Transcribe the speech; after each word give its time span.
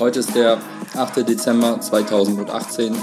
Heute 0.00 0.20
ist 0.20 0.34
der 0.34 0.58
8. 0.96 1.28
Dezember 1.28 1.80
2018. 1.80 2.96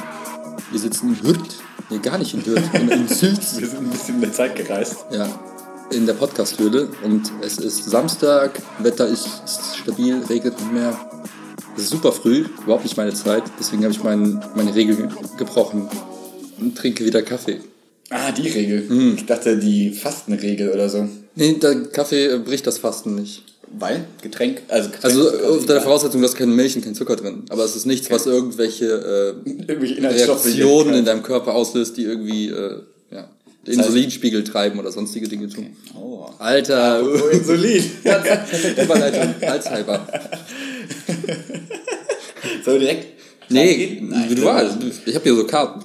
Wir 0.71 0.79
sitzen 0.79 1.09
in 1.09 1.21
Hürth. 1.21 1.64
Nee, 1.89 1.99
gar 1.99 2.17
nicht 2.17 2.33
in 2.33 2.43
Hürth, 2.45 2.63
in, 2.73 2.89
in 2.89 3.07
Sülz. 3.07 3.57
Wir 3.59 3.67
sind 3.67 3.83
ein 3.83 3.89
bisschen 3.91 4.15
in 4.15 4.21
der 4.21 4.33
Zeit 4.33 4.55
gereist. 4.55 5.05
Ja, 5.11 5.27
in 5.91 6.05
der 6.07 6.13
Podcast-Höhle. 6.13 6.89
Und 7.03 7.31
es 7.41 7.59
ist 7.59 7.85
Samstag, 7.85 8.59
Wetter 8.79 9.07
ist, 9.07 9.27
stabil, 9.81 10.21
regnet 10.27 10.59
nicht 10.59 10.73
mehr. 10.73 10.97
Es 11.77 11.83
ist 11.83 11.89
super 11.91 12.11
früh, 12.11 12.45
überhaupt 12.63 12.83
nicht 12.83 12.97
meine 12.97 13.13
Zeit. 13.13 13.43
Deswegen 13.59 13.83
habe 13.83 13.93
ich 13.93 14.03
mein, 14.03 14.43
meine 14.55 14.73
Regel 14.73 15.09
gebrochen 15.37 15.87
und 16.59 16.75
trinke 16.75 17.05
wieder 17.05 17.21
Kaffee. 17.21 17.59
Ah, 18.09 18.31
die 18.31 18.49
Regel. 18.49 18.87
Hm. 18.87 19.15
Ich 19.15 19.25
dachte, 19.25 19.57
die 19.57 19.91
Fastenregel 19.91 20.71
oder 20.71 20.89
so. 20.89 21.07
Nee, 21.35 21.53
der 21.53 21.83
Kaffee 21.85 22.39
bricht 22.39 22.65
das 22.65 22.79
Fasten 22.79 23.15
nicht. 23.15 23.43
Weil? 23.77 24.05
Getränk? 24.21 24.61
Also, 24.69 24.89
Getränk 24.89 25.03
Also 25.05 25.31
unter 25.53 25.73
der. 25.73 25.81
Voraussetzung, 25.81 26.21
dass 26.21 26.35
keine 26.35 26.51
Milch 26.51 26.75
und 26.75 26.83
kein 26.83 26.95
Zucker 26.95 27.15
drin. 27.15 27.43
Aber 27.49 27.63
es 27.65 27.75
ist 27.75 27.85
nichts, 27.85 28.09
was 28.11 28.25
irgendwelche 28.25 28.85
äh, 29.45 29.49
Irgendwelche 29.67 30.01
Reaktionen 30.03 30.93
in 30.95 31.05
deinem 31.05 31.23
Körper 31.23 31.53
auslöst, 31.53 31.97
die 31.97 32.03
irgendwie 32.03 32.49
äh, 32.49 32.79
ja, 33.11 33.27
den 33.67 33.73
heißt- 33.73 33.83
Insulinspiegel 33.85 34.43
treiben 34.43 34.79
oder 34.79 34.91
sonstige 34.91 35.27
Dinge 35.27 35.49
tun. 35.49 35.75
Oh. 35.99 36.25
Alter, 36.39 37.01
Oh, 37.03 37.27
Insulin. 37.31 37.83
perfekte 38.03 38.83
Überleitung, 38.83 39.35
Alzheimer. 39.41 40.07
Soll 42.63 42.73
wir 42.75 42.79
direkt 42.79 43.07
Nee? 43.49 43.99
Nein, 44.01 44.35
du 44.35 44.43
warst. 44.43 44.77
Ich 45.05 45.13
habe 45.15 45.23
hier 45.23 45.35
so 45.35 45.45
Karten. 45.45 45.83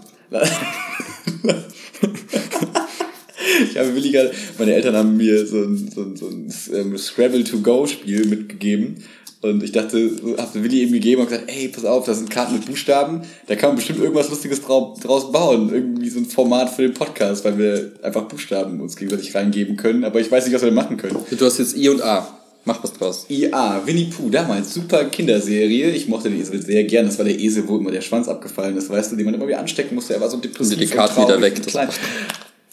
Ich 3.62 3.76
habe 3.76 3.94
Willi 3.94 4.10
gerade, 4.10 4.32
meine 4.58 4.74
Eltern 4.74 4.96
haben 4.96 5.16
mir 5.16 5.46
so 5.46 5.62
ein, 5.62 5.90
so 5.94 6.02
ein, 6.02 6.16
so 6.16 6.28
ein 6.28 6.52
ähm, 6.74 6.98
Scrabble-to-Go-Spiel 6.98 8.26
mitgegeben. 8.26 9.04
Und 9.42 9.62
ich 9.62 9.72
dachte, 9.72 10.10
so, 10.16 10.36
hab 10.36 10.54
Willi 10.54 10.82
eben 10.82 10.92
gegeben 10.92 11.22
und 11.22 11.28
gesagt, 11.28 11.50
ey, 11.50 11.68
pass 11.68 11.86
auf, 11.86 12.04
da 12.04 12.12
sind 12.12 12.30
Karten 12.30 12.54
mit 12.54 12.66
Buchstaben, 12.66 13.22
da 13.46 13.56
kann 13.56 13.70
man 13.70 13.76
bestimmt 13.76 14.00
irgendwas 14.00 14.28
Lustiges 14.28 14.60
drau 14.60 14.94
draus 15.02 15.32
bauen. 15.32 15.72
Irgendwie 15.72 16.10
so 16.10 16.18
ein 16.18 16.26
Format 16.26 16.68
für 16.68 16.82
den 16.82 16.92
Podcast, 16.92 17.44
weil 17.46 17.56
wir 17.56 17.92
einfach 18.02 18.24
Buchstaben 18.24 18.80
uns 18.80 18.96
gegenseitig 18.96 19.34
reingeben 19.34 19.76
können. 19.76 20.04
Aber 20.04 20.20
ich 20.20 20.30
weiß 20.30 20.44
nicht, 20.44 20.54
was 20.54 20.62
wir 20.62 20.72
machen 20.72 20.98
können. 20.98 21.16
Du 21.30 21.44
hast 21.44 21.58
jetzt 21.58 21.76
I 21.76 21.88
und 21.88 22.02
A. 22.02 22.36
Mach 22.66 22.82
was 22.82 22.92
draus. 22.92 23.24
IA, 23.30 23.80
Winnie 23.86 24.10
Pooh, 24.14 24.28
damals, 24.28 24.74
super 24.74 25.06
Kinderserie. 25.06 25.90
Ich 25.92 26.08
mochte 26.08 26.28
den 26.28 26.38
Esel 26.38 26.60
sehr 26.60 26.84
gern. 26.84 27.06
Das 27.06 27.16
war 27.16 27.24
der 27.24 27.38
Esel, 27.38 27.66
wo 27.66 27.78
immer 27.78 27.90
der 27.90 28.02
Schwanz 28.02 28.28
abgefallen 28.28 28.76
ist, 28.76 28.90
weißt 28.90 29.12
du, 29.12 29.16
den 29.16 29.24
man 29.24 29.32
immer 29.32 29.48
wieder 29.48 29.60
anstecken 29.60 29.94
musste. 29.94 30.12
Er 30.12 30.20
war 30.20 30.28
so 30.28 30.36
depressiv 30.36 30.74
Und 30.74 30.80
die 30.82 30.86
Karte 30.86 31.22
wieder 31.22 31.40
weg. 31.40 31.62
Das, 31.64 31.72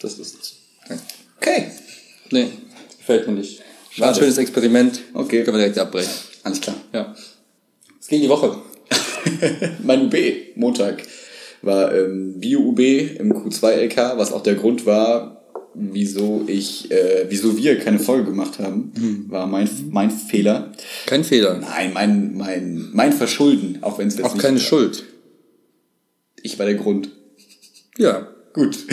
das 0.02 0.20
ist. 0.20 0.56
Okay, 1.40 1.68
Nee, 2.32 2.48
gefällt 2.98 3.28
mir 3.28 3.34
nicht. 3.34 3.62
War 3.98 4.10
ein 4.10 4.16
schönes 4.16 4.38
Experiment. 4.38 5.00
Okay. 5.14 5.44
Können 5.44 5.58
wir 5.58 5.64
direkt 5.64 5.80
abbrechen. 5.80 6.12
alles 6.44 6.62
klar. 6.62 6.76
Ja. 6.94 7.16
Es 8.00 8.08
ging 8.08 8.22
die 8.22 8.30
Woche. 8.30 8.58
mein 9.84 10.06
UB, 10.06 10.16
Montag, 10.56 11.04
war 11.62 11.94
ähm, 11.96 12.40
Bio-UB 12.40 12.80
im 13.20 13.34
Q2-LK, 13.34 14.18
was 14.18 14.32
auch 14.32 14.44
der 14.44 14.56
Grund 14.56 14.86
war, 14.86 15.44
wieso 15.74 16.44
ich, 16.48 16.92
äh, 16.92 17.26
wieso 17.30 17.58
wir 17.58 17.80
keine 17.80 18.00
Folge 18.00 18.26
gemacht 18.31 18.59
haben, 18.59 18.92
Hm. 18.97 19.26
war 19.30 19.47
mein, 19.47 19.70
mein 19.90 20.12
Fehler. 20.12 20.72
Kein 21.06 21.24
Fehler. 21.24 21.58
Nein, 21.59 21.94
mein, 21.94 22.38
mein, 22.38 22.90
mein 22.94 23.14
Verschulden, 23.14 23.80
auch 23.81 23.97
wenn 24.00 24.08
es 24.08 24.18
jetzt 24.18 24.26
Auch 24.26 24.38
keine 24.38 24.59
Schuld. 24.59 25.03
Ich 26.44 26.58
war 26.59 26.66
der 26.66 26.76
Grund. 26.76 27.09
Ja. 27.97 28.28
Gut. 28.53 28.78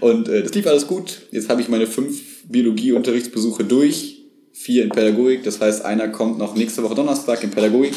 Und 0.00 0.28
äh, 0.28 0.42
das 0.42 0.54
lief 0.54 0.66
alles 0.66 0.86
gut. 0.86 1.22
Jetzt 1.30 1.48
habe 1.48 1.60
ich 1.60 1.68
meine 1.68 1.86
fünf 1.86 2.20
Biologie-Unterrichtsbesuche 2.48 3.64
durch, 3.64 4.22
vier 4.52 4.84
in 4.84 4.90
Pädagogik. 4.90 5.44
Das 5.44 5.60
heißt, 5.60 5.84
einer 5.84 6.08
kommt 6.08 6.38
noch 6.38 6.54
nächste 6.54 6.82
Woche 6.82 6.94
Donnerstag 6.94 7.42
in 7.42 7.50
Pädagogik. 7.50 7.94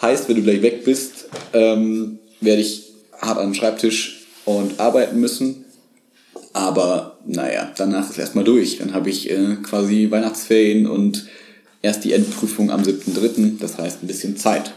Heißt, 0.00 0.28
wenn 0.28 0.36
du 0.36 0.42
gleich 0.42 0.62
weg 0.62 0.84
bist, 0.84 1.28
ähm, 1.52 2.18
werde 2.40 2.62
ich 2.62 2.90
hart 3.20 3.38
an 3.38 3.48
den 3.48 3.54
Schreibtisch 3.54 4.26
und 4.44 4.80
arbeiten 4.80 5.20
müssen. 5.20 5.64
Aber 6.52 7.18
naja, 7.26 7.72
danach 7.76 8.10
ist 8.10 8.18
erstmal 8.18 8.44
durch. 8.44 8.78
Dann 8.78 8.94
habe 8.94 9.10
ich 9.10 9.30
äh, 9.30 9.56
quasi 9.62 10.10
Weihnachtsferien 10.10 10.86
und 10.86 11.26
erst 11.82 12.04
die 12.04 12.12
Endprüfung 12.12 12.70
am 12.70 12.82
7.3. 12.82 13.58
Das 13.60 13.78
heißt 13.78 14.02
ein 14.02 14.06
bisschen 14.06 14.36
Zeit. 14.36 14.72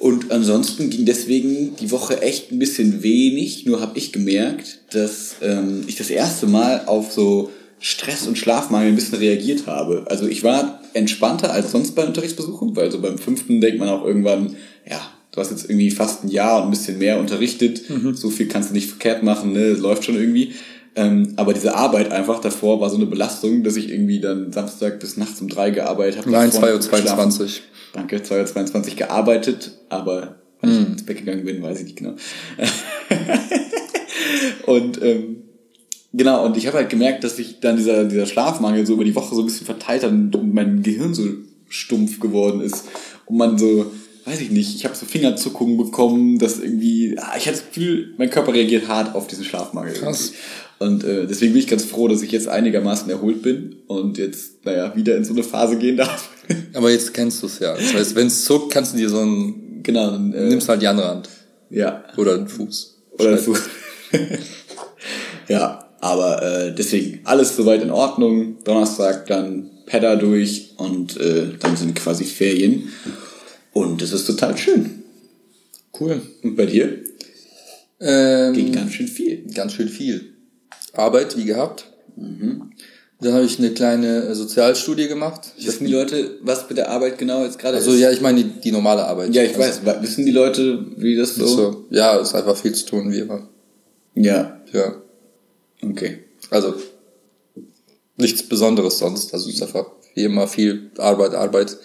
Und 0.00 0.32
ansonsten 0.32 0.88
ging 0.88 1.04
deswegen 1.04 1.76
die 1.76 1.90
Woche 1.90 2.22
echt 2.22 2.50
ein 2.50 2.58
bisschen 2.58 3.02
wenig. 3.02 3.66
Nur 3.66 3.82
habe 3.82 3.98
ich 3.98 4.12
gemerkt, 4.12 4.78
dass 4.92 5.36
ähm, 5.42 5.84
ich 5.88 5.96
das 5.96 6.08
erste 6.08 6.46
Mal 6.46 6.84
auf 6.86 7.12
so 7.12 7.50
Stress 7.80 8.26
und 8.26 8.38
Schlafmangel 8.38 8.88
ein 8.88 8.94
bisschen 8.94 9.18
reagiert 9.18 9.66
habe. 9.66 10.06
Also 10.08 10.26
ich 10.26 10.42
war 10.42 10.80
entspannter 10.94 11.52
als 11.52 11.72
sonst 11.72 11.94
bei 11.94 12.06
Unterrichtsbesuchen, 12.06 12.74
weil 12.76 12.90
so 12.90 13.02
beim 13.02 13.18
fünften 13.18 13.60
denkt 13.60 13.78
man 13.78 13.90
auch 13.90 14.02
irgendwann, 14.02 14.56
ja, 14.88 15.02
du 15.32 15.40
hast 15.40 15.50
jetzt 15.50 15.68
irgendwie 15.68 15.90
fast 15.90 16.24
ein 16.24 16.30
Jahr 16.30 16.62
und 16.62 16.68
ein 16.68 16.70
bisschen 16.70 16.96
mehr 16.96 17.20
unterrichtet. 17.20 17.82
So 18.14 18.30
viel 18.30 18.48
kannst 18.48 18.70
du 18.70 18.74
nicht 18.74 18.88
verkehrt 18.88 19.22
machen, 19.22 19.52
ne? 19.52 19.72
läuft 19.72 20.06
schon 20.06 20.16
irgendwie. 20.16 20.54
Ähm, 20.96 21.34
aber 21.36 21.54
diese 21.54 21.76
Arbeit 21.76 22.10
einfach 22.10 22.40
davor 22.40 22.80
war 22.80 22.90
so 22.90 22.96
eine 22.96 23.06
Belastung, 23.06 23.62
dass 23.62 23.76
ich 23.76 23.90
irgendwie 23.90 24.20
dann 24.20 24.52
Samstag 24.52 24.98
bis 24.98 25.16
nachts 25.16 25.40
um 25.40 25.48
drei 25.48 25.70
gearbeitet 25.70 26.18
habe. 26.18 26.30
Nein, 26.30 26.50
davor 26.50 26.68
2.22 26.68 27.40
Uhr. 27.40 27.48
Danke, 27.92 28.16
2.22 28.18 28.90
Uhr 28.90 28.96
gearbeitet, 28.96 29.78
aber 29.88 30.36
wann 30.60 30.70
Hm. 30.70 30.82
ich 30.82 30.88
ins 30.88 31.06
Bett 31.06 31.18
gegangen 31.18 31.44
bin, 31.44 31.62
weiß 31.62 31.78
ich 31.78 31.84
nicht 31.84 31.96
genau. 31.96 32.14
und 34.66 35.00
ähm, 35.02 35.42
genau, 36.12 36.44
und 36.44 36.56
ich 36.56 36.66
habe 36.66 36.78
halt 36.78 36.90
gemerkt, 36.90 37.24
dass 37.24 37.36
sich 37.36 37.60
dann 37.60 37.76
dieser, 37.76 38.04
dieser 38.04 38.26
Schlafmangel 38.26 38.84
so 38.84 38.94
über 38.94 39.04
die 39.04 39.14
Woche 39.14 39.34
so 39.34 39.42
ein 39.42 39.46
bisschen 39.46 39.66
verteilt 39.66 40.02
hat 40.02 40.10
und 40.10 40.54
mein 40.54 40.82
Gehirn 40.82 41.14
so 41.14 41.24
stumpf 41.68 42.20
geworden 42.20 42.60
ist. 42.60 42.84
Und 43.26 43.38
man 43.38 43.58
so, 43.58 43.86
weiß 44.24 44.40
ich 44.40 44.50
nicht, 44.50 44.76
ich 44.76 44.84
habe 44.84 44.94
so 44.94 45.06
Fingerzuckungen 45.06 45.76
bekommen, 45.76 46.38
dass 46.38 46.58
irgendwie, 46.58 47.16
ah, 47.18 47.34
ich 47.36 47.46
hatte 47.46 47.58
das 47.58 47.66
Gefühl, 47.66 48.14
mein 48.18 48.30
Körper 48.30 48.54
reagiert 48.54 48.88
hart 48.88 49.14
auf 49.14 49.26
diesen 49.26 49.44
Schlafmangel. 49.44 49.94
Krass. 49.94 50.32
irgendwie. 50.32 50.38
Und 50.80 51.04
äh, 51.04 51.26
deswegen 51.26 51.52
bin 51.52 51.60
ich 51.60 51.68
ganz 51.68 51.84
froh, 51.84 52.08
dass 52.08 52.22
ich 52.22 52.32
jetzt 52.32 52.48
einigermaßen 52.48 53.10
erholt 53.10 53.42
bin 53.42 53.76
und 53.86 54.16
jetzt, 54.16 54.64
naja, 54.64 54.96
wieder 54.96 55.14
in 55.14 55.24
so 55.24 55.34
eine 55.34 55.42
Phase 55.42 55.76
gehen 55.76 55.98
darf. 55.98 56.30
Aber 56.74 56.90
jetzt 56.90 57.12
kennst 57.12 57.42
du 57.42 57.48
es 57.48 57.58
ja. 57.58 57.74
Das 57.74 57.92
heißt, 57.92 58.16
wenn 58.16 58.28
es 58.28 58.46
zuckt, 58.46 58.72
kannst 58.72 58.94
du 58.94 58.96
dir 58.96 59.10
so 59.10 59.20
ein. 59.20 59.82
genau. 59.82 60.10
Dann, 60.10 60.32
äh, 60.32 60.48
Nimmst 60.48 60.70
halt 60.70 60.80
die 60.80 60.86
andere 60.86 61.08
Hand. 61.08 61.28
Ja. 61.68 62.04
Oder 62.16 62.38
den 62.38 62.48
Fuß. 62.48 62.98
Oder 63.18 63.36
so. 63.36 63.54
ja, 65.48 65.90
aber 66.00 66.42
äh, 66.42 66.74
deswegen 66.74 67.20
alles 67.24 67.54
soweit 67.54 67.82
in 67.82 67.90
Ordnung. 67.90 68.56
Donnerstag 68.64 69.26
dann 69.26 69.70
Pedder 69.84 70.16
durch 70.16 70.70
und 70.78 71.20
äh, 71.20 71.48
dann 71.58 71.76
sind 71.76 71.94
quasi 71.94 72.24
Ferien. 72.24 72.88
Und 73.72 74.02
es 74.02 74.12
ist 74.12 74.26
total 74.26 74.56
schön. 74.56 75.02
Cool. 75.98 76.20
Und 76.42 76.56
bei 76.56 76.66
dir? 76.66 76.98
Ähm, 78.00 78.54
Ging 78.54 78.72
ganz 78.72 78.92
schön 78.92 79.08
viel. 79.08 79.44
ganz 79.54 79.74
schön 79.74 79.88
viel. 79.88 80.32
Arbeit, 80.94 81.36
wie 81.36 81.44
gehabt. 81.44 81.86
Mhm. 82.16 82.72
Dann 83.20 83.34
habe 83.34 83.44
ich 83.44 83.58
eine 83.58 83.70
kleine 83.72 84.24
äh, 84.24 84.34
Sozialstudie 84.34 85.06
gemacht. 85.06 85.52
Wissen 85.58 85.86
die 85.86 85.92
Leute, 85.92 86.38
was 86.40 86.66
mit 86.68 86.78
der 86.78 86.90
Arbeit 86.90 87.18
genau 87.18 87.44
jetzt 87.44 87.58
gerade 87.58 87.76
also 87.76 87.92
ist? 87.92 88.00
ja, 88.00 88.10
ich 88.10 88.22
meine 88.22 88.42
die, 88.42 88.60
die 88.60 88.72
normale 88.72 89.04
Arbeit. 89.04 89.34
Ja, 89.34 89.42
ich 89.42 89.56
also, 89.58 89.84
weiß. 89.84 90.02
Wissen 90.02 90.24
die 90.24 90.32
Leute, 90.32 90.86
wie 90.96 91.16
das 91.16 91.34
so? 91.34 91.46
So, 91.46 91.84
ja, 91.90 92.16
ist 92.16 92.34
einfach 92.34 92.56
viel 92.56 92.74
zu 92.74 92.86
tun, 92.86 93.12
wie 93.12 93.18
immer. 93.18 93.46
Ja, 94.14 94.60
Ja. 94.72 94.94
okay. 95.82 96.20
Also 96.48 96.74
nichts 98.16 98.42
Besonderes 98.42 98.98
sonst. 98.98 99.34
Also 99.34 99.50
es 99.50 99.56
ist 99.56 99.62
einfach 99.62 99.86
wie 100.14 100.24
immer 100.24 100.48
viel 100.48 100.90
Arbeit, 100.96 101.34
Arbeit. 101.34 101.76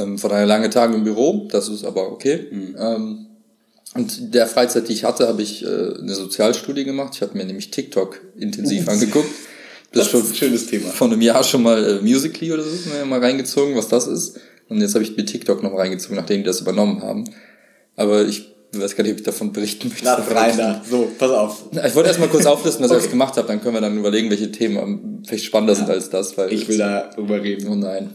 Ähm, 0.00 0.18
von 0.18 0.32
einer 0.32 0.46
langen 0.46 0.70
Tage 0.70 0.94
im 0.94 1.04
Büro, 1.04 1.48
das 1.50 1.68
ist 1.68 1.84
aber 1.84 2.10
okay. 2.12 2.46
Ähm, 2.78 3.26
und 3.94 4.34
der 4.34 4.46
Freizeit, 4.46 4.88
die 4.88 4.92
ich 4.92 5.04
hatte, 5.04 5.26
habe 5.26 5.42
ich 5.42 5.64
äh, 5.64 5.66
eine 5.66 6.14
Sozialstudie 6.14 6.84
gemacht. 6.84 7.12
Ich 7.16 7.22
habe 7.22 7.36
mir 7.36 7.44
nämlich 7.44 7.70
TikTok 7.70 8.20
intensiv 8.36 8.88
angeguckt. 8.88 9.28
Das 9.92 10.14
ist 10.14 10.30
ein 10.30 10.34
schönes 10.36 10.66
Thema. 10.68 10.88
Vor 10.90 11.08
einem 11.08 11.20
Jahr 11.20 11.42
schon 11.42 11.64
mal 11.64 11.84
äh, 11.84 12.00
Musically 12.00 12.52
oder 12.52 12.62
so 12.62 12.70
mir 12.90 13.04
mal 13.04 13.18
reingezogen, 13.18 13.74
was 13.74 13.88
das 13.88 14.06
ist. 14.06 14.38
Und 14.68 14.80
jetzt 14.80 14.94
habe 14.94 15.02
ich 15.02 15.16
mir 15.16 15.24
TikTok 15.24 15.64
noch 15.64 15.76
reingezogen, 15.76 16.14
nachdem 16.14 16.42
die 16.42 16.44
das 16.44 16.60
übernommen 16.60 17.02
haben. 17.02 17.24
Aber 17.96 18.22
ich 18.24 18.54
weiß 18.72 18.94
gar 18.94 19.02
nicht, 19.02 19.14
ob 19.14 19.18
ich 19.18 19.24
davon 19.24 19.52
berichten 19.52 19.88
möchte. 19.88 20.04
Na, 20.04 20.14
rein 20.14 20.56
da. 20.56 20.80
So, 20.88 21.10
pass 21.18 21.30
auf. 21.32 21.64
Ich 21.72 21.94
wollte 21.96 22.06
erstmal 22.06 22.28
kurz 22.28 22.46
auflisten, 22.46 22.84
was 22.84 22.92
ich 22.92 22.96
Okay. 22.98 23.02
jetzt 23.06 23.10
gemacht 23.10 23.36
habe, 23.36 23.48
dann 23.48 23.60
können 23.60 23.74
wir 23.74 23.80
dann 23.80 23.98
überlegen, 23.98 24.30
welche 24.30 24.52
Themen 24.52 25.24
vielleicht 25.26 25.44
spannender 25.44 25.74
sind 25.74 25.90
als 25.90 26.08
das. 26.08 26.38
Weil 26.38 26.52
Ich 26.52 26.68
will 26.68 26.78
da 26.78 27.10
drüber 27.12 27.42
reden. 27.42 27.66
Oh 27.68 27.74
nein. 27.74 28.14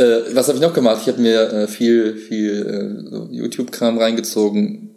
Äh, 0.00 0.34
was 0.34 0.48
habe 0.48 0.56
ich 0.56 0.62
noch 0.62 0.72
gemacht? 0.72 1.00
Ich 1.02 1.08
habe 1.08 1.20
mir 1.20 1.52
äh, 1.52 1.68
viel, 1.68 2.16
viel 2.16 3.28
äh, 3.30 3.34
YouTube-Kram 3.36 3.98
reingezogen 3.98 4.96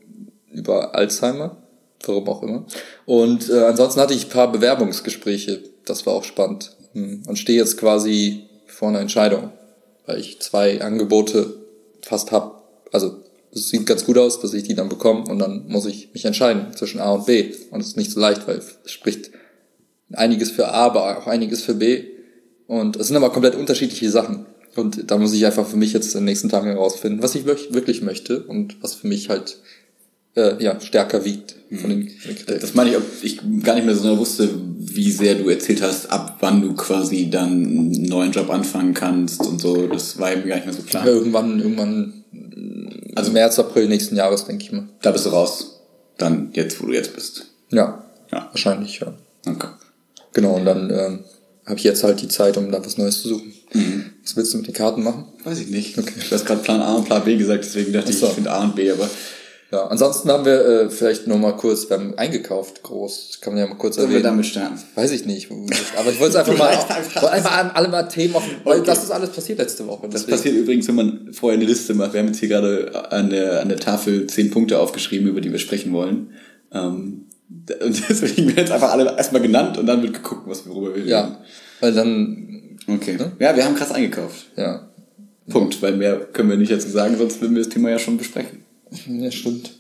über 0.52 0.96
Alzheimer. 0.96 1.58
warum 2.06 2.28
auch 2.30 2.44
immer. 2.44 2.66
Und 3.06 3.50
äh, 3.50 3.66
ansonsten 3.66 4.00
hatte 4.00 4.14
ich 4.14 4.28
ein 4.28 4.30
paar 4.30 4.52
Bewerbungsgespräche. 4.52 5.62
Das 5.86 6.06
war 6.06 6.14
auch 6.14 6.24
spannend. 6.24 6.76
Hm. 6.94 7.24
Und 7.28 7.38
stehe 7.38 7.60
jetzt 7.60 7.78
quasi 7.78 8.44
vor 8.66 8.90
einer 8.90 9.02
Entscheidung, 9.02 9.52
weil 10.06 10.20
ich 10.20 10.40
zwei 10.42 10.82
Angebote 10.82 11.54
fast 12.02 12.32
hab. 12.32 12.64
Also 12.92 13.18
es 13.52 13.70
sieht 13.70 13.86
ganz 13.86 14.06
gut 14.06 14.18
aus, 14.18 14.40
dass 14.40 14.54
ich 14.54 14.64
die 14.64 14.76
dann 14.76 14.90
bekomme 14.90 15.26
und 15.26 15.40
dann 15.40 15.68
muss 15.68 15.86
ich 15.86 16.14
mich 16.14 16.26
entscheiden 16.26 16.74
zwischen 16.76 17.00
A 17.00 17.12
und 17.12 17.26
B. 17.26 17.54
Und 17.72 17.82
es 17.82 17.88
ist 17.88 17.98
nicht 17.98 18.12
so 18.12 18.20
leicht, 18.20 18.48
weil 18.48 18.58
es 18.58 18.92
spricht 18.92 19.32
einiges 20.14 20.50
für 20.52 20.70
A, 20.70 20.86
aber 20.86 21.18
auch 21.18 21.28
einiges 21.28 21.62
für 21.62 21.76
B. 21.76 22.06
Und 22.68 22.96
es 22.96 23.08
sind 23.08 23.18
aber 23.18 23.32
komplett 23.32 23.56
unterschiedliche 23.56 24.10
Sachen. 24.10 24.46
Und 24.76 25.12
da 25.12 25.18
muss 25.18 25.34
ich 25.34 25.46
einfach 25.46 25.68
für 25.68 25.78
mich 25.78 25.94
jetzt 25.94 26.14
in 26.16 26.22
den 26.22 26.26
nächsten 26.26 26.50
Tagen 26.50 26.68
herausfinden, 26.68 27.22
was 27.22 27.36
ich 27.36 27.46
wirklich 27.46 28.02
möchte 28.02 28.44
und 28.44 28.82
was 28.82 28.96
für 28.96 29.08
mich 29.08 29.30
halt 29.30 29.58
äh, 30.36 30.62
ja, 30.64 30.80
stärker 30.80 31.26
wiegt 31.26 31.56
von 31.70 31.90
den, 31.90 32.10
von 32.10 32.30
den 32.30 32.36
Kriterien. 32.36 32.62
Das 32.62 32.74
meine 32.74 32.90
ich, 32.92 32.98
ob 32.98 33.04
ich 33.22 33.40
gar 33.64 33.76
nicht 33.76 33.86
mehr 33.86 33.96
so 33.96 34.04
genau 34.04 34.18
wusste, 34.18 34.50
wie 34.78 35.12
sehr 35.12 35.36
du 35.36 35.50
erzählt 35.50 35.82
hast, 35.82 36.12
ab 36.12 36.38
wann 36.40 36.62
du 36.62 36.74
quasi 36.74 37.30
dann 37.30 37.52
einen 37.52 38.04
neuen 38.04 38.32
Job 38.32 38.50
anfangen 38.50 38.94
kannst 38.94 39.46
und 39.46 39.60
so. 39.60 39.88
Das 39.88 40.18
war 40.20 40.36
mir 40.36 40.44
gar 40.44 40.56
nicht 40.56 40.66
mehr 40.66 40.74
so 40.74 40.84
klar. 40.84 41.06
Ja, 41.06 41.12
irgendwann, 41.12 41.60
irgendwann, 41.60 42.24
also 43.16 43.32
März, 43.32 43.60
April 43.60 43.88
nächsten 43.88 44.16
Jahres, 44.16 44.46
denke 44.46 44.64
ich 44.64 44.72
mal. 44.72 44.88
Da 45.02 45.12
bist 45.12 45.26
du 45.26 45.30
raus. 45.30 45.82
Dann 46.18 46.50
jetzt, 46.54 46.82
wo 46.82 46.88
du 46.88 46.94
jetzt 46.94 47.16
bist. 47.16 47.48
Ja. 47.72 48.04
Ja. 48.32 48.50
Wahrscheinlich, 48.52 49.00
ja. 49.00 49.14
Okay. 49.46 49.68
Genau, 50.34 50.56
und 50.56 50.66
dann 50.66 50.90
ähm, 50.90 51.20
habe 51.66 51.78
ich 51.78 51.84
jetzt 51.84 52.04
halt 52.04 52.22
die 52.22 52.28
Zeit, 52.28 52.58
um 52.58 52.72
da 52.72 52.84
was 52.84 52.98
Neues 52.98 53.22
zu 53.22 53.30
suchen. 53.30 53.54
Mhm. 53.74 54.06
Was 54.24 54.36
willst 54.36 54.54
du 54.54 54.58
mit 54.58 54.68
den 54.68 54.74
Karten 54.74 55.04
machen? 55.04 55.26
Weiß 55.44 55.60
ich 55.60 55.68
nicht. 55.68 55.98
Okay. 55.98 56.14
Du 56.30 56.36
hast 56.36 56.46
gerade 56.46 56.62
Plan 56.62 56.82
A 56.82 56.94
und 56.96 57.06
Plan 57.06 57.24
B 57.24 57.36
gesagt, 57.36 57.64
deswegen 57.66 57.92
dachte 57.94 58.14
so. 58.14 58.26
ich, 58.26 58.32
ich 58.32 58.36
finde 58.36 58.52
A 58.52 58.64
und 58.64 58.76
B, 58.76 58.90
aber. 58.92 59.10
Ja, 59.74 59.88
ansonsten 59.88 60.30
haben 60.30 60.46
wir 60.46 60.66
äh, 60.66 60.90
vielleicht 60.92 61.26
noch 61.26 61.40
mal 61.40 61.54
kurz, 61.54 61.90
wir 61.90 61.98
haben 61.98 62.16
eingekauft, 62.16 62.84
groß, 62.84 63.40
kann 63.42 63.54
man 63.54 63.64
ja 63.64 63.68
mal 63.68 63.76
kurz 63.76 63.96
Sollen 63.96 64.06
erwähnen. 64.06 64.24
wir 64.24 64.30
damit 64.30 64.46
starten? 64.46 64.80
Weiß 64.94 65.10
ich 65.10 65.26
nicht, 65.26 65.50
aber 65.98 66.12
ich 66.12 66.20
wollte 66.20 66.34
es 66.34 66.36
einfach 66.36 66.56
mal, 66.56 66.68
einfach, 66.68 67.24
einfach 67.24 67.74
alle 67.74 67.88
mal 67.88 68.04
Themen 68.04 68.36
offen, 68.36 68.52
weil 68.66 68.82
okay. 68.82 68.86
das 68.86 69.04
ist 69.04 69.10
alles 69.10 69.32
passiert 69.32 69.58
letzte 69.58 69.88
Woche. 69.88 70.08
Das 70.10 70.28
passiert 70.28 70.56
übrigens, 70.56 70.88
wenn 70.88 70.96
man 70.96 71.34
vorher 71.34 71.58
eine 71.58 71.68
Liste 71.68 71.96
macht. 71.96 72.14
Wir 72.14 72.20
haben 72.20 72.28
jetzt 72.28 72.40
hier 72.40 72.50
gerade 72.50 73.12
an 73.12 73.32
der, 73.32 73.62
an 73.62 73.70
der 73.70 73.80
Tafel 73.80 74.28
zehn 74.28 74.52
Punkte 74.52 74.78
aufgeschrieben, 74.78 75.28
über 75.28 75.42
die 75.42 75.52
wir 75.52 75.58
sprechen 75.58 75.92
wollen. 75.92 76.30
Ähm, 76.72 77.26
und 77.50 78.04
deswegen 78.10 78.48
werden 78.48 78.58
jetzt 78.58 78.72
einfach 78.72 78.92
alle 78.92 79.18
erstmal 79.18 79.42
genannt 79.42 79.80
und 79.80 79.88
dann 79.88 80.04
wird 80.04 80.14
geguckt, 80.14 80.44
was 80.46 80.68
worüber 80.68 80.90
wir 80.90 80.98
reden. 80.98 81.10
Ja, 81.10 81.40
weil 81.80 81.94
dann. 81.94 82.73
Okay. 82.88 83.18
Ne? 83.18 83.32
Ja, 83.40 83.56
wir 83.56 83.66
haben 83.66 83.76
krass 83.76 83.92
eingekauft. 83.92 84.48
Ja. 84.56 84.88
Punkt, 85.50 85.82
weil 85.82 85.96
mehr 85.98 86.18
können 86.32 86.50
wir 86.50 86.58
nicht 86.58 86.72
dazu 86.72 86.90
sagen, 86.90 87.18
sonst 87.18 87.42
würden 87.42 87.56
wir 87.56 87.64
das 87.64 87.74
Thema 87.74 87.90
ja 87.90 88.00
schon 88.00 88.18
besprechen. 88.18 88.64
Ja, 89.08 89.32
stimmt. 89.32 89.72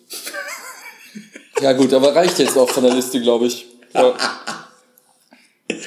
ja, 1.62 1.74
gut, 1.74 1.94
aber 1.94 2.16
reicht 2.16 2.40
jetzt 2.40 2.58
auch 2.58 2.70
von 2.70 2.84
der 2.84 2.94
Liste, 2.94 3.22
glaube 3.22 3.48
ich. 3.48 3.66
Ja. 3.94 4.14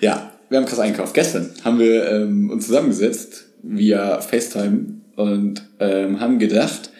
ja, 0.00 0.32
wir 0.48 0.58
haben 0.58 0.66
krass 0.66 0.78
eingekauft. 0.78 1.14
Gestern 1.14 1.50
haben 1.62 1.78
wir 1.78 2.10
ähm, 2.10 2.50
uns 2.50 2.66
zusammengesetzt 2.66 3.46
via 3.62 4.20
FaceTime 4.20 5.00
und 5.16 5.62
ähm, 5.78 6.18
haben 6.20 6.38
gedacht, 6.38 6.90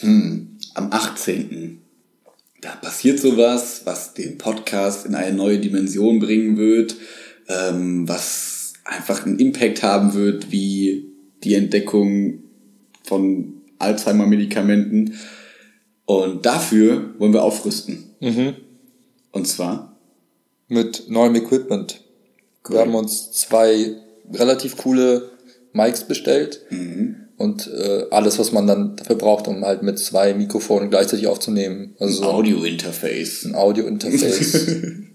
hm, 0.00 0.58
am 0.74 0.92
18. 0.92 1.80
Da 2.60 2.70
passiert 2.76 3.20
sowas, 3.20 3.82
was 3.84 4.14
den 4.14 4.38
Podcast 4.38 5.04
in 5.04 5.14
eine 5.14 5.36
neue 5.36 5.58
Dimension 5.58 6.18
bringen 6.18 6.56
wird, 6.56 6.96
ähm, 7.48 8.08
was 8.08 8.53
einfach 8.84 9.24
einen 9.26 9.38
Impact 9.38 9.82
haben 9.82 10.14
wird, 10.14 10.52
wie 10.52 11.10
die 11.42 11.54
Entdeckung 11.54 12.42
von 13.02 13.62
Alzheimer-Medikamenten. 13.78 15.14
Und 16.06 16.46
dafür 16.46 17.14
wollen 17.18 17.32
wir 17.32 17.42
aufrüsten. 17.42 18.14
Mhm. 18.20 18.54
Und 19.32 19.46
zwar? 19.46 19.96
Mit 20.68 21.08
neuem 21.08 21.34
Equipment. 21.34 22.00
Cool. 22.66 22.76
Wir 22.76 22.80
haben 22.82 22.94
uns 22.94 23.32
zwei 23.32 23.96
relativ 24.32 24.76
coole 24.76 25.30
Mics 25.72 26.04
bestellt. 26.04 26.62
Mhm. 26.70 27.16
Und 27.36 27.66
äh, 27.66 28.06
alles, 28.10 28.38
was 28.38 28.52
man 28.52 28.66
dann 28.66 28.96
dafür 28.96 29.16
braucht, 29.16 29.48
um 29.48 29.64
halt 29.64 29.82
mit 29.82 29.98
zwei 29.98 30.34
Mikrofonen 30.34 30.88
gleichzeitig 30.88 31.26
aufzunehmen. 31.26 31.96
Also 31.98 32.22
ein 32.22 32.28
Audio-Interface. 32.28 33.46
Ein 33.46 33.54
Audio-Interface. 33.54 34.68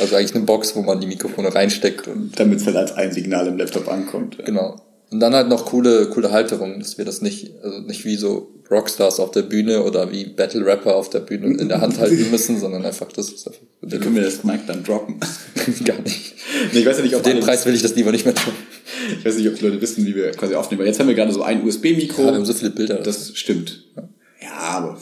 also 0.00 0.16
eigentlich 0.16 0.34
eine 0.34 0.44
Box, 0.44 0.74
wo 0.76 0.82
man 0.82 1.00
die 1.00 1.06
Mikrofone 1.06 1.54
reinsteckt. 1.54 2.08
und 2.08 2.38
Damit 2.38 2.60
es 2.60 2.66
halt 2.66 2.76
als 2.76 2.92
ein 2.92 3.12
Signal 3.12 3.46
im 3.46 3.56
Laptop 3.56 3.88
ankommt. 3.88 4.38
Genau. 4.44 4.80
Und 5.10 5.20
dann 5.20 5.34
halt 5.34 5.48
noch 5.48 5.64
coole, 5.64 6.06
coole 6.10 6.32
Halterungen, 6.32 6.80
dass 6.80 6.98
wir 6.98 7.04
das 7.04 7.22
nicht, 7.22 7.52
also 7.62 7.80
nicht 7.80 8.04
wie 8.04 8.16
so 8.16 8.50
Rockstars 8.70 9.20
auf 9.20 9.30
der 9.30 9.42
Bühne 9.42 9.82
oder 9.82 10.12
wie 10.12 10.26
Battle 10.26 10.66
Rapper 10.66 10.94
auf 10.94 11.08
der 11.08 11.20
Bühne 11.20 11.56
in 11.58 11.68
der 11.68 11.80
Hand 11.80 11.98
halten 11.98 12.30
müssen, 12.30 12.60
sondern 12.60 12.84
einfach 12.84 13.10
das 13.12 13.30
ist 13.30 13.46
einfach. 13.46 13.62
Wie 13.80 13.98
können 13.98 14.16
wir 14.16 14.22
das 14.22 14.44
Mic 14.44 14.60
dann 14.66 14.84
droppen? 14.84 15.18
Gar 15.84 16.00
nicht. 16.02 16.34
Nee, 16.72 16.80
ich 16.80 16.86
weiß 16.86 16.98
ja 16.98 17.04
nicht, 17.04 17.16
ob 17.16 17.22
den 17.22 17.40
Preis 17.40 17.64
will 17.64 17.74
ich 17.74 17.80
das 17.80 17.94
lieber 17.94 18.12
nicht 18.12 18.26
mehr 18.26 18.34
tun. 18.34 18.52
Ich 19.18 19.24
weiß 19.24 19.36
nicht, 19.36 19.48
ob 19.48 19.54
die 19.54 19.64
Leute 19.64 19.80
wissen, 19.80 20.04
wie 20.04 20.14
wir 20.14 20.30
quasi 20.32 20.54
aufnehmen. 20.54 20.84
Jetzt 20.84 21.00
haben 21.00 21.08
wir 21.08 21.14
gerade 21.14 21.32
so 21.32 21.42
ein 21.42 21.64
USB-Mikro. 21.64 22.22
Ja, 22.22 22.28
wir 22.28 22.34
haben 22.34 22.44
so 22.44 22.52
viele 22.52 22.70
Bilder. 22.70 22.96
Das 22.96 23.32
stimmt. 23.34 23.84
Ja, 23.96 24.08
ja 24.42 24.52
aber 24.52 24.98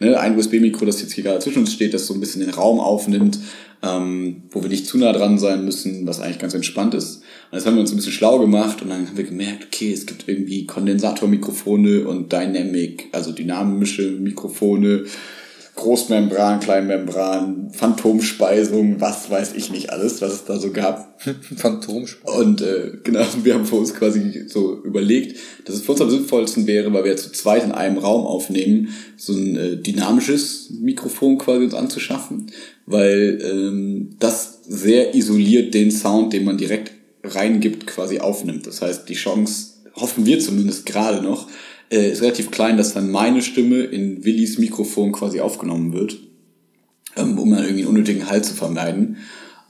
ne, 0.00 0.18
ein 0.18 0.36
USB-Mikro, 0.36 0.84
das 0.84 1.00
jetzt 1.00 1.12
hier 1.12 1.24
gerade 1.24 1.40
zwischen 1.40 1.60
uns 1.60 1.72
steht, 1.72 1.94
das 1.94 2.06
so 2.06 2.14
ein 2.14 2.20
bisschen 2.20 2.40
den 2.40 2.50
Raum 2.50 2.80
aufnimmt, 2.80 3.38
ähm, 3.82 4.42
wo 4.50 4.62
wir 4.62 4.68
nicht 4.68 4.86
zu 4.86 4.98
nah 4.98 5.12
dran 5.12 5.38
sein 5.38 5.64
müssen, 5.64 6.06
was 6.06 6.20
eigentlich 6.20 6.38
ganz 6.38 6.54
entspannt 6.54 6.94
ist. 6.94 7.22
Und 7.50 7.58
jetzt 7.58 7.66
haben 7.66 7.74
wir 7.74 7.80
uns 7.80 7.92
ein 7.92 7.96
bisschen 7.96 8.12
schlau 8.12 8.38
gemacht 8.38 8.82
und 8.82 8.90
dann 8.90 9.06
haben 9.06 9.16
wir 9.16 9.24
gemerkt, 9.24 9.64
okay, 9.66 9.92
es 9.92 10.06
gibt 10.06 10.28
irgendwie 10.28 10.66
Kondensatormikrofone 10.66 12.06
und 12.06 12.32
Dynamic, 12.32 13.08
also 13.12 13.32
dynamische 13.32 14.10
Mikrofone 14.10 15.04
Großmembran, 15.76 16.60
Kleinmembran, 16.60 17.70
Phantomspeisung, 17.72 19.00
was 19.00 19.28
weiß 19.28 19.54
ich 19.54 19.70
nicht 19.72 19.90
alles, 19.90 20.22
was 20.22 20.32
es 20.32 20.44
da 20.44 20.58
so 20.58 20.70
gab. 20.70 21.20
Phantomspeisung. 21.56 22.40
Und 22.40 22.60
äh, 22.60 22.92
genau, 23.02 23.24
wir 23.42 23.54
haben 23.54 23.66
für 23.66 23.76
uns 23.76 23.92
quasi 23.92 24.44
so 24.46 24.80
überlegt, 24.84 25.36
dass 25.64 25.74
es 25.74 25.82
für 25.82 25.92
uns 25.92 26.00
am 26.00 26.10
sinnvollsten 26.10 26.68
wäre, 26.68 26.92
weil 26.92 27.04
wir 27.04 27.16
zu 27.16 27.32
zweit 27.32 27.64
in 27.64 27.72
einem 27.72 27.98
Raum 27.98 28.24
aufnehmen, 28.24 28.90
so 29.16 29.32
ein 29.32 29.56
äh, 29.56 29.76
dynamisches 29.76 30.70
Mikrofon 30.80 31.38
quasi 31.38 31.64
uns 31.64 31.74
anzuschaffen, 31.74 32.52
weil 32.86 33.40
ähm, 33.42 34.16
das 34.20 34.60
sehr 34.68 35.14
isoliert 35.14 35.74
den 35.74 35.90
Sound, 35.90 36.32
den 36.32 36.44
man 36.44 36.56
direkt 36.56 36.92
reingibt, 37.24 37.86
quasi 37.86 38.20
aufnimmt. 38.20 38.66
Das 38.66 38.80
heißt, 38.80 39.08
die 39.08 39.14
Chance, 39.14 39.74
hoffen 39.94 40.26
wir 40.26 40.38
zumindest 40.38 40.86
gerade 40.86 41.22
noch, 41.22 41.48
äh, 41.90 42.10
ist 42.10 42.22
relativ 42.22 42.50
klein, 42.50 42.76
dass 42.76 42.94
dann 42.94 43.10
meine 43.10 43.42
Stimme 43.42 43.82
in 43.82 44.24
Willis 44.24 44.58
Mikrofon 44.58 45.12
quasi 45.12 45.40
aufgenommen 45.40 45.92
wird, 45.92 46.16
ähm, 47.16 47.38
um 47.38 47.50
dann 47.50 47.64
irgendwie 47.64 47.82
einen 47.82 47.90
unnötigen 47.90 48.28
Halt 48.28 48.44
zu 48.44 48.54
vermeiden. 48.54 49.18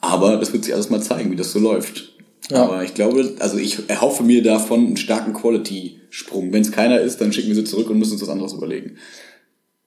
Aber 0.00 0.36
das 0.36 0.52
wird 0.52 0.64
sich 0.64 0.74
alles 0.74 0.90
mal 0.90 1.02
zeigen, 1.02 1.30
wie 1.30 1.36
das 1.36 1.52
so 1.52 1.58
läuft. 1.58 2.14
Ja. 2.50 2.64
Aber 2.64 2.84
ich 2.84 2.94
glaube, 2.94 3.34
also 3.38 3.56
ich 3.56 3.88
erhoffe 3.88 4.22
mir 4.22 4.42
davon 4.42 4.86
einen 4.86 4.96
starken 4.96 5.32
Quality-Sprung. 5.32 6.52
Wenn 6.52 6.62
es 6.62 6.72
keiner 6.72 7.00
ist, 7.00 7.20
dann 7.20 7.32
schicken 7.32 7.48
wir 7.48 7.54
sie 7.54 7.64
zurück 7.64 7.88
und 7.88 7.98
müssen 7.98 8.12
uns 8.12 8.22
was 8.22 8.28
anderes 8.28 8.52
überlegen. 8.52 8.98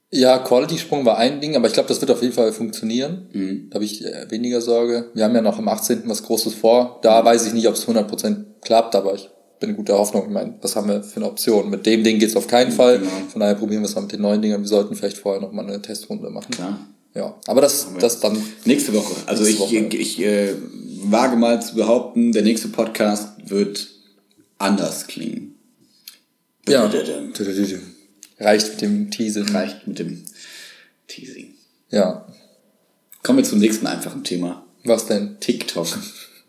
Ja, 0.09 0.39
Quality-Sprung 0.39 1.05
war 1.05 1.17
ein 1.17 1.41
Ding, 1.41 1.55
aber 1.55 1.67
ich 1.67 1.73
glaube, 1.73 1.89
das 1.89 1.99
wird 1.99 2.11
auf 2.11 2.21
jeden 2.21 2.33
Fall 2.33 2.53
funktionieren. 2.53 3.27
Mhm. 3.33 3.67
Da 3.69 3.75
habe 3.75 3.85
ich 3.85 4.05
äh, 4.05 4.25
weniger 4.31 4.61
Sorge. 4.61 5.11
Wir 5.13 5.25
haben 5.25 5.35
ja 5.35 5.41
noch 5.41 5.59
am 5.59 5.67
18. 5.67 6.03
was 6.05 6.23
Großes 6.23 6.53
vor. 6.53 6.99
Da 7.03 7.23
weiß 7.23 7.45
ich 7.45 7.53
nicht, 7.53 7.67
ob 7.67 7.75
es 7.75 7.87
100% 7.87 8.45
klappt, 8.61 8.95
aber 8.95 9.13
ich 9.15 9.29
bin 9.59 9.75
guter 9.75 9.97
Hoffnung. 9.97 10.25
Ich 10.27 10.33
meine, 10.33 10.55
was 10.61 10.75
haben 10.75 10.89
wir 10.89 11.03
für 11.03 11.17
eine 11.17 11.27
Option? 11.27 11.69
Mit 11.69 11.85
dem 11.85 12.03
Ding 12.03 12.19
geht's 12.19 12.35
auf 12.35 12.47
keinen 12.47 12.71
Fall. 12.71 12.99
Genau. 12.99 13.11
Von 13.29 13.41
daher 13.41 13.55
probieren 13.55 13.81
wir 13.81 13.87
es 13.87 13.95
mal 13.95 14.01
mit 14.01 14.11
den 14.11 14.21
neuen 14.21 14.41
Dingen. 14.41 14.61
Wir 14.61 14.67
sollten 14.67 14.95
vielleicht 14.95 15.17
vorher 15.17 15.41
noch 15.41 15.51
mal 15.51 15.65
eine 15.65 15.81
Testrunde 15.81 16.29
machen. 16.29 16.51
Klar. 16.51 16.79
Ja, 17.13 17.35
aber 17.47 17.61
das, 17.61 17.87
das 17.99 18.19
dann. 18.19 18.37
Nächste 18.65 18.93
Woche. 18.93 19.15
Also 19.25 19.43
nächste 19.43 19.63
ich, 19.63 19.71
Woche. 19.71 19.95
ich, 19.95 20.19
ich 20.19 20.25
äh, 20.25 20.53
wage 21.03 21.35
mal 21.35 21.61
zu 21.61 21.75
behaupten, 21.75 22.31
der 22.31 22.43
nächste 22.43 22.67
Podcast 22.67 23.29
wird 23.49 23.87
anders 24.59 25.07
klingen. 25.07 25.55
Ja. 26.67 26.91
Reicht 28.39 28.69
mit 28.71 28.81
dem 28.81 29.09
Teasing. 29.09 29.49
Reicht 29.49 29.87
mit 29.87 29.99
dem 29.99 30.25
Teasing. 31.07 31.55
Ja. 31.89 32.27
Kommen 33.23 33.39
wir 33.39 33.45
zum 33.45 33.59
nächsten 33.59 33.87
einfachen 33.87 34.23
Thema. 34.23 34.65
Was 34.83 35.07
denn? 35.07 35.37
TikTok. 35.39 35.87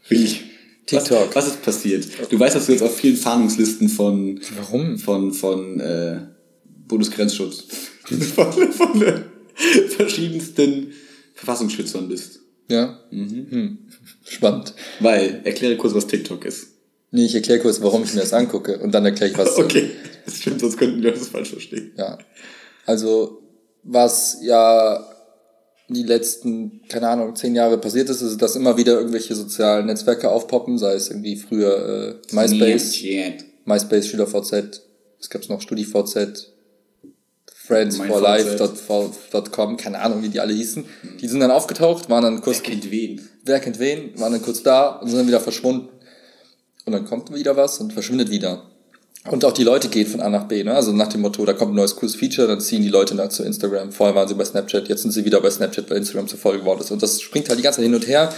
Will 0.08 0.24
ich 0.24 0.47
TikTok. 0.88 1.28
Was, 1.34 1.36
was 1.36 1.46
ist 1.48 1.62
passiert? 1.62 2.06
Du 2.30 2.40
weißt, 2.40 2.56
dass 2.56 2.66
du 2.66 2.72
jetzt 2.72 2.82
auf 2.82 2.96
vielen 2.96 3.16
Fahndungslisten 3.16 3.88
von 3.88 4.40
Warum? 4.56 4.98
von 4.98 5.32
von 5.32 5.78
äh, 5.80 6.20
Bundesgrenzschutz 6.86 7.66
von, 8.34 8.52
von 8.72 9.02
äh, 9.02 9.20
verschiedensten 9.88 10.92
Verfassungsschützern 11.34 12.08
bist. 12.08 12.40
Ja. 12.70 13.00
Mhm. 13.10 13.46
Hm. 13.50 13.78
Spannend. 14.24 14.74
Weil, 15.00 15.42
erkläre 15.44 15.76
kurz, 15.76 15.94
was 15.94 16.06
TikTok 16.06 16.44
ist. 16.46 16.68
Nee, 17.10 17.26
ich 17.26 17.34
erkläre 17.34 17.60
kurz, 17.60 17.80
warum 17.80 18.04
ich 18.04 18.14
mir 18.14 18.20
das 18.20 18.32
angucke 18.32 18.78
und 18.78 18.92
dann 18.92 19.04
erkläre 19.04 19.30
ich, 19.30 19.38
was. 19.38 19.56
okay, 19.58 19.90
das 20.24 20.36
stimmt, 20.36 20.60
sonst 20.60 20.78
könnten 20.78 21.02
wir 21.02 21.12
das 21.12 21.28
falsch 21.28 21.50
verstehen. 21.50 21.92
Ja. 21.96 22.18
Also, 22.86 23.42
was 23.82 24.38
ja 24.42 25.06
die 25.88 26.02
letzten, 26.02 26.82
keine 26.88 27.08
Ahnung, 27.08 27.34
zehn 27.34 27.54
Jahre 27.54 27.78
passiert 27.78 28.10
ist, 28.10 28.20
ist, 28.20 28.42
dass 28.42 28.56
immer 28.56 28.76
wieder 28.76 28.98
irgendwelche 28.98 29.34
sozialen 29.34 29.86
Netzwerke 29.86 30.30
aufpoppen, 30.30 30.78
sei 30.78 30.94
es 30.94 31.08
irgendwie 31.08 31.36
früher 31.36 32.20
äh, 32.30 32.34
MySpace, 32.34 33.02
MySpace, 33.64 34.08
SchülerVZ, 34.08 34.82
es 35.20 35.30
gab 35.30 35.48
noch 35.48 35.62
StudiVZ, 35.62 36.52
friendsforlife.com, 37.68 39.76
keine 39.76 40.00
Ahnung, 40.00 40.22
wie 40.22 40.28
die 40.28 40.40
alle 40.40 40.52
hießen. 40.52 40.84
Die 41.20 41.28
sind 41.28 41.40
dann 41.40 41.50
aufgetaucht, 41.50 42.08
waren 42.08 42.22
dann 42.22 42.40
kurz. 42.40 42.58
Wer 42.58 42.70
kennt 42.70 42.90
wen? 42.90 43.28
Wer 43.44 43.60
kennt 43.60 43.78
wen? 43.78 44.18
Waren 44.18 44.32
dann 44.32 44.42
kurz 44.42 44.62
da 44.62 44.88
und 44.88 45.08
sind 45.08 45.18
dann 45.18 45.26
wieder 45.26 45.40
verschwunden. 45.40 45.88
Und 46.86 46.92
dann 46.92 47.04
kommt 47.04 47.34
wieder 47.34 47.56
was 47.56 47.78
und 47.80 47.92
verschwindet 47.92 48.30
wieder. 48.30 48.70
Und 49.30 49.44
auch 49.44 49.52
die 49.52 49.64
Leute 49.64 49.88
gehen 49.88 50.06
von 50.06 50.20
A 50.20 50.28
nach 50.28 50.44
B, 50.44 50.64
ne? 50.64 50.74
Also 50.74 50.92
nach 50.92 51.08
dem 51.08 51.20
Motto, 51.20 51.44
da 51.44 51.52
kommt 51.52 51.72
ein 51.72 51.76
neues 51.76 51.96
cooles 51.96 52.14
Feature, 52.14 52.48
dann 52.48 52.60
ziehen 52.60 52.82
die 52.82 52.88
Leute 52.88 53.14
nach 53.14 53.28
zu 53.28 53.42
Instagram. 53.42 53.92
Vorher 53.92 54.14
waren 54.14 54.28
sie 54.28 54.34
bei 54.34 54.44
Snapchat, 54.44 54.88
jetzt 54.88 55.02
sind 55.02 55.12
sie 55.12 55.24
wieder 55.24 55.40
bei 55.40 55.50
Snapchat, 55.50 55.90
weil 55.90 55.98
Instagram 55.98 56.28
zu 56.28 56.36
voll 56.36 56.58
geworden 56.58 56.80
ist. 56.80 56.90
Und 56.90 57.02
das 57.02 57.20
springt 57.20 57.48
halt 57.48 57.58
die 57.58 57.62
ganze 57.62 57.78
Zeit 57.78 57.84
hin 57.84 57.94
und 57.94 58.06
her. 58.06 58.32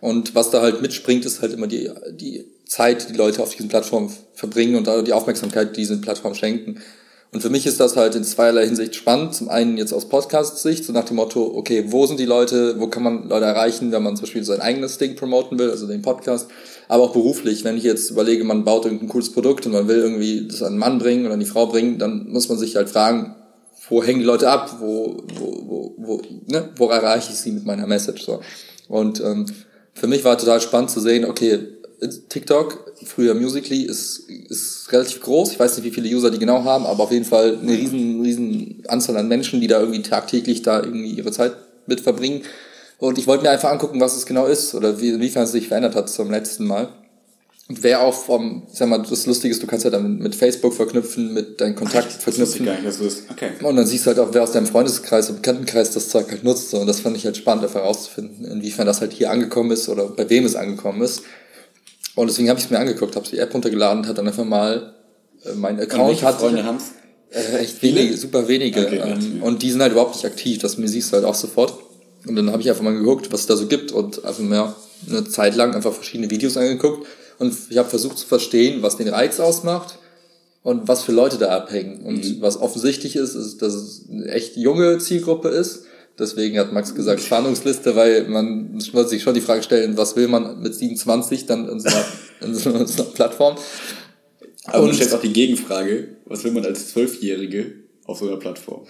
Und 0.00 0.34
was 0.34 0.50
da 0.50 0.60
halt 0.60 0.82
mitspringt, 0.82 1.24
ist 1.24 1.42
halt 1.42 1.52
immer 1.52 1.68
die, 1.68 1.90
die 2.10 2.44
Zeit, 2.66 3.08
die 3.08 3.14
Leute 3.14 3.42
auf 3.42 3.50
diesen 3.50 3.68
Plattformen 3.68 4.12
verbringen 4.34 4.74
und 4.74 4.88
die 5.06 5.12
Aufmerksamkeit, 5.12 5.76
die 5.76 5.80
diesen 5.80 6.00
Plattformen 6.00 6.34
schenken. 6.34 6.80
Und 7.32 7.40
für 7.40 7.48
mich 7.48 7.64
ist 7.66 7.80
das 7.80 7.96
halt 7.96 8.14
in 8.14 8.24
zweierlei 8.24 8.66
Hinsicht 8.66 8.94
spannend. 8.94 9.34
Zum 9.34 9.48
einen 9.48 9.78
jetzt 9.78 9.94
aus 9.94 10.06
Podcast-Sicht, 10.06 10.84
so 10.84 10.92
nach 10.92 11.04
dem 11.04 11.16
Motto, 11.16 11.54
okay, 11.56 11.84
wo 11.86 12.06
sind 12.06 12.20
die 12.20 12.26
Leute, 12.26 12.78
wo 12.78 12.88
kann 12.88 13.02
man 13.02 13.28
Leute 13.28 13.46
erreichen, 13.46 13.90
wenn 13.90 14.02
man 14.02 14.16
zum 14.16 14.24
Beispiel 14.24 14.44
sein 14.44 14.60
eigenes 14.60 14.98
Ding 14.98 15.16
promoten 15.16 15.58
will, 15.58 15.70
also 15.70 15.86
den 15.86 16.02
Podcast. 16.02 16.48
Aber 16.92 17.04
auch 17.04 17.14
beruflich, 17.14 17.64
wenn 17.64 17.78
ich 17.78 17.84
jetzt 17.84 18.10
überlege, 18.10 18.44
man 18.44 18.66
baut 18.66 18.84
irgendein 18.84 19.08
cooles 19.08 19.32
Produkt 19.32 19.64
und 19.64 19.72
man 19.72 19.88
will 19.88 20.00
irgendwie 20.00 20.46
das 20.46 20.62
an 20.62 20.74
den 20.74 20.78
Mann 20.78 20.98
bringen 20.98 21.24
oder 21.24 21.32
an 21.32 21.40
die 21.40 21.46
Frau 21.46 21.64
bringen, 21.66 21.98
dann 21.98 22.28
muss 22.28 22.50
man 22.50 22.58
sich 22.58 22.76
halt 22.76 22.90
fragen, 22.90 23.34
wo 23.88 24.04
hängen 24.04 24.18
die 24.18 24.26
Leute 24.26 24.50
ab, 24.50 24.76
wo, 24.78 25.24
wo, 25.38 25.62
wo, 25.66 25.94
wo, 25.96 26.22
ne, 26.48 26.68
wo 26.76 26.90
erreiche 26.90 27.32
ich 27.32 27.38
sie 27.38 27.52
mit 27.52 27.64
meiner 27.64 27.86
Message, 27.86 28.26
so. 28.26 28.40
Und, 28.88 29.22
ähm, 29.22 29.46
für 29.94 30.06
mich 30.06 30.22
war 30.22 30.36
total 30.36 30.60
spannend 30.60 30.90
zu 30.90 31.00
sehen, 31.00 31.24
okay, 31.24 31.60
TikTok, 32.28 32.92
früher 33.06 33.32
Musically, 33.32 33.84
ist, 33.84 34.28
ist 34.28 34.92
relativ 34.92 35.22
groß. 35.22 35.52
Ich 35.52 35.58
weiß 35.58 35.78
nicht, 35.78 35.86
wie 35.86 35.94
viele 35.94 36.14
User 36.14 36.30
die 36.30 36.38
genau 36.38 36.62
haben, 36.64 36.84
aber 36.84 37.04
auf 37.04 37.10
jeden 37.10 37.24
Fall 37.24 37.58
eine 37.58 37.72
riesen, 37.72 38.20
riesen 38.20 38.82
Anzahl 38.88 39.16
an 39.16 39.28
Menschen, 39.28 39.62
die 39.62 39.66
da 39.66 39.80
irgendwie 39.80 40.02
tagtäglich 40.02 40.60
da 40.60 40.82
irgendwie 40.82 41.12
ihre 41.12 41.32
Zeit 41.32 41.54
mit 41.86 42.02
verbringen. 42.02 42.42
Und 43.02 43.18
ich 43.18 43.26
wollte 43.26 43.42
mir 43.42 43.50
einfach 43.50 43.72
angucken, 43.72 44.00
was 44.00 44.16
es 44.16 44.26
genau 44.26 44.46
ist 44.46 44.76
oder 44.76 45.00
wie, 45.00 45.08
inwiefern 45.08 45.42
es 45.42 45.50
sich 45.50 45.66
verändert 45.66 45.96
hat 45.96 46.08
zum 46.08 46.30
letzten 46.30 46.64
Mal. 46.64 46.88
Und 47.68 47.82
wer 47.82 48.00
auch 48.00 48.14
vom, 48.14 48.62
ich 48.70 48.78
sag 48.78 48.88
mal, 48.88 49.02
das 49.02 49.26
Lustige 49.26 49.52
ist, 49.52 49.60
du 49.60 49.66
kannst 49.66 49.84
ja 49.84 49.90
dann 49.90 50.18
mit 50.18 50.36
Facebook 50.36 50.72
verknüpfen, 50.72 51.34
mit 51.34 51.60
deinem 51.60 51.74
Kontakt 51.74 52.06
Ach, 52.16 52.20
verknüpfen. 52.20 52.64
Gar 52.64 52.74
nicht, 52.74 52.86
dass 52.86 52.98
du 52.98 53.04
das, 53.04 53.24
okay. 53.28 53.50
Und 53.60 53.74
dann 53.74 53.86
siehst 53.86 54.06
du 54.06 54.10
halt 54.10 54.20
auch, 54.20 54.28
wer 54.30 54.44
aus 54.44 54.52
deinem 54.52 54.66
Freundeskreis 54.66 55.30
und 55.30 55.42
Bekanntenkreis 55.42 55.90
das 55.90 56.10
Zeug 56.10 56.30
halt 56.30 56.44
nutzt. 56.44 56.72
Und 56.74 56.86
das 56.86 57.00
fand 57.00 57.16
ich 57.16 57.24
halt 57.24 57.36
spannend, 57.36 57.64
einfach 57.64 57.80
herauszufinden, 57.80 58.44
inwiefern 58.44 58.86
das 58.86 59.00
halt 59.00 59.12
hier 59.12 59.32
angekommen 59.32 59.72
ist 59.72 59.88
oder 59.88 60.06
bei 60.06 60.30
wem 60.30 60.44
es 60.44 60.54
angekommen 60.54 61.02
ist. 61.02 61.22
Und 62.14 62.30
deswegen 62.30 62.50
habe 62.50 62.60
ich 62.60 62.66
es 62.66 62.70
mir 62.70 62.78
angeguckt, 62.78 63.16
habe 63.16 63.28
die 63.28 63.38
App 63.38 63.52
runtergeladen 63.52 64.02
und 64.02 64.08
hat 64.08 64.16
dann 64.16 64.28
einfach 64.28 64.44
mal 64.44 64.94
äh, 65.44 65.54
mein 65.56 65.80
Account 65.80 66.20
und 66.20 66.22
hat. 66.22 66.38
Freunde 66.38 66.62
haben's? 66.62 66.92
Äh, 67.30 67.62
echt 67.62 67.82
wenige, 67.82 68.16
super 68.16 68.46
wenige. 68.46 68.86
Okay, 68.86 69.02
ähm, 69.04 69.42
und 69.42 69.62
die 69.62 69.72
sind 69.72 69.82
halt 69.82 69.90
überhaupt 69.90 70.14
nicht 70.14 70.24
aktiv, 70.24 70.58
das 70.58 70.78
mir 70.78 70.86
siehst 70.86 71.10
du 71.10 71.16
halt 71.16 71.24
auch 71.24 71.34
sofort. 71.34 71.90
Und 72.26 72.36
dann 72.36 72.50
habe 72.50 72.62
ich 72.62 72.70
einfach 72.70 72.82
mal 72.82 72.94
geguckt, 72.94 73.32
was 73.32 73.40
es 73.40 73.46
da 73.46 73.56
so 73.56 73.66
gibt 73.66 73.92
und 73.92 74.24
einfach 74.24 74.42
mehr 74.42 74.76
eine 75.08 75.24
Zeit 75.24 75.56
lang 75.56 75.74
einfach 75.74 75.92
verschiedene 75.92 76.30
Videos 76.30 76.56
angeguckt. 76.56 77.06
Und 77.38 77.54
ich 77.70 77.78
habe 77.78 77.88
versucht 77.88 78.18
zu 78.18 78.26
verstehen, 78.26 78.82
was 78.82 78.96
den 78.96 79.08
Reiz 79.08 79.40
ausmacht 79.40 79.98
und 80.62 80.86
was 80.86 81.02
für 81.02 81.12
Leute 81.12 81.38
da 81.38 81.48
abhängen. 81.48 82.02
Und 82.02 82.24
mhm. 82.24 82.40
was 82.40 82.60
offensichtlich 82.60 83.16
ist, 83.16 83.34
ist, 83.34 83.62
dass 83.62 83.74
es 83.74 84.04
eine 84.10 84.26
echt 84.26 84.56
junge 84.56 84.98
Zielgruppe 84.98 85.48
ist 85.48 85.86
Deswegen 86.18 86.58
hat 86.58 86.72
Max 86.72 86.94
gesagt 86.94 87.22
Spannungsliste, 87.22 87.96
weil 87.96 88.28
man 88.28 88.72
muss 88.72 88.92
sich 89.08 89.22
schon 89.22 89.34
die 89.34 89.40
Frage 89.40 89.62
stellen, 89.62 89.96
was 89.96 90.14
will 90.14 90.28
man 90.28 90.60
mit 90.60 90.74
27 90.74 91.46
dann 91.46 91.68
in 91.68 91.80
so 91.80 91.88
einer, 91.88 92.04
in 92.42 92.54
so 92.54 92.70
einer, 92.70 92.84
Plattform? 92.84 93.56
Aber 94.66 94.82
und 94.82 94.90
du 94.90 94.94
stellst 94.94 95.14
auch 95.14 95.20
die 95.20 95.32
Gegenfrage, 95.32 96.16
was 96.26 96.44
will 96.44 96.52
man 96.52 96.64
als 96.64 96.88
Zwölfjährige 96.88 97.72
auf 98.04 98.18
so 98.18 98.28
einer 98.28 98.36
Plattform? 98.36 98.86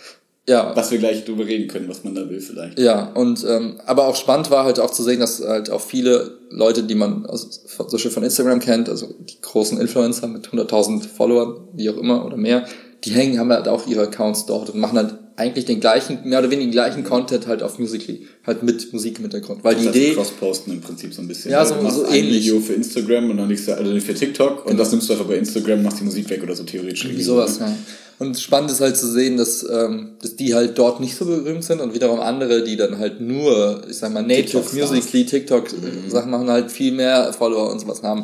Ja. 0.49 0.75
Was 0.75 0.91
wir 0.91 0.99
gleich 0.99 1.25
drüber 1.25 1.47
reden 1.47 1.69
können, 1.69 1.89
was 1.89 2.03
man 2.03 2.17
da 2.17 2.29
will 2.29 2.41
vielleicht. 2.41 2.79
Ja, 2.79 3.13
und 3.15 3.45
ähm, 3.49 3.81
aber 3.87 4.09
auch 4.09 4.17
spannend 4.17 4.51
war 4.51 4.65
halt 4.65 4.81
auch 4.81 4.91
zu 4.91 5.05
sehen, 5.05 5.21
dass 5.21 5.41
halt 5.41 5.71
auch 5.71 5.81
viele 5.81 6.39
Leute, 6.51 6.83
die 6.83 6.97
man 6.97 7.27
aus, 7.27 7.65
so 7.87 7.97
schön 7.97 8.11
von 8.11 8.25
Instagram 8.25 8.59
kennt, 8.59 8.89
also 8.89 9.15
die 9.21 9.41
großen 9.41 9.81
Influencer 9.81 10.27
mit 10.27 10.49
100.000 10.49 11.07
Followern, 11.07 11.69
wie 11.75 11.89
auch 11.91 11.97
immer 11.97 12.27
oder 12.27 12.37
mehr, 12.37 12.67
die 13.05 13.11
hängen, 13.11 13.39
haben 13.39 13.53
halt 13.53 13.69
auch 13.69 13.87
ihre 13.87 14.03
Accounts 14.03 14.47
dort 14.47 14.71
und 14.71 14.81
machen 14.81 14.99
halt 14.99 15.15
eigentlich 15.37 15.65
den 15.65 15.81
gleichen, 15.81 16.21
mehr 16.25 16.39
oder 16.39 16.51
weniger 16.51 16.67
den 16.67 16.73
gleichen 16.73 17.05
Content 17.05 17.47
halt 17.47 17.62
auf 17.62 17.79
Musically, 17.79 18.27
halt 18.47 18.62
mit 18.62 18.93
Musik 18.93 19.17
im 19.19 19.23
Hintergrund. 19.23 19.65
Weil 19.65 19.75
das 19.75 19.83
die 19.83 19.89
heißt, 19.89 19.97
Idee. 19.97 20.15
Cross-posten 20.15 20.73
im 20.73 20.81
Prinzip 20.81 21.15
so 21.15 21.23
ein 21.23 21.29
bisschen. 21.29 21.51
Ja, 21.51 21.65
so, 21.65 21.75
du 21.75 21.83
machst 21.83 21.97
so 21.97 22.05
ein 22.05 22.15
ähnlich. 22.15 22.45
Video 22.45 22.61
für 22.61 22.75
Instagram 22.75 23.31
und 23.31 23.37
dann 23.39 23.49
legst 23.49 23.69
du, 23.69 23.77
also 23.77 24.01
für 24.01 24.15
TikTok 24.15 24.61
und 24.61 24.67
genau. 24.67 24.79
das 24.79 24.91
nimmst 24.91 25.09
du 25.09 25.12
einfach 25.15 25.27
bei 25.27 25.37
Instagram, 25.37 25.83
machst 25.83 26.01
die 26.01 26.05
Musik 26.05 26.29
weg 26.31 26.43
oder 26.43 26.55
so 26.55 26.65
theoretisch. 26.65 27.05
Irgendwie 27.05 27.23
sowas, 27.23 27.61
ne? 27.61 27.67
ja. 27.67 27.77
Und 28.19 28.39
spannend 28.39 28.71
ist 28.71 28.81
halt 28.81 28.97
zu 28.97 29.11
sehen, 29.11 29.37
dass, 29.37 29.67
ähm, 29.69 30.12
dass 30.21 30.37
die 30.37 30.55
halt 30.55 30.79
dort 30.79 31.01
nicht 31.01 31.17
so 31.17 31.25
berühmt 31.25 31.65
sind 31.65 31.81
und 31.81 31.93
wiederum 31.93 32.21
andere, 32.21 32.62
die 32.62 32.77
dann 32.77 32.99
halt 32.99 33.21
nur, 33.21 33.83
ich 33.91 33.97
sag 33.97 34.12
mal, 34.12 34.23
Native 34.23 34.62
Musically, 34.73 35.27
TikTok 35.27 35.73
mhm. 35.73 36.09
Sachen 36.09 36.31
machen, 36.31 36.49
halt 36.49 36.71
viel 36.71 36.93
mehr 36.93 37.33
Follower 37.33 37.73
und 37.73 37.81
sowas 37.81 38.03
haben 38.03 38.23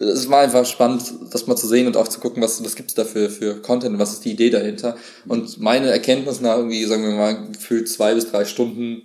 es 0.00 0.30
war 0.30 0.40
einfach 0.40 0.64
spannend, 0.64 1.02
das 1.30 1.46
mal 1.46 1.56
zu 1.56 1.68
sehen 1.68 1.86
und 1.86 1.96
auch 1.96 2.08
zu 2.08 2.20
gucken, 2.20 2.42
was, 2.42 2.64
was 2.64 2.74
gibt's 2.74 2.94
da 2.94 3.04
für, 3.04 3.28
für 3.28 3.56
Content, 3.60 3.98
was 3.98 4.12
ist 4.12 4.24
die 4.24 4.32
Idee 4.32 4.48
dahinter. 4.48 4.96
Und 5.28 5.60
meine 5.60 5.90
Erkenntnis 5.90 6.40
nach 6.40 6.56
irgendwie, 6.56 6.84
sagen 6.86 7.02
wir 7.02 7.14
mal, 7.14 7.48
gefühlt 7.52 7.88
zwei 7.88 8.14
bis 8.14 8.30
drei 8.30 8.46
Stunden 8.46 9.02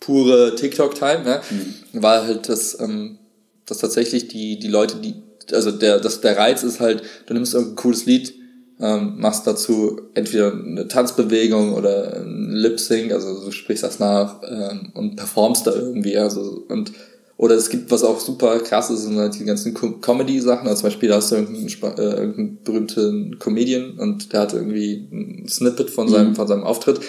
pure 0.00 0.56
TikTok-Time, 0.56 1.22
ne, 1.24 1.40
mhm. 1.50 2.02
war 2.02 2.26
halt, 2.26 2.48
dass, 2.48 2.78
ähm, 2.80 3.18
dass 3.64 3.78
tatsächlich 3.78 4.28
die, 4.28 4.58
die 4.58 4.68
Leute, 4.68 4.96
die, 4.96 5.14
also 5.52 5.70
der, 5.70 6.00
das, 6.00 6.20
der 6.20 6.36
Reiz 6.36 6.64
ist 6.64 6.80
halt, 6.80 7.02
du 7.26 7.34
nimmst 7.34 7.54
irgendein 7.54 7.76
cooles 7.76 8.04
Lied, 8.04 8.34
ähm, 8.80 9.14
machst 9.18 9.46
dazu 9.46 10.00
entweder 10.14 10.52
eine 10.52 10.88
Tanzbewegung 10.88 11.74
oder 11.74 12.16
ein 12.16 12.50
Lip-Sync, 12.50 13.12
also 13.12 13.44
du 13.44 13.52
sprichst 13.52 13.84
das 13.84 14.00
nach 14.00 14.42
ähm, 14.42 14.90
und 14.94 15.14
performst 15.14 15.66
da 15.68 15.72
irgendwie, 15.72 16.18
also 16.18 16.64
und 16.68 16.92
oder 17.36 17.56
es 17.56 17.68
gibt, 17.68 17.90
was 17.90 18.04
auch 18.04 18.20
super 18.20 18.60
krass 18.60 18.90
ist, 18.90 19.02
sind 19.02 19.16
halt 19.16 19.34
die 19.34 19.44
ganzen 19.44 19.74
Comedy-Sachen. 19.74 20.68
Also 20.68 20.80
zum 20.80 20.90
Beispiel, 20.90 21.08
da 21.08 21.16
hast 21.16 21.32
du 21.32 21.36
irgendeinen, 21.36 21.66
äh, 21.66 22.14
irgendeinen 22.14 22.62
berühmten 22.62 23.38
Comedian 23.38 23.98
und 23.98 24.32
der 24.32 24.40
hat 24.40 24.52
irgendwie 24.52 25.08
ein 25.10 25.48
Snippet 25.48 25.90
von 25.90 26.08
seinem, 26.08 26.30
mhm. 26.30 26.36
von 26.36 26.46
seinem 26.46 26.62
Auftritt 26.62 27.00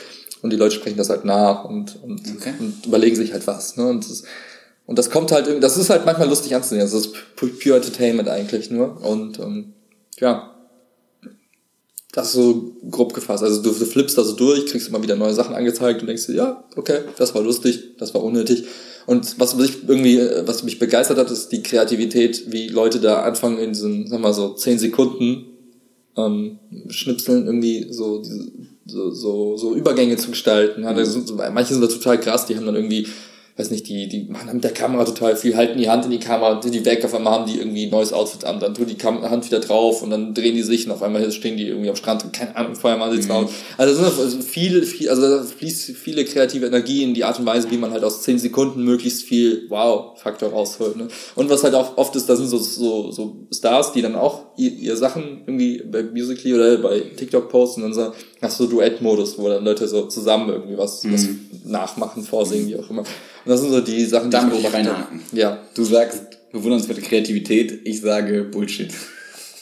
und 0.41 0.51
die 0.51 0.57
Leute 0.57 0.75
sprechen 0.75 0.97
das 0.97 1.09
halt 1.09 1.25
nach 1.25 1.65
und, 1.65 2.01
und, 2.03 2.21
okay. 2.35 2.53
und 2.59 2.85
überlegen 2.85 3.15
sich 3.15 3.33
halt 3.33 3.45
was. 3.45 3.77
Ne? 3.77 3.85
Und, 3.85 4.09
das, 4.09 4.23
und 4.87 4.97
das 4.97 5.11
kommt 5.11 5.31
halt, 5.31 5.63
das 5.63 5.77
ist 5.77 5.89
halt 5.91 6.05
manchmal 6.05 6.27
lustig 6.27 6.55
anzusehen. 6.55 6.81
Also 6.81 6.97
das 6.97 7.07
ist 7.07 7.15
pure 7.35 7.77
Entertainment 7.77 8.27
eigentlich 8.27 8.71
nur. 8.71 9.01
Und 9.03 9.39
ähm, 9.39 9.73
ja, 10.19 10.55
das 12.13 12.27
ist 12.27 12.33
so 12.33 12.75
grob 12.89 13.13
gefasst. 13.13 13.43
Also 13.43 13.61
du, 13.61 13.71
du 13.71 13.85
flippst 13.85 14.17
da 14.17 14.23
so 14.23 14.33
durch, 14.33 14.65
kriegst 14.65 14.87
immer 14.87 15.03
wieder 15.03 15.15
neue 15.15 15.33
Sachen 15.33 15.53
angezeigt 15.53 16.01
und 16.01 16.07
denkst 16.07 16.27
dir, 16.27 16.35
ja, 16.35 16.63
okay, 16.75 17.01
das 17.17 17.35
war 17.35 17.41
lustig, 17.41 17.97
das 17.99 18.13
war 18.13 18.23
unnötig. 18.23 18.65
Und 19.05 19.39
was 19.39 19.55
mich 19.55 19.87
irgendwie, 19.87 20.19
was 20.45 20.63
mich 20.63 20.79
begeistert 20.79 21.17
hat, 21.17 21.29
ist 21.29 21.49
die 21.49 21.61
Kreativität, 21.61 22.51
wie 22.51 22.67
Leute 22.67 22.99
da 22.99 23.21
anfangen 23.21 23.59
in 23.59 23.73
diesen, 23.73 24.07
sag 24.07 24.19
mal 24.19 24.33
so, 24.33 24.53
zehn 24.53 24.79
Sekunden 24.79 25.45
ähm, 26.17 26.59
Schnipseln 26.89 27.45
irgendwie 27.45 27.87
so, 27.89 28.23
so, 28.85 29.11
so, 29.11 29.57
so 29.57 29.75
Übergänge 29.75 30.17
zu 30.17 30.29
gestalten. 30.29 30.83
Ja, 30.83 31.05
sind, 31.05 31.35
manche 31.53 31.73
sind 31.73 31.83
da 31.83 31.87
total 31.87 32.19
krass, 32.19 32.45
die 32.45 32.55
haben 32.55 32.65
dann 32.65 32.75
irgendwie 32.75 33.07
weiß 33.57 33.71
nicht, 33.71 33.87
die, 33.87 34.09
die 34.09 34.25
machen 34.25 34.49
mit 34.53 34.65
der 34.65 34.73
Kamera 34.73 35.05
total 35.05 35.37
viel, 35.37 35.55
halten 35.55 35.79
die 35.79 35.89
Hand 35.89 36.03
in 36.03 36.11
die 36.11 36.19
Kamera, 36.19 36.59
die 36.59 36.83
weg, 36.83 37.05
auf 37.05 37.13
einmal 37.13 37.33
haben 37.33 37.45
die 37.45 37.57
irgendwie 37.57 37.85
ein 37.85 37.89
neues 37.89 38.11
Outfit 38.11 38.43
an, 38.43 38.59
dann 38.59 38.73
tun 38.73 38.85
die 38.85 39.01
Hand 39.01 39.45
wieder 39.45 39.61
drauf 39.61 40.01
und 40.01 40.09
dann 40.09 40.33
drehen 40.33 40.55
die 40.55 40.61
sich 40.61 40.85
und 40.85 40.91
auf 40.91 41.01
einmal 41.01 41.31
stehen 41.31 41.55
die 41.55 41.67
irgendwie 41.67 41.89
am 41.89 41.95
Strand 41.95 42.25
und 42.25 42.33
keine 42.33 42.53
Ahnung, 42.53 42.75
vorher 42.75 42.99
mal 42.99 43.13
sieht's 43.13 43.29
mhm. 43.29 43.47
Also 43.77 43.93
es 43.93 43.97
sind 43.97 44.25
also 44.25 44.41
viel, 44.41 44.83
viel, 44.83 45.09
also 45.09 45.21
da 45.21 45.43
fließt 45.43 45.91
viele 45.91 46.25
kreative 46.25 46.65
Energie 46.65 47.03
in 47.03 47.13
die 47.13 47.23
Art 47.23 47.39
und 47.39 47.45
Weise, 47.45 47.71
wie 47.71 47.77
man 47.77 47.91
halt 47.91 48.03
aus 48.03 48.23
zehn 48.23 48.39
Sekunden 48.39 48.83
möglichst 48.83 49.23
viel 49.23 49.69
Wow-Faktor 49.69 50.49
rausholt. 50.49 50.97
Ne? 50.97 51.07
Und 51.35 51.49
was 51.49 51.63
halt 51.63 51.75
auch 51.75 51.97
oft 51.97 52.13
ist, 52.17 52.27
da 52.27 52.35
sind 52.35 52.47
so, 52.47 52.57
so, 52.57 53.11
so 53.11 53.47
Stars, 53.53 53.93
die 53.93 54.01
dann 54.01 54.15
auch 54.15 54.41
ihr, 54.57 54.71
ihr 54.71 54.95
Sachen 54.95 55.41
irgendwie 55.45 55.83
bei 55.83 56.03
Musically 56.03 56.53
oder 56.53 56.77
bei 56.77 56.99
TikTok 57.15 57.49
posten 57.49 57.83
und 57.83 57.95
dann 57.95 58.11
so, 58.11 58.13
hast 58.41 58.59
du 58.59 58.67
Duett-Modus, 58.67 59.37
wo 59.37 59.49
dann 59.49 59.63
Leute 59.63 59.87
so 59.87 60.07
zusammen 60.07 60.49
irgendwie 60.49 60.77
was, 60.77 61.03
mhm. 61.03 61.13
was 61.13 61.27
nachmachen, 61.65 62.23
vorsingen, 62.23 62.67
wie 62.67 62.77
auch 62.77 62.89
immer. 62.89 63.01
Und 63.01 63.07
das 63.45 63.61
sind 63.61 63.71
so 63.71 63.81
die 63.81 64.05
Sachen, 64.05 64.29
die 64.29 64.37
da 64.37 64.51
ich 64.51 64.73
reinhaken. 64.73 65.21
Ja. 65.33 65.59
Du 65.73 65.83
sagst 65.83 66.23
bewundernswerte 66.51 67.01
Kreativität, 67.01 67.81
ich 67.83 68.01
sage 68.01 68.43
Bullshit. 68.43 68.93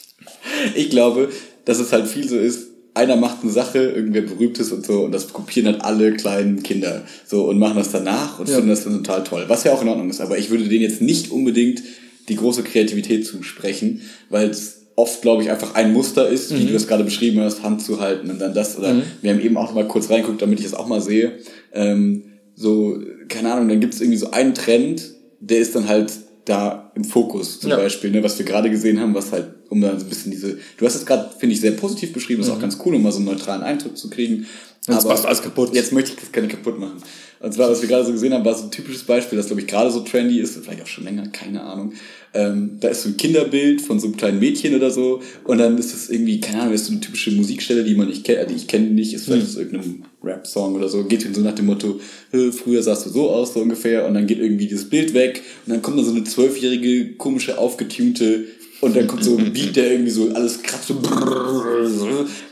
ich 0.75 0.89
glaube, 0.89 1.29
dass 1.65 1.79
es 1.79 1.91
halt 1.91 2.07
viel 2.07 2.27
so 2.27 2.37
ist, 2.37 2.67
einer 2.93 3.15
macht 3.15 3.41
eine 3.41 3.51
Sache, 3.51 3.79
irgendwer 3.79 4.21
berühmtes 4.21 4.71
und 4.71 4.85
so, 4.85 5.05
und 5.05 5.11
das 5.11 5.33
kopieren 5.33 5.67
halt 5.67 5.83
alle 5.83 6.13
kleinen 6.13 6.61
Kinder 6.61 7.03
so 7.25 7.45
und 7.45 7.57
machen 7.57 7.77
das 7.77 7.91
danach 7.91 8.39
und 8.39 8.47
ja. 8.47 8.55
finden 8.55 8.69
das 8.69 8.83
dann 8.83 9.03
total 9.03 9.23
toll. 9.23 9.45
Was 9.47 9.63
ja 9.63 9.73
auch 9.73 9.81
in 9.81 9.87
Ordnung 9.87 10.09
ist, 10.09 10.21
aber 10.21 10.37
ich 10.37 10.51
würde 10.51 10.65
denen 10.65 10.83
jetzt 10.83 11.01
nicht 11.01 11.31
unbedingt 11.31 11.81
die 12.29 12.35
große 12.35 12.63
Kreativität 12.63 13.25
zusprechen, 13.25 14.01
weil 14.29 14.49
es 14.49 14.82
oft, 14.95 15.21
glaube 15.21 15.43
ich, 15.43 15.49
einfach 15.49 15.75
ein 15.75 15.93
Muster 15.93 16.27
ist, 16.27 16.51
mhm. 16.51 16.59
wie 16.59 16.65
du 16.67 16.73
das 16.73 16.87
gerade 16.87 17.03
beschrieben 17.03 17.41
hast, 17.41 17.63
Hand 17.63 17.81
zu 17.81 17.99
halten 17.99 18.29
und 18.29 18.39
dann 18.39 18.53
das. 18.53 18.77
Oder 18.77 18.93
mhm. 18.93 19.03
wir 19.21 19.31
haben 19.31 19.41
eben 19.41 19.57
auch 19.57 19.73
mal 19.73 19.87
kurz 19.87 20.09
reinguckt, 20.09 20.41
damit 20.41 20.59
ich 20.59 20.65
das 20.65 20.73
auch 20.73 20.87
mal 20.87 21.01
sehe. 21.01 21.39
Ähm, 21.73 22.25
so, 22.55 22.99
keine 23.29 23.51
Ahnung, 23.51 23.69
dann 23.69 23.79
gibt 23.79 23.93
es 23.95 24.01
irgendwie 24.01 24.17
so 24.17 24.31
einen 24.31 24.53
Trend, 24.53 25.03
der 25.39 25.59
ist 25.59 25.75
dann 25.75 25.87
halt 25.87 26.11
da 26.45 26.91
im 26.95 27.03
Fokus 27.03 27.59
zum 27.59 27.71
ja. 27.71 27.77
Beispiel, 27.77 28.11
ne, 28.11 28.21
was 28.23 28.37
wir 28.37 28.45
gerade 28.45 28.69
gesehen 28.69 28.99
haben, 28.99 29.15
was 29.15 29.31
halt 29.31 29.47
um 29.69 29.81
da 29.81 29.97
so 29.97 30.05
ein 30.05 30.09
bisschen 30.09 30.31
diese, 30.31 30.57
du 30.77 30.85
hast 30.85 30.95
es 30.95 31.05
gerade, 31.05 31.29
finde 31.39 31.55
ich, 31.55 31.61
sehr 31.61 31.71
positiv 31.71 32.13
beschrieben, 32.13 32.41
ist 32.41 32.49
auch 32.49 32.59
ganz 32.59 32.77
cool, 32.85 32.95
um 32.95 33.01
mal 33.01 33.11
so 33.11 33.17
einen 33.17 33.25
neutralen 33.25 33.63
Eindruck 33.63 33.97
zu 33.97 34.09
kriegen. 34.09 34.45
Jetzt 34.87 35.05
machst 35.05 35.23
du 35.23 35.27
alles 35.27 35.41
kaputt. 35.41 35.73
Jetzt 35.73 35.93
möchte 35.93 36.11
ich 36.11 36.17
das 36.17 36.31
keine 36.31 36.49
kaputt 36.49 36.77
machen. 36.77 37.01
Und 37.39 37.53
zwar, 37.53 37.69
was 37.69 37.81
wir 37.81 37.87
gerade 37.87 38.05
so 38.05 38.11
gesehen 38.11 38.33
haben, 38.33 38.43
war 38.43 38.53
so 38.53 38.65
ein 38.65 38.71
typisches 38.71 39.03
Beispiel, 39.03 39.37
das 39.37 39.47
glaube 39.47 39.61
ich 39.61 39.67
gerade 39.67 39.89
so 39.91 40.01
trendy 40.01 40.39
ist, 40.39 40.57
vielleicht 40.57 40.81
auch 40.81 40.87
schon 40.87 41.05
länger, 41.05 41.27
keine 41.27 41.61
Ahnung. 41.63 41.93
Ähm, 42.35 42.77
da 42.79 42.87
ist 42.87 43.03
so 43.03 43.09
ein 43.09 43.17
Kinderbild 43.17 43.81
von 43.81 43.99
so 43.99 44.07
einem 44.07 44.17
kleinen 44.17 44.39
Mädchen 44.39 44.73
oder 44.75 44.89
so. 44.89 45.21
Und 45.43 45.59
dann 45.59 45.77
ist 45.77 45.93
das 45.93 46.09
irgendwie, 46.09 46.39
keine 46.39 46.61
Ahnung, 46.61 46.73
ist 46.73 46.85
so 46.85 46.91
eine 46.91 46.99
typische 47.01 47.31
Musikstelle, 47.31 47.83
die 47.83 47.93
man 47.95 48.07
nicht 48.07 48.23
kennt, 48.23 48.49
die 48.49 48.55
ich 48.55 48.67
kenne 48.67 48.87
nicht, 48.87 49.13
ist 49.13 49.25
vielleicht 49.25 49.45
aus 49.47 49.55
irgendeinem 49.55 50.03
Rap-Song 50.23 50.73
oder 50.75 50.89
so, 50.89 51.03
geht 51.03 51.21
so 51.35 51.41
nach 51.41 51.53
dem 51.53 51.67
Motto, 51.67 51.99
"Äh, 52.31 52.51
früher 52.51 52.81
sahst 52.81 53.05
du 53.05 53.09
so 53.11 53.29
aus, 53.29 53.53
so 53.53 53.59
ungefähr, 53.59 54.07
und 54.07 54.13
dann 54.15 54.25
geht 54.25 54.39
irgendwie 54.39 54.65
dieses 54.67 54.89
Bild 54.89 55.13
weg. 55.13 55.41
Und 55.65 55.73
dann 55.73 55.81
kommt 55.81 55.99
da 55.99 56.03
so 56.03 56.11
eine 56.11 56.23
zwölfjährige, 56.23 57.13
komische, 57.17 57.57
aufgetunte 57.57 58.45
und 58.81 58.95
dann 58.95 59.05
kommt 59.07 59.23
so 59.23 59.37
ein 59.37 59.53
Beat, 59.53 59.75
der 59.75 59.91
irgendwie 59.91 60.11
so 60.11 60.29
alles 60.33 60.61
kratzt 60.63 60.87
so 60.87 60.93
und 60.95 61.05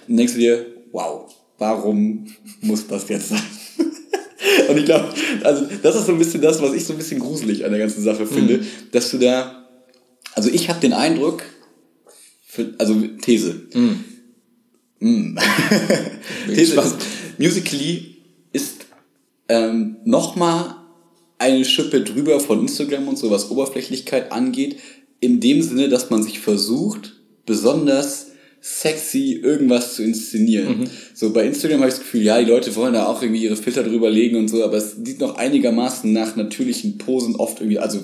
dann 0.08 0.18
denkst 0.18 0.34
du 0.34 0.40
dir, 0.40 0.66
wow, 0.92 1.34
warum 1.58 2.28
muss 2.62 2.86
das 2.88 3.08
jetzt 3.10 3.30
sein? 3.30 3.42
Und 4.70 4.78
ich 4.78 4.86
glaube, 4.86 5.06
also 5.44 5.66
das 5.84 5.96
ist 5.96 6.06
so 6.08 6.12
ein 6.14 6.18
bisschen 6.18 6.42
das, 6.42 6.62
was 6.62 6.74
ich 6.74 6.84
so 6.84 6.94
ein 6.94 6.98
bisschen 6.98 7.20
gruselig 7.20 7.64
an 7.64 7.72
der 7.72 7.80
ganzen 7.80 8.02
Sache 8.04 8.26
finde, 8.26 8.58
Mhm. 8.58 8.66
dass 8.92 9.12
du 9.12 9.18
da, 9.18 9.61
also 10.34 10.50
ich 10.50 10.70
habe 10.70 10.80
den 10.80 10.94
Eindruck, 10.94 11.44
für, 12.46 12.74
also 12.78 12.96
These, 13.22 13.68
Mm. 15.04 15.36
These 16.48 16.76
gespannt. 16.76 16.96
ist, 17.02 17.40
Musically 17.40 18.18
ist 18.54 18.86
ähm, 19.50 19.98
nochmal 20.06 20.76
eine 21.40 21.66
Schippe 21.66 22.02
drüber 22.02 22.40
von 22.40 22.62
Instagram 22.62 23.08
und 23.08 23.18
so, 23.18 23.32
was 23.32 23.50
Oberflächlichkeit 23.50 24.32
angeht, 24.32 24.78
in 25.20 25.40
dem 25.40 25.64
Sinne, 25.64 25.90
dass 25.90 26.12
man 26.12 26.22
sich 26.22 26.40
versucht, 26.40 27.20
besonders 27.48 28.28
sexy 28.62 29.40
irgendwas 29.42 29.96
zu 29.96 30.04
inszenieren. 30.04 30.88
So 31.16 31.34
bei 31.34 31.48
Instagram 31.48 31.80
habe 31.80 31.90
ich 31.90 31.96
das 31.96 32.04
Gefühl, 32.04 32.22
ja, 32.22 32.40
die 32.40 32.46
Leute 32.50 32.76
wollen 32.76 32.94
da 32.94 33.08
auch 33.08 33.24
irgendwie 33.24 33.44
ihre 33.44 33.56
Filter 33.56 33.82
drüber 33.84 34.12
legen 34.12 34.36
und 34.38 34.50
so, 34.50 34.64
aber 34.64 34.78
es 34.78 34.98
sieht 35.04 35.20
noch 35.20 35.36
einigermaßen 35.36 36.14
nach 36.14 36.36
natürlichen 36.36 37.00
Posen 37.00 37.36
oft 37.38 37.60
irgendwie, 37.60 37.80
also 37.80 38.02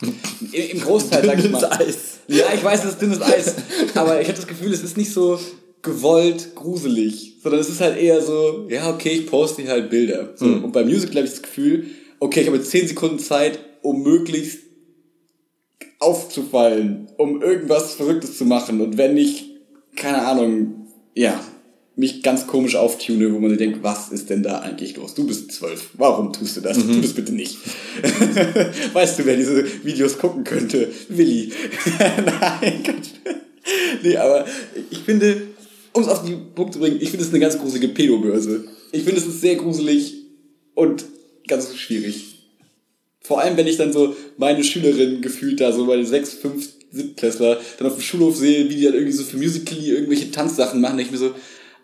im 0.00 0.80
Großteil, 0.80 1.24
sag 1.24 1.38
ich 1.38 1.50
mal. 1.50 1.60
Dünnes 1.60 1.80
Eis. 1.80 1.96
Ja, 2.28 2.46
ich 2.54 2.62
weiß, 2.64 2.84
es 2.84 2.90
ist 2.92 3.02
dünnes 3.02 3.20
Eis. 3.20 3.54
Aber 3.94 4.20
ich 4.20 4.28
habe 4.28 4.36
das 4.36 4.46
Gefühl, 4.46 4.72
es 4.72 4.82
ist 4.82 4.96
nicht 4.96 5.12
so 5.12 5.38
gewollt 5.82 6.54
gruselig, 6.54 7.36
sondern 7.42 7.60
es 7.60 7.68
ist 7.68 7.80
halt 7.80 7.98
eher 7.98 8.20
so, 8.20 8.66
ja, 8.68 8.92
okay, 8.92 9.10
ich 9.10 9.26
poste 9.26 9.62
hier 9.62 9.70
halt 9.70 9.90
Bilder. 9.90 10.34
So, 10.36 10.44
Und 10.44 10.72
bei 10.72 10.84
Musical 10.84 11.16
habe 11.16 11.26
ich 11.26 11.32
das 11.32 11.42
Gefühl, 11.42 11.86
okay, 12.18 12.40
ich 12.40 12.46
habe 12.46 12.58
jetzt 12.58 12.70
10 12.70 12.88
Sekunden 12.88 13.18
Zeit, 13.18 13.58
um 13.82 14.02
möglichst 14.02 14.58
aufzufallen, 15.98 17.08
um 17.16 17.42
irgendwas 17.42 17.94
Verrücktes 17.94 18.38
zu 18.38 18.44
machen. 18.44 18.80
Und 18.80 18.96
wenn 18.96 19.16
ich, 19.16 19.50
keine 19.96 20.22
Ahnung, 20.22 20.86
ja, 21.14 21.40
mich 22.00 22.22
ganz 22.22 22.46
komisch 22.46 22.76
auftune, 22.76 23.32
wo 23.32 23.38
man 23.38 23.50
sich 23.50 23.58
denkt, 23.58 23.82
was 23.82 24.08
ist 24.08 24.30
denn 24.30 24.42
da 24.42 24.60
eigentlich 24.60 24.96
los? 24.96 25.14
Du 25.14 25.26
bist 25.26 25.52
zwölf. 25.52 25.90
Warum 25.94 26.32
tust 26.32 26.56
du 26.56 26.62
das? 26.62 26.78
Tu 26.78 27.00
das 27.00 27.12
bitte 27.12 27.32
nicht. 27.32 27.58
weißt 28.94 29.18
du, 29.18 29.26
wer 29.26 29.36
diese 29.36 29.64
Videos 29.84 30.18
gucken 30.18 30.42
könnte? 30.42 30.90
Willi. 31.08 31.52
Nein. 32.24 32.82
Nee, 34.02 34.16
aber 34.16 34.46
ich 34.90 34.98
finde, 35.00 35.42
um 35.92 36.02
es 36.02 36.08
auf 36.08 36.24
die 36.24 36.36
Punkt 36.54 36.72
zu 36.72 36.80
bringen, 36.80 36.98
ich 37.00 37.10
finde 37.10 37.24
es 37.24 37.30
eine 37.30 37.38
ganz 37.38 37.58
gruselige 37.58 37.88
Pedobörse. 37.88 38.64
Ich 38.92 39.02
finde 39.02 39.20
es 39.20 39.26
ist 39.26 39.42
sehr 39.42 39.56
gruselig 39.56 40.14
und 40.74 41.04
ganz 41.46 41.76
schwierig. 41.76 42.46
Vor 43.20 43.42
allem, 43.42 43.58
wenn 43.58 43.66
ich 43.66 43.76
dann 43.76 43.92
so 43.92 44.16
meine 44.38 44.64
Schülerinnen 44.64 45.20
gefühlt 45.20 45.60
da, 45.60 45.70
so 45.70 45.84
meine 45.84 46.06
sechs, 46.06 46.32
fünf, 46.32 46.66
Siebtklässler, 46.92 47.60
dann 47.78 47.86
auf 47.86 47.94
dem 47.94 48.02
Schulhof 48.02 48.36
sehe, 48.36 48.68
wie 48.68 48.74
die 48.74 48.84
dann 48.84 48.94
irgendwie 48.94 49.12
so 49.12 49.22
für 49.22 49.36
Musical.ly 49.36 49.90
irgendwelche 49.90 50.30
Tanzsachen 50.30 50.80
machen, 50.80 50.96
denke 50.96 51.14
ich 51.14 51.20
mir 51.20 51.24
so, 51.28 51.34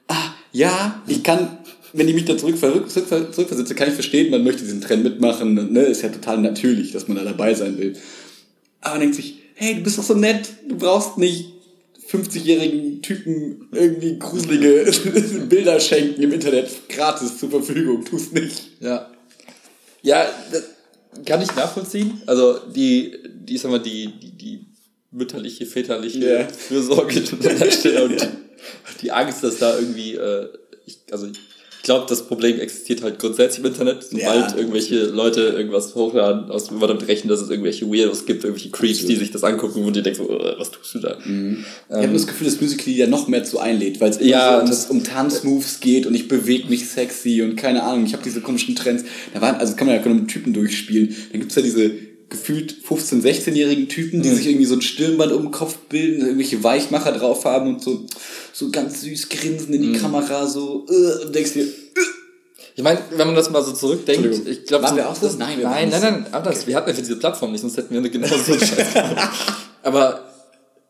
ah, 0.09 0.35
ja, 0.53 1.03
ich 1.07 1.23
kann, 1.23 1.59
wenn 1.93 2.09
ich 2.09 2.15
mich 2.15 2.25
da 2.25 2.37
zurück, 2.37 2.59
zurück, 2.59 2.91
zurückversetze, 2.91 3.75
kann 3.75 3.89
ich 3.89 3.95
verstehen, 3.95 4.31
man 4.31 4.45
möchte 4.45 4.63
diesen 4.63 4.81
Trend 4.81 5.05
mitmachen, 5.05 5.73
ne, 5.73 5.81
ist 5.83 6.03
ja 6.03 6.09
total 6.09 6.39
natürlich, 6.39 6.93
dass 6.93 7.09
man 7.09 7.17
da 7.17 7.25
dabei 7.25 7.55
sein 7.55 7.79
will. 7.79 7.95
Aber 8.81 8.95
man 8.95 9.01
denkt 9.01 9.17
sich, 9.17 9.39
hey, 9.55 9.75
du 9.75 9.83
bist 9.83 9.99
doch 9.99 10.05
so 10.05 10.15
nett, 10.15 10.49
du 10.69 10.77
brauchst 10.77 11.19
nicht 11.19 11.53
50-jährigen 12.11 13.03
Typen 13.03 13.69
irgendwie 13.73 14.19
gruselige 14.19 14.91
Bilder 15.49 15.81
schenken 15.81 16.23
im 16.23 16.33
Internet 16.33 16.89
gratis 16.89 17.39
zur 17.39 17.51
Verfügung, 17.51 18.05
tust 18.05 18.33
nicht. 18.33 18.63
Ja. 18.81 19.11
Ja, 20.03 20.27
das 20.53 20.65
kann 21.25 21.43
ich 21.43 21.55
nachvollziehen. 21.57 22.23
Also 22.27 22.59
die, 22.75 23.13
die 23.29 23.59
sag 23.59 23.71
mal, 23.73 23.81
die, 23.81 24.13
die, 24.23 24.31
die 24.37 24.67
mütterliche, 25.11 25.67
väterliche 25.67 26.19
Ja. 26.19 26.49
Fürsorge 26.49 27.23
an 27.33 27.59
der 27.59 27.71
Stelle 27.71 28.05
und 28.05 28.29
die, 29.03 29.13
Angst, 29.13 29.43
dass 29.45 29.59
da 29.59 29.79
irgendwie, 29.79 30.15
äh, 30.15 30.49
ich, 30.87 30.99
also 31.11 31.27
ich 31.27 31.39
glaube, 31.83 32.07
das 32.09 32.27
Problem 32.27 32.59
existiert 32.59 33.03
halt 33.05 33.21
grundsätzlich 33.21 33.65
im 33.65 33.71
Internet. 33.71 34.03
Sobald 34.03 34.51
Ja. 34.51 34.57
irgendwelche 34.57 35.05
Leute 35.05 35.41
irgendwas 35.43 35.95
hochladen, 35.95 36.51
aus 36.51 36.67
dem 36.67 36.81
wir 36.81 36.89
damit 36.89 37.07
rechnen, 37.07 37.29
dass 37.29 37.41
es 37.41 37.49
irgendwelche 37.49 37.87
Weirdos 37.87 38.27
gibt, 38.27 38.43
irgendwelche 38.43 38.71
Creeps, 38.71 39.07
die 39.07 39.15
sich 39.15 39.31
das 39.31 39.45
angucken 39.45 39.85
und 39.85 39.95
die 39.95 40.03
denken 40.03 40.25
so, 40.27 40.37
äh, 40.37 40.59
was 40.59 40.73
tust 40.73 40.97
du 40.97 40.99
da? 40.99 41.17
Ich 41.25 41.95
habe 41.95 42.13
das 42.13 42.27
Gefühl, 42.27 42.47
dass 42.49 42.61
Musical.ly 42.61 42.97
ja 42.97 43.07
noch 43.07 43.29
mehr 43.29 43.45
zu 43.45 43.61
einlädt, 43.61 44.01
weil 44.01 44.11
es 44.11 44.19
Ja, 44.21 44.67
so 44.67 44.91
um, 44.91 44.99
um 44.99 45.05
Tanzmoves 45.05 45.79
geht 45.79 46.07
und 46.07 46.17
ich 46.17 46.27
bewege 46.27 46.69
mich 46.69 46.89
sexy 46.89 47.43
und 47.43 47.55
keine 47.55 47.85
Ahnung, 47.85 48.05
ich 48.05 48.15
habe 48.15 48.25
diese 48.25 48.41
komischen 48.41 48.75
Trends. 48.75 49.05
Da 49.33 49.41
waren, 49.41 49.55
also 49.55 49.77
kann 49.77 49.87
man 49.87 49.95
ja 49.95 50.09
mit 50.13 50.27
Typen 50.27 50.53
durchspielen. 50.53 51.15
Dann 51.31 51.41
gibt's 51.41 51.55
ja 51.55 51.63
diese 51.63 51.93
gefühlt 52.29 52.75
15-, 52.89 53.23
16-jährigen 53.23 53.89
Typen, 53.89 54.23
die 54.23 54.31
sich 54.31 54.47
irgendwie 54.47 54.67
so 54.67 54.75
ein 54.75 54.83
Stirnband 54.83 55.33
um 55.33 55.43
den 55.43 55.51
Kopf 55.53 55.77
bilden, 55.89 56.23
irgendwelche 56.23 56.63
Weichmacher 56.65 57.13
drauf 57.13 57.45
haben 57.45 57.69
und 57.75 57.83
so, 57.83 58.05
so 58.53 58.71
ganz 58.71 59.03
süß 59.03 59.29
grinsen 59.29 59.73
in 59.75 59.93
die 59.93 59.99
Kamera, 59.99 60.47
so, 60.47 60.87
äh, 60.89 61.25
und 61.25 61.35
denkst 61.35 61.53
dir, 61.53 61.65
äh, 61.65 61.71
Ich 62.75 62.83
meine, 62.83 62.99
wenn 63.11 63.27
man 63.29 63.37
das 63.37 63.49
mal 63.51 63.63
so 63.65 63.73
zurückdenkt, 63.73 64.47
ich 64.49 64.67
glaube, 64.67 64.85
Waren 64.85 64.97
wir 64.97 65.09
auch 65.09 65.17
das- 65.17 65.39
Nein, 65.39 65.59
wir 65.59 65.69
nein, 65.69 65.89
nein, 65.89 66.01
nein, 66.03 66.27
anders. 66.33 66.67
Wir 66.67 66.77
hatten 66.77 66.89
einfach 66.91 67.03
diese 67.03 67.17
Plattform 67.17 67.53
nicht, 67.53 67.61
sonst 67.63 67.77
hätten 67.77 67.95
wir 68.03 68.11
genau 68.11 68.27
so 68.29 68.53
einen 68.53 68.61
Scheiß 68.67 68.93
gemacht. 68.93 69.31
Aber 69.83 70.25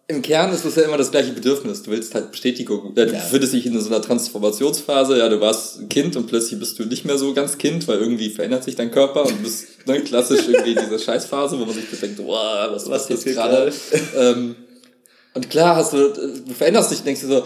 im 0.08 0.22
Kern 0.22 0.52
ist 0.52 0.64
das 0.64 0.76
ja 0.76 0.82
immer 0.82 0.96
das 0.96 1.10
gleiche 1.10 1.32
Bedürfnis. 1.32 1.82
Du 1.82 1.90
willst 1.90 2.14
halt 2.14 2.30
Bestätigung. 2.30 2.92
Ja, 2.96 3.06
Du 3.06 3.12
Ja. 3.12 3.18
befindest 3.18 3.52
dich 3.54 3.66
in 3.66 3.80
so 3.80 3.88
einer 3.88 4.00
Transformationsphase. 4.02 5.18
Ja, 5.18 5.28
du 5.28 5.40
warst 5.40 5.80
ein 5.80 5.88
Kind 5.88 6.16
und 6.16 6.26
plötzlich 6.28 6.60
bist 6.60 6.78
du 6.78 6.84
nicht 6.84 7.04
mehr 7.04 7.18
so 7.18 7.34
ganz 7.34 7.58
Kind, 7.58 7.86
weil 7.88 7.98
irgendwie 7.98 8.30
verändert 8.30 8.62
sich 8.64 8.76
dein 8.76 8.90
Körper 8.90 9.24
und 9.24 9.32
du 9.38 9.42
bist 9.42 9.66
ne, 9.86 10.00
klassisch 10.02 10.46
irgendwie 10.48 10.72
in 10.74 10.78
dieser 10.84 10.98
Scheißphase, 10.98 11.58
wo 11.58 11.64
man 11.64 11.74
sich 11.74 11.84
denkt, 12.00 12.18
wow, 12.24 12.70
was, 12.70 12.88
was 12.88 13.08
passiert 13.08 13.34
gerade? 13.36 13.72
ähm, 14.16 14.54
und 15.34 15.50
klar 15.50 15.76
hast 15.76 15.92
du, 15.92 16.08
du 16.46 16.54
veränderst 16.54 16.90
dich, 16.92 17.00
denkst 17.02 17.22
du 17.22 17.26
so, 17.26 17.44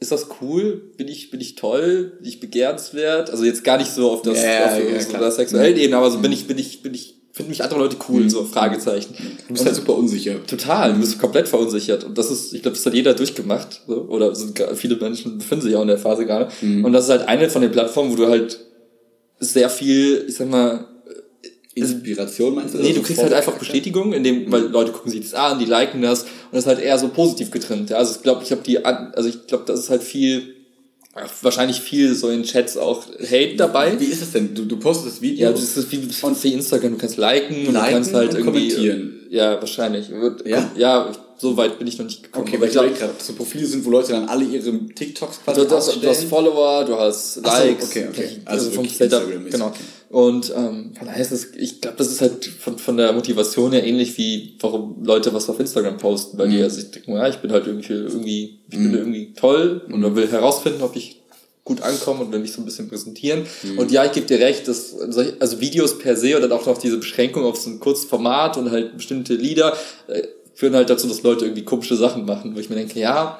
ist 0.00 0.10
das 0.12 0.28
cool? 0.40 0.92
Bin 0.96 1.08
ich, 1.08 1.30
bin 1.30 1.40
ich 1.40 1.56
toll? 1.56 2.14
Bin 2.18 2.28
ich 2.28 2.40
begehrenswert? 2.40 3.30
Also 3.30 3.44
jetzt 3.44 3.64
gar 3.64 3.78
nicht 3.78 3.90
so 3.92 4.10
auf 4.10 4.22
das, 4.22 4.42
Ja, 4.42 4.66
auf 4.66 4.78
ja, 4.78 5.00
so 5.00 5.12
der 5.12 5.30
sexuellen 5.30 5.76
Ebene, 5.76 5.96
aber 5.98 6.10
so 6.10 6.18
bin 6.20 6.32
ich, 6.32 6.46
bin 6.46 6.56
ich, 6.58 6.82
bin 6.82 6.94
ich, 6.94 7.17
finden 7.38 7.50
mich 7.50 7.62
andere 7.62 7.78
Leute 7.78 7.96
cool, 8.08 8.28
so 8.28 8.44
Fragezeichen. 8.44 9.14
du 9.46 9.54
bist 9.54 9.64
halt 9.64 9.76
super 9.76 9.94
unsicher. 9.94 10.44
Total, 10.44 10.92
du 10.92 10.98
bist 10.98 11.20
komplett 11.20 11.46
verunsichert. 11.46 12.02
Und 12.02 12.18
das 12.18 12.32
ist, 12.32 12.52
ich 12.52 12.62
glaube, 12.62 12.76
das 12.76 12.84
hat 12.84 12.94
jeder 12.94 13.14
durchgemacht. 13.14 13.82
So. 13.86 14.08
Oder 14.08 14.34
sind, 14.34 14.60
viele 14.74 14.96
Menschen 14.96 15.38
befinden 15.38 15.64
sich 15.64 15.76
auch 15.76 15.82
in 15.82 15.88
der 15.88 15.98
Phase 15.98 16.26
gerade. 16.26 16.48
Und 16.60 16.92
das 16.92 17.04
ist 17.04 17.10
halt 17.10 17.28
eine 17.28 17.48
von 17.48 17.62
den 17.62 17.70
Plattformen, 17.70 18.10
wo 18.10 18.16
du 18.16 18.26
halt 18.26 18.58
sehr 19.38 19.70
viel, 19.70 20.24
ich 20.26 20.34
sag 20.34 20.50
mal, 20.50 20.84
Inspiration 21.76 22.56
meinst 22.56 22.74
du? 22.74 22.78
Nee, 22.78 22.92
du 22.92 23.02
kriegst 23.02 23.22
halt 23.22 23.32
einfach 23.32 23.56
Bestätigung, 23.56 24.12
indem, 24.12 24.50
weil 24.50 24.62
Leute 24.62 24.90
gucken 24.90 25.12
sich 25.12 25.20
das 25.20 25.34
an, 25.34 25.60
die 25.60 25.64
liken 25.64 26.02
das 26.02 26.22
und 26.22 26.28
das 26.50 26.64
ist 26.64 26.66
halt 26.66 26.80
eher 26.80 26.98
so 26.98 27.06
positiv 27.06 27.52
getrimmt. 27.52 27.90
Ja, 27.90 27.98
also 27.98 28.16
ich 28.16 28.22
glaube, 28.24 28.42
ich 28.42 28.50
habe 28.50 28.62
die, 28.62 28.84
also 28.84 29.28
ich 29.28 29.46
glaube, 29.46 29.62
das 29.64 29.78
ist 29.78 29.90
halt 29.90 30.02
viel, 30.02 30.56
wahrscheinlich 31.42 31.80
viel 31.80 32.14
so 32.14 32.28
in 32.28 32.44
Chats 32.44 32.76
auch 32.76 33.06
Hate 33.20 33.56
dabei. 33.56 33.98
Wie 33.98 34.04
ist 34.04 34.22
es 34.22 34.32
denn? 34.32 34.54
Du, 34.54 34.64
du 34.64 34.76
postest 34.78 35.16
das 35.16 35.22
Video 35.22 35.46
Ja, 35.46 35.52
das 35.52 35.76
ist 35.76 35.90
wie, 35.90 36.02
wie 36.02 36.52
Instagram, 36.52 36.92
du 36.92 36.98
kannst 36.98 37.16
liken, 37.16 37.66
und 37.66 37.66
du 37.66 37.72
Liken 37.72 37.92
kannst 37.92 38.14
halt 38.14 38.30
und 38.30 38.38
irgendwie 38.38 38.68
kommentieren. 38.68 39.14
Ja, 39.30 39.60
wahrscheinlich. 39.60 40.10
Ja? 40.44 40.70
ja, 40.76 41.12
so 41.38 41.56
weit 41.56 41.78
bin 41.78 41.86
ich 41.86 41.98
noch 41.98 42.06
nicht 42.06 42.22
gekommen. 42.22 42.46
Okay, 42.46 42.56
aber 42.56 42.62
weil 42.62 42.68
ich 42.68 42.74
glaube 42.74 42.90
gerade, 42.90 43.14
so 43.18 43.32
Profile 43.32 43.66
sind, 43.66 43.84
wo 43.84 43.90
Leute 43.90 44.12
dann 44.12 44.28
alle 44.28 44.44
ihre 44.44 44.72
TikToks 44.94 45.40
quasi 45.44 45.66
du, 45.66 45.76
hast, 45.76 46.02
du 46.02 46.08
hast. 46.08 46.24
Follower, 46.24 46.84
du 46.84 46.96
hast 46.96 47.40
Ach 47.42 47.56
so, 47.58 47.64
Likes, 47.64 47.84
okay, 47.88 48.06
okay. 48.08 48.28
also, 48.44 48.66
Also 48.66 48.76
vom 48.76 48.88
Setup, 48.88 49.22
genau. 49.50 49.66
okay. 49.68 49.82
Und 50.10 50.50
ähm, 50.56 50.94
von 50.96 51.06
daher 51.06 51.20
ist 51.20 51.32
es, 51.32 51.48
ich 51.54 51.82
glaube, 51.82 51.98
das 51.98 52.08
ist 52.08 52.22
halt 52.22 52.44
von, 52.46 52.78
von 52.78 52.96
der 52.96 53.12
Motivation 53.12 53.72
her 53.72 53.84
ähnlich 53.86 54.16
wie 54.16 54.56
warum 54.60 55.04
Leute 55.04 55.34
was 55.34 55.50
auf 55.50 55.60
Instagram 55.60 55.98
posten, 55.98 56.38
weil 56.38 56.46
Mhm. 56.46 56.50
die 56.52 56.58
ja 56.58 56.70
sich 56.70 56.90
denken, 56.90 57.12
ja, 57.12 57.28
ich 57.28 57.36
bin 57.36 57.52
halt 57.52 57.66
irgendwie 57.66 57.92
irgendwie, 57.92 58.58
ich 58.70 58.76
bin 58.78 58.94
irgendwie 58.94 59.34
toll 59.34 59.82
und 59.92 60.00
man 60.00 60.16
will 60.16 60.26
herausfinden, 60.30 60.82
ob 60.82 60.96
ich 60.96 61.20
gut 61.64 61.82
ankomme 61.82 62.20
und 62.24 62.32
will 62.32 62.38
mich 62.38 62.52
so 62.54 62.62
ein 62.62 62.64
bisschen 62.64 62.88
präsentieren. 62.88 63.44
Mhm. 63.62 63.78
Und 63.78 63.90
ja, 63.92 64.06
ich 64.06 64.12
gebe 64.12 64.24
dir 64.26 64.38
recht, 64.40 64.66
dass 64.66 64.92
solche- 64.92 65.36
also 65.40 65.60
Videos 65.60 65.98
per 65.98 66.16
se 66.16 66.38
oder 66.38 66.50
auch 66.54 66.64
noch 66.64 66.78
diese 66.78 66.96
Beschränkung 66.96 67.44
auf 67.44 67.58
so 67.58 67.68
ein 67.68 67.78
kurzes 67.78 68.06
Format 68.06 68.56
und 68.56 68.70
halt 68.70 68.96
bestimmte 68.96 69.34
Lieder 69.34 69.76
äh, 70.06 70.22
führen 70.54 70.74
halt 70.74 70.88
dazu, 70.88 71.06
dass 71.06 71.22
Leute 71.22 71.44
irgendwie 71.44 71.64
komische 71.64 71.96
Sachen 71.96 72.24
machen, 72.24 72.56
wo 72.56 72.60
ich 72.60 72.70
mir 72.70 72.76
denke, 72.76 72.98
ja, 72.98 73.38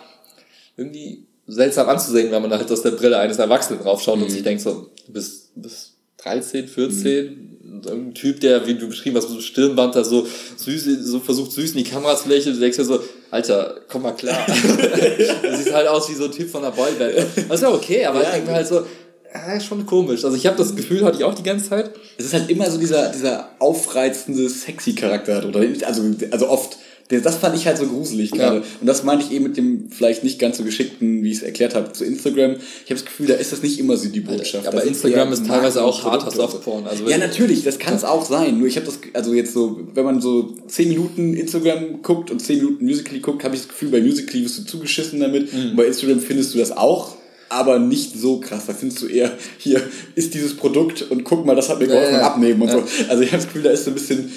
irgendwie 0.77 1.25
seltsam 1.47 1.89
anzusehen, 1.89 2.31
wenn 2.31 2.43
man 2.43 2.51
da 2.51 2.59
halt 2.59 2.71
aus 2.71 2.83
der 2.83 2.91
Brille 2.91 3.17
eines 3.19 3.39
Erwachsenen 3.39 3.81
draufschaut 3.81 4.19
Mhm. 4.19 4.25
und 4.25 4.31
sich 4.31 4.43
denkt 4.43 4.63
so, 4.63 4.91
du 5.07 5.13
bist, 5.15 5.53
du 5.57 5.63
bist 5.63 5.88
13, 6.19 6.69
14, 6.69 7.59
ein 7.87 8.15
Typ, 8.15 8.41
der, 8.41 8.67
wie 8.67 8.75
du 8.75 8.89
beschrieben 8.89 9.17
hast, 9.17 9.29
so 9.29 9.41
Stirnband 9.41 9.95
da 9.95 10.05
so 10.05 10.27
süß, 10.57 10.85
so 11.03 11.21
versucht 11.21 11.53
süß 11.53 11.73
in 11.73 11.79
die 11.79 11.91
Kamera 11.91 12.17
zu 12.17 12.29
lächeln, 12.29 12.55
du 12.55 12.61
denkst 12.61 12.79
ja 12.79 12.85
so, 12.85 13.01
Alter, 13.31 13.81
komm 13.89 14.03
mal 14.03 14.13
klar. 14.13 14.45
das 15.43 15.65
sieht 15.65 15.73
halt 15.73 15.87
aus 15.87 16.09
wie 16.11 16.15
so 16.15 16.25
ein 16.25 16.33
Typ 16.33 16.51
von 16.51 16.63
der 16.63 16.71
Boyband. 16.71 17.15
Das 17.49 17.57
ist 17.57 17.63
ja 17.63 17.73
okay, 17.73 18.05
aber 18.07 18.23
ja, 18.23 18.29
ich 18.29 18.35
denke 18.35 18.51
mir 18.51 18.57
halt 18.57 18.67
so, 18.67 18.85
ja, 19.33 19.61
schon 19.61 19.85
komisch. 19.87 20.25
Also 20.25 20.37
ich 20.37 20.47
habe 20.47 20.57
das 20.57 20.75
Gefühl, 20.75 21.05
hatte 21.05 21.19
ich 21.19 21.25
auch 21.25 21.35
die 21.35 21.43
ganze 21.43 21.69
Zeit. 21.69 21.91
Es 22.17 22.27
ist 22.27 22.33
halt 22.33 22.51
immer 22.51 22.71
so 22.71 22.79
dieser, 22.79 23.11
dieser 23.11 23.51
aufreizende, 23.59 24.49
sexy 24.49 24.95
Charakter, 24.95 25.47
oder? 25.47 25.61
Also, 25.87 26.03
also 26.31 26.49
oft 26.49 26.79
das 27.09 27.37
fand 27.37 27.57
ich 27.57 27.67
halt 27.67 27.79
so 27.79 27.87
gruselig 27.87 28.33
gerade. 28.33 28.59
Ja. 28.59 28.65
Und 28.81 28.87
das 28.87 29.03
meine 29.03 29.23
ich 29.23 29.31
eben 29.31 29.45
mit 29.45 29.57
dem 29.57 29.91
vielleicht 29.91 30.25
nicht 30.25 30.39
ganz 30.39 30.59
so 30.59 30.65
geschickten, 30.65 31.23
wie 31.23 31.31
ich 31.31 31.39
es 31.39 31.43
erklärt 31.43 31.75
habe, 31.75 31.93
zu 31.93 32.05
Instagram. 32.05 32.53
Ich 32.53 32.91
habe 32.91 33.01
das 33.01 33.05
Gefühl, 33.05 33.27
da 33.27 33.35
ist 33.35 33.51
das 33.53 33.63
nicht 33.63 33.79
immer 33.79 33.97
so 33.97 34.09
die 34.09 34.21
Botschaft. 34.21 34.67
Aber 34.67 34.85
Instagram 34.85 35.33
ist 35.33 35.47
teilweise 35.47 35.83
auch 35.83 36.05
harter 36.05 36.31
Softporn. 36.31 36.87
Also 36.87 37.09
ja, 37.09 37.17
natürlich, 37.17 37.65
das 37.65 37.79
kann 37.79 37.95
es 37.95 38.05
auch 38.05 38.27
sein. 38.27 38.59
Nur 38.59 38.69
ich 38.69 38.77
habe 38.77 38.87
das, 38.87 38.99
also 39.15 39.33
jetzt 39.33 39.55
so, 39.55 39.81
wenn 39.95 40.05
man 40.05 40.21
so 40.21 40.55
10 40.67 40.89
Minuten 40.89 41.35
Instagram 41.35 42.03
guckt 42.03 42.31
und 42.31 42.41
10 42.41 42.59
Minuten 42.59 42.85
Musical.ly 42.85 43.21
guckt, 43.21 43.43
habe 43.43 43.55
ich 43.55 43.63
das 43.63 43.69
Gefühl, 43.69 43.89
bei 43.89 44.01
Musical.ly 44.03 44.45
wirst 44.45 44.59
du 44.59 44.65
zugeschissen 44.65 45.21
damit. 45.21 45.53
Mhm. 45.53 45.71
Und 45.71 45.77
bei 45.77 45.87
Instagram 45.87 46.21
findest 46.21 46.55
du 46.55 46.59
das 46.59 46.73
auch 46.73 47.17
aber 47.51 47.79
nicht 47.79 48.19
so 48.19 48.41
krass. 48.41 48.65
Da 48.67 48.75
findest 48.75 49.03
du 49.03 49.07
eher, 49.07 49.33
hier 49.57 49.81
ist 50.15 50.35
dieses 50.35 50.57
Produkt 50.57 51.03
und 51.11 51.25
guck 51.25 51.47
mal, 51.47 51.57
das 51.57 51.69
hat 51.69 51.79
mir 51.79 51.87
geholfen, 51.87 52.15
ja, 52.15 52.21
ja. 52.21 52.27
abnehmen 52.27 52.61
und 52.63 52.69
ja. 52.69 52.75
so. 52.75 52.85
Also 53.09 53.23
ich 53.23 53.33
habe 53.33 53.43
das 53.43 53.47
Gefühl, 53.47 53.63
da 53.63 53.71
ist 53.71 53.85
so 53.85 53.91
ein 53.91 53.95
bisschen 53.95 54.31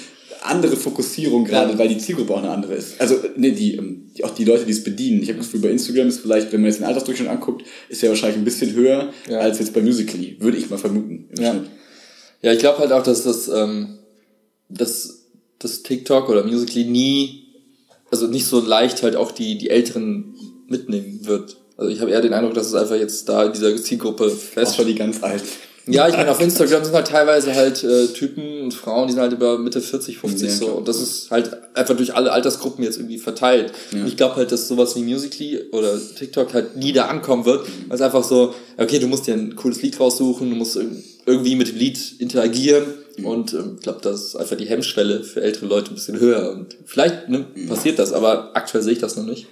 andere 0.44 0.76
Fokussierung 0.76 1.44
gerade, 1.44 1.72
ja. 1.72 1.78
weil 1.78 1.88
die 1.88 1.98
Zielgruppe 1.98 2.34
auch 2.34 2.38
eine 2.38 2.50
andere 2.50 2.74
ist. 2.74 3.00
Also 3.00 3.16
ne, 3.36 3.52
die, 3.52 3.76
ähm, 3.76 4.10
die 4.16 4.24
auch 4.24 4.34
die 4.34 4.44
Leute, 4.44 4.64
die 4.64 4.72
es 4.72 4.84
bedienen. 4.84 5.22
Ich 5.22 5.28
habe 5.28 5.38
das 5.38 5.46
Gefühl, 5.46 5.60
bei 5.60 5.70
Instagram 5.70 6.08
ist 6.08 6.20
vielleicht, 6.20 6.52
wenn 6.52 6.60
man 6.60 6.70
jetzt 6.70 6.80
den 6.80 6.86
Altersdurchschnitt 6.86 7.28
anguckt, 7.28 7.64
ist 7.88 8.02
ja 8.02 8.08
wahrscheinlich 8.08 8.38
ein 8.38 8.44
bisschen 8.44 8.74
höher 8.74 9.12
ja. 9.28 9.38
als 9.38 9.58
jetzt 9.58 9.72
bei 9.72 9.82
Musically, 9.82 10.36
würde 10.40 10.58
ich 10.58 10.70
mal 10.70 10.78
vermuten. 10.78 11.28
ja. 11.38 11.56
ja, 12.42 12.52
ich 12.52 12.58
glaube 12.58 12.78
halt 12.78 12.92
auch, 12.92 13.02
dass 13.02 13.24
das, 13.24 13.48
ähm, 13.48 13.98
dass 14.68 15.26
das 15.58 15.82
TikTok 15.82 16.28
oder 16.28 16.44
Musically 16.44 16.84
nie, 16.84 17.46
also 18.10 18.26
nicht 18.26 18.46
so 18.46 18.60
leicht 18.60 19.02
halt 19.02 19.16
auch 19.16 19.32
die, 19.32 19.58
die 19.58 19.70
Älteren 19.70 20.34
mitnehmen 20.68 21.24
wird. 21.24 21.56
Also 21.76 21.90
ich 21.90 22.00
habe 22.00 22.10
eher 22.10 22.20
den 22.20 22.32
Eindruck, 22.32 22.54
dass 22.54 22.66
es 22.66 22.74
einfach 22.74 22.96
jetzt 22.96 23.28
da 23.28 23.44
in 23.44 23.52
dieser 23.52 23.76
Zielgruppe 23.76 24.30
fest. 24.30 24.72
Auch 24.72 24.76
schon 24.76 24.86
die 24.86 24.94
ganz 24.94 25.22
alten. 25.22 25.48
Ja, 25.86 26.08
ich 26.08 26.16
meine, 26.16 26.30
auf 26.30 26.40
Instagram 26.40 26.84
sind 26.84 26.94
halt 26.94 27.08
teilweise 27.08 27.54
halt 27.54 27.82
äh, 27.82 28.06
Typen 28.08 28.62
und 28.62 28.74
Frauen, 28.74 29.08
die 29.08 29.14
sind 29.14 29.22
halt 29.22 29.32
über 29.32 29.58
Mitte 29.58 29.80
40, 29.80 30.18
50 30.18 30.48
ja, 30.48 30.54
so. 30.54 30.66
Und 30.68 30.86
das 30.86 31.00
ist 31.00 31.30
halt 31.30 31.50
einfach 31.74 31.96
durch 31.96 32.14
alle 32.14 32.30
Altersgruppen 32.30 32.84
jetzt 32.84 32.98
irgendwie 32.98 33.18
verteilt. 33.18 33.72
Ja. 33.90 34.00
Und 34.00 34.06
ich 34.06 34.16
glaube 34.16 34.36
halt, 34.36 34.52
dass 34.52 34.68
sowas 34.68 34.94
wie 34.94 35.02
Musically 35.02 35.60
oder 35.72 35.98
TikTok 36.16 36.54
halt 36.54 36.76
nie 36.76 36.92
da 36.92 37.06
ankommen 37.06 37.44
wird. 37.44 37.66
Mhm. 37.66 37.88
Weil 37.88 37.96
es 37.96 38.00
einfach 38.00 38.22
so, 38.22 38.54
okay, 38.78 39.00
du 39.00 39.08
musst 39.08 39.26
dir 39.26 39.34
ein 39.34 39.56
cooles 39.56 39.82
Lied 39.82 39.98
raussuchen, 39.98 40.50
du 40.50 40.56
musst 40.56 40.78
irgendwie 41.26 41.56
mit 41.56 41.68
dem 41.68 41.76
Lied 41.76 42.20
interagieren. 42.20 42.84
Mhm. 43.16 43.26
Und 43.26 43.52
ähm, 43.54 43.72
ich 43.76 43.82
glaube, 43.82 44.00
das 44.02 44.22
ist 44.22 44.36
einfach 44.36 44.56
die 44.56 44.66
Hemmschwelle 44.66 45.24
für 45.24 45.42
ältere 45.42 45.66
Leute 45.66 45.90
ein 45.90 45.94
bisschen 45.94 46.20
höher. 46.20 46.52
Und 46.52 46.76
vielleicht 46.86 47.28
ne, 47.28 47.44
mhm. 47.54 47.68
passiert 47.68 47.98
das, 47.98 48.12
aber 48.12 48.52
aktuell 48.54 48.84
sehe 48.84 48.92
ich 48.92 49.00
das 49.00 49.16
noch 49.16 49.26
nicht. 49.26 49.48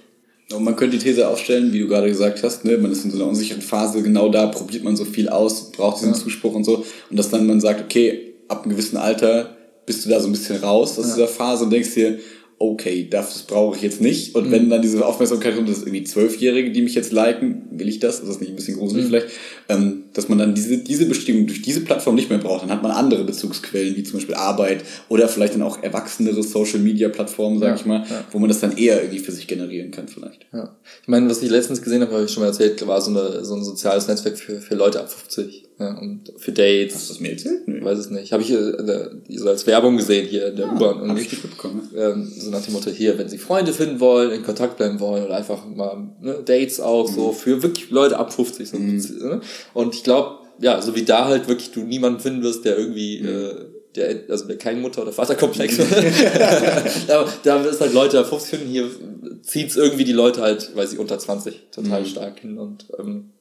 Und 0.53 0.63
man 0.63 0.75
könnte 0.75 0.97
die 0.97 1.03
These 1.03 1.27
aufstellen, 1.27 1.71
wie 1.73 1.79
du 1.79 1.87
gerade 1.87 2.07
gesagt 2.07 2.43
hast, 2.43 2.65
ne, 2.65 2.77
man 2.77 2.91
ist 2.91 3.05
in 3.05 3.11
so 3.11 3.17
einer 3.17 3.27
unsicheren 3.27 3.61
Phase, 3.61 4.01
genau 4.01 4.29
da 4.29 4.47
probiert 4.47 4.83
man 4.83 4.95
so 4.95 5.05
viel 5.05 5.29
aus, 5.29 5.71
braucht 5.71 5.97
diesen 6.01 6.13
ja. 6.13 6.19
Zuspruch 6.19 6.53
und 6.53 6.63
so. 6.63 6.85
Und 7.09 7.17
dass 7.17 7.29
dann 7.29 7.47
man 7.47 7.61
sagt, 7.61 7.81
okay, 7.81 8.33
ab 8.47 8.63
einem 8.63 8.71
gewissen 8.71 8.97
Alter 8.97 9.55
bist 9.85 10.05
du 10.05 10.09
da 10.09 10.19
so 10.19 10.27
ein 10.27 10.31
bisschen 10.31 10.57
raus 10.57 10.97
aus 10.99 11.07
ja. 11.07 11.13
dieser 11.15 11.27
Phase 11.27 11.63
und 11.63 11.71
denkst 11.71 11.93
dir, 11.93 12.19
okay, 12.61 13.07
das 13.09 13.43
brauche 13.43 13.75
ich 13.75 13.81
jetzt 13.81 14.01
nicht. 14.01 14.35
Und 14.35 14.47
mhm. 14.47 14.51
wenn 14.51 14.69
dann 14.69 14.81
diese 14.81 15.03
Aufmerksamkeit 15.05 15.55
kommt, 15.55 15.67
das 15.67 15.77
ist 15.77 15.87
irgendwie 15.87 16.03
Zwölfjährige, 16.03 16.71
die 16.71 16.81
mich 16.81 16.93
jetzt 16.93 17.11
liken, 17.11 17.63
will 17.71 17.89
ich 17.89 17.99
das? 17.99 18.19
Ist 18.19 18.29
das 18.29 18.39
nicht 18.39 18.49
ein 18.49 18.55
bisschen 18.55 18.77
gruselig 18.77 19.05
mhm. 19.05 19.07
vielleicht? 19.09 19.27
Ähm, 19.67 20.03
dass 20.13 20.29
man 20.29 20.37
dann 20.37 20.53
diese, 20.55 20.77
diese 20.77 21.05
Bestimmung 21.05 21.47
durch 21.47 21.61
diese 21.61 21.81
Plattform 21.81 22.15
nicht 22.15 22.29
mehr 22.29 22.39
braucht. 22.39 22.63
Dann 22.63 22.71
hat 22.71 22.83
man 22.83 22.91
andere 22.91 23.23
Bezugsquellen, 23.23 23.95
wie 23.95 24.03
zum 24.03 24.19
Beispiel 24.19 24.35
Arbeit 24.35 24.83
oder 25.09 25.27
vielleicht 25.27 25.55
dann 25.55 25.61
auch 25.61 25.81
erwachsenere 25.81 26.43
Social-Media-Plattformen, 26.43 27.59
sag 27.59 27.69
ja, 27.69 27.75
ich 27.75 27.85
mal, 27.85 28.05
ja. 28.09 28.25
wo 28.31 28.39
man 28.39 28.49
das 28.49 28.59
dann 28.59 28.77
eher 28.77 29.01
irgendwie 29.01 29.19
für 29.19 29.31
sich 29.31 29.47
generieren 29.47 29.91
kann 29.91 30.07
vielleicht. 30.07 30.45
Ja. 30.53 30.75
Ich 31.01 31.07
meine, 31.07 31.29
was 31.29 31.41
ich 31.41 31.49
letztens 31.49 31.81
gesehen 31.81 32.01
habe, 32.01 32.13
habe 32.13 32.25
ich 32.25 32.31
schon 32.31 32.43
mal 32.43 32.47
erzählt, 32.47 32.85
war 32.87 33.01
so, 33.01 33.11
eine, 33.11 33.45
so 33.45 33.55
ein 33.55 33.63
soziales 33.63 34.07
Netzwerk 34.07 34.37
für, 34.37 34.59
für 34.59 34.75
Leute 34.75 34.99
ab 34.99 35.11
50. 35.11 35.69
Ja, 35.81 35.97
und 35.97 36.31
für 36.37 36.51
Dates. 36.51 36.93
Hast 36.93 37.09
du 37.09 37.13
das 37.13 37.21
mir 37.21 37.31
erzählt? 37.31 37.67
Nee. 37.67 37.83
Weiß 37.83 37.97
es 37.97 38.11
nicht. 38.11 38.31
Habe 38.33 38.43
ich 38.43 38.51
äh, 38.51 39.37
so 39.39 39.49
als 39.49 39.65
Werbung 39.65 39.97
gesehen 39.97 40.27
hier 40.27 40.49
in 40.49 40.55
der 40.55 40.67
ah, 40.67 40.75
U-Bahn. 40.75 41.09
Hab 41.09 41.17
ich 41.17 41.31
mitbekommen. 41.31 41.89
Ähm, 41.97 42.31
so 42.37 42.51
nach 42.51 42.61
dem 42.61 42.73
Motto, 42.73 42.91
hier, 42.91 43.17
wenn 43.17 43.29
Sie 43.29 43.39
Freunde 43.39 43.73
finden 43.73 43.99
wollen, 43.99 44.29
in 44.29 44.43
Kontakt 44.43 44.77
bleiben 44.77 44.99
wollen 44.99 45.25
oder 45.25 45.35
einfach 45.35 45.65
mal 45.65 46.09
ne, 46.21 46.43
Dates 46.45 46.79
auch 46.79 47.09
mhm. 47.09 47.15
so 47.15 47.31
für 47.31 47.63
wirklich 47.63 47.89
Leute 47.89 48.19
ab 48.19 48.31
50. 48.31 48.69
So, 48.69 48.77
mhm. 48.77 49.01
Ne? 49.21 49.41
Und 49.73 50.00
ich 50.01 50.05
glaube, 50.05 50.39
ja, 50.59 50.81
so 50.81 50.95
wie 50.95 51.03
da 51.03 51.25
halt 51.25 51.47
wirklich 51.47 51.71
du 51.71 51.81
niemanden 51.81 52.19
finden 52.19 52.43
wirst, 52.43 52.65
der 52.65 52.77
irgendwie... 52.77 53.21
Mhm. 53.21 53.27
Äh, 53.27 53.55
der, 53.95 54.21
also 54.29 54.45
der 54.45 54.57
kein 54.57 54.81
Mutter- 54.81 55.01
oder 55.01 55.11
Vaterkomplex. 55.11 55.77
Mhm. 55.77 55.83
da, 57.07 57.25
da 57.43 57.61
ist 57.61 57.81
halt 57.81 57.93
Leute 57.93 58.19
ab 58.19 58.27
50 58.27 58.49
finden, 58.49 58.71
hier 58.71 58.89
zieht's 59.41 59.75
irgendwie 59.75 60.05
die 60.05 60.13
Leute 60.13 60.41
halt, 60.41 60.73
weiß 60.73 60.93
ich, 60.93 60.99
unter 60.99 61.19
20 61.19 61.71
total 61.71 61.99
mhm. 61.99 62.05
stark 62.05 62.39
hin 62.39 62.57
und 62.57 62.85
ähm, 62.97 63.31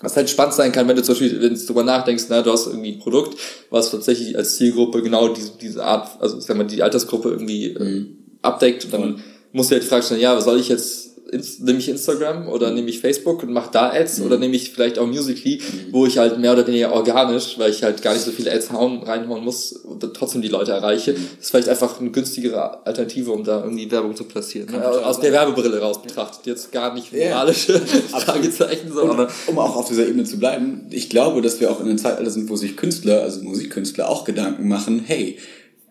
was 0.00 0.16
halt 0.16 0.30
spannend 0.30 0.54
sein 0.54 0.72
kann, 0.72 0.88
wenn 0.88 0.96
du 0.96 1.02
zum 1.02 1.12
Beispiel, 1.12 1.42
wenn 1.42 1.54
du 1.54 1.60
darüber 1.60 1.84
nachdenkst, 1.84 2.24
na, 2.30 2.40
du 2.40 2.50
hast 2.50 2.66
irgendwie 2.66 2.92
ein 2.92 2.98
Produkt, 2.98 3.38
was 3.68 3.90
tatsächlich 3.90 4.34
als 4.38 4.56
Zielgruppe 4.56 5.02
genau 5.02 5.28
diese, 5.28 5.52
diese 5.60 5.84
Art, 5.84 6.18
also 6.18 6.38
ich 6.38 6.44
sag 6.44 6.56
mal, 6.56 6.64
die 6.64 6.82
Altersgruppe 6.82 7.28
irgendwie 7.28 7.66
äh, 7.66 7.84
mhm. 7.84 8.16
abdeckt 8.40 8.86
und 8.86 8.94
dann 8.94 9.22
musst 9.52 9.70
du 9.70 9.74
halt 9.74 9.82
die 9.82 9.88
Frage 9.88 10.02
stellen, 10.02 10.22
ja, 10.22 10.34
was 10.34 10.44
soll 10.44 10.58
ich 10.58 10.70
jetzt 10.70 11.09
nehme 11.58 11.78
ich 11.78 11.88
Instagram 11.88 12.48
oder 12.48 12.70
nehme 12.70 12.88
ich 12.88 13.00
Facebook 13.00 13.42
und 13.42 13.52
mache 13.52 13.70
da 13.72 13.90
Ads 13.90 14.18
mhm. 14.18 14.26
oder 14.26 14.38
nehme 14.38 14.56
ich 14.56 14.70
vielleicht 14.70 14.98
auch 14.98 15.06
Musically, 15.06 15.60
mhm. 15.60 15.92
wo 15.92 16.06
ich 16.06 16.18
halt 16.18 16.38
mehr 16.38 16.52
oder 16.52 16.66
weniger 16.66 16.92
organisch, 16.92 17.58
weil 17.58 17.70
ich 17.70 17.82
halt 17.82 18.02
gar 18.02 18.14
nicht 18.14 18.24
so 18.24 18.32
viele 18.32 18.52
Ads 18.52 18.72
hauen, 18.72 19.02
reinhauen 19.02 19.44
muss 19.44 19.72
und 19.72 20.00
trotzdem 20.14 20.42
die 20.42 20.48
Leute 20.48 20.72
erreiche. 20.72 21.12
Mhm. 21.12 21.16
Das 21.36 21.46
ist 21.46 21.50
vielleicht 21.50 21.68
einfach 21.68 22.00
eine 22.00 22.10
günstigere 22.10 22.84
Alternative, 22.86 23.30
um 23.32 23.44
da 23.44 23.62
irgendwie 23.62 23.90
Werbung 23.90 24.16
zu 24.16 24.24
platzieren. 24.24 24.70
Ne? 24.70 24.84
Aus 24.84 25.16
sein. 25.16 25.24
der 25.24 25.32
Werbebrille 25.32 25.80
raus 25.80 26.02
betrachtet. 26.02 26.46
Jetzt 26.46 26.72
gar 26.72 26.94
nicht 26.94 27.12
moralische 27.12 27.72
yeah. 28.12 28.20
Fragezeichen, 28.20 28.92
so, 28.92 29.02
aber. 29.02 29.28
Um 29.46 29.58
auch 29.58 29.76
auf 29.76 29.88
dieser 29.88 30.06
Ebene 30.06 30.24
zu 30.24 30.38
bleiben, 30.38 30.86
ich 30.90 31.08
glaube, 31.10 31.42
dass 31.42 31.60
wir 31.60 31.70
auch 31.70 31.80
in 31.80 31.86
einem 31.86 31.98
Zeitalter 31.98 32.30
sind, 32.30 32.48
wo 32.48 32.56
sich 32.56 32.76
Künstler, 32.76 33.22
also 33.22 33.42
Musikkünstler, 33.42 34.08
auch 34.08 34.24
Gedanken 34.24 34.68
machen, 34.68 35.04
hey, 35.06 35.38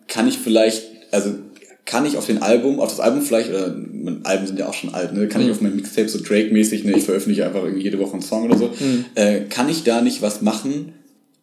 kann 0.08 0.28
ich 0.28 0.38
vielleicht, 0.38 0.82
also 1.12 1.34
kann 1.90 2.06
ich 2.06 2.16
auf 2.16 2.26
den 2.26 2.40
Album, 2.40 2.78
auf 2.78 2.90
das 2.90 3.00
Album 3.00 3.20
vielleicht, 3.20 3.50
oder 3.50 3.74
Alben 4.22 4.46
sind 4.46 4.60
ja 4.60 4.68
auch 4.68 4.74
schon 4.74 4.94
alt, 4.94 5.12
ne, 5.12 5.26
kann 5.26 5.42
mhm. 5.42 5.48
ich 5.48 5.54
auf 5.54 5.60
mein 5.60 5.74
Mixtape 5.74 6.08
so 6.08 6.20
Drake-mäßig, 6.22 6.84
ne, 6.84 6.96
ich 6.96 7.02
veröffentliche 7.02 7.44
einfach 7.44 7.64
irgendwie 7.64 7.82
jede 7.82 7.98
Woche 7.98 8.12
einen 8.12 8.22
Song 8.22 8.44
oder 8.44 8.56
so, 8.56 8.70
mhm. 8.78 9.06
äh, 9.16 9.40
kann 9.40 9.68
ich 9.68 9.82
da 9.82 10.00
nicht 10.00 10.22
was 10.22 10.40
machen, 10.40 10.92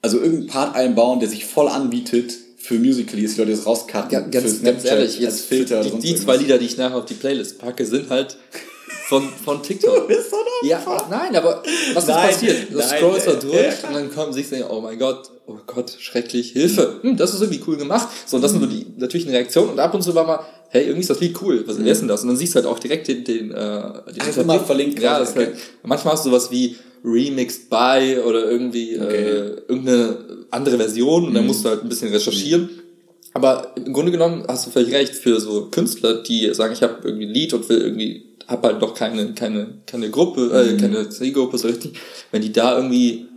also 0.01 0.19
irgendeinen 0.19 0.47
Part 0.47 0.75
einbauen, 0.75 1.19
der 1.19 1.27
sich 1.27 1.43
voll 1.43 1.67
anbietet 1.67 2.33
für 2.55 2.79
Musically, 2.79 3.23
dass 3.23 3.33
die 3.33 3.41
Leute 3.41 3.51
das 3.51 3.65
rauscutten. 3.65 4.09
Ja, 4.09 4.21
ganz, 4.21 4.63
ganz 4.63 4.85
ehrlich, 4.85 5.19
jetzt 5.19 5.41
Filter 5.41 5.83
die, 5.83 5.99
die 5.99 6.15
zwei 6.15 6.37
Lieder, 6.37 6.57
die 6.57 6.65
ich 6.65 6.77
nachher 6.77 6.95
auf 6.95 7.05
die 7.05 7.15
Playlist 7.15 7.59
packe, 7.59 7.85
sind 7.85 8.09
halt 8.09 8.37
von, 9.07 9.29
von 9.29 9.63
TikTok. 9.63 9.95
Du 9.95 10.07
bist 10.07 10.29
so 10.29 10.37
ja, 10.63 10.81
nein, 11.09 11.35
aber 11.35 11.63
was 11.93 12.07
nein, 12.07 12.29
ist 12.29 12.35
passiert? 12.35 12.73
Du 12.73 12.81
scrollst 12.81 13.27
da 13.27 13.33
durch 13.33 13.53
ja, 13.53 13.87
und 13.87 13.93
dann 13.93 14.13
kommen 14.13 14.33
sich 14.33 14.49
so, 14.49 14.55
oh 14.69 14.81
mein 14.81 14.99
Gott, 14.99 15.29
oh 15.45 15.57
Gott, 15.65 15.95
schrecklich, 15.97 16.51
Hilfe. 16.51 16.99
Hm, 17.01 17.15
das 17.15 17.33
ist 17.33 17.41
irgendwie 17.41 17.61
cool 17.67 17.77
gemacht. 17.77 18.07
So, 18.25 18.35
und 18.35 18.41
das 18.41 18.51
sind 18.51 18.61
so 18.61 18.67
die, 18.67 18.85
natürlich 18.97 19.27
eine 19.27 19.37
Reaktion 19.37 19.69
und 19.69 19.79
ab 19.79 19.93
und 19.93 20.01
zu 20.01 20.13
war 20.13 20.25
mal, 20.25 20.39
hey, 20.69 20.83
irgendwie 20.83 21.01
ist 21.01 21.09
das 21.09 21.21
Lied 21.21 21.41
cool, 21.41 21.63
was 21.65 21.77
mhm. 21.77 21.87
ist 21.87 22.01
denn 22.01 22.07
das? 22.09 22.23
Und 22.23 22.29
dann 22.29 22.37
siehst 22.37 22.53
du 22.53 22.57
halt 22.57 22.65
auch 22.65 22.79
direkt 22.79 23.07
den, 23.07 23.23
den, 23.23 23.51
äh, 23.51 23.53
den 24.13 24.21
Einfach 24.21 24.45
mal 24.45 24.59
verlinkt. 24.59 24.99
Ja, 24.99 25.19
das 25.19 25.31
okay. 25.31 25.45
halt, 25.45 25.57
manchmal 25.83 26.13
hast 26.13 26.25
du 26.25 26.29
sowas 26.29 26.51
wie 26.51 26.75
Remixed 27.05 27.69
by 27.69 28.17
oder 28.25 28.49
irgendwie 28.49 28.99
okay. 28.99 29.15
äh, 29.15 29.61
irgendeine 29.69 30.17
andere 30.51 30.77
Version 30.77 31.23
und 31.23 31.29
mhm. 31.29 31.35
dann 31.35 31.47
musst 31.47 31.63
du 31.63 31.69
halt 31.69 31.83
ein 31.83 31.89
bisschen 31.89 32.11
recherchieren. 32.11 32.63
Mhm. 32.63 32.69
Aber 33.33 33.73
im 33.77 33.93
Grunde 33.93 34.11
genommen 34.11 34.43
hast 34.47 34.65
du 34.65 34.71
vielleicht 34.71 34.91
recht 34.91 35.15
für 35.15 35.39
so 35.39 35.67
Künstler, 35.69 36.23
die 36.23 36.53
sagen, 36.53 36.73
ich 36.73 36.81
habe 36.81 36.97
irgendwie 37.03 37.27
ein 37.27 37.33
Lied 37.33 37.53
und 37.53 37.69
will 37.69 37.79
irgendwie 37.79 38.26
hab 38.47 38.63
halt 38.63 38.81
noch 38.81 38.93
keine 38.93 39.33
keine 39.33 39.79
keine 39.85 40.09
Gruppe, 40.09 40.49
äh, 40.53 40.73
mhm. 40.73 40.77
keine 40.77 41.09
Zielgruppe 41.09 41.57
so 41.57 41.67
richtig. 41.67 41.93
Wenn 42.31 42.41
die 42.41 42.51
da 42.51 42.75
irgendwie 42.75 43.27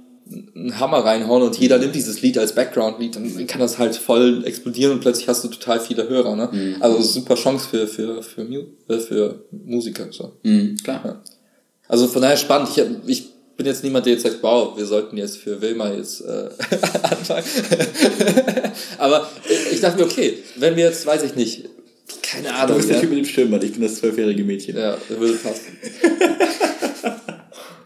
einen 0.55 0.79
Hammer 0.79 0.99
reinhauen 0.99 1.42
und 1.42 1.59
jeder 1.59 1.79
nimmt 1.79 1.94
dieses 1.94 2.23
Lied 2.23 2.38
als 2.38 2.55
Background-Lied, 2.55 3.16
dann 3.16 3.46
kann 3.46 3.61
das 3.61 3.79
halt 3.79 3.96
voll 3.96 4.44
explodieren 4.44 4.92
und 4.92 5.01
plötzlich 5.01 5.29
hast 5.29 5.42
du 5.44 5.49
total 5.49 5.81
viele 5.81 6.09
Hörer. 6.09 6.37
Ne? 6.37 6.49
Mhm. 6.53 6.77
Also 6.81 7.03
super 7.03 7.35
Chance 7.35 7.68
für, 7.68 7.87
für, 7.88 8.23
für, 8.23 8.62
äh, 8.88 8.99
für 9.01 9.44
Musiker. 9.51 10.07
So. 10.11 10.33
Mhm, 10.42 10.77
klar. 10.85 11.01
Ja. 11.05 11.23
Also 11.88 12.07
von 12.07 12.23
daher 12.23 12.37
spannend. 12.37 12.68
Ich, 12.70 12.85
ich 13.07 13.31
bin 13.57 13.66
jetzt 13.66 13.83
niemand, 13.83 14.07
der 14.07 14.14
jetzt 14.14 14.23
sagt, 14.23 14.38
wow, 14.42 14.77
wir 14.77 14.87
sollten 14.87 15.16
jetzt 15.16 15.38
für 15.38 15.61
Wilma 15.61 15.90
jetzt 15.92 16.20
äh, 16.20 16.49
anfangen. 17.03 17.44
Aber 18.99 19.29
ich 19.73 19.81
dachte 19.81 19.99
mir, 19.99 20.05
okay, 20.05 20.38
wenn 20.57 20.77
wir 20.77 20.85
jetzt, 20.85 21.05
weiß 21.05 21.25
ich 21.25 21.35
nicht, 21.35 21.68
keine 22.23 22.55
Ahnung. 22.55 22.68
Du 22.68 22.75
bist 22.77 22.90
der 22.90 23.01
Typ 23.01 23.11
mit 23.11 23.18
dem 23.18 23.25
Stirnband, 23.25 23.64
ich 23.64 23.73
bin 23.73 23.83
das 23.83 23.96
zwölfjährige 23.96 24.44
Mädchen. 24.44 24.77
Ja, 24.77 24.96
würde 25.09 25.35
passen. 25.35 25.79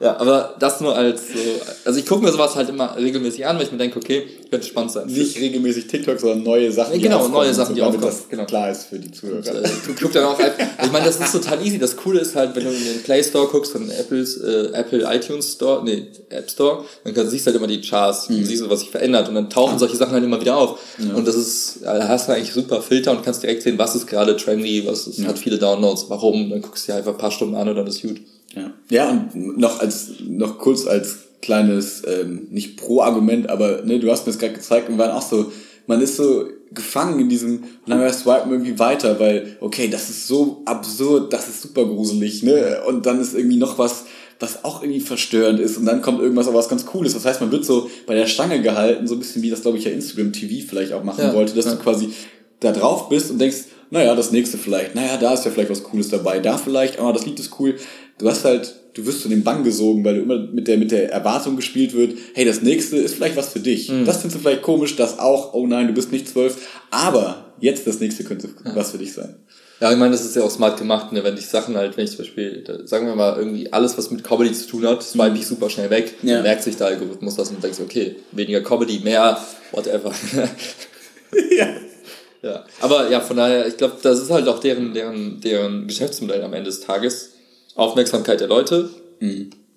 Ja, 0.05 0.19
aber 0.19 0.55
das 0.59 0.81
nur 0.83 0.95
als 0.95 1.23
so. 1.29 1.39
Also 1.87 1.99
ich 1.99 2.05
gucke 2.07 2.23
mir 2.23 2.31
sowas 2.31 2.55
halt 2.57 2.69
immer 2.69 2.95
regelmäßig 2.97 3.47
an, 3.47 3.57
weil 3.57 3.65
ich 3.65 3.73
mir 3.73 3.79
denke, 3.79 3.99
okay, 3.99 4.25
könnte 4.51 4.67
spannend 4.67 4.93
sein. 4.93 5.07
Nicht 5.07 5.41
regelmäßig 5.41 5.87
TikTok, 5.87 6.21
sondern 6.21 6.43
neue 6.43 6.71
Sachen. 6.71 6.93
Ja, 6.95 7.01
genau, 7.01 7.27
neue 7.29 7.55
Sachen, 7.55 7.75
die 7.75 7.81
damit 7.81 7.97
aufkommen. 7.97 8.15
das 8.21 8.29
Genau. 8.29 8.45
klar 8.45 8.71
ist 8.71 8.85
für 8.85 8.99
die 8.99 9.11
Zuhörer. 9.11 9.39
Und, 9.39 9.47
äh, 9.49 9.63
du 9.87 9.95
guckst 9.99 10.15
dann 10.15 10.25
auch, 10.25 10.39
halt- 10.39 10.53
ich 10.85 10.93
meine, 10.93 11.07
das 11.07 11.19
ist 11.19 11.33
total 11.33 11.65
easy. 11.67 11.79
Das 11.79 11.97
Coole 11.97 12.21
ist 12.21 12.35
halt, 12.37 12.55
wenn 12.55 12.65
du 12.65 12.71
in 12.71 12.85
den 12.85 13.03
Play 13.03 13.23
Store 13.25 13.47
guckst, 13.49 13.73
von 13.73 13.89
Apples, 13.91 14.37
äh, 14.43 14.69
Apple 14.75 15.09
iTunes 15.11 15.53
Store, 15.53 15.83
nee, 15.83 16.07
App 16.29 16.51
Store, 16.51 16.85
dann 17.05 17.15
kannst, 17.15 17.31
siehst 17.31 17.47
du 17.47 17.51
halt 17.53 17.57
immer 17.57 17.67
die 17.67 17.81
Charts, 17.81 18.29
Mhm. 18.29 18.41
du 18.41 18.45
siehst, 18.47 18.69
was 18.69 18.81
sich 18.81 18.91
verändert 18.91 19.29
und 19.31 19.35
dann 19.37 19.49
tauchen 19.49 19.79
solche 19.79 19.97
Sachen 19.97 20.13
halt 20.13 20.23
immer 20.25 20.39
wieder 20.41 20.57
auf. 20.59 20.79
Und 21.17 21.27
das 21.27 21.35
ist, 21.35 21.79
da 21.83 22.07
hast 22.09 22.29
du 22.29 22.33
eigentlich 22.33 22.53
super 22.53 22.83
Filter 22.83 23.11
und 23.13 23.25
kannst 23.25 23.43
direkt 23.43 23.63
sehen, 23.63 23.79
was 23.79 23.95
ist 23.95 24.07
gerade 24.07 24.37
trendy, 24.37 24.85
was 24.87 25.07
ist, 25.07 25.25
hat 25.27 25.39
viele 25.39 25.57
Downloads, 25.59 26.07
warum, 26.09 26.51
dann 26.51 26.61
guckst 26.61 26.87
du 26.87 26.93
dir 26.93 26.99
einfach 26.99 27.13
ein 27.13 27.19
paar 27.19 27.31
Stunden 27.31 27.55
an 27.55 27.69
und 27.71 27.77
dann 27.77 27.87
ist 27.87 28.03
gut. 28.03 28.21
Ja, 28.55 28.73
ja 28.91 29.11
und 29.11 29.59
noch 29.59 29.81
als 29.81 30.13
noch 30.21 30.59
kurz 30.59 30.87
als 30.87 31.19
kleines, 31.43 32.03
ähm, 32.07 32.49
nicht 32.51 32.77
Pro-Argument, 32.79 33.51
aber 33.51 33.83
ne, 33.83 34.01
du 34.01 34.11
hast 34.11 34.27
mir 34.27 34.33
das 34.33 34.41
gerade 34.41 34.55
gezeigt 34.55 34.89
und 34.89 34.99
waren 34.99 35.11
auch 35.11 35.23
so, 35.23 35.53
man 35.87 36.01
ist 36.01 36.17
so 36.17 36.49
gefangen 36.73 37.21
in 37.21 37.29
diesem, 37.29 37.57
und 37.57 37.65
dann 37.87 38.01
wir 38.01 38.13
swipen 38.13 38.51
irgendwie 38.51 38.79
weiter, 38.79 39.21
weil, 39.21 39.57
okay, 39.61 39.89
das 39.89 40.09
ist 40.09 40.27
so 40.27 40.63
absurd, 40.65 41.33
das 41.33 41.49
ist 41.49 41.63
super 41.63 41.85
gruselig, 41.85 42.43
ne? 42.43 42.83
Und 42.89 43.07
dann 43.07 43.21
ist 43.21 43.35
irgendwie 43.35 43.59
noch 43.59 43.79
was, 43.79 44.05
was 44.41 44.65
auch 44.65 44.83
irgendwie 44.83 45.01
verstörend 45.01 45.61
ist 45.61 45.77
und 45.77 45.87
dann 45.87 46.03
kommt 46.03 46.21
irgendwas 46.21 46.49
aber 46.49 46.59
was 46.59 46.69
ganz 46.69 46.85
Cooles. 46.87 47.13
Das 47.13 47.25
heißt, 47.25 47.41
man 47.41 47.53
wird 47.53 47.65
so 47.65 47.89
bei 48.07 48.15
der 48.15 48.27
Stange 48.27 48.61
gehalten, 48.63 49.07
so 49.07 49.15
ein 49.15 49.21
bisschen 49.21 49.43
wie 49.43 49.51
das, 49.51 49.63
glaube 49.63 49.79
ich, 49.79 49.85
ja 49.85 49.91
Instagram 49.91 50.33
TV 50.33 50.67
vielleicht 50.69 50.93
auch 50.93 51.05
machen 51.05 51.25
Ja, 51.25 51.35
wollte, 51.35 51.55
dass 51.55 51.67
ja. 51.67 51.73
du 51.73 51.79
quasi 51.79 52.11
da 52.61 52.73
drauf 52.73 53.09
bist 53.09 53.31
und 53.31 53.39
denkst, 53.39 53.65
naja, 53.91 54.15
das 54.15 54.33
nächste 54.33 54.59
vielleicht, 54.59 54.95
naja, 54.95 55.17
da 55.19 55.35
ist 55.35 55.45
ja 55.45 55.51
vielleicht 55.51 55.71
was 55.71 55.85
Cooles 55.85 56.09
dabei, 56.09 56.41
da 56.41 56.59
vielleicht, 56.59 57.01
oh, 57.01 57.13
das 57.13 57.27
Lied 57.27 57.39
ist 57.39 57.61
cool. 57.61 57.77
Du 58.19 58.29
hast 58.29 58.45
halt, 58.45 58.75
du 58.95 59.05
wirst 59.07 59.23
zu 59.23 59.29
den 59.29 59.43
Bann 59.43 59.65
gesogen, 59.65 60.05
weil 60.05 60.17
du 60.17 60.23
immer 60.23 60.39
mit 60.39 60.69
der, 60.69 60.79
mit 60.79 60.91
der 60.93 61.11
Erwartung 61.11 61.57
gespielt 61.57 61.95
wird, 61.95 62.17
hey, 62.35 62.45
das 62.45 62.63
nächste 62.63 62.97
ist 62.97 63.15
vielleicht 63.15 63.37
was 63.37 63.49
für 63.49 63.61
dich. 63.61 63.89
Das 64.05 64.19
findest 64.19 64.37
du 64.37 64.39
vielleicht 64.41 64.63
komisch, 64.63 64.97
das 64.97 65.19
auch, 65.19 65.53
oh 65.55 65.67
nein, 65.67 65.89
du 65.89 65.93
bist 65.95 66.13
nicht 66.13 66.29
zwölf, 66.29 66.57
aber 66.91 67.53
jetzt 67.61 67.87
das 67.87 67.99
nächste 68.01 68.25
könnte 68.25 68.49
was 68.75 68.93
für 68.93 68.99
dich 68.99 69.13
sein. 69.13 69.37
Ja, 69.81 69.91
ich 69.91 69.99
meine, 69.99 70.13
das 70.13 70.25
ist 70.25 70.37
ja 70.37 70.43
auch 70.45 70.51
smart 70.51 70.79
gemacht, 70.79 71.11
ne? 71.13 71.25
wenn 71.25 71.37
ich 71.37 71.47
Sachen 71.47 71.77
halt, 71.77 71.97
wenn 71.97 72.05
ich 72.05 72.13
zum 72.13 72.19
Beispiel, 72.19 72.65
sagen 72.85 73.07
wir 73.09 73.17
mal, 73.17 73.37
irgendwie 73.37 73.73
alles, 73.73 73.99
was 73.99 74.11
mit 74.13 74.23
Comedy 74.23 74.53
zu 74.53 74.69
tun 74.69 74.87
hat, 74.87 75.03
swipe 75.03 75.37
ich 75.37 75.47
super 75.47 75.69
schnell 75.69 75.91
weg, 75.91 76.15
Ja. 76.23 76.35
dann 76.35 76.43
merkt 76.45 76.63
sich 76.63 76.77
der 76.77 76.87
Algorithmus 76.87 77.35
das 77.35 77.51
und 77.51 77.63
denkst, 77.63 77.81
okay, 77.81 78.15
weniger 78.31 78.61
Comedy, 78.63 79.01
mehr, 79.01 79.37
whatever. 79.73 80.13
ja. 81.59 81.69
ja. 82.43 82.65
Aber 82.81 83.11
ja, 83.11 83.21
von 83.21 83.37
daher, 83.37 83.67
ich 83.67 83.77
glaube, 83.77 83.97
das 84.01 84.21
ist 84.21 84.31
halt 84.31 84.47
auch 84.47 84.61
deren, 84.61 84.95
deren, 84.95 85.41
deren 85.41 85.87
Geschäftsmodell 85.89 86.43
am 86.45 86.53
Ende 86.55 86.71
des 86.71 86.81
Tages. 86.81 87.33
Aufmerksamkeit 87.75 88.41
der 88.41 88.49
Leute 88.49 88.91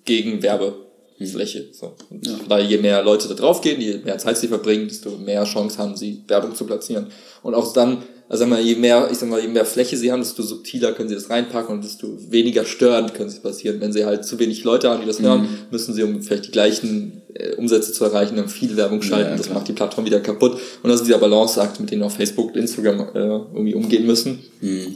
gegen 0.04 0.42
Werbefläche. 0.42 1.68
So. 1.72 1.94
Und 2.10 2.26
von 2.26 2.48
daher, 2.48 2.64
je 2.64 2.78
mehr 2.78 3.02
Leute 3.02 3.28
da 3.28 3.34
drauf 3.34 3.60
gehen, 3.60 3.80
je 3.80 3.98
mehr 3.98 4.18
Zeit 4.18 4.36
sie 4.38 4.48
verbringen, 4.48 4.88
desto 4.88 5.10
mehr 5.10 5.44
Chance 5.44 5.78
haben 5.78 5.96
sie, 5.96 6.22
Werbung 6.28 6.54
zu 6.54 6.64
platzieren. 6.64 7.08
Und 7.42 7.54
auch 7.54 7.72
dann, 7.72 8.02
also 8.28 8.42
sag 8.42 8.50
mal, 8.50 8.60
je 8.60 8.74
mehr, 8.74 9.08
ich 9.10 9.18
sag 9.18 9.28
mal, 9.30 9.40
je 9.40 9.48
mehr 9.48 9.64
Fläche 9.64 9.96
sie 9.96 10.12
haben, 10.12 10.20
desto 10.20 10.42
subtiler 10.42 10.92
können 10.92 11.08
sie 11.08 11.14
das 11.14 11.30
reinpacken 11.30 11.74
und 11.74 11.84
desto 11.84 12.08
weniger 12.30 12.66
störend 12.66 13.14
können 13.14 13.30
sie 13.30 13.40
passieren. 13.40 13.80
Wenn 13.80 13.92
sie 13.92 14.04
halt 14.04 14.26
zu 14.26 14.38
wenig 14.38 14.64
Leute 14.64 14.90
haben, 14.90 15.00
die 15.00 15.06
das 15.06 15.20
hören, 15.20 15.48
müssen 15.70 15.94
sie, 15.94 16.02
um 16.02 16.20
vielleicht 16.20 16.46
die 16.46 16.50
gleichen 16.50 17.22
äh, 17.32 17.54
Umsätze 17.54 17.90
zu 17.92 18.04
erreichen, 18.04 18.36
dann 18.36 18.48
viel 18.48 18.76
Werbung 18.76 19.00
schalten. 19.00 19.30
Ja, 19.30 19.36
das 19.36 19.48
macht 19.48 19.68
die 19.68 19.72
Plattform 19.72 20.04
wieder 20.04 20.20
kaputt. 20.20 20.60
Und 20.82 20.90
das 20.90 21.00
ist 21.00 21.06
dieser 21.06 21.18
Balanceakt, 21.18 21.80
mit 21.80 21.90
dem 21.90 22.02
auch 22.02 22.10
Facebook 22.10 22.48
und 22.48 22.56
Instagram 22.56 23.00
äh, 23.14 23.18
irgendwie 23.18 23.74
umgehen 23.74 24.06
müssen. 24.06 24.40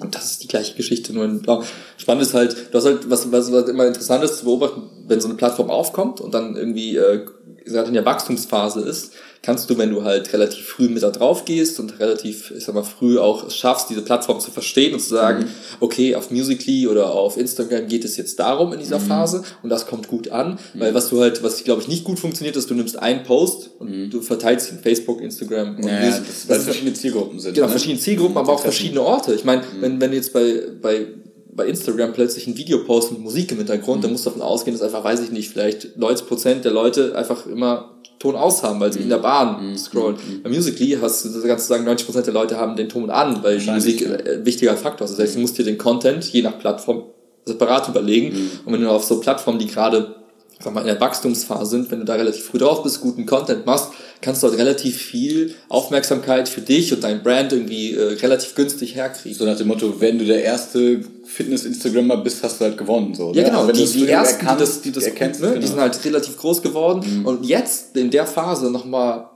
Und 0.01 0.15
das 0.15 0.33
ist 0.33 0.43
die 0.43 0.49
gleiche 0.49 0.77
Geschichte, 0.77 1.15
nur 1.15 1.25
in 1.25 1.41
blau. 1.41 1.63
Spannend 1.97 2.25
ist 2.25 2.35
halt, 2.35 2.55
du 2.71 2.77
hast 2.77 2.85
halt, 2.85 3.09
was, 3.09 3.33
was, 3.33 3.51
was 3.51 3.69
immer 3.69 3.87
interessant 3.87 4.23
ist 4.25 4.39
zu 4.39 4.45
beobachten, 4.45 4.83
wenn 5.09 5.21
so 5.23 5.29
eine 5.29 5.39
Plattform 5.39 5.71
aufkommt 5.71 6.21
und 6.21 6.35
dann 6.35 6.55
irgendwie 6.55 6.97
äh, 6.97 7.21
gerade 7.65 7.89
in 7.89 7.95
der 7.95 8.05
Wachstumsphase 8.05 8.81
ist, 8.81 9.13
kannst 9.43 9.69
du, 9.69 9.77
wenn 9.77 9.91
du 9.91 10.05
halt 10.05 10.33
relativ 10.33 10.65
früh 10.65 10.89
mit 10.89 11.03
da 11.03 11.11
drauf 11.11 11.45
gehst 11.45 11.81
und 11.81 11.99
relativ, 11.99 12.53
ich 12.57 12.63
sag 12.65 12.77
mal, 12.77 12.85
früh 12.85 13.19
auch 13.19 13.51
schaffst, 13.51 13.91
diese 13.91 14.03
Plattform 14.03 14.39
zu 14.39 14.53
verstehen 14.53 14.95
und 14.95 15.01
zu 15.01 15.09
sagen, 15.09 15.47
okay, 15.81 16.15
auf 16.15 16.31
Musically 16.31 16.87
oder 16.87 17.13
auf 17.13 17.37
Instagram 17.37 17.89
geht 17.89 18.05
es 18.05 18.17
jetzt 18.17 18.39
darum 18.39 18.73
in 18.73 18.79
dieser 18.79 19.01
Phase 19.01 19.43
und 19.65 19.69
das 19.71 19.87
kommt 19.87 20.07
gut 20.07 20.31
an, 20.31 20.61
weil 20.75 20.95
was 20.95 21.09
du 21.09 21.21
halt, 21.21 21.43
was 21.43 21.65
glaube 21.65 21.83
ich 21.83 21.89
nicht 21.89 22.05
gut 22.05 22.21
funktioniert, 22.21 22.55
ist, 22.57 22.71
du 22.71 22.75
nimmst 22.75 22.97
einen 22.99 23.25
Post 23.25 23.71
und 23.81 24.11
du 24.11 24.21
verteilst 24.23 24.71
ihn 24.71 24.79
Facebook, 24.79 25.21
Instagram 25.21 25.75
und 25.77 25.87
Ja, 25.89 26.01
Music- 26.01 26.23
das, 26.27 26.49
weil 26.49 26.59
es 26.59 26.65
verschiedene 26.65 26.93
Zielgruppen 26.95 27.41
sind. 27.41 27.55
Genau, 27.55 27.67
ne? 27.67 27.73
verschiedene 27.73 27.99
Zielgruppen, 28.01 28.37
aber 28.37 28.53
auch 28.53 28.61
verschiedene 28.61 29.03
Orte. 29.03 29.35
Ich 29.35 29.45
meine, 29.45 29.63
wenn, 29.81 30.01
wenn 30.01 30.13
jetzt 30.13 30.33
bei, 30.33 30.63
bei, 30.81 31.07
bei 31.53 31.67
Instagram 31.67 32.13
plötzlich 32.13 32.47
ein 32.47 32.57
Video 32.57 32.85
posten 32.85 33.15
mit 33.15 33.25
Musik 33.25 33.51
im 33.51 33.59
Hintergrund, 33.59 34.05
dann 34.05 34.13
musst 34.13 34.25
du 34.25 34.31
davon 34.31 34.43
ausgehen, 34.43 34.77
dass 34.79 34.87
einfach, 34.87 35.03
weiß 35.03 35.21
ich 35.21 35.33
nicht, 35.33 35.51
vielleicht 35.51 35.97
90% 35.99 36.61
der 36.61 36.71
Leute 36.73 37.17
einfach 37.17 37.47
immer 37.47 37.99
Ton 38.23 38.37
aus 38.37 38.63
haben, 38.63 38.79
weil 38.79 38.93
sie 38.93 39.01
in 39.01 39.09
der 39.09 39.19
Bahn 39.19 39.77
scrollen. 39.77 40.17
Bei 40.45 40.49
Musically 40.49 40.97
hast 41.01 41.25
du, 41.25 41.29
du 41.29 41.59
sagen, 41.59 41.89
90% 41.89 42.23
der 42.23 42.33
Leute 42.33 42.57
haben 42.57 42.77
den 42.77 42.89
Ton 42.89 43.11
an, 43.11 43.43
weil 43.43 43.61
Musik 43.61 44.03
äh, 44.03 44.37
ein 44.37 44.47
wichtiger 44.47 44.77
Faktor 44.77 45.07
ist. 45.07 45.13
Das 45.13 45.21
heißt, 45.21 45.35
du 45.35 45.41
musst 45.41 45.59
dir 45.59 45.65
den 45.65 45.77
Content 45.77 46.25
je 46.25 46.43
nach 46.43 46.59
Plattform 46.59 47.05
separat 47.45 47.89
überlegen. 47.89 48.51
Und 48.65 48.73
wenn 48.73 48.81
du 48.81 48.89
auf 48.89 49.03
so 49.03 49.19
Plattformen, 49.19 49.59
die 49.59 49.67
gerade 49.67 50.15
sag 50.63 50.73
mal, 50.73 50.83
in 50.83 50.87
der 50.87 51.01
Wachstumsphase 51.01 51.71
sind, 51.71 51.91
wenn 51.91 52.01
du 52.01 52.05
da 52.05 52.15
relativ 52.15 52.45
früh 52.45 52.59
drauf 52.59 52.83
bist, 52.83 53.01
guten 53.01 53.27
Content 53.27 53.67
machst, 53.67 53.89
kannst 54.21 54.43
du 54.43 54.49
halt 54.49 54.59
relativ 54.59 54.97
viel 54.97 55.55
Aufmerksamkeit 55.69 56.49
für 56.49 56.61
dich 56.61 56.93
und 56.93 57.03
dein 57.03 57.23
Brand 57.23 57.53
irgendwie 57.53 57.95
äh, 57.95 58.15
relativ 58.15 58.55
günstig 58.55 58.95
herkriegen. 58.95 59.37
So 59.37 59.45
nach 59.45 59.57
dem 59.57 59.69
Motto, 59.69 60.01
wenn 60.01 60.19
du 60.19 60.25
der 60.25 60.45
erste 60.45 61.01
Fitness-Instagrammer 61.33 62.19
bist, 62.19 62.43
hast 62.43 62.61
du 62.61 62.65
halt 62.65 62.77
gewonnen. 62.79 63.15
So, 63.15 63.33
Ja, 63.33 63.43
ne? 63.43 63.49
genau. 63.49 63.59
Aber 63.61 63.69
wenn 63.69 63.75
Die, 63.77 63.87
die 63.87 64.07
ersten, 64.09 64.41
die 64.41 64.47
erkannst, 64.47 64.63
das, 64.77 64.81
die 64.83 64.93
das 64.93 65.05
erkennst, 65.05 65.41
ne? 65.41 65.49
genau. 65.49 65.61
die 65.61 65.67
sind 65.67 65.81
halt 65.81 66.05
relativ 66.05 66.37
groß 66.37 66.63
geworden. 66.63 67.23
Und 67.25 67.45
jetzt, 67.45 67.97
in 67.97 68.11
der 68.11 68.27
Phase, 68.27 68.71
nochmal 68.71 69.27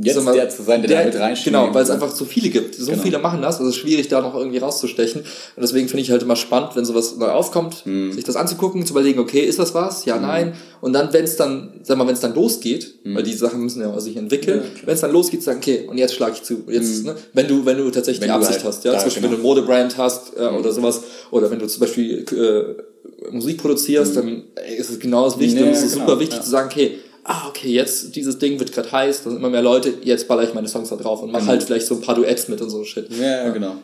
Jetzt 0.00 0.22
mal, 0.22 0.32
der 0.34 0.48
zu 0.48 0.62
sein, 0.62 0.80
der 0.82 1.00
da 1.00 1.04
mit 1.04 1.14
reinschlägt. 1.14 1.44
Genau, 1.54 1.74
weil 1.74 1.82
es 1.82 1.90
einfach 1.90 2.14
so 2.14 2.24
viele 2.24 2.48
gibt. 2.48 2.74
So 2.74 2.90
Genau. 2.92 3.02
viele 3.02 3.18
machen 3.18 3.42
das, 3.42 3.58
also 3.58 3.68
es 3.68 3.76
ist 3.76 3.82
schwierig, 3.82 4.08
da 4.08 4.22
noch 4.22 4.34
irgendwie 4.34 4.56
rauszustechen. 4.56 5.20
Und 5.20 5.60
deswegen 5.60 5.86
finde 5.86 6.02
ich 6.02 6.10
halt 6.10 6.22
immer 6.22 6.34
spannend, 6.36 6.70
wenn 6.76 6.86
sowas 6.86 7.16
neu 7.16 7.28
aufkommt, 7.28 7.84
Mhm. 7.84 8.10
sich 8.12 8.24
das 8.24 8.36
anzugucken, 8.36 8.86
zu 8.86 8.94
überlegen, 8.94 9.18
okay, 9.20 9.40
ist 9.40 9.58
das 9.58 9.74
was? 9.74 10.06
Ja, 10.06 10.18
nein. 10.18 10.54
Und 10.80 10.94
dann, 10.94 11.12
wenn 11.12 11.24
es 11.24 11.36
dann, 11.36 11.74
sag 11.82 11.98
mal, 11.98 12.06
wenn 12.06 12.14
es 12.14 12.20
dann 12.20 12.34
losgeht, 12.34 12.94
weil 13.04 13.22
die 13.22 13.34
Sachen 13.34 13.60
müssen 13.60 13.82
ja 13.82 14.00
sich 14.00 14.16
entwickeln, 14.16 14.60
Mhm. 14.60 14.76
Ja, 14.80 14.86
wenn 14.86 14.94
es 14.94 15.00
dann 15.02 15.12
losgeht, 15.12 15.42
sagen, 15.42 15.58
okay, 15.58 15.86
und 15.86 15.98
jetzt 15.98 16.14
schlage 16.14 16.32
ich 16.36 16.42
zu. 16.42 16.62
Jetzt, 16.68 17.04
ne, 17.04 17.14
wenn 17.34 17.46
du, 17.46 17.66
wenn 17.66 17.76
du 17.76 17.90
tatsächlich 17.90 18.22
Wenn 18.22 18.28
die 18.28 18.32
Absicht 18.32 18.60
halt 18.60 18.64
hast, 18.64 18.84
ja, 18.84 18.92
zum 18.92 19.04
Beispiel, 19.04 19.22
genau. 19.22 19.32
wenn 19.34 19.42
du 19.42 19.48
eine 19.48 19.60
Modebrand 19.60 19.98
hast 19.98 20.36
äh, 20.38 20.46
oder 20.46 20.72
sowas, 20.72 21.02
oder 21.30 21.50
wenn 21.50 21.58
du 21.58 21.66
zum 21.66 21.80
Beispiel 21.80 22.24
äh, 22.32 23.30
Musik 23.30 23.58
produzierst, 23.58 24.16
dann 24.16 24.44
ey, 24.54 24.76
ist 24.76 24.90
es 24.90 24.98
genau 24.98 25.24
das 25.26 25.38
Wichtige. 25.38 25.64
Und 25.64 25.70
es 25.70 25.82
ist 25.82 25.92
genau, 25.94 26.06
super 26.06 26.18
wichtig 26.20 26.38
ja. 26.38 26.42
zu 26.44 26.50
sagen, 26.50 26.68
okay, 26.70 26.98
ah, 27.24 27.48
okay, 27.48 27.68
jetzt 27.68 28.14
dieses 28.16 28.38
Ding 28.38 28.58
wird 28.58 28.72
gerade 28.72 28.90
heiß, 28.90 29.22
da 29.22 29.30
sind 29.30 29.38
immer 29.38 29.50
mehr 29.50 29.62
Leute, 29.62 29.94
jetzt 30.02 30.28
baller 30.28 30.42
ich 30.42 30.54
meine 30.54 30.68
Songs 30.68 30.88
da 30.88 30.96
drauf 30.96 31.22
und 31.22 31.30
mach 31.32 31.46
halt 31.46 31.62
vielleicht 31.62 31.86
so 31.86 31.94
ein 31.94 32.00
paar 32.00 32.14
Duets 32.14 32.48
mit 32.48 32.60
und 32.60 32.70
so 32.70 32.84
Shit. 32.84 33.08
Ja, 33.16 33.50
genau. 33.50 33.76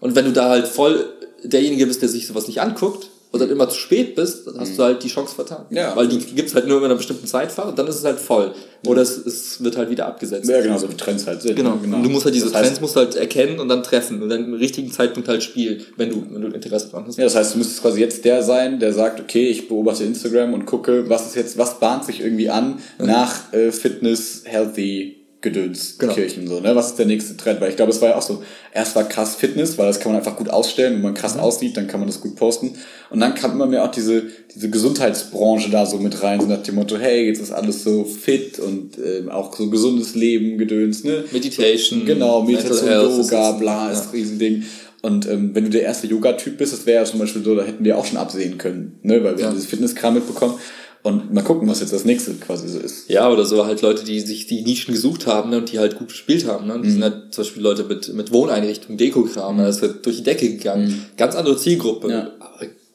Und 0.00 0.14
wenn 0.14 0.24
du 0.24 0.32
da 0.32 0.48
halt 0.48 0.66
voll 0.66 1.12
derjenige 1.44 1.86
bist, 1.86 2.02
der 2.02 2.08
sich 2.08 2.26
sowas 2.26 2.46
nicht 2.46 2.60
anguckt 2.60 3.10
und 3.32 3.40
dann 3.40 3.50
immer 3.50 3.68
zu 3.68 3.78
spät 3.78 4.14
bist, 4.14 4.46
dann 4.46 4.60
hast 4.60 4.78
du 4.78 4.82
halt 4.82 5.02
die 5.02 5.08
Chance 5.08 5.34
vertan. 5.34 5.64
Mhm. 5.70 5.76
Ja, 5.76 5.96
Weil 5.96 6.06
die 6.06 6.18
gibt's 6.18 6.54
halt 6.54 6.68
nur 6.68 6.78
in 6.78 6.84
einer 6.84 6.96
bestimmten 6.96 7.26
Zeitfahrt 7.26 7.70
und 7.70 7.78
dann 7.78 7.86
ist 7.86 7.96
es 7.96 8.04
halt 8.04 8.20
voll. 8.20 8.52
Oder 8.86 9.00
es, 9.00 9.16
es 9.16 9.64
wird 9.64 9.76
halt 9.76 9.88
wieder 9.88 10.06
abgesetzt. 10.06 10.48
Ja, 10.50 10.60
genau, 10.60 10.76
so 10.76 10.86
Trends 10.88 11.26
halt 11.26 11.40
sind. 11.40 11.56
Genau. 11.56 11.72
Und 11.72 12.02
du 12.02 12.10
musst 12.10 12.26
halt 12.26 12.34
diese 12.34 12.46
das 12.46 12.54
heißt, 12.54 12.64
Trends 12.66 12.80
musst 12.82 12.96
halt 12.96 13.16
erkennen 13.16 13.58
und 13.58 13.68
dann 13.68 13.82
treffen 13.82 14.22
und 14.22 14.28
dann 14.28 14.44
im 14.44 14.54
richtigen 14.54 14.92
Zeitpunkt 14.92 15.28
halt 15.28 15.42
spielen, 15.42 15.82
wenn 15.96 16.10
du, 16.10 16.26
wenn 16.30 16.42
du 16.42 16.48
Interesse 16.48 16.90
dran 16.90 17.04
hast. 17.06 17.16
Ja, 17.16 17.24
das 17.24 17.34
heißt, 17.34 17.54
du 17.54 17.58
müsstest 17.58 17.80
quasi 17.80 18.00
jetzt 18.00 18.24
der 18.26 18.42
sein, 18.42 18.78
der 18.80 18.92
sagt, 18.92 19.18
okay, 19.18 19.48
ich 19.48 19.66
beobachte 19.66 20.04
Instagram 20.04 20.52
und 20.52 20.66
gucke, 20.66 21.08
was 21.08 21.28
ist 21.28 21.36
jetzt, 21.36 21.56
was 21.56 21.80
bahnt 21.80 22.04
sich 22.04 22.20
irgendwie 22.20 22.50
an 22.50 22.80
nach 22.98 23.52
äh, 23.54 23.72
Fitness, 23.72 24.42
Healthy, 24.44 25.21
Gedöns, 25.42 25.96
Genau. 25.98 26.14
Kirchen 26.14 26.46
so, 26.46 26.60
ne? 26.60 26.74
Was 26.74 26.90
ist 26.90 26.98
der 26.98 27.06
nächste 27.06 27.36
Trend? 27.36 27.60
Weil 27.60 27.70
ich 27.70 27.76
glaube, 27.76 27.90
es 27.92 28.00
war 28.00 28.10
ja 28.10 28.16
auch 28.16 28.22
so, 28.22 28.42
erst 28.72 28.94
war 28.96 29.04
krass 29.08 29.34
Fitness, 29.34 29.76
weil 29.76 29.86
das 29.88 30.00
kann 30.00 30.12
man 30.12 30.20
einfach 30.20 30.36
gut 30.36 30.48
ausstellen, 30.48 30.94
wenn 30.94 31.02
man 31.02 31.14
krass 31.14 31.36
aussieht, 31.36 31.76
dann 31.76 31.88
kann 31.88 32.00
man 32.00 32.06
das 32.08 32.20
gut 32.20 32.36
posten. 32.36 32.74
Und 33.10 33.20
dann 33.20 33.34
kam 33.34 33.52
immer 33.52 33.66
mehr 33.66 33.84
auch 33.84 33.90
diese, 33.90 34.22
diese 34.54 34.70
Gesundheitsbranche 34.70 35.68
da 35.70 35.84
so 35.84 35.98
mit 35.98 36.22
rein, 36.22 36.40
so 36.40 36.46
nach 36.46 36.62
dem 36.62 36.76
Motto, 36.76 36.96
hey, 36.96 37.26
jetzt 37.26 37.40
ist 37.42 37.50
alles 37.52 37.82
so 37.84 38.04
fit 38.04 38.58
und 38.58 38.96
ähm, 38.98 39.28
auch 39.28 39.54
so 39.56 39.68
gesundes 39.68 40.14
Leben, 40.14 40.58
Gedöns, 40.58 41.04
ne? 41.04 41.24
Meditation, 41.32 42.06
Genau, 42.06 42.42
Meditation, 42.42 42.88
Yoga, 42.88 43.50
ist- 43.50 43.58
bla, 43.58 43.90
ist 43.90 44.02
ein 44.04 44.10
Riesending. 44.12 44.64
Und 45.02 45.28
ähm, 45.28 45.50
wenn 45.54 45.64
du 45.64 45.70
der 45.70 45.82
erste 45.82 46.06
Yoga-Typ 46.06 46.58
bist, 46.58 46.72
das 46.72 46.86
wäre 46.86 47.02
ja 47.02 47.04
zum 47.10 47.18
Beispiel 47.18 47.42
so, 47.42 47.56
da 47.56 47.64
hätten 47.64 47.84
wir 47.84 47.98
auch 47.98 48.06
schon 48.06 48.18
absehen 48.18 48.56
können, 48.56 49.00
ne? 49.02 49.14
weil 49.24 49.34
wir 49.34 49.40
Ja. 49.40 49.46
haben 49.48 49.54
dieses 49.56 49.68
Fitnesskram 49.68 50.14
mitbekommen. 50.14 50.54
Und 51.04 51.32
mal 51.34 51.42
gucken, 51.42 51.68
was 51.68 51.80
jetzt 51.80 51.92
das 51.92 52.04
nächste 52.04 52.34
quasi 52.34 52.68
so 52.68 52.78
ist. 52.78 53.08
Ja, 53.10 53.28
oder 53.28 53.44
so 53.44 53.66
halt 53.66 53.82
Leute, 53.82 54.04
die 54.04 54.20
sich 54.20 54.46
die 54.46 54.62
Nischen 54.62 54.94
gesucht 54.94 55.26
haben 55.26 55.50
ne, 55.50 55.58
und 55.58 55.72
die 55.72 55.80
halt 55.80 55.96
gut 55.98 56.08
gespielt 56.08 56.46
haben. 56.46 56.68
Ne? 56.68 56.74
Die 56.80 56.86
Mhm. 56.88 56.92
sind 56.92 57.02
halt 57.02 57.34
zum 57.34 57.42
Beispiel 57.42 57.62
Leute 57.62 57.82
mit, 57.84 58.14
mit 58.14 58.32
Wohneinrichtungen, 58.32 58.98
Dekokram, 58.98 59.56
ne? 59.56 59.64
das 59.64 59.76
ist 59.76 59.82
halt 59.82 60.06
durch 60.06 60.18
die 60.18 60.22
Decke 60.22 60.48
gegangen. 60.48 61.06
Ganz 61.16 61.34
andere 61.34 61.56
Zielgruppe. 61.56 62.08
Ja. 62.08 62.30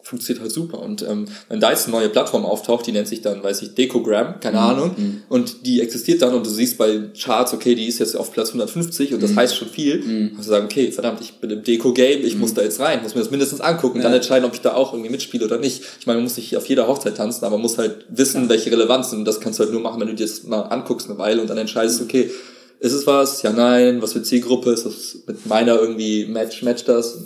Funktioniert 0.08 0.41
halt 0.41 0.52
super. 0.52 0.80
Und 0.80 1.02
ähm, 1.02 1.26
wenn 1.50 1.60
da 1.60 1.72
jetzt 1.72 1.88
eine 1.88 1.98
neue 1.98 2.10
Plattform 2.10 2.46
auftaucht, 2.46 2.88
die 2.88 2.91
nennt 2.91 3.08
sich 3.08 3.22
dann, 3.22 3.43
weiß 3.43 3.62
ich, 3.62 3.76
Decogram, 3.76 4.39
keine 4.39 4.58
mhm. 4.58 4.63
Ahnung, 4.63 4.96
mhm. 4.98 5.22
und 5.28 5.65
die 5.65 5.82
existiert 5.82 6.22
dann 6.22 6.34
und 6.34 6.46
du 6.46 6.50
siehst 6.50 6.78
bei 6.78 7.10
Charts, 7.20 7.54
okay, 7.54 7.76
die 7.76 7.88
ist 7.88 8.00
jetzt 8.00 8.15
auf 8.15 8.32
Platz 8.32 8.50
150 8.50 9.13
und 9.13 9.22
das 9.22 9.32
mhm. 9.32 9.36
heißt 9.36 9.56
schon 9.56 9.67
viel, 9.67 9.98
mhm. 9.98 10.30
kannst 10.34 10.48
du 10.48 10.52
sagen, 10.52 10.65
okay, 10.65 10.91
verdammt, 10.91 11.20
ich 11.22 11.34
bin 11.34 11.50
im 11.50 11.63
Deco-Game, 11.63 12.26
ich 12.26 12.38
muss 12.38 12.52
mhm. 12.52 12.56
da 12.56 12.62
jetzt 12.62 12.80
rein, 12.80 13.04
muss 13.04 13.15
mir 13.15 13.22
das 13.22 13.32
mindestens 13.32 13.60
angucken 13.60 13.96
und 13.96 14.04
ja. 14.04 14.10
dann 14.10 14.13
entscheiden, 14.13 14.46
ob 14.46 14.54
ich 14.54 14.62
da 14.62 14.74
auch 14.74 14.93
irgendwie 14.93 15.12
mitspiele 15.12 15.46
oder 15.46 15.58
nicht. 15.58 15.84
Ich 16.00 16.08
meine, 16.08 16.17
man 16.17 16.24
muss 16.24 16.38
nicht 16.38 16.56
auf 16.56 16.65
jeder 16.67 16.88
Hochzeit 16.88 17.17
tanzen, 17.17 17.43
aber 17.43 17.58
man 17.58 17.63
muss 17.63 17.78
halt 17.78 18.06
wissen, 18.10 18.43
ja. 18.43 18.50
welche 18.50 18.72
Relevanz 18.72 19.12
und 19.12 19.26
das 19.26 19.41
kannst 19.41 19.60
du 19.60 19.63
halt 19.63 19.74
nur 19.74 19.82
machen, 19.82 20.00
wenn 20.00 20.08
du 20.08 20.15
dir 20.15 20.26
das 20.26 20.43
mal 20.43 20.62
anguckst 20.62 21.10
eine 21.10 21.20
Weile 21.20 21.41
und 21.41 21.50
dann 21.50 21.58
entscheidest, 21.58 22.02
okay, 22.02 22.32
ist 22.80 22.93
es 22.93 23.08
was? 23.08 23.41
Ja, 23.41 23.52
nein. 23.52 24.02
Was 24.02 24.13
für 24.13 24.22
Zielgruppe? 24.22 24.72
Ist 24.72 24.86
das 24.86 25.17
mit 25.26 25.46
meiner 25.48 25.80
irgendwie 25.80 26.26
Match, 26.26 26.62
match 26.62 26.84
das? 26.86 27.17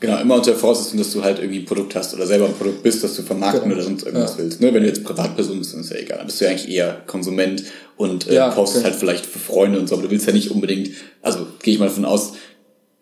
Genau, 0.00 0.18
immer 0.18 0.36
unter 0.36 0.54
Voraussetzung, 0.54 0.98
dass 0.98 1.12
du 1.12 1.22
halt 1.22 1.38
irgendwie 1.38 1.58
ein 1.58 1.66
Produkt 1.66 1.94
hast 1.94 2.14
oder 2.14 2.26
selber 2.26 2.46
ein 2.46 2.54
Produkt 2.54 2.82
bist, 2.82 3.04
das 3.04 3.16
du 3.16 3.22
vermarkten 3.22 3.64
genau. 3.64 3.74
oder 3.74 3.84
sonst 3.84 4.04
irgendwas 4.04 4.32
ja. 4.32 4.38
willst. 4.38 4.60
Ne? 4.60 4.72
Wenn 4.72 4.82
du 4.82 4.88
jetzt 4.88 5.04
Privatperson 5.04 5.58
bist, 5.58 5.74
dann 5.74 5.80
ist 5.80 5.90
ja 5.90 5.98
egal. 5.98 6.18
Dann 6.18 6.26
bist 6.26 6.40
du 6.40 6.46
ja 6.46 6.50
eigentlich 6.50 6.70
eher 6.70 7.02
Konsument 7.06 7.64
und 7.98 8.26
äh, 8.26 8.34
ja, 8.34 8.48
postest 8.48 8.84
okay. 8.84 8.92
halt 8.92 8.98
vielleicht 8.98 9.26
für 9.26 9.38
Freunde 9.38 9.78
und 9.78 9.88
so, 9.88 9.94
aber 9.94 10.04
du 10.04 10.10
willst 10.10 10.26
ja 10.26 10.32
nicht 10.32 10.50
unbedingt, 10.50 10.90
also 11.20 11.46
gehe 11.62 11.74
ich 11.74 11.80
mal 11.80 11.86
davon 11.86 12.06
aus, 12.06 12.32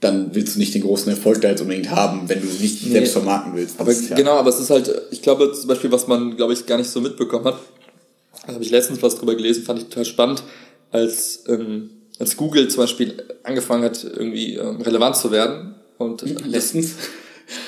dann 0.01 0.35
willst 0.35 0.57
du 0.57 0.59
nicht 0.59 0.75
den 0.75 0.83
großen 0.83 1.11
Erfolg 1.11 1.41
da 1.41 1.49
jetzt 1.49 1.61
unbedingt 1.61 1.91
haben, 1.91 2.29
wenn 2.29 2.41
du 2.41 2.47
nicht 2.47 2.85
nee. 2.85 2.93
selbst 2.93 3.13
vermarkten 3.13 3.55
willst. 3.55 3.79
aber 3.79 3.93
ja 3.93 4.17
genau, 4.17 4.33
aber 4.33 4.51
es 4.51 4.59
ist 4.59 4.71
halt, 4.71 4.91
ich 5.13 5.23
glaube 5.23 5.53
zum 5.53 5.69
Beispiel, 5.69 5.93
was 5.93 6.09
man, 6.09 6.37
glaube 6.37 6.53
ich, 6.53 6.67
gar 6.67 6.79
nicht 6.79 6.91
so 6.91 7.01
mitbekommen 7.01 7.45
hat, 7.45 7.59
da 8.47 8.55
habe 8.55 8.65
ich 8.65 8.71
letztens 8.71 9.03
was 9.03 9.17
drüber 9.17 9.37
gelesen, 9.37 9.63
fand 9.63 9.81
ich 9.81 9.85
total 9.87 10.05
spannend, 10.05 10.43
als 10.91 11.45
ähm, 11.49 11.91
als 12.19 12.37
Google 12.37 12.69
zum 12.69 12.83
Beispiel 12.83 13.23
angefangen 13.45 13.85
hat, 13.85 14.03
irgendwie 14.05 14.55
ähm, 14.55 14.81
relevant 14.81 15.17
zu 15.17 15.31
werden. 15.31 15.77
Und 15.99 16.23
hm, 16.23 16.37
letztens 16.47 16.95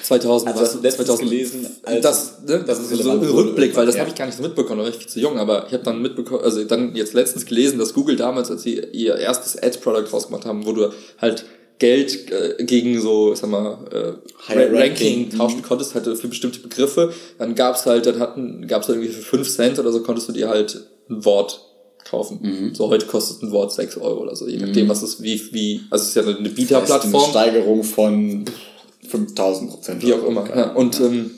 2000, 0.02 0.52
also 0.56 0.82
was, 0.82 0.96
2000 0.96 1.30
gelesen, 1.30 1.66
als 1.84 2.02
das, 2.02 2.42
ne, 2.46 2.64
das 2.66 2.78
ist 2.78 3.02
so 3.02 3.10
ein 3.10 3.18
Rückblick, 3.18 3.74
weil 3.76 3.86
das 3.86 3.94
ja. 3.94 4.00
habe 4.00 4.10
ich 4.10 4.16
gar 4.16 4.26
nicht 4.26 4.36
so 4.36 4.42
mitbekommen, 4.42 4.78
da 4.78 4.84
war 4.84 4.90
ich 4.90 4.96
viel 4.96 5.08
zu 5.08 5.20
jung, 5.20 5.38
aber 5.38 5.66
ich 5.66 5.72
habe 5.72 5.82
dann 5.82 6.02
mitbekommen, 6.02 6.44
also 6.44 6.62
dann 6.64 6.94
jetzt 6.94 7.14
letztens 7.14 7.46
gelesen, 7.46 7.78
dass 7.78 7.94
Google 7.94 8.16
damals, 8.16 8.50
als 8.50 8.62
sie 8.62 8.78
ihr 8.92 9.16
erstes 9.16 9.60
Ad-Product 9.60 10.12
rausgemacht 10.12 10.44
haben, 10.44 10.66
wo 10.66 10.72
du 10.72 10.92
halt 11.18 11.44
Geld 11.78 12.30
äh, 12.30 12.62
gegen 12.64 13.00
so, 13.00 13.34
sag 13.34 13.48
mal, 13.48 13.78
äh, 13.90 14.52
Ranking, 14.52 14.76
Ranking 14.76 15.30
tauschen 15.30 15.62
konntest, 15.62 15.94
halt 15.94 16.04
für 16.04 16.28
bestimmte 16.28 16.60
Begriffe. 16.60 17.14
Dann 17.38 17.54
gab's 17.54 17.86
halt, 17.86 18.04
dann 18.04 18.18
hatten, 18.20 18.66
gab's 18.66 18.86
halt 18.88 18.98
irgendwie 18.98 19.14
für 19.14 19.22
5 19.22 19.48
Cent 19.48 19.78
oder 19.78 19.90
so 19.90 20.02
konntest 20.02 20.28
du 20.28 20.32
dir 20.32 20.50
halt 20.50 20.78
ein 21.08 21.24
Wort 21.24 21.69
kaufen. 22.10 22.38
Mhm. 22.42 22.74
So 22.74 22.88
heute 22.88 23.06
kostet 23.06 23.42
ein 23.42 23.52
Wort 23.52 23.72
6 23.72 23.96
Euro 23.98 24.22
oder 24.22 24.36
so, 24.36 24.48
je 24.48 24.58
nachdem, 24.58 24.86
mhm. 24.86 24.90
was 24.90 25.02
es 25.02 25.22
wie, 25.22 25.40
wie, 25.52 25.82
also 25.90 26.02
es 26.02 26.08
ist 26.08 26.14
ja 26.16 26.22
eine 26.22 26.48
Beta-Plattform. 26.48 27.14
Eine 27.14 27.30
Steigerung 27.30 27.84
von 27.84 28.44
5000 29.08 29.70
Prozent. 29.70 30.02
Wie 30.02 30.14
auch 30.14 30.24
immer. 30.26 30.48
Ja. 30.48 30.72
Und. 30.72 31.00
Ähm, 31.00 31.30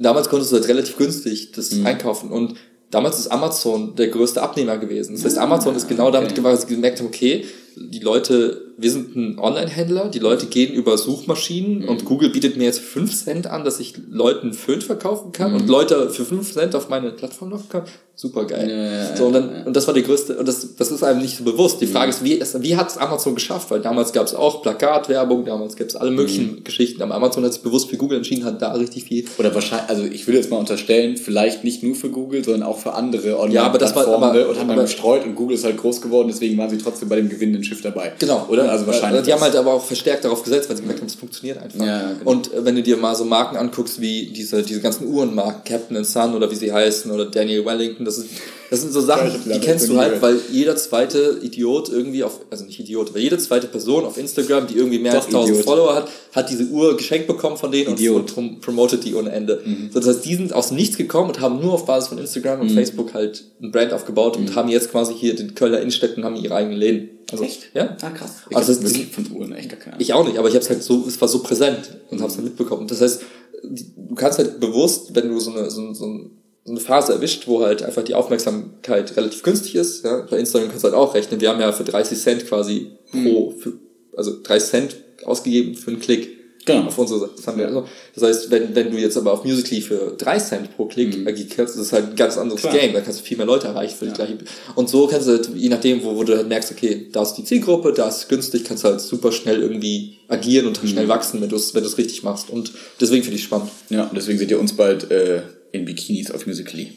damals 0.00 0.28
konntest 0.28 0.50
du 0.50 0.56
halt 0.56 0.68
relativ 0.68 0.96
günstig 0.96 1.52
das 1.52 1.70
mhm. 1.72 1.86
einkaufen. 1.86 2.30
Und 2.30 2.54
damals 2.90 3.18
ist 3.18 3.28
Amazon 3.28 3.94
der 3.94 4.08
größte 4.08 4.42
Abnehmer 4.42 4.78
gewesen. 4.78 5.14
Das 5.14 5.24
heißt, 5.24 5.38
ah, 5.38 5.44
Amazon 5.44 5.76
ist 5.76 5.88
genau 5.88 6.10
damit 6.10 6.34
gewachsen, 6.34 6.56
dass 6.56 6.68
sie 6.68 6.74
gemerkt 6.74 6.98
haben, 6.98 7.06
okay, 7.06 7.44
die 7.76 8.00
Leute, 8.00 8.69
wir 8.80 8.90
sind 8.90 9.14
ein 9.14 9.38
Online-Händler, 9.38 10.08
die 10.08 10.18
Leute 10.18 10.46
gehen 10.46 10.72
über 10.72 10.96
Suchmaschinen 10.96 11.80
mhm. 11.82 11.88
und 11.88 12.04
Google 12.04 12.30
bietet 12.30 12.56
mir 12.56 12.64
jetzt 12.64 12.80
5 12.80 13.24
Cent 13.24 13.46
an, 13.46 13.64
dass 13.64 13.80
ich 13.80 13.94
Leuten 14.10 14.54
Föhn 14.54 14.80
verkaufen 14.80 15.32
kann 15.32 15.52
mhm. 15.52 15.60
und 15.60 15.68
Leute 15.68 16.10
für 16.10 16.24
5 16.24 16.52
Cent 16.52 16.74
auf 16.74 16.88
meine 16.88 17.10
Plattform 17.10 17.50
locken 17.50 17.68
kann 17.68 17.84
super 18.20 18.44
geil. 18.44 18.68
Ja, 18.68 19.16
so, 19.16 19.26
und, 19.26 19.32
dann, 19.32 19.50
ja. 19.50 19.62
und 19.64 19.74
das 19.74 19.86
war 19.86 19.94
die 19.94 20.02
größte, 20.02 20.36
und 20.36 20.46
das, 20.46 20.76
das 20.76 20.90
ist 20.90 21.02
einem 21.02 21.22
nicht 21.22 21.38
so 21.38 21.44
bewusst. 21.44 21.80
Die 21.80 21.86
Frage 21.86 22.10
ist, 22.10 22.22
wie, 22.22 22.38
wie 22.38 22.76
hat 22.76 22.90
es 22.90 22.98
Amazon 22.98 23.34
geschafft? 23.34 23.70
Weil 23.70 23.80
damals 23.80 24.12
gab 24.12 24.26
es 24.26 24.34
auch 24.34 24.60
Plakatwerbung, 24.60 25.46
damals 25.46 25.74
gab 25.74 25.88
es 25.88 25.96
alle 25.96 26.10
möglichen 26.10 26.56
mhm. 26.56 26.64
Geschichten, 26.64 27.00
aber 27.00 27.14
Amazon 27.14 27.44
hat 27.44 27.54
sich 27.54 27.62
bewusst 27.62 27.88
für 27.88 27.96
Google 27.96 28.18
entschieden, 28.18 28.44
hat 28.44 28.60
da 28.60 28.72
richtig 28.72 29.04
viel. 29.04 29.24
Oder 29.38 29.54
wahrscheinlich, 29.54 29.88
also 29.88 30.04
ich 30.04 30.26
würde 30.26 30.36
jetzt 30.36 30.50
mal 30.50 30.58
unterstellen, 30.58 31.16
vielleicht 31.16 31.64
nicht 31.64 31.82
nur 31.82 31.94
für 31.94 32.10
Google, 32.10 32.44
sondern 32.44 32.64
auch 32.64 32.78
für 32.78 32.92
andere 32.92 33.38
online 33.38 33.54
ja, 33.54 33.68
ne, 33.68 34.48
und 34.48 34.58
haben 34.58 34.68
dann 34.68 34.80
gestreut 34.80 35.24
und 35.24 35.34
Google 35.34 35.56
ist 35.56 35.64
halt 35.64 35.78
groß 35.78 36.02
geworden, 36.02 36.28
deswegen 36.28 36.58
waren 36.58 36.68
sie 36.68 36.78
trotzdem 36.78 37.08
bei 37.08 37.16
dem 37.16 37.30
gewinnenden 37.30 37.64
Schiff 37.64 37.80
dabei. 37.80 38.12
Genau. 38.18 38.46
Oder? 38.50 38.69
Also 38.70 38.86
wahrscheinlich. 38.86 39.22
Die 39.22 39.32
haben 39.32 39.40
halt 39.40 39.56
aber 39.56 39.74
auch 39.74 39.84
verstärkt 39.84 40.24
darauf 40.24 40.42
gesetzt, 40.42 40.68
weil 40.68 40.76
sie 40.76 40.82
gemerkt 40.82 41.00
haben, 41.00 41.08
es 41.08 41.14
funktioniert 41.14 41.58
einfach. 41.58 41.84
Ja, 41.84 42.12
genau. 42.18 42.30
Und 42.30 42.52
äh, 42.52 42.64
wenn 42.64 42.76
du 42.76 42.82
dir 42.82 42.96
mal 42.96 43.14
so 43.14 43.24
Marken 43.24 43.56
anguckst, 43.56 44.00
wie 44.00 44.26
diese, 44.26 44.62
diese 44.62 44.80
ganzen 44.80 45.06
Uhrenmarken, 45.06 45.64
Captain 45.64 46.04
Sun 46.04 46.34
oder 46.34 46.50
wie 46.50 46.56
sie 46.56 46.72
heißen, 46.72 47.10
oder 47.10 47.26
Daniel 47.26 47.64
Wellington, 47.64 48.04
das 48.04 48.18
ist, 48.18 48.30
das 48.70 48.82
sind 48.82 48.92
so 48.92 49.00
Sachen, 49.00 49.32
die 49.44 49.58
kennst 49.58 49.88
du 49.88 49.98
halt, 49.98 50.22
weil 50.22 50.38
jeder 50.52 50.76
zweite 50.76 51.40
Idiot 51.42 51.88
irgendwie 51.88 52.22
auf, 52.22 52.40
also 52.50 52.64
nicht 52.64 52.78
Idiot, 52.78 53.10
aber 53.10 53.18
jede 53.18 53.36
zweite 53.36 53.66
Person 53.66 54.04
auf 54.04 54.16
Instagram, 54.16 54.68
die 54.68 54.76
irgendwie 54.76 55.00
mehr 55.00 55.12
Doch, 55.12 55.18
als 55.18 55.26
1000 55.26 55.50
Idiot. 55.50 55.64
Follower 55.64 55.94
hat, 55.94 56.08
hat 56.32 56.50
diese 56.50 56.64
Uhr 56.66 56.96
geschenkt 56.96 57.26
bekommen 57.26 57.56
von 57.56 57.72
denen 57.72 57.94
Idiot. 57.94 58.36
und 58.36 58.60
promotet 58.60 59.04
die 59.04 59.16
ohne 59.16 59.32
Ende. 59.32 59.60
Mhm. 59.64 59.90
So, 59.92 59.98
das 59.98 60.08
heißt, 60.08 60.24
die 60.24 60.36
sind 60.36 60.52
aus 60.52 60.70
nichts 60.70 60.96
gekommen 60.96 61.30
und 61.30 61.40
haben 61.40 61.60
nur 61.60 61.72
auf 61.72 61.84
Basis 61.84 62.10
von 62.10 62.18
Instagram 62.18 62.60
und 62.60 62.70
mhm. 62.70 62.74
Facebook 62.74 63.12
halt 63.12 63.42
ein 63.60 63.72
Brand 63.72 63.92
aufgebaut 63.92 64.38
mhm. 64.38 64.46
und 64.46 64.54
haben 64.54 64.68
jetzt 64.68 64.92
quasi 64.92 65.14
hier 65.14 65.34
den 65.34 65.56
Kölner 65.56 65.80
Innenstädten 65.80 66.22
und 66.22 66.24
haben 66.24 66.36
ihre 66.36 66.54
eigenen 66.54 66.78
Läden. 66.78 67.10
Also, 67.32 67.42
echt? 67.42 67.70
Ja. 67.74 67.96
Ah, 68.02 68.10
krass. 68.10 68.42
Ich 68.50 68.56
also 68.56 68.72
das 68.72 68.82
wirklich 68.84 69.08
von 69.08 69.26
Uhren 69.32 69.52
echt 69.52 69.68
gar 69.70 69.80
keine 69.80 69.96
Ich 69.98 70.12
auch 70.12 70.24
nicht, 70.24 70.38
aber 70.38 70.46
ich 70.46 70.54
habe 70.54 70.62
es 70.62 70.70
halt 70.70 70.82
so, 70.84 71.04
es 71.08 71.20
war 71.20 71.26
so 71.26 71.42
präsent 71.42 71.98
und 72.10 72.18
mhm. 72.18 72.22
habe 72.22 72.30
es 72.30 72.36
dann 72.36 72.44
mitbekommen. 72.44 72.86
Das 72.86 73.00
heißt, 73.00 73.22
du 73.64 74.14
kannst 74.14 74.38
halt 74.38 74.60
bewusst, 74.60 75.14
wenn 75.14 75.28
du 75.28 75.40
so, 75.40 75.50
eine, 75.50 75.70
so, 75.70 75.92
so 75.92 76.06
ein 76.06 76.39
eine 76.70 76.80
Phase 76.80 77.12
erwischt, 77.12 77.46
wo 77.46 77.62
halt 77.62 77.82
einfach 77.82 78.02
die 78.02 78.14
Aufmerksamkeit 78.14 79.16
relativ 79.16 79.42
günstig 79.42 79.74
ist. 79.74 80.04
Ja? 80.04 80.26
Bei 80.30 80.38
Instagram 80.38 80.68
kannst 80.68 80.84
du 80.84 80.88
halt 80.88 80.96
auch 80.96 81.14
rechnen. 81.14 81.40
Wir 81.40 81.50
haben 81.50 81.60
ja 81.60 81.72
für 81.72 81.84
30 81.84 82.18
Cent 82.18 82.46
quasi 82.46 82.92
pro, 83.10 83.54
für, 83.58 83.74
also 84.16 84.32
30 84.42 84.70
Cent 84.70 84.96
ausgegeben 85.24 85.74
für 85.74 85.90
einen 85.90 86.00
Klick. 86.00 86.40
Genau. 86.66 86.88
Auf 86.88 86.98
unsere, 86.98 87.30
das, 87.34 87.46
haben 87.46 87.58
wir 87.58 87.66
also. 87.66 87.86
das 88.14 88.22
heißt, 88.22 88.50
wenn, 88.50 88.74
wenn 88.74 88.90
du 88.90 88.98
jetzt 88.98 89.16
aber 89.16 89.32
auf 89.32 89.44
Musically 89.44 89.80
für 89.80 90.14
3 90.16 90.38
Cent 90.38 90.76
pro 90.76 90.84
Klick 90.84 91.16
mhm. 91.16 91.26
agierst, 91.26 91.58
das 91.58 91.76
ist 91.76 91.92
halt 91.92 92.10
ein 92.10 92.16
ganz 92.16 92.36
anderes 92.36 92.60
Klar. 92.60 92.76
Game. 92.76 92.92
Da 92.92 93.00
kannst 93.00 93.20
du 93.20 93.24
viel 93.24 93.38
mehr 93.38 93.46
Leute 93.46 93.68
erreichen 93.68 93.96
für 93.98 94.04
ja. 94.04 94.10
die 94.10 94.16
gleiche. 94.16 94.38
Und 94.74 94.90
so 94.90 95.06
kannst 95.06 95.26
du 95.26 95.32
halt, 95.32 95.50
je 95.54 95.70
nachdem, 95.70 96.04
wo, 96.04 96.14
wo 96.16 96.22
du 96.22 96.36
halt 96.36 96.48
merkst, 96.48 96.70
okay, 96.70 97.08
da 97.12 97.22
ist 97.22 97.34
die 97.34 97.44
Zielgruppe, 97.44 97.94
da 97.94 98.08
ist 98.08 98.16
es 98.18 98.28
günstig, 98.28 98.64
kannst 98.64 98.84
du 98.84 98.88
halt 98.88 99.00
super 99.00 99.32
schnell 99.32 99.62
irgendwie 99.62 100.18
agieren 100.28 100.66
und 100.66 100.82
mhm. 100.82 100.88
schnell 100.88 101.08
wachsen, 101.08 101.40
wenn 101.40 101.48
du 101.48 101.56
es 101.56 101.74
wenn 101.74 101.84
richtig 101.84 102.22
machst. 102.22 102.50
Und 102.50 102.72
deswegen 103.00 103.22
finde 103.22 103.38
ich 103.38 103.44
spannend. 103.44 103.70
Ja, 103.88 104.04
und 104.04 104.16
deswegen 104.16 104.38
seht 104.38 104.50
ihr 104.50 104.60
uns 104.60 104.74
bald 104.74 105.10
äh, 105.10 105.40
in 105.72 105.84
Bikinis 105.84 106.30
auf 106.30 106.46
Musically. 106.46 106.92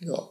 Ja. 0.00 0.28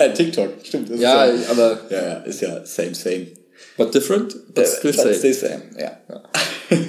äh, 0.00 0.12
TikTok, 0.12 0.50
stimmt. 0.62 0.90
ja, 0.90 1.26
ja, 1.26 1.50
aber. 1.50 1.80
Ja, 1.90 2.02
ja, 2.02 2.14
ist 2.18 2.40
ja 2.40 2.64
same, 2.64 2.94
same. 2.94 3.28
But 3.76 3.94
different? 3.94 4.54
But 4.54 4.64
äh, 4.64 4.68
still, 4.68 4.92
same. 4.92 5.14
still 5.14 5.34
same. 5.34 5.62
Ja. 5.78 6.00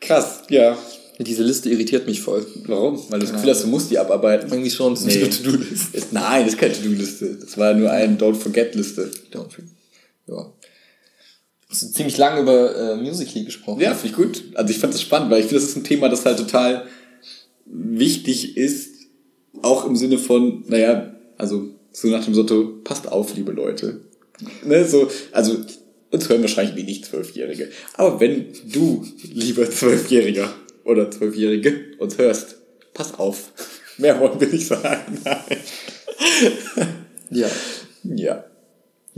Krass, 0.00 0.42
ja. 0.48 0.76
Diese 1.18 1.42
Liste 1.42 1.70
irritiert 1.70 2.06
mich 2.06 2.20
voll. 2.20 2.44
Warum? 2.66 2.98
Weil 3.10 3.20
du 3.20 3.26
das 3.26 3.34
Gefühl 3.34 3.50
hast, 3.50 3.62
du 3.62 3.68
musst 3.68 3.90
die 3.90 3.98
abarbeiten. 3.98 4.50
Irgendwie 4.50 4.70
schon, 4.70 4.94
das 4.94 5.04
nee. 5.04 5.14
ist 5.14 5.44
eine 5.44 5.52
To-Do-Liste. 5.52 6.02
Nein, 6.10 6.44
das 6.44 6.54
ist 6.54 6.58
keine 6.58 6.72
To-Do-Liste. 6.74 7.36
Das 7.36 7.56
war 7.58 7.74
nur 7.74 7.90
eine 7.90 8.16
Don't 8.16 8.34
Forget-Liste. 8.34 9.10
Don't 9.32 9.50
Forget. 9.50 9.70
Ja 10.26 10.52
ziemlich 11.72 12.18
lange 12.18 12.40
über 12.42 12.76
äh, 12.76 12.96
Musical.ly 12.96 13.44
gesprochen. 13.44 13.80
Ja, 13.80 13.94
finde 13.94 14.08
ich 14.08 14.14
gut. 14.14 14.44
Also 14.54 14.70
ich 14.70 14.78
fand 14.78 14.94
das 14.94 15.02
spannend, 15.02 15.30
weil 15.30 15.40
ich 15.40 15.46
finde, 15.46 15.60
das 15.60 15.70
ist 15.70 15.76
ein 15.76 15.84
Thema, 15.84 16.08
das 16.08 16.24
halt 16.24 16.38
total 16.38 16.86
wichtig 17.66 18.56
ist, 18.56 18.90
auch 19.62 19.86
im 19.86 19.96
Sinne 19.96 20.18
von, 20.18 20.64
naja, 20.66 21.14
also 21.38 21.68
so 21.92 22.08
nach 22.08 22.24
dem 22.24 22.34
Motto, 22.34 22.80
passt 22.84 23.08
auf, 23.08 23.34
liebe 23.34 23.52
Leute. 23.52 24.00
Ne, 24.64 24.86
so, 24.86 25.08
also 25.30 25.58
uns 26.10 26.28
hören 26.28 26.42
wahrscheinlich 26.42 26.76
wenig 26.76 27.04
Zwölfjährige. 27.04 27.70
Aber 27.94 28.20
wenn 28.20 28.46
du, 28.66 29.06
lieber 29.32 29.70
Zwölfjähriger 29.70 30.52
oder 30.84 31.10
Zwölfjährige, 31.10 31.96
uns 31.98 32.18
hörst, 32.18 32.56
pass 32.92 33.14
auf. 33.14 33.52
Mehr 33.98 34.18
wollen 34.20 34.40
wir 34.40 34.48
nicht 34.48 34.66
sagen. 34.66 35.18
Nein. 35.24 35.58
Ja. 37.30 37.48
Ja. 38.04 38.44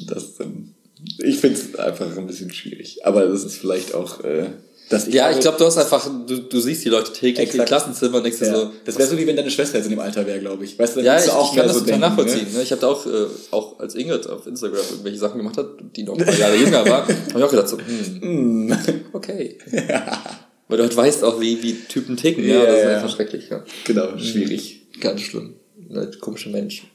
Das, 0.06 0.40
ähm, 0.40 0.73
ich 1.18 1.38
finde 1.38 1.58
es 1.58 1.78
einfach 1.78 2.16
ein 2.16 2.26
bisschen 2.26 2.52
schwierig. 2.52 3.04
Aber 3.04 3.26
das 3.26 3.44
ist 3.44 3.56
vielleicht 3.56 3.94
auch. 3.94 4.22
Äh, 4.24 4.46
dass 4.90 5.06
ich 5.08 5.14
ja, 5.14 5.30
ich 5.30 5.40
glaube, 5.40 5.56
du 5.56 5.64
hast 5.64 5.78
einfach, 5.78 6.06
du, 6.26 6.40
du 6.40 6.60
siehst 6.60 6.84
die 6.84 6.90
Leute 6.90 7.10
täglich 7.12 7.38
Exakt. 7.38 7.58
im 7.58 7.64
Klassenzimmer 7.64 8.18
und 8.18 8.24
denkst 8.24 8.40
ja. 8.42 8.54
so. 8.54 8.70
Das 8.84 8.98
wäre 8.98 9.08
so 9.08 9.16
wie 9.16 9.26
wenn 9.26 9.36
deine 9.36 9.50
Schwester 9.50 9.78
jetzt 9.78 9.86
in 9.86 9.92
dem 9.92 10.00
Alter 10.00 10.26
wäre, 10.26 10.40
glaube 10.40 10.64
ich. 10.64 10.78
Weißt 10.78 10.96
du, 10.96 11.00
dann 11.00 11.06
ja, 11.06 11.24
ich, 11.24 11.30
auch 11.30 11.50
ich 11.50 11.56
kann 11.56 11.66
das 11.66 11.78
so 11.78 11.84
total 11.84 12.00
denken, 12.00 12.16
nachvollziehen. 12.16 12.52
Ne? 12.52 12.62
Ich 12.62 12.70
habe 12.70 12.80
da 12.82 12.88
auch, 12.88 13.06
äh, 13.06 13.26
auch 13.50 13.80
als 13.80 13.94
Ingrid 13.94 14.28
auf 14.28 14.46
Instagram 14.46 14.84
irgendwelche 14.90 15.18
Sachen 15.18 15.38
gemacht 15.38 15.56
hat, 15.56 15.68
die 15.96 16.02
noch 16.02 16.18
ein 16.18 16.24
paar 16.24 16.38
Jahre 16.38 16.56
jünger 16.56 16.84
war, 16.86 17.08
habe 17.08 17.38
ich 17.38 17.42
auch 17.42 17.50
gedacht 17.50 17.68
so, 17.68 17.78
hm, 17.78 18.66
mm. 18.66 18.72
okay. 19.14 19.56
Ja. 19.72 20.22
Weil 20.68 20.76
du 20.78 20.82
halt 20.82 20.96
weißt 20.96 21.24
auch, 21.24 21.40
wie, 21.40 21.62
wie 21.62 21.74
Typen 21.88 22.16
ticken, 22.16 22.46
ja, 22.46 22.56
ja 22.56 22.66
das 22.66 22.78
ist 22.78 22.86
einfach 22.86 23.16
schrecklich. 23.16 23.48
Ja. 23.48 23.64
Genau, 23.84 24.18
schwierig. 24.18 24.82
Ganz 25.00 25.22
schlimm. 25.22 25.54
Halt 25.94 26.20
komische 26.20 26.50
Menschen. 26.50 26.88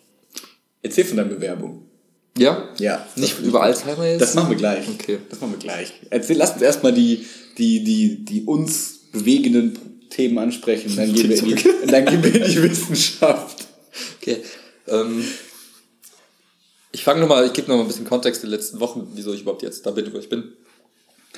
Erzähl 0.82 1.06
von 1.06 1.18
deiner 1.18 1.30
Bewerbung. 1.30 1.89
Ja? 2.40 2.70
Ja. 2.80 3.06
Nicht 3.16 3.40
über 3.40 3.62
Alzheimer 3.62 4.06
jetzt? 4.08 4.22
Das 4.22 4.34
machen 4.36 4.50
wir 4.50 4.58
gleich. 4.58 4.88
Okay. 4.88 5.20
Das 5.30 5.42
machen 5.42 5.52
wir 5.54 5.60
gleich. 5.60 5.94
Erzähl, 6.10 6.38
lass 6.38 6.54
uns 6.54 6.62
erstmal 6.62 6.94
die, 6.94 7.26
die, 7.58 7.84
die, 7.84 8.26
die 8.26 8.42
uns 8.44 9.00
bewegenden 9.12 9.78
Themen 10.10 10.38
ansprechen. 10.38 10.96
Dann 10.96 11.14
gehen, 11.14 11.30
wir 11.30 11.38
in 11.38 11.46
die, 11.46 11.56
dann 11.88 12.06
gehen 12.06 12.24
wir 12.24 12.36
in 12.36 12.52
die 12.52 12.64
Wissenschaft. 12.64 13.68
Okay. 14.22 14.38
Ähm, 14.88 15.24
ich 16.92 17.04
fange 17.04 17.22
nochmal, 17.22 17.46
ich 17.46 17.54
gebe 17.54 17.68
nochmal 17.68 17.86
ein 17.86 17.88
bisschen 17.88 18.08
Kontext 18.08 18.42
der 18.44 18.50
letzten 18.50 18.80
Wochen, 18.80 19.08
wieso 19.14 19.34
ich 19.34 19.42
überhaupt 19.42 19.62
jetzt 19.62 19.86
da 19.86 19.92
bin, 19.92 20.12
wo 20.12 20.18
ich 20.18 20.30
bin. 20.30 20.54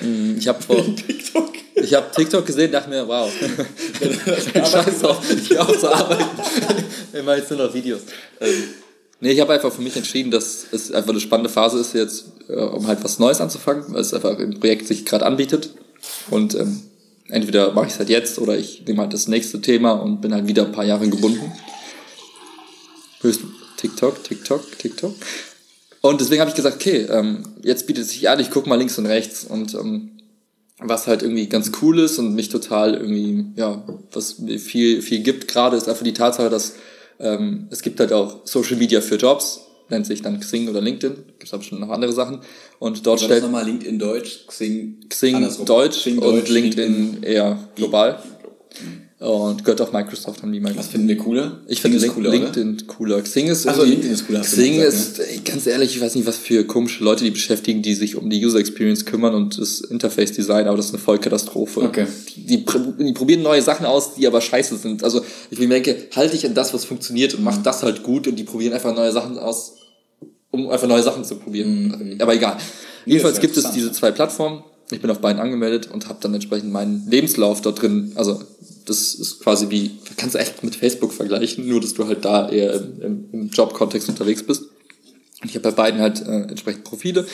Mm, 0.00 0.38
Ich 0.38 0.48
habe 0.48 0.62
vor 0.62 0.76
TikTok. 1.06 1.52
ich 1.74 1.92
habe 1.94 2.06
TikTok 2.14 2.46
gesehen, 2.46 2.72
dachte 2.72 2.88
mir, 2.88 3.06
wow. 3.06 3.30
Scheiß 4.54 5.04
auf, 5.04 5.30
ich 5.30 5.50
will 5.50 5.58
auch 5.58 5.78
zur 5.78 5.94
Arbeit. 5.94 6.24
Ich 7.12 7.22
mache 7.22 7.36
jetzt 7.38 7.50
nur 7.50 7.66
noch 7.66 7.74
Videos. 7.74 8.00
Ähm, 8.40 8.64
nee, 9.22 9.30
ich 9.30 9.40
habe 9.40 9.52
einfach 9.52 9.72
für 9.72 9.82
mich 9.82 9.96
entschieden, 9.96 10.30
dass 10.30 10.66
es 10.72 10.92
einfach 10.92 11.10
eine 11.10 11.20
spannende 11.20 11.48
Phase 11.48 11.78
ist 11.78 11.94
jetzt, 11.94 12.24
äh, 12.48 12.54
um 12.54 12.86
halt 12.88 13.02
was 13.04 13.18
Neues 13.20 13.40
anzufangen, 13.40 13.84
weil 13.88 14.00
es 14.00 14.12
einfach 14.12 14.38
im 14.38 14.58
Projekt 14.58 14.88
sich 14.88 15.06
gerade 15.06 15.24
anbietet. 15.24 15.70
Und 16.28 16.56
ähm, 16.56 16.82
entweder 17.28 17.72
mache 17.72 17.86
ich 17.86 17.92
es 17.92 17.98
halt 17.98 18.08
jetzt 18.08 18.38
oder 18.38 18.58
ich 18.58 18.82
nehme 18.84 19.00
halt 19.00 19.14
das 19.14 19.28
nächste 19.28 19.60
Thema 19.60 19.92
und 19.92 20.20
bin 20.20 20.34
halt 20.34 20.48
wieder 20.48 20.66
ein 20.66 20.72
paar 20.72 20.84
Jahre 20.84 21.08
gebunden. 21.08 21.52
TikTok, 23.76 24.24
TikTok, 24.24 24.78
TikTok. 24.78 25.14
Und 26.00 26.20
deswegen 26.20 26.40
habe 26.40 26.50
ich 26.50 26.56
gesagt, 26.56 26.76
okay, 26.76 27.06
ähm, 27.08 27.44
jetzt 27.62 27.86
bietet 27.86 28.04
es 28.04 28.10
sich 28.10 28.28
an, 28.28 28.40
ich 28.40 28.50
guck 28.50 28.66
mal 28.66 28.74
links 28.74 28.98
und 28.98 29.06
rechts 29.06 29.44
und 29.44 29.74
ähm, 29.74 30.10
was 30.80 31.06
halt 31.06 31.22
irgendwie 31.22 31.46
ganz 31.48 31.70
cool 31.80 32.00
ist 32.00 32.18
und 32.18 32.34
mich 32.34 32.48
total 32.48 32.94
irgendwie, 32.94 33.44
ja, 33.54 33.84
was 34.10 34.40
mir 34.40 34.58
viel, 34.58 35.00
viel 35.00 35.20
gibt 35.20 35.46
gerade, 35.46 35.76
ist 35.76 35.88
einfach 35.88 36.02
die 36.02 36.12
Tatsache, 36.12 36.50
dass 36.50 36.74
ähm, 37.18 37.68
es 37.70 37.82
gibt 37.82 38.00
halt 38.00 38.12
auch 38.12 38.46
Social 38.46 38.76
Media 38.76 39.00
für 39.00 39.16
Jobs, 39.16 39.66
nennt 39.88 40.06
sich 40.06 40.22
dann 40.22 40.40
Xing 40.40 40.68
oder 40.68 40.80
LinkedIn, 40.80 41.14
gibt 41.14 41.44
es 41.44 41.54
aber 41.54 41.62
schon 41.62 41.80
noch 41.80 41.90
andere 41.90 42.12
Sachen. 42.12 42.40
Und 42.78 43.06
dort 43.06 43.20
stellt 43.20 43.42
nochmal 43.42 43.64
LinkedIn 43.64 43.98
Deutsch, 43.98 44.46
Xing, 44.46 45.00
Xing 45.08 45.36
andersrum. 45.36 45.66
Deutsch 45.66 45.98
Xing 46.00 46.18
und 46.18 46.24
Deutsch, 46.24 46.50
LinkedIn 46.50 47.22
eher 47.22 47.58
global. 47.76 48.22
Und 49.22 49.62
gehört 49.64 49.80
auf 49.80 49.92
Microsoft, 49.92 50.42
haben 50.42 50.50
die 50.52 50.58
mal 50.58 50.76
Was 50.76 50.88
finden 50.88 51.06
wir 51.06 51.16
cooler? 51.16 51.60
ich 51.68 51.80
finde 51.80 51.98
ist 51.98 52.08
cooler, 52.08 52.30
oder? 52.30 52.38
LinkedIn 52.38 52.88
cooler. 52.88 53.22
Xing 53.22 53.46
ist 53.46 53.68
Ach 53.68 53.74
so, 53.76 53.82
irgendwie- 53.82 53.92
LinkedIn 53.92 54.14
ist 54.14 54.26
cooler, 54.26 54.40
Xing 54.40 54.76
gesagt, 54.80 54.92
ist, 54.94 55.18
ey, 55.20 55.40
ganz 55.44 55.66
ehrlich, 55.68 55.94
ich 55.94 56.00
weiß 56.02 56.16
nicht, 56.16 56.26
was 56.26 56.36
für 56.38 56.64
komische 56.64 57.04
Leute 57.04 57.22
die 57.22 57.30
beschäftigen, 57.30 57.82
die 57.82 57.94
sich 57.94 58.16
um 58.16 58.30
die 58.30 58.44
User 58.44 58.58
Experience 58.58 59.04
kümmern 59.04 59.34
und 59.34 59.58
das 59.58 59.80
Interface 59.80 60.32
Design, 60.32 60.66
aber 60.66 60.76
das 60.76 60.86
ist 60.86 60.94
eine 60.94 61.02
Vollkatastrophe. 61.02 61.82
Okay. 61.82 62.06
Die, 62.34 62.46
die, 62.46 62.64
die 62.98 63.12
probieren 63.12 63.42
neue 63.42 63.62
Sachen 63.62 63.86
aus, 63.86 64.14
die 64.14 64.26
aber 64.26 64.40
scheiße 64.40 64.76
sind. 64.76 65.04
Also 65.04 65.22
ich 65.50 65.58
merke, 65.60 65.94
halte 66.16 66.34
ich 66.34 66.44
an 66.44 66.54
das, 66.54 66.74
was 66.74 66.84
funktioniert 66.84 67.34
und 67.34 67.44
mach 67.44 67.58
Mhm. 67.58 67.62
das 67.62 67.84
halt 67.84 68.02
gut 68.02 68.26
und 68.26 68.34
die 68.36 68.44
probieren 68.44 68.72
einfach 68.72 68.92
neue 68.92 69.12
Sachen 69.12 69.38
aus, 69.38 69.74
um 70.50 70.68
einfach 70.68 70.88
neue 70.88 71.02
Sachen 71.04 71.24
zu 71.24 71.36
probieren. 71.36 72.16
Aber 72.20 72.34
egal. 72.34 72.56
Jedenfalls 73.06 73.34
Mhm. 73.36 73.42
ja 73.42 73.46
gibt 73.46 73.56
es 73.56 73.70
diese 73.70 73.92
zwei 73.92 74.10
Plattformen. 74.10 74.64
Ich 74.90 75.00
bin 75.00 75.10
auf 75.10 75.20
beiden 75.20 75.40
angemeldet 75.40 75.88
und 75.90 76.08
habe 76.08 76.18
dann 76.20 76.34
entsprechend 76.34 76.70
meinen 76.70 77.06
Lebenslauf 77.08 77.62
dort 77.62 77.80
drin. 77.80 78.12
Also 78.14 78.42
das 78.86 79.14
ist 79.14 79.40
quasi 79.40 79.70
wie, 79.70 79.92
kannst 80.16 80.34
du 80.34 80.38
echt 80.38 80.62
mit 80.62 80.76
Facebook 80.76 81.12
vergleichen, 81.12 81.66
nur 81.66 81.80
dass 81.80 81.94
du 81.94 82.06
halt 82.06 82.24
da 82.24 82.48
eher 82.48 82.74
im, 83.00 83.28
im, 83.32 83.48
Jobkontext 83.48 84.08
unterwegs 84.08 84.42
bist. 84.42 84.62
Und 85.42 85.48
ich 85.48 85.54
habe 85.54 85.70
bei 85.70 85.70
beiden 85.70 86.00
halt 86.00 86.20
äh, 86.20 86.42
entsprechend 86.42 86.84
Profile. 86.84 87.26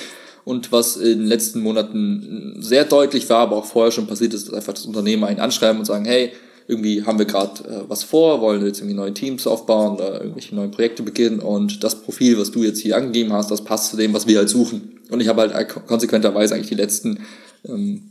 Und 0.44 0.72
was 0.72 0.96
in 0.96 1.18
den 1.18 1.26
letzten 1.26 1.60
Monaten 1.60 2.56
sehr 2.60 2.84
deutlich 2.84 3.28
war, 3.28 3.40
aber 3.40 3.56
auch 3.56 3.66
vorher 3.66 3.92
schon 3.92 4.06
passiert 4.06 4.32
ist, 4.32 4.48
dass 4.48 4.54
einfach 4.54 4.72
das 4.72 4.86
Unternehmen 4.86 5.24
einen 5.24 5.40
anschreiben 5.40 5.78
und 5.78 5.84
sagen, 5.84 6.06
hey, 6.06 6.32
irgendwie 6.68 7.04
haben 7.04 7.18
wir 7.18 7.26
gerade 7.26 7.64
äh, 7.64 7.82
was 7.88 8.04
vor, 8.04 8.40
wollen 8.40 8.64
jetzt 8.64 8.80
irgendwie 8.80 8.96
neue 8.96 9.14
Teams 9.14 9.46
aufbauen 9.46 9.96
oder 9.96 10.20
irgendwelche 10.20 10.54
neuen 10.54 10.70
Projekte 10.70 11.02
beginnen 11.02 11.40
und 11.40 11.82
das 11.82 12.02
Profil, 12.02 12.38
was 12.38 12.50
du 12.50 12.62
jetzt 12.62 12.80
hier 12.80 12.96
angegeben 12.96 13.32
hast, 13.32 13.50
das 13.50 13.64
passt 13.64 13.90
zu 13.90 13.96
dem, 13.96 14.12
was 14.12 14.26
wir 14.26 14.38
halt 14.38 14.50
suchen. 14.50 15.00
Und 15.10 15.20
ich 15.20 15.28
habe 15.28 15.42
halt 15.42 15.68
kon- 15.68 15.86
konsequenterweise 15.86 16.54
eigentlich 16.54 16.68
die 16.68 16.74
letzten, 16.74 17.20
ähm, 17.64 18.10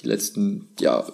die 0.00 0.06
letzten, 0.06 0.68
ja, 0.80 1.04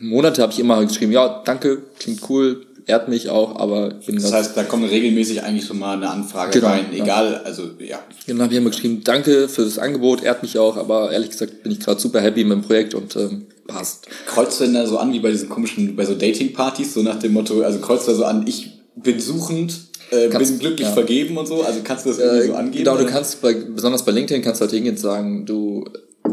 Monate 0.00 0.42
habe 0.42 0.52
ich 0.52 0.58
immer 0.60 0.84
geschrieben, 0.84 1.12
ja, 1.12 1.42
danke, 1.44 1.82
klingt 1.98 2.20
cool, 2.28 2.66
ehrt 2.86 3.08
mich 3.08 3.28
auch, 3.30 3.56
aber 3.56 3.94
ich 4.00 4.06
bin 4.06 4.16
Das 4.16 4.24
grad- 4.30 4.34
heißt, 4.44 4.56
da 4.56 4.62
kommt 4.64 4.90
regelmäßig 4.90 5.42
eigentlich 5.42 5.66
schon 5.66 5.78
mal 5.78 5.96
eine 5.96 6.10
Anfrage 6.10 6.52
Genau, 6.52 6.68
rein, 6.68 6.86
ja. 6.92 7.02
egal, 7.02 7.40
also 7.44 7.62
ja. 7.78 7.98
Dann 8.26 8.40
habe 8.42 8.52
ich 8.52 8.58
immer 8.58 8.70
geschrieben, 8.70 9.00
danke 9.04 9.48
für 9.48 9.64
das 9.64 9.78
Angebot, 9.78 10.22
ehrt 10.22 10.42
mich 10.42 10.58
auch, 10.58 10.76
aber 10.76 11.10
ehrlich 11.12 11.30
gesagt 11.30 11.62
bin 11.62 11.72
ich 11.72 11.80
gerade 11.80 12.00
super 12.00 12.20
happy 12.20 12.44
mit 12.44 12.58
dem 12.58 12.62
Projekt 12.62 12.94
und 12.94 13.16
ähm, 13.16 13.46
passt. 13.66 14.06
Kreuzt 14.26 14.60
du 14.60 14.64
denn 14.64 14.74
da 14.74 14.86
so 14.86 14.98
an 14.98 15.12
wie 15.12 15.20
bei 15.20 15.30
diesen 15.30 15.48
komischen, 15.48 15.96
bei 15.96 16.04
so 16.04 16.14
Dating-Partys, 16.14 16.94
so 16.94 17.02
nach 17.02 17.18
dem 17.18 17.32
Motto, 17.32 17.62
also 17.62 17.78
kreuzt 17.80 18.06
du 18.06 18.12
da 18.12 18.16
so 18.18 18.24
an, 18.24 18.46
ich 18.46 18.70
bin 18.94 19.18
suchend, 19.18 19.74
äh, 20.10 20.28
Kannst- 20.28 20.50
bin 20.52 20.58
glücklich 20.60 20.86
ja. 20.86 20.92
vergeben 20.94 21.36
und 21.36 21.46
so, 21.46 21.62
also 21.64 21.80
kannst 21.82 22.04
du 22.06 22.10
das 22.10 22.18
irgendwie 22.18 22.44
Äh, 22.44 22.46
so 22.48 22.54
angeben? 22.54 22.84
genau, 22.84 22.96
du 22.96 23.06
kannst 23.06 23.42
bei, 23.42 23.54
besonders 23.54 24.04
bei 24.04 24.12
LinkedIn 24.12 24.42
kannst 24.42 24.60
du 24.60 24.64
halt 24.66 24.72
hingehen 24.72 24.94
und 24.94 25.00
sagen, 25.00 25.44
du, 25.46 25.84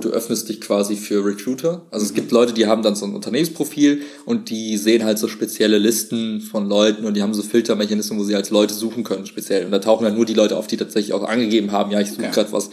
du 0.04 0.10
öffnest 0.10 0.50
dich 0.50 0.62
quasi 0.62 0.96
für 0.96 1.24
Recruiter. 1.26 1.82
Also 1.92 2.06
es 2.06 2.14
gibt 2.14 2.32
Leute, 2.32 2.54
die 2.54 2.68
haben 2.68 2.82
dann 2.84 2.96
so 2.96 3.06
ein 3.06 3.14
Unternehmensprofil 3.16 4.02
und 4.26 4.50
die 4.50 4.78
sehen 4.78 5.04
halt 5.04 5.20
so 5.20 5.28
spezielle 5.28 5.78
Listen 5.78 6.42
von 6.42 6.68
Leuten 6.68 7.06
und 7.06 7.16
die 7.16 7.22
haben 7.22 7.34
so 7.34 7.42
Filtermechanismen, 7.44 8.20
wo 8.20 8.24
sie 8.24 8.36
als 8.36 8.50
Leute 8.50 8.74
suchen 8.74 9.04
können, 9.04 9.26
speziell. 9.26 9.66
Und 9.66 9.72
da 9.72 9.80
tauchen 9.80 10.04
dann 10.04 10.16
nur 10.16 10.26
die 10.26 10.34
Leute 10.34 10.58
auf, 10.58 10.68
die 10.68 10.78
tatsächlich 10.78 11.14
auch 11.14 11.24
angegeben 11.24 11.72
haben, 11.72 11.92
ja, 11.92 12.00
ich 12.02 12.10
suche 12.12 12.24
Okay. 12.24 12.32
gerade 12.34 12.52
was. 12.52 12.70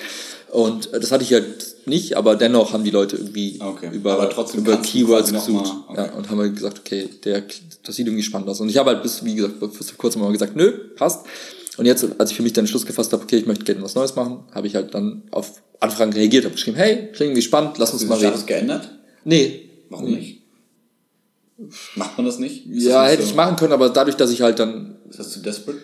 Und 0.53 0.93
äh, 0.93 0.99
das 1.01 1.12
hatte 1.12 1.22
ich 1.22 1.33
halt 1.33 1.47
nicht, 1.87 2.16
aber 2.16 2.35
dennoch 2.37 2.72
haben 2.72 2.83
die 2.85 2.91
Leute 2.91 3.16
irgendwie 3.16 3.59
Okay. 3.61 3.89
über, 3.93 4.31
über 4.55 4.76
Keywords 4.78 5.33
gesucht. 5.33 5.72
okay. 5.89 5.97
Ja, 6.07 6.12
und 6.14 6.28
haben 6.28 6.39
halt 6.41 6.57
gesagt, 6.57 6.81
okay, 6.81 7.09
der, 7.24 7.45
das 7.85 7.97
sieht 7.97 8.07
irgendwie 8.07 8.22
spannend 8.24 8.49
aus. 8.49 8.61
Und 8.61 8.68
ich 8.68 8.76
habe 8.76 8.91
halt 8.91 9.03
bis, 9.03 9.24
wie 9.24 9.35
gesagt, 9.37 9.61
bis 9.61 9.91
vor 9.91 9.99
kurzem 9.99 10.22
mal 10.22 10.33
gesagt, 10.33 10.57
nö, 10.57 10.72
passt. 10.97 11.24
Und 11.77 11.87
jetzt, 11.87 12.05
als 12.18 12.31
ich 12.31 12.37
für 12.37 12.43
mich 12.43 12.53
dann 12.53 12.64
den 12.64 12.68
Schluss 12.68 12.85
gefasst 12.85 13.12
habe, 13.12 13.23
okay, 13.23 13.37
ich 13.37 13.47
möchte 13.47 13.64
gerne 13.64 13.83
was 13.83 13.95
Neues 13.95 14.14
machen, 14.16 14.41
habe 14.53 14.66
ich 14.66 14.75
halt 14.75 14.93
dann 14.95 15.23
auf 15.31 15.62
Anfragen 15.79 16.12
reagiert, 16.12 16.45
habe 16.45 16.55
geschrieben, 16.55 16.77
hey, 16.77 16.97
klingt 17.12 17.21
irgendwie 17.31 17.43
spannend, 17.43 17.79
lass 17.79 17.93
uns 17.93 18.03
Hast 18.03 18.09
du 18.09 18.09
mal 18.09 18.16
den 18.16 18.21
Status 18.29 18.41
reden. 18.41 18.47
geändert? 18.49 18.91
Nee. 19.25 19.71
Warum 19.89 20.11
nicht? 20.11 20.43
Macht 21.95 22.16
man 22.16 22.27
das 22.27 22.39
nicht? 22.39 22.66
Ist 22.66 22.85
Ja, 22.85 23.03
das 23.03 23.12
hätte 23.12 23.23
nicht 23.23 23.31
ich 23.31 23.37
machen 23.37 23.57
können, 23.57 23.73
aber 23.73 23.91
dadurch, 23.91 24.16
dass 24.16 24.31
ich 24.31 24.41
halt 24.43 24.59
dann, 24.59 24.97
Ist 25.09 25.18
das 25.18 25.31
zu 25.31 25.41
desperate? 25.41 25.79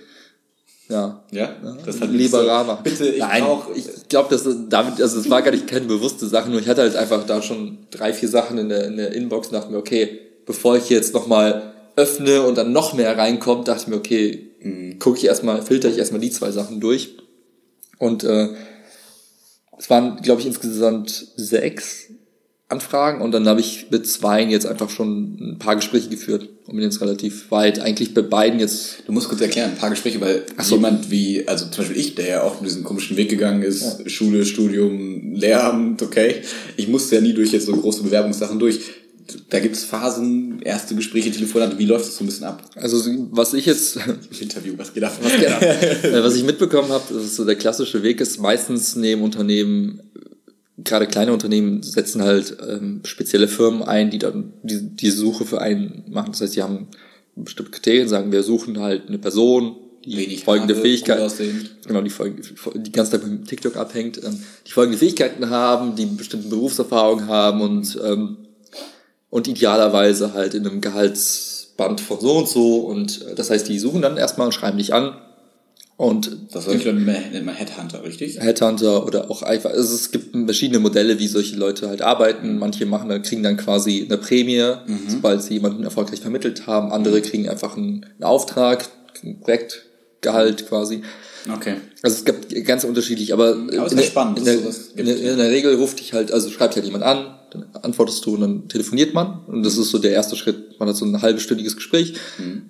ja, 0.88 1.22
Ja? 1.32 1.56
Das 1.84 2.00
hat 2.00 2.10
lieber 2.10 2.40
so, 2.40 2.46
machen. 2.46 2.82
Bitte, 2.82 3.06
ich 3.08 3.18
Nein, 3.18 3.42
brauch, 3.44 3.66
ich 3.74 3.84
glaube, 4.08 4.28
dass 4.30 4.44
das 4.44 4.54
damit, 4.68 5.00
also 5.00 5.18
es 5.20 5.28
war 5.28 5.42
gar 5.42 5.50
nicht 5.50 5.66
keine 5.66 5.86
bewusste 5.86 6.26
Sache, 6.26 6.48
nur 6.50 6.60
ich 6.60 6.68
hatte 6.68 6.82
halt 6.82 6.96
einfach 6.96 7.24
da 7.26 7.42
schon 7.42 7.78
drei, 7.90 8.12
vier 8.12 8.28
Sachen 8.28 8.58
in 8.58 8.68
der, 8.68 8.86
in 8.86 8.96
der 8.96 9.12
Inbox 9.12 9.48
und 9.48 9.54
dachte 9.54 9.70
mir, 9.70 9.78
okay, 9.78 10.20
bevor 10.46 10.76
ich 10.76 10.88
jetzt 10.88 11.12
nochmal 11.12 11.72
öffne 11.96 12.42
und 12.42 12.56
dann 12.56 12.72
noch 12.72 12.92
mehr 12.94 13.16
reinkommt, 13.18 13.68
dachte 13.68 13.82
ich 13.82 13.88
mir, 13.88 13.96
okay, 13.96 14.45
gucke 14.98 15.18
ich 15.18 15.24
erstmal, 15.24 15.62
filter 15.62 15.88
ich 15.88 15.98
erstmal 15.98 16.20
die 16.20 16.30
zwei 16.30 16.50
Sachen 16.50 16.80
durch. 16.80 17.16
Und 17.98 18.24
äh, 18.24 18.48
es 19.78 19.90
waren, 19.90 20.20
glaube 20.22 20.40
ich, 20.40 20.46
insgesamt 20.46 21.32
sechs 21.36 22.08
Anfragen 22.68 23.20
und 23.20 23.30
dann 23.30 23.46
habe 23.46 23.60
ich 23.60 23.86
mit 23.92 24.08
zweien 24.08 24.50
jetzt 24.50 24.66
einfach 24.66 24.90
schon 24.90 25.52
ein 25.52 25.58
paar 25.60 25.76
Gespräche 25.76 26.08
geführt 26.08 26.48
und 26.66 26.74
bin 26.74 26.82
jetzt 26.82 27.00
relativ 27.00 27.52
weit. 27.52 27.78
Eigentlich 27.78 28.12
bei 28.12 28.22
beiden 28.22 28.58
jetzt 28.58 29.04
Du 29.06 29.12
musst 29.12 29.28
kurz 29.28 29.40
erklären, 29.40 29.70
ein 29.70 29.78
paar 29.78 29.90
Gespräche, 29.90 30.20
weil 30.20 30.42
so. 30.60 30.74
jemand 30.74 31.08
wie, 31.12 31.46
also 31.46 31.66
zum 31.66 31.84
Beispiel 31.84 32.00
ich, 32.00 32.16
der 32.16 32.26
ja 32.26 32.42
auch 32.42 32.60
diesen 32.60 32.82
komischen 32.82 33.16
Weg 33.16 33.28
gegangen 33.28 33.62
ist, 33.62 34.10
Schule, 34.10 34.44
Studium, 34.44 35.34
Lehramt, 35.34 36.02
okay. 36.02 36.42
Ich 36.76 36.88
musste 36.88 37.14
ja 37.14 37.20
nie 37.20 37.34
durch 37.34 37.52
jetzt 37.52 37.66
so 37.66 37.72
große 37.72 38.02
Bewerbungssachen 38.02 38.58
durch. 38.58 38.80
Da 39.50 39.60
gibt's 39.60 39.84
Phasen, 39.84 40.60
erste 40.62 40.94
Gespräche, 40.94 41.30
Telefonate, 41.30 41.78
wie 41.78 41.84
läuft 41.84 42.06
das 42.06 42.16
so 42.16 42.24
ein 42.24 42.26
bisschen 42.26 42.44
ab? 42.44 42.62
Also 42.74 42.98
was 43.30 43.54
ich 43.54 43.66
jetzt, 43.66 43.98
Interview, 44.40 44.74
was 44.76 44.92
geht 44.92 45.04
ab? 45.04 45.16
was, 45.20 45.32
genau, 45.32 45.58
äh, 45.58 46.22
was 46.22 46.36
ich 46.36 46.44
mitbekommen 46.44 46.90
habe, 46.90 47.20
so 47.20 47.44
der 47.44 47.56
klassische 47.56 48.02
Weg 48.02 48.20
ist, 48.20 48.38
meistens 48.38 48.96
nehmen 48.96 49.22
Unternehmen, 49.22 50.00
gerade 50.78 51.06
kleine 51.06 51.32
Unternehmen 51.32 51.82
setzen 51.82 52.22
halt 52.22 52.56
ähm, 52.68 53.00
spezielle 53.04 53.48
Firmen 53.48 53.82
ein, 53.82 54.10
die 54.10 54.18
dann 54.18 54.52
die, 54.62 54.80
die 54.80 55.10
Suche 55.10 55.44
für 55.44 55.60
einen 55.60 56.04
machen. 56.08 56.32
Das 56.32 56.42
heißt, 56.42 56.56
die 56.56 56.62
haben 56.62 56.88
bestimmte 57.34 57.72
Kriterien, 57.72 58.08
sagen, 58.08 58.32
wir 58.32 58.42
suchen 58.42 58.80
halt 58.80 59.08
eine 59.08 59.18
Person, 59.18 59.76
die 60.06 60.16
Wenig 60.16 60.44
folgende 60.44 60.74
Haare, 60.74 60.82
Fähigkeit, 60.82 61.18
genau, 61.84 62.00
die, 62.00 62.10
folgende, 62.10 62.42
die 62.76 62.92
ganz 62.92 63.10
Tag 63.10 63.26
mit 63.26 63.48
TikTok 63.48 63.76
abhängt, 63.76 64.22
ähm, 64.22 64.38
die 64.66 64.70
folgende 64.70 64.98
Fähigkeiten 64.98 65.50
haben, 65.50 65.96
die 65.96 66.06
bestimmte 66.06 66.48
Berufserfahrung 66.48 67.26
haben 67.26 67.60
und 67.60 67.98
ähm, 68.04 68.36
und 69.30 69.48
idealerweise 69.48 70.34
halt 70.34 70.54
in 70.54 70.66
einem 70.66 70.80
Gehaltsband 70.80 72.00
von 72.00 72.20
so 72.20 72.38
und 72.38 72.48
so. 72.48 72.76
Und 72.78 73.22
äh, 73.26 73.34
das 73.34 73.50
heißt, 73.50 73.68
die 73.68 73.78
suchen 73.78 74.02
dann 74.02 74.16
erstmal 74.16 74.46
und 74.46 74.52
schreiben 74.52 74.78
dich 74.78 74.94
an. 74.94 75.16
Und 75.96 76.30
Das 76.52 76.66
ich 76.68 76.84
dann 76.84 77.02
nennt 77.04 77.46
man 77.46 77.54
Headhunter, 77.54 78.04
richtig? 78.04 78.38
Headhunter 78.38 79.06
oder 79.06 79.30
auch 79.30 79.42
einfach, 79.42 79.70
also 79.70 79.94
es 79.94 80.10
gibt 80.10 80.36
verschiedene 80.36 80.78
Modelle, 80.78 81.18
wie 81.18 81.26
solche 81.26 81.56
Leute 81.56 81.88
halt 81.88 82.02
arbeiten. 82.02 82.58
Manche 82.58 82.84
machen 82.84 83.08
dann, 83.08 83.22
kriegen 83.22 83.42
dann 83.42 83.56
quasi 83.56 84.04
eine 84.04 84.18
Prämie, 84.18 84.74
sobald 85.08 85.42
sie 85.42 85.54
jemanden 85.54 85.84
erfolgreich 85.84 86.20
vermittelt 86.20 86.66
haben. 86.66 86.92
Andere 86.92 87.22
kriegen 87.22 87.48
einfach 87.48 87.78
einen, 87.78 88.04
einen 88.04 88.24
Auftrag, 88.24 88.86
ein 89.24 89.40
Projektgehalt 89.40 90.68
quasi. 90.68 91.00
Okay. 91.50 91.76
Also 92.02 92.16
es 92.16 92.24
gibt 92.26 92.66
ganz 92.66 92.84
unterschiedlich, 92.84 93.32
aber, 93.32 93.52
Aber 93.52 93.90
in, 93.90 93.96
der, 93.96 94.04
spannend, 94.04 94.38
in, 94.38 94.44
der, 94.44 94.54
in, 94.96 95.06
der, 95.06 95.16
in 95.16 95.38
der 95.38 95.50
Regel 95.50 95.76
ruft 95.76 96.00
dich 96.00 96.12
halt, 96.12 96.30
also 96.30 96.50
schreibt 96.50 96.76
halt 96.76 96.84
jemand 96.84 97.04
an, 97.04 97.38
dann 97.60 97.82
antwortest 97.82 98.24
du 98.26 98.34
und 98.34 98.40
dann 98.40 98.68
telefoniert 98.68 99.14
man 99.14 99.40
und 99.46 99.62
das 99.62 99.76
ist 99.76 99.90
so 99.90 99.98
der 99.98 100.12
erste 100.12 100.36
Schritt. 100.36 100.78
Man 100.78 100.88
hat 100.88 100.96
so 100.96 101.04
ein 101.04 101.22
halbstündiges 101.22 101.76
Gespräch, 101.76 102.14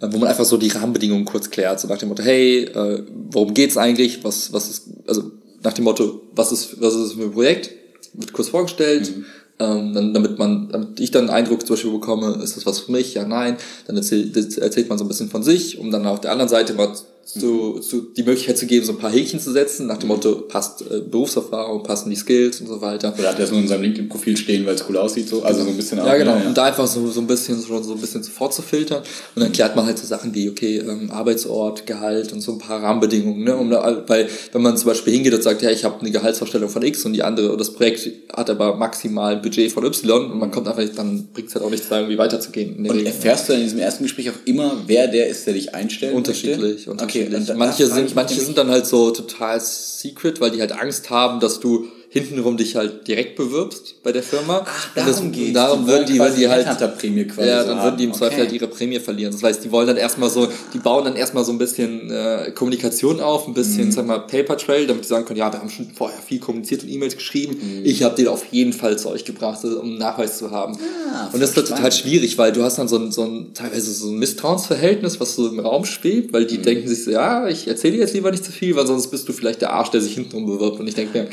äh, 0.01 0.07
wo 0.11 0.19
man 0.19 0.29
einfach 0.29 0.45
so 0.45 0.57
die 0.57 0.69
Rahmenbedingungen 0.69 1.25
kurz 1.25 1.51
klärt, 1.51 1.81
so 1.81 1.89
nach 1.89 1.99
dem 1.99 2.09
Motto, 2.09 2.23
hey, 2.23 2.65
äh, 2.65 3.03
worum 3.31 3.55
geht's 3.55 3.77
eigentlich, 3.77 4.25
was 4.25 4.53
was 4.53 4.71
ist, 4.71 4.89
also 5.07 5.31
nach 5.63 5.73
dem 5.73 5.85
Motto, 5.85 6.23
was 6.35 6.53
ist 6.53 6.81
was 6.81 6.95
ist 6.95 7.03
das 7.03 7.13
für 7.15 7.23
ein 7.23 7.33
Projekt, 7.33 7.71
wird 8.15 8.33
kurz 8.33 8.49
vorgestellt. 8.49 9.13
Ähm, 9.59 9.95
dann, 9.95 10.13
damit 10.13 10.39
man, 10.39 10.69
damit 10.69 11.01
ich 11.01 11.11
dann 11.11 11.31
einen 11.31 11.45
Eindruck 11.45 11.67
zum 11.67 11.77
Beispiel 11.77 11.91
bekomme, 11.91 12.41
ist 12.43 12.59
das 12.59 12.67
was 12.67 12.81
für 12.81 12.93
mich? 12.93 13.15
Ja, 13.15 13.27
nein. 13.27 13.57
Dann 13.87 13.97
erzählt, 13.97 14.37
erzählt 14.59 14.91
man 14.91 14.99
so 14.99 15.05
ein 15.05 15.09
bisschen 15.09 15.31
von 15.31 15.43
sich, 15.43 15.79
um 15.79 15.91
dann 15.91 16.05
auf 16.05 16.21
der 16.21 16.31
anderen 16.31 16.51
Seite 16.51 16.75
mal 16.75 16.93
zu, 17.27 17.81
zu, 17.81 18.03
die 18.17 18.23
Möglichkeit 18.23 18.57
zu 18.57 18.67
geben, 18.67 18.87
so 18.87 18.93
ein 18.93 18.99
paar 18.99 19.11
Häkchen 19.11 19.41
zu 19.41 19.51
setzen, 19.53 19.89
nach 19.89 19.99
dem 19.99 20.09
Motto, 20.09 20.43
passt 20.43 20.83
äh, 20.83 21.01
Berufserfahrung, 21.01 21.83
passen 21.83 22.09
die 22.09 22.17
Skills 22.17 22.61
und 22.61 22.69
so 22.69 22.81
weiter. 22.81 23.13
Oder 23.19 23.31
hat 23.31 23.39
er 23.39 23.45
es 23.47 23.51
nur 23.51 23.61
in 23.61 23.67
seinem 23.67 23.83
LinkedIn-Profil 23.83 24.37
stehen, 24.37 24.65
weil 24.65 24.77
es 24.77 24.85
cool 24.89 24.97
aussieht, 24.97 25.29
so? 25.29 25.43
Also 25.43 25.65
so 25.65 25.71
ein 25.71 25.77
bisschen 25.77 25.99
Ja, 25.99 26.05
auch, 26.05 26.17
genau. 26.17 26.37
Ja, 26.37 26.47
Und 26.47 26.57
da 26.57 26.65
einfach 26.65 26.87
so, 26.87 27.05
so 27.11 27.21
ein 27.21 27.27
bisschen, 27.27 27.59
so, 27.59 27.83
so 27.83 27.95
ein 27.95 28.01
bisschen 28.01 28.23
sofort 28.23 28.55
zu 28.55 28.63
filtern. 28.63 29.03
Und 29.35 29.43
dann 29.43 29.51
klärt 29.51 29.75
man 29.75 29.87
halt 29.87 29.99
so 29.99 30.07
Sachen 30.07 30.33
wie, 30.35 30.49
okay, 30.49 30.79
ähm, 30.79 31.11
Arbeitsort, 31.11 31.85
Gehalt 31.85 32.33
und 32.33 32.43
so 32.43 32.53
ein 32.53 32.59
paar 32.59 32.81
Rahmenbedingungen, 32.81 33.43
ne? 33.43 33.57
Um 33.57 33.71
da, 33.71 34.05
weil, 34.07 34.29
wenn 34.53 34.63
man 34.63 34.77
zum 34.77 34.87
Beispiel 34.89 35.15
hingeht 35.15 35.35
und 35.35 35.43
sagt, 35.43 35.63
ja, 35.63 35.71
ich 35.71 35.85
habe 35.85 36.01
eine 36.01 36.13
Gehaltsvorstellung 36.13 36.69
von 36.69 36.83
X 36.83 37.05
und 37.05 37.13
die 37.13 37.25
andere, 37.25 37.51
und 37.51 37.61
das 37.61 37.73
Projekt 37.73 38.09
hat 38.33 38.51
aber 38.51 38.77
maximal 38.77 39.35
ein 39.35 39.43
Budget 39.43 39.73
von 39.73 39.85
Y 39.85 40.31
und 40.31 40.39
man 40.39 40.53
kommt 40.53 40.69
einfach 40.69 40.83
nicht, 40.83 40.97
dann 40.97 41.27
bringt 41.33 41.49
es 41.49 41.57
halt 41.57 41.65
auch 41.65 41.71
nichts, 41.71 41.89
da 41.89 41.99
irgendwie 41.99 42.19
weiterzugehen. 42.19 42.77
Und 42.77 42.89
Regel. 42.89 43.07
erfährst 43.07 43.49
du 43.49 43.55
in 43.55 43.63
diesem 43.63 43.81
ersten 43.81 44.05
Gespräch 44.05 44.31
auch 44.31 44.39
immer, 44.45 44.77
wer 44.87 45.09
der 45.09 45.27
ist, 45.27 45.45
der 45.47 45.55
dich 45.55 45.75
einstellt? 45.75 46.15
Unterschiedlich, 46.15 46.87
Okay, 46.89 47.16
unterschiedlich. 47.25 47.47
dann- 47.49 47.59
manche 47.59 47.87
sind, 47.87 48.15
manche 48.15 48.41
sind 48.41 48.59
dann 48.59 48.71
halt 48.71 48.87
so 48.87 49.11
total 49.11 49.61
secret, 49.61 50.41
weil 50.41 50.51
die 50.51 50.61
halt 50.61 50.73
Angst 50.73 51.11
haben, 51.11 51.41
dass 51.41 51.61
du 51.61 51.87
hintenrum 52.09 52.57
dich 52.57 52.77
halt 52.77 53.07
direkt 53.09 53.37
bewirbst 53.37 53.97
bei 54.03 54.13
der 54.13 54.23
Firma. 54.23 54.65
Ach, 54.67 54.89
darum 54.95 55.33
geht's. 55.33 55.53
Darum 55.53 55.87
würden 55.87 56.07
die, 56.07 56.19
würden 56.19 56.37
die 56.37 56.49
halt, 56.49 56.67
Headhunter-Prämie 56.67 57.25
quasi 57.25 57.49
ja, 57.49 57.65
dann 57.65 57.83
würden 57.83 57.97
die 57.99 58.05
im 58.05 58.13
Zweifel 58.15 58.35
Okay. 58.35 58.43
halt 58.43 58.53
ihre 58.53 58.69
Prämie 58.69 58.99
verlieren. 59.01 59.33
Das 59.33 59.43
heißt, 59.43 59.65
die 59.65 59.71
wollen 59.73 59.87
dann 59.87 59.97
erstmal 59.97 60.31
so, 60.31 60.49
die 60.73 60.79
bauen 60.79 61.05
dann 61.05 61.17
erstmal 61.17 61.45
so 61.45 61.53
ein 61.53 61.59
bisschen 61.59 62.11
äh, 62.11 62.53
Kommunikation 62.55 63.21
auf, 63.21 63.47
ein 63.49 63.55
bisschen, 63.55 63.87
Mhm. 63.89 63.93
sag 63.93 64.07
mal, 64.07 64.21
Paper 64.21 64.57
Trail, 64.57 64.87
damit 64.87 65.05
die 65.05 65.09
sagen 65.09 65.25
können, 65.27 65.39
ja, 65.39 65.53
wir 65.53 65.59
haben 65.61 65.69
schon 65.71 65.91
vorher 65.95 66.19
viel 66.21 66.39
kommuniziert 66.39 66.83
und 66.83 66.89
E-Mails 66.91 67.17
geschrieben. 67.17 67.57
Mhm. 67.61 67.85
Ich 67.85 68.03
habe 68.03 68.15
dir 68.17 68.31
auf 68.33 68.45
jeden 68.51 68.73
Fall 68.73 68.99
zu 68.99 69.09
euch 69.11 69.25
gebracht, 69.25 69.65
um 69.65 69.81
einen 69.83 69.99
Nachweis 69.99 70.39
zu 70.39 70.51
haben. 70.51 70.77
Ah, 71.13 71.29
und 71.33 71.41
das 71.41 71.51
ist 71.51 71.55
total 71.69 71.91
schwierig, 71.93 72.39
weil 72.39 72.53
du 72.53 72.63
hast 72.63 72.79
dann 72.79 72.89
so 72.89 72.97
ein, 72.99 73.13
so 73.13 73.23
ein 73.25 73.53
teilweise 73.55 73.91
so 73.93 74.09
ein 74.11 74.19
Misstrauensverhältnis, 74.19 75.19
was 75.21 75.35
so 75.35 75.49
im 75.49 75.59
Raum 75.61 75.85
schwebt, 75.85 76.33
weil 76.33 76.43
Mhm. 76.45 76.49
die 76.49 76.59
denken 76.63 76.89
sich 76.89 77.05
so, 77.05 77.11
ja, 77.11 77.49
ich 77.49 77.67
erzähle 77.69 77.95
dir 77.95 78.01
jetzt 78.01 78.15
lieber 78.15 78.31
nicht 78.31 78.45
zu 78.45 78.53
viel, 78.53 78.77
weil 78.77 78.87
sonst 78.87 79.09
bist 79.09 79.29
du 79.29 79.33
vielleicht 79.33 79.61
der 79.61 79.73
Arsch, 79.73 79.91
der 79.91 80.01
sich 80.01 80.15
hintenrum 80.15 80.47
bewirbt. 80.47 80.79
Und 80.81 80.87
ich 80.87 80.95
denke 80.95 81.19
mir, 81.19 81.29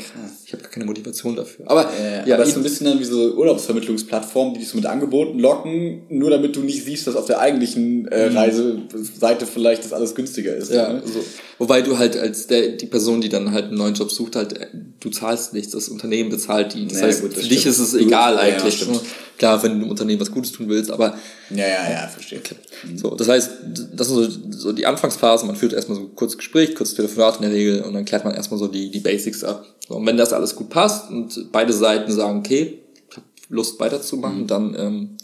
ich 0.46 0.52
habe 0.52 0.63
gar 0.64 0.70
keine 0.72 0.86
Motivation 0.86 1.36
dafür. 1.36 1.64
Aber 1.70 1.88
Äh, 1.98 2.28
ja, 2.28 2.34
aber 2.34 2.42
es 2.42 2.48
ist 2.48 2.54
so 2.54 2.60
ein 2.60 2.64
bisschen 2.64 2.86
dann 2.86 2.98
wie 2.98 3.04
so 3.04 3.34
Urlaubsvermittlungsplattformen, 3.34 4.54
die 4.54 4.60
dich 4.60 4.68
so 4.68 4.76
mit 4.76 4.86
Angeboten 4.86 5.38
locken, 5.38 6.02
nur 6.08 6.30
damit 6.30 6.56
du 6.56 6.60
nicht 6.60 6.84
siehst, 6.84 7.06
dass 7.06 7.16
auf 7.16 7.26
der 7.26 7.38
eigentlichen 7.40 8.08
äh, 8.08 8.26
Reiseseite 8.26 9.46
vielleicht 9.46 9.84
das 9.84 9.92
alles 9.92 10.14
günstiger 10.14 10.54
ist. 10.56 10.70
Mhm. 10.70 10.76
Ja, 10.76 10.92
ne? 10.94 11.02
so. 11.04 11.20
Wobei 11.58 11.82
du 11.82 11.98
halt 11.98 12.16
als 12.16 12.46
der, 12.48 12.70
die 12.70 12.86
Person, 12.86 13.20
die 13.20 13.28
dann 13.28 13.52
halt 13.52 13.66
einen 13.66 13.76
neuen 13.78 13.94
Job 13.94 14.10
sucht, 14.10 14.36
halt, 14.36 14.58
äh, 14.58 14.66
du 15.00 15.10
zahlst 15.10 15.52
nichts, 15.54 15.72
das 15.72 15.88
Unternehmen 15.88 16.30
bezahlt 16.30 16.74
die. 16.74 16.86
Das 16.88 17.00
Ja, 17.00 17.06
heißt, 17.06 17.22
gut, 17.22 17.36
das 17.36 17.42
für 17.42 17.48
dich 17.48 17.60
stimmt. 17.60 17.74
ist 17.76 17.80
es 17.80 17.94
egal 17.94 18.34
ja, 18.34 18.40
eigentlich. 18.40 18.76
stimmt. 18.76 19.00
Klar, 19.36 19.60
wenn 19.64 19.72
du 19.74 19.78
dem 19.80 19.90
Unternehmen 19.90 20.20
was 20.20 20.30
Gutes 20.30 20.52
tun 20.52 20.68
willst, 20.68 20.92
aber 20.92 21.18
ja, 21.50 21.66
ja, 21.66 21.90
ja, 21.90 22.06
verstehe. 22.08 22.40
so, 22.94 23.16
das 23.16 23.28
heißt, 23.28 23.50
das 23.92 24.06
sind 24.08 24.16
so, 24.16 24.58
so 24.68 24.72
die 24.72 24.86
Anfangsphase, 24.86 25.44
man 25.44 25.56
führt 25.56 25.72
erstmal 25.72 25.96
so 25.98 26.04
ein 26.04 26.14
kurzes 26.14 26.38
Gespräch, 26.38 26.76
kurzes 26.76 26.94
Telefonat 26.94 27.36
in 27.36 27.42
der 27.42 27.50
Regel 27.50 27.82
und 27.82 27.94
dann 27.94 28.04
klärt 28.04 28.24
man 28.24 28.32
erstmal 28.34 28.60
so 28.60 28.68
die, 28.68 28.92
die 28.92 29.00
Basics 29.00 29.42
ab. 29.42 29.66
So, 29.88 29.96
und 29.96 30.06
wenn 30.06 30.16
das 30.16 30.32
alles 30.32 30.53
gut 30.56 30.70
passt 30.70 31.10
und 31.10 31.52
beide 31.52 31.72
Seiten 31.72 32.10
sagen, 32.12 32.38
okay, 32.38 32.78
ich 33.10 33.16
habe 33.16 33.26
Lust 33.48 33.78
weiterzumachen, 33.80 34.42
Mhm. 34.42 34.46
dann 34.46 34.76
ähm, 34.78 35.16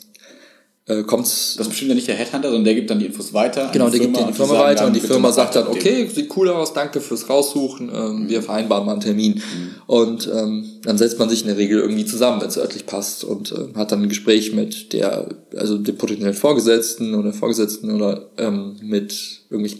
äh, 0.86 1.02
kommt's 1.04 1.54
Das 1.56 1.68
bestimmt 1.68 1.90
ja 1.90 1.94
nicht 1.94 2.08
der 2.08 2.16
Headhunter, 2.16 2.48
sondern 2.48 2.64
der 2.64 2.74
gibt 2.74 2.90
dann 2.90 2.98
die 2.98 3.06
Infos 3.06 3.32
weiter. 3.32 3.70
Genau, 3.72 3.90
der 3.90 4.00
gibt 4.00 4.16
dir 4.16 4.26
die 4.26 4.32
Firma 4.32 4.58
weiter 4.58 4.80
dann, 4.80 4.86
und 4.88 4.96
die 4.96 5.00
Firma 5.00 5.30
sagt 5.30 5.54
dann, 5.54 5.68
okay, 5.68 6.08
sieht 6.12 6.36
cool 6.36 6.48
aus, 6.48 6.72
danke 6.72 7.00
fürs 7.00 7.28
Raussuchen, 7.28 7.90
ähm, 7.94 8.28
wir 8.28 8.42
vereinbaren 8.42 8.84
mal 8.86 8.92
einen 8.92 9.00
Termin. 9.00 9.34
Mhm. 9.34 9.42
Und 9.86 10.28
ähm, 10.34 10.64
dann 10.82 10.98
setzt 10.98 11.18
man 11.18 11.28
sich 11.28 11.42
in 11.42 11.48
der 11.48 11.58
Regel 11.58 11.80
irgendwie 11.80 12.04
zusammen, 12.06 12.40
wenn 12.40 12.48
es 12.48 12.58
örtlich 12.58 12.86
passt 12.86 13.22
und 13.22 13.52
äh, 13.52 13.76
hat 13.78 13.92
dann 13.92 14.02
ein 14.02 14.08
Gespräch 14.08 14.52
mit 14.52 14.92
der, 14.92 15.28
also 15.56 15.78
dem 15.78 15.96
potenziellen 15.96 16.34
Vorgesetzten 16.34 17.14
oder 17.14 17.32
Vorgesetzten 17.32 17.92
oder 17.92 18.28
ähm, 18.38 18.76
mit 18.82 19.42
irgendwelchen 19.48 19.78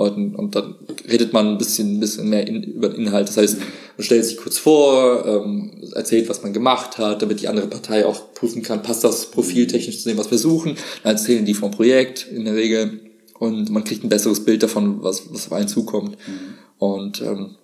Personalleuten 0.00 0.34
und 0.34 0.54
dann 0.54 0.74
redet 1.08 1.32
man 1.32 1.48
ein 1.48 1.58
bisschen, 1.58 1.96
ein 1.96 2.00
bisschen 2.00 2.28
mehr 2.28 2.46
in, 2.46 2.62
über 2.62 2.88
den 2.88 3.06
Inhalt. 3.06 3.28
Das 3.28 3.36
heißt, 3.36 3.58
man 3.58 4.04
stellt 4.04 4.24
sich 4.24 4.36
kurz 4.36 4.58
vor, 4.58 5.26
ähm, 5.26 5.72
erzählt, 5.94 6.28
was 6.28 6.42
man 6.42 6.52
gemacht 6.52 6.98
hat, 6.98 7.22
damit 7.22 7.40
die 7.40 7.48
andere 7.48 7.66
Partei 7.66 8.06
auch 8.06 8.32
prüfen 8.34 8.62
kann, 8.62 8.82
passt 8.82 9.04
das 9.04 9.30
Profil 9.30 9.66
technisch 9.66 10.02
zu 10.02 10.08
dem, 10.08 10.18
was 10.18 10.30
wir 10.30 10.38
suchen. 10.38 10.76
Dann 11.02 11.12
erzählen 11.12 11.44
die 11.44 11.54
vom 11.54 11.70
Projekt 11.70 12.26
in 12.30 12.44
der 12.44 12.54
Regel 12.54 13.00
und 13.38 13.70
man 13.70 13.84
kriegt 13.84 14.04
ein 14.04 14.08
besseres 14.08 14.44
Bild 14.44 14.62
davon, 14.62 15.02
was, 15.02 15.32
was 15.32 15.46
auf 15.46 15.52
einen 15.52 15.68
zukommt. 15.68 16.16
Und 16.78 17.20
ähm, 17.22 17.56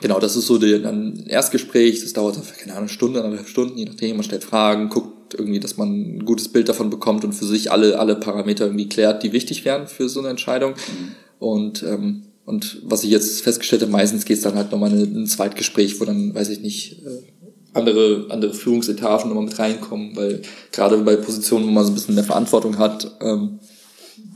genau, 0.00 0.18
das 0.18 0.36
ist 0.36 0.46
so 0.46 0.58
der, 0.58 0.86
ein 0.88 1.26
Erstgespräch, 1.26 2.00
das 2.00 2.12
dauert 2.12 2.36
dann, 2.36 2.44
keine 2.44 2.72
Ahnung, 2.72 2.88
eine 2.88 2.88
Stunde, 2.88 3.22
anderthalb 3.22 3.48
Stunden, 3.48 3.78
je 3.78 3.84
nachdem, 3.84 4.16
man 4.16 4.24
stellt 4.24 4.44
Fragen, 4.44 4.88
guckt 4.88 5.34
irgendwie, 5.34 5.60
dass 5.60 5.76
man 5.76 6.16
ein 6.16 6.24
gutes 6.24 6.48
Bild 6.48 6.68
davon 6.68 6.90
bekommt 6.90 7.24
und 7.24 7.32
für 7.32 7.46
sich 7.46 7.72
alle, 7.72 7.98
alle 7.98 8.16
Parameter 8.16 8.66
irgendwie 8.66 8.88
klärt, 8.88 9.22
die 9.22 9.32
wichtig 9.32 9.64
wären 9.64 9.86
für 9.86 10.08
so 10.08 10.20
eine 10.20 10.28
Entscheidung. 10.28 10.74
Und, 11.42 11.82
ähm, 11.82 12.22
und 12.44 12.78
was 12.84 13.02
ich 13.02 13.10
jetzt 13.10 13.42
festgestellt 13.42 13.82
habe, 13.82 13.90
meistens 13.90 14.24
geht 14.24 14.36
es 14.36 14.42
dann 14.44 14.54
halt 14.54 14.70
nochmal 14.70 14.92
in 14.92 15.22
ein 15.22 15.26
Zweitgespräch, 15.26 16.00
wo 16.00 16.04
dann, 16.04 16.32
weiß 16.34 16.50
ich 16.50 16.60
nicht, 16.60 17.02
äh, 17.04 17.22
andere, 17.74 18.26
andere 18.28 18.54
Führungsetagen 18.54 19.28
nochmal 19.28 19.46
mit 19.46 19.58
reinkommen, 19.58 20.14
weil 20.14 20.42
gerade 20.70 20.98
bei 20.98 21.16
Positionen, 21.16 21.66
wo 21.66 21.70
man 21.70 21.84
so 21.84 21.90
ein 21.90 21.94
bisschen 21.94 22.14
mehr 22.14 22.22
Verantwortung 22.22 22.78
hat, 22.78 23.10
ähm, 23.20 23.58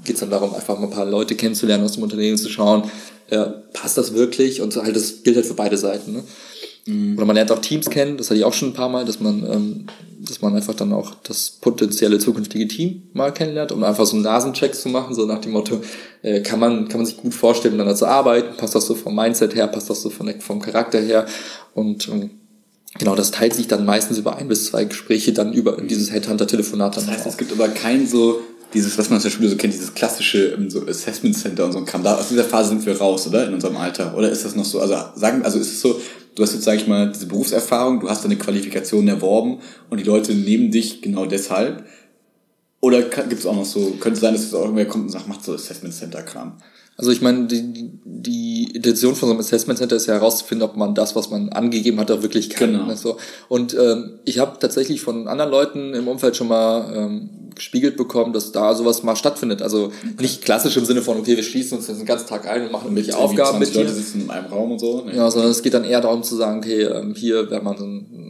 geht 0.04 0.14
es 0.14 0.20
dann 0.20 0.30
darum, 0.30 0.52
einfach 0.52 0.78
mal 0.78 0.86
ein 0.86 0.90
paar 0.90 1.06
Leute 1.06 1.36
kennenzulernen 1.36 1.84
aus 1.84 1.92
dem 1.92 2.02
Unternehmen, 2.02 2.38
zu 2.38 2.48
schauen, 2.48 2.90
äh, 3.28 3.44
passt 3.72 3.98
das 3.98 4.14
wirklich? 4.14 4.60
Und 4.60 4.74
halt, 4.76 4.96
das 4.96 5.22
gilt 5.22 5.36
halt 5.36 5.46
für 5.46 5.54
beide 5.54 5.78
Seiten. 5.78 6.12
Ne? 6.12 6.24
Oder 6.88 7.26
man 7.26 7.34
lernt 7.34 7.50
auch 7.50 7.58
Teams 7.58 7.90
kennen, 7.90 8.16
das 8.16 8.30
hatte 8.30 8.38
ich 8.38 8.44
auch 8.44 8.52
schon 8.52 8.68
ein 8.68 8.74
paar 8.74 8.88
Mal, 8.88 9.04
dass 9.04 9.18
man, 9.18 9.44
ähm, 9.50 9.86
dass 10.20 10.40
man 10.40 10.54
einfach 10.54 10.74
dann 10.74 10.92
auch 10.92 11.14
das 11.24 11.50
potenzielle 11.60 12.18
zukünftige 12.18 12.68
Team 12.68 13.02
mal 13.12 13.32
kennenlernt, 13.32 13.72
um 13.72 13.82
einfach 13.82 14.06
so 14.06 14.14
einen 14.14 14.22
Nasencheck 14.22 14.72
zu 14.72 14.88
machen, 14.88 15.12
so 15.12 15.26
nach 15.26 15.40
dem 15.40 15.50
Motto, 15.50 15.80
äh, 16.22 16.42
kann 16.42 16.60
man, 16.60 16.88
kann 16.88 16.98
man 16.98 17.06
sich 17.06 17.16
gut 17.16 17.34
vorstellen, 17.34 17.74
miteinander 17.74 17.96
zu 17.98 18.06
arbeiten, 18.06 18.56
passt 18.56 18.76
das 18.76 18.86
so 18.86 18.94
vom 18.94 19.16
Mindset 19.16 19.56
her, 19.56 19.66
passt 19.66 19.90
das 19.90 20.00
so 20.00 20.10
von 20.10 20.32
vom 20.40 20.62
Charakter 20.62 21.00
her 21.00 21.26
und 21.74 22.08
ähm, 22.08 22.30
genau, 22.98 23.16
das 23.16 23.32
teilt 23.32 23.54
sich 23.54 23.66
dann 23.66 23.84
meistens 23.84 24.18
über 24.18 24.36
ein 24.36 24.46
bis 24.46 24.66
zwei 24.66 24.84
Gespräche 24.84 25.32
dann 25.32 25.52
über 25.52 25.76
dieses 25.82 26.12
Headhunter-Telefonat 26.12 26.96
dann 26.96 27.06
Das 27.06 27.16
heißt, 27.16 27.26
es 27.26 27.36
gibt 27.36 27.50
aber 27.50 27.66
kein 27.68 28.06
so, 28.06 28.40
dieses, 28.74 28.98
was 28.98 29.08
man 29.10 29.16
aus 29.16 29.22
der 29.22 29.30
Schule 29.30 29.48
so 29.48 29.56
kennt, 29.56 29.72
dieses 29.72 29.94
klassische 29.94 30.48
ähm, 30.48 30.70
so 30.70 30.86
Assessment 30.86 31.36
Center 31.36 31.64
und 31.64 31.72
so 31.72 31.78
ein 31.78 31.84
Kram. 31.84 32.02
Da, 32.02 32.16
aus 32.16 32.28
dieser 32.28 32.44
Phase 32.44 32.70
sind 32.70 32.84
wir 32.84 32.98
raus, 32.98 33.26
oder? 33.26 33.46
In 33.46 33.54
unserem 33.54 33.76
Alter. 33.76 34.16
Oder 34.16 34.30
ist 34.30 34.44
das 34.44 34.54
noch 34.54 34.64
so? 34.64 34.80
Also 34.80 34.94
sagen, 35.14 35.42
also 35.44 35.58
ist 35.58 35.68
es 35.68 35.80
so, 35.80 36.00
du 36.36 36.42
hast 36.42 36.52
jetzt, 36.52 36.64
sag 36.64 36.76
ich 36.76 36.86
mal, 36.86 37.10
diese 37.10 37.26
Berufserfahrung, 37.26 37.98
du 37.98 38.08
hast 38.08 38.24
deine 38.24 38.36
Qualifikation 38.36 39.08
erworben 39.08 39.58
und 39.90 39.98
die 39.98 40.04
Leute 40.04 40.34
nehmen 40.34 40.70
dich 40.70 41.02
genau 41.02 41.26
deshalb. 41.26 41.84
Oder 42.80 43.02
gibt 43.02 43.32
es 43.32 43.46
auch 43.46 43.56
noch 43.56 43.64
so, 43.64 43.92
könnte 43.98 44.20
sein, 44.20 44.34
dass 44.34 44.44
es 44.44 44.54
auch 44.54 44.60
irgendwer 44.60 44.86
kommt 44.86 45.04
und 45.04 45.10
sagt, 45.10 45.26
macht 45.26 45.42
so 45.42 45.54
Assessment 45.54 45.94
Center 45.94 46.22
Kram. 46.22 46.58
Also 46.96 47.10
ich 47.10 47.20
meine, 47.22 47.46
die, 47.46 47.90
die- 48.04 48.46
Intention 48.76 49.14
von 49.14 49.28
so 49.28 49.32
einem 49.32 49.40
Assessment 49.40 49.78
Center 49.78 49.96
ist 49.96 50.06
ja 50.06 50.14
herauszufinden, 50.14 50.68
ob 50.68 50.76
man 50.76 50.94
das, 50.94 51.16
was 51.16 51.30
man 51.30 51.48
angegeben 51.48 51.98
hat, 51.98 52.10
auch 52.10 52.22
wirklich 52.22 52.50
kann. 52.50 52.72
Genau. 52.72 52.86
Ne, 52.86 52.96
so. 52.96 53.16
Und 53.48 53.74
ähm, 53.74 54.18
ich 54.24 54.38
habe 54.38 54.58
tatsächlich 54.60 55.00
von 55.00 55.28
anderen 55.28 55.50
Leuten 55.50 55.94
im 55.94 56.06
Umfeld 56.08 56.36
schon 56.36 56.48
mal 56.48 56.92
ähm, 56.94 57.30
gespiegelt 57.54 57.96
bekommen, 57.96 58.32
dass 58.34 58.52
da 58.52 58.74
sowas 58.74 59.02
mal 59.02 59.16
stattfindet. 59.16 59.62
Also 59.62 59.92
nicht 60.20 60.42
klassisch 60.44 60.76
im 60.76 60.84
Sinne 60.84 61.00
von, 61.00 61.18
okay, 61.18 61.36
wir 61.36 61.42
schließen 61.42 61.78
uns 61.78 61.88
jetzt 61.88 61.98
den 61.98 62.06
ganzen 62.06 62.28
Tag 62.28 62.46
ein 62.46 62.66
und 62.66 62.72
machen 62.72 62.84
irgendwelche 62.84 63.16
Aufgaben 63.16 63.58
mit 63.58 63.68
20 63.68 63.72
dir. 63.72 63.80
Leute 63.84 63.94
sitzen 63.94 64.20
in 64.22 64.30
einem 64.30 64.46
Raum 64.46 64.72
und 64.72 64.78
so. 64.78 65.02
Ne? 65.02 65.16
Ja, 65.16 65.30
sondern 65.30 65.50
es 65.50 65.62
geht 65.62 65.72
dann 65.74 65.84
eher 65.84 66.02
darum 66.02 66.22
zu 66.22 66.36
sagen, 66.36 66.58
okay, 66.58 66.82
ähm, 66.82 67.14
hier, 67.16 67.50
wenn 67.50 67.64
man 67.64 67.78
so, 67.78 67.84
ein, 67.84 68.06
so 68.10 68.20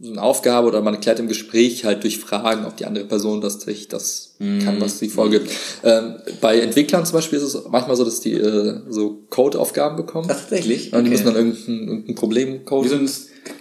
eine 0.00 0.22
Aufgabe 0.22 0.68
oder 0.68 0.80
man 0.80 0.94
erklärt 0.94 1.18
im 1.18 1.26
Gespräch 1.26 1.84
halt 1.84 2.04
durch 2.04 2.18
Fragen, 2.18 2.64
ob 2.66 2.76
die 2.76 2.86
andere 2.86 3.04
Person 3.04 3.40
das 3.40 3.60
sich 3.60 3.88
das 3.88 4.36
kann, 4.38 4.80
was 4.80 5.00
sie 5.00 5.08
vorgibt. 5.08 5.50
Ähm, 5.82 6.14
bei 6.40 6.60
Entwicklern 6.60 7.04
zum 7.04 7.14
Beispiel 7.14 7.38
ist 7.38 7.44
es 7.44 7.58
manchmal 7.68 7.96
so, 7.96 8.04
dass 8.04 8.20
die 8.20 8.34
äh, 8.34 8.80
so 8.88 9.24
Code-Aufgaben 9.30 9.96
bekommen. 9.96 10.28
Ach, 10.30 10.38
tatsächlich? 10.38 10.92
Und 10.92 10.98
die 10.98 10.98
Okay. 11.00 11.10
müssen 11.10 11.24
dann 11.26 11.34
irgendein, 11.34 11.88
irgendein 11.88 12.14
Problem 12.14 12.52
Wie 12.60 12.64
coden. 12.64 12.88
so 12.88 12.94
ein 12.96 13.10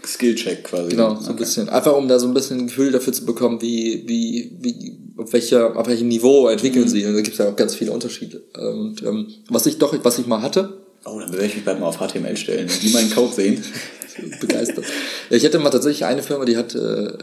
Skill-Check 0.06 0.66
quasi. 0.66 0.90
Genau, 0.92 1.16
so 1.20 1.30
ein 1.32 1.36
bisschen. 1.38 1.70
Einfach 1.70 1.96
um 1.96 2.08
da 2.08 2.20
so 2.20 2.28
ein 2.28 2.34
bisschen 2.34 2.60
ein 2.60 2.68
Gefühl 2.68 2.92
dafür 2.92 3.14
zu 3.14 3.26
bekommen, 3.26 3.62
wie, 3.62 4.04
wie, 4.08 4.58
wie, 4.62 4.98
auf 5.18 5.34
welcher, 5.34 5.76
auf 5.76 5.88
welchem 5.88 6.08
Niveau 6.08 6.48
entwickeln 6.48 6.86
Mhm. 6.86 6.90
sie. 6.90 7.06
Und 7.06 7.14
da 7.16 7.22
gibt 7.22 7.34
es 7.34 7.38
ja 7.40 7.50
auch 7.50 7.56
ganz 7.56 7.74
viele 7.74 7.92
Unterschiede. 7.92 8.44
Und 8.56 9.02
ähm, 9.04 9.28
was 9.50 9.66
ich 9.66 9.78
doch, 9.80 9.96
was 10.04 10.20
ich 10.20 10.28
mal 10.28 10.42
hatte, 10.44 10.77
Oh, 11.08 11.20
dann 11.20 11.32
werde 11.32 11.46
ich 11.46 11.56
mich 11.56 11.66
bald 11.66 11.80
mal 11.80 11.88
auf 11.88 12.00
HTML 12.00 12.36
stellen. 12.36 12.70
Die 12.82 12.90
meinen 12.90 13.10
Code 13.10 13.34
sehen. 13.34 13.64
begeistert. 14.40 14.86
ja, 15.30 15.38
ich 15.38 15.46
hatte 15.46 15.60
mal 15.60 15.70
tatsächlich 15.70 16.06
eine 16.06 16.24
Firma, 16.24 16.46
die 16.46 16.58
hat, 16.58 16.74
äh, 16.74 17.14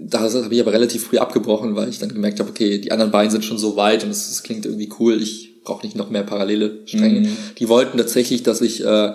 da 0.00 0.20
habe 0.20 0.48
ich 0.50 0.60
aber 0.60 0.72
relativ 0.72 1.04
früh 1.04 1.18
abgebrochen, 1.18 1.76
weil 1.76 1.88
ich 1.88 2.00
dann 2.00 2.08
gemerkt 2.08 2.40
habe, 2.40 2.50
okay, 2.50 2.78
die 2.78 2.90
anderen 2.92 3.12
beiden 3.12 3.30
sind 3.30 3.44
schon 3.44 3.58
so 3.58 3.76
weit 3.76 4.02
und 4.02 4.10
es 4.10 4.42
klingt 4.42 4.66
irgendwie 4.66 4.90
cool, 4.98 5.22
ich 5.22 5.62
brauche 5.62 5.86
nicht 5.86 5.96
noch 5.96 6.10
mehr 6.10 6.24
parallele 6.24 6.80
Stränge. 6.86 7.20
Mhm. 7.20 7.36
Die 7.58 7.68
wollten 7.68 7.98
tatsächlich, 7.98 8.42
dass 8.42 8.60
ich 8.60 8.84
äh, 8.84 9.12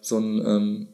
so 0.00 0.18
ein 0.18 0.44
ähm, 0.46 0.86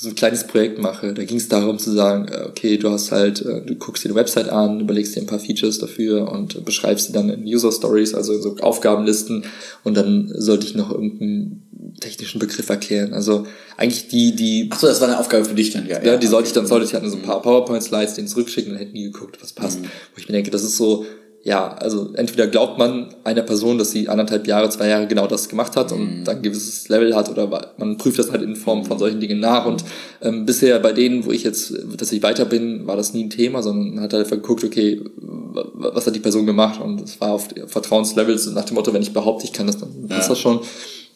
so 0.00 0.10
ein 0.10 0.14
kleines 0.14 0.46
Projekt 0.46 0.78
mache. 0.78 1.12
Da 1.12 1.24
ging 1.24 1.38
es 1.38 1.48
darum 1.48 1.76
zu 1.76 1.90
sagen, 1.90 2.28
äh, 2.28 2.44
okay, 2.48 2.76
du 2.76 2.88
hast 2.88 3.10
halt, 3.10 3.44
äh, 3.44 3.62
du 3.62 3.74
guckst 3.74 4.04
dir 4.04 4.10
eine 4.10 4.14
Website 4.14 4.48
an, 4.48 4.78
überlegst 4.78 5.16
dir 5.16 5.20
ein 5.20 5.26
paar 5.26 5.40
Features 5.40 5.78
dafür 5.78 6.30
und 6.30 6.64
beschreibst 6.64 7.08
sie 7.08 7.12
dann 7.12 7.28
in 7.28 7.42
User 7.42 7.72
Stories, 7.72 8.14
also 8.14 8.32
in 8.32 8.40
so 8.40 8.56
Aufgabenlisten 8.60 9.44
und 9.82 9.96
dann 9.96 10.32
sollte 10.32 10.66
ich 10.68 10.76
noch 10.76 10.92
irgendeinen 10.92 11.96
technischen 12.00 12.38
Begriff 12.38 12.68
erklären. 12.68 13.12
Also 13.12 13.48
eigentlich 13.76 14.06
die, 14.06 14.36
die 14.36 14.68
Achso, 14.70 14.86
das 14.86 15.00
war 15.00 15.08
eine 15.08 15.18
Aufgabe 15.18 15.44
für 15.44 15.56
dich 15.56 15.72
dann, 15.72 15.88
ja. 15.88 16.00
ja, 16.00 16.16
die 16.16 16.28
sollte 16.28 16.46
ich 16.46 16.54
dann, 16.54 16.68
sollte 16.68 16.86
ich 16.86 16.94
halt 16.94 17.04
so 17.10 17.16
ein 17.16 17.22
paar 17.22 17.42
PowerPoint-Slides 17.42 18.14
denen 18.14 18.28
zurückschicken 18.28 18.70
und 18.70 18.78
dann 18.78 18.86
hätten 18.86 18.96
die 18.96 19.10
geguckt, 19.10 19.38
was 19.42 19.52
passt. 19.52 19.80
Wo 19.80 20.18
ich 20.18 20.28
mir 20.28 20.34
denke, 20.34 20.52
das 20.52 20.62
ist 20.62 20.76
so, 20.76 21.06
ja, 21.42 21.72
also 21.74 22.12
entweder 22.14 22.46
glaubt 22.48 22.78
man 22.78 23.14
einer 23.24 23.42
Person, 23.42 23.78
dass 23.78 23.90
sie 23.90 24.08
anderthalb 24.08 24.46
Jahre, 24.46 24.68
zwei 24.70 24.88
Jahre 24.88 25.06
genau 25.06 25.26
das 25.26 25.48
gemacht 25.48 25.76
hat 25.76 25.92
und 25.92 26.20
mhm. 26.20 26.24
dann 26.24 26.36
ein 26.36 26.42
gewisses 26.42 26.88
Level 26.88 27.14
hat 27.14 27.30
oder 27.30 27.72
man 27.78 27.96
prüft 27.96 28.18
das 28.18 28.32
halt 28.32 28.42
in 28.42 28.56
Form 28.56 28.84
von 28.84 28.98
solchen 28.98 29.20
Dingen 29.20 29.40
nach 29.40 29.64
und 29.64 29.84
ähm, 30.20 30.46
bisher 30.46 30.78
bei 30.80 30.92
denen, 30.92 31.24
wo 31.24 31.30
ich 31.30 31.44
jetzt, 31.44 31.72
dass 31.96 32.12
ich 32.12 32.22
weiter 32.22 32.44
bin, 32.44 32.86
war 32.86 32.96
das 32.96 33.14
nie 33.14 33.24
ein 33.24 33.30
Thema, 33.30 33.62
sondern 33.62 33.94
man 33.94 34.04
hat 34.04 34.12
halt 34.12 34.24
einfach 34.24 34.36
geguckt, 34.36 34.64
okay, 34.64 35.00
was 35.16 36.06
hat 36.06 36.14
die 36.14 36.20
Person 36.20 36.44
gemacht 36.44 36.80
und 36.80 37.00
es 37.00 37.20
war 37.20 37.32
auf 37.32 37.48
Vertrauenslevels 37.66 38.50
nach 38.50 38.64
dem 38.64 38.74
Motto, 38.74 38.92
wenn 38.92 39.02
ich 39.02 39.12
behaupte, 39.12 39.44
ich 39.44 39.52
kann 39.52 39.66
das, 39.66 39.78
dann 39.78 39.90
ja. 40.08 40.16
das 40.18 40.38
schon 40.38 40.60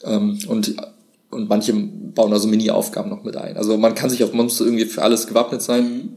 ähm, 0.04 0.38
und 0.48 0.74
und 1.30 1.48
manche 1.48 1.72
bauen 1.72 2.30
da 2.30 2.38
so 2.38 2.46
Mini-Aufgaben 2.46 3.08
noch 3.08 3.24
mit 3.24 3.38
ein. 3.38 3.56
Also 3.56 3.78
man 3.78 3.94
kann 3.94 4.10
sich 4.10 4.22
auf 4.22 4.34
Monster 4.34 4.66
irgendwie 4.66 4.84
für 4.84 5.02
alles 5.02 5.26
gewappnet 5.26 5.62
sein. 5.62 5.84
Mhm. 5.84 6.08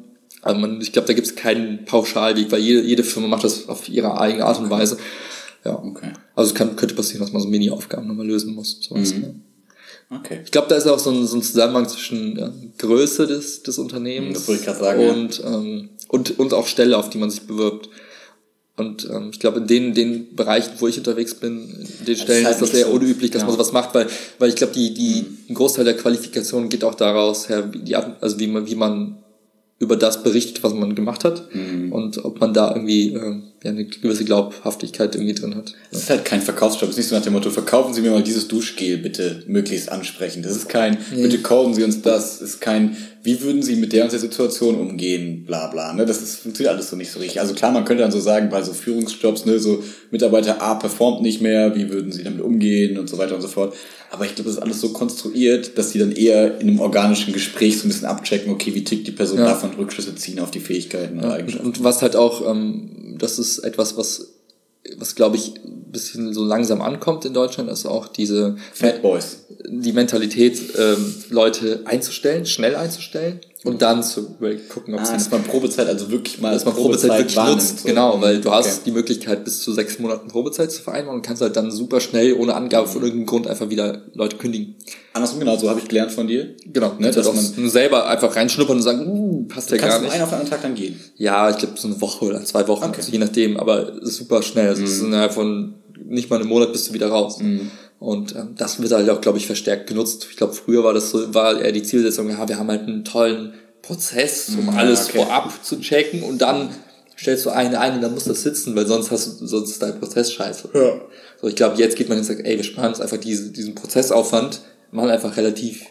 Also 0.45 0.59
man, 0.59 0.79
ich 0.79 0.93
glaube, 0.93 1.07
da 1.07 1.13
gibt 1.13 1.25
es 1.25 1.35
keinen 1.35 1.85
Pauschalweg, 1.85 2.51
weil 2.51 2.61
jede, 2.61 2.83
jede 2.83 3.03
Firma 3.03 3.27
macht 3.27 3.43
das 3.43 3.67
auf 3.67 3.89
ihre 3.89 4.19
eigene 4.19 4.45
Art 4.45 4.59
und 4.59 4.69
Weise. 4.69 4.97
Ja. 5.65 5.73
Okay. 5.83 6.13
Also 6.35 6.51
es 6.51 6.55
kann, 6.55 6.75
könnte 6.75 6.93
passieren, 6.93 7.21
dass 7.21 7.33
man 7.33 7.41
so 7.41 7.47
Mini-Aufgaben 7.47 8.07
nochmal 8.07 8.27
lösen 8.27 8.53
muss. 8.53 8.77
Sowas, 8.79 9.15
mhm. 9.15 9.23
ja. 9.23 10.17
Okay. 10.19 10.41
Ich 10.45 10.51
glaube, 10.51 10.67
da 10.69 10.75
ist 10.75 10.85
auch 10.85 10.99
so 10.99 11.09
ein, 11.09 11.25
so 11.25 11.37
ein 11.37 11.41
Zusammenhang 11.41 11.89
zwischen 11.89 12.37
ja, 12.37 12.53
Größe 12.77 13.25
des, 13.25 13.63
des 13.63 13.79
Unternehmens 13.79 14.45
das 14.45 14.55
ich 14.55 14.61
sagen, 14.61 15.09
und, 15.09 15.39
ja. 15.39 15.55
ähm, 15.55 15.89
und, 16.09 16.37
und 16.37 16.53
auch 16.53 16.67
Stelle, 16.67 16.95
auf 16.95 17.09
die 17.09 17.17
man 17.17 17.31
sich 17.31 17.47
bewirbt. 17.47 17.89
Und 18.77 19.09
ähm, 19.09 19.31
ich 19.31 19.39
glaube, 19.39 19.61
in 19.61 19.67
den, 19.67 19.93
den 19.95 20.35
Bereichen, 20.35 20.73
wo 20.77 20.87
ich 20.87 20.99
unterwegs 20.99 21.33
bin, 21.33 21.87
in 21.99 22.05
den 22.05 22.17
Stellen 22.17 22.43
das 22.43 22.57
ist, 22.57 22.61
halt 22.61 22.61
ist 22.61 22.61
das 22.61 22.71
sehr 22.71 22.85
so. 22.85 22.91
unüblich, 22.91 23.31
dass 23.31 23.41
ja. 23.41 23.47
man 23.47 23.55
sowas 23.55 23.71
macht, 23.71 23.95
weil, 23.95 24.05
weil 24.37 24.49
ich 24.49 24.55
glaube, 24.55 24.73
die, 24.73 24.93
die, 24.93 25.23
mhm. 25.23 25.37
ein 25.49 25.55
Großteil 25.55 25.85
der 25.85 25.97
Qualifikation 25.97 26.69
geht 26.69 26.83
auch 26.83 26.93
daraus 26.93 27.49
her, 27.49 27.73
wie, 27.73 27.79
die, 27.79 27.95
also 27.95 28.39
wie 28.39 28.45
man, 28.45 28.67
wie 28.67 28.75
man 28.75 29.17
über 29.79 29.97
das 29.97 30.23
berichtet, 30.23 30.63
was 30.63 30.73
man 30.73 30.95
gemacht 30.95 31.23
hat 31.25 31.53
mhm. 31.53 31.91
und 31.91 32.23
ob 32.23 32.39
man 32.39 32.53
da 32.53 32.69
irgendwie 32.69 33.13
äh, 33.13 33.41
ja, 33.65 33.71
eine 33.71 33.85
gewisse 33.85 34.25
Glaubhaftigkeit 34.25 35.15
irgendwie 35.15 35.33
drin 35.33 35.55
hat. 35.55 35.73
Es 35.89 36.03
ist 36.03 36.09
halt 36.11 36.23
kein 36.23 36.41
Verkaufsjob. 36.41 36.87
Es 36.87 36.95
ist 36.95 36.97
nicht 36.97 37.07
so 37.07 37.15
nach 37.15 37.23
dem 37.23 37.33
Motto, 37.33 37.49
verkaufen 37.49 37.95
Sie 37.95 38.01
mir 38.01 38.11
mal 38.11 38.21
dieses 38.21 38.47
Duschgel 38.47 38.97
bitte 38.97 39.43
möglichst 39.47 39.91
ansprechend. 39.91 40.45
Das 40.45 40.55
ist 40.55 40.69
kein, 40.69 40.99
nee. 41.11 41.23
bitte 41.23 41.39
kaufen 41.39 41.73
Sie 41.73 41.83
uns 41.83 42.03
das. 42.03 42.37
Das 42.39 42.49
ist 42.49 42.61
kein, 42.61 42.95
wie 43.23 43.41
würden 43.41 43.63
Sie 43.63 43.75
mit 43.75 43.91
der 43.91 44.03
und 44.03 44.11
der 44.11 44.19
Situation 44.19 44.75
umgehen, 44.75 45.45
bla 45.47 45.65
bla. 45.67 45.93
Ne? 45.93 46.05
Das 46.05 46.21
ist, 46.21 46.35
funktioniert 46.35 46.75
alles 46.75 46.91
so 46.91 46.95
nicht 46.95 47.11
so 47.11 47.17
richtig. 47.17 47.41
Also 47.41 47.55
klar, 47.55 47.71
man 47.71 47.85
könnte 47.85 48.03
dann 48.03 48.11
so 48.11 48.19
sagen, 48.19 48.49
bei 48.51 48.61
so 48.61 48.71
Führungsjobs, 48.71 49.45
ne, 49.45 49.57
so 49.57 49.83
Mitarbeiter 50.11 50.61
A 50.61 50.75
performt 50.75 51.23
nicht 51.23 51.41
mehr, 51.41 51.75
wie 51.75 51.89
würden 51.89 52.11
Sie 52.11 52.23
damit 52.23 52.41
umgehen 52.41 52.99
und 52.99 53.09
so 53.09 53.17
weiter 53.17 53.33
und 53.33 53.41
so 53.41 53.47
fort. 53.47 53.73
Aber 54.11 54.25
ich 54.25 54.35
glaube, 54.35 54.49
das 54.49 54.57
ist 54.57 54.63
alles 54.63 54.79
so 54.79 54.89
konstruiert, 54.89 55.77
dass 55.77 55.89
die 55.89 55.99
dann 55.99 56.11
eher 56.11 56.59
in 56.59 56.69
einem 56.69 56.79
organischen 56.79 57.33
Gespräch 57.33 57.79
so 57.79 57.85
ein 57.85 57.89
bisschen 57.89 58.05
abchecken, 58.05 58.53
okay, 58.53 58.75
wie 58.75 58.83
tickt 58.83 59.07
die 59.07 59.11
Person 59.11 59.39
ja. 59.39 59.45
davon, 59.45 59.71
Rückschlüsse 59.71 60.13
ziehen 60.15 60.39
auf 60.39 60.51
die 60.51 60.59
Fähigkeiten 60.59 61.19
ja, 61.19 61.33
Eigenschaften. 61.33 61.65
Und 61.65 61.83
was 61.83 62.03
halt 62.03 62.15
auch, 62.15 62.47
ähm, 62.49 62.89
das 63.17 63.39
ist 63.39 63.59
etwas, 63.59 63.97
was, 63.97 64.33
was 64.97 65.15
glaube 65.15 65.37
ich, 65.37 65.55
ein 65.63 65.91
bisschen 65.91 66.33
so 66.33 66.43
langsam 66.43 66.81
ankommt 66.81 67.25
in 67.25 67.33
Deutschland, 67.33 67.69
ist 67.69 67.85
auch 67.85 68.07
diese 68.07 68.57
Fat 68.73 69.01
Boys. 69.01 69.45
Die 69.67 69.93
Mentalität, 69.93 70.59
ähm, 70.77 71.15
Leute 71.29 71.81
einzustellen, 71.85 72.45
schnell 72.45 72.75
einzustellen 72.75 73.39
und 73.65 73.81
dann 73.81 74.03
zu 74.03 74.37
gucken, 74.69 74.93
ob 74.93 75.01
ah, 75.01 75.05
sie. 75.05 75.13
Dass 75.13 75.31
man 75.31 75.43
Probezeit 75.43 75.87
also 75.87 76.11
wirklich 76.11 76.39
mal. 76.39 76.53
Dass 76.53 76.65
man 76.65 76.75
Probezeit, 76.75 77.09
Probezeit 77.09 77.35
wirklich 77.35 77.55
nutzt. 77.55 77.79
So. 77.79 77.87
Genau, 77.87 78.21
weil 78.21 78.39
du 78.39 78.51
hast 78.51 78.67
okay. 78.67 78.81
die 78.85 78.91
Möglichkeit, 78.91 79.43
bis 79.43 79.61
zu 79.61 79.73
sechs 79.73 79.99
Monaten 79.99 80.27
Probezeit 80.27 80.71
zu 80.71 80.81
vereinbaren 80.81 81.19
und 81.19 81.25
kannst 81.25 81.41
halt 81.41 81.55
dann 81.55 81.71
super 81.71 81.99
schnell, 81.99 82.33
ohne 82.33 82.53
Angabe 82.53 82.87
von 82.87 83.01
irgendeinem 83.01 83.25
Grund, 83.25 83.47
einfach 83.47 83.69
wieder 83.69 84.03
Leute 84.13 84.37
kündigen. 84.37 84.75
Andersrum 85.13 85.39
genau, 85.39 85.57
so 85.57 85.69
habe 85.69 85.79
ich 85.79 85.87
gelernt 85.87 86.11
von 86.11 86.27
dir. 86.27 86.55
Genau, 86.65 86.93
ne, 86.99 87.11
dass 87.11 87.55
man 87.55 87.69
selber 87.69 88.07
einfach 88.07 88.35
reinschnuppern 88.35 88.77
und 88.77 88.83
sagen, 88.83 89.07
uh, 89.07 89.45
passt 89.47 89.71
ja 89.71 89.77
gar 89.77 89.87
nicht. 89.87 89.93
Kannst 89.93 90.09
du 90.09 90.13
einen 90.13 90.23
auf 90.23 90.33
einen 90.33 90.49
Tag 90.49 90.61
dann 90.61 90.75
gehen? 90.75 90.99
Ja, 91.15 91.49
ich 91.49 91.57
glaube 91.57 91.73
so 91.77 91.87
eine 91.87 91.99
Woche 92.01 92.25
oder 92.25 92.43
zwei 92.45 92.67
Wochen, 92.67 92.85
okay. 92.85 92.97
also 92.97 93.11
je 93.11 93.17
nachdem, 93.17 93.57
aber 93.57 93.93
super 94.01 94.43
schnell. 94.43 94.69
Also 94.69 94.81
mhm. 94.81 94.87
es 94.87 94.93
ist 94.93 95.01
innerhalb 95.03 95.33
von 95.33 95.75
nicht 96.03 96.29
mal 96.29 96.39
einem 96.39 96.49
Monat 96.49 96.71
bist 96.71 96.89
du 96.89 96.93
wieder 96.93 97.07
raus. 97.07 97.39
Mhm. 97.39 97.71
Und 97.99 98.35
ähm, 98.35 98.55
das 98.57 98.81
wird 98.81 98.91
halt 98.91 99.09
auch, 99.09 99.21
glaube 99.21 99.37
ich, 99.37 99.47
verstärkt 99.47 99.87
genutzt. 99.87 100.27
Ich 100.29 100.37
glaube, 100.37 100.53
früher 100.53 100.83
war 100.83 100.93
das 100.93 101.11
so, 101.11 101.33
war 101.33 101.59
eher 101.59 101.71
die 101.71 101.83
Zielsetzung, 101.83 102.29
ja, 102.29 102.47
wir 102.47 102.59
haben 102.59 102.69
halt 102.69 102.81
einen 102.81 103.05
tollen 103.05 103.53
Prozess, 103.81 104.49
um 104.49 104.65
mhm, 104.65 104.77
alles 104.77 105.09
okay. 105.09 105.19
vorab 105.19 105.63
zu 105.63 105.79
checken 105.79 106.23
und 106.23 106.39
dann 106.39 106.69
stellst 107.17 107.45
du 107.45 107.49
eine 107.51 107.79
ein 107.79 107.95
und 107.95 108.01
dann 108.01 108.13
muss 108.13 108.25
das 108.25 108.43
sitzen, 108.43 108.75
weil 108.75 108.87
sonst 108.87 109.11
hast 109.11 109.39
du, 109.39 109.47
sonst 109.47 109.71
ist 109.71 109.81
dein 109.81 109.99
Prozess 109.99 110.33
scheiße. 110.33 110.69
Ja. 110.73 111.01
So, 111.41 111.47
ich 111.47 111.55
glaube, 111.55 111.77
jetzt 111.77 111.95
geht 111.95 112.09
man 112.09 112.17
und 112.17 112.23
sagt, 112.23 112.41
ey, 112.43 112.57
wir 112.57 112.63
sparen 112.63 112.89
uns 112.89 112.99
einfach 112.99 113.17
diese, 113.17 113.51
diesen 113.51 113.75
Prozessaufwand, 113.75 114.61
machen 114.91 115.09
einfach 115.09 115.37
relativ, 115.37 115.85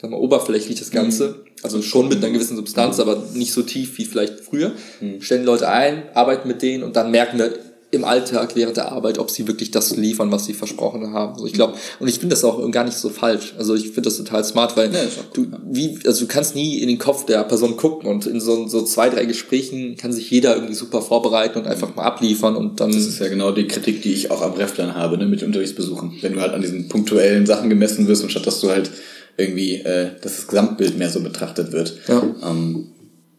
sagen 0.00 0.12
wir, 0.12 0.18
oberflächlich 0.18 0.78
das 0.78 0.90
Ganze. 0.90 1.28
Mhm. 1.28 1.34
Also 1.62 1.82
schon 1.82 2.08
mit 2.08 2.18
einer 2.18 2.32
gewissen 2.32 2.56
Substanz, 2.56 3.00
aber 3.00 3.22
nicht 3.34 3.52
so 3.52 3.62
tief 3.62 3.96
wie 3.98 4.04
vielleicht 4.04 4.40
früher. 4.40 4.72
Mhm. 5.00 5.20
Stellen 5.20 5.44
Leute 5.44 5.68
ein, 5.68 6.04
arbeiten 6.14 6.48
mit 6.48 6.62
denen 6.62 6.82
und 6.82 6.96
dann 6.96 7.10
merken 7.10 7.38
wir, 7.38 7.52
im 7.92 8.04
Alltag 8.04 8.56
während 8.56 8.76
der 8.76 8.90
Arbeit, 8.90 9.18
ob 9.18 9.30
sie 9.30 9.46
wirklich 9.46 9.70
das 9.70 9.96
liefern, 9.96 10.32
was 10.32 10.44
sie 10.44 10.54
versprochen 10.54 11.12
haben. 11.12 11.34
Also 11.34 11.46
ich 11.46 11.52
glaube, 11.52 11.74
und 12.00 12.08
ich 12.08 12.18
finde 12.18 12.34
das 12.34 12.42
auch 12.42 12.68
gar 12.72 12.84
nicht 12.84 12.96
so 12.96 13.10
falsch. 13.10 13.54
Also 13.58 13.74
ich 13.74 13.84
finde 13.84 14.02
das 14.02 14.16
total 14.16 14.44
smart, 14.44 14.76
weil 14.76 14.92
ja, 14.92 15.00
du, 15.32 15.46
wie, 15.70 15.98
also 16.04 16.24
du 16.24 16.26
kannst 16.26 16.56
nie 16.56 16.78
in 16.78 16.88
den 16.88 16.98
Kopf 16.98 17.26
der 17.26 17.44
Person 17.44 17.76
gucken 17.76 18.10
und 18.10 18.26
in 18.26 18.40
so, 18.40 18.66
so 18.66 18.82
zwei, 18.82 19.08
drei 19.08 19.24
Gesprächen 19.24 19.96
kann 19.96 20.12
sich 20.12 20.30
jeder 20.30 20.54
irgendwie 20.56 20.74
super 20.74 21.00
vorbereiten 21.00 21.60
und 21.60 21.68
einfach 21.68 21.94
mal 21.94 22.02
abliefern 22.02 22.56
und 22.56 22.80
dann. 22.80 22.90
Das 22.90 23.06
ist 23.06 23.20
ja 23.20 23.28
genau 23.28 23.52
die 23.52 23.68
Kritik, 23.68 24.02
die 24.02 24.12
ich 24.12 24.32
auch 24.32 24.42
am 24.42 24.54
Refplan 24.54 24.96
habe, 24.96 25.16
ne, 25.16 25.26
mit 25.26 25.44
Unterrichtsbesuchen. 25.44 26.18
Wenn 26.22 26.32
du 26.32 26.40
halt 26.40 26.54
an 26.54 26.62
diesen 26.62 26.88
punktuellen 26.88 27.46
Sachen 27.46 27.70
gemessen 27.70 28.08
wirst 28.08 28.22
und 28.22 28.30
statt 28.30 28.46
dass 28.46 28.60
du 28.60 28.68
halt 28.68 28.90
irgendwie, 29.36 29.76
äh, 29.76 30.10
dass 30.22 30.36
das 30.36 30.48
Gesamtbild 30.48 30.98
mehr 30.98 31.10
so 31.10 31.20
betrachtet 31.20 31.70
wird. 31.70 31.98
Ja. 32.08 32.22
Ähm, 32.42 32.88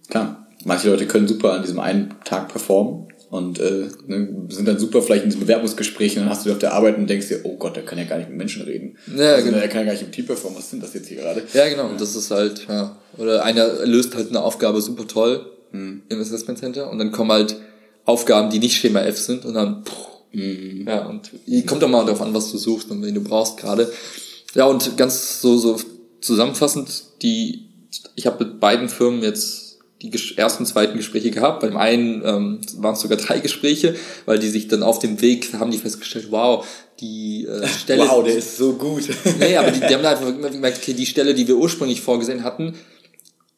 klar, 0.10 0.48
manche 0.64 0.90
Leute 0.90 1.06
können 1.06 1.28
super 1.28 1.54
an 1.54 1.64
diesem 1.64 1.80
einen 1.80 2.16
Tag 2.24 2.48
performen 2.48 3.08
und 3.30 3.60
äh, 3.60 3.88
ne, 4.06 4.46
sind 4.50 4.68
dann 4.68 4.80
super 4.80 5.02
vielleicht 5.02 5.24
in 5.24 5.30
diesem 5.30 5.42
Bewerbungsgespräch 5.42 6.16
und 6.16 6.24
dann 6.24 6.30
hast 6.30 6.46
du 6.46 6.52
auf 6.52 6.60
der 6.60 6.74
Arbeit 6.74 6.98
und 6.98 7.10
denkst 7.10 7.28
dir, 7.28 7.42
oh 7.44 7.58
Gott, 7.58 7.76
der 7.76 7.84
kann 7.84 7.98
ja 7.98 8.06
gar 8.06 8.18
nicht 8.18 8.30
mit 8.30 8.38
Menschen 8.38 8.62
reden. 8.62 8.98
Ja, 9.16 9.34
also, 9.34 9.46
genau. 9.46 9.60
Der 9.60 9.68
kann 9.68 9.82
ja 9.82 9.86
gar 9.88 9.94
nicht 9.94 10.04
im 10.04 10.12
Team 10.12 10.26
performen. 10.26 10.58
Was 10.58 10.70
sind 10.70 10.82
das 10.82 10.94
jetzt 10.94 11.10
hier 11.10 11.18
gerade? 11.18 11.44
Ja, 11.54 11.68
genau. 11.68 11.90
Und 11.90 12.00
das 12.00 12.16
ist 12.16 12.32
halt, 12.32 12.66
ja. 12.70 12.98
Oder 13.18 13.44
einer 13.44 13.86
löst 13.86 14.16
halt 14.16 14.30
eine 14.30 14.42
Aufgabe 14.42 14.82
super 14.82 15.08
toll 15.08 15.46
hm. 15.72 16.04
im 16.08 16.22
Assessment 16.22 16.60
Center 16.60 16.90
und 16.90 17.00
dann 17.00 17.12
kommen 17.12 17.32
halt 17.32 17.58
Aufgaben, 18.06 18.50
die 18.50 18.60
nicht 18.60 18.78
Schema 18.78 19.02
F 19.02 19.18
sind 19.18 19.44
und 19.44 19.54
dann, 19.54 19.84
pff, 19.84 20.08
mhm. 20.32 20.86
ja, 20.88 21.06
und 21.06 21.30
kommt 21.66 21.84
doch 21.84 21.90
mal 21.90 22.06
darauf 22.06 22.22
an, 22.22 22.34
was 22.34 22.50
du 22.52 22.58
suchst 22.58 22.90
und 22.90 23.04
wen 23.04 23.14
du 23.14 23.22
brauchst 23.22 23.58
gerade. 23.58 23.92
Ja, 24.54 24.66
und 24.66 24.96
ganz 24.96 25.42
so, 25.42 25.58
so 25.58 25.78
zusammenfassend, 26.22 27.04
die, 27.22 27.68
ich 28.16 28.26
habe 28.26 28.46
mit 28.46 28.62
beiden 28.62 28.88
Firmen 28.88 29.22
jetzt 29.22 29.67
die 30.02 30.12
ersten, 30.36 30.66
zweiten 30.66 30.98
Gespräche 30.98 31.32
gehabt. 31.32 31.62
Beim 31.62 31.76
einen 31.76 32.22
ähm, 32.24 32.60
waren 32.78 32.94
es 32.94 33.02
sogar 33.02 33.18
drei 33.18 33.40
Gespräche, 33.40 33.96
weil 34.26 34.38
die 34.38 34.50
sich 34.50 34.68
dann 34.68 34.84
auf 34.84 35.00
dem 35.00 35.22
Weg 35.22 35.54
haben 35.54 35.72
die 35.72 35.80
festgestellt, 35.80 36.28
wow, 36.30 36.66
die 37.00 37.46
äh, 37.46 37.68
Stelle. 37.82 38.08
wow, 38.08 38.24
der 38.24 38.38
ist 38.38 38.58
so 38.58 38.74
gut. 38.74 39.04
nee, 39.40 39.58
aber 39.58 39.72
die, 39.72 39.80
die 39.80 39.94
haben 39.94 40.04
da 40.04 40.12
einfach 40.12 40.28
gemerkt, 40.28 40.78
okay, 40.78 40.94
die 40.94 41.06
Stelle, 41.06 41.34
die 41.34 41.48
wir 41.48 41.58
ursprünglich 41.58 42.02
vorgesehen 42.02 42.44
hatten, 42.44 42.76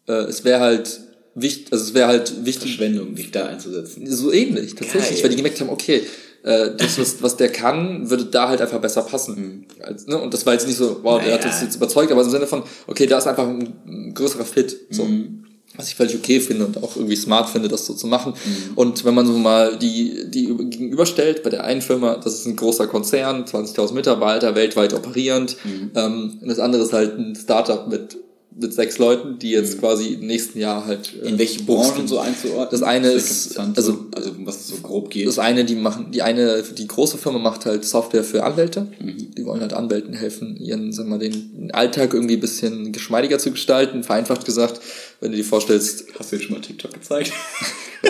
äh, 0.08 0.14
es 0.14 0.46
wäre 0.46 0.62
halt 0.62 1.02
wichtig, 1.36 1.68
also 1.72 1.84
es 1.84 1.94
wäre 1.94 2.08
halt 2.08 2.46
wichtig. 2.46 2.78
Verschwendung, 2.78 3.16
dich 3.16 3.32
da 3.32 3.48
einzusetzen. 3.48 4.10
So 4.10 4.32
ähnlich, 4.32 4.76
tatsächlich, 4.76 5.16
Geil. 5.16 5.24
weil 5.24 5.30
die 5.32 5.36
gemerkt 5.36 5.60
haben, 5.60 5.70
okay, 5.70 6.04
äh, 6.44 6.70
das, 6.78 6.98
was, 6.98 7.22
was 7.22 7.36
der 7.36 7.50
kann, 7.50 8.10
würde 8.10 8.24
da 8.24 8.48
halt 8.48 8.62
einfach 8.62 8.80
besser 8.80 9.02
passen. 9.02 9.68
Mhm. 9.78 10.08
Ne? 10.08 10.18
Und 10.18 10.34
das 10.34 10.46
war 10.46 10.54
jetzt 10.54 10.68
nicht 10.68 10.78
so, 10.78 11.00
wow, 11.04 11.18
naja. 11.18 11.38
der 11.38 11.40
hat 11.40 11.46
uns 11.46 11.62
jetzt 11.62 11.76
überzeugt, 11.76 12.14
aber 12.14 12.22
im 12.22 12.30
Sinne 12.30 12.48
von, 12.48 12.64
okay, 12.88 13.08
da 13.08 13.18
ist 13.18 13.28
einfach 13.28 13.46
ein 13.46 14.14
größerer 14.14 14.46
Fit. 14.46 14.78
So. 14.90 15.04
Mhm 15.04 15.49
was 15.76 15.88
ich 15.88 15.96
völlig 15.96 16.16
okay 16.16 16.40
finde 16.40 16.66
und 16.66 16.84
auch 16.84 16.96
irgendwie 16.96 17.16
smart 17.16 17.50
finde, 17.50 17.68
das 17.68 17.86
so 17.86 17.94
zu 17.94 18.08
machen. 18.08 18.34
Mhm. 18.34 18.74
Und 18.76 19.06
wenn 19.06 19.14
man 19.14 19.26
so 19.26 19.34
mal 19.34 19.78
die, 19.78 20.30
die 20.30 20.48
gegenüberstellt, 20.48 21.44
bei 21.44 21.50
der 21.50 21.64
einen 21.64 21.82
Firma, 21.82 22.16
das 22.16 22.34
ist 22.34 22.46
ein 22.46 22.56
großer 22.56 22.88
Konzern, 22.88 23.46
20.000 23.46 23.94
Mitarbeiter, 23.94 24.56
weltweit 24.56 24.94
operierend, 24.94 25.56
mhm. 25.64 25.92
ähm, 25.96 26.38
und 26.42 26.48
das 26.48 26.60
andere 26.60 26.84
ist 26.84 26.94
halt 26.94 27.18
ein 27.18 27.36
Startup 27.36 27.88
mit 27.88 28.18
mit 28.60 28.74
sechs 28.74 28.98
Leuten, 28.98 29.40
die 29.40 29.52
jetzt 29.52 29.78
mhm. 29.78 29.80
quasi 29.80 30.08
im 30.14 30.28
nächsten 30.28 30.60
Jahr 30.60 30.86
halt. 30.86 31.14
Äh, 31.24 31.30
in 31.30 31.40
welche 31.40 31.64
Branchen 31.64 32.08
so 32.08 32.20
einzuordnen? 32.20 32.68
Das 32.72 32.84
eine 32.84 33.10
ist, 33.10 33.58
also, 33.58 34.08
also 34.14 34.32
was 34.40 34.68
so 34.68 34.76
grob 34.78 35.10
geht. 35.10 35.28
Das 35.28 35.40
eine, 35.40 35.64
die 35.66 35.76
machen, 35.76 36.12
die 36.12 36.22
eine, 36.22 36.62
die 36.64 36.88
große 36.88 37.18
Firma 37.18 37.40
macht 37.40 37.66
halt 37.66 37.86
Software 37.86 38.24
für 38.24 38.44
Anwälte. 38.44 38.88
Mhm. 39.00 39.36
Die 39.38 39.46
wollen 39.46 39.62
halt 39.62 39.74
Anwälten 39.74 40.14
helfen, 40.14 40.58
ihren, 40.58 40.92
sagen 40.92 41.10
wir 41.10 41.18
mal, 41.18 41.20
den 41.20 41.70
Alltag 41.74 42.14
irgendwie 42.14 42.36
ein 42.36 42.42
bisschen 42.42 42.92
geschmeidiger 42.92 43.40
zu 43.40 43.52
gestalten. 43.52 44.04
Vereinfacht 44.04 44.46
gesagt, 44.46 44.82
wenn 45.22 45.32
du 45.32 45.38
dir 45.38 45.44
vorstellst. 45.44 46.06
Hast 46.18 46.32
du 46.32 46.38
dir 46.38 46.44
schon 46.44 46.56
mal 46.56 46.62
TikTok 46.62 46.94
gezeigt? 46.94 47.32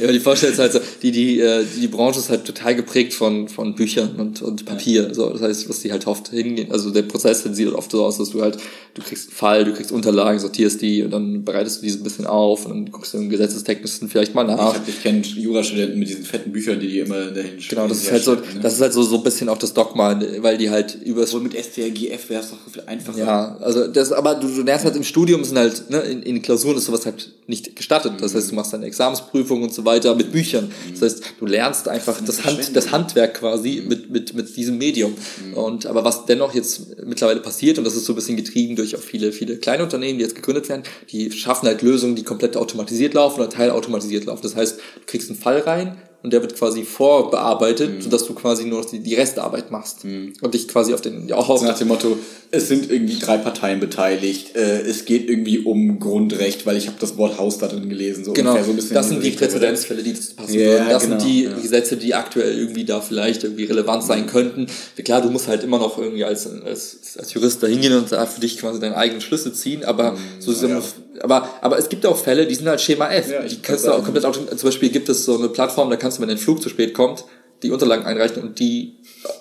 ja, 0.00 0.12
die 0.12 0.20
Vorstellung 0.20 0.54
ist 0.54 0.60
halt 0.60 0.72
so, 0.72 0.80
die, 1.02 1.10
die, 1.10 1.40
äh, 1.40 1.64
die 1.80 1.88
Branche 1.88 2.18
ist 2.18 2.30
halt 2.30 2.44
total 2.44 2.74
geprägt 2.74 3.14
von, 3.14 3.48
von 3.48 3.74
Büchern 3.74 4.16
und, 4.16 4.42
und 4.42 4.64
Papier. 4.64 5.14
So, 5.14 5.30
das 5.30 5.42
heißt, 5.42 5.68
was 5.68 5.80
die 5.80 5.92
halt 5.92 6.06
oft 6.06 6.28
hingehen, 6.28 6.72
also 6.72 6.90
der 6.90 7.02
Prozess 7.02 7.42
sieht 7.42 7.72
oft 7.72 7.90
so 7.90 8.04
aus, 8.04 8.18
dass 8.18 8.30
du 8.30 8.42
halt, 8.42 8.58
du 8.94 9.02
kriegst 9.02 9.28
einen 9.28 9.36
Fall, 9.36 9.64
du 9.64 9.72
kriegst 9.72 9.92
Unterlagen, 9.92 10.38
sortierst 10.38 10.82
die 10.82 11.02
und 11.02 11.10
dann 11.10 11.44
bereitest 11.44 11.78
du 11.78 11.86
diese 11.86 11.98
ein 11.98 12.04
bisschen 12.04 12.26
auf 12.26 12.66
und 12.66 12.72
dann 12.72 12.92
guckst 12.92 13.14
du 13.14 13.18
im 13.18 13.30
Gesetzestechnischen 13.30 14.08
vielleicht 14.08 14.34
mal 14.34 14.44
nach. 14.44 14.76
Ich, 14.86 14.94
ich 14.94 15.02
kenne 15.02 15.20
Jurastudenten 15.20 15.98
mit 15.98 16.08
diesen 16.08 16.24
fetten 16.24 16.52
Büchern, 16.52 16.80
die 16.80 16.88
die 16.88 16.98
immer 17.00 17.30
dahin 17.30 17.52
Genau, 17.68 17.86
das 17.86 18.02
ist 18.02 18.12
halt 18.12 18.22
so, 18.22 18.34
ne? 18.34 18.42
das 18.60 18.74
ist 18.74 18.80
halt 18.80 18.92
so, 18.92 19.02
so 19.02 19.16
ein 19.16 19.22
bisschen 19.22 19.48
auch 19.48 19.58
das 19.58 19.72
Dogma, 19.72 20.20
weil 20.38 20.58
die 20.58 20.70
halt 20.70 20.98
über 21.04 21.30
Wohl 21.32 21.40
mit 21.40 21.54
STRGF 21.54 22.28
wäre 22.28 22.42
es 22.42 22.50
doch 22.50 22.58
viel 22.70 22.82
einfacher. 22.86 23.18
Ja, 23.18 23.56
also 23.60 23.86
das, 23.86 24.12
aber 24.12 24.34
du, 24.34 24.48
du 24.54 24.62
lernst 24.62 24.84
halt 24.84 24.96
im 24.96 25.04
Studium 25.04 25.44
sind 25.44 25.58
halt, 25.58 25.90
ne, 25.90 26.00
in, 26.00 26.22
in 26.22 26.42
Klausuren 26.42 26.76
ist 26.76 26.86
sowas 26.86 27.06
halt 27.06 27.32
nicht 27.46 27.76
gestattet. 27.76 28.14
Das 28.20 28.34
heißt, 28.34 28.50
du 28.50 28.54
machst 28.54 28.72
deine 28.72 28.86
Examensprüfung 28.86 29.62
und 29.62 29.74
so 29.74 29.84
weiter 29.84 30.14
mit 30.14 30.32
Büchern. 30.32 30.70
Das 30.92 31.02
heißt, 31.02 31.24
du 31.38 31.46
lernst 31.46 31.88
einfach 31.88 32.20
das, 32.24 32.44
Hand, 32.44 32.74
das 32.74 32.92
Handwerk 32.92 33.34
quasi 33.34 33.82
mit, 33.86 34.10
mit, 34.10 34.34
mit 34.34 34.56
diesem 34.56 34.78
Medium. 34.78 35.14
Und 35.54 35.86
aber 35.86 36.04
was 36.04 36.26
dennoch 36.26 36.54
jetzt 36.54 36.98
mittlerweile 37.04 37.40
passiert, 37.40 37.78
und 37.78 37.84
das 37.84 37.94
ist 37.94 38.04
so 38.04 38.12
ein 38.12 38.16
bisschen 38.16 38.36
getrieben 38.36 38.76
durch 38.76 38.96
auch 38.96 39.00
viele, 39.00 39.32
viele 39.32 39.56
kleine 39.56 39.82
Unternehmen, 39.82 40.18
die 40.18 40.24
jetzt 40.24 40.34
gegründet 40.34 40.68
werden, 40.68 40.82
die 41.10 41.30
schaffen 41.32 41.66
halt 41.66 41.82
Lösungen, 41.82 42.16
die 42.16 42.22
komplett 42.22 42.56
automatisiert 42.56 43.14
laufen 43.14 43.40
oder 43.40 43.50
teilautomatisiert 43.50 44.24
laufen. 44.24 44.42
Das 44.42 44.56
heißt, 44.56 44.76
du 44.78 45.06
kriegst 45.06 45.30
einen 45.30 45.38
Fall 45.38 45.58
rein, 45.58 45.96
und 46.22 46.32
der 46.32 46.40
wird 46.40 46.54
quasi 46.54 46.84
vorbearbeitet, 46.84 47.96
mhm. 47.96 48.00
sodass 48.00 48.24
du 48.26 48.34
quasi 48.34 48.64
nur 48.64 48.80
noch 48.80 48.88
die, 48.88 49.00
die 49.00 49.14
Restarbeit 49.14 49.70
machst 49.70 50.04
mhm. 50.04 50.34
und 50.40 50.54
dich 50.54 50.68
quasi 50.68 50.94
auf 50.94 51.00
den 51.00 51.28
ja, 51.28 51.36
auch 51.36 51.48
auf 51.48 51.62
nach 51.62 51.78
dem 51.78 51.88
Motto 51.88 52.16
es 52.54 52.68
sind 52.68 52.90
irgendwie 52.90 53.18
drei 53.18 53.38
Parteien 53.38 53.80
beteiligt 53.80 54.54
äh, 54.54 54.82
es 54.82 55.04
geht 55.04 55.28
irgendwie 55.28 55.58
um 55.58 55.98
Grundrecht 55.98 56.64
weil 56.64 56.76
ich 56.76 56.86
habe 56.86 56.96
das 57.00 57.16
Wort 57.16 57.38
Haus 57.38 57.58
da 57.58 57.66
drin 57.66 57.88
gelesen 57.88 58.24
so 58.24 58.32
genau 58.34 58.56
so 58.62 58.72
das 58.72 59.08
sind 59.08 59.24
die 59.24 59.30
Präzedenzfälle 59.30 60.02
die 60.02 60.12
das 60.12 60.34
passen 60.34 60.54
yeah, 60.54 60.72
würden 60.72 60.88
das 60.90 61.02
genau, 61.02 61.18
sind 61.18 61.28
die 61.28 61.44
ja. 61.44 61.58
Gesetze 61.58 61.96
die 61.96 62.14
aktuell 62.14 62.56
irgendwie 62.56 62.84
da 62.84 63.00
vielleicht 63.00 63.42
irgendwie 63.42 63.64
relevant 63.64 64.04
sein 64.04 64.26
könnten 64.26 64.66
klar 65.04 65.22
du 65.22 65.30
musst 65.30 65.48
halt 65.48 65.64
immer 65.64 65.78
noch 65.78 65.98
irgendwie 65.98 66.24
als 66.24 66.46
als, 66.46 67.16
als 67.18 67.32
Jurist 67.34 67.62
da 67.62 67.66
hingehen 67.66 67.94
und 67.94 68.12
da 68.12 68.26
für 68.26 68.40
dich 68.40 68.58
quasi 68.58 68.78
deine 68.78 68.96
eigenen 68.96 69.20
Schlüsse 69.20 69.52
ziehen 69.52 69.84
aber 69.84 70.12
mhm, 70.12 70.16
so 70.38 70.52
ja, 70.52 70.68
ja. 70.68 70.82
Aber 71.22 71.48
aber 71.60 71.78
es 71.78 71.88
gibt 71.88 72.04
auch 72.06 72.16
Fälle 72.16 72.46
die 72.46 72.54
sind 72.54 72.68
halt 72.68 72.80
Schema 72.80 73.10
F 73.10 73.26
die 73.50 73.60
kannst 73.62 73.86
du 73.86 73.92
auch 73.92 74.04
komplett 74.04 74.24
zum 74.34 74.46
Beispiel 74.62 74.90
gibt 74.90 75.08
es 75.08 75.24
so 75.24 75.38
eine 75.38 75.48
Plattform 75.48 75.90
da 75.90 75.96
kannst 75.96 76.18
du, 76.18 76.22
wenn 76.22 76.28
dein 76.28 76.38
Flug 76.38 76.62
zu 76.62 76.68
spät 76.68 76.94
kommt, 76.94 77.24
die 77.62 77.70
Unterlagen 77.70 78.04
einreichen 78.04 78.42
und 78.42 78.58
die 78.58 78.96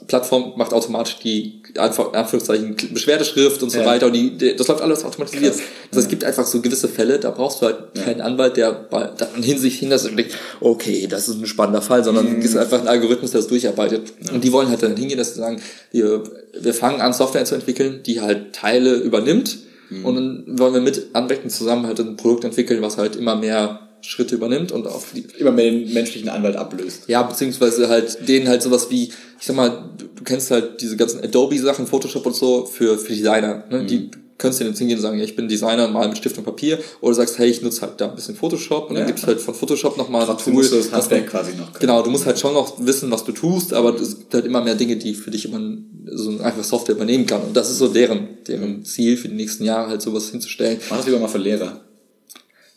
Plattform 0.07 0.53
macht 0.57 0.73
automatisch 0.73 1.17
die 1.23 1.61
einfach 1.77 2.13
Anführungszeichen 2.13 2.75
Beschwerdeschrift 2.93 3.63
und 3.63 3.69
so 3.69 3.79
ja. 3.79 3.85
weiter 3.85 4.07
und 4.07 4.13
die, 4.13 4.55
das 4.55 4.67
läuft 4.67 4.81
alles 4.81 5.03
automatisiert. 5.03 5.53
Krass. 5.53 5.61
Heißt, 5.61 5.99
es 5.99 6.07
gibt 6.07 6.23
einfach 6.23 6.45
so 6.45 6.61
gewisse 6.61 6.87
Fälle, 6.87 7.19
da 7.19 7.31
brauchst 7.31 7.61
du 7.61 7.67
halt 7.67 7.77
ja. 7.95 8.03
keinen 8.03 8.21
Anwalt, 8.21 8.57
der 8.57 8.71
bei, 8.71 9.09
dann 9.17 9.41
hin 9.41 9.57
sich 9.57 9.79
hinlässt 9.79 10.07
und 10.07 10.17
denkt, 10.17 10.35
okay, 10.59 11.07
das 11.07 11.29
ist 11.29 11.39
ein 11.39 11.47
spannender 11.47 11.81
Fall, 11.81 12.03
sondern 12.03 12.31
mhm. 12.31 12.39
es 12.39 12.49
ist 12.49 12.57
einfach 12.57 12.81
ein 12.81 12.87
Algorithmus, 12.87 13.31
der 13.31 13.41
das 13.41 13.47
durcharbeitet. 13.47 14.13
Ja. 14.25 14.33
Und 14.33 14.43
die 14.43 14.51
wollen 14.51 14.69
halt 14.69 14.83
dann 14.83 14.95
hingehen, 14.95 15.17
dass 15.17 15.33
sie 15.33 15.39
sagen, 15.39 15.61
wir, 15.91 16.23
wir 16.59 16.73
fangen 16.73 17.01
an, 17.01 17.13
Software 17.13 17.45
zu 17.45 17.55
entwickeln, 17.55 18.01
die 18.03 18.21
halt 18.21 18.53
Teile 18.53 18.95
übernimmt 18.95 19.57
mhm. 19.91 20.05
und 20.05 20.15
dann 20.15 20.59
wollen 20.59 20.73
wir 20.73 20.81
mit 20.81 21.07
Anwälten 21.13 21.49
zusammen 21.49 21.85
halt 21.85 21.99
ein 21.99 22.17
Produkt 22.17 22.43
entwickeln, 22.43 22.81
was 22.81 22.97
halt 22.97 23.15
immer 23.15 23.35
mehr 23.35 23.87
Schritte 24.01 24.35
übernimmt 24.35 24.71
und 24.71 24.87
auch 24.87 25.03
die, 25.13 25.25
immer 25.37 25.51
mehr 25.51 25.69
den 25.69 25.93
menschlichen 25.93 26.29
Anwalt 26.29 26.55
ablöst. 26.55 27.03
Ja, 27.07 27.21
beziehungsweise 27.23 27.87
halt 27.87 28.27
denen 28.27 28.47
halt 28.47 28.63
sowas 28.63 28.89
wie, 28.89 29.05
ich 29.05 29.45
sag 29.45 29.55
mal, 29.55 29.91
du, 29.97 30.23
kennst 30.23 30.51
halt 30.51 30.81
diese 30.81 30.97
ganzen 30.97 31.23
Adobe-Sachen, 31.23 31.87
Photoshop 31.87 32.25
und 32.25 32.35
so 32.35 32.65
für, 32.65 32.97
für 32.97 33.13
Designer. 33.13 33.63
Ne? 33.69 33.83
Mhm. 33.83 33.87
Die 33.87 34.11
könntest 34.41 34.59
du 34.59 34.65
jetzt 34.65 34.79
hingehen 34.79 34.97
und 34.97 35.03
sagen, 35.03 35.19
ja, 35.19 35.23
ich 35.23 35.35
bin 35.35 35.47
Designer 35.47 35.85
und 35.85 35.93
mal 35.93 36.07
mit 36.07 36.17
Stift 36.17 36.37
und 36.37 36.43
Papier. 36.43 36.79
Oder 36.99 37.13
sagst, 37.13 37.37
hey, 37.37 37.49
ich 37.49 37.61
nutze 37.61 37.81
halt 37.81 38.01
da 38.01 38.09
ein 38.09 38.15
bisschen 38.15 38.35
Photoshop 38.35 38.89
und 38.89 38.95
ja, 38.95 39.01
dann 39.01 39.07
gibt's 39.07 39.25
halt 39.25 39.39
von 39.39 39.53
Photoshop 39.53 39.97
nochmal 39.97 40.27
ein 40.27 40.37
Tool. 40.37 40.53
Musst 40.53 40.71
du 40.71 40.77
das 40.77 40.91
Handwerk 40.91 41.27
quasi 41.27 41.51
noch 41.51 41.71
können. 41.71 41.79
Genau, 41.79 42.01
du 42.01 42.09
musst 42.09 42.25
halt 42.25 42.39
schon 42.39 42.55
noch 42.55 42.73
wissen, 42.79 43.11
was 43.11 43.23
du 43.23 43.31
tust, 43.31 43.71
aber 43.73 43.93
es 43.95 44.17
gibt 44.17 44.33
halt 44.33 44.45
immer 44.45 44.61
mehr 44.61 44.75
Dinge, 44.75 44.97
die 44.97 45.13
für 45.13 45.29
dich 45.29 45.45
immer 45.45 45.59
so 46.05 46.39
einfach 46.39 46.63
Software 46.63 46.95
übernehmen 46.95 47.25
kann. 47.25 47.41
Und 47.41 47.55
das 47.55 47.69
ist 47.69 47.77
so 47.77 47.87
deren, 47.87 48.43
deren 48.47 48.83
Ziel 48.85 49.17
für 49.17 49.29
die 49.29 49.35
nächsten 49.35 49.63
Jahre, 49.63 49.89
halt 49.89 50.01
sowas 50.01 50.29
hinzustellen. 50.29 50.79
Mach 50.89 50.97
das 50.97 51.05
lieber 51.05 51.19
mal 51.19 51.27
für 51.27 51.37
Lehrer. 51.37 51.81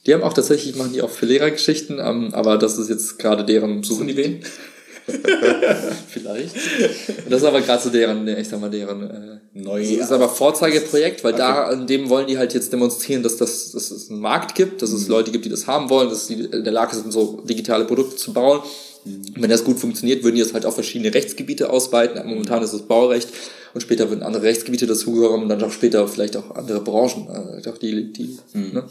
Die 0.06 0.12
haben 0.12 0.22
auch 0.22 0.34
tatsächlich, 0.34 0.76
machen 0.76 0.92
die 0.92 1.02
auch 1.02 1.10
für 1.10 1.26
Lehrergeschichten, 1.26 1.98
ähm, 1.98 2.34
aber 2.34 2.58
das 2.58 2.78
ist 2.78 2.90
jetzt 2.90 3.18
gerade 3.18 3.44
deren. 3.44 3.82
Suchen 3.82 4.06
die 4.06 4.16
wen? 4.16 4.40
Vielleicht. 6.08 6.54
Das 7.28 7.42
ist 7.42 7.46
aber 7.46 7.60
gerade 7.60 7.82
so 7.82 7.90
deren, 7.90 8.26
ich 8.26 8.48
sag 8.48 8.60
mal, 8.60 8.70
deren 8.70 9.10
äh, 9.10 9.38
Neu 9.52 9.82
das 9.82 9.90
ist 9.90 10.12
aber 10.12 10.28
Vorzeigeprojekt, 10.28 11.22
weil 11.22 11.34
okay. 11.34 11.42
da 11.42 11.64
an 11.64 11.86
dem 11.86 12.08
wollen 12.08 12.26
die 12.26 12.38
halt 12.38 12.54
jetzt 12.54 12.72
demonstrieren, 12.72 13.22
dass, 13.22 13.36
das, 13.36 13.72
dass 13.72 13.90
es 13.90 14.10
einen 14.10 14.20
Markt 14.20 14.54
gibt, 14.54 14.82
dass 14.82 14.92
es 14.92 15.04
mhm. 15.04 15.10
Leute 15.10 15.30
gibt, 15.30 15.44
die 15.44 15.50
das 15.50 15.66
haben 15.66 15.90
wollen, 15.90 16.08
dass 16.08 16.26
sie 16.26 16.40
in 16.44 16.64
der 16.64 16.72
Lage 16.72 16.96
sind, 16.96 17.12
so 17.12 17.42
digitale 17.48 17.84
Produkte 17.84 18.16
zu 18.16 18.32
bauen. 18.32 18.62
Mhm. 19.04 19.34
Wenn 19.36 19.50
das 19.50 19.64
gut 19.64 19.78
funktioniert, 19.78 20.22
würden 20.22 20.36
die 20.36 20.42
das 20.42 20.54
halt 20.54 20.66
auf 20.66 20.74
verschiedene 20.74 21.12
Rechtsgebiete 21.12 21.70
ausweiten. 21.70 22.26
Momentan 22.26 22.62
ist 22.62 22.72
es 22.72 22.82
Baurecht 22.82 23.28
und 23.74 23.80
später 23.80 24.08
würden 24.08 24.22
andere 24.22 24.44
Rechtsgebiete 24.44 24.86
dazugehören 24.86 25.42
und 25.42 25.48
dann 25.48 25.62
auch 25.62 25.72
später 25.72 26.06
vielleicht 26.08 26.36
auch 26.36 26.54
andere 26.54 26.80
Branchen, 26.80 27.28
äh, 27.28 27.68
auch 27.68 27.78
die, 27.78 28.12
die 28.12 28.38
mhm. 28.52 28.72
ne? 28.72 28.84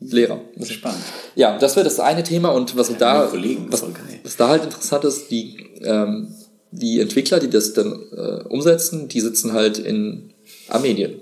Lehrer. 0.00 0.40
Das 0.56 0.68
ist 0.68 0.74
spannend. 0.74 1.02
Ja, 1.36 1.58
das 1.58 1.76
wäre 1.76 1.84
das 1.84 2.00
eine 2.00 2.24
Thema 2.24 2.48
und 2.50 2.76
was 2.76 2.88
ja, 2.88 2.96
da, 2.96 3.26
Kollegen, 3.26 3.66
was, 3.70 3.84
was 4.24 4.36
da 4.36 4.48
halt 4.48 4.64
interessant 4.64 5.04
ist, 5.04 5.30
die, 5.30 5.58
ähm, 5.82 6.34
die 6.72 7.00
Entwickler, 7.00 7.38
die 7.38 7.50
das 7.50 7.72
dann 7.72 7.92
äh, 8.12 8.42
umsetzen, 8.48 9.08
die 9.08 9.20
sitzen 9.20 9.52
halt 9.52 9.78
in 9.78 10.32
Armenien. 10.68 11.20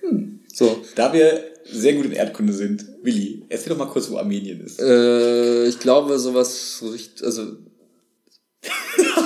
Hm. 0.00 0.40
So. 0.52 0.78
Da 0.94 1.12
wir 1.12 1.44
sehr 1.70 1.94
gut 1.94 2.06
in 2.06 2.12
Erdkunde 2.12 2.52
sind, 2.52 2.84
Willi, 3.02 3.44
erzähl 3.48 3.70
doch 3.70 3.78
mal 3.78 3.86
kurz, 3.86 4.10
wo 4.10 4.18
Armenien 4.18 4.60
ist. 4.60 4.80
Äh, 4.80 5.66
ich 5.66 5.78
glaube, 5.78 6.18
sowas, 6.18 6.78
so 6.78 6.88
richtig, 6.88 7.24
also 7.24 7.56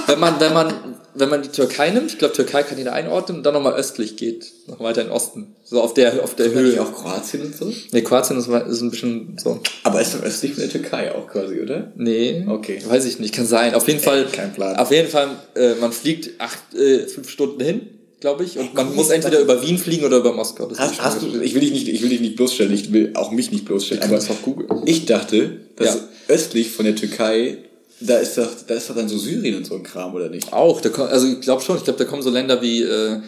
wenn 0.07 0.19
man, 0.19 0.41
wenn 0.41 0.53
man, 0.53 0.75
wenn 1.15 1.29
man 1.29 1.43
die 1.43 1.49
Türkei 1.49 1.91
nimmt, 1.91 2.11
ich 2.11 2.19
glaube, 2.19 2.35
Türkei 2.35 2.63
kann 2.63 2.79
jeder 2.79 2.93
einordnen 2.93 3.39
und 3.39 3.45
dann 3.45 3.55
nochmal 3.55 3.75
östlich 3.75 4.17
geht, 4.17 4.51
noch 4.67 4.81
weiter 4.81 5.03
in 5.03 5.09
den 5.09 5.13
Osten. 5.13 5.55
So 5.65 5.81
auf 5.81 5.95
der, 5.95 6.23
auf 6.23 6.35
der 6.35 6.47
ist 6.47 6.55
Höhe. 6.55 6.83
auch 6.83 6.93
Kroatien 6.93 7.43
und 7.43 7.57
so? 7.57 7.73
Nee, 7.93 8.03
Kroatien 8.03 8.39
ist, 8.39 8.49
ist 8.49 8.81
ein 8.81 8.91
bisschen 8.91 9.37
so. 9.39 9.61
Aber 9.85 10.01
ist 10.01 10.15
doch 10.15 10.23
östlich 10.23 10.55
von 10.55 10.63
der 10.63 10.71
Türkei 10.71 11.15
auch 11.15 11.29
quasi, 11.29 11.61
oder? 11.61 11.93
Nee. 11.97 12.45
Okay. 12.49 12.83
Weiß 12.87 13.05
ich 13.05 13.19
nicht, 13.19 13.35
kann 13.35 13.47
sein. 13.47 13.75
Auf 13.75 13.87
jeden 13.89 14.01
Fall. 14.01 14.27
Kein 14.27 14.53
Plan. 14.53 14.77
Auf 14.77 14.91
jeden 14.91 15.09
Fall, 15.09 15.31
äh, 15.55 15.75
man 15.75 15.93
fliegt 15.93 16.41
acht, 16.41 16.75
äh, 16.75 17.07
fünf 17.07 17.31
Stunden 17.31 17.61
hin 17.63 17.81
glaube 18.21 18.45
ich. 18.45 18.59
Und 18.59 18.75
man 18.75 18.95
muss 18.95 19.11
entweder 19.11 19.41
über 19.41 19.63
Wien 19.63 19.79
fliegen 19.79 20.05
oder 20.05 20.19
über 20.19 20.33
Moskau. 20.33 20.67
Das 20.67 20.79
hast, 20.79 21.03
hast 21.03 21.23
du, 21.23 21.41
ich 21.41 21.55
will 21.55 21.61
dich 21.61 21.73
nicht, 21.73 21.89
ich 21.89 22.03
will 22.03 22.11
dich 22.11 22.21
nicht 22.21 22.37
bloßstellen, 22.37 22.73
ich 22.73 22.93
will 22.93 23.13
auch 23.15 23.31
mich 23.31 23.51
nicht 23.51 23.65
bloßstellen. 23.65 24.03
Aber 24.03 24.17
auf 24.17 24.43
Google. 24.43 24.67
ich 24.85 25.07
dachte, 25.07 25.59
dass 25.77 25.95
ja. 25.95 26.01
östlich 26.29 26.71
von 26.71 26.85
der 26.85 26.95
Türkei 26.95 27.59
da 28.01 28.17
ist 28.17 28.39
doch, 28.39 28.49
da 28.67 28.75
ist 28.75 28.89
doch 28.89 28.97
dann 28.97 29.09
so 29.09 29.19
Syrien 29.19 29.57
und 29.57 29.67
so 29.67 29.75
ein 29.75 29.83
Kram, 29.83 30.15
oder 30.15 30.31
nicht? 30.31 30.53
Auch, 30.53 30.81
da 30.81 30.91
also 31.05 31.27
ich 31.27 31.41
glaube 31.41 31.63
schon, 31.63 31.77
ich 31.77 31.85
glaube, 31.85 31.99
da 31.99 32.07
kommen 32.07 32.23
so 32.23 32.31
Länder 32.31 32.63
wie 32.63 32.83
äh, 32.83 33.21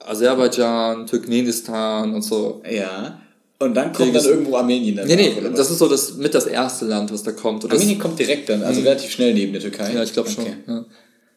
Aserbaidschan, 0.00 1.06
Turkmenistan 1.06 2.12
und 2.12 2.22
so. 2.22 2.60
Ja. 2.68 3.20
Und 3.58 3.74
dann 3.74 3.92
kommt 3.92 4.14
dann 4.14 4.24
irgendwo 4.24 4.56
Armenien 4.56 4.96
dann. 4.96 5.06
Nee, 5.06 5.16
nee, 5.16 5.34
oder 5.38 5.50
das 5.50 5.70
ist 5.70 5.78
so 5.78 5.88
das 5.88 6.14
mit 6.16 6.34
das 6.34 6.46
erste 6.46 6.84
Land, 6.84 7.12
was 7.12 7.22
da 7.22 7.32
kommt. 7.32 7.64
Und 7.64 7.72
Armenien 7.72 7.98
kommt 7.98 8.18
direkt 8.18 8.48
dann, 8.48 8.62
also 8.62 8.80
mhm. 8.80 8.86
relativ 8.88 9.10
schnell 9.10 9.32
neben 9.32 9.52
der 9.52 9.62
Türkei. 9.62 9.94
Ja, 9.94 10.02
ich 10.02 10.12
glaube 10.12 10.28
okay. 10.28 10.54
schon. 10.66 10.74
Ja. 10.74 10.84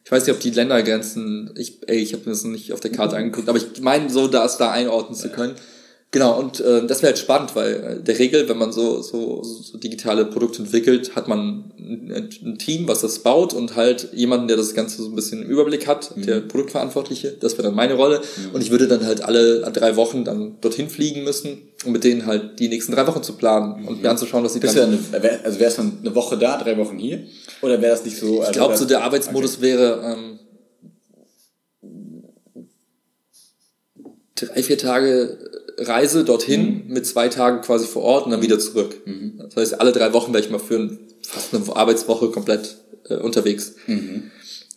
Ich 0.04 0.10
weiß 0.10 0.26
nicht, 0.26 0.34
ob 0.34 0.40
die 0.40 0.50
Ländergrenzen, 0.50 1.52
ich, 1.56 1.78
ey, 1.88 1.98
ich 1.98 2.12
habe 2.12 2.24
mir 2.24 2.32
das 2.32 2.44
nicht 2.44 2.72
auf 2.72 2.80
der 2.80 2.90
Karte 2.90 3.16
angeguckt, 3.16 3.48
aber 3.48 3.58
ich 3.58 3.80
meine 3.80 4.10
so, 4.10 4.28
das 4.28 4.58
da 4.58 4.70
einordnen 4.70 5.16
zu 5.16 5.28
können. 5.28 5.54
Genau, 6.12 6.40
und 6.40 6.58
äh, 6.58 6.84
das 6.86 7.02
wäre 7.02 7.12
halt 7.12 7.18
spannend, 7.18 7.54
weil 7.54 8.00
äh, 8.00 8.02
der 8.02 8.18
Regel, 8.18 8.48
wenn 8.48 8.58
man 8.58 8.72
so, 8.72 9.00
so, 9.00 9.44
so 9.44 9.78
digitale 9.78 10.24
Produkte 10.24 10.62
entwickelt, 10.62 11.14
hat 11.14 11.28
man 11.28 11.72
ein, 11.78 12.30
ein, 12.44 12.58
Team, 12.58 12.88
was 12.88 13.02
das 13.02 13.20
baut 13.20 13.52
und 13.52 13.76
halt 13.76 14.08
jemanden, 14.12 14.48
der 14.48 14.56
das 14.56 14.74
Ganze 14.74 15.02
so 15.02 15.08
ein 15.08 15.14
bisschen 15.14 15.42
im 15.42 15.48
Überblick 15.48 15.86
hat, 15.86 16.16
mhm. 16.16 16.26
der 16.26 16.40
Produktverantwortliche, 16.40 17.36
das 17.38 17.52
wäre 17.52 17.68
dann 17.68 17.76
meine 17.76 17.94
Rolle. 17.94 18.18
Mhm. 18.18 18.54
Und 18.56 18.60
ich 18.60 18.72
würde 18.72 18.88
dann 18.88 19.06
halt 19.06 19.22
alle 19.22 19.60
drei 19.70 19.94
Wochen 19.94 20.24
dann 20.24 20.56
dorthin 20.60 20.88
fliegen 20.88 21.22
müssen, 21.22 21.58
um 21.84 21.92
mit 21.92 22.02
denen 22.02 22.26
halt 22.26 22.58
die 22.58 22.68
nächsten 22.68 22.90
drei 22.90 23.06
Wochen 23.06 23.22
zu 23.22 23.34
planen 23.34 23.82
mhm. 23.82 23.88
und 23.88 24.02
mir 24.02 24.10
anzuschauen, 24.10 24.42
was 24.42 24.54
sie 24.54 24.60
dann... 24.60 24.76
Eine, 24.76 25.22
wär, 25.22 25.44
also 25.44 25.60
wäre 25.60 25.70
es 25.70 25.76
dann 25.76 25.98
eine 26.00 26.12
Woche 26.16 26.36
da, 26.36 26.60
drei 26.60 26.76
Wochen 26.76 26.98
hier? 26.98 27.20
Oder 27.62 27.80
wäre 27.80 27.92
das 27.92 28.04
nicht 28.04 28.16
so... 28.16 28.40
Also 28.40 28.50
ich 28.50 28.56
glaube, 28.56 28.76
so 28.76 28.84
der 28.84 29.04
Arbeitsmodus 29.04 29.58
okay. 29.58 29.62
wäre... 29.62 30.16
Ähm, 30.16 30.38
drei, 34.34 34.62
vier 34.64 34.78
Tage 34.78 35.38
Reise 35.80 36.24
dorthin 36.24 36.84
mhm. 36.86 36.92
mit 36.92 37.06
zwei 37.06 37.28
Tagen 37.28 37.62
quasi 37.62 37.86
vor 37.86 38.02
Ort 38.02 38.26
und 38.26 38.32
dann 38.32 38.42
wieder 38.42 38.58
zurück. 38.58 38.94
Mhm. 39.06 39.34
Das 39.38 39.56
heißt, 39.56 39.80
alle 39.80 39.92
drei 39.92 40.12
Wochen 40.12 40.32
wäre 40.32 40.44
ich 40.44 40.50
mal 40.50 40.58
für 40.58 40.98
fast 41.22 41.54
eine 41.54 41.64
Arbeitswoche 41.74 42.30
komplett 42.30 42.78
äh, 43.08 43.16
unterwegs. 43.16 43.74
Mhm. 43.86 44.30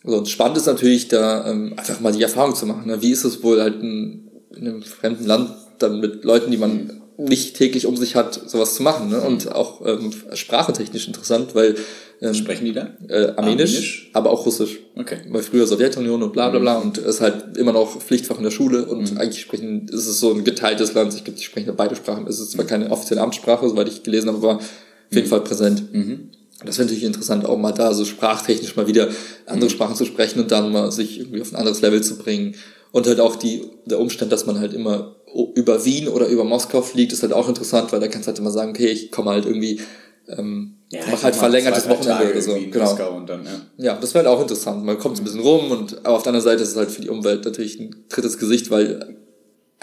So, 0.04 0.18
und 0.18 0.28
spannend 0.28 0.58
ist 0.58 0.66
natürlich, 0.66 1.08
da 1.08 1.50
ähm, 1.50 1.74
einfach 1.76 2.00
mal 2.00 2.12
die 2.12 2.22
Erfahrung 2.22 2.54
zu 2.54 2.66
machen. 2.66 2.86
Ne? 2.86 3.00
Wie 3.00 3.10
ist 3.10 3.24
es 3.24 3.42
wohl 3.42 3.62
halt 3.62 3.80
in, 3.80 4.30
in 4.54 4.68
einem 4.68 4.82
fremden 4.82 5.26
Land 5.26 5.50
dann 5.78 6.00
mit 6.00 6.24
Leuten, 6.24 6.50
die 6.50 6.58
man 6.58 7.00
nicht 7.16 7.56
täglich 7.56 7.86
um 7.86 7.96
sich 7.96 8.16
hat, 8.16 8.48
sowas 8.48 8.74
zu 8.74 8.82
machen. 8.82 9.08
Ne? 9.08 9.20
Und 9.20 9.52
auch 9.52 9.84
ähm, 9.86 10.12
sprachentechnisch 10.34 11.06
interessant, 11.06 11.54
weil 11.54 11.76
ähm, 12.20 12.34
Sprechen 12.34 12.64
die 12.64 12.72
da? 12.72 12.88
Äh, 13.08 13.32
Armenisch, 13.36 13.36
Armenisch, 13.36 14.10
aber 14.12 14.30
auch 14.30 14.46
Russisch. 14.46 14.78
Okay. 14.96 15.18
Weil 15.28 15.42
früher 15.42 15.66
Sowjetunion 15.66 16.22
und 16.22 16.32
bla 16.32 16.48
bla 16.48 16.58
bla 16.58 16.78
mhm. 16.78 16.86
und 16.86 16.98
es 16.98 17.16
ist 17.16 17.20
halt 17.20 17.56
immer 17.56 17.72
noch 17.72 18.00
Pflichtfach 18.00 18.38
in 18.38 18.44
der 18.44 18.50
Schule 18.50 18.86
und 18.86 19.12
mhm. 19.12 19.18
eigentlich 19.18 19.40
sprechen, 19.40 19.88
ist 19.88 20.06
es 20.06 20.20
so 20.20 20.32
ein 20.32 20.44
geteiltes 20.44 20.94
Land, 20.94 21.14
ich 21.14 21.24
glaube, 21.24 21.38
die 21.38 21.44
sprechen 21.44 21.74
beide 21.76 21.96
Sprachen. 21.96 22.26
Es 22.26 22.38
ist 22.40 22.52
zwar 22.52 22.64
keine 22.64 22.90
offizielle 22.90 23.20
Amtssprache, 23.20 23.68
soweit 23.68 23.88
ich 23.88 24.02
gelesen 24.02 24.28
habe, 24.28 24.38
aber 24.38 24.56
auf 24.56 24.64
jeden 25.10 25.26
mhm. 25.26 25.30
Fall 25.30 25.40
präsent. 25.40 25.92
Mhm. 25.92 26.30
Das 26.64 26.78
wäre 26.78 26.86
natürlich 26.86 27.04
interessant, 27.04 27.44
auch 27.44 27.58
mal 27.58 27.72
da 27.72 27.92
so 27.92 28.04
sprachtechnisch 28.04 28.76
mal 28.76 28.86
wieder 28.86 29.08
andere 29.46 29.68
mhm. 29.68 29.74
Sprachen 29.74 29.96
zu 29.96 30.04
sprechen 30.04 30.40
und 30.40 30.50
dann 30.50 30.72
mal 30.72 30.90
sich 30.92 31.20
irgendwie 31.20 31.42
auf 31.42 31.52
ein 31.52 31.56
anderes 31.56 31.82
Level 31.82 32.02
zu 32.02 32.16
bringen. 32.16 32.54
Und 32.92 33.08
halt 33.08 33.18
auch 33.18 33.34
die, 33.34 33.64
der 33.86 33.98
Umstand, 33.98 34.30
dass 34.30 34.46
man 34.46 34.60
halt 34.60 34.72
immer 34.72 35.16
über 35.54 35.84
Wien 35.84 36.08
oder 36.08 36.26
über 36.26 36.44
Moskau 36.44 36.82
fliegt, 36.82 37.12
ist 37.12 37.22
halt 37.22 37.32
auch 37.32 37.48
interessant, 37.48 37.92
weil 37.92 38.00
da 38.00 38.08
kannst 38.08 38.26
du 38.26 38.30
halt 38.30 38.38
immer 38.38 38.50
sagen, 38.50 38.70
okay, 38.70 38.86
ich 38.86 39.10
komme 39.10 39.30
halt 39.30 39.46
irgendwie 39.46 39.80
ähm, 40.28 40.76
ja, 40.90 41.00
mach 41.10 41.22
halt 41.22 41.36
verlängertes 41.36 41.88
Wochenende 41.88 42.30
oder 42.30 42.40
so. 42.40 42.54
Genau. 42.54 43.20
Dann, 43.26 43.44
ja. 43.44 43.84
ja, 43.84 43.94
das 43.96 44.14
wäre 44.14 44.26
halt 44.26 44.36
auch 44.36 44.40
interessant. 44.40 44.84
Man 44.84 44.98
kommt 44.98 45.18
ein 45.18 45.24
bisschen 45.24 45.40
rum 45.40 45.70
und 45.70 45.98
aber 46.04 46.16
auf 46.16 46.22
der 46.22 46.30
anderen 46.30 46.44
Seite 46.44 46.62
ist 46.62 46.70
es 46.70 46.76
halt 46.76 46.90
für 46.90 47.02
die 47.02 47.10
Umwelt 47.10 47.44
natürlich 47.44 47.78
ein 47.80 48.04
drittes 48.08 48.38
Gesicht, 48.38 48.70
weil 48.70 49.16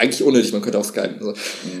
eigentlich 0.02 0.22
unnötig, 0.22 0.52
man 0.52 0.60
könnte 0.62 0.78
auch 0.78 0.84
skypen. 0.84 1.16
Also, 1.20 1.34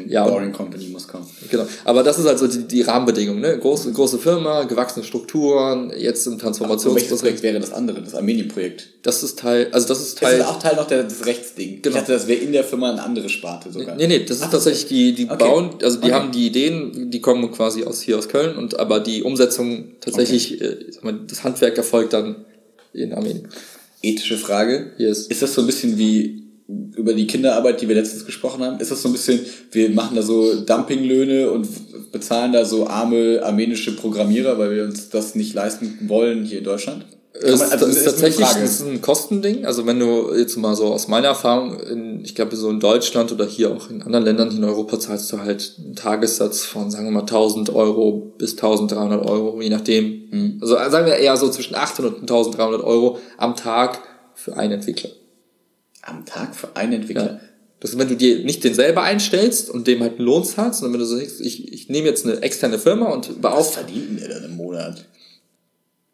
ja, 0.08 0.26
Boring 0.26 0.52
Company 0.52 0.86
muss 0.88 1.08
kommen. 1.08 1.26
Genau. 1.50 1.66
Aber 1.84 2.02
das 2.02 2.18
ist 2.18 2.26
also 2.26 2.46
die, 2.46 2.62
die 2.68 2.82
Rahmenbedingung, 2.82 3.40
ne? 3.40 3.58
Große, 3.58 3.92
große 3.92 4.18
Firma, 4.18 4.62
gewachsene 4.64 5.04
Strukturen, 5.04 5.90
jetzt 5.96 6.26
im 6.26 6.32
welches 6.32 6.42
Transformationsprozess. 6.42 7.20
Projekt 7.20 7.42
wäre 7.42 7.58
das 7.60 7.72
andere, 7.72 8.00
das 8.00 8.14
Armenien-Projekt? 8.14 8.88
Das 9.02 9.22
ist 9.22 9.38
Teil, 9.38 9.68
also 9.72 9.88
das 9.88 10.00
ist 10.00 10.22
Das 10.22 10.30
Teil. 10.30 10.38
ist 10.40 10.46
auch 10.46 10.58
Teil 10.60 10.76
noch 10.76 10.86
der, 10.86 11.02
des 11.04 11.26
Rechtsding. 11.26 11.82
Genau. 11.82 11.94
Ich 11.96 12.00
dachte, 12.00 12.12
das 12.12 12.28
wäre 12.28 12.40
in 12.40 12.52
der 12.52 12.64
Firma 12.64 12.90
eine 12.92 13.02
andere 13.02 13.28
Sparte 13.28 13.72
sogar. 13.72 13.96
Nee, 13.96 14.06
nee, 14.06 14.20
das 14.24 14.36
ist 14.38 14.42
Ach, 14.44 14.50
tatsächlich 14.50 14.86
die, 14.86 15.12
die 15.14 15.24
Okay. 15.28 15.36
bauen, 15.38 15.70
also 15.82 15.98
die 15.98 16.04
Okay. 16.04 16.12
haben 16.14 16.30
die 16.32 16.46
Ideen, 16.46 17.10
die 17.10 17.20
kommen 17.20 17.50
quasi 17.50 17.84
aus 17.84 18.00
hier 18.00 18.16
aus 18.18 18.28
Köln 18.28 18.56
und 18.56 18.78
aber 18.78 19.00
die 19.00 19.22
Umsetzung 19.22 19.92
tatsächlich, 20.00 20.60
äh, 20.60 20.74
ich 20.88 20.94
sag 20.94 21.04
mal, 21.04 21.18
das 21.26 21.42
Handwerk 21.44 21.76
erfolgt 21.76 22.12
dann 22.12 22.44
in 22.92 23.12
Armenien. 23.12 23.48
Ethische 24.02 24.36
Frage. 24.36 24.92
Yes. 24.98 25.26
Ist 25.26 25.42
das 25.42 25.54
so 25.54 25.60
ein 25.62 25.66
bisschen 25.66 25.98
wie 25.98 26.42
über 26.68 27.14
die 27.14 27.26
Kinderarbeit, 27.26 27.80
die 27.80 27.88
wir 27.88 27.94
letztens 27.94 28.24
gesprochen 28.24 28.62
haben? 28.62 28.80
Ist 28.80 28.90
das 28.90 29.02
so 29.02 29.08
ein 29.08 29.12
bisschen, 29.12 29.40
wir 29.72 29.90
machen 29.90 30.16
da 30.16 30.22
so 30.22 30.64
Dumpinglöhne 30.64 31.50
und 31.50 31.66
bezahlen 32.12 32.52
da 32.52 32.64
so 32.64 32.86
arme 32.86 33.40
armenische 33.42 33.96
Programmierer, 33.96 34.58
weil 34.58 34.74
wir 34.74 34.84
uns 34.84 35.08
das 35.10 35.34
nicht 35.34 35.54
leisten 35.54 35.98
wollen 36.08 36.44
hier 36.44 36.58
in 36.58 36.64
Deutschland? 36.64 37.06
Man- 37.34 37.50
also, 37.50 37.56
ist, 37.62 37.70
das 37.72 37.88
ist 37.88 37.96
eine 37.96 38.04
tatsächlich 38.04 38.62
ist 38.62 38.82
ein 38.82 39.00
Kostending. 39.00 39.64
Also 39.64 39.86
wenn 39.86 39.98
du 39.98 40.34
jetzt 40.34 40.56
mal 40.56 40.76
so 40.76 40.86
aus 40.92 41.08
meiner 41.08 41.28
Erfahrung, 41.28 41.80
in, 41.80 42.24
ich 42.24 42.34
glaube 42.34 42.54
so 42.56 42.68
in 42.68 42.78
Deutschland 42.78 43.32
oder 43.32 43.46
hier 43.46 43.70
auch 43.72 43.88
in 43.90 44.02
anderen 44.02 44.24
Ländern 44.24 44.50
hier 44.50 44.58
in 44.58 44.64
Europa 44.64 45.00
zahlst 45.00 45.32
du 45.32 45.38
halt 45.38 45.76
einen 45.82 45.96
Tagessatz 45.96 46.64
von, 46.64 46.90
sagen 46.90 47.06
wir 47.06 47.10
mal, 47.10 47.20
1000 47.20 47.74
Euro 47.74 48.34
bis 48.36 48.52
1300 48.52 49.26
Euro, 49.26 49.60
je 49.60 49.70
nachdem. 49.70 50.28
Mhm. 50.30 50.58
Also 50.60 50.74
sagen 50.74 51.06
wir 51.06 51.16
eher 51.16 51.36
so 51.36 51.48
zwischen 51.48 51.74
800 51.74 52.16
und 52.16 52.20
1300 52.30 52.84
Euro 52.84 53.18
am 53.38 53.56
Tag 53.56 54.00
für 54.34 54.56
einen 54.56 54.74
Entwickler. 54.74 55.10
Am 56.02 56.24
Tag 56.26 56.54
für 56.56 56.74
einen 56.76 56.94
Entwickler. 56.94 57.24
Ja. 57.34 57.40
Das 57.80 57.90
ist, 57.92 57.98
wenn 57.98 58.08
du 58.08 58.16
dir 58.16 58.44
nicht 58.44 58.62
den 58.64 58.74
selber 58.74 59.02
einstellst 59.02 59.68
und 59.70 59.86
dem 59.88 60.00
halt 60.00 60.16
einen 60.18 60.26
Lohn 60.26 60.44
zahlst, 60.44 60.80
sondern 60.80 61.00
wenn 61.00 61.06
du 61.08 61.16
sagst, 61.16 61.40
ich, 61.40 61.72
ich 61.72 61.88
nehme 61.88 62.06
jetzt 62.08 62.24
eine 62.26 62.40
externe 62.42 62.78
Firma 62.78 63.06
und 63.10 63.28
Was 63.28 63.36
beauftrage. 63.40 63.86
verdient 63.88 64.10
denn 64.10 64.16
der 64.18 64.28
dann 64.40 64.44
im 64.44 64.56
Monat? 64.56 65.04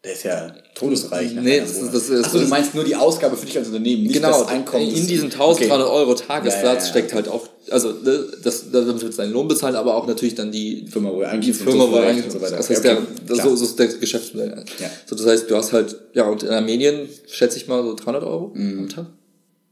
Der 0.03 0.13
ist 0.13 0.23
ja 0.23 0.51
todesreich. 0.75 1.33
Nee, 1.33 1.59
das 1.59 1.73
das 1.91 2.09
ist- 2.09 2.23
Ach 2.25 2.31
so, 2.31 2.39
du 2.39 2.47
meinst 2.47 2.73
nur 2.73 2.85
die 2.85 2.95
Ausgabe 2.95 3.35
für 3.35 3.45
dich 3.45 3.57
als 3.57 3.67
Unternehmen, 3.67 4.03
nicht 4.03 4.13
Genau, 4.13 4.29
das 4.39 4.47
Einkommen. 4.47 4.87
in 4.87 5.05
diesen 5.05 5.29
1300 5.29 5.87
Okay. 5.87 5.95
Euro 5.97 6.13
Tagessatz 6.15 6.61
Ja, 6.63 6.69
ja, 6.69 6.79
ja. 6.79 6.85
steckt 6.85 7.13
halt 7.13 7.27
auch, 7.27 7.47
also 7.69 7.91
ne, 7.91 8.25
das, 8.41 8.71
damit 8.71 9.01
wird 9.01 9.13
seinen 9.13 9.33
Lohn 9.33 9.47
bezahlt, 9.49 9.75
aber 9.75 9.95
auch 9.95 10.07
natürlich 10.07 10.35
dann 10.35 10.51
die 10.53 10.87
Firma, 10.89 11.11
wo 11.11 11.19
er 11.21 11.31
die 11.31 11.35
eigentlich 11.35 11.57
Firma, 11.57 11.91
wo 11.91 11.97
er 11.97 12.07
eigentlich 12.07 12.25
und 12.25 12.31
so 12.31 12.41
weiter. 12.41 12.55
Das 12.57 12.69
heißt, 12.69 12.83
der, 12.83 12.97
okay, 12.99 13.07
das, 13.27 13.37
klar. 13.39 13.49
so, 13.49 13.55
so 13.57 13.65
ist 13.65 13.77
der 13.77 13.87
Geschäftsmodell. 13.87 14.63
Ja. 14.79 14.89
So, 15.05 15.15
das 15.17 15.25
heißt, 15.25 15.51
du 15.51 15.55
hast 15.57 15.73
halt, 15.73 15.97
ja, 16.13 16.27
und 16.29 16.43
in 16.43 16.49
Armenien 16.49 17.09
schätze 17.27 17.57
ich 17.57 17.67
mal 17.67 17.83
so 17.83 17.93
300 17.93 18.23
Euro 18.23 18.53
Mhm. 18.55 18.79
am 18.79 18.89
Tag. 18.89 19.05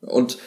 Und 0.08 0.38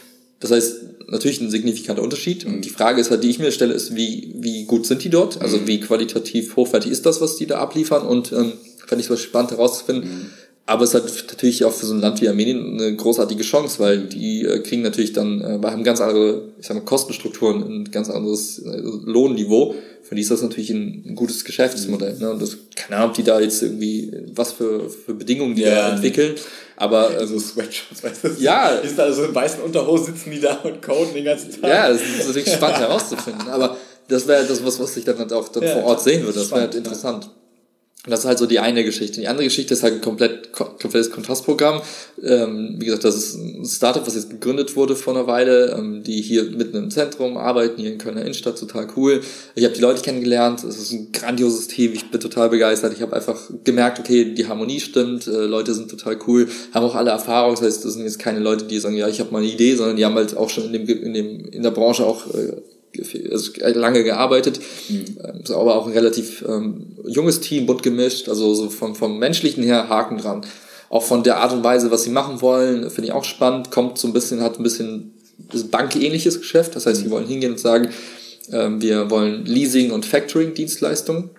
das 0.41 0.51
heißt, 0.51 0.77
natürlich 1.09 1.41
ein 1.41 1.51
signifikanter 1.51 2.03
Unterschied. 2.03 2.47
Mhm. 2.47 2.55
Und 2.55 2.65
die 2.65 2.71
Frage 2.71 3.01
ist 3.01 3.11
halt, 3.11 3.23
die 3.25 3.31
ich 3.31 3.39
mir 3.39 3.53
stelle, 3.53 3.75
ist, 3.75 3.95
wie, 3.95 4.33
wie 4.37 4.65
gut 4.65 4.87
sind 4.87 5.05
die 5.05 5.11
dort? 5.11 5.41
Also 5.41 5.59
Mhm. 5.59 5.67
wie 5.67 5.81
qualitativ 5.81 6.57
hochwertig 6.57 6.91
ist 6.91 7.07
das, 7.07 7.21
was 7.21 7.37
die 7.37 7.47
da 7.47 7.59
abliefern? 7.59 8.07
Und 8.07 8.33
ähm, 8.33 8.53
fände 8.87 9.05
ich 9.05 9.11
es 9.11 9.21
spannend 9.21 9.51
herauszufinden. 9.53 10.05
Mhm. 10.09 10.27
Aber 10.67 10.85
es 10.85 10.95
hat 10.95 11.05
natürlich 11.29 11.65
auch 11.65 11.73
für 11.73 11.87
so 11.87 11.95
ein 11.95 12.01
Land 12.01 12.21
wie 12.21 12.29
Armenien 12.29 12.79
eine 12.81 12.95
großartige 12.95 13.43
Chance, 13.43 13.81
weil 13.81 14.07
die 14.07 14.45
äh, 14.45 14.61
kriegen 14.61 14.83
natürlich 14.83 15.13
dann, 15.13 15.41
äh, 15.41 15.59
haben 15.67 15.83
ganz 15.83 16.01
andere, 16.01 16.43
ich 16.61 16.67
sag 16.67 16.77
mal, 16.77 16.85
Kostenstrukturen, 16.85 17.63
ein 17.63 17.91
ganz 17.91 18.09
anderes 18.09 18.61
äh, 18.61 18.81
Lohnniveau. 19.05 19.75
Für 20.03 20.15
die 20.15 20.21
ist 20.23 20.31
das 20.31 20.43
natürlich 20.43 20.71
ein, 20.71 21.05
ein 21.09 21.15
gutes 21.17 21.45
Geschäftsmodell. 21.45 22.19
Ne? 22.19 22.31
Und 22.31 22.41
das, 22.41 22.57
keine 22.77 22.99
Ahnung, 22.99 23.11
ob 23.11 23.17
die 23.17 23.25
da 23.25 23.41
jetzt 23.41 23.63
irgendwie, 23.63 24.13
was 24.33 24.53
für, 24.53 24.89
für 24.91 25.15
Bedingungen 25.15 25.57
die 25.57 25.63
Ja, 25.63 25.91
da 25.91 25.97
nee. 25.97 26.35
Aber 26.81 27.11
ähm, 27.13 27.19
Also 27.19 27.39
Sweatshops, 27.39 28.03
weißt 28.03 28.25
du? 28.25 28.29
Ja. 28.39 28.77
Die 28.83 28.89
sind 28.89 28.99
alle 28.99 29.13
so 29.13 29.25
in 29.25 29.35
weißen 29.35 29.63
Unterhosen, 29.63 30.15
sitzen 30.15 30.31
die 30.31 30.41
da 30.41 30.55
und 30.63 30.81
coden 30.83 31.13
den 31.15 31.25
ganzen 31.25 31.51
Tag. 31.61 31.71
Ja, 31.71 31.89
das 31.91 32.01
ist 32.01 32.27
natürlich 32.27 32.53
spannend 32.53 32.79
herauszufinden. 32.79 33.49
Aber 33.49 33.77
das 34.09 34.27
wäre 34.27 34.45
das, 34.45 34.65
was, 34.65 34.81
was 34.81 34.97
ich 34.97 35.05
dann 35.05 35.19
halt 35.19 35.33
auch 35.33 35.49
dann 35.49 35.63
Ja, 35.63 35.75
vor 35.75 35.85
Ort 35.85 36.03
sehen 36.03 36.25
würde. 36.25 36.39
Das 36.39 36.51
wäre 36.51 36.63
halt 36.63 36.75
interessant. 36.75 37.25
Und 37.25 37.40
das 38.07 38.21
ist 38.21 38.27
halt 38.27 38.39
so 38.39 38.47
die 38.47 38.61
eine 38.61 38.83
Geschichte. 38.83 39.21
Die 39.21 39.29
andere 39.29 39.45
Geschichte 39.45 39.75
ist 39.75 39.83
halt 39.83 39.95
ein 39.95 40.01
komplett, 40.01 40.53
ko- 40.53 40.71
komplettes 40.81 41.11
Kontrastprogramm. 41.11 41.83
Ähm, 42.23 42.77
wie 42.79 42.87
gesagt, 42.87 43.05
das 43.05 43.15
ist 43.15 43.35
ein 43.35 43.67
Startup, 43.67 44.07
was 44.07 44.15
jetzt 44.15 44.31
gegründet 44.31 44.75
wurde 44.75 44.97
vor 44.97 45.15
einer 45.15 45.27
Weile, 45.27 45.77
ähm, 45.79 46.03
die 46.03 46.23
hier 46.23 46.45
mitten 46.45 46.79
im 46.79 46.91
Zentrum 46.91 47.37
arbeiten, 47.37 47.79
hier 47.79 47.93
in 47.93 47.99
Kölner 47.99 48.23
Innenstadt, 48.23 48.59
total 48.59 48.89
cool. 48.97 49.21
Ich 49.55 49.65
habe 49.65 49.75
die 49.75 49.83
Leute 49.83 50.01
kennengelernt, 50.01 50.65
es 50.65 50.79
ist 50.79 50.93
ein 50.93 51.13
grandioses 51.13 51.69
Team, 51.69 51.93
ich 51.93 52.11
bin 52.11 52.21
total 52.21 52.49
begeistert. 52.49 52.95
Ich 52.95 53.03
habe 53.03 53.15
einfach 53.15 53.39
gemerkt, 53.65 53.99
okay, 53.99 54.33
die 54.35 54.49
Harmonie 54.49 54.81
stimmt, 54.81 55.27
äh, 55.27 55.45
Leute 55.45 55.75
sind 55.75 55.91
total 55.91 56.19
cool, 56.27 56.49
haben 56.73 56.87
auch 56.87 56.95
alle 56.95 57.11
Erfahrung, 57.11 57.55
das 57.55 57.63
heißt, 57.63 57.85
das 57.85 57.93
sind 57.93 58.05
jetzt 58.05 58.19
keine 58.19 58.41
Leute, 58.41 58.65
die 58.65 58.79
sagen, 58.79 58.97
ja, 58.97 59.09
ich 59.09 59.21
habe 59.21 59.31
mal 59.31 59.43
eine 59.43 59.49
Idee, 59.49 59.75
sondern 59.75 59.97
die 59.97 60.07
haben 60.07 60.15
halt 60.15 60.35
auch 60.39 60.49
schon 60.49 60.73
in 60.73 60.87
dem, 60.87 61.03
in 61.03 61.13
dem, 61.13 61.45
in 61.51 61.63
der 61.63 61.71
Branche 61.71 62.07
auch 62.07 62.27
äh, 62.35 62.53
also 63.31 63.53
lange 63.75 64.05
gearbeitet, 64.05 64.61
ähm, 64.89 65.41
ist 65.43 65.51
aber 65.51 65.77
auch 65.77 65.87
ein 65.87 65.93
relativ 65.93 66.45
ähm, 66.47 66.97
junges 67.07 67.41
Team, 67.41 67.67
bunt 67.67 67.83
gemischt, 67.83 68.29
also 68.29 68.53
so 68.55 68.69
vom, 68.69 68.95
vom 68.95 69.19
menschlichen 69.19 69.63
her 69.63 69.89
Haken 69.89 70.19
dran. 70.19 70.43
Auch 70.89 71.05
von 71.05 71.23
der 71.23 71.37
Art 71.37 71.53
und 71.53 71.63
Weise, 71.63 71.91
was 71.91 72.03
sie 72.03 72.11
machen 72.11 72.41
wollen, 72.41 72.91
finde 72.91 73.09
ich 73.09 73.13
auch 73.13 73.25
spannend, 73.25 73.71
kommt 73.71 73.99
so 73.99 74.09
ein 74.09 74.13
bisschen, 74.13 74.41
hat 74.41 74.59
ein 74.59 74.65
bisschen 74.65 75.15
bankähnliches 75.71 76.41
Geschäft, 76.41 76.75
das 76.75 76.87
heißt, 76.87 77.03
sie 77.03 77.11
wollen 77.11 77.27
hingehen 77.27 77.53
und 77.53 77.61
sagen, 77.61 77.91
ähm, 78.53 78.83
wir 78.83 79.09
wollen 79.11 79.47
Leasing- 79.47 79.93
und 79.93 80.05
Factoring-Dienstleistungen. 80.05 81.31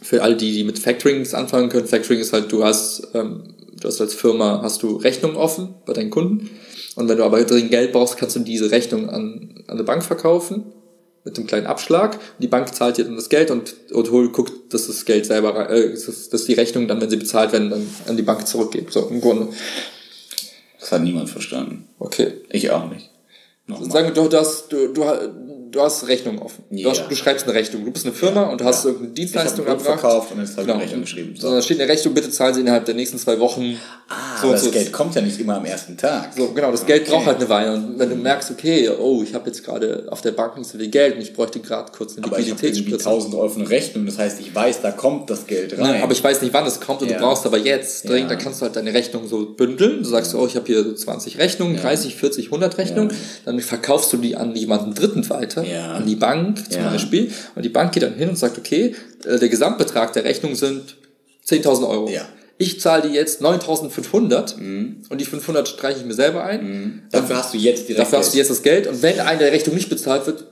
Für 0.00 0.22
alle, 0.22 0.36
die, 0.36 0.52
die 0.52 0.64
mit 0.64 0.78
Factoring 0.78 1.18
nichts 1.18 1.34
anfangen 1.34 1.68
können, 1.68 1.86
Factoring 1.86 2.20
ist 2.20 2.32
halt, 2.32 2.50
du 2.50 2.64
hast, 2.64 3.08
ähm, 3.14 3.42
du 3.78 3.88
hast 3.88 4.00
als 4.00 4.14
Firma, 4.14 4.60
hast 4.62 4.82
du 4.82 4.96
Rechnungen 4.96 5.36
offen 5.36 5.74
bei 5.84 5.92
deinen 5.92 6.10
Kunden. 6.10 6.48
Und 6.94 7.08
wenn 7.08 7.18
du 7.18 7.24
aber 7.24 7.42
dringend 7.44 7.70
Geld 7.70 7.92
brauchst, 7.92 8.16
kannst 8.16 8.36
du 8.36 8.40
diese 8.40 8.70
Rechnung 8.70 9.10
an, 9.10 9.64
an 9.66 9.74
eine 9.74 9.84
Bank 9.84 10.04
verkaufen 10.04 10.72
mit 11.24 11.36
einem 11.36 11.46
kleinen 11.46 11.66
Abschlag. 11.66 12.18
Die 12.38 12.48
Bank 12.48 12.74
zahlt 12.74 12.98
dir 12.98 13.04
dann 13.04 13.16
das 13.16 13.28
Geld 13.28 13.50
und, 13.50 13.74
und 13.92 14.10
hol, 14.10 14.30
guckt, 14.30 14.72
dass 14.72 14.86
das 14.86 15.04
Geld 15.04 15.26
selber, 15.26 15.68
äh, 15.70 15.90
dass, 15.90 16.28
dass 16.28 16.44
die 16.44 16.54
Rechnung 16.54 16.88
dann, 16.88 17.00
wenn 17.00 17.10
sie 17.10 17.16
bezahlt 17.16 17.52
werden, 17.52 17.70
dann 17.70 17.86
an 18.06 18.16
die 18.16 18.22
Bank 18.22 18.46
zurückgeht. 18.46 18.92
So, 18.92 19.08
im 19.08 19.20
Grunde. 19.20 19.48
Das 20.80 20.92
hat 20.92 21.02
niemand 21.02 21.28
verstanden. 21.28 21.88
Okay. 21.98 22.34
Ich 22.50 22.70
auch 22.70 22.88
nicht. 22.90 23.10
Nochmal. 23.66 23.90
Sagen 23.90 24.14
wir, 24.14 24.28
du 24.28 24.36
hast, 24.36 24.72
du, 24.72 24.88
du, 24.88 25.04
du 25.70 25.80
hast 25.80 26.06
Rechnungen 26.08 26.40
offen. 26.40 26.64
Du, 26.70 26.76
Ja. 26.78 26.90
hast, 26.90 27.04
du 27.08 27.14
schreibst 27.14 27.44
eine 27.46 27.54
Rechnung. 27.54 27.84
Du 27.84 27.90
bist 27.90 28.04
eine 28.06 28.14
Firma 28.14 28.44
und 28.44 28.60
du 28.60 28.64
hast 28.64 28.84
irgendeine 28.84 29.12
Dienstleistung 29.14 29.64
Ich 29.64 29.70
erbracht. 29.70 30.00
verkauft 30.00 30.32
und 30.32 30.40
jetzt 30.40 30.56
habe 30.56 30.62
ich 30.66 30.72
eine 30.72 30.82
Rechnung 30.82 31.00
geschrieben. 31.02 31.34
So, 31.38 31.50
dann 31.50 31.62
steht 31.62 31.80
eine 31.80 31.88
Rechnung, 31.90 32.14
bitte 32.14 32.30
zahlen 32.30 32.54
Sie 32.54 32.60
innerhalb 32.60 32.84
der 32.84 32.94
nächsten 32.94 33.18
zwei 33.18 33.38
Wochen. 33.40 33.76
Ah, 34.08 34.40
so 34.40 34.46
und 34.48 34.52
das 34.54 34.64
so. 34.64 34.70
Geld 34.70 34.92
kommt 34.92 35.14
ja 35.14 35.20
nicht 35.20 35.38
immer 35.38 35.56
am 35.56 35.64
ersten 35.64 35.96
Tag. 35.96 36.30
So, 36.36 36.48
genau, 36.52 36.70
das 36.70 36.86
Geld 36.86 37.06
braucht 37.06 37.26
halt 37.26 37.36
eine 37.38 37.48
Weile. 37.48 37.74
Und 37.74 37.98
wenn 37.98 38.08
du 38.08 38.16
merkst, 38.16 38.50
okay, 38.50 38.88
oh, 38.88 39.22
ich 39.22 39.34
habe 39.34 39.46
jetzt 39.46 39.64
gerade 39.64 40.06
auf 40.10 40.20
der 40.22 40.32
Bank 40.32 40.56
nicht 40.56 40.70
so 40.70 40.78
viel 40.78 40.88
Geld 40.88 41.16
und 41.16 41.20
ich 41.22 41.32
bräuchte 41.34 41.60
gerade 41.60 41.92
kurz 41.92 42.16
eine 42.16 42.26
aber 42.26 42.38
ich 42.38 42.50
habe 42.50 42.60
irgendwie 42.60 42.66
Liquiditätsspritze. 42.90 43.08
1000 43.08 43.34
Euro 43.34 43.54
eine 43.54 43.68
Rechnung, 43.68 44.06
das 44.06 44.18
heißt, 44.18 44.40
ich 44.40 44.54
weiß, 44.54 44.80
da 44.80 44.90
kommt 44.92 45.28
das 45.30 45.46
Geld 45.46 45.72
rein. 45.74 45.80
Nein, 45.80 46.02
aber 46.02 46.12
ich 46.12 46.24
weiß 46.24 46.40
nicht, 46.42 46.54
wann 46.54 46.66
es 46.66 46.80
kommt 46.80 47.02
und 47.02 47.10
Ja. 47.10 47.18
du 47.18 47.24
brauchst 47.24 47.44
aber 47.44 47.58
jetzt 47.58 48.08
dringend, 48.08 48.30
Ja. 48.30 48.36
dann 48.36 48.38
kannst 48.44 48.60
du 48.60 48.64
halt 48.64 48.76
deine 48.76 48.94
Rechnung 48.94 49.28
so 49.28 49.44
bündeln. 49.46 50.02
Du 50.02 50.08
sagst, 50.08 50.34
oh, 50.34 50.46
ich 50.46 50.56
habe 50.56 50.66
hier 50.66 50.82
so 50.84 50.94
20 50.94 51.38
Rechnungen, 51.38 51.76
30, 51.76 52.14
40, 52.16 52.46
100 52.50 52.78
Rechnungen. 52.78 53.10
Ja. 53.10 53.16
Dann 53.44 53.60
verkaufst 53.60 54.12
du 54.12 54.16
die 54.16 54.36
an 54.36 54.54
jemanden 54.56 54.94
Dritten 54.94 55.28
weiter, 55.28 55.57
Ja. 55.64 55.92
an 55.92 56.06
die 56.06 56.16
Bank 56.16 56.70
zum 56.70 56.82
Ja. 56.82 56.90
Beispiel. 56.90 57.30
Und 57.54 57.64
die 57.64 57.68
Bank 57.68 57.92
geht 57.92 58.02
dann 58.02 58.14
hin 58.14 58.28
und 58.28 58.36
sagt, 58.36 58.58
okay, 58.58 58.94
äh, 59.24 59.38
der 59.38 59.48
Gesamtbetrag 59.48 60.12
der 60.12 60.24
Rechnung 60.24 60.54
sind 60.54 60.96
10.000 61.46 61.88
Euro. 61.88 62.08
Ja. 62.08 62.22
Ich 62.60 62.80
zahle 62.80 63.08
die 63.08 63.14
jetzt 63.14 63.40
9.500 63.40 64.54
und 65.08 65.20
die 65.20 65.24
500 65.24 65.68
streiche 65.68 66.00
ich 66.00 66.04
mir 66.04 66.14
selber 66.14 66.42
ein. 66.44 67.02
Dafür 67.12 67.36
hast 67.36 67.54
du 67.54 67.58
jetzt 67.58 67.88
direkt 67.88 68.00
Dafür 68.00 68.18
hast 68.18 68.34
du 68.34 68.38
jetzt 68.38 68.50
das 68.50 68.62
Geld 68.62 68.88
und 68.88 69.00
wenn 69.02 69.20
eine 69.20 69.42
Rechnung 69.52 69.76
nicht 69.76 69.88
bezahlt 69.88 70.26
wird, 70.26 70.44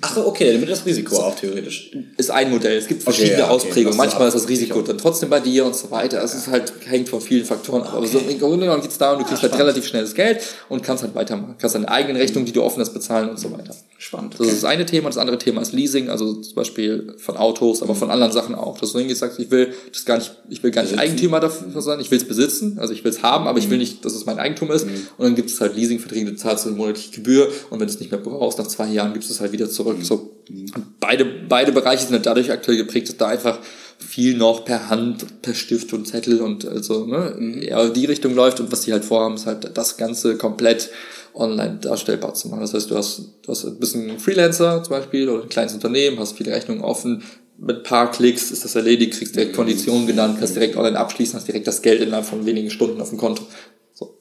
ach 0.00 0.14
so, 0.14 0.26
okay, 0.26 0.52
damit 0.52 0.68
das 0.68 0.84
Risiko 0.84 1.16
auch 1.16 1.34
theoretisch. 1.34 1.92
ist 2.16 2.30
ein 2.30 2.50
Modell. 2.50 2.76
Es 2.76 2.88
gibt 2.88 3.02
verschiedene 3.02 3.38
ja, 3.38 3.44
okay. 3.44 3.54
Ausprägungen. 3.54 3.96
Manchmal 3.96 4.28
ist 4.28 4.34
das. 4.34 4.48
Risiko 4.48 4.82
dann 4.82 4.98
trotzdem 4.98 5.30
bei 5.30 5.40
dir 5.40 5.64
und 5.64 5.76
so 5.76 5.90
weiter. 5.90 6.22
Es 6.22 6.34
ist 6.34 6.48
halt, 6.48 6.72
hängt 6.86 7.08
von 7.08 7.20
vielen 7.20 7.44
Faktoren 7.44 7.82
ab. 7.82 7.94
Aber 7.94 8.06
so 8.06 8.18
im 8.18 8.38
Grunde 8.38 8.58
genommen 8.58 8.82
geht 8.82 8.90
es 8.90 8.98
darum, 8.98 9.20
du 9.20 9.24
kriegst 9.24 9.42
halt 9.42 9.56
relativ 9.56 9.86
schnell 9.86 10.02
das 10.02 10.14
Geld 10.14 10.40
und 10.68 10.82
kannst 10.82 11.02
halt 11.02 11.14
weitermachen. 11.14 11.54
Kannst 11.58 11.76
deine 11.76 11.88
eigenen 11.88 12.16
Rechnungen, 12.16 12.46
die 12.46 12.52
du 12.52 12.62
offen 12.62 12.80
hast, 12.80 12.92
bezahlen 12.92 13.30
und 13.30 13.38
so 13.38 13.50
weiter. 13.52 13.74
Spannend. 13.98 14.34
Das 14.38 14.48
ist 14.48 14.62
das 14.62 14.64
eine 14.64 14.84
Thema. 14.84 15.08
Das 15.08 15.18
andere 15.18 15.38
Thema 15.38 15.62
ist 15.62 15.72
Leasing, 15.72 16.10
also 16.10 16.34
zum 16.34 16.54
Beispiel 16.54 17.14
von 17.18 17.36
Autos, 17.36 17.82
aber 17.82 17.94
von 17.94 18.10
anderen 18.10 18.32
Sachen 18.32 18.54
auch. 18.54 18.78
Dass 18.78 18.92
du 18.92 18.98
hingehst, 18.98 19.20
sagst, 19.20 19.38
ich 19.38 19.50
will 19.50 19.72
das 19.92 20.04
gar 20.04 20.18
nicht, 20.18 20.34
ich 20.50 20.62
will 20.62 20.72
gar 20.72 20.82
nicht 20.82 20.92
Besitzen. 20.92 21.10
Eigentümer 21.10 21.40
dafür 21.40 21.80
sein, 21.80 22.00
ich 22.00 22.10
will 22.10 22.18
es 22.18 22.28
besitzen, 22.28 22.78
also 22.78 22.92
ich 22.92 23.04
will 23.04 23.10
es 23.10 23.22
haben, 23.22 23.46
aber 23.46 23.58
ich 23.58 23.70
will 23.70 23.78
nicht, 23.78 24.04
dass 24.04 24.14
es 24.14 24.26
mein 24.26 24.38
Eigentum 24.38 24.70
ist. 24.72 24.84
Und 24.84 25.24
dann 25.24 25.34
gibt 25.34 25.48
es 25.48 25.60
halt 25.60 25.76
Leasingverträge, 25.76 26.32
du 26.32 26.36
zahlst 26.36 26.66
eine 26.66 26.76
monatliche 26.76 27.12
Gebühr 27.12 27.48
und 27.70 27.80
wenn 27.80 27.86
du 27.86 27.92
es 27.92 28.00
nicht 28.00 28.10
mehr 28.10 28.20
brauchst, 28.20 28.58
nach 28.58 28.66
zwei 28.66 28.88
Jahren 28.88 29.12
gibst 29.12 29.30
du 29.30 29.34
es 29.34 29.40
halt 29.40 29.43
wieder 29.52 29.68
zurück. 29.68 29.98
So. 30.02 30.36
Und 30.48 31.00
beide, 31.00 31.24
beide 31.24 31.72
Bereiche 31.72 32.04
sind 32.04 32.12
halt 32.14 32.26
dadurch 32.26 32.50
aktuell 32.50 32.76
geprägt, 32.76 33.08
dass 33.08 33.16
da 33.16 33.28
einfach 33.28 33.58
viel 33.98 34.36
noch 34.36 34.64
per 34.64 34.88
Hand, 34.88 35.42
per 35.42 35.54
Stift 35.54 35.92
und 35.92 36.06
Zettel 36.06 36.40
und 36.40 36.66
also 36.66 37.06
ne, 37.06 37.62
eher 37.62 37.88
die 37.90 38.04
Richtung 38.04 38.34
läuft 38.34 38.60
und 38.60 38.70
was 38.72 38.82
die 38.82 38.92
halt 38.92 39.04
vorhaben, 39.04 39.36
ist 39.36 39.46
halt 39.46 39.70
das 39.74 39.96
Ganze 39.96 40.36
komplett 40.36 40.90
online 41.32 41.78
darstellbar 41.80 42.34
zu 42.34 42.48
machen. 42.48 42.60
Das 42.60 42.74
heißt, 42.74 42.90
du 42.90 42.96
hast, 42.96 43.22
du 43.42 43.50
hast 43.50 43.64
ein 43.64 43.78
bisschen 43.78 44.18
Freelancer 44.18 44.82
zum 44.82 44.90
Beispiel 44.90 45.28
oder 45.28 45.42
ein 45.42 45.48
kleines 45.48 45.74
Unternehmen, 45.74 46.18
hast 46.18 46.36
viele 46.36 46.52
Rechnungen 46.52 46.82
offen, 46.82 47.22
mit 47.56 47.78
ein 47.78 47.82
paar 47.82 48.10
Klicks 48.10 48.50
ist 48.50 48.64
das 48.64 48.74
erledigt, 48.74 49.14
kriegst 49.14 49.36
direkt 49.36 49.54
Konditionen 49.54 50.06
genannt, 50.06 50.36
kannst 50.38 50.56
direkt 50.56 50.76
online 50.76 50.98
abschließen, 50.98 51.36
hast 51.36 51.46
direkt 51.46 51.66
das 51.66 51.82
Geld 51.82 52.00
innerhalb 52.00 52.26
von 52.26 52.46
wenigen 52.46 52.70
Stunden 52.70 53.00
auf 53.00 53.10
dem 53.10 53.18
Konto. 53.18 53.44
So, 53.92 54.18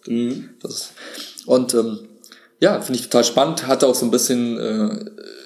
das 0.62 0.72
ist, 0.72 0.94
und 1.48 1.74
ähm, 1.74 2.00
ja, 2.64 2.80
finde 2.80 2.98
ich 2.98 3.10
total 3.10 3.26
spannend. 3.26 3.68
Hatte 3.68 3.86
auch 3.88 3.94
so 3.94 4.06
ein 4.06 4.12
bisschen, 4.12 4.58
äh, 4.58 4.90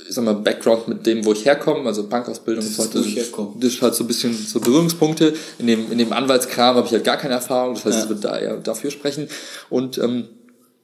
ich 0.08 0.14
sag 0.14 0.24
mal, 0.24 0.36
Background 0.36 0.88
mit 0.88 1.08
dem, 1.08 1.26
wo 1.26 1.34
ich 1.34 1.46
herkomme, 1.46 1.88
also 1.88 2.08
Bankausbildung 2.08 2.64
und 2.64 2.72
so 2.72 2.84
weiter. 2.84 3.00
Das 3.00 3.74
ist 3.74 3.82
halt 3.82 3.96
so 3.96 4.04
ein 4.04 4.08
bisschen 4.08 4.34
so 4.36 4.60
Berührungspunkte. 4.60 5.34
In 5.58 5.66
dem, 5.66 5.92
in 5.92 5.98
dem 5.98 6.14
Anwaltskram 6.14 6.76
habe 6.76 6.86
ich 6.86 6.94
halt 6.94 7.04
gar 7.04 7.18
keine 7.18 7.34
Erfahrung, 7.34 7.74
das 7.74 7.86
heißt, 7.86 7.98
ja. 7.98 8.04
ich 8.04 8.10
würde 8.10 8.22
da 8.22 8.38
eher 8.38 8.58
dafür 8.58 8.92
sprechen. 8.92 9.28
Und 9.72 9.98
ähm, 9.98 10.26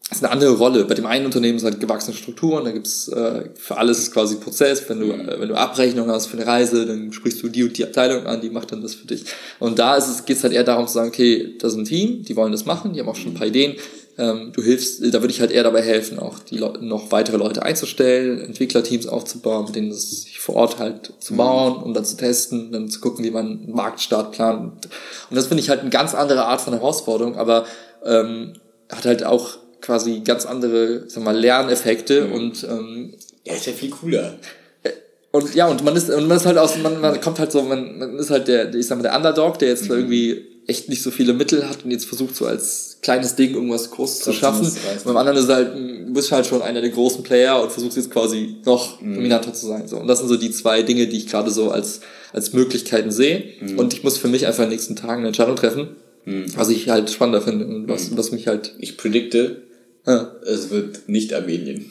das 0.09 0.17
ist 0.17 0.23
eine 0.23 0.33
andere 0.33 0.57
Rolle. 0.57 0.85
Bei 0.85 0.95
dem 0.95 1.05
einen 1.05 1.25
Unternehmen 1.25 1.59
ist 1.59 1.65
halt 1.65 1.79
gewachsene 1.79 2.17
Strukturen, 2.17 2.65
da 2.65 2.71
gibt's 2.71 3.09
äh, 3.09 3.49
für 3.53 3.77
alles 3.77 4.11
quasi 4.11 4.37
Prozess. 4.37 4.83
Wenn 4.89 5.01
du, 5.01 5.05
mhm. 5.05 5.29
äh, 5.29 5.39
wenn 5.39 5.49
du 5.49 5.55
Abrechnung 5.55 6.09
hast 6.09 6.25
für 6.25 6.37
eine 6.37 6.47
Reise, 6.47 6.87
dann 6.87 7.13
sprichst 7.13 7.43
du 7.43 7.47
die 7.49 7.63
und 7.63 7.77
die 7.77 7.83
Abteilung 7.83 8.25
an, 8.25 8.41
die 8.41 8.49
macht 8.49 8.71
dann 8.71 8.81
das 8.81 8.95
für 8.95 9.05
dich. 9.05 9.25
Und 9.59 9.77
da 9.77 9.97
ist 9.97 10.07
es, 10.07 10.25
geht's 10.25 10.43
halt 10.43 10.53
eher 10.53 10.63
darum 10.63 10.87
zu 10.87 10.93
sagen, 10.93 11.09
okay, 11.09 11.55
das 11.59 11.73
ist 11.73 11.77
ein 11.77 11.85
Team, 11.85 12.23
die 12.23 12.35
wollen 12.35 12.51
das 12.51 12.65
machen, 12.65 12.93
die 12.93 12.99
haben 12.99 13.07
auch 13.07 13.15
schon 13.15 13.33
ein 13.33 13.35
paar 13.35 13.47
Ideen. 13.47 13.75
Ähm, 14.17 14.51
du 14.53 14.61
hilfst, 14.61 15.01
da 15.01 15.21
würde 15.21 15.33
ich 15.33 15.41
halt 15.41 15.49
eher 15.49 15.63
dabei 15.63 15.81
helfen, 15.81 16.19
auch 16.19 16.37
die 16.39 16.57
Leute, 16.57 16.85
noch 16.85 17.11
weitere 17.11 17.37
Leute 17.37 17.63
einzustellen, 17.63 18.41
Entwicklerteams 18.41 19.07
aufzubauen, 19.07 19.65
mit 19.65 19.75
denen 19.75 19.89
das 19.89 20.23
sich 20.23 20.39
vor 20.39 20.55
Ort 20.55 20.77
halt 20.77 21.13
zu 21.19 21.33
mhm. 21.33 21.37
bauen 21.37 21.83
und 21.83 21.95
dann 21.95 22.05
zu 22.05 22.15
testen, 22.15 22.71
dann 22.71 22.89
zu 22.89 22.99
gucken, 22.99 23.25
wie 23.25 23.31
man 23.31 23.63
einen 23.63 23.71
Marktstart 23.71 24.31
plant. 24.31 24.87
Und 25.29 25.35
das 25.35 25.47
finde 25.47 25.63
ich 25.63 25.69
halt 25.69 25.81
eine 25.81 25.89
ganz 25.89 26.13
andere 26.13 26.45
Art 26.45 26.61
von 26.61 26.73
Herausforderung, 26.73 27.37
aber 27.37 27.65
ähm, 28.05 28.53
hat 28.91 29.05
halt 29.05 29.23
auch 29.23 29.57
quasi 29.81 30.21
ganz 30.23 30.45
andere, 30.45 31.09
sag 31.09 31.23
mal, 31.23 31.35
Lerneffekte 31.35 32.25
mhm. 32.25 32.33
und 32.33 32.63
ähm, 32.63 33.13
ja, 33.45 33.53
ist 33.53 33.65
ja 33.65 33.73
viel 33.73 33.89
cooler. 33.89 34.37
Äh, 34.83 34.91
und 35.31 35.55
ja, 35.55 35.67
und 35.67 35.83
man 35.83 35.95
ist, 35.95 36.11
und 36.11 36.27
man 36.27 36.37
ist 36.37 36.45
halt 36.45 36.59
aus, 36.59 36.77
man, 36.77 37.01
man 37.01 37.19
kommt 37.19 37.39
halt 37.39 37.51
so, 37.51 37.63
man, 37.63 37.97
man 37.97 38.19
ist 38.19 38.29
halt 38.29 38.47
der, 38.47 38.73
ich 38.75 38.85
sag 38.85 38.97
mal, 38.97 39.03
der 39.03 39.15
Underdog, 39.15 39.57
der 39.57 39.69
jetzt 39.69 39.85
mhm. 39.85 39.95
irgendwie 39.95 40.45
echt 40.67 40.87
nicht 40.87 41.01
so 41.01 41.11
viele 41.11 41.33
Mittel 41.33 41.67
hat 41.67 41.83
und 41.83 41.91
jetzt 41.91 42.05
versucht 42.05 42.35
so 42.35 42.45
als 42.45 42.92
kleines 43.03 43.35
Ding 43.35 43.53
irgendwas 43.53 43.91
Großes 43.91 44.21
zu 44.21 44.33
schaffen. 44.33 44.65
Und 44.65 45.03
beim 45.05 45.17
anderen 45.17 45.37
ist 45.37 45.49
halt, 45.49 45.75
du 45.75 46.13
bist 46.13 46.31
halt 46.31 46.47
schon 46.47 46.61
einer 46.61 46.81
der 46.81 46.89
großen 46.89 47.21
Player 47.21 47.61
und 47.61 47.71
versuchst 47.71 47.97
jetzt 47.97 48.09
quasi 48.09 48.55
noch 48.65 48.99
mhm. 48.99 49.15
dominanter 49.15 49.53
zu 49.53 49.67
sein. 49.67 49.87
So. 49.87 49.97
Und 49.97 50.07
das 50.07 50.19
sind 50.19 50.29
so 50.29 50.37
die 50.37 50.51
zwei 50.51 50.81
Dinge, 50.81 51.07
die 51.07 51.17
ich 51.17 51.27
gerade 51.27 51.51
so 51.51 51.69
als, 51.69 52.01
als 52.31 52.53
Möglichkeiten 52.53 53.11
sehe. 53.11 53.43
Mhm. 53.61 53.77
Und 53.77 53.93
ich 53.93 54.03
muss 54.03 54.17
für 54.17 54.29
mich 54.29 54.47
einfach 54.47 54.63
in 54.63 54.69
den 54.69 54.75
nächsten 54.75 54.95
Tagen 54.95 55.19
eine 55.19 55.27
Entscheidung 55.27 55.55
treffen, 55.55 55.89
mhm. 56.25 56.45
was 56.55 56.69
ich 56.69 56.89
halt 56.89 57.11
spannender 57.11 57.41
finde 57.41 57.67
und 57.67 57.87
was, 57.87 58.09
mhm. 58.09 58.17
was 58.17 58.31
mich 58.31 58.47
halt. 58.47 58.73
Ich 58.79 58.97
predikte, 58.97 59.63
ja. 60.05 60.31
Es 60.45 60.69
wird 60.69 61.07
nicht 61.07 61.33
Armenien. 61.33 61.89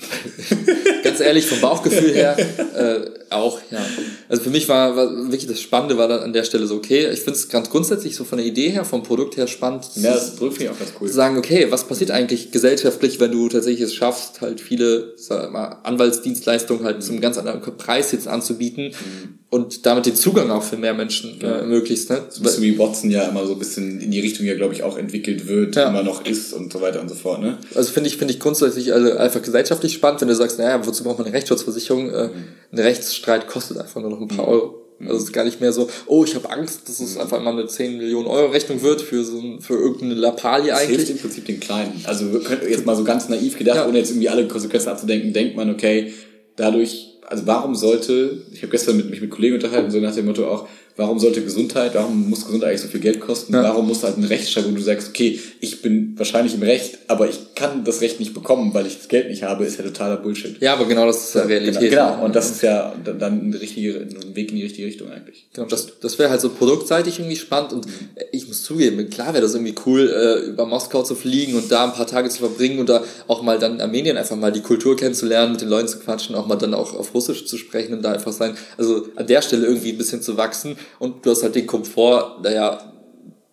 Ganz 1.13 1.21
ehrlich, 1.21 1.47
vom 1.47 1.61
Bauchgefühl 1.61 2.15
her 2.15 2.37
äh, 2.75 3.11
auch, 3.29 3.61
ja. 3.71 3.85
Also 4.29 4.43
für 4.45 4.51
mich 4.51 4.69
war, 4.69 4.97
war 4.97 5.11
wirklich 5.31 5.47
das 5.47 5.61
Spannende 5.61 5.99
war 5.99 6.09
dann 6.09 6.21
an 6.21 6.33
der 6.33 6.45
Stelle 6.45 6.67
so, 6.67 6.77
okay, 6.77 7.11
ich 7.11 7.21
finde 7.21 7.33
es 7.33 7.49
ganz 7.49 7.69
grundsätzlich 7.69 8.17
so 8.17 8.25
von 8.25 8.39
der 8.39 8.47
Idee 8.47 8.71
her, 8.71 8.85
vom 8.85 9.03
Produkt 9.03 9.37
her 9.37 9.47
spannend. 9.47 9.87
Ja, 9.97 10.15
das 10.15 10.35
ich 10.35 10.71
auch 10.71 10.79
ganz 10.79 10.93
cool. 11.01 11.09
Zu 11.09 11.15
sagen, 11.15 11.37
okay, 11.37 11.67
was 11.71 11.85
passiert 11.87 12.11
eigentlich 12.11 12.51
gesellschaftlich, 12.51 13.21
wenn 13.21 13.33
du 13.33 13.49
tatsächlich 13.49 13.83
es 13.83 13.95
schaffst, 13.95 14.41
halt 14.41 14.61
viele 14.61 15.13
sag 15.17 15.53
mal, 15.53 15.79
Anwaltsdienstleistungen 15.83 16.85
halt 16.85 16.99
mhm. 16.99 17.03
zum 17.03 17.21
ganz 17.21 17.37
anderen 17.37 17.61
Preis 17.77 18.13
jetzt 18.13 18.27
anzubieten 18.27 18.87
mhm. 18.87 19.41
Und 19.53 19.85
damit 19.85 20.07
den 20.07 20.17
Zugang 20.17 20.51
auch 20.51 20.63
für 20.63 20.79
mehr 20.79 20.95
Menschen 20.95 21.39
ja. 21.43 21.59
äh, 21.59 21.67
möglichst. 21.67 22.09
Ne? 22.09 22.23
So 22.31 22.41
ein 22.41 22.45
bisschen 22.45 22.63
wie 22.63 22.79
Watson 22.79 23.11
ja 23.11 23.25
immer 23.25 23.45
so 23.47 23.53
ein 23.53 23.59
bisschen 23.59 24.01
in 24.01 24.11
die 24.11 24.21
Richtung 24.21 24.47
ja, 24.47 24.55
glaube 24.55 24.73
ich, 24.73 24.83
auch 24.83 24.97
entwickelt 24.97 25.47
wird, 25.47 25.77
ja. 25.77 25.91
immer 25.91 26.03
noch 26.03 26.25
ist 26.25 26.55
und 26.55 26.73
so 26.73 26.81
weiter 26.81 27.03
und 27.03 27.11
so 27.11 27.15
fort. 27.15 27.43
Ne? 27.43 27.59
Also 27.75 27.93
finde 27.93 28.09
ich, 28.09 28.17
finde 28.17 28.33
ich 28.33 28.41
grundsätzlich 28.41 28.95
also 28.95 29.13
einfach 29.13 29.43
gesellschaftlich 29.43 29.93
spannend, 29.93 30.23
wenn 30.23 30.29
du 30.29 30.35
sagst, 30.35 30.59
naja, 30.59 30.81
wozu 30.87 31.05
braucht 31.05 31.19
man 31.19 31.27
eine 31.27 31.37
Rechtsschutzversicherung? 31.37 32.09
Äh, 32.09 32.29
mhm. 32.29 32.33
Ein 32.73 32.79
Rechtsstreit 32.79 33.47
kostet 33.47 33.77
einfach 33.77 34.01
nur 34.01 34.09
noch 34.09 34.23
ein 34.23 34.29
paar 34.29 34.47
mhm. 34.47 34.53
Euro. 34.53 34.79
Also 35.01 35.17
es 35.17 35.23
ist 35.25 35.33
gar 35.35 35.45
nicht 35.45 35.61
mehr 35.61 35.75
so, 35.75 35.91
oh, 36.07 36.25
ich 36.25 36.35
habe 36.35 36.49
Angst, 36.49 36.89
dass 36.89 37.01
es 37.01 37.19
einfach 37.19 37.43
mal 37.43 37.53
eine 37.53 37.67
10 37.67 37.99
Millionen 37.99 38.29
Euro 38.29 38.53
Rechnung 38.53 38.81
wird 38.81 39.03
für 39.03 39.23
so 39.23 39.39
ein, 39.39 39.61
für 39.61 39.75
irgendeine 39.75 40.15
Lappalie 40.15 40.75
eigentlich. 40.75 40.97
Das 40.97 41.07
hilft 41.09 41.11
im 41.11 41.19
Prinzip 41.19 41.45
den 41.45 41.61
Kleinen. 41.61 42.03
Also 42.05 42.25
jetzt 42.67 42.87
mal 42.87 42.97
so 42.97 43.05
ganz 43.05 43.29
naiv 43.29 43.59
gedacht, 43.59 43.77
ja. 43.77 43.87
ohne 43.87 43.99
jetzt 43.99 44.13
irgendwie 44.13 44.31
alle 44.31 44.49
Konsequenzen 44.49 44.89
abzudenken, 44.89 45.35
denkt 45.35 45.57
man, 45.57 45.69
okay, 45.69 46.15
dadurch, 46.57 47.12
also 47.33 47.47
warum 47.47 47.74
sollte, 47.74 48.43
ich 48.53 48.61
habe 48.61 48.70
gestern 48.70 48.99
mit, 48.99 49.09
mich 49.09 49.22
mit 49.22 49.30
Kollegen 49.30 49.55
unterhalten, 49.55 49.91
so 49.91 49.99
nach 50.01 50.14
dem 50.14 50.26
Motto 50.26 50.47
auch, 50.47 50.68
warum 50.97 51.18
sollte 51.18 51.43
Gesundheit, 51.43 51.95
warum 51.95 52.28
muss 52.28 52.45
Gesundheit 52.45 52.70
eigentlich 52.70 52.82
so 52.82 52.88
viel 52.88 53.01
Geld 53.01 53.20
kosten? 53.20 53.55
Ja. 53.55 53.62
Warum 53.62 53.88
muss 53.88 54.03
halt 54.03 54.18
ein 54.18 54.24
Rechtsstreit, 54.24 54.66
wo 54.66 54.74
du 54.74 54.82
sagst, 54.82 55.09
okay, 55.09 55.38
ich 55.61 55.82
bin 55.82 56.14
wahrscheinlich 56.18 56.55
im 56.55 56.62
Recht, 56.62 56.99
aber 57.09 57.28
ich 57.28 57.55
kann 57.55 57.84
das 57.84 58.01
Recht 58.01 58.20
nicht 58.20 58.34
bekommen, 58.34 58.74
weil 58.74 58.86
ich 58.86 58.99
das 58.99 59.09
Geld 59.09 59.28
nicht 59.28 59.43
habe, 59.43 59.64
ist 59.64 59.78
ja 59.78 59.84
totaler 59.84 60.18
Bullshit. 60.18 60.61
Ja, 60.61 60.74
aber 60.74 60.86
genau 60.86 61.07
das 61.07 61.28
ist 61.28 61.34
ja 61.34 61.43
Realität. 61.43 61.90
Genau, 61.90 62.12
genau. 62.12 62.24
und 62.24 62.36
das 62.36 62.51
ist 62.51 62.62
ja 62.62 62.95
dann 63.05 63.49
ein, 63.49 63.55
richtige, 63.55 64.01
ein 64.01 64.36
Weg 64.36 64.51
in 64.51 64.57
die 64.57 64.62
richtige 64.64 64.86
Richtung 64.86 65.11
eigentlich. 65.11 65.47
Genau, 65.53 65.66
das, 65.66 65.99
das 66.01 66.18
wäre 66.18 66.30
halt 66.30 66.40
so 66.40 66.51
produktseitig 66.51 67.18
irgendwie 67.18 67.36
spannend 67.36 67.72
und 67.72 67.86
ich 68.30 68.47
muss 68.47 68.62
zugeben, 68.62 69.09
klar 69.11 69.32
wäre 69.32 69.43
das 69.43 69.55
irgendwie 69.55 69.74
cool, 69.86 70.11
äh, 70.11 70.49
über 70.51 70.66
Moskau 70.66 71.03
zu 71.03 71.14
fliegen 71.14 71.55
und 71.57 71.72
da 71.72 71.84
ein 71.84 71.93
paar 71.93 72.07
Tage 72.07 72.28
zu 72.28 72.38
verbringen 72.38 72.78
und 72.78 72.88
da 72.88 73.03
auch 73.28 73.43
mal 73.43 73.59
dann 73.59 73.74
in 73.74 73.80
Armenien 73.80 74.16
einfach 74.16 74.36
mal 74.36 74.53
die 74.53 74.61
Kultur 74.61 74.97
kennenzulernen, 74.97 75.53
mit 75.53 75.61
den 75.62 75.68
Leuten 75.68 75.88
zu 75.88 75.99
quatschen, 75.99 76.34
auch 76.34 76.47
mal 76.47 76.57
dann 76.57 76.74
auch 76.74 76.95
auf 76.95 77.14
Russisch 77.14 77.47
zu 77.47 77.57
sprechen 77.57 77.95
und 77.95 78.03
da 78.03 78.12
einfach 78.12 78.32
sein, 78.32 78.57
also 78.76 79.07
an 79.16 79.26
der 79.26 79.43
Stelle 79.43 79.66
irgendwie 79.66 79.90
ein 79.90 79.99
bisschen 79.99 80.22
zu 80.22 80.36
wachsen 80.36 80.76
und 80.99 81.24
du 81.24 81.30
hast 81.30 81.43
halt 81.43 81.55
den 81.55 81.66
Komfort, 81.66 82.41
naja, 82.43 82.93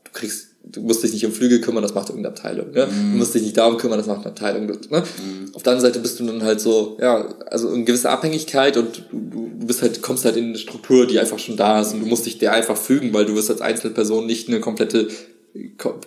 du 0.04 0.12
kriegst, 0.12 0.50
du 0.64 0.82
musst 0.82 1.04
dich 1.04 1.14
nicht 1.14 1.26
um 1.26 1.32
Flügel 1.32 1.62
kümmern, 1.62 1.84
das 1.84 1.94
macht 1.94 2.10
irgendeine 2.10 2.36
Abteilung. 2.36 2.72
Ne? 2.72 2.86
Mm. 2.86 3.12
Du 3.14 3.18
musst 3.18 3.34
dich 3.34 3.42
nicht 3.42 3.58
darum 3.58 3.78
kümmern, 3.78 3.98
das 3.98 4.08
macht 4.08 4.20
eine 4.20 4.28
Abteilung. 4.28 4.68
Ne? 4.68 4.76
Mm. 5.00 5.56
Auf 5.56 5.64
der 5.64 5.74
anderen 5.74 5.92
Seite 5.92 6.00
bist 6.00 6.20
du 6.20 6.26
dann 6.26 6.44
halt 6.44 6.62
so, 6.62 6.98
ja, 7.02 7.34
also 7.48 7.72
in 7.72 7.86
gewisser 7.86 8.12
Abhängigkeit 8.12 8.78
und 8.78 9.04
du, 9.12 9.50
du 9.60 9.66
bist 9.66 9.82
halt, 9.82 10.02
kommst 10.02 10.26
halt 10.26 10.36
in 10.36 10.50
eine 10.50 10.58
Struktur, 10.58 11.08
die 11.08 11.20
einfach 11.20 11.40
schon 11.40 11.58
da 11.58 11.82
ist 11.82 11.94
und 11.94 12.02
du 12.02 12.06
musst 12.06 12.26
dich 12.26 12.38
der 12.38 12.54
einfach 12.54 12.78
fügen, 12.78 13.14
weil 13.14 13.26
du 13.26 13.36
wirst 13.36 13.50
als 13.50 13.62
Einzelperson 13.62 14.26
nicht 14.26 14.48
eine 14.48 14.60
komplette 14.60 15.08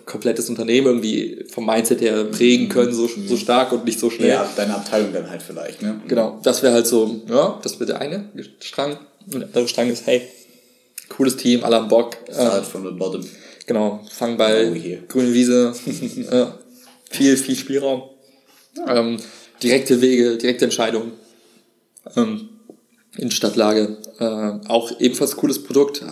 komplettes 0.05 0.49
Unternehmen 0.49 0.87
irgendwie 0.87 1.45
vom 1.51 1.65
Mindset 1.65 2.01
her 2.01 2.23
prägen 2.25 2.69
können, 2.69 2.93
so, 2.93 3.09
so 3.27 3.35
stark 3.35 3.71
und 3.71 3.85
nicht 3.85 3.99
so 3.99 4.09
schnell. 4.09 4.29
Ja, 4.29 4.49
deine 4.55 4.75
Abteilung 4.75 5.11
dann 5.11 5.29
halt 5.29 5.41
vielleicht, 5.41 5.81
ne? 5.81 6.01
Genau, 6.07 6.39
das 6.43 6.63
wäre 6.63 6.73
halt 6.73 6.87
so, 6.87 7.21
ja, 7.27 7.59
das 7.61 7.79
wäre 7.79 7.87
der 7.87 8.01
eine 8.01 8.29
Strang. 8.59 8.97
Und 9.25 9.39
der 9.39 9.47
andere 9.47 9.67
Strang 9.67 9.89
ist, 9.89 10.05
hey, 10.05 10.21
cooles 11.09 11.37
Team, 11.37 11.63
alle 11.63 11.77
haben 11.77 11.87
Bock. 11.87 12.17
Start 12.31 12.57
ähm, 12.57 12.63
from 12.63 12.83
the 12.85 12.91
bottom. 12.91 13.25
Genau, 13.65 14.01
fangen 14.11 14.37
bei 14.37 15.01
grüne 15.07 15.33
Wiese, 15.33 15.73
viel, 17.09 17.37
viel 17.37 17.55
Spielraum. 17.55 18.03
Ähm, 18.87 19.17
direkte 19.61 20.01
Wege, 20.01 20.37
direkte 20.37 20.65
Entscheidungen. 20.65 21.13
Ähm, 22.15 22.49
in 23.17 23.31
Stadtlage. 23.31 23.97
Äh, 24.19 24.67
auch 24.67 24.99
ebenfalls 24.99 25.35
cooles 25.35 25.63
Produkt 25.63 26.03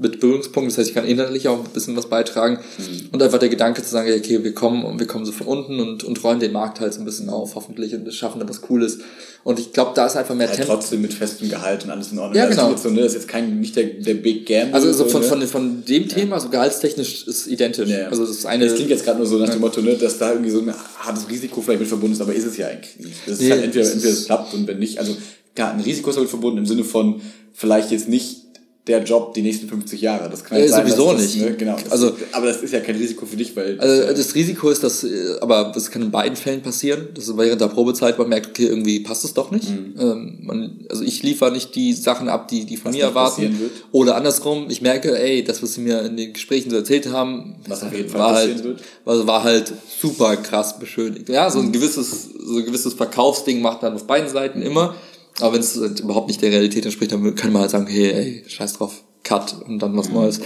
mit 0.00 0.20
Berührungspunkten, 0.20 0.70
das 0.70 0.78
heißt, 0.78 0.90
ich 0.90 0.94
kann 0.94 1.04
inhaltlich 1.04 1.48
auch 1.48 1.64
ein 1.64 1.70
bisschen 1.72 1.96
was 1.96 2.08
beitragen. 2.08 2.58
Mhm. 2.78 3.08
Und 3.10 3.22
einfach 3.22 3.38
der 3.38 3.48
Gedanke 3.48 3.82
zu 3.82 3.90
sagen, 3.90 4.12
okay, 4.16 4.44
wir 4.44 4.54
kommen 4.54 4.84
und 4.84 5.00
wir 5.00 5.08
kommen 5.08 5.24
so 5.24 5.32
von 5.32 5.46
unten 5.48 5.80
und, 5.80 6.04
und 6.04 6.22
räumen 6.22 6.38
den 6.38 6.52
Markt 6.52 6.78
halt 6.78 6.94
so 6.94 7.00
ein 7.00 7.04
bisschen 7.04 7.28
auf, 7.28 7.56
hoffentlich, 7.56 7.94
und 7.94 8.12
schaffen 8.14 8.38
da 8.38 8.48
was 8.48 8.60
Cooles. 8.60 8.98
Und 9.42 9.58
ich 9.58 9.72
glaube, 9.72 9.92
da 9.94 10.06
ist 10.06 10.16
einfach 10.16 10.36
mehr 10.36 10.48
ja, 10.48 10.54
Tempo. 10.54 10.74
trotzdem 10.74 11.02
mit 11.02 11.12
festem 11.12 11.48
Gehalt 11.48 11.84
und 11.84 11.90
alles 11.90 12.12
in 12.12 12.18
Ordnung. 12.18 12.36
Ja, 12.36 12.48
genau. 12.48 12.70
Das 12.70 12.76
ist, 12.76 12.82
so, 12.84 12.90
ne, 12.90 13.00
das 13.00 13.08
ist 13.08 13.14
jetzt 13.14 13.28
kein, 13.28 13.58
nicht 13.58 13.74
der, 13.74 13.84
der 13.84 14.14
Big 14.14 14.46
Gamble. 14.46 14.74
Also 14.74 14.92
so 14.92 15.06
von, 15.06 15.22
ne? 15.22 15.26
von, 15.26 15.42
von 15.46 15.84
dem 15.84 16.08
Thema, 16.08 16.36
ja. 16.36 16.40
so 16.40 16.48
gehaltstechnisch 16.48 17.26
ist 17.26 17.48
identisch. 17.48 17.88
Ja, 17.88 18.08
Also 18.08 18.24
das 18.24 18.46
eine. 18.46 18.66
Das 18.66 18.76
klingt 18.76 18.90
jetzt 18.90 19.04
gerade 19.04 19.18
nur 19.18 19.26
so 19.26 19.38
nach 19.38 19.48
dem 19.48 19.60
Motto, 19.60 19.80
ne, 19.80 19.94
dass 19.94 20.18
da 20.18 20.30
irgendwie 20.30 20.50
so 20.50 20.60
ein 20.60 20.72
hartes 20.98 21.28
Risiko 21.28 21.60
vielleicht 21.60 21.80
mit 21.80 21.88
verbunden 21.88 22.14
ist, 22.14 22.20
aber 22.20 22.34
ist 22.34 22.46
es 22.46 22.56
ja 22.56 22.68
eigentlich 22.68 22.98
nicht. 22.98 23.16
Das 23.26 23.40
ist 23.40 23.50
halt 23.50 23.64
entweder, 23.64 23.90
entweder 23.90 24.12
es 24.12 24.26
klappt 24.26 24.54
und 24.54 24.66
wenn 24.68 24.78
nicht, 24.78 24.98
also 24.98 25.16
ja, 25.56 25.72
ein 25.72 25.80
Risiko 25.80 26.10
ist 26.10 26.16
damit 26.16 26.30
verbunden 26.30 26.58
im 26.58 26.66
Sinne 26.66 26.84
von 26.84 27.20
vielleicht 27.52 27.90
jetzt 27.90 28.08
nicht 28.08 28.47
der 28.88 29.02
Job 29.04 29.34
die 29.34 29.42
nächsten 29.42 29.68
50 29.68 30.00
Jahre. 30.00 30.28
Das 30.30 30.42
kann 30.42 30.58
ja, 30.58 30.66
sein, 30.66 30.86
sowieso 30.86 31.12
das, 31.12 31.22
nicht. 31.22 31.40
Ne, 31.40 31.54
genau. 31.56 31.76
Das, 31.82 31.92
also, 31.92 32.16
aber 32.32 32.46
das 32.46 32.62
ist 32.62 32.72
ja 32.72 32.80
kein 32.80 32.96
Risiko 32.96 33.26
für 33.26 33.36
dich, 33.36 33.54
weil. 33.54 33.78
Also 33.78 34.12
das 34.12 34.34
Risiko 34.34 34.70
ist, 34.70 34.82
dass, 34.82 35.04
äh, 35.04 35.36
aber 35.40 35.72
das 35.74 35.90
kann 35.90 36.02
in 36.02 36.10
beiden 36.10 36.36
Fällen 36.36 36.62
passieren, 36.62 37.08
dass 37.14 37.36
während 37.36 37.60
der 37.60 37.68
Probezeit 37.68 38.18
man 38.18 38.28
merkt, 38.28 38.48
okay, 38.48 38.66
irgendwie 38.66 39.00
passt 39.00 39.24
es 39.24 39.34
doch 39.34 39.50
nicht. 39.50 39.68
Mhm. 39.68 39.94
Ähm, 39.98 40.38
man, 40.42 40.86
also 40.90 41.04
ich 41.04 41.22
liefere 41.22 41.52
nicht 41.52 41.74
die 41.74 41.92
Sachen 41.92 42.28
ab, 42.28 42.48
die 42.48 42.64
die 42.64 42.76
von 42.76 42.90
was 42.90 42.96
mir 42.96 43.04
erwarten. 43.04 43.70
Oder 43.92 44.16
andersrum, 44.16 44.66
ich 44.70 44.80
merke, 44.80 45.18
ey, 45.18 45.44
das, 45.44 45.62
was 45.62 45.74
sie 45.74 45.82
mir 45.82 46.02
in 46.02 46.16
den 46.16 46.32
Gesprächen 46.32 46.70
so 46.70 46.76
erzählt 46.76 47.10
haben, 47.10 47.56
was 47.66 47.82
auf 47.82 47.92
jeden 47.92 48.08
Fall 48.08 48.20
war 48.20 48.34
halt, 48.34 48.64
wird. 48.64 48.80
War, 49.04 49.26
war 49.26 49.44
halt 49.44 49.72
super 50.00 50.36
krass 50.36 50.78
beschönigt. 50.78 51.28
Ja, 51.28 51.50
so 51.50 51.58
ein 51.58 51.66
mhm. 51.66 51.72
gewisses, 51.72 52.28
so 52.38 52.58
ein 52.58 52.64
gewisses 52.64 52.94
Verkaufsding 52.94 53.60
macht 53.60 53.82
man 53.82 53.94
auf 53.94 54.06
beiden 54.06 54.28
Seiten 54.28 54.62
immer. 54.62 54.94
Aber 55.40 55.54
wenn 55.54 55.60
es 55.60 55.76
überhaupt 55.76 56.28
nicht 56.28 56.42
der 56.42 56.50
Realität 56.50 56.84
entspricht, 56.84 57.12
dann 57.12 57.34
kann 57.34 57.52
man 57.52 57.62
halt 57.62 57.70
sagen, 57.70 57.86
hey, 57.86 58.10
ey, 58.10 58.44
scheiß 58.46 58.74
drauf, 58.74 59.04
Cut 59.22 59.56
und 59.66 59.78
dann 59.80 59.96
was 59.96 60.08
mhm. 60.08 60.14
Neues. 60.14 60.40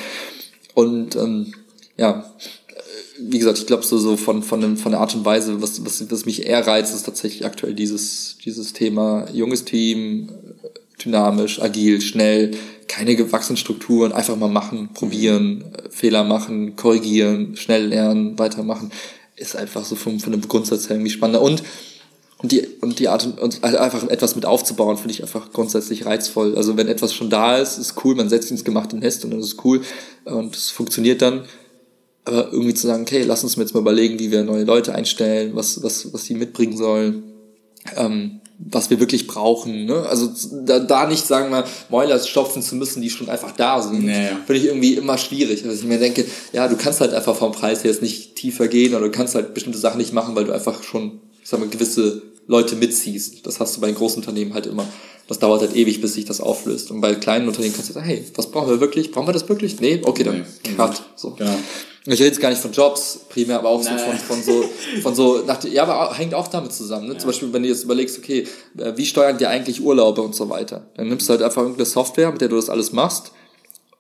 Und 0.75 1.17
ähm, 1.17 1.53
ja, 1.97 2.25
wie 3.19 3.39
gesagt, 3.39 3.59
ich 3.59 3.67
glaube 3.67 3.85
so, 3.85 3.99
so 3.99 4.17
von, 4.17 4.43
von, 4.43 4.61
dem, 4.61 4.77
von 4.77 4.93
der 4.93 5.01
Art 5.01 5.15
und 5.15 5.25
Weise, 5.25 5.63
was, 5.63 5.85
was, 5.85 6.11
was 6.11 6.27
mich 6.27 6.47
eher 6.47 6.67
reizt, 6.67 6.95
ist 6.95 7.05
tatsächlich 7.05 7.45
aktuell 7.45 7.75
dieses, 7.75 8.39
dieses 8.45 8.73
Thema 8.73 9.27
junges 9.33 9.65
Team, 9.65 10.31
dynamisch, 11.05 11.61
agil, 11.61 12.01
schnell, 12.01 12.53
keine 12.89 13.17
gewachsenen 13.17 13.57
Strukturen, 13.57 14.13
einfach 14.13 14.37
mal 14.37 14.49
machen, 14.49 14.91
probieren, 14.93 15.65
Fehler 15.91 16.25
machen, 16.25 16.77
korrigieren, 16.77 17.57
schnell 17.57 17.87
lernen, 17.87 18.39
weitermachen, 18.39 18.91
ist 19.37 19.57
einfach 19.57 19.85
so 19.85 19.97
von, 19.97 20.21
von 20.21 20.33
dem 20.33 20.47
Grundsatz 20.47 20.89
her 20.89 20.97
irgendwie 20.97 21.11
spannender. 21.11 21.43
Und 21.43 21.63
und 22.43 22.53
die, 22.53 22.67
und 22.81 22.99
die 22.99 23.09
Art 23.09 23.39
und 23.41 23.63
einfach 23.65 24.09
etwas 24.09 24.35
mit 24.35 24.45
aufzubauen, 24.47 24.97
finde 24.97 25.13
ich 25.13 25.23
einfach 25.23 25.53
grundsätzlich 25.53 26.07
reizvoll. 26.07 26.57
Also 26.57 26.77
wenn 26.77 26.89
etwas 26.89 27.15
schon 27.15 27.31
da 27.31 27.59
ist, 27.59 27.79
ist 27.79 27.95
cool, 28.05 28.15
man 28.15 28.29
setzt 28.29 28.51
ins 28.51 28.65
gemachte 28.65 28.97
Nest 28.97 29.25
und 29.25 29.31
dann 29.31 29.41
ist 29.41 29.47
es 29.47 29.65
cool 29.65 29.83
und 30.25 30.57
es 30.57 30.71
funktioniert 30.71 31.23
dann. 31.23 31.45
Aber 32.25 32.53
irgendwie 32.53 32.75
zu 32.75 32.87
sagen, 32.87 33.03
okay, 33.03 33.23
lass 33.25 33.43
uns 33.43 33.57
jetzt 33.57 33.75
mal 33.75 33.81
überlegen, 33.81 34.19
wie 34.19 34.31
wir 34.31 34.45
neue 34.45 34.65
Leute 34.65 34.95
einstellen, 34.95 35.53
was, 35.55 35.83
was, 35.83 36.13
was 36.13 36.25
die 36.25 36.35
mitbringen 36.35 36.77
sollen. 36.77 37.25
ähm, 37.97 38.41
was 38.71 38.91
wir 38.91 39.01
wirklich 39.01 39.27
brauchen. 39.27 39.87
Ne? 39.87 40.07
Also 40.09 40.31
da, 40.65 40.79
da 40.79 41.07
nicht, 41.09 41.27
sagen 41.27 41.51
wir, 41.51 41.65
Mäuler 41.89 42.19
stopfen 42.21 42.63
zu 42.63 42.77
müssen, 42.77 43.03
die 43.03 43.11
schon 43.11 43.29
einfach 43.29 43.53
da 43.53 43.83
sind, 43.83 44.07
Naja. 44.07 44.39
finde 44.47 44.61
ich 44.61 44.67
irgendwie 44.67 44.95
immer 44.95 45.19
schwierig. 45.19 45.65
Also 45.65 45.83
ich 45.83 45.89
mir 45.89 45.99
denke, 45.99 46.25
ja, 46.53 46.69
du 46.69 46.77
kannst 46.77 47.01
halt 47.01 47.13
einfach 47.13 47.35
vom 47.35 47.51
Preis 47.51 47.83
her 47.83 47.91
jetzt 47.91 48.03
nicht 48.03 48.37
tiefer 48.37 48.69
gehen 48.69 48.95
oder 48.95 49.07
du 49.07 49.11
kannst 49.11 49.35
halt 49.35 49.55
bestimmte 49.55 49.79
Sachen 49.79 49.99
nicht 49.99 50.13
machen, 50.13 50.37
weil 50.37 50.45
du 50.45 50.53
einfach 50.53 50.83
schon, 50.85 51.21
ich 51.43 51.49
sag 51.49 51.59
mal, 51.59 51.69
gewisse 51.69 52.23
Leute 52.47 52.77
mitziehst. 52.77 53.47
Das 53.47 53.61
hast 53.61 53.77
du 53.77 53.81
bei 53.81 53.87
den 53.87 53.97
großen 53.97 54.19
Unternehmen 54.19 54.55
halt 54.55 54.67
immer. 54.67 54.87
Das 55.29 55.39
dauert 55.39 55.61
halt 55.61 55.77
ewig, 55.77 56.01
bis 56.01 56.15
sich 56.15 56.25
das 56.25 56.41
auflöst. 56.41 56.91
Und 56.91 57.01
bei 57.01 57.15
kleinen 57.15 57.49
Unternehmen 57.49 57.73
kannst 57.75 57.91
du 57.91 57.95
sagen, 57.95 58.07
hey, 58.07 58.25
was 58.35 58.51
brauchen 58.51 58.69
wir 58.69 58.81
wirklich? 58.81 59.13
Brauchen 59.13 59.29
wir 59.29 59.33
das 59.33 59.49
wirklich? 59.49 59.81
Nee, 59.81 60.03
okay, 60.05 60.25
dann 60.25 60.45
Nee. 60.67 60.75
cut. 60.77 61.03
So. 61.17 61.31
Genau. 61.31 61.55
Ich 62.05 62.15
rede 62.15 62.25
jetzt 62.25 62.41
gar 62.41 62.51
nicht 62.51 62.61
von 62.61 62.73
Jobs 62.73 63.21
primär, 63.29 63.61
aber 63.61 63.69
auch 63.69 63.81
so 63.81 63.91
von, 63.91 64.19
von 64.19 64.43
so, 64.43 64.65
von 65.03 65.15
so, 65.15 65.45
nach, 65.47 65.63
ja, 65.63 65.85
aber 65.85 66.13
hängt 66.15 66.35
auch 66.35 66.49
damit 66.49 66.73
zusammen. 66.73 67.07
Ne? 67.07 67.17
Zum 67.17 67.29
Beispiel, 67.29 67.53
wenn 67.53 67.63
du 67.63 67.69
jetzt 67.69 67.85
überlegst, 67.85 68.19
okay, 68.19 68.49
äh, 68.77 68.93
wie 68.97 69.07
steuern 69.07 69.39
die 69.39 69.47
eigentlich 69.47 69.81
Urlaube 69.81 70.21
und 70.21 70.35
so 70.35 70.51
weiter? 70.51 70.89
Dann 70.97 71.09
nimmst 71.09 71.29
du 71.29 71.31
halt 71.33 71.43
einfach 71.43 71.63
irgendeine 71.63 71.87
Software, 71.87 72.33
mit 72.33 72.41
der 72.41 72.49
du 72.49 72.57
das 72.57 72.69
alles 72.69 72.91
machst 72.93 73.31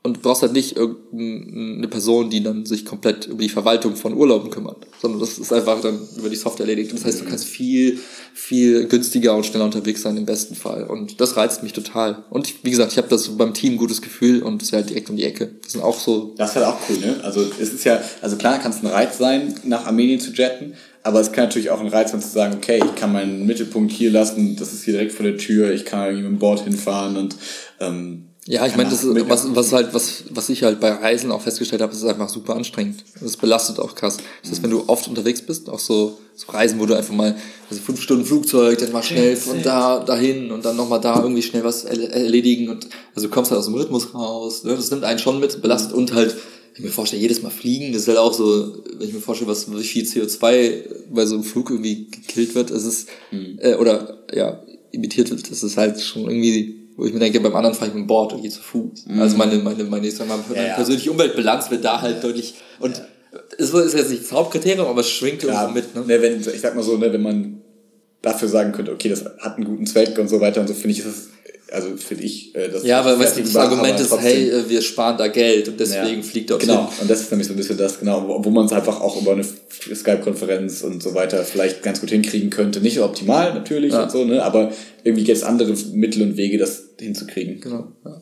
und 0.05 0.21
brauchst 0.21 0.43
halt 0.43 0.53
nicht 0.53 0.77
irgendeine 0.77 1.87
Person, 1.87 2.29
die 2.29 2.43
dann 2.43 2.67
sich 2.67 2.85
komplett 2.85 3.27
über 3.27 3.43
die 3.43 3.49
Verwaltung 3.49 3.95
von 3.95 4.15
Urlauben 4.15 4.51
kümmert, 4.51 4.79
sondern 5.01 5.21
das 5.21 5.39
ist 5.39 5.53
einfach 5.53 5.81
dann 5.81 6.01
über 6.17 6.29
die 6.29 6.37
Software 6.37 6.67
erledigt. 6.67 6.93
Das 6.93 7.05
heißt, 7.05 7.21
du 7.21 7.25
kannst 7.25 7.45
viel, 7.45 8.01
viel 8.35 8.89
günstiger 8.89 9.37
und 9.37 9.47
schneller 9.47 9.65
unterwegs 9.65 10.03
sein 10.03 10.17
im 10.17 10.27
besten 10.27 10.57
Fall. 10.57 10.85
Und 10.85 11.21
das 11.21 11.37
reizt 11.37 11.63
mich 11.63 11.73
total. 11.73 12.25
Und 12.31 12.65
wie 12.65 12.71
gesagt, 12.71 12.91
ich 12.93 12.99
habe 12.99 13.09
das 13.09 13.29
beim 13.37 13.55
Team 13.55 13.75
ein 13.75 13.79
gutes 13.79 14.03
Gefühl 14.03 14.43
und 14.43 14.61
es 14.61 14.73
wäre 14.73 14.83
halt 14.83 14.91
direkt 14.91 15.09
um 15.09 15.17
die 15.17 15.25
Ecke. 15.25 15.53
Das 15.63 15.73
sind 15.73 15.83
auch 15.83 15.99
so 15.99 16.35
Das 16.37 16.51
ist 16.51 16.57
halt 16.57 16.67
auch 16.67 16.79
cool, 16.89 16.99
ne? 16.99 17.21
Also 17.23 17.47
es 17.61 17.73
ist 17.73 17.85
ja, 17.85 18.01
also 18.21 18.37
klar 18.37 18.59
kann 18.59 18.73
es 18.73 18.83
ein 18.83 18.89
Reiz 18.89 19.19
sein, 19.19 19.55
nach 19.63 19.87
Armenien 19.87 20.19
zu 20.19 20.33
jetten, 20.33 20.75
aber 21.05 21.21
es 21.21 21.31
kann 21.31 21.45
natürlich 21.45 21.71
auch 21.71 21.81
ein 21.81 21.89
Reiz 21.89 22.11
sein 22.11 22.21
zu 22.21 22.29
sagen, 22.29 22.55
okay, 22.57 22.81
ich 22.85 22.95
kann 22.97 23.13
meinen 23.13 23.47
Mittelpunkt 23.47 23.93
hier 23.93 24.11
lassen, 24.11 24.57
das 24.57 24.73
ist 24.73 24.85
hier 24.85 24.95
direkt 24.95 25.13
vor 25.13 25.25
der 25.25 25.37
Tür, 25.37 25.73
ich 25.73 25.85
kann 25.85 26.07
irgendwie 26.07 26.25
mit 26.25 26.33
dem 26.33 26.39
Board 26.41 26.65
hinfahren 26.65 27.17
und 27.17 27.37
ähm, 27.81 28.32
Ja, 28.49 28.67
ich 28.67 28.75
meine, 28.77 28.91
das 28.91 29.05
ist, 29.05 29.29
was, 29.29 29.55
was 29.55 29.73
halt, 29.73 29.95
was, 29.95 30.25
was 30.31 30.49
ich 30.49 30.65
halt 30.65 30.81
bei 30.81 30.91
Reisen 30.91 31.31
auch 31.31 31.41
festgestellt 31.43 31.81
habe, 31.81 31.93
ist 31.93 32.03
einfach 32.05 32.29
super 32.29 32.57
anstrengend. 32.57 33.05
Das 33.21 33.37
belastet 33.37 33.79
auch 33.79 33.95
krass. 33.95 34.17
Das 34.43 34.51
heißt, 34.51 34.63
wenn 34.65 34.71
du 34.71 34.83
oft 34.89 35.07
unterwegs 35.07 35.43
bist, 35.43 35.71
auch 35.71 35.79
so, 35.79 36.19
so 36.35 36.51
Reisen, 36.51 36.81
wo 36.81 36.87
du 36.87 36.95
einfach 36.95 37.15
mal, 37.15 37.37
also 37.71 37.81
fünf 37.81 38.01
Stunden 38.03 38.25
Flugzeug, 38.25 38.79
dann 38.79 38.91
mal 38.91 39.03
schnell 39.05 39.37
von 39.37 39.63
da, 39.63 40.01
dahin 40.01 40.51
und 40.51 40.65
dann 40.65 40.77
nochmal 40.77 41.01
da 41.01 41.23
irgendwie 41.23 41.43
schnell 41.43 41.63
was 41.63 41.87
erle- 41.87 42.09
erledigen 42.09 42.69
und, 42.69 42.89
also 43.15 43.29
du 43.29 43.33
kommst 43.33 43.53
halt 43.53 43.61
aus 43.61 43.67
dem 43.67 43.75
Rhythmus 43.75 44.13
raus, 44.13 44.65
ne? 44.65 44.75
das 44.75 44.91
nimmt 44.91 45.05
einen 45.05 45.21
schon 45.21 45.39
mit, 45.39 45.63
belastet 45.63 45.93
und 45.93 46.13
halt, 46.13 46.31
wenn 46.75 46.79
ich 46.79 46.85
mir 46.85 46.91
vorstelle, 46.91 47.23
jedes 47.23 47.43
Mal 47.43 47.51
fliegen, 47.51 47.93
das 47.93 48.03
ist 48.03 48.09
halt 48.09 48.19
auch 48.19 48.33
so, 48.35 48.83
wenn 48.99 49.07
ich 49.07 49.15
mir 49.15 49.21
vorstelle, 49.21 49.51
was, 49.53 49.71
wie 49.73 49.85
viel 49.85 50.05
CO2 50.05 50.85
bei 51.13 51.27
so 51.27 51.37
einem 51.37 51.45
Flug 51.45 51.71
irgendwie 51.71 52.09
gekillt 52.11 52.57
wird, 52.57 52.73
es 52.73 52.85
ist, 52.85 53.09
äh, 53.59 53.77
oder, 53.77 54.19
ja, 54.35 54.61
imitiert 54.91 55.31
wird, 55.31 55.49
das 55.49 55.63
ist 55.63 55.77
halt 55.77 56.01
schon 56.01 56.23
irgendwie, 56.29 56.82
wo 56.97 57.07
ich 57.07 57.13
mir 57.13 57.21
denke, 57.21 57.41
beim 57.41 57.55
anderen 57.55 57.75
fahre 57.75 57.89
ich 57.89 57.95
mit 57.95 58.05
dem 58.05 58.07
Board 58.07 58.33
und 58.33 58.43
gehe 58.43 58.51
zu 58.51 58.61
Fuß. 58.61 59.07
Also 59.19 59.37
meine, 59.37 59.57
meine, 59.59 59.85
meine, 59.85 60.11
meine 60.11 60.69
ja. 60.69 60.75
persönliche 60.75 61.11
Umweltbilanz 61.11 61.71
wird 61.71 61.85
da 61.85 62.01
halt 62.01 62.23
deutlich, 62.23 62.55
und 62.81 63.03
es 63.59 63.73
ist 63.73 63.95
jetzt 63.95 64.11
nicht 64.11 64.25
das 64.25 64.33
Hauptkriterium, 64.33 64.87
aber 64.87 65.01
es 65.01 65.11
schwingt 65.11 65.43
ja, 65.43 65.63
irgendwo 65.63 65.75
mit, 65.75 65.95
ne? 65.95 66.03
ne, 66.03 66.23
wenn, 66.23 66.41
ich 66.41 66.61
sag 66.61 66.75
mal 66.75 66.83
so, 66.83 66.97
ne, 66.97 67.13
wenn 67.13 67.23
man 67.23 67.63
dafür 68.21 68.49
sagen 68.49 68.73
könnte, 68.73 68.93
okay, 68.93 69.09
das 69.09 69.25
hat 69.25 69.57
einen 69.57 69.65
guten 69.65 69.87
Zweck 69.87 70.19
und 70.19 70.29
so 70.29 70.41
weiter 70.41 70.61
und 70.61 70.69
so, 70.69 70.75
finde 70.75 70.91
ich, 70.91 71.01
ist 71.01 71.07
es, 71.07 71.29
also 71.73 71.97
finde 71.97 72.25
ich, 72.25 72.55
äh, 72.55 72.69
das 72.69 72.85
Ja, 72.85 73.01
aber 73.01 73.19
weißt 73.19 73.39
du, 73.39 73.43
das 73.43 73.53
vertretbar, 73.53 73.79
Argument 73.79 74.01
ist, 74.01 74.19
hey, 74.21 74.51
äh, 74.51 74.69
wir 74.69 74.83
sparen 74.83 75.17
da 75.17 75.29
Geld 75.29 75.69
und 75.69 75.81
deswegen 75.81 76.19
Ja. 76.19 76.23
fliegt 76.23 76.51
dorthin. 76.51 76.69
Genau, 76.69 76.93
und 77.01 77.11
das 77.11 77.21
ist 77.21 77.31
nämlich 77.31 77.49
so 77.49 77.55
ein 77.55 77.57
bisschen 77.57 77.79
das, 77.79 77.99
genau, 77.99 78.27
wo, 78.29 78.45
wo 78.45 78.51
man 78.51 78.67
es 78.67 78.73
einfach 78.73 79.01
auch 79.01 79.21
über 79.21 79.33
eine 79.33 79.45
Skype-Konferenz 79.45 80.83
und 80.83 81.03
so 81.03 81.15
weiter 81.15 81.45
vielleicht 81.45 81.83
ganz 81.83 82.01
gut 82.01 82.11
hinkriegen 82.11 82.51
könnte. 82.51 82.81
Nicht 82.81 83.01
optimal 83.01 83.55
natürlich 83.55 83.93
Ja. 83.93 84.05
und 84.05 84.11
so, 84.13 84.25
ne, 84.25 84.43
aber 84.43 84.71
irgendwie 85.05 85.25
gibt 85.25 85.39
es 85.39 85.45
andere 85.45 85.75
Mittel 85.93 86.23
und 86.23 86.37
Wege, 86.37 86.59
das 86.59 86.85
hinzukriegen. 87.01 87.61
Genau. 87.61 87.89
Ja, 88.05 88.21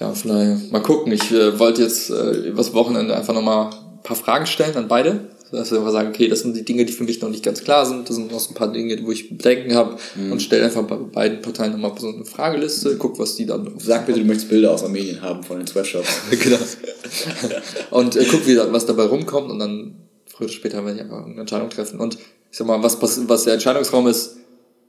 ja 0.00 0.12
von 0.14 0.30
daher, 0.30 0.60
mal 0.70 0.80
gucken. 0.82 1.12
Ich 1.12 1.30
äh, 1.32 1.58
wollte 1.58 1.82
jetzt 1.82 2.10
äh, 2.10 2.30
übers 2.48 2.72
Wochenende 2.74 3.16
einfach 3.16 3.34
nochmal 3.34 3.66
ein 3.72 4.02
paar 4.02 4.16
Fragen 4.16 4.46
stellen 4.46 4.76
an 4.76 4.88
beide. 4.88 5.20
Dass 5.50 5.70
wir 5.70 5.78
einfach 5.78 5.92
sagen, 5.92 6.08
okay, 6.08 6.26
das 6.26 6.40
sind 6.40 6.56
die 6.56 6.64
Dinge, 6.64 6.84
die 6.84 6.92
für 6.92 7.04
mich 7.04 7.20
noch 7.20 7.28
nicht 7.28 7.44
ganz 7.44 7.62
klar 7.62 7.86
sind. 7.86 8.08
Das 8.08 8.16
sind 8.16 8.32
noch 8.32 8.40
so 8.40 8.50
ein 8.50 8.54
paar 8.54 8.72
Dinge, 8.72 8.98
wo 9.04 9.12
ich 9.12 9.28
Bedenken 9.28 9.74
habe. 9.74 9.96
Mhm. 10.16 10.32
Und 10.32 10.42
stelle 10.42 10.64
einfach 10.64 10.82
bei 10.82 10.96
beiden 10.96 11.42
Parteien 11.42 11.72
nochmal 11.72 11.92
so 11.98 12.08
eine 12.08 12.24
Frageliste, 12.24 12.96
guck, 12.96 13.18
was 13.18 13.36
die 13.36 13.46
dann 13.46 13.74
Sag 13.78 14.06
bitte, 14.06 14.20
du 14.20 14.26
möchtest 14.26 14.48
Bilder 14.48 14.72
aus 14.72 14.82
Armenien 14.82 15.22
haben 15.22 15.42
von 15.42 15.58
den 15.58 15.66
Sweatshops. 15.66 16.08
genau. 16.30 16.58
und 17.90 18.16
äh, 18.16 18.24
guck, 18.30 18.46
wie, 18.46 18.56
was 18.56 18.86
dabei 18.86 19.04
rumkommt 19.04 19.50
und 19.50 19.58
dann 19.58 19.96
früher 20.26 20.46
oder 20.46 20.54
später 20.54 20.84
werde 20.84 20.96
ich 20.96 21.04
einfach 21.04 21.24
eine 21.24 21.40
Entscheidung 21.40 21.70
treffen. 21.70 22.00
Und 22.00 22.14
ich 22.50 22.58
sag 22.58 22.66
mal, 22.66 22.82
was, 22.82 23.00
was 23.00 23.44
der 23.44 23.54
Entscheidungsraum 23.54 24.06
ist, 24.08 24.36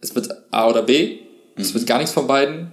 es 0.02 0.16
wird 0.16 0.30
A 0.52 0.70
oder 0.70 0.84
B, 0.84 1.20
es 1.56 1.74
wird 1.74 1.86
gar 1.86 1.98
nichts 1.98 2.14
von 2.14 2.28
beiden. 2.28 2.72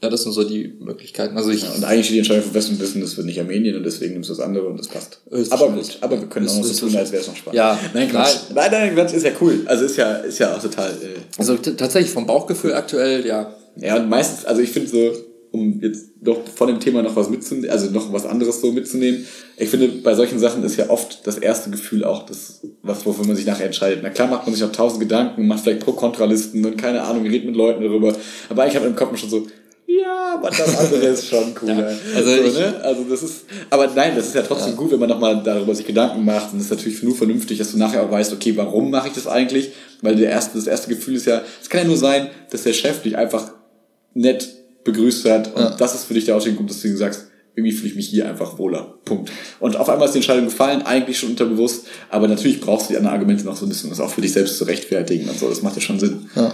Ja, 0.00 0.08
das 0.10 0.22
sind 0.22 0.30
so 0.32 0.44
die 0.44 0.74
Möglichkeiten. 0.78 1.36
Also 1.36 1.50
ich, 1.50 1.64
Und 1.64 1.82
eigentlich 1.84 2.06
steht 2.06 2.14
die 2.14 2.18
Entscheidung 2.20 2.44
für 2.44 2.54
Westen 2.54 2.74
und 2.74 2.80
wissen, 2.80 3.00
das 3.00 3.16
wird 3.16 3.26
nicht 3.26 3.40
Armenien 3.40 3.74
und 3.74 3.82
deswegen 3.82 4.12
nimmst 4.12 4.30
du 4.30 4.34
das 4.34 4.40
andere 4.44 4.68
und 4.68 4.78
das 4.78 4.86
passt. 4.86 5.20
Aber 5.50 5.70
gut, 5.72 5.98
aber 6.00 6.20
wir 6.20 6.28
können 6.28 6.46
Ist- 6.46 6.52
auch 6.52 6.58
noch 6.58 6.64
so 6.64 6.86
tun, 6.86 6.96
als 6.96 7.10
wäre 7.10 7.22
es 7.22 7.26
noch 7.28 7.34
spannend. 7.36 7.56
Ja, 7.56 7.76
nein, 7.94 8.08
Quatsch. 8.08 8.36
Nein, 8.54 8.70
nein, 8.70 8.94
Quatsch, 8.94 9.14
ist 9.14 9.24
ja 9.24 9.32
cool. 9.40 9.62
Also 9.66 9.84
ist 9.86 9.96
ja, 9.96 10.12
ist 10.18 10.38
ja 10.38 10.54
auch 10.56 10.62
total. 10.62 10.90
Äh, 10.90 11.18
also 11.36 11.56
tatsächlich 11.56 12.12
vom 12.12 12.26
Bauchgefühl 12.26 12.74
aktuell, 12.74 13.26
ja. 13.26 13.52
Ja, 13.76 13.96
und 13.96 14.08
meistens, 14.08 14.44
also 14.44 14.60
ich 14.62 14.70
finde 14.70 14.88
so, 14.88 15.12
um 15.50 15.80
jetzt 15.80 16.06
doch 16.20 16.42
von 16.54 16.68
dem 16.68 16.78
Thema 16.78 17.02
noch 17.02 17.16
was 17.16 17.30
mitzunehmen, 17.30 17.70
also 17.70 17.90
noch 17.90 18.12
was 18.12 18.26
anderes 18.26 18.60
so 18.60 18.70
mitzunehmen, 18.70 19.24
ich 19.56 19.68
finde, 19.68 19.88
bei 19.88 20.14
solchen 20.14 20.38
Sachen 20.38 20.62
ist 20.62 20.76
ja 20.76 20.90
oft 20.90 21.26
das 21.26 21.38
erste 21.38 21.70
Gefühl 21.70 22.04
auch 22.04 22.26
das, 22.26 22.60
was, 22.82 23.04
wofür 23.06 23.24
man 23.26 23.34
sich 23.34 23.46
nachher 23.46 23.66
entscheidet. 23.66 24.00
Na 24.02 24.10
klar 24.10 24.28
macht 24.28 24.46
man 24.46 24.54
sich 24.54 24.62
noch 24.62 24.70
tausend 24.72 25.00
Gedanken, 25.00 25.46
macht 25.48 25.60
vielleicht 25.64 25.80
Pro-Kontralisten 25.80 26.64
und 26.64 26.76
keine 26.76 27.02
Ahnung, 27.02 27.24
redet 27.24 27.46
mit 27.46 27.56
Leuten 27.56 27.82
darüber, 27.82 28.14
aber 28.50 28.66
ich 28.68 28.76
habe 28.76 28.86
im 28.86 28.94
Kopf 28.94 29.16
schon 29.16 29.30
so, 29.30 29.46
ja, 29.90 30.34
aber 30.34 30.50
das 30.50 30.76
andere 30.78 31.06
ist 31.06 31.26
schon 31.28 31.54
cooler. 31.54 31.90
Ja, 32.12 32.16
also 32.16 32.30
so, 32.30 32.42
ich- 32.42 32.54
ne? 32.54 32.80
also 32.82 33.04
das 33.04 33.22
ist, 33.22 33.44
aber 33.70 33.86
nein, 33.94 34.12
das 34.14 34.26
ist 34.26 34.34
ja 34.34 34.42
trotzdem 34.42 34.76
gut, 34.76 34.90
wenn 34.92 35.00
man 35.00 35.08
nochmal 35.08 35.42
darüber 35.42 35.74
sich 35.74 35.86
Gedanken 35.86 36.24
macht. 36.24 36.52
Und 36.52 36.58
das 36.58 36.66
ist 36.66 36.70
natürlich 36.70 37.02
nur 37.02 37.16
vernünftig, 37.16 37.56
dass 37.58 37.72
du 37.72 37.78
nachher 37.78 38.02
auch 38.02 38.10
weißt, 38.10 38.32
okay, 38.32 38.54
warum 38.56 38.90
mache 38.90 39.08
ich 39.08 39.14
das 39.14 39.26
eigentlich? 39.26 39.70
Weil 40.02 40.16
der 40.16 40.30
erste, 40.30 40.58
das 40.58 40.66
erste 40.66 40.88
Gefühl 40.94 41.16
ist 41.16 41.24
ja, 41.26 41.40
es 41.62 41.70
kann 41.70 41.80
ja 41.82 41.86
nur 41.86 41.96
sein, 41.96 42.28
dass 42.50 42.62
der 42.64 42.72
Chef 42.74 43.02
dich 43.02 43.16
einfach 43.16 43.50
nett 44.14 44.48
begrüßt 44.84 45.24
hat. 45.28 45.54
Und 45.54 45.62
Ja. 45.62 45.70
das 45.78 45.94
ist 45.94 46.04
für 46.04 46.14
dich 46.14 46.26
der 46.26 46.36
Ausschlagpunkt, 46.36 46.70
dass 46.70 46.80
du 46.82 46.94
sagst, 46.96 47.26
irgendwie 47.54 47.74
fühle 47.74 47.88
ich 47.88 47.96
mich 47.96 48.08
hier 48.08 48.28
einfach 48.28 48.56
wohler. 48.58 48.94
Punkt. 49.04 49.32
Und 49.58 49.76
auf 49.76 49.88
einmal 49.88 50.06
ist 50.06 50.12
die 50.12 50.18
Entscheidung 50.18 50.44
gefallen, 50.44 50.82
eigentlich 50.82 51.18
schon 51.18 51.30
unterbewusst, 51.30 51.86
aber 52.08 52.28
natürlich 52.28 52.60
brauchst 52.60 52.88
du 52.88 52.92
die 52.92 52.98
anderen 52.98 53.14
Argumente 53.16 53.44
noch 53.44 53.56
so 53.56 53.66
ein 53.66 53.68
bisschen, 53.68 53.86
um 53.90 53.96
das 53.96 54.00
auch 54.00 54.10
für 54.10 54.20
dich 54.20 54.32
selbst 54.32 54.58
zu 54.58 54.64
rechtfertigen 54.64 55.28
und 55.28 55.36
so. 55.38 55.48
Das 55.48 55.62
macht 55.62 55.74
ja 55.74 55.80
schon 55.80 55.98
Sinn. 55.98 56.30
ja. 56.36 56.52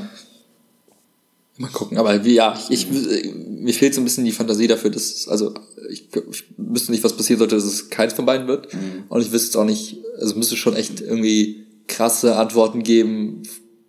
Mal 1.56 1.70
gucken, 1.70 1.98
aber 1.98 2.24
wie, 2.24 2.34
ja, 2.34 2.58
ich, 2.68 2.88
ich, 2.88 2.88
mir 3.36 3.72
fehlt 3.72 3.94
so 3.94 4.00
ein 4.00 4.04
bisschen 4.04 4.24
die 4.24 4.32
Fantasie 4.32 4.66
dafür, 4.66 4.90
dass, 4.90 5.02
es- 5.04 5.28
also, 5.28 5.54
ich, 5.88 6.08
ich 6.30 6.44
wüsste 6.56 6.90
nicht, 6.90 7.04
was 7.04 7.16
passieren 7.16 7.38
sollte, 7.38 7.54
dass 7.54 7.64
es 7.64 7.90
keins 7.90 8.12
von 8.12 8.26
beiden 8.26 8.48
wird. 8.48 8.68
Und 9.08 9.20
ich 9.20 9.30
wüsste 9.30 9.46
jetzt 9.46 9.56
auch 9.56 9.64
nicht, 9.64 9.98
also 10.16 10.26
es 10.30 10.34
müsste 10.34 10.56
schon 10.56 10.74
echt 10.74 11.00
irgendwie 11.00 11.66
krasse 11.86 12.36
Antworten 12.36 12.82
geben 12.82 13.42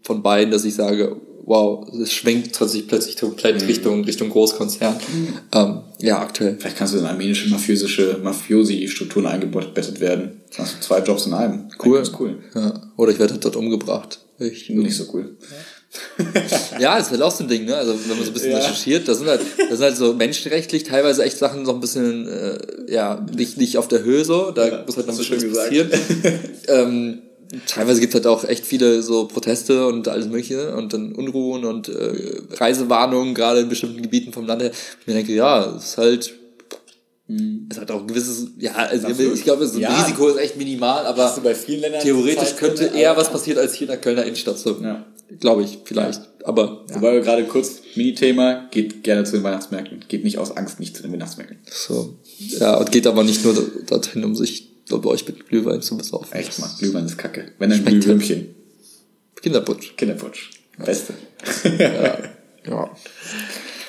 von 0.03 0.21
beiden, 0.21 0.51
dass 0.51 0.63
ich 0.63 0.75
sage, 0.75 1.19
wow, 1.47 1.87
es 2.01 2.11
schwenkt 2.11 2.55
tatsächlich 2.55 2.87
plötzlich 2.87 3.17
komplett 3.17 3.67
Richtung, 3.67 4.03
Richtung 4.03 4.29
Großkonzern. 4.29 4.95
Ähm, 5.51 5.79
ja, 5.99 6.19
aktuell. 6.19 6.57
Vielleicht 6.59 6.77
kannst 6.77 6.93
du 6.93 6.99
in 6.99 7.05
armenische 7.05 7.49
mafiösische 7.49 8.19
Mafiosi-Strukturen 8.23 9.25
eingebettet 9.27 9.99
werden. 9.99 10.41
Dann 10.55 10.65
hast 10.65 10.75
du 10.77 10.81
zwei 10.81 10.99
Jobs 10.99 11.25
in 11.25 11.33
einem. 11.33 11.69
Cool. 11.83 12.03
Cool. 12.19 12.39
Ja. 12.53 12.91
Oder 12.97 13.11
ich 13.11 13.19
werde 13.19 13.33
halt 13.33 13.45
dort 13.45 13.55
umgebracht. 13.55 14.19
Ich, 14.39 14.69
Nicht 14.69 14.97
so 14.97 15.05
cool. 15.13 15.37
Ja, 15.39 15.47
das 16.17 17.05
ist 17.07 17.11
halt 17.11 17.21
auch 17.21 17.31
so 17.31 17.43
ein 17.43 17.47
Ding, 17.47 17.65
ne? 17.65 17.75
Also 17.75 17.93
wenn 17.93 18.15
man 18.17 18.25
so 18.25 18.31
ein 18.31 18.33
bisschen 18.33 18.51
Ja. 18.51 18.57
recherchiert, 18.57 19.07
das 19.07 19.17
sind 19.19 19.27
halt, 19.27 19.41
das 19.57 19.77
sind 19.77 19.81
halt 19.81 19.97
so 19.97 20.13
menschenrechtlich 20.13 20.83
teilweise 20.83 21.23
echt 21.23 21.37
Sachen 21.37 21.63
noch 21.63 21.75
ein 21.75 21.79
bisschen, 21.81 22.27
äh, 22.27 22.57
ja, 22.91 23.25
nicht, 23.35 23.57
nicht 23.57 23.77
auf 23.77 23.87
der 23.87 24.03
Höhe 24.03 24.23
so, 24.25 24.51
da 24.51 24.67
Ja, 24.67 24.83
muss 24.85 24.97
halt 24.97 25.07
noch 25.07 25.13
ein 25.13 25.17
bisschen 25.17 25.53
passieren. 25.53 25.89
ähm, 26.67 27.19
teilweise 27.67 27.99
gibt's 28.01 28.15
halt 28.15 28.27
auch 28.27 28.43
echt 28.43 28.65
viele 28.65 29.01
so 29.03 29.25
Proteste 29.27 29.85
und 29.87 30.07
alles 30.07 30.27
mögliche 30.27 30.75
und 30.75 30.93
dann 30.93 31.13
Unruhen 31.13 31.65
und 31.65 31.89
äh, 31.89 32.13
Reisewarnungen, 32.57 33.33
gerade 33.33 33.61
in 33.61 33.69
bestimmten 33.69 34.01
Gebieten 34.01 34.33
vom 34.33 34.45
Land 34.47 34.61
her. 34.61 34.71
Ich 35.01 35.07
mir 35.07 35.13
denke, 35.13 35.33
ja, 35.33 35.75
es 35.77 35.85
ist 35.89 35.97
halt, 35.97 36.33
es 37.27 37.79
hat 37.79 37.89
auch 37.89 38.01
ein 38.01 38.07
gewisses, 38.07 38.49
ja, 38.59 38.73
also 38.73 39.07
ich 39.07 39.43
glaube, 39.43 39.63
das 39.63 39.75
Ja. 39.77 39.99
Risiko 40.01 40.27
ist 40.27 40.37
echt 40.37 40.57
minimal, 40.57 41.05
aber 41.07 41.33
theoretisch 42.01 42.55
könnte 42.55 42.85
eher 42.95 43.11
aber- 43.11 43.21
was 43.21 43.31
passieren 43.31 43.59
als 43.59 43.73
hier 43.73 43.87
in 43.87 43.91
der 43.91 43.97
Kölner 44.01 44.23
Innenstadt. 44.25 44.59
So. 44.59 44.79
Ja. 44.81 45.05
Glaube 45.39 45.63
ich, 45.63 45.79
vielleicht. 45.85 46.21
Aber 46.43 46.85
ja. 46.87 46.95
Wobei 46.95 47.13
wir 47.13 47.21
gerade 47.21 47.43
kurz, 47.45 47.81
Mini-Thema, 47.95 48.67
geht 48.69 49.03
gerne 49.03 49.23
zu 49.23 49.31
den 49.31 49.43
Weihnachtsmärkten. 49.43 50.05
Geht 50.07 50.23
nicht 50.23 50.37
aus 50.37 50.55
Angst 50.55 50.79
nicht 50.79 50.95
zu 50.95 51.01
den 51.01 51.11
Weihnachtsmärkten. 51.13 51.57
So. 51.71 52.15
Ja, 52.59 52.75
und 52.77 52.91
geht 52.91 53.07
aber 53.07 53.23
nicht 53.23 53.43
nur 53.43 53.55
dorthin, 53.87 54.23
um 54.23 54.35
sich 54.35 54.69
bei 54.87 55.03
euch 55.09 55.27
mit 55.27 55.47
Glühwein 55.49 55.81
zu 55.81 55.97
besaufen. 55.97 56.31
Echt 56.31 56.59
mal, 56.59 56.69
Glühwein 56.77 57.07
ist 57.07 57.17
kacke. 57.17 57.51
Wenn 57.57 57.71
ein 57.71 57.79
Schmeckt 57.79 58.01
Glühwürmchen. 58.01 58.53
Kinderputsch. 59.41 59.97
Kinderputsch. 59.97 60.51
Beste. 60.77 61.13
Ja. 62.67 62.89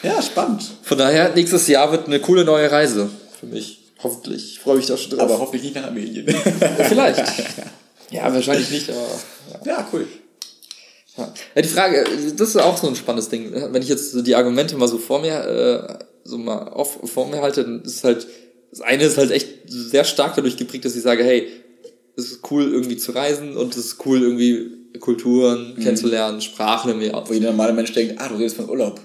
Ja, 0.02 0.22
spannend. 0.22 0.62
Von 0.82 0.98
daher, 0.98 1.34
nächstes 1.34 1.66
Jahr 1.68 1.90
wird 1.92 2.06
eine 2.06 2.20
coole 2.20 2.44
neue 2.44 2.70
Reise 2.70 3.10
für 3.38 3.46
mich. 3.46 3.80
Hoffentlich. 4.02 4.52
Ich 4.52 4.60
freue 4.60 4.76
mich 4.76 4.86
da 4.86 4.96
schon 4.96 5.12
drauf. 5.12 5.20
Aber 5.20 5.38
hoffentlich 5.38 5.62
nicht 5.62 5.74
nach 5.74 5.84
Armenien. 5.84 6.26
vielleicht. 6.88 7.22
Ja, 8.08 8.32
wahrscheinlich 8.32 8.70
nicht, 8.70 8.88
aber. 8.88 9.64
Ja. 9.64 9.72
ja, 9.72 9.88
cool. 9.92 10.06
Ja. 11.16 11.34
ja, 11.56 11.62
die 11.62 11.68
Frage, 11.68 12.04
das 12.36 12.50
ist 12.50 12.56
auch 12.56 12.76
so 12.76 12.86
ein 12.86 12.94
spannendes 12.94 13.28
Ding. 13.28 13.52
Wenn 13.52 13.82
ich 13.82 13.88
jetzt 13.88 14.14
die 14.24 14.34
Argumente 14.36 14.76
mal 14.76 14.86
so 14.86 14.98
vor 14.98 15.20
mir, 15.20 15.34
äh, 15.34 16.04
so 16.22 16.38
mal 16.38 16.68
auf, 16.68 17.00
vor 17.02 17.26
mir 17.26 17.42
halte, 17.42 17.64
dann 17.64 17.82
ist 17.82 18.04
halt, 18.04 18.28
das 18.70 18.80
eine 18.80 19.02
ist 19.02 19.18
halt 19.18 19.32
echt 19.32 19.48
sehr 19.66 20.04
stark 20.04 20.36
dadurch 20.36 20.56
geprägt, 20.56 20.84
dass 20.84 20.94
ich 20.94 21.02
sage, 21.02 21.24
hey, 21.24 21.48
es 22.16 22.30
ist 22.30 22.50
cool 22.50 22.72
irgendwie 22.72 22.96
zu 22.96 23.12
reisen 23.12 23.56
und 23.56 23.76
es 23.76 23.86
ist 23.86 24.06
cool 24.06 24.22
irgendwie 24.22 24.98
Kulturen 25.00 25.74
mhm. 25.74 25.82
kennenzulernen, 25.82 26.40
Sprachen 26.40 26.90
irgendwie. 26.90 27.12
Wo 27.28 27.32
jeder 27.32 27.50
normale 27.50 27.72
Mensch 27.72 27.92
denkt, 27.92 28.14
ah, 28.18 28.28
du 28.28 28.36
redest 28.36 28.56
von 28.56 28.68
Urlaub. 28.68 29.00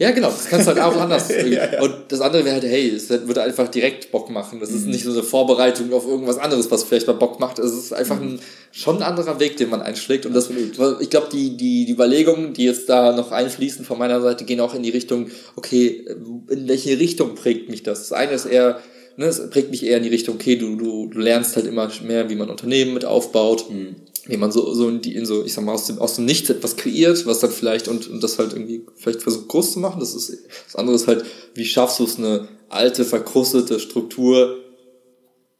Ja, 0.00 0.12
genau, 0.12 0.28
das 0.28 0.46
kannst 0.48 0.68
du 0.68 0.70
halt 0.70 0.80
auch 0.80 0.96
anders. 1.00 1.28
ja, 1.28 1.44
ja. 1.44 1.82
Und 1.82 1.94
das 2.08 2.20
andere 2.20 2.44
wäre 2.44 2.54
halt, 2.54 2.64
hey, 2.64 2.88
es 2.90 3.10
würde 3.10 3.42
einfach 3.42 3.66
direkt 3.66 4.12
Bock 4.12 4.30
machen. 4.30 4.60
Das 4.60 4.70
ist 4.70 4.84
mhm. 4.84 4.92
nicht 4.92 5.04
so 5.04 5.10
eine 5.10 5.24
Vorbereitung 5.24 5.92
auf 5.92 6.06
irgendwas 6.06 6.38
anderes, 6.38 6.70
was 6.70 6.84
vielleicht 6.84 7.08
mal 7.08 7.14
Bock 7.14 7.40
macht. 7.40 7.58
Es 7.58 7.72
ist 7.72 7.92
einfach 7.92 8.20
mhm. 8.20 8.34
ein, 8.34 8.40
schon 8.70 8.98
ein 8.98 9.02
anderer 9.02 9.40
Weg, 9.40 9.56
den 9.56 9.70
man 9.70 9.82
einschlägt. 9.82 10.24
Und 10.24 10.34
das, 10.34 10.50
ich 10.50 11.10
glaube, 11.10 11.28
die, 11.32 11.56
die, 11.56 11.84
die 11.84 11.92
Überlegungen, 11.92 12.52
die 12.52 12.64
jetzt 12.64 12.88
da 12.88 13.12
noch 13.12 13.32
einfließen 13.32 13.84
von 13.84 13.98
meiner 13.98 14.20
Seite, 14.20 14.44
gehen 14.44 14.60
auch 14.60 14.74
in 14.74 14.84
die 14.84 14.90
Richtung, 14.90 15.30
okay, 15.56 16.04
in 16.48 16.68
welche 16.68 16.96
Richtung 17.00 17.34
prägt 17.34 17.68
mich 17.68 17.82
das? 17.82 18.08
Das 18.08 18.12
eine 18.12 18.32
ist 18.32 18.46
eher, 18.46 18.80
ne, 19.16 19.26
es 19.26 19.50
prägt 19.50 19.72
mich 19.72 19.84
eher 19.84 19.96
in 19.96 20.04
die 20.04 20.10
Richtung, 20.10 20.36
okay, 20.36 20.54
du, 20.54 20.76
du, 20.76 21.08
du 21.08 21.18
lernst 21.18 21.56
halt 21.56 21.66
immer 21.66 21.90
mehr, 22.04 22.30
wie 22.30 22.36
man 22.36 22.50
Unternehmen 22.50 22.94
mit 22.94 23.04
aufbaut. 23.04 23.68
Mhm 23.68 23.96
wie 24.28 24.36
man 24.36 24.52
so, 24.52 24.74
so 24.74 24.88
in 24.88 25.00
die, 25.00 25.14
in 25.14 25.26
so, 25.26 25.44
ich 25.44 25.54
sag 25.54 25.64
mal, 25.64 25.72
aus 25.72 25.86
dem, 25.86 25.98
aus 25.98 26.14
dem 26.14 26.26
Nichts 26.26 26.50
etwas 26.50 26.76
kreiert, 26.76 27.26
was 27.26 27.40
dann 27.40 27.50
vielleicht 27.50 27.88
und, 27.88 28.08
und 28.08 28.22
das 28.22 28.38
halt 28.38 28.52
irgendwie 28.52 28.84
vielleicht 28.96 29.22
versucht 29.22 29.48
groß 29.48 29.72
zu 29.72 29.78
machen. 29.80 30.00
Das 30.00 30.14
ist, 30.14 30.30
das 30.66 30.76
andere 30.76 30.94
ist 30.94 31.06
halt, 31.06 31.24
wie 31.54 31.64
schaffst 31.64 31.98
du 31.98 32.04
es, 32.04 32.18
eine 32.18 32.46
alte, 32.68 33.04
verkrustete 33.04 33.80
Struktur 33.80 34.58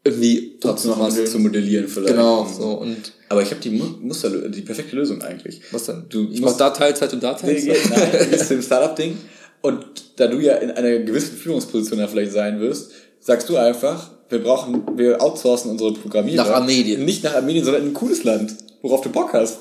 irgendwie 0.04 0.58
trotzdem 0.60 0.92
noch 0.92 1.00
was 1.00 1.30
zu 1.30 1.38
modellieren 1.38 1.88
vielleicht. 1.88 2.14
Genau, 2.14 2.46
so, 2.46 2.72
und. 2.72 3.12
Aber 3.30 3.42
ich 3.42 3.50
habe 3.50 3.60
die 3.60 3.70
Muster, 3.70 4.30
die 4.30 4.62
perfekte 4.62 4.96
Lösung 4.96 5.20
eigentlich. 5.22 5.60
Was 5.70 5.84
denn? 5.84 6.04
Du, 6.08 6.28
ich 6.30 6.40
mach 6.40 6.56
da 6.56 6.70
Teilzeit 6.70 7.12
und 7.12 7.22
da 7.22 7.34
Teilzeit? 7.34 7.76
Nein, 7.90 8.10
du 8.12 8.26
bist 8.30 8.50
im 8.50 8.62
Startup-Ding 8.62 9.18
und 9.60 9.84
da 10.16 10.28
du 10.28 10.38
ja 10.38 10.54
in 10.56 10.70
einer 10.70 10.98
gewissen 11.00 11.36
Führungsposition 11.36 11.98
da 11.98 12.08
vielleicht 12.08 12.32
sein 12.32 12.60
wirst, 12.60 12.92
sagst 13.20 13.48
du 13.48 13.56
einfach, 13.56 14.10
wir 14.28 14.42
brauchen, 14.42 14.98
wir 14.98 15.20
outsourcen 15.20 15.70
unsere 15.70 15.94
Programmierer. 15.94 16.44
Nach 16.44 16.54
Armenien. 16.54 17.04
Nicht 17.04 17.24
nach 17.24 17.34
Armenien, 17.34 17.64
sondern 17.64 17.82
in 17.82 17.88
ein 17.90 17.94
cooles 17.94 18.24
Land, 18.24 18.54
worauf 18.82 19.00
du 19.00 19.10
Bock 19.10 19.32
hast. 19.32 19.58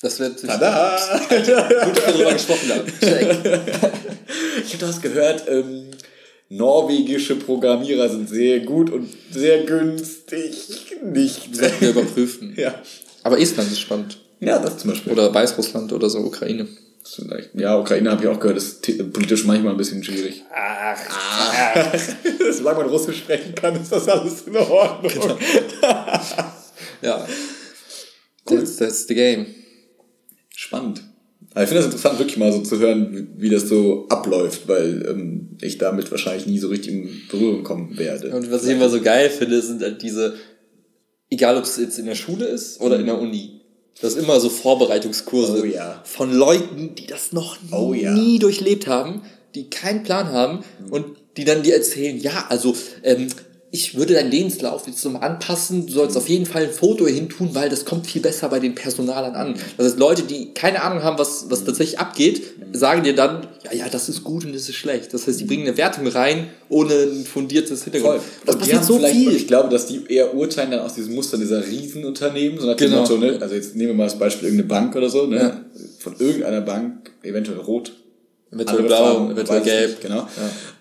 Das 0.00 0.18
wird 0.18 0.38
sich. 0.38 0.48
Tada! 0.48 0.98
Gut, 1.28 1.48
dass 1.48 2.06
wir 2.06 2.12
darüber 2.12 2.32
gesprochen 2.32 2.70
haben. 2.70 2.92
ich 4.66 4.74
habe 4.74 4.86
das 4.86 5.00
gehört, 5.00 5.44
ähm, 5.48 5.90
norwegische 6.48 7.36
Programmierer 7.36 8.08
sind 8.08 8.28
sehr 8.28 8.60
gut 8.60 8.90
und 8.90 9.08
sehr 9.30 9.64
günstig. 9.64 10.96
Nicht. 11.04 11.54
Sollten 11.54 11.80
wir 11.80 11.90
überprüfen. 11.90 12.54
Ja. 12.56 12.74
Aber 13.22 13.38
Estland 13.38 13.70
ist 13.70 13.80
spannend. 13.80 14.18
Ja, 14.40 14.58
das 14.58 14.78
zum 14.78 14.90
Beispiel. 14.90 15.12
Oder 15.12 15.32
Weißrussland 15.32 15.92
oder 15.92 16.10
so, 16.10 16.18
Ukraine. 16.18 16.66
Ja, 17.54 17.78
Ukraine 17.78 18.10
habe 18.10 18.22
ich 18.22 18.28
auch 18.28 18.38
gehört, 18.38 18.58
ist 18.58 18.82
politisch 19.12 19.44
manchmal 19.44 19.72
ein 19.72 19.76
bisschen 19.76 20.04
schwierig. 20.04 20.42
Ach, 20.54 20.98
ach. 21.10 21.98
Solange 22.52 22.78
man 22.78 22.88
Russisch 22.88 23.18
sprechen 23.18 23.54
kann, 23.54 23.80
ist 23.80 23.90
das 23.90 24.08
alles 24.08 24.42
in 24.42 24.56
Ordnung. 24.56 25.12
Genau. 25.12 25.38
ja. 27.02 27.26
Cool. 28.48 28.58
That's, 28.58 28.76
that's 28.76 29.06
the 29.06 29.14
game. 29.14 29.46
Spannend. 30.54 31.02
Aber 31.54 31.64
ich 31.64 31.68
finde 31.68 31.82
das 31.82 31.92
interessant, 31.92 32.18
wirklich 32.18 32.38
mal 32.38 32.52
so 32.52 32.60
zu 32.60 32.78
hören, 32.78 33.12
wie, 33.12 33.42
wie 33.42 33.50
das 33.50 33.68
so 33.68 34.06
abläuft, 34.08 34.68
weil 34.68 35.04
ähm, 35.08 35.58
ich 35.60 35.78
damit 35.78 36.10
wahrscheinlich 36.10 36.46
nie 36.46 36.58
so 36.58 36.68
richtig 36.68 36.94
in 36.94 37.22
Berührung 37.30 37.62
kommen 37.62 37.98
werde. 37.98 38.34
Und 38.34 38.50
was 38.50 38.64
ich 38.64 38.70
immer 38.70 38.88
so 38.88 39.00
geil 39.00 39.28
finde, 39.28 39.60
sind 39.60 39.82
halt 39.82 40.02
diese, 40.02 40.34
egal 41.30 41.56
ob 41.58 41.64
es 41.64 41.76
jetzt 41.76 41.98
in 41.98 42.06
der 42.06 42.14
Schule 42.14 42.46
ist 42.46 42.80
oder 42.80 42.98
in 42.98 43.06
der 43.06 43.20
Uni, 43.20 43.51
das 44.00 44.14
ist 44.14 44.22
immer 44.22 44.40
so 44.40 44.48
Vorbereitungskurse 44.48 45.62
oh, 45.62 45.64
ja. 45.64 46.00
von 46.04 46.32
Leuten, 46.32 46.94
die 46.94 47.06
das 47.06 47.32
noch 47.32 47.56
oh, 47.70 47.94
ja. 47.94 48.12
nie 48.12 48.38
durchlebt 48.38 48.86
haben, 48.86 49.22
die 49.54 49.70
keinen 49.70 50.02
Plan 50.02 50.28
haben 50.32 50.64
mhm. 50.84 50.92
und 50.92 51.06
die 51.36 51.44
dann 51.44 51.62
dir 51.62 51.74
erzählen, 51.74 52.18
ja, 52.18 52.46
also 52.48 52.74
ähm, 53.02 53.28
ich 53.74 53.96
würde 53.96 54.12
deinen 54.12 54.30
Lebenslauf 54.30 54.86
jetzt 54.86 55.00
so 55.00 55.08
anpassen, 55.08 55.86
du 55.86 55.94
sollst 55.94 56.14
auf 56.18 56.28
jeden 56.28 56.44
Fall 56.44 56.64
ein 56.64 56.70
Foto 56.70 57.06
hin 57.06 57.30
tun, 57.30 57.50
weil 57.54 57.70
das 57.70 57.86
kommt 57.86 58.06
viel 58.06 58.20
besser 58.20 58.50
bei 58.50 58.60
den 58.60 58.74
Personalern 58.74 59.34
an. 59.34 59.54
Das 59.78 59.86
heißt, 59.86 59.98
Leute, 59.98 60.24
die 60.24 60.52
keine 60.52 60.82
Ahnung 60.82 61.02
haben, 61.02 61.18
was, 61.18 61.46
was 61.48 61.64
tatsächlich 61.64 61.98
abgeht, 61.98 62.42
sagen 62.72 63.02
dir 63.02 63.14
dann, 63.14 63.46
ja, 63.64 63.72
ja, 63.72 63.88
das 63.88 64.10
ist 64.10 64.24
gut 64.24 64.44
und 64.44 64.54
das 64.54 64.68
ist 64.68 64.74
schlecht. 64.74 65.14
Das 65.14 65.26
heißt, 65.26 65.40
die 65.40 65.44
bringen 65.44 65.66
eine 65.66 65.78
Wertung 65.78 66.06
rein, 66.06 66.48
ohne 66.68 66.92
ein 66.92 67.24
fundiertes 67.24 67.84
Hintergrund. 67.84 68.20
Voll. 68.20 68.30
Das 68.44 68.58
passiert 68.58 68.84
so 68.84 68.98
viel. 68.98 69.34
Ich 69.34 69.46
glaube, 69.46 69.70
dass 69.70 69.86
die 69.86 70.02
eher 70.06 70.34
urteilen 70.34 70.70
dann 70.70 70.80
aus 70.80 70.94
diesem 70.94 71.14
Muster 71.14 71.38
dieser 71.38 71.66
Riesenunternehmen, 71.66 72.60
so 72.60 72.66
nach 72.66 72.76
dem 72.76 72.90
genau. 72.90 73.00
Motto, 73.00 73.16
ne? 73.16 73.38
also 73.40 73.54
jetzt 73.54 73.74
nehmen 73.74 73.88
wir 73.88 73.94
mal 73.94 74.04
das 74.04 74.18
Beispiel 74.18 74.48
irgendeine 74.48 74.68
Bank 74.68 74.96
oder 74.96 75.08
so, 75.08 75.24
ne? 75.24 75.36
Ja. 75.36 75.60
von 75.98 76.14
irgendeiner 76.18 76.60
Bank, 76.60 77.10
eventuell 77.22 77.60
rot, 77.60 77.92
Eventuell 78.52 78.82
blau, 78.82 79.30
eventuell 79.30 79.62
gelb. 79.62 79.90
Nicht, 79.90 80.02
genau. 80.02 80.28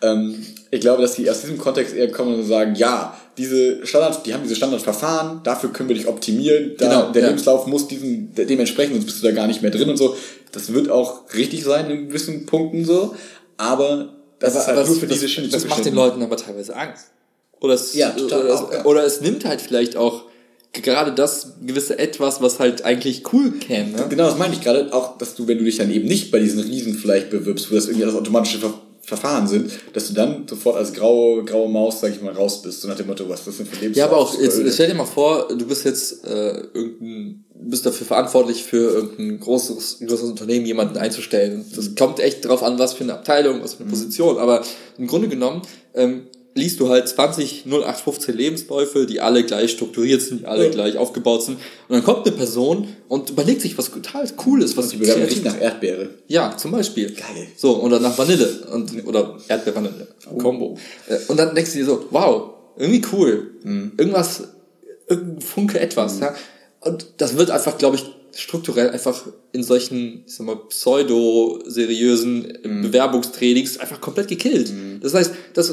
Ja. 0.01 0.11
Ähm, 0.11 0.45
ich 0.71 0.79
glaube, 0.79 1.01
dass 1.01 1.15
die 1.15 1.29
aus 1.29 1.41
diesem 1.41 1.57
Kontext 1.57 1.93
eher 1.93 2.09
kommen 2.11 2.33
und 2.33 2.45
sagen, 2.45 2.75
ja, 2.75 3.17
diese 3.37 3.85
Standard, 3.85 4.25
die 4.25 4.33
haben 4.33 4.43
diese 4.43 4.55
Standardverfahren, 4.55 5.41
dafür 5.43 5.71
können 5.71 5.89
wir 5.89 5.95
dich 5.95 6.07
optimieren, 6.07 6.75
genau, 6.77 7.11
der 7.11 7.21
ja. 7.21 7.27
Lebenslauf 7.27 7.67
muss 7.67 7.87
diesem, 7.87 8.33
dementsprechend, 8.33 8.95
sonst 8.95 9.05
bist 9.05 9.21
du 9.21 9.27
da 9.27 9.33
gar 9.33 9.47
nicht 9.47 9.61
mehr 9.61 9.71
drin 9.71 9.89
und 9.89 9.97
so. 9.97 10.15
Das 10.53 10.73
wird 10.73 10.89
auch 10.89 11.33
richtig 11.33 11.63
sein 11.63 11.89
in 11.91 12.07
gewissen 12.07 12.45
Punkten 12.45 12.85
so, 12.85 13.15
aber 13.57 14.13
das 14.39 14.53
aber, 14.53 14.61
ist 14.61 14.67
halt 14.67 14.77
aber 14.77 14.87
nur 14.87 14.95
für 14.95 15.07
das, 15.07 15.19
diese 15.19 15.29
Schiene 15.29 15.49
Das 15.49 15.67
macht 15.67 15.85
den 15.85 15.93
Leuten 15.93 16.23
aber 16.23 16.37
teilweise 16.37 16.75
Angst. 16.75 17.07
Oder 17.59 17.73
es, 17.75 17.93
ja, 17.93 18.09
total 18.11 18.45
oder, 18.45 18.55
auch, 18.55 18.73
ja. 18.73 18.85
oder 18.85 19.05
es 19.05 19.21
nimmt 19.21 19.45
halt 19.45 19.61
vielleicht 19.61 19.97
auch 19.97 20.23
gerade 20.73 21.11
das 21.13 21.53
gewisse 21.65 21.99
Etwas, 21.99 22.41
was 22.41 22.59
halt 22.59 22.85
eigentlich 22.85 23.33
cool 23.33 23.51
käme. 23.51 23.91
Ne? 23.91 24.05
Genau, 24.09 24.25
das 24.25 24.37
meine 24.37 24.53
ich 24.53 24.61
gerade. 24.61 24.91
Auch, 24.93 25.17
dass 25.17 25.35
du, 25.35 25.47
wenn 25.47 25.57
du 25.57 25.65
dich 25.65 25.77
dann 25.77 25.91
eben 25.91 26.07
nicht 26.07 26.31
bei 26.31 26.39
diesen 26.39 26.61
Riesen 26.61 26.95
vielleicht 26.95 27.29
bewirbst, 27.29 27.69
wo 27.69 27.75
das 27.75 27.87
irgendwie 27.87 28.05
das 28.05 28.15
automatische 28.15 28.59
Ver 28.59 28.73
Verfahren 29.11 29.45
sind, 29.45 29.69
dass 29.91 30.07
du 30.07 30.13
dann 30.13 30.47
sofort 30.47 30.77
als 30.77 30.93
graue, 30.93 31.43
graue 31.43 31.67
Maus, 31.67 31.99
sag 31.99 32.11
ich 32.11 32.21
mal, 32.21 32.31
raus 32.31 32.61
bist. 32.61 32.79
So 32.79 32.87
nach 32.87 32.95
dem 32.95 33.07
Motto, 33.07 33.27
was 33.27 33.43
das 33.43 33.57
denn 33.57 33.65
für 33.65 33.75
Lebens 33.75 33.97
Ja, 33.97 34.05
aber 34.05 34.15
auch, 34.15 34.39
jetzt, 34.39 34.57
stell 34.73 34.87
dir 34.87 34.93
mal 34.93 35.03
vor, 35.03 35.49
du 35.49 35.65
bist 35.65 35.83
jetzt 35.83 36.25
äh, 36.25 36.61
irgendein, 36.73 37.43
bist 37.53 37.85
dafür 37.85 38.07
verantwortlich 38.07 38.63
für 38.63 38.89
irgendein 38.89 39.41
großes, 39.41 39.99
großes 40.07 40.29
Unternehmen, 40.29 40.65
jemanden 40.65 40.97
einzustellen. 40.97 41.65
Das 41.75 41.93
kommt 41.95 42.21
echt 42.21 42.45
drauf 42.45 42.63
an, 42.63 42.79
was 42.79 42.93
für 42.93 43.03
eine 43.03 43.15
Abteilung, 43.15 43.61
was 43.61 43.73
für 43.73 43.81
eine 43.81 43.87
mhm. 43.87 43.95
Position. 43.95 44.37
Aber 44.37 44.63
im 44.97 45.07
Grunde 45.07 45.27
genommen, 45.27 45.61
ähm, 45.93 46.27
liest 46.53 46.79
du 46.79 46.89
halt 46.89 47.07
20 47.07 47.65
0815 47.65 48.35
Lebensläufe, 48.35 49.05
die 49.05 49.21
alle 49.21 49.43
gleich 49.43 49.71
strukturiert 49.71 50.21
sind, 50.21 50.41
die 50.41 50.45
alle 50.45 50.65
ja. 50.65 50.71
gleich 50.71 50.97
aufgebaut 50.97 51.43
sind. 51.43 51.55
Und 51.87 51.95
dann 51.95 52.03
kommt 52.03 52.27
eine 52.27 52.35
Person 52.35 52.87
und 53.07 53.29
überlegt 53.29 53.61
sich 53.61 53.77
was 53.77 53.91
total 53.91 54.25
cool 54.45 54.61
ist, 54.61 54.75
was 54.77 54.89
die 54.89 54.97
riecht 54.97 55.45
nach 55.45 55.59
Erdbeere. 55.59 56.09
Ja, 56.27 56.55
zum 56.57 56.71
Beispiel. 56.71 57.11
Geil. 57.11 57.47
So, 57.55 57.81
oder 57.81 57.99
nach 57.99 58.17
Vanille. 58.17 58.47
Und, 58.71 59.05
oder 59.05 59.37
Erdbeer-Vanille. 59.47 60.07
Oh. 60.29 60.37
Combo. 60.37 60.77
Äh, 61.07 61.17
und 61.27 61.37
dann 61.37 61.55
denkst 61.55 61.73
du 61.73 61.79
dir 61.79 61.85
so, 61.85 62.05
wow, 62.09 62.51
irgendwie 62.77 63.01
cool. 63.13 63.51
Mhm. 63.63 63.93
Irgendwas, 63.97 64.43
irgendein 65.07 65.41
Funke 65.41 65.79
etwas. 65.79 66.15
Mhm. 66.15 66.21
Ja. 66.23 66.35
Und 66.81 67.07
das 67.17 67.37
wird 67.37 67.51
einfach, 67.51 67.77
glaube 67.77 67.95
ich, 67.95 68.05
strukturell 68.33 68.89
einfach 68.89 69.25
in 69.51 69.63
solchen, 69.63 70.23
ich 70.25 70.35
sag 70.35 70.45
mal, 70.45 70.55
pseudo-seriösen 70.69 72.57
mm. 72.63 72.81
Bewerbungstrainings 72.81 73.77
einfach 73.77 73.99
komplett 73.99 74.27
gekillt. 74.27 74.71
Mm. 74.71 75.01
Das 75.01 75.13
heißt, 75.13 75.31
das, 75.53 75.69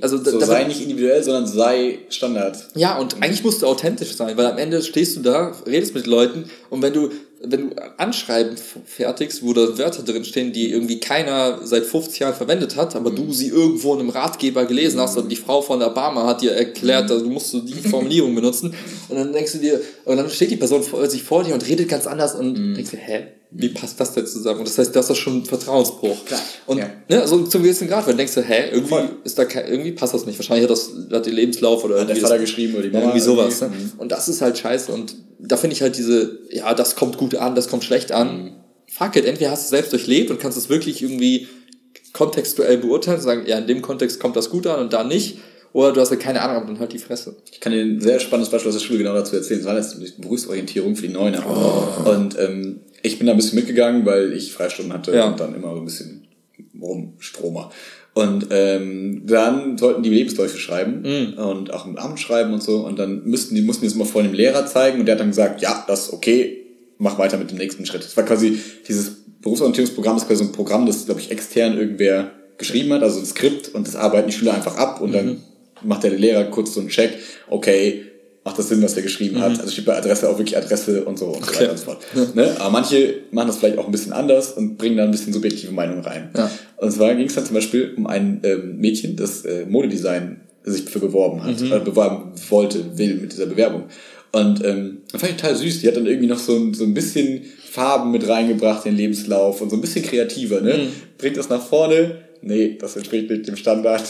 also, 0.00 0.18
so 0.18 0.38
da, 0.38 0.46
sei 0.46 0.64
nicht 0.64 0.80
individuell, 0.80 1.22
sondern 1.22 1.46
sei 1.46 2.00
Standard. 2.08 2.68
Ja, 2.74 2.98
und 2.98 3.18
mm. 3.18 3.22
eigentlich 3.22 3.44
musst 3.44 3.62
du 3.62 3.66
authentisch 3.66 4.14
sein, 4.14 4.36
weil 4.36 4.46
am 4.46 4.58
Ende 4.58 4.82
stehst 4.82 5.16
du 5.16 5.20
da, 5.20 5.54
redest 5.66 5.94
mit 5.94 6.06
Leuten 6.06 6.44
und 6.70 6.82
wenn 6.82 6.92
du 6.92 7.10
wenn 7.44 7.70
du 7.70 7.76
Anschreiben 7.98 8.56
fertigst, 8.86 9.42
wo 9.42 9.52
da 9.52 9.78
Wörter 9.78 10.02
drin 10.02 10.24
stehen, 10.24 10.52
die 10.52 10.70
irgendwie 10.70 11.00
keiner 11.00 11.60
seit 11.64 11.84
50 11.84 12.20
Jahren 12.20 12.34
verwendet 12.34 12.76
hat, 12.76 12.94
aber 12.96 13.10
mhm. 13.10 13.16
du 13.16 13.32
sie 13.32 13.48
irgendwo 13.48 13.94
in 13.94 14.00
einem 14.00 14.10
Ratgeber 14.10 14.64
gelesen 14.64 15.00
hast 15.00 15.16
und 15.16 15.28
die 15.28 15.36
Frau 15.36 15.62
von 15.62 15.82
Obama 15.82 16.26
hat 16.26 16.42
dir 16.42 16.52
erklärt, 16.52 17.10
mhm. 17.10 17.24
du 17.24 17.30
musst 17.30 17.52
die 17.52 17.88
Formulierung 17.88 18.34
benutzen 18.34 18.74
und 19.08 19.16
dann 19.16 19.32
denkst 19.32 19.52
du 19.52 19.58
dir, 19.58 19.80
und 20.04 20.16
dann 20.16 20.30
steht 20.30 20.50
die 20.50 20.56
Person 20.56 20.82
vor, 20.82 21.08
sich 21.08 21.22
vor 21.22 21.44
dir 21.44 21.54
und 21.54 21.66
redet 21.66 21.88
ganz 21.88 22.06
anders 22.06 22.34
und 22.34 22.58
mhm. 22.58 22.74
denkst 22.74 22.90
dir, 22.90 22.98
hä? 22.98 23.26
Wie 23.54 23.68
passt 23.68 24.00
das 24.00 24.14
denn 24.14 24.26
zusammen? 24.26 24.60
Und 24.60 24.68
das 24.68 24.78
heißt, 24.78 24.96
das 24.96 25.10
ist 25.10 25.18
schon 25.18 25.38
ein 25.38 25.44
Vertrauensbruch. 25.44 26.24
Klar. 26.24 26.40
Und 26.66 26.78
ja. 26.78 26.90
ne, 27.08 27.20
also 27.20 27.42
zum 27.42 27.62
gewissen 27.62 27.86
Grad, 27.86 28.06
weil 28.06 28.14
du 28.14 28.18
denkst, 28.18 28.36
hä, 28.36 28.70
irgendwie 28.70 28.88
Voll. 28.88 29.08
ist 29.24 29.38
da 29.38 29.44
kein, 29.44 29.66
irgendwie 29.68 29.92
passt 29.92 30.14
das 30.14 30.24
nicht. 30.24 30.38
Wahrscheinlich 30.38 30.64
hat 30.64 30.70
das 30.70 30.90
hat 31.12 31.26
die 31.26 31.30
Lebenslauf 31.30 31.84
oder 31.84 32.00
hat 32.00 32.08
der 32.08 32.16
Vater 32.16 32.38
geschrieben 32.38 32.74
oder 32.74 32.84
die 32.84 32.90
Mama 32.90 33.04
irgendwie 33.06 33.20
sowas. 33.20 33.60
Ne? 33.60 33.68
Mhm. 33.68 33.92
Und 33.98 34.10
das 34.10 34.28
ist 34.28 34.40
halt 34.40 34.56
scheiße 34.56 34.90
und 34.90 35.14
da 35.38 35.56
finde 35.56 35.76
ich 35.76 35.82
halt 35.82 35.98
diese, 35.98 36.38
ja, 36.50 36.72
das 36.72 36.96
kommt 36.96 37.18
gut 37.18 37.34
an, 37.34 37.54
das 37.54 37.68
kommt 37.68 37.84
schlecht 37.84 38.12
an. 38.12 38.44
Mhm. 38.44 38.50
Fuck 38.86 39.16
it, 39.16 39.26
entweder 39.26 39.50
hast 39.50 39.62
du 39.62 39.64
es 39.64 39.70
selbst 39.70 39.92
durchlebt 39.92 40.30
und 40.30 40.40
kannst 40.40 40.56
es 40.56 40.68
wirklich 40.68 41.02
irgendwie 41.02 41.48
kontextuell 42.12 42.78
beurteilen 42.78 43.18
und 43.18 43.22
sagen, 43.22 43.44
ja, 43.46 43.58
in 43.58 43.66
dem 43.66 43.82
Kontext 43.82 44.20
kommt 44.20 44.36
das 44.36 44.50
gut 44.50 44.66
an 44.66 44.80
und 44.80 44.92
da 44.92 45.04
nicht. 45.04 45.38
Oder 45.72 45.92
du 45.92 46.00
hast 46.00 46.10
ja 46.10 46.16
keine 46.16 46.42
Ahnung, 46.42 46.56
aber 46.56 46.66
dann 46.66 46.78
halt 46.78 46.92
die 46.92 46.98
Fresse. 46.98 47.36
Ich 47.50 47.60
kann 47.60 47.72
dir 47.72 47.80
ein 47.80 48.00
sehr 48.00 48.20
spannendes 48.20 48.50
Beispiel 48.50 48.68
aus 48.68 48.76
der 48.76 48.84
Schule 48.84 48.98
genau 48.98 49.14
dazu 49.14 49.36
erzählen. 49.36 49.60
Das 49.60 49.68
war 49.68 49.76
jetzt 49.76 50.20
Berufsorientierung 50.20 50.96
für 50.96 51.06
die 51.06 51.12
Neuner. 51.12 51.44
Oh. 51.46 52.10
Und 52.10 52.38
ähm, 52.38 52.80
ich 53.02 53.18
bin 53.18 53.26
da 53.26 53.32
ein 53.32 53.36
bisschen 53.36 53.56
mitgegangen, 53.56 54.04
weil 54.04 54.32
ich 54.32 54.52
Freistunden 54.52 54.92
hatte 54.92 55.14
ja. 55.14 55.28
und 55.28 55.40
dann 55.40 55.54
immer 55.54 55.74
so 55.74 55.80
ein 55.80 55.84
bisschen 55.84 56.26
rumstromer. 56.80 57.70
Und 58.14 58.48
ähm, 58.50 59.22
dann 59.24 59.78
sollten 59.78 60.02
die 60.02 60.10
Lebensläufe 60.10 60.58
schreiben 60.58 61.00
mm. 61.00 61.38
und 61.38 61.72
auch 61.72 61.86
im 61.86 61.96
Amt 61.96 62.20
schreiben 62.20 62.52
und 62.52 62.62
so. 62.62 62.84
Und 62.84 62.98
dann 62.98 63.24
müssten 63.24 63.54
die 63.54 63.62
mussten 63.62 63.82
die 63.82 63.88
das 63.88 63.96
mal 63.96 64.04
vor 64.04 64.22
dem 64.22 64.34
Lehrer 64.34 64.66
zeigen 64.66 65.00
und 65.00 65.06
der 65.06 65.14
hat 65.14 65.20
dann 65.20 65.30
gesagt, 65.30 65.62
ja, 65.62 65.82
das 65.88 66.08
ist 66.08 66.12
okay, 66.12 66.58
mach 66.98 67.18
weiter 67.18 67.38
mit 67.38 67.50
dem 67.50 67.56
nächsten 67.56 67.86
Schritt. 67.86 68.04
Es 68.04 68.14
war 68.16 68.24
quasi, 68.24 68.58
dieses 68.86 69.12
Berufsorientierungsprogramm 69.40 70.18
ist 70.18 70.26
quasi 70.26 70.44
so 70.44 70.50
ein 70.50 70.52
Programm, 70.52 70.84
das, 70.84 71.06
glaube 71.06 71.20
ich, 71.20 71.30
extern 71.30 71.78
irgendwer 71.78 72.32
geschrieben 72.58 72.92
hat, 72.92 73.02
also 73.02 73.18
ein 73.18 73.26
Skript 73.26 73.74
und 73.74 73.86
das 73.88 73.96
arbeiten 73.96 74.28
die 74.28 74.34
Schüler 74.34 74.54
einfach 74.54 74.76
ab 74.76 75.00
und 75.00 75.10
mhm. 75.10 75.14
dann 75.14 75.42
macht 75.84 76.04
der 76.04 76.10
Lehrer 76.10 76.44
kurz 76.44 76.74
so 76.74 76.80
einen 76.80 76.88
Check, 76.88 77.18
okay, 77.48 78.04
macht 78.44 78.58
das 78.58 78.68
Sinn, 78.68 78.82
was 78.82 78.94
der 78.94 79.02
geschrieben 79.02 79.36
mhm. 79.36 79.42
hat. 79.42 79.60
Also 79.60 79.70
steht 79.70 79.84
bei 79.84 79.96
Adresse 79.96 80.28
auch 80.28 80.38
wirklich 80.38 80.56
Adresse 80.56 81.04
und 81.04 81.18
so 81.18 81.26
und 81.26 81.42
okay. 81.42 81.52
so 81.54 81.60
weiter 81.60 81.70
und 81.70 81.78
so 81.78 81.84
fort. 81.84 82.34
ne? 82.34 82.56
Aber 82.58 82.70
manche 82.70 83.14
machen 83.30 83.48
das 83.48 83.58
vielleicht 83.58 83.78
auch 83.78 83.86
ein 83.86 83.92
bisschen 83.92 84.12
anders 84.12 84.52
und 84.52 84.78
bringen 84.78 84.96
da 84.96 85.04
ein 85.04 85.10
bisschen 85.10 85.32
subjektive 85.32 85.72
Meinung 85.72 86.00
rein. 86.00 86.30
Ja. 86.36 86.50
Und 86.78 86.90
zwar 86.90 87.14
ging 87.14 87.26
es 87.26 87.34
dann 87.34 87.46
zum 87.46 87.54
Beispiel 87.54 87.94
um 87.96 88.06
ein 88.06 88.40
ähm, 88.42 88.78
Mädchen, 88.78 89.16
das 89.16 89.44
äh, 89.44 89.64
Modedesign 89.66 90.40
sich 90.64 90.82
für 90.84 91.00
beworben 91.00 91.42
hat, 91.42 91.60
mhm. 91.60 91.72
äh, 91.72 91.78
beworben 91.80 92.32
wollte, 92.50 92.98
will 92.98 93.14
mit 93.14 93.32
dieser 93.32 93.46
Bewerbung. 93.46 93.84
Und 94.32 94.64
ähm, 94.64 95.02
das 95.10 95.20
fand 95.20 95.32
ich 95.32 95.40
total 95.40 95.56
süß. 95.56 95.80
Die 95.80 95.88
hat 95.88 95.96
dann 95.96 96.06
irgendwie 96.06 96.26
noch 96.26 96.38
so 96.38 96.56
ein, 96.56 96.72
so 96.74 96.84
ein 96.84 96.94
bisschen 96.94 97.42
Farben 97.70 98.10
mit 98.10 98.28
reingebracht 98.28 98.86
in 98.86 98.92
den 98.92 98.98
Lebenslauf 98.98 99.60
und 99.60 99.70
so 99.70 99.76
ein 99.76 99.80
bisschen 99.80 100.04
kreativer, 100.04 100.60
ne? 100.60 100.74
Mhm. 100.74 100.88
Bringt 101.18 101.36
das 101.36 101.48
nach 101.48 101.62
vorne. 101.62 102.22
Nee, 102.40 102.76
das 102.80 102.96
entspricht 102.96 103.30
nicht 103.30 103.46
dem 103.46 103.56
Standard 103.56 104.02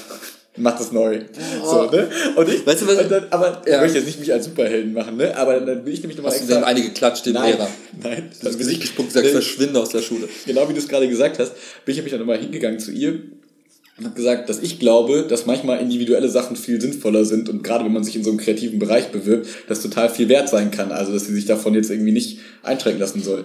mach 0.57 0.77
das 0.77 0.93
neu. 0.93 1.21
Oh. 1.63 1.67
So, 1.67 1.91
ne? 1.91 2.09
Und 2.37 2.49
ich, 2.49 2.67
weißt 2.67 2.83
du, 2.83 2.87
was, 2.87 3.09
dann, 3.09 3.27
aber 3.31 3.63
ja. 3.67 3.77
ich 3.77 3.81
möchte 3.81 3.99
jetzt 3.99 4.07
nicht 4.07 4.21
mich 4.21 4.33
als 4.33 4.45
Superhelden 4.45 4.93
machen, 4.93 5.17
ne? 5.17 5.37
Aber 5.37 5.59
dann 5.61 5.85
will 5.85 5.93
ich 5.93 6.01
nämlich 6.01 6.17
nochmal 6.17 6.33
extra... 6.33 6.47
Hast 6.47 6.51
du 6.51 6.55
denn 6.55 6.65
einige 6.65 6.89
geklatscht, 6.89 7.27
den 7.27 7.35
Lehrer? 7.35 7.69
Nein. 8.03 8.31
Du 8.41 8.49
hast 8.49 8.59
Gesicht 8.59 8.81
gespuckt 8.81 9.09
gesagt, 9.09 9.27
ne? 9.27 9.33
verschwinde 9.33 9.81
aus 9.81 9.91
der 9.91 10.03
Schule. 10.03 10.29
Genau 10.47 10.69
wie 10.69 10.75
du 10.75 10.79
es 10.79 10.89
gerade 10.89 11.09
gesagt 11.09 11.39
hast, 11.39 11.53
bin 11.85 11.93
ich 11.93 11.97
nämlich 11.97 12.13
dann 12.13 12.21
nochmal 12.21 12.39
hingegangen 12.39 12.79
zu 12.79 12.91
ihr 12.91 13.23
und 13.99 14.05
habe 14.05 14.15
gesagt, 14.15 14.49
dass 14.49 14.61
ich 14.63 14.79
glaube, 14.79 15.27
dass 15.29 15.47
manchmal 15.47 15.81
individuelle 15.81 16.29
Sachen 16.29 16.57
viel 16.57 16.81
sinnvoller 16.81 17.25
sind 17.25 17.49
und 17.49 17.63
gerade 17.63 17.85
wenn 17.85 17.93
man 17.93 18.05
sich 18.05 18.17
in 18.17 18.25
so 18.25 18.31
einem 18.31 18.39
kreativen 18.39 18.79
Bereich 18.79 19.09
bewirbt, 19.09 19.47
das 19.69 19.83
total 19.83 20.09
viel 20.09 20.29
wert 20.29 20.49
sein 20.49 20.71
kann. 20.71 20.93
Also, 20.93 21.13
dass 21.13 21.27
sie 21.27 21.35
sich 21.35 21.47
davon 21.47 21.75
jetzt 21.75 21.91
irgendwie 21.91 22.13
nicht 22.13 22.41
einschränken 22.63 23.01
lassen 23.01 23.23
soll 23.23 23.45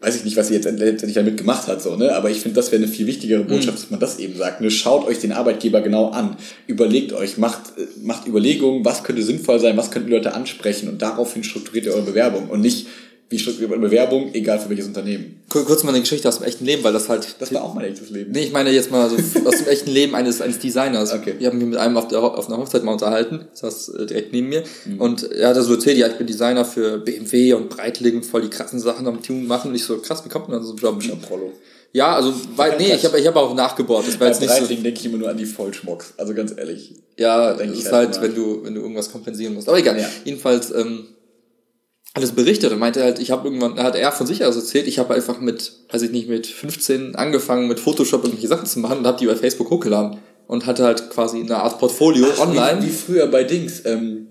weiß 0.00 0.16
ich 0.16 0.24
nicht, 0.24 0.36
was 0.36 0.48
sie 0.48 0.54
jetzt 0.54 0.64
letztendlich 0.64 1.14
damit 1.14 1.36
gemacht 1.36 1.66
hat, 1.68 1.82
so, 1.82 1.94
ne? 1.94 2.14
Aber 2.14 2.30
ich 2.30 2.40
finde, 2.40 2.56
das 2.56 2.72
wäre 2.72 2.82
eine 2.82 2.90
viel 2.90 3.06
wichtigere 3.06 3.44
Botschaft, 3.44 3.76
mhm. 3.76 3.82
dass 3.82 3.90
man 3.90 4.00
das 4.00 4.18
eben 4.18 4.36
sagt. 4.36 4.62
Ne? 4.62 4.70
Schaut 4.70 5.06
euch 5.06 5.18
den 5.18 5.32
Arbeitgeber 5.32 5.82
genau 5.82 6.08
an. 6.08 6.36
Überlegt 6.66 7.12
euch, 7.12 7.36
macht, 7.36 7.78
äh, 7.78 7.86
macht 8.02 8.26
Überlegungen, 8.26 8.84
was 8.84 9.04
könnte 9.04 9.22
sinnvoll 9.22 9.60
sein, 9.60 9.76
was 9.76 9.90
könnten 9.90 10.10
Leute 10.10 10.32
ansprechen 10.32 10.88
und 10.88 11.02
daraufhin 11.02 11.44
strukturiert 11.44 11.84
ihr 11.84 11.92
eure 11.92 12.02
Bewerbung 12.02 12.48
und 12.48 12.62
nicht, 12.62 12.86
wie 13.30 13.38
strukturiert 13.38 13.70
man 13.70 13.80
Bewerbung, 13.80 14.34
egal 14.34 14.58
für 14.58 14.68
welches 14.70 14.88
Unternehmen. 14.88 15.40
Kurz 15.48 15.84
mal 15.84 15.90
eine 15.90 16.00
Geschichte 16.00 16.28
aus 16.28 16.38
dem 16.38 16.48
echten 16.48 16.64
Leben, 16.64 16.82
weil 16.82 16.92
das 16.92 17.08
halt. 17.08 17.36
Das 17.38 17.54
war 17.54 17.62
auch 17.62 17.74
mein 17.74 17.84
echtes 17.84 18.10
Leben. 18.10 18.32
Nee, 18.32 18.42
ich 18.42 18.52
meine 18.52 18.70
jetzt 18.70 18.90
mal 18.90 19.08
so 19.08 19.16
aus 19.46 19.56
dem 19.56 19.68
echten 19.68 19.90
Leben 19.90 20.16
eines, 20.16 20.40
eines 20.40 20.58
Designers. 20.58 21.12
Okay. 21.14 21.34
Ich 21.38 21.46
habe 21.46 21.56
mich 21.56 21.66
mit 21.66 21.78
einem 21.78 21.96
auf, 21.96 22.08
der, 22.08 22.20
auf 22.20 22.48
einer 22.48 22.58
Hochzeit 22.58 22.82
mal 22.82 22.92
unterhalten, 22.92 23.46
das 23.52 23.60
saß 23.60 23.94
äh, 24.00 24.06
direkt 24.06 24.32
neben 24.32 24.48
mir. 24.48 24.64
Mhm. 24.84 25.00
Und 25.00 25.30
er 25.30 25.48
hat 25.48 25.62
so 25.62 25.72
erzählt, 25.72 25.96
ja, 25.96 26.08
ich 26.08 26.14
bin 26.14 26.26
Designer 26.26 26.64
für 26.64 26.98
BMW 26.98 27.52
und 27.52 27.68
Breitling, 27.68 28.24
voll 28.24 28.42
die 28.42 28.50
krassen 28.50 28.80
Sachen 28.80 29.06
am 29.06 29.22
Tun 29.22 29.46
machen. 29.46 29.70
Und 29.70 29.76
ich 29.76 29.84
so, 29.84 29.98
krass, 29.98 30.24
wie 30.24 30.28
kommt 30.28 30.48
man 30.48 30.58
an 30.58 30.64
so 30.64 30.70
einen 30.70 30.78
Job? 30.78 31.00
Ja, 31.00 31.14
Prolo. 31.14 31.52
Ja, 31.92 32.14
also, 32.16 32.32
weil, 32.56 32.78
nee, 32.78 32.92
ich 32.94 33.04
habe 33.04 33.18
ich 33.18 33.26
hab 33.26 33.36
auch 33.36 33.54
nachgebohrt. 33.54 34.08
Das 34.08 34.18
war 34.18 34.26
jetzt 34.26 34.40
nicht 34.40 34.50
Breitling 34.50 34.78
so, 34.78 34.82
denke 34.82 35.00
ich 35.00 35.06
immer 35.06 35.18
nur 35.18 35.28
an 35.28 35.36
die 35.36 35.46
Vollschmocks. 35.46 36.14
Also 36.16 36.34
ganz 36.34 36.52
ehrlich. 36.56 36.94
Ja, 37.16 37.54
das 37.54 37.78
ist 37.78 37.92
halt, 37.92 38.18
halt 38.18 38.22
wenn 38.22 38.34
du, 38.34 38.64
wenn 38.64 38.74
du 38.74 38.80
irgendwas 38.80 39.10
kompensieren 39.10 39.54
musst. 39.54 39.68
Aber 39.68 39.78
egal. 39.78 39.98
Ja. 39.98 40.08
Jedenfalls, 40.24 40.72
ähm, 40.72 41.06
alles 42.14 42.32
berichtet 42.32 42.72
und 42.72 42.78
meinte 42.78 43.02
halt, 43.02 43.18
ich 43.20 43.30
habe 43.30 43.46
irgendwann, 43.46 43.78
hat 43.80 43.94
er 43.94 44.10
von 44.10 44.26
sich 44.26 44.44
aus 44.44 44.56
erzählt, 44.56 44.88
ich 44.88 44.98
habe 44.98 45.14
einfach 45.14 45.40
mit, 45.40 45.72
weiß 45.90 46.02
ich 46.02 46.10
nicht, 46.10 46.28
mit 46.28 46.46
15 46.46 47.14
angefangen 47.14 47.68
mit 47.68 47.78
Photoshop 47.78 48.24
irgendwelche 48.24 48.48
Sachen 48.48 48.66
zu 48.66 48.80
machen 48.80 48.98
und 48.98 49.06
habe 49.06 49.18
die 49.18 49.26
bei 49.26 49.36
Facebook 49.36 49.70
hochgeladen 49.70 50.18
und 50.48 50.66
hatte 50.66 50.84
halt 50.84 51.10
quasi 51.10 51.40
eine 51.40 51.56
Art 51.56 51.78
Portfolio 51.78 52.26
Ach, 52.34 52.40
online. 52.40 52.82
Wie, 52.82 52.86
wie, 52.86 52.90
früher 52.90 53.26
bei 53.28 53.44
Dings, 53.44 53.82
ähm, 53.84 54.28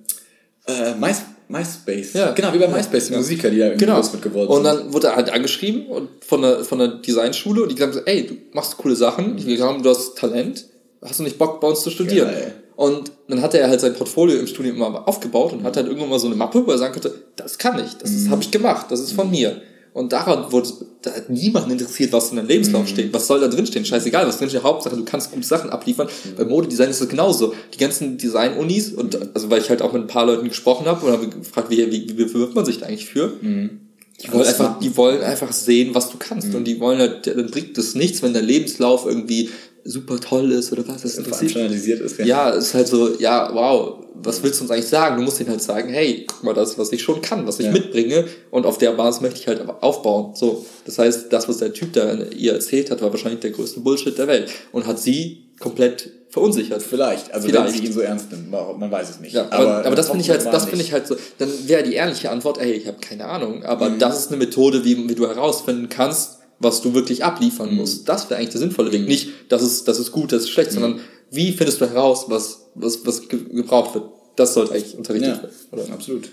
äh, 0.67 0.93
My, 0.95 1.11
MySpace. 1.47 2.13
Ja. 2.13 2.31
Genau, 2.31 2.53
wie 2.53 2.59
bei 2.59 2.67
MySpace, 2.67 3.07
die 3.07 3.13
ja. 3.13 3.19
Musiker, 3.19 3.49
die 3.49 3.57
da 3.57 3.65
irgendwie 3.67 3.85
genau. 3.85 3.97
mit 3.97 4.21
geworden 4.21 4.47
sind. 4.47 4.57
Und 4.57 4.63
dann 4.65 4.93
wurde 4.93 5.07
er 5.07 5.15
halt 5.15 5.31
angeschrieben 5.31 5.87
und 5.87 6.09
von 6.23 6.41
der, 6.41 6.65
von 6.65 6.79
der 6.79 6.89
Designschule 6.89 7.63
und 7.63 7.71
die 7.71 7.75
gesagt, 7.75 8.01
ey, 8.05 8.27
du 8.27 8.35
machst 8.51 8.77
coole 8.77 8.95
Sachen, 8.95 9.35
mhm. 9.35 9.55
glauben, 9.55 9.81
du 9.81 9.89
hast 9.89 10.17
Talent, 10.17 10.65
hast 11.01 11.19
du 11.19 11.23
nicht 11.23 11.37
Bock 11.37 11.61
bei 11.61 11.67
uns 11.69 11.81
zu 11.81 11.89
studieren? 11.89 12.29
Geil. 12.29 12.53
Und 12.79 13.11
dann 13.27 13.41
hatte 13.41 13.59
er 13.59 13.67
halt 13.67 13.81
sein 13.81 13.93
Portfolio 13.93 14.39
im 14.39 14.47
Studium 14.47 14.77
immer 14.77 15.05
aufgebaut 15.05 15.51
und 15.51 15.63
hat 15.63 15.75
halt 15.75 15.87
irgendwann 15.87 16.11
mal 16.11 16.17
so 16.17 16.27
eine 16.27 16.37
Mappe, 16.37 16.65
wo 16.65 16.71
er 16.71 16.77
sagen 16.77 16.93
könnte, 16.93 17.13
das 17.35 17.57
kann 17.57 17.77
ich, 17.77 17.97
das 17.97 18.11
mhm. 18.11 18.29
habe 18.29 18.41
ich 18.41 18.51
gemacht, 18.51 18.85
das 18.87 19.01
ist 19.01 19.11
von 19.11 19.25
mhm. 19.25 19.31
mir. 19.31 19.61
Und 19.91 20.13
daran 20.13 20.49
wurde, 20.49 20.69
da 21.01 21.11
hat 21.11 21.29
niemanden 21.29 21.71
interessiert, 21.71 22.13
was 22.13 22.29
in 22.29 22.37
deinem 22.37 22.47
Lebenslauf 22.47 22.83
mhm. 22.83 22.87
steht. 22.87 23.13
Was 23.13 23.27
soll 23.27 23.41
da 23.41 23.49
drin 23.49 23.65
stehen? 23.65 23.83
Scheißegal, 23.83 24.25
was 24.25 24.37
drin 24.37 24.47
steht. 24.47 24.63
Hauptsache, 24.63 24.95
du 24.95 25.03
kannst 25.03 25.33
gute 25.33 25.45
Sachen 25.45 25.71
abliefern. 25.71 26.07
Mhm. 26.07 26.35
Bei 26.37 26.45
Modedesign 26.45 26.89
ist 26.89 27.01
es 27.01 27.09
genauso. 27.09 27.53
Die 27.73 27.79
ganzen 27.79 28.17
Design-Unis 28.17 28.93
und, 28.93 29.19
also, 29.35 29.49
weil 29.49 29.59
ich 29.59 29.69
halt 29.69 29.81
auch 29.81 29.91
mit 29.91 30.03
ein 30.03 30.07
paar 30.07 30.25
Leuten 30.25 30.47
gesprochen 30.47 30.85
habe 30.85 31.05
und 31.05 31.11
habe 31.11 31.27
gefragt, 31.27 31.69
wie, 31.69 31.79
wie, 31.91 32.07
wie 32.07 32.13
bewirbt 32.13 32.55
man 32.55 32.63
sich 32.63 32.77
da 32.77 32.85
eigentlich 32.85 33.07
für? 33.07 33.33
Mhm. 33.41 33.81
Die 34.23 34.31
wollen, 34.31 34.47
einfach, 34.47 34.79
die 34.79 34.95
wollen 34.95 35.21
einfach 35.21 35.51
sehen, 35.51 35.95
was 35.95 36.09
du 36.11 36.17
kannst. 36.17 36.47
Mhm. 36.47 36.55
Und 36.55 36.63
die 36.63 36.79
wollen 36.79 36.99
halt, 36.99 37.27
dann 37.27 37.47
bringt 37.47 37.77
es 37.77 37.95
nichts, 37.95 38.21
wenn 38.21 38.31
der 38.31 38.41
Lebenslauf 38.41 39.05
irgendwie 39.05 39.49
super 39.83 40.19
toll 40.19 40.51
ist 40.51 40.71
oder 40.71 40.87
was. 40.87 41.01
Das 41.01 41.17
interessiert. 41.17 42.01
ist, 42.01 42.19
ja. 42.19 42.25
Ja, 42.25 42.49
ist 42.49 42.73
halt 42.73 42.87
so, 42.87 43.15
ja, 43.19 43.49
wow, 43.53 44.05
was 44.21 44.43
willst 44.43 44.59
du 44.59 44.63
uns 44.63 44.71
eigentlich 44.71 44.87
sagen? 44.87 45.17
Du 45.17 45.23
musst 45.23 45.39
ihnen 45.39 45.49
halt 45.49 45.61
sagen, 45.61 45.89
hey, 45.89 46.25
guck 46.27 46.43
mal, 46.43 46.53
das, 46.53 46.77
was 46.77 46.91
ich 46.91 47.01
schon 47.01 47.21
kann, 47.21 47.47
was 47.47 47.59
ich 47.59 47.67
ja. 47.67 47.71
mitbringe 47.71 48.25
und 48.51 48.65
auf 48.65 48.77
der 48.77 48.91
Basis 48.91 49.21
möchte 49.21 49.39
ich 49.39 49.47
halt 49.47 49.61
aufbauen. 49.81 50.35
So, 50.35 50.65
das 50.85 50.99
heißt, 50.99 51.31
das, 51.31 51.47
was 51.47 51.57
der 51.57 51.73
Typ 51.73 51.93
da 51.93 52.13
ihr 52.35 52.53
erzählt 52.53 52.91
hat, 52.91 53.01
war 53.01 53.11
wahrscheinlich 53.11 53.39
der 53.41 53.51
größte 53.51 53.79
Bullshit 53.79 54.17
der 54.17 54.27
Welt 54.27 54.49
und 54.71 54.85
hat 54.85 54.99
sie 54.99 55.45
komplett 55.59 56.09
verunsichert. 56.29 56.83
Vielleicht, 56.83 57.33
also 57.33 57.47
Vielleicht. 57.47 57.73
wenn 57.73 57.81
sie 57.81 57.87
ihn 57.87 57.93
so 57.93 58.01
ernst 58.01 58.31
nimmt, 58.31 58.51
man 58.51 58.91
weiß 58.91 59.09
es 59.09 59.19
nicht. 59.19 59.33
Ja, 59.33 59.45
aber, 59.49 59.55
aber, 59.55 59.85
aber 59.85 59.95
das 59.95 60.09
finde 60.09 60.23
ich 60.23 60.29
halt, 60.29 60.45
das 60.45 60.65
finde 60.65 60.83
ich 60.83 60.93
halt 60.93 61.07
so, 61.07 61.15
dann 61.37 61.49
wäre 61.65 61.83
die 61.83 61.93
ehrliche 61.93 62.29
Antwort, 62.29 62.59
ey, 62.59 62.71
ich 62.71 62.87
habe 62.87 62.97
keine 62.99 63.25
Ahnung, 63.25 63.63
aber 63.63 63.89
mhm. 63.89 63.99
das 63.99 64.19
ist 64.19 64.27
eine 64.29 64.37
Methode, 64.37 64.85
wie, 64.85 65.09
wie 65.09 65.15
du 65.15 65.27
herausfinden 65.27 65.89
kannst, 65.89 66.38
was 66.59 66.81
du 66.81 66.93
wirklich 66.93 67.23
abliefern 67.23 67.73
musst. 67.73 68.01
Mhm. 68.01 68.05
Das 68.05 68.29
wäre 68.29 68.39
eigentlich 68.39 68.51
der 68.51 68.59
sinnvolle 68.59 68.91
Weg. 68.91 69.01
Mhm. 69.01 69.07
Nicht, 69.07 69.29
das 69.49 69.61
ist, 69.61 69.87
das 69.87 69.99
ist 69.99 70.11
gut, 70.11 70.31
das 70.31 70.43
ist 70.43 70.49
schlecht, 70.49 70.71
mhm. 70.71 70.75
sondern 70.75 70.99
wie 71.31 71.51
findest 71.51 71.81
du 71.81 71.89
heraus, 71.89 72.25
was, 72.27 72.69
was, 72.75 73.05
was 73.05 73.27
gebraucht 73.27 73.93
wird. 73.95 74.05
Das 74.35 74.53
sollte 74.53 74.73
eigentlich 74.73 74.97
unterrichtet 74.97 75.35
ja, 75.35 75.43
werden. 75.43 75.55
Oder? 75.71 75.93
Absolut. 75.93 76.29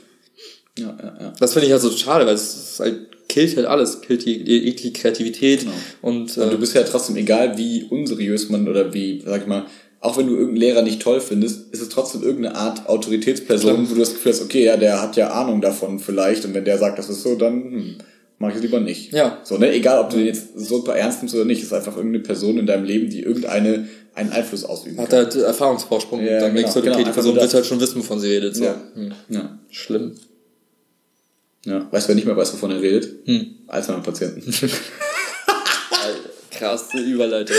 Ja, 0.78 0.96
ja, 1.02 1.16
ja. 1.20 1.32
Das 1.38 1.52
finde 1.52 1.66
ich 1.66 1.72
halt 1.72 1.82
so 1.82 1.90
schade, 1.90 2.26
weil 2.26 2.34
es 2.34 2.76
halt, 2.78 3.28
killt 3.28 3.56
halt 3.56 3.66
alles, 3.66 4.00
killt 4.02 4.24
die, 4.24 4.44
die, 4.44 4.92
Kreativität. 4.92 5.60
Genau. 5.60 5.72
Und, 6.02 6.36
äh, 6.36 6.40
und 6.42 6.52
du 6.52 6.58
bist 6.58 6.74
ja 6.74 6.82
trotzdem, 6.82 7.16
egal 7.16 7.56
wie 7.58 7.84
unseriös 7.84 8.48
man 8.48 8.68
oder 8.68 8.92
wie, 8.92 9.22
sag 9.24 9.42
ich 9.42 9.46
mal, 9.46 9.66
auch 10.00 10.16
wenn 10.16 10.26
du 10.26 10.34
irgendeinen 10.34 10.60
Lehrer 10.60 10.82
nicht 10.82 11.02
toll 11.02 11.20
findest, 11.20 11.72
ist 11.72 11.80
es 11.80 11.88
trotzdem 11.88 12.22
irgendeine 12.22 12.54
Art 12.54 12.88
Autoritätsperson, 12.88 13.90
wo 13.90 13.94
du 13.94 14.00
das 14.00 14.14
Gefühl 14.14 14.32
hast, 14.32 14.42
okay, 14.42 14.64
ja, 14.64 14.76
der 14.76 15.00
hat 15.00 15.16
ja 15.16 15.30
Ahnung 15.30 15.60
davon 15.60 15.98
vielleicht 15.98 16.44
und 16.44 16.54
wenn 16.54 16.64
der 16.64 16.78
sagt, 16.78 16.98
das 16.98 17.08
ist 17.08 17.22
so, 17.22 17.34
dann 17.34 17.54
hm, 17.54 17.94
mach 18.38 18.50
ich 18.50 18.56
es 18.56 18.62
lieber 18.62 18.80
nicht. 18.80 19.12
Ja. 19.12 19.40
So, 19.44 19.58
ne? 19.58 19.72
Egal, 19.72 19.98
ob 19.98 20.10
du 20.10 20.16
den 20.16 20.26
jetzt 20.26 20.58
super 20.58 20.96
ernst 20.96 21.20
nimmst 21.22 21.34
oder 21.34 21.44
nicht, 21.44 21.62
ist 21.62 21.72
einfach 21.72 21.96
irgendeine 21.96 22.22
Person 22.22 22.58
in 22.58 22.66
deinem 22.66 22.84
Leben, 22.84 23.10
die 23.10 23.22
irgendeine 23.22 23.88
einen 24.14 24.32
Einfluss 24.32 24.64
ausüben 24.64 24.98
Hat 24.98 25.10
kann. 25.10 25.24
halt 25.24 25.34
Erfahrungsvorsprung. 25.36 26.20
Ja, 26.20 26.40
dann 26.40 26.54
genau, 26.54 26.54
denkst 26.54 26.72
du, 26.72 26.78
okay, 26.80 26.88
genau, 26.88 27.04
die 27.04 27.10
Person 27.10 27.36
wird 27.36 27.52
halt 27.52 27.66
schon 27.66 27.80
wissen, 27.80 27.98
wovon 27.98 28.18
sie 28.18 28.28
redet. 28.28 28.56
So. 28.56 28.64
Ja. 28.64 28.82
Hm. 28.94 29.12
ja. 29.28 29.58
Schlimm. 29.70 30.14
Ja. 31.66 31.86
Weißt 31.90 32.06
du, 32.06 32.08
wer 32.08 32.14
nicht 32.14 32.26
mehr 32.26 32.36
weiß, 32.36 32.54
wovon 32.54 32.70
er 32.70 32.80
redet? 32.80 33.26
Hm. 33.26 33.56
Alzheimer-Patienten. 33.66 34.42
Krasse 36.50 36.98
Überleitung. 36.98 37.56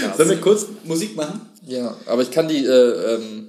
Krass. 0.00 0.16
Sollen 0.16 0.30
wir 0.30 0.36
kurz 0.36 0.66
Musik 0.84 1.16
machen? 1.16 1.40
Ja, 1.66 1.96
aber 2.06 2.22
ich 2.22 2.30
kann 2.30 2.46
die 2.46 2.64
äh, 2.64 3.14
ähm, 3.14 3.48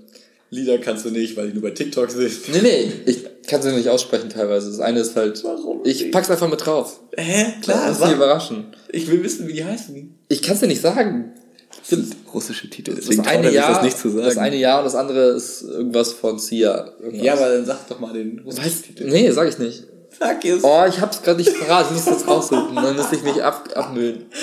Lieder 0.50 0.78
kannst 0.78 1.06
du 1.06 1.12
nicht, 1.12 1.36
weil 1.36 1.48
die 1.50 1.54
nur 1.54 1.64
bei 1.64 1.72
TikTok 1.72 2.10
sind. 2.10 2.32
Nee, 2.54 2.62
nee, 2.62 2.92
ich 3.06 3.26
kann 3.48 3.62
sie 3.62 3.72
nicht 3.72 3.90
aussprechen 3.90 4.30
teilweise. 4.30 4.70
Das 4.70 4.80
eine 4.80 5.00
ist 5.00 5.16
halt. 5.16 5.44
Warum? 5.44 5.82
Ich 5.84 6.12
pack's 6.12 6.30
einfach 6.30 6.50
mit 6.50 6.66
drauf. 6.66 7.00
Hä? 7.16 7.54
Klar. 7.62 7.88
Lass 7.88 8.00
mich 8.00 8.12
überraschen. 8.12 8.76
Ich 8.90 9.10
will 9.10 9.24
wissen, 9.24 9.48
wie 9.48 9.54
die 9.54 9.66
heißen. 9.66 10.18
Ich 10.28 10.42
kann's 10.42 10.60
dir 10.60 10.68
nicht 10.68 10.82
sagen. 10.82 11.34
Das 11.80 11.90
sind 11.90 12.16
russische 12.34 12.70
Titel. 12.70 12.96
Das 12.96 13.20
eine 13.26 13.52
Jahr, 13.52 13.74
das, 13.74 13.84
nicht 13.84 13.98
zu 13.98 14.10
sagen. 14.10 14.26
das 14.26 14.38
eine 14.38 14.56
Jahr 14.56 14.80
und 14.80 14.86
das 14.86 14.96
andere 14.96 15.30
ist 15.30 15.62
irgendwas 15.64 16.14
von 16.14 16.40
Sia. 16.40 16.92
Irgendwas. 17.00 17.26
Ja, 17.26 17.34
aber 17.34 17.50
dann 17.50 17.66
sag 17.66 17.88
doch 17.88 18.00
mal 18.00 18.14
den 18.14 18.40
russischen 18.40 18.84
Titel. 18.84 19.10
Nee, 19.10 19.32
sag 19.32 19.48
ich 19.48 19.58
nicht. 19.58 19.84
Sag 20.18 20.44
es. 20.44 20.64
Oh, 20.64 20.84
ich 20.88 21.00
hab's 21.00 21.22
gerade 21.22 21.38
nicht 21.38 21.54
parat. 21.60 21.86
Ich 21.90 21.92
muss 21.92 22.06
das 22.06 22.28
raussuchen. 22.28 22.76
Dann 22.76 22.96
müsste 22.96 23.16
ich 23.16 23.24
mich 23.24 23.44
ab, 23.44 23.70
abmühen. 23.76 24.26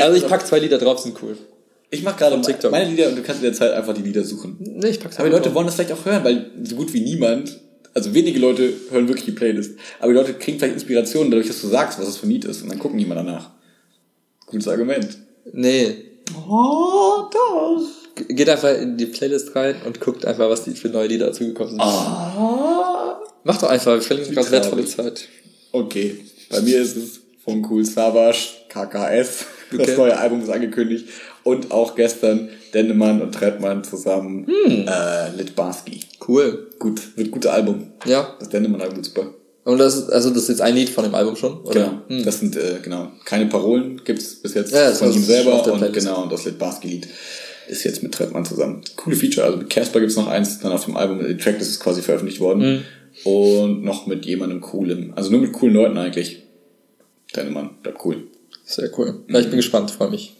Also 0.00 0.16
ich 0.16 0.26
pack 0.28 0.46
zwei 0.46 0.58
Lieder 0.58 0.78
drauf, 0.78 0.98
sind 1.00 1.16
cool. 1.22 1.36
Ich 1.94 2.02
mach 2.02 2.16
gerade 2.16 2.40
TikTok. 2.40 2.70
meine 2.70 2.90
Lieder 2.90 3.08
und 3.08 3.16
du 3.16 3.22
kannst 3.22 3.40
in 3.42 3.48
der 3.48 3.54
Zeit 3.54 3.72
einfach 3.72 3.94
die 3.94 4.02
Lieder 4.02 4.24
suchen. 4.24 4.56
Nee, 4.58 4.88
ich 4.88 5.00
pack's 5.00 5.18
Aber 5.18 5.28
die 5.28 5.32
Leute 5.32 5.44
drauf. 5.48 5.54
wollen 5.54 5.66
das 5.66 5.76
vielleicht 5.76 5.92
auch 5.92 6.04
hören, 6.04 6.24
weil 6.24 6.50
so 6.64 6.76
gut 6.76 6.92
wie 6.92 7.00
niemand, 7.00 7.60
also 7.94 8.12
wenige 8.12 8.38
Leute 8.38 8.72
hören 8.90 9.06
wirklich 9.08 9.26
die 9.26 9.32
Playlist. 9.32 9.78
Aber 10.00 10.12
die 10.12 10.18
Leute 10.18 10.34
kriegen 10.34 10.58
vielleicht 10.58 10.74
Inspiration 10.74 11.30
dadurch, 11.30 11.46
dass 11.46 11.60
du 11.60 11.68
sagst, 11.68 11.98
was 11.98 12.06
das 12.06 12.16
für 12.16 12.26
ein 12.26 12.30
Lied 12.30 12.44
ist. 12.44 12.62
Und 12.62 12.70
dann 12.70 12.78
gucken 12.78 12.98
die 12.98 13.04
mal 13.06 13.14
danach. 13.14 13.50
Gutes 14.46 14.68
Argument. 14.68 15.16
Nee. 15.52 15.94
Oh, 16.48 17.24
doch. 17.30 17.82
Geht 18.28 18.48
einfach 18.48 18.76
in 18.78 18.96
die 18.96 19.06
Playlist 19.06 19.54
rein 19.56 19.76
und 19.86 20.00
guckt 20.00 20.24
einfach, 20.24 20.48
was 20.48 20.64
die 20.64 20.72
für 20.72 20.88
neue 20.88 21.08
Lieder 21.08 21.26
dazugekommen 21.26 21.72
sind. 21.72 21.82
Oh. 21.82 23.24
Mach 23.44 23.58
doch 23.58 23.68
einfach, 23.68 23.94
wir 23.94 24.02
verlieren 24.02 24.34
gerade 24.34 24.50
wertvolle 24.50 24.86
Zeit. 24.86 25.28
Okay. 25.72 26.16
Bei 26.50 26.60
mir 26.60 26.80
ist 26.80 26.96
es 26.96 27.20
von 27.44 27.64
Cool 27.68 27.84
Savage, 27.84 28.38
KKS. 28.68 29.46
Okay. 29.72 29.86
Das 29.86 29.96
neue 29.96 30.16
Album 30.16 30.42
ist 30.42 30.50
angekündigt. 30.50 31.08
Und 31.44 31.70
auch 31.70 31.94
gestern 31.94 32.48
Dennemann 32.72 33.20
und 33.20 33.32
Trettmann 33.32 33.84
zusammen 33.84 34.46
hm. 34.46 34.88
äh, 34.88 35.30
Litbarski. 35.36 36.00
Cool. 36.26 36.70
Gut, 36.78 37.16
wird 37.16 37.30
gutes 37.30 37.50
Album. 37.50 37.92
Ja. 38.06 38.34
Das 38.40 38.48
Dennemann-Album 38.48 38.96
wird 38.96 39.06
super. 39.06 39.34
Und 39.64 39.78
das 39.78 39.96
ist, 39.96 40.10
also 40.10 40.30
das 40.30 40.42
ist 40.44 40.48
jetzt 40.48 40.60
ein 40.60 40.74
Lied 40.74 40.90
von 40.90 41.04
dem 41.04 41.14
Album 41.14 41.36
schon, 41.36 41.60
oder? 41.62 42.02
Genau. 42.08 42.18
Hm. 42.18 42.24
Das 42.24 42.40
sind, 42.40 42.56
äh, 42.56 42.78
genau, 42.82 43.12
keine 43.24 43.46
Parolen 43.46 44.00
gibt's 44.04 44.34
bis 44.36 44.54
jetzt 44.54 44.72
ja, 44.72 44.92
von 44.92 45.12
ihm 45.12 45.22
selber 45.22 45.72
und 45.72 45.92
genau, 45.92 46.22
und 46.22 46.32
das 46.32 46.44
Litbarski-Lied 46.44 47.08
ist 47.68 47.84
jetzt 47.84 48.02
mit 48.02 48.12
Trettmann 48.12 48.44
zusammen. 48.44 48.82
Coole 48.96 49.16
Feature. 49.16 49.46
Also 49.46 49.58
mit 49.58 49.70
Casper 49.70 50.00
gibt's 50.00 50.16
noch 50.16 50.26
eins, 50.26 50.60
dann 50.60 50.72
auf 50.72 50.84
dem 50.84 50.96
Album, 50.96 51.26
die 51.26 51.36
Tracklist 51.36 51.70
ist 51.70 51.80
quasi 51.80 52.02
veröffentlicht 52.02 52.40
worden. 52.40 52.84
Mhm. 53.24 53.30
Und 53.30 53.84
noch 53.84 54.06
mit 54.06 54.26
jemandem 54.26 54.60
coolem. 54.60 55.12
Also 55.14 55.30
nur 55.30 55.40
mit 55.40 55.52
coolen 55.52 55.74
Leuten 55.74 55.96
eigentlich. 55.96 56.42
Dennemann, 57.34 57.70
bleibt 57.82 58.04
cool. 58.04 58.28
Sehr 58.64 58.90
cool. 58.98 59.24
Ja, 59.28 59.40
ich 59.40 59.46
bin 59.46 59.56
gespannt, 59.56 59.90
freue 59.90 60.10
mich. 60.10 60.36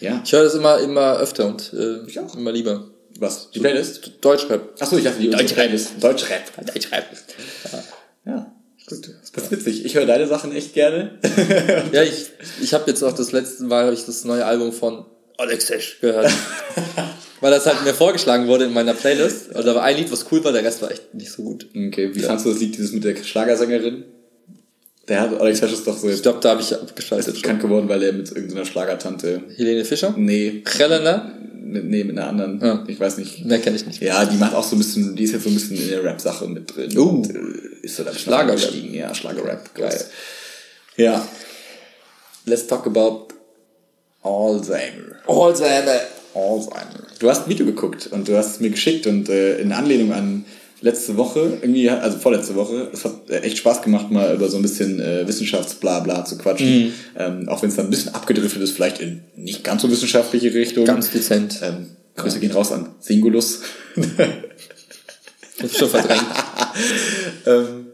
Ja. 0.00 0.20
Ich 0.24 0.32
höre 0.32 0.44
das 0.44 0.54
immer, 0.54 0.78
immer 0.78 1.18
öfter 1.18 1.46
und 1.46 1.72
äh, 1.72 2.06
ich 2.06 2.18
auch. 2.18 2.34
immer 2.34 2.52
lieber. 2.52 2.90
Was? 3.18 3.50
Die 3.50 3.60
Playlist? 3.60 4.12
Deutschrap. 4.20 4.74
Achso, 4.80 4.98
ich 4.98 5.04
dachte 5.04 5.20
die 5.20 5.30
Deutschrap. 5.30 5.70
Deutschrap. 6.00 6.66
Deutschrap. 6.66 7.04
Ja. 8.24 8.32
ja. 8.32 8.52
Gut. 8.86 9.10
Das 9.34 9.44
ist 9.44 9.50
witzig. 9.50 9.84
Ich 9.84 9.94
höre 9.96 10.06
deine 10.06 10.26
Sachen 10.26 10.52
echt 10.52 10.74
gerne. 10.74 11.18
ja, 11.92 12.02
ich, 12.02 12.26
ich 12.60 12.74
habe 12.74 12.84
jetzt 12.88 13.02
auch 13.02 13.14
das 13.14 13.32
letzte 13.32 13.64
Mal 13.64 13.92
ich 13.92 14.04
das 14.04 14.24
neue 14.24 14.44
Album 14.44 14.72
von 14.72 15.06
Alexesh 15.38 16.00
gehört. 16.00 16.30
Weil 17.40 17.50
das 17.50 17.66
halt 17.66 17.84
mir 17.84 17.94
vorgeschlagen 17.94 18.46
wurde 18.46 18.64
in 18.64 18.72
meiner 18.72 18.94
Playlist. 18.94 19.54
Und 19.54 19.66
da 19.66 19.74
war 19.74 19.82
ein 19.82 19.96
Lied, 19.96 20.10
was 20.12 20.26
cool 20.30 20.42
war, 20.44 20.52
der 20.52 20.64
Rest 20.64 20.82
war 20.82 20.90
echt 20.90 21.14
nicht 21.14 21.32
so 21.32 21.42
gut. 21.42 21.66
Okay, 21.74 22.14
wie 22.14 22.20
ja. 22.20 22.28
fandst 22.28 22.46
du 22.46 22.50
das 22.50 22.60
Lied, 22.60 22.76
dieses 22.76 22.92
mit 22.92 23.04
der 23.04 23.16
Schlagersängerin? 23.16 24.04
Der 25.08 25.20
hat 25.20 25.40
Alex 25.40 25.62
Hesch 25.62 25.72
ist 25.72 25.86
doch 25.86 25.96
so. 25.96 26.08
Ich 26.08 26.22
glaube, 26.22 26.40
da 26.40 26.50
habe 26.50 26.60
ich 26.60 26.74
abgeschaltet. 26.74 27.34
bekannt 27.34 27.60
geworden, 27.60 27.88
weil 27.88 28.02
er 28.02 28.12
mit 28.12 28.30
irgendeiner 28.32 28.64
Schlagertante. 28.64 29.42
Helene 29.56 29.84
Fischer? 29.84 30.14
Nee. 30.16 30.64
Helena? 30.76 31.32
Nee, 31.68 32.04
mit 32.04 32.16
einer 32.16 32.28
anderen. 32.28 32.60
Ja. 32.60 32.84
Ich 32.86 32.98
weiß 32.98 33.18
nicht. 33.18 33.44
Mehr 33.44 33.58
kenne 33.60 33.76
ich 33.76 33.86
nicht. 33.86 34.00
Ja, 34.02 34.24
die 34.24 34.36
macht 34.36 34.54
auch 34.54 34.64
so 34.64 34.76
ein 34.76 34.78
bisschen, 34.78 35.16
die 35.16 35.24
ist 35.24 35.32
jetzt 35.32 35.44
so 35.44 35.50
ein 35.50 35.54
bisschen 35.54 35.76
in 35.76 35.88
der 35.88 36.02
Rap-Sache 36.02 36.46
mit 36.48 36.74
drin. 36.74 36.96
Uh. 36.96 37.08
Und, 37.08 37.34
äh, 37.34 37.38
ist 37.82 37.96
so 37.96 38.04
dann 38.04 38.14
Schlager 38.14 38.52
gestiegen. 38.52 38.94
Ja, 38.94 39.14
Schlager-Rap. 39.14 39.74
Geil. 39.74 40.04
Ja. 40.96 41.26
Let's 42.44 42.66
talk 42.66 42.86
about 42.86 43.28
Alzheimer. 44.22 45.16
Alzheimer. 45.26 46.00
Alzheimer. 46.34 47.06
Du 47.18 47.30
hast 47.30 47.44
ein 47.44 47.50
Video 47.50 47.66
geguckt 47.66 48.08
und 48.08 48.28
du 48.28 48.36
hast 48.36 48.54
es 48.54 48.60
mir 48.60 48.70
geschickt 48.70 49.06
und 49.06 49.28
äh, 49.28 49.58
in 49.58 49.72
Anlehnung 49.72 50.12
an 50.12 50.44
letzte 50.80 51.16
Woche, 51.16 51.58
irgendwie, 51.60 51.88
also 51.88 52.18
vorletzte 52.18 52.54
Woche, 52.54 52.90
es 52.92 53.04
hat 53.04 53.30
äh, 53.30 53.40
echt 53.40 53.58
Spaß 53.58 53.82
gemacht, 53.82 54.10
mal 54.10 54.34
über 54.34 54.48
so 54.48 54.56
ein 54.56 54.62
bisschen 54.62 55.00
äh, 55.00 55.26
Wissenschaftsblabla 55.26 56.24
zu 56.24 56.36
quatschen. 56.38 56.86
Mhm. 56.86 56.92
Ähm, 57.16 57.48
auch 57.48 57.62
wenn 57.62 57.70
es 57.70 57.76
dann 57.76 57.86
ein 57.86 57.90
bisschen 57.90 58.14
abgedriftet 58.14 58.62
ist, 58.62 58.72
vielleicht 58.72 59.00
in 59.00 59.22
nicht 59.36 59.64
ganz 59.64 59.82
so 59.82 59.90
wissenschaftliche 59.90 60.52
Richtung. 60.52 60.84
Ganz 60.84 61.10
dezent. 61.10 61.60
Ähm, 61.62 61.96
Grüße 62.16 62.36
ja. 62.36 62.40
gehen 62.40 62.52
raus 62.52 62.72
an 62.72 62.90
Singulus. 63.00 63.60
ist 65.62 65.78
schon 65.78 65.88
verdrängt. 65.88 66.24
ähm, 67.46 67.86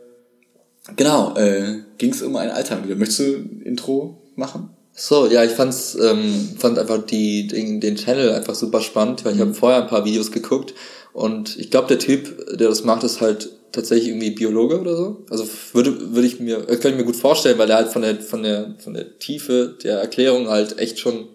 genau, 0.96 1.36
äh, 1.36 1.80
ging 1.98 2.10
es 2.10 2.22
um 2.22 2.34
ein 2.36 2.50
Alzheimer. 2.50 2.86
Möchtest 2.96 3.20
du 3.20 3.24
ein 3.24 3.62
Intro 3.64 4.22
machen? 4.34 4.70
So, 4.94 5.26
ja, 5.26 5.42
ich 5.42 5.52
fand's, 5.52 5.96
ähm, 6.00 6.50
fand 6.58 6.78
einfach 6.78 7.06
die, 7.06 7.46
den, 7.46 7.80
den 7.80 7.96
Channel 7.96 8.32
einfach 8.32 8.54
super 8.54 8.82
spannend, 8.82 9.24
weil 9.24 9.32
ich 9.32 9.38
mhm. 9.38 9.42
habe 9.42 9.54
vorher 9.54 9.82
ein 9.82 9.88
paar 9.88 10.04
Videos 10.04 10.30
geguckt 10.30 10.74
und 11.12 11.58
ich 11.58 11.70
glaube, 11.70 11.88
der 11.88 11.98
Typ, 11.98 12.56
der 12.56 12.68
das 12.68 12.84
macht, 12.84 13.04
ist 13.04 13.20
halt 13.20 13.50
tatsächlich 13.72 14.08
irgendwie 14.08 14.30
Biologe 14.30 14.80
oder 14.80 14.96
so. 14.96 15.24
Also 15.30 15.46
würde, 15.72 16.14
würde 16.14 16.26
ich 16.26 16.40
mir, 16.40 16.58
äh, 16.68 16.76
könnte 16.76 16.90
ich 16.90 16.96
mir 16.96 17.04
gut 17.04 17.16
vorstellen, 17.16 17.58
weil 17.58 17.70
er 17.70 17.76
halt 17.76 17.88
von 17.88 18.02
der, 18.02 18.20
von 18.20 18.42
der, 18.42 18.74
von 18.78 18.94
der 18.94 19.18
Tiefe 19.18 19.76
der 19.82 19.98
Erklärung 19.98 20.48
halt 20.48 20.78
echt 20.78 20.98
schon 20.98 21.28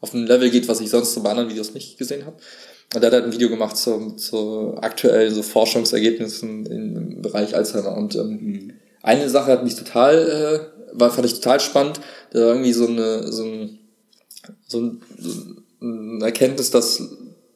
auf 0.00 0.12
ein 0.12 0.26
Level 0.26 0.50
geht, 0.50 0.68
was 0.68 0.80
ich 0.80 0.90
sonst 0.90 1.14
so 1.14 1.22
bei 1.22 1.30
anderen 1.30 1.48
Videos 1.48 1.72
nicht 1.72 1.96
gesehen 1.98 2.26
habe. 2.26 2.36
Und 2.94 3.02
er 3.02 3.06
hat 3.06 3.14
halt 3.14 3.24
ein 3.24 3.32
Video 3.32 3.48
gemacht 3.48 3.76
zu, 3.76 4.12
zu 4.16 4.76
aktuellen 4.80 5.34
so 5.34 5.42
Forschungsergebnissen 5.42 6.66
im 6.66 7.22
Bereich 7.22 7.54
Alzheimer. 7.54 7.96
Und 7.96 8.14
ähm, 8.14 8.28
mhm. 8.28 8.72
eine 9.02 9.28
Sache 9.30 9.52
hat 9.52 9.64
mich 9.64 9.74
total, 9.74 10.70
äh, 10.92 10.98
war, 10.98 11.10
fand 11.10 11.26
ich 11.26 11.34
total 11.34 11.60
spannend. 11.60 12.00
Da 12.32 12.40
war 12.40 12.48
irgendwie 12.48 12.72
so 12.72 12.86
eine, 12.86 13.32
so 13.32 13.44
ein, 13.44 13.78
so 14.66 14.80
ein, 14.80 15.02
so 15.18 15.30
ein 15.80 16.20
Erkenntnis, 16.20 16.70
dass 16.70 17.02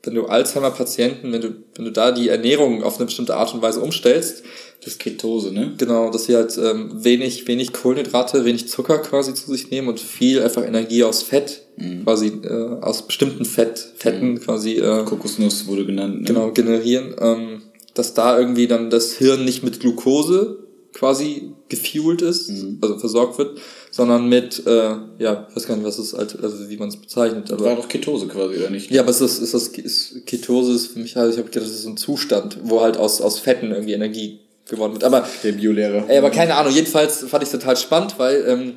wenn 0.09 0.15
du 0.15 0.27
Alzheimer-Patienten, 0.27 1.33
wenn 1.33 1.43
du, 1.43 1.55
wenn 1.77 1.85
du 1.85 1.93
da 1.93 2.13
die 2.13 2.31
Ernährung 2.31 2.83
auf 2.83 2.97
eine 2.97 3.05
bestimmte 3.05 3.37
Art 3.37 3.53
und 3.53 3.61
Weise 3.61 3.81
umstellst, 3.81 4.43
das 4.81 4.95
ist 4.95 5.01
Ketose, 5.01 5.53
ne? 5.53 5.75
Genau, 5.77 6.11
dass 6.11 6.25
sie 6.25 6.35
halt 6.35 6.57
ähm, 6.57 7.05
wenig, 7.05 7.47
wenig 7.47 7.75
Kohlenhydrate, 7.75 8.47
wenig 8.47 8.69
Zucker 8.69 8.99
quasi 8.99 9.35
zu 9.35 9.51
sich 9.53 9.71
nehmen 9.71 9.89
und 9.89 10.01
viel 10.01 10.43
einfach 10.43 10.65
Energie 10.65 11.05
aus 11.05 11.23
Fett, 11.23 11.67
mhm. 11.77 12.05
quasi 12.05 12.29
äh, 12.43 12.81
aus 12.81 13.07
bestimmten 13.07 13.45
Fett, 13.45 13.79
Fetten 13.97 14.31
mhm. 14.31 14.41
quasi. 14.41 14.77
Äh, 14.77 15.05
Kokosnuss 15.05 15.67
wurde 15.67 15.85
genannt. 15.85 16.21
Ne? 16.21 16.27
Genau, 16.27 16.53
generieren. 16.53 17.15
Ähm, 17.21 17.63
dass 17.93 18.15
da 18.15 18.39
irgendwie 18.39 18.67
dann 18.67 18.89
das 18.89 19.13
Hirn 19.13 19.45
nicht 19.45 19.63
mit 19.63 19.81
Glucose 19.81 20.59
quasi 20.95 21.53
gefuelt 21.69 22.23
ist, 22.23 22.49
mhm. 22.49 22.79
also 22.81 22.99
versorgt 22.99 23.37
wird, 23.37 23.61
sondern 23.99 24.29
mit, 24.29 24.65
äh, 24.65 24.95
ja, 25.19 25.49
ich 25.51 25.57
weiß 25.57 25.67
gar 25.67 25.75
nicht, 25.75 25.85
was 25.85 25.99
es 25.99 26.15
also 26.15 26.71
wie 26.71 26.77
man 26.77 26.89
es 26.89 26.97
bezeichnet. 26.97 27.51
Aber, 27.51 27.65
war 27.65 27.75
doch 27.75 27.89
Ketose 27.89 28.29
quasi, 28.29 28.57
oder 28.57 28.71
nicht? 28.71 28.93
Ja, 28.93 29.03
aber 29.03 29.11
es 29.11 29.21
ist, 29.21 29.41
ist 29.41 29.55
das 29.55 29.67
ist, 29.67 30.25
Ketose 30.25 30.73
ist 30.73 30.93
für 30.93 31.01
mich 31.01 31.17
halt, 31.17 31.33
ich 31.33 31.39
habe 31.39 31.49
gedacht, 31.49 31.67
das 31.67 31.75
ist 31.75 31.83
so 31.83 31.89
ein 31.91 31.97
Zustand, 31.97 32.59
wo 32.63 32.81
halt 32.81 32.97
aus, 32.97 33.21
aus 33.21 33.41
Fetten 33.41 33.73
irgendwie 33.73 33.95
Energie 33.95 34.39
gewonnen 34.69 34.93
wird. 34.93 35.03
Aber, 35.03 35.27
Der 35.43 35.51
Biolehrer. 35.51 36.05
Ey, 36.09 36.19
aber 36.19 36.31
keine 36.31 36.55
Ahnung, 36.55 36.73
jedenfalls 36.73 37.25
fand 37.25 37.43
ich 37.43 37.53
es 37.53 37.59
total 37.59 37.77
spannend, 37.77 38.15
weil 38.19 38.45
ähm, 38.47 38.75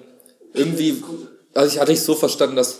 irgendwie, 0.55 1.03
also 1.53 1.71
ich 1.71 1.79
hatte 1.79 1.91
ich 1.91 2.01
so 2.01 2.15
verstanden, 2.15 2.55
dass 2.55 2.79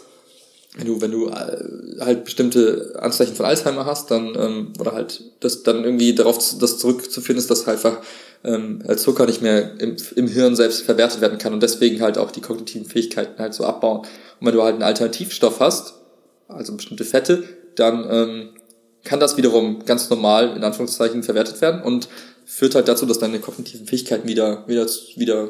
wenn 0.77 0.87
du, 0.87 0.99
wenn 0.99 1.11
du 1.11 1.27
äh, 1.27 1.99
halt 1.99 2.23
bestimmte 2.25 2.95
Anzeichen 2.99 3.35
von 3.35 3.45
Alzheimer 3.45 3.85
hast, 3.85 4.09
dann, 4.09 4.33
ähm, 4.35 4.73
oder 4.79 4.93
halt 4.93 5.21
das 5.41 5.61
dann 5.61 5.83
irgendwie 5.83 6.15
darauf 6.15 6.39
das 6.57 6.79
zurückzuführen 6.79 7.37
ist, 7.37 7.51
dass 7.51 7.67
halt 7.67 7.77
einfach 7.77 8.01
ähm, 8.43 8.83
als 8.87 9.03
Zucker 9.03 9.25
nicht 9.25 9.41
mehr 9.41 9.79
im, 9.79 9.95
im 10.15 10.27
Hirn 10.27 10.55
selbst 10.55 10.81
verwertet 10.81 11.21
werden 11.21 11.37
kann 11.37 11.53
und 11.53 11.61
deswegen 11.61 12.01
halt 12.01 12.17
auch 12.17 12.31
die 12.31 12.41
kognitiven 12.41 12.85
Fähigkeiten 12.85 13.39
halt 13.39 13.53
so 13.53 13.65
abbauen. 13.65 13.99
Und 13.99 14.47
wenn 14.47 14.53
du 14.53 14.63
halt 14.63 14.73
einen 14.73 14.83
Alternativstoff 14.83 15.59
hast, 15.59 15.93
also 16.47 16.75
bestimmte 16.75 17.05
Fette, 17.05 17.43
dann 17.75 18.07
ähm, 18.09 18.49
kann 19.03 19.19
das 19.19 19.37
wiederum 19.37 19.85
ganz 19.85 20.09
normal 20.09 20.55
in 20.55 20.63
Anführungszeichen 20.63 21.23
verwertet 21.23 21.61
werden 21.61 21.81
und 21.81 22.09
führt 22.45 22.75
halt 22.75 22.87
dazu, 22.87 23.05
dass 23.05 23.19
deine 23.19 23.39
kognitiven 23.39 23.87
Fähigkeiten 23.87 24.27
wieder 24.27 24.67
wieder 24.67 24.87
wieder 25.15 25.49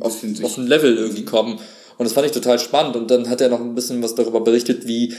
auf, 0.00 0.22
auf 0.42 0.58
ein 0.58 0.66
Level 0.66 0.96
irgendwie 0.96 1.24
kommen. 1.24 1.58
Und 1.98 2.04
das 2.04 2.12
fand 2.12 2.26
ich 2.26 2.32
total 2.32 2.58
spannend. 2.58 2.96
Und 2.96 3.10
dann 3.10 3.28
hat 3.28 3.40
er 3.40 3.48
noch 3.48 3.60
ein 3.60 3.74
bisschen 3.74 4.02
was 4.02 4.14
darüber 4.14 4.40
berichtet, 4.40 4.86
wie 4.86 5.14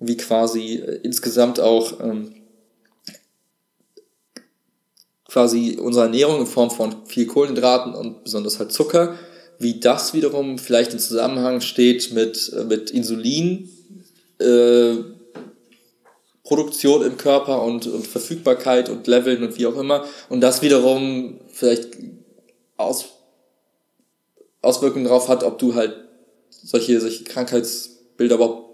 wie 0.00 0.16
quasi 0.16 0.76
äh, 0.76 1.00
insgesamt 1.02 1.60
auch 1.60 2.00
ähm, 2.00 2.34
quasi 5.28 5.78
unsere 5.80 6.06
Ernährung 6.06 6.40
in 6.40 6.46
Form 6.46 6.70
von 6.70 7.06
viel 7.06 7.26
Kohlenhydraten 7.26 7.94
und 7.94 8.24
besonders 8.24 8.58
halt 8.58 8.72
Zucker, 8.72 9.14
wie 9.58 9.78
das 9.78 10.14
wiederum 10.14 10.58
vielleicht 10.58 10.92
in 10.92 10.98
Zusammenhang 10.98 11.60
steht 11.60 12.12
mit, 12.12 12.52
äh, 12.56 12.64
mit 12.64 12.90
Insulin, 12.90 13.68
äh, 14.38 14.94
Produktion 16.44 17.02
im 17.02 17.18
Körper 17.18 17.62
und, 17.62 17.86
und 17.86 18.06
Verfügbarkeit 18.06 18.88
und 18.88 19.06
Leveln 19.06 19.42
und 19.42 19.58
wie 19.58 19.66
auch 19.66 19.76
immer. 19.76 20.06
Und 20.30 20.40
das 20.40 20.62
wiederum 20.62 21.40
vielleicht 21.52 21.88
Aus, 22.78 23.06
Auswirkungen 24.62 25.04
darauf 25.04 25.28
hat, 25.28 25.44
ob 25.44 25.58
du 25.58 25.74
halt 25.74 25.94
solche, 26.48 27.00
solche 27.00 27.24
Krankheitsbilder 27.24 28.36
überhaupt 28.36 28.68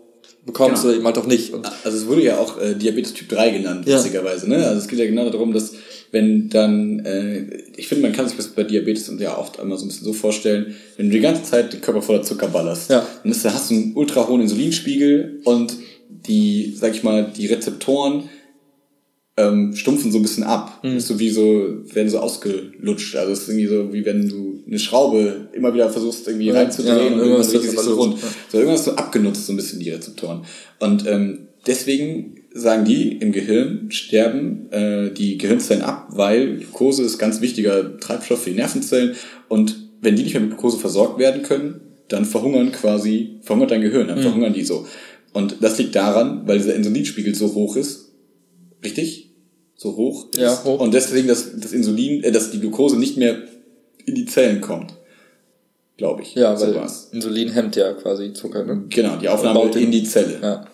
bekommst 0.47 0.83
genau. 0.83 0.89
oder 0.89 0.97
eben 0.97 1.07
halt 1.07 1.19
auch 1.19 1.27
nicht. 1.27 1.53
Und 1.53 1.67
also 1.85 1.97
es 1.97 2.07
wurde 2.07 2.23
ja 2.23 2.39
auch 2.39 2.61
äh, 2.61 2.75
Diabetes 2.75 3.15
Typ 3.15 3.29
3 3.31 3.51
genannt, 3.51 3.89
ja. 3.89 3.97
witzigerweise. 3.99 4.49
Ne? 4.49 4.65
Also 4.67 4.79
es 4.79 4.89
geht 4.89 4.99
ja 4.99 5.07
genau 5.07 5.29
darum, 5.31 5.53
dass 5.53 5.73
wenn 6.15 6.49
dann, 6.49 7.01
äh, 7.01 7.43
ich 7.77 7.89
finde, 7.89 8.03
man 8.03 8.13
kann 8.13 8.29
sich 8.29 8.37
das 8.37 8.47
bei 8.47 8.63
Diabetes 8.63 9.09
und 9.09 9.21
ja 9.21 9.37
oft 9.37 9.59
einmal 9.59 9.77
so 9.77 9.85
ein 9.85 9.89
bisschen 9.89 10.05
so 10.05 10.13
vorstellen, 10.13 10.77
wenn 10.97 11.07
du 11.11 11.13
die 11.13 11.21
ganze 11.21 11.43
Zeit 11.43 11.73
den 11.73 11.81
Körper 11.81 12.03
voller 12.03 12.23
Zucker 12.23 12.47
ballerst, 12.47 12.89
ja. 12.89 13.05
dann 13.23 13.33
ist, 13.33 13.45
hast 13.45 13.71
du 13.71 13.75
einen 13.75 13.93
ultra 13.97 14.29
hohen 14.29 14.41
Insulinspiegel 14.41 15.41
und 15.45 15.77
die, 16.09 16.73
sag 16.79 16.95
ich 16.95 17.03
mal, 17.03 17.33
die 17.37 17.47
Rezeptoren 17.47 18.31
ähm, 19.37 19.75
stumpfen 19.75 20.13
so 20.13 20.19
ein 20.19 20.23
bisschen 20.23 20.45
ab. 20.45 20.85
Mhm. 20.85 20.99
Ist 20.99 21.09
so 21.09 21.19
wie 21.19 21.31
so, 21.31 21.67
werden 21.93 22.09
so 22.09 22.21
ausgelutscht. 22.21 23.17
Also 23.17 23.33
es 23.33 23.41
ist 23.41 23.49
irgendwie 23.49 23.67
so, 23.67 23.93
wie 23.93 24.05
wenn 24.05 24.29
du 24.29 24.63
eine 24.69 24.79
Schraube 24.79 25.49
immer 25.53 25.75
wieder 25.75 25.91
versuchst, 25.91 26.29
irgendwie 26.29 26.47
ja, 26.47 26.55
reinzudrehen 26.55 26.97
ja, 26.97 27.13
und 27.15 27.19
irgendwas 27.19 27.51
sich 27.51 27.71
so 27.73 27.97
rund. 27.97 28.19
So 28.51 28.59
irgendwas 28.59 28.85
so 28.85 28.93
abgenutzt, 28.93 29.47
so 29.47 29.53
ein 29.53 29.57
bisschen 29.57 29.81
die 29.81 29.91
Rezeptoren. 29.91 30.45
Und 30.79 31.07
ähm, 31.09 31.49
deswegen 31.67 32.44
sagen 32.55 32.85
die, 32.85 33.17
im 33.19 33.33
Gehirn 33.33 33.91
sterben 33.91 34.71
äh, 34.71 35.11
die 35.11 35.39
Gehirnzellen 35.39 35.83
ab, 35.83 36.07
weil 36.11 36.59
Glucose 36.59 37.03
ist 37.03 37.19
ganz 37.19 37.41
wichtiger 37.41 37.99
Treibstoff 37.99 38.45
für 38.45 38.51
die 38.51 38.57
Nervenzellen 38.57 39.17
und 39.49 39.77
wenn 40.01 40.15
die 40.15 40.23
nicht 40.23 40.35
mehr 40.35 40.43
mit 40.43 40.53
Glucose 40.53 40.79
versorgt 40.79 41.19
werden 41.19 41.43
können, 41.43 41.81
dann 42.09 42.25
verhungern 42.25 42.71
quasi, 42.71 43.41
verhungert 43.43 43.73
dein 43.73 43.81
Gehirn, 43.81 44.07
dann 44.07 44.19
mhm. 44.19 44.23
verhungern 44.23 44.53
die 44.53 44.63
so. 44.63 44.87
Und 45.33 45.57
das 45.61 45.79
liegt 45.79 45.97
daran, 45.97 46.47
weil 46.47 46.59
dieser 46.59 46.77
Insulinspiegel 46.77 47.35
so 47.35 47.55
hoch 47.55 47.77
ist, 47.77 48.13
richtig? 48.85 49.33
So 49.75 49.97
hoch 49.97 50.29
ist. 50.33 50.41
Ja, 50.41 50.63
hoch. 50.65 50.79
Und 50.79 50.95
deswegen, 50.95 51.27
dass 51.27 51.59
das 51.59 51.73
Insulin, 51.73 52.23
äh, 52.23 52.31
dass 52.31 52.53
die 52.53 52.61
Glucose 52.61 52.97
nicht 52.97 53.17
mehr 53.17 53.43
in 54.07 54.15
die 54.15 54.27
Zellen 54.27 54.61
kommt. 54.61 54.95
Glaube 55.97 56.23
ich. 56.23 56.35
Ja, 56.35 56.61
weil 56.61 56.89
so 56.89 57.11
Insulin 57.13 57.51
hemmt 57.51 57.75
ja 57.77 57.93
quasi 57.95 58.33
Zucker, 58.33 58.65
ne? 58.65 58.85
Genau, 58.89 59.17
die 59.17 59.29
Aufnahme 59.29 59.71
in 59.77 59.91
die 59.91 60.05
Zelle. 60.05 60.39
Ja. 60.41 60.67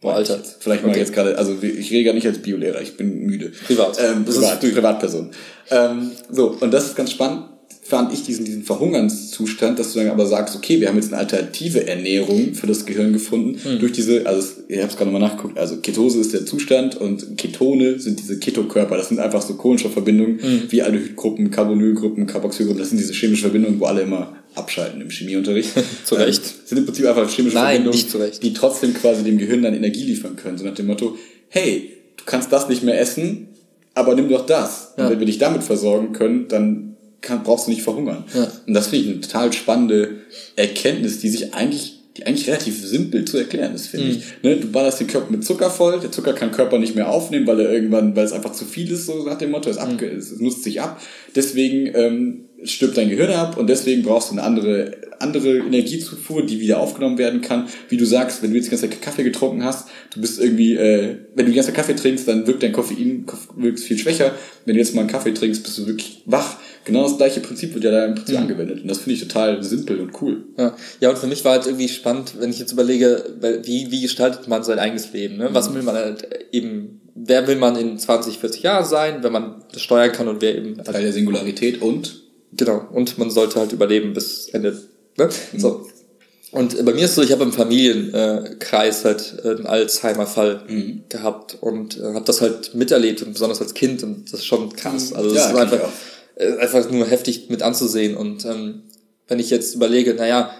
Boah, 0.00 0.14
Alter. 0.14 0.40
Vielleicht 0.58 0.82
mal 0.82 0.90
okay. 0.90 1.00
jetzt 1.00 1.12
gerade, 1.12 1.36
also 1.36 1.56
ich 1.62 1.90
rede 1.90 2.04
gar 2.04 2.14
nicht 2.14 2.26
als 2.26 2.38
Biolehrer, 2.38 2.80
ich 2.80 2.96
bin 2.96 3.26
müde. 3.26 3.52
Privat. 3.66 3.98
Ähm, 4.00 4.24
privat, 4.24 4.60
Privatperson. 4.60 5.30
Ähm, 5.70 6.12
so, 6.30 6.56
und 6.58 6.70
das 6.72 6.86
ist 6.86 6.96
ganz 6.96 7.10
spannend 7.10 7.44
fand 7.90 8.12
ich 8.14 8.22
diesen, 8.22 8.44
diesen 8.44 8.62
Verhungernszustand, 8.62 9.78
dass 9.78 9.92
du 9.92 9.98
dann 9.98 10.10
aber 10.10 10.24
sagst, 10.24 10.54
okay, 10.54 10.80
wir 10.80 10.88
haben 10.88 10.96
jetzt 10.96 11.12
eine 11.12 11.20
alternative 11.20 11.86
Ernährung 11.88 12.54
für 12.54 12.68
das 12.68 12.86
Gehirn 12.86 13.12
gefunden, 13.12 13.58
mhm. 13.62 13.80
durch 13.80 13.92
diese, 13.92 14.26
also 14.26 14.46
ich 14.68 14.78
habe 14.78 14.88
es 14.88 14.96
gerade 14.96 15.10
nochmal 15.10 15.28
nachgeguckt, 15.28 15.58
also 15.58 15.76
Ketose 15.78 16.20
ist 16.20 16.32
der 16.32 16.46
Zustand 16.46 16.96
und 16.96 17.36
Ketone 17.36 17.98
sind 17.98 18.20
diese 18.20 18.38
Ketokörper, 18.38 18.96
das 18.96 19.08
sind 19.08 19.18
einfach 19.18 19.42
so 19.42 19.54
Kohlenstoffverbindungen, 19.54 20.36
mhm. 20.36 20.62
wie 20.68 20.82
Aldehydgruppen, 20.82 21.50
Carbonylgruppen, 21.50 22.26
Carboxylgruppen, 22.26 22.80
das 22.80 22.90
sind 22.90 22.98
diese 22.98 23.12
chemischen 23.12 23.42
Verbindungen, 23.42 23.80
wo 23.80 23.86
alle 23.86 24.02
immer 24.02 24.36
abschalten 24.54 25.00
im 25.00 25.10
Chemieunterricht. 25.10 25.70
zu 26.04 26.14
Recht. 26.16 26.42
Ähm, 26.42 26.60
sind 26.64 26.78
im 26.78 26.84
Prinzip 26.86 27.06
einfach 27.06 27.28
chemische 27.28 27.56
Nein, 27.56 27.66
Verbindungen, 27.66 27.96
nicht 27.96 28.10
zu 28.10 28.18
Recht. 28.18 28.42
die 28.42 28.52
trotzdem 28.52 28.94
quasi 28.94 29.22
dem 29.22 29.38
Gehirn 29.38 29.62
dann 29.62 29.74
Energie 29.74 30.04
liefern 30.04 30.36
können, 30.36 30.58
so 30.58 30.64
nach 30.64 30.74
dem 30.74 30.86
Motto, 30.86 31.16
hey, 31.48 31.92
du 32.16 32.24
kannst 32.24 32.52
das 32.52 32.68
nicht 32.68 32.82
mehr 32.82 33.00
essen, 33.00 33.48
aber 33.94 34.14
nimm 34.14 34.28
doch 34.28 34.46
das. 34.46 34.94
Ja. 34.96 35.04
Und 35.04 35.12
wenn 35.12 35.18
wir 35.18 35.26
dich 35.26 35.38
damit 35.38 35.62
versorgen 35.62 36.12
können, 36.12 36.48
dann 36.48 36.96
kann, 37.20 37.42
brauchst 37.42 37.66
du 37.66 37.70
nicht 37.70 37.82
verhungern. 37.82 38.24
Ja. 38.34 38.50
Und 38.66 38.74
das 38.74 38.88
finde 38.88 39.04
ich 39.04 39.10
eine 39.12 39.20
total 39.20 39.52
spannende 39.52 40.20
Erkenntnis, 40.56 41.18
die 41.18 41.28
sich 41.28 41.54
eigentlich 41.54 42.00
die 42.16 42.26
eigentlich 42.26 42.48
relativ 42.48 42.84
simpel 42.84 43.24
zu 43.24 43.38
erklären 43.38 43.74
ist, 43.74 43.86
finde 43.86 44.06
mhm. 44.06 44.12
ich. 44.12 44.24
Ne, 44.42 44.56
du 44.56 44.66
ballerst 44.68 44.98
den 44.98 45.06
Körper 45.06 45.30
mit 45.30 45.44
Zucker 45.44 45.70
voll, 45.70 46.00
der 46.00 46.10
Zucker 46.10 46.32
kann 46.32 46.50
Körper 46.50 46.78
nicht 46.78 46.96
mehr 46.96 47.08
aufnehmen, 47.08 47.46
weil 47.46 47.60
er 47.60 47.72
irgendwann, 47.72 48.16
weil 48.16 48.24
es 48.24 48.32
einfach 48.32 48.52
zu 48.52 48.64
viel 48.64 48.90
ist, 48.90 49.06
so 49.06 49.24
nach 49.24 49.38
dem 49.38 49.52
Motto, 49.52 49.70
es, 49.70 49.76
mhm. 49.76 49.82
ab, 49.82 50.02
es 50.02 50.38
nutzt 50.40 50.64
sich 50.64 50.80
ab. 50.80 51.00
Deswegen 51.36 51.90
ähm, 51.94 52.44
stirbt 52.64 52.96
dein 52.96 53.08
Gehirn 53.08 53.30
ab 53.30 53.56
und 53.56 53.68
deswegen 53.68 54.02
brauchst 54.02 54.30
du 54.30 54.34
eine 54.34 54.42
andere, 54.42 54.92
andere 55.18 55.58
Energiezufuhr, 55.58 56.44
die 56.44 56.60
wieder 56.60 56.80
aufgenommen 56.80 57.18
werden 57.18 57.40
kann. 57.40 57.68
Wie 57.88 57.96
du 57.96 58.04
sagst, 58.04 58.42
wenn 58.42 58.50
du 58.50 58.56
jetzt 58.56 58.66
die 58.66 58.70
ganze 58.70 58.88
Zeit 58.88 59.02
Kaffee 59.02 59.24
getrunken 59.24 59.64
hast, 59.64 59.88
du 60.14 60.20
bist 60.20 60.40
irgendwie, 60.40 60.74
äh, 60.74 61.16
wenn 61.34 61.46
du 61.46 61.52
die 61.52 61.56
ganze 61.56 61.68
Zeit 61.68 61.76
Kaffee 61.76 61.94
trinkst, 61.94 62.28
dann 62.28 62.46
wirkt 62.46 62.62
dein 62.62 62.72
Koffein 62.72 63.26
wirkt 63.56 63.80
viel 63.80 63.98
schwächer. 63.98 64.34
Wenn 64.64 64.74
du 64.74 64.80
jetzt 64.80 64.94
mal 64.94 65.02
einen 65.02 65.10
Kaffee 65.10 65.32
trinkst, 65.32 65.62
bist 65.62 65.78
du 65.78 65.86
wirklich 65.86 66.22
wach 66.26 66.56
genau 66.84 67.04
das 67.04 67.16
gleiche 67.16 67.40
Prinzip 67.40 67.74
wird 67.74 67.84
ja 67.84 67.90
da 67.90 68.04
im 68.04 68.14
Prinzip 68.14 68.36
mhm. 68.36 68.42
angewendet. 68.42 68.82
Und 68.82 68.88
das 68.88 68.98
finde 68.98 69.14
ich 69.14 69.20
total 69.20 69.62
simpel 69.62 70.00
und 70.00 70.20
cool. 70.20 70.44
Ja. 70.56 70.76
ja, 71.00 71.10
und 71.10 71.18
für 71.18 71.26
mich 71.26 71.44
war 71.44 71.52
halt 71.52 71.66
irgendwie 71.66 71.88
spannend, 71.88 72.34
wenn 72.38 72.50
ich 72.50 72.58
jetzt 72.58 72.72
überlege, 72.72 73.24
wie, 73.62 73.90
wie 73.90 74.02
gestaltet 74.02 74.48
man 74.48 74.62
sein 74.62 74.78
eigenes 74.78 75.12
Leben? 75.12 75.36
Ne? 75.36 75.50
Was 75.52 75.70
mhm. 75.70 75.74
will 75.76 75.82
man 75.82 75.94
halt 75.96 76.28
eben, 76.52 77.00
wer 77.14 77.46
will 77.46 77.56
man 77.56 77.76
in 77.76 77.98
20, 77.98 78.38
40 78.38 78.62
Jahren 78.62 78.84
sein, 78.84 79.22
wenn 79.22 79.32
man 79.32 79.64
das 79.72 79.82
steuern 79.82 80.12
kann 80.12 80.28
und 80.28 80.42
wer 80.42 80.56
eben. 80.56 80.76
Teil 80.82 81.02
der 81.02 81.12
Singularität 81.12 81.82
und? 81.82 82.19
Genau, 82.52 82.88
und 82.92 83.18
man 83.18 83.30
sollte 83.30 83.60
halt 83.60 83.72
überleben 83.72 84.12
bis 84.12 84.48
Ende. 84.48 84.82
Ne? 85.16 85.28
Mhm. 85.52 85.60
So. 85.60 85.86
Und 86.52 86.84
bei 86.84 86.92
mir 86.92 87.04
ist 87.04 87.14
so, 87.14 87.22
ich 87.22 87.30
habe 87.30 87.44
im 87.44 87.52
Familienkreis 87.52 89.04
halt 89.04 89.44
einen 89.44 89.66
Alzheimer-Fall 89.66 90.64
mhm. 90.68 91.02
gehabt 91.08 91.58
und 91.60 91.96
äh, 91.96 92.14
habe 92.14 92.24
das 92.24 92.40
halt 92.40 92.74
miterlebt 92.74 93.22
und 93.22 93.32
besonders 93.32 93.60
als 93.60 93.74
Kind 93.74 94.02
und 94.02 94.32
das 94.32 94.40
ist 94.40 94.46
schon 94.46 94.72
krass. 94.72 95.12
Also 95.12 95.32
das 95.32 95.44
ja, 95.44 95.50
ist 95.50 95.56
einfach, 95.56 95.88
äh, 96.34 96.56
einfach 96.56 96.90
nur 96.90 97.06
heftig 97.06 97.48
mit 97.50 97.62
anzusehen. 97.62 98.16
Und 98.16 98.44
ähm, 98.46 98.82
wenn 99.28 99.38
ich 99.38 99.50
jetzt 99.50 99.76
überlege, 99.76 100.14
naja, 100.14 100.50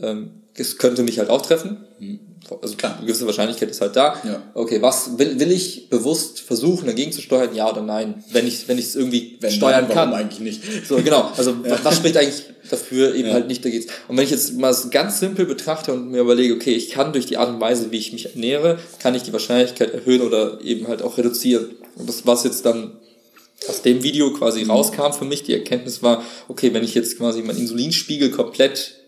ähm, 0.00 0.30
es 0.54 0.78
könnte 0.78 1.02
mich 1.02 1.18
halt 1.18 1.28
auch 1.28 1.42
treffen, 1.42 1.84
mhm. 1.98 2.20
Also 2.60 2.76
klar, 2.76 2.96
eine 2.96 3.06
gewisse 3.06 3.26
Wahrscheinlichkeit 3.26 3.70
ist 3.70 3.80
halt 3.80 3.96
da. 3.96 4.16
Ja. 4.24 4.42
Okay, 4.54 4.82
was 4.82 5.18
will, 5.18 5.38
will 5.38 5.50
ich 5.50 5.88
bewusst 5.88 6.40
versuchen, 6.40 6.86
dagegen 6.86 7.12
zu 7.12 7.20
steuern, 7.20 7.54
ja 7.54 7.70
oder 7.70 7.82
nein? 7.82 8.22
Wenn 8.30 8.46
ich 8.46 8.68
wenn 8.68 8.78
ich 8.78 8.86
es 8.86 8.96
irgendwie 8.96 9.36
wenn 9.40 9.50
steuern 9.50 9.84
nein, 9.86 9.94
kann. 9.94 10.14
eigentlich 10.14 10.40
nicht. 10.40 10.86
So, 10.86 10.96
genau. 10.96 11.30
Also 11.36 11.50
ja. 11.64 11.78
was 11.82 11.96
spricht 11.96 12.16
eigentlich 12.16 12.42
dafür, 12.70 13.14
eben 13.14 13.28
ja. 13.28 13.34
halt 13.34 13.48
nicht 13.48 13.64
dagegen? 13.64 13.86
Und 14.08 14.16
wenn 14.16 14.24
ich 14.24 14.30
jetzt 14.30 14.54
mal 14.58 14.74
ganz 14.90 15.20
simpel 15.20 15.46
betrachte 15.46 15.92
und 15.92 16.10
mir 16.10 16.20
überlege, 16.20 16.54
okay, 16.54 16.74
ich 16.74 16.90
kann 16.90 17.12
durch 17.12 17.26
die 17.26 17.36
Art 17.36 17.48
und 17.48 17.60
Weise, 17.60 17.90
wie 17.90 17.98
ich 17.98 18.12
mich 18.12 18.34
ernähre, 18.34 18.78
kann 19.00 19.14
ich 19.14 19.22
die 19.22 19.32
Wahrscheinlichkeit 19.32 19.94
erhöhen 19.94 20.20
oder 20.20 20.60
eben 20.60 20.88
halt 20.88 21.02
auch 21.02 21.18
reduzieren. 21.18 21.70
Und 21.96 22.08
das 22.08 22.26
was 22.26 22.44
jetzt 22.44 22.66
dann 22.66 22.92
aus 23.68 23.82
dem 23.82 24.02
Video 24.02 24.32
quasi 24.32 24.64
mhm. 24.64 24.70
rauskam 24.70 25.12
für 25.12 25.24
mich, 25.24 25.42
die 25.42 25.54
Erkenntnis 25.54 26.02
war, 26.02 26.22
okay, 26.48 26.74
wenn 26.74 26.84
ich 26.84 26.94
jetzt 26.94 27.16
quasi 27.16 27.42
meinen 27.42 27.58
Insulinspiegel 27.58 28.30
komplett 28.30 29.03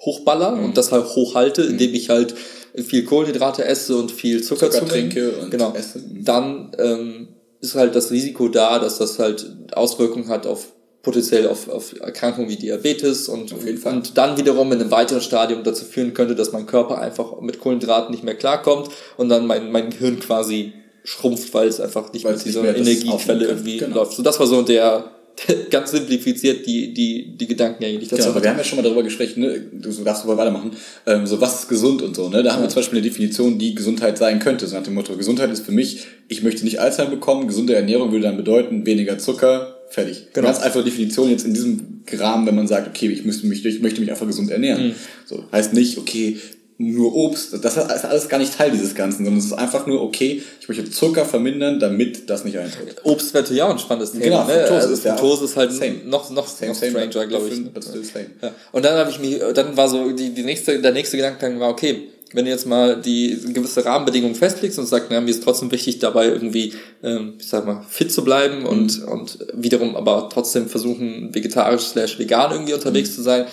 hochballer 0.00 0.52
mhm. 0.52 0.64
und 0.66 0.76
das 0.76 0.92
halt 0.92 1.04
hochhalte, 1.04 1.64
mhm. 1.64 1.70
indem 1.70 1.94
ich 1.94 2.10
halt 2.10 2.34
viel 2.76 3.04
Kohlenhydrate 3.04 3.64
esse 3.64 3.96
und 3.96 4.12
viel 4.12 4.42
Zucker, 4.42 4.70
Zucker 4.70 4.86
trinke 4.86 5.32
und 5.32 5.50
genau, 5.50 5.72
esse. 5.74 6.02
Dann 6.22 6.72
ähm, 6.78 7.28
ist 7.60 7.74
halt 7.74 7.96
das 7.96 8.10
Risiko 8.10 8.48
da, 8.48 8.78
dass 8.78 8.98
das 8.98 9.18
halt 9.18 9.46
Auswirkungen 9.72 10.28
hat 10.28 10.46
auf 10.46 10.72
potenziell 11.02 11.48
auf, 11.48 11.68
auf 11.68 11.98
Erkrankungen 12.00 12.50
wie 12.50 12.56
Diabetes 12.56 13.28
und, 13.28 13.52
und 13.52 14.18
dann 14.18 14.36
wiederum 14.36 14.72
in 14.72 14.80
einem 14.80 14.90
weiteren 14.90 15.22
Stadium 15.22 15.62
dazu 15.62 15.84
führen 15.84 16.12
könnte, 16.12 16.34
dass 16.34 16.52
mein 16.52 16.66
Körper 16.66 16.98
einfach 16.98 17.40
mit 17.40 17.60
Kohlenhydraten 17.60 18.10
nicht 18.10 18.24
mehr 18.24 18.34
klarkommt 18.34 18.90
und 19.16 19.28
dann 19.28 19.46
mein, 19.46 19.70
mein 19.70 19.90
Gehirn 19.90 20.18
quasi 20.18 20.72
schrumpft, 21.04 21.54
weil 21.54 21.68
es 21.68 21.80
einfach 21.80 22.12
nicht 22.12 22.24
weil 22.24 22.34
mit 22.34 22.44
dieser 22.44 22.76
Energiequelle 22.76 23.46
irgendwie 23.46 23.78
genau. 23.78 23.96
läuft. 23.96 24.12
So, 24.12 24.22
das 24.22 24.38
war 24.38 24.46
so 24.46 24.60
der, 24.62 25.10
ganz 25.70 25.90
simplifiziert 25.90 26.66
die, 26.66 26.92
die, 26.92 27.36
die 27.36 27.46
Gedankengänge, 27.46 27.98
die 27.98 28.04
ich 28.04 28.10
dazu 28.10 28.22
Genau, 28.22 28.34
aber 28.34 28.42
wir 28.42 28.50
haben 28.50 28.58
ja 28.58 28.64
schon 28.64 28.76
mal 28.76 28.82
darüber 28.82 29.02
gesprochen, 29.02 29.40
ne? 29.40 29.60
du 29.72 29.90
darfst 30.04 30.24
aber 30.24 30.36
weitermachen, 30.36 30.72
ähm, 31.06 31.26
so 31.26 31.40
was 31.40 31.60
ist 31.60 31.68
gesund 31.68 32.02
und 32.02 32.16
so, 32.16 32.28
ne? 32.28 32.42
Da 32.42 32.54
haben 32.54 32.62
wir 32.62 32.68
zum 32.68 32.80
Beispiel 32.80 32.98
eine 32.98 33.08
Definition, 33.08 33.58
die 33.58 33.74
Gesundheit 33.74 34.18
sein 34.18 34.38
könnte, 34.38 34.66
so 34.66 34.76
nach 34.76 34.82
dem 34.82 34.94
Motto, 34.94 35.16
Gesundheit 35.16 35.50
ist 35.50 35.64
für 35.64 35.72
mich, 35.72 36.06
ich 36.28 36.42
möchte 36.42 36.64
nicht 36.64 36.80
Alzheimer 36.80 37.10
bekommen, 37.10 37.46
gesunde 37.46 37.74
Ernährung 37.74 38.10
würde 38.10 38.24
dann 38.24 38.36
bedeuten, 38.36 38.86
weniger 38.86 39.18
Zucker, 39.18 39.78
fertig. 39.88 40.26
Genau. 40.32 40.48
Ganz 40.48 40.60
einfache 40.60 40.84
Definition 40.84 41.30
jetzt 41.30 41.46
in 41.46 41.54
diesem 41.54 42.02
Rahmen, 42.12 42.46
wenn 42.46 42.54
man 42.54 42.66
sagt, 42.66 42.88
okay, 42.88 43.08
ich 43.08 43.24
müsste 43.24 43.46
mich, 43.46 43.64
ich 43.64 43.80
möchte 43.80 44.00
mich 44.00 44.10
einfach 44.10 44.26
gesund 44.26 44.50
ernähren. 44.50 44.88
Mhm. 44.88 44.94
So, 45.24 45.44
heißt 45.52 45.72
nicht, 45.72 45.98
okay, 45.98 46.38
nur 46.80 47.12
Obst, 47.12 47.64
das 47.64 47.76
ist 47.76 48.04
alles 48.04 48.28
gar 48.28 48.38
nicht 48.38 48.56
Teil 48.56 48.70
dieses 48.70 48.94
Ganzen, 48.94 49.24
sondern 49.24 49.40
es 49.40 49.46
ist 49.46 49.52
einfach 49.52 49.86
nur, 49.86 50.00
okay, 50.00 50.42
ich 50.60 50.68
möchte 50.68 50.88
Zucker 50.88 51.24
vermindern, 51.24 51.80
damit 51.80 52.30
das 52.30 52.44
nicht 52.44 52.56
eintritt. 52.56 52.96
Obst 53.02 53.34
wäre 53.34 53.52
ja 53.52 53.66
auch 53.66 53.72
ein 53.72 53.80
spannendes 53.80 54.12
Thema. 54.12 54.24
Genau, 54.24 54.46
ne? 54.46 54.52
Fructose 54.52 54.74
also 54.74 54.94
ist, 54.94 55.04
ja 55.04 55.16
Fructose 55.16 55.44
ist 55.46 55.56
halt 55.56 55.72
same. 55.72 55.96
noch, 56.06 56.30
noch, 56.30 56.46
same, 56.46 56.70
noch 56.70 56.78
stranger, 56.78 57.26
glaube 57.26 57.48
ich. 57.48 57.54
Same. 57.56 58.26
Ja. 58.40 58.52
Und 58.70 58.84
dann 58.84 58.96
habe 58.96 59.10
ich 59.10 59.18
mich, 59.18 59.40
dann 59.54 59.76
war 59.76 59.88
so, 59.88 60.12
die, 60.12 60.32
die 60.32 60.44
nächste, 60.44 60.80
der 60.80 60.92
nächste 60.92 61.16
Gedankengang 61.16 61.58
war, 61.58 61.70
okay, 61.70 62.10
wenn 62.32 62.44
du 62.44 62.50
jetzt 62.52 62.66
mal 62.66 63.00
die 63.00 63.40
gewisse 63.52 63.84
Rahmenbedingungen 63.84 64.36
festlegst 64.36 64.78
und 64.78 64.86
sagst, 64.86 65.08
na, 65.10 65.20
mir 65.20 65.30
ist 65.30 65.42
trotzdem 65.42 65.72
wichtig, 65.72 65.98
dabei 65.98 66.26
irgendwie, 66.26 66.74
ähm, 67.02 67.34
ich 67.40 67.48
sag 67.48 67.66
mal, 67.66 67.84
fit 67.88 68.12
zu 68.12 68.22
bleiben 68.22 68.66
und, 68.66 69.00
mhm. 69.00 69.08
und 69.08 69.38
wiederum 69.52 69.96
aber 69.96 70.28
trotzdem 70.32 70.68
versuchen, 70.68 71.34
vegetarisch 71.34 71.86
slash 71.86 72.20
vegan 72.20 72.52
irgendwie 72.52 72.74
unterwegs 72.74 73.10
mhm. 73.10 73.14
zu 73.14 73.22
sein, 73.22 73.46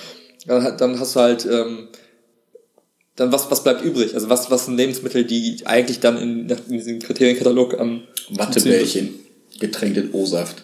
dann, 0.45 0.77
dann 0.77 0.99
hast 0.99 1.15
du 1.15 1.19
halt, 1.21 1.45
ähm, 1.45 1.87
dann 3.15 3.31
was, 3.31 3.49
was 3.49 3.63
bleibt 3.63 3.83
übrig? 3.83 4.13
Also 4.13 4.29
was, 4.29 4.51
was 4.51 4.65
sind 4.65 4.77
Lebensmittel, 4.77 5.23
die 5.23 5.61
eigentlich 5.65 5.99
dann 5.99 6.17
in, 6.17 6.49
in 6.49 6.77
diesem 6.77 6.99
Kriterienkatalog 6.99 7.79
am 7.79 8.03
Wattebällchen, 8.29 9.15
getränkt 9.59 9.97
in 9.97 10.11
O-Saft. 10.11 10.63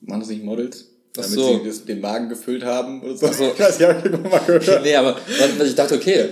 Machen 0.00 0.20
das 0.20 0.28
nicht 0.30 0.44
Models? 0.44 0.86
Damit 1.14 1.30
so. 1.30 1.62
sie 1.62 1.84
den 1.86 2.00
Magen 2.00 2.28
gefüllt 2.28 2.64
haben 2.64 3.02
oder 3.02 3.16
so. 3.16 3.32
so. 3.32 3.52
Ich 3.52 3.60
weiß 3.60 3.78
nicht, 3.78 3.88
hab 3.88 4.04
ich 4.04 4.46
gehört. 4.46 4.82
nee, 4.82 4.96
aber 4.96 5.16
ich 5.64 5.74
dachte, 5.74 5.94
okay, 5.94 6.30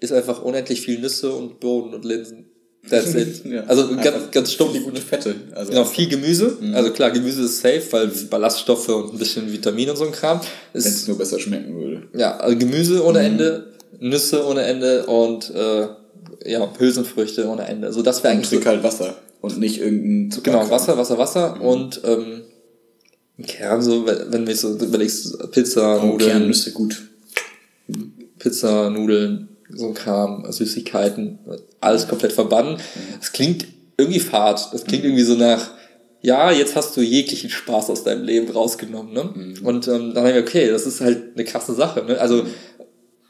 ist 0.00 0.12
einfach 0.12 0.42
unendlich 0.42 0.82
viel 0.82 0.98
Nüsse 0.98 1.32
und 1.32 1.60
Bohnen 1.60 1.94
und 1.94 2.04
Linsen. 2.04 2.46
That's 2.88 3.14
it. 3.14 3.44
ja. 3.50 3.62
Also 3.64 3.96
ganz, 3.96 4.30
ganz 4.30 4.52
stumpf. 4.52 4.72
Die 4.72 4.80
gute 4.80 5.00
Fette. 5.00 5.34
Also 5.54 5.70
genau, 5.70 5.84
viel 5.84 6.08
Gemüse. 6.08 6.58
Mhm. 6.60 6.74
Also 6.74 6.92
klar, 6.92 7.10
Gemüse 7.10 7.42
ist 7.42 7.60
safe, 7.60 7.82
weil 7.90 8.08
Ballaststoffe 8.30 8.88
und 8.88 9.14
ein 9.14 9.18
bisschen 9.18 9.50
Vitamine 9.50 9.92
und 9.92 9.96
so 9.96 10.04
ein 10.04 10.12
Kram. 10.12 10.40
Wenn 10.72 10.82
es 10.82 11.06
nur 11.08 11.18
besser 11.18 11.38
schmecken 11.38 11.74
würde. 11.74 12.08
Ja, 12.14 12.36
also 12.36 12.56
Gemüse 12.56 13.04
ohne 13.04 13.20
mhm. 13.20 13.24
Ende 13.24 13.67
Nüsse 14.00 14.46
ohne 14.46 14.62
Ende 14.62 15.06
und 15.06 15.50
äh, 15.50 15.88
ja, 16.44 16.68
Hülsenfrüchte 16.78 17.48
ohne 17.48 17.66
Ende. 17.66 17.92
So, 17.92 18.02
das 18.02 18.22
wäre 18.22 18.34
eigentlich. 18.34 18.48
Trink 18.48 18.64
so, 18.64 18.70
halt 18.70 18.82
Wasser 18.82 19.16
und 19.40 19.58
nicht 19.58 19.80
irgendein 19.80 20.30
Zucker. 20.30 20.52
Genau, 20.52 20.70
Wasser, 20.70 20.96
Wasser, 20.96 21.18
Wasser 21.18 21.56
mhm. 21.56 21.62
und 21.62 22.00
ähm, 22.04 22.42
Kern, 23.46 23.82
so, 23.82 24.04
wenn 24.06 24.46
du 24.46 24.54
so 24.54 24.76
überlegst, 24.76 25.52
Pizza, 25.52 26.02
oh, 26.02 26.06
Nudeln. 26.06 26.30
Kernnüsse, 26.30 26.72
gut. 26.72 27.02
Pizza, 28.38 28.90
Nudeln, 28.90 29.48
so 29.70 29.88
ein 29.88 29.94
Kram, 29.94 30.44
Süßigkeiten, 30.50 31.38
alles 31.80 32.08
komplett 32.08 32.32
verbannen. 32.32 32.78
Es 33.20 33.30
mhm. 33.30 33.32
klingt 33.32 33.66
irgendwie 33.96 34.20
fad. 34.20 34.72
Das 34.72 34.84
klingt 34.84 35.04
mhm. 35.04 35.10
irgendwie 35.10 35.24
so 35.24 35.34
nach, 35.34 35.70
ja, 36.20 36.50
jetzt 36.50 36.74
hast 36.74 36.96
du 36.96 37.00
jeglichen 37.00 37.48
Spaß 37.48 37.90
aus 37.90 38.02
deinem 38.02 38.24
Leben 38.24 38.50
rausgenommen, 38.50 39.12
ne? 39.12 39.30
Mhm. 39.32 39.66
Und 39.66 39.86
ähm, 39.86 40.14
dann 40.14 40.24
haben 40.24 40.34
wir, 40.34 40.40
okay, 40.40 40.68
das 40.68 40.86
ist 40.86 41.00
halt 41.00 41.36
eine 41.36 41.44
krasse 41.44 41.74
Sache, 41.74 42.04
ne? 42.04 42.18
Also, 42.18 42.42
mhm 42.42 42.48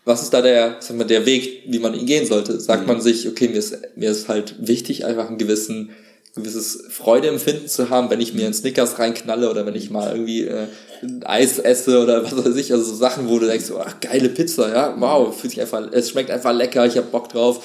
was 0.09 0.23
ist 0.23 0.33
da 0.33 0.41
der, 0.41 0.77
sagen 0.81 0.99
wir, 0.99 1.07
der 1.07 1.27
Weg, 1.27 1.65
wie 1.67 1.79
man 1.79 1.93
ihn 1.93 2.07
gehen 2.07 2.25
sollte? 2.25 2.59
Sagt 2.59 2.83
mhm. 2.83 2.89
man 2.89 3.01
sich, 3.03 3.29
okay, 3.29 3.47
mir 3.49 3.59
ist, 3.59 3.77
mir 3.95 4.11
ist 4.11 4.27
halt 4.29 4.55
wichtig, 4.59 5.05
einfach 5.05 5.29
einen 5.29 5.37
gewissen, 5.37 5.91
gewisses 6.35 6.85
Freudeempfinden 6.89 7.69
zu 7.69 7.91
haben, 7.91 8.09
wenn 8.09 8.23
ich 8.23 8.33
mir 8.33 8.47
einen 8.47 8.55
Snickers 8.55 8.99
reinknalle 8.99 9.51
oder 9.51 9.67
wenn 9.67 9.75
ich 9.75 9.91
mal 9.91 10.11
irgendwie 10.11 10.45
äh, 10.45 10.69
ein 11.03 11.25
Eis 11.25 11.59
esse 11.59 12.03
oder 12.03 12.25
was 12.33 12.43
weiß 12.43 12.57
ich, 12.57 12.73
also 12.73 12.85
so 12.85 12.95
Sachen, 12.95 13.29
wo 13.29 13.39
du 13.39 13.47
denkst, 13.47 13.67
ach, 13.79 14.01
geile 14.01 14.31
Pizza, 14.31 14.71
ja, 14.71 14.97
wow, 14.99 15.39
fühlt 15.39 15.51
sich 15.51 15.61
einfach, 15.61 15.87
es 15.93 16.09
schmeckt 16.09 16.31
einfach 16.31 16.55
lecker, 16.55 16.87
ich 16.87 16.97
hab 16.97 17.13
Bock 17.13 17.29
drauf. 17.29 17.63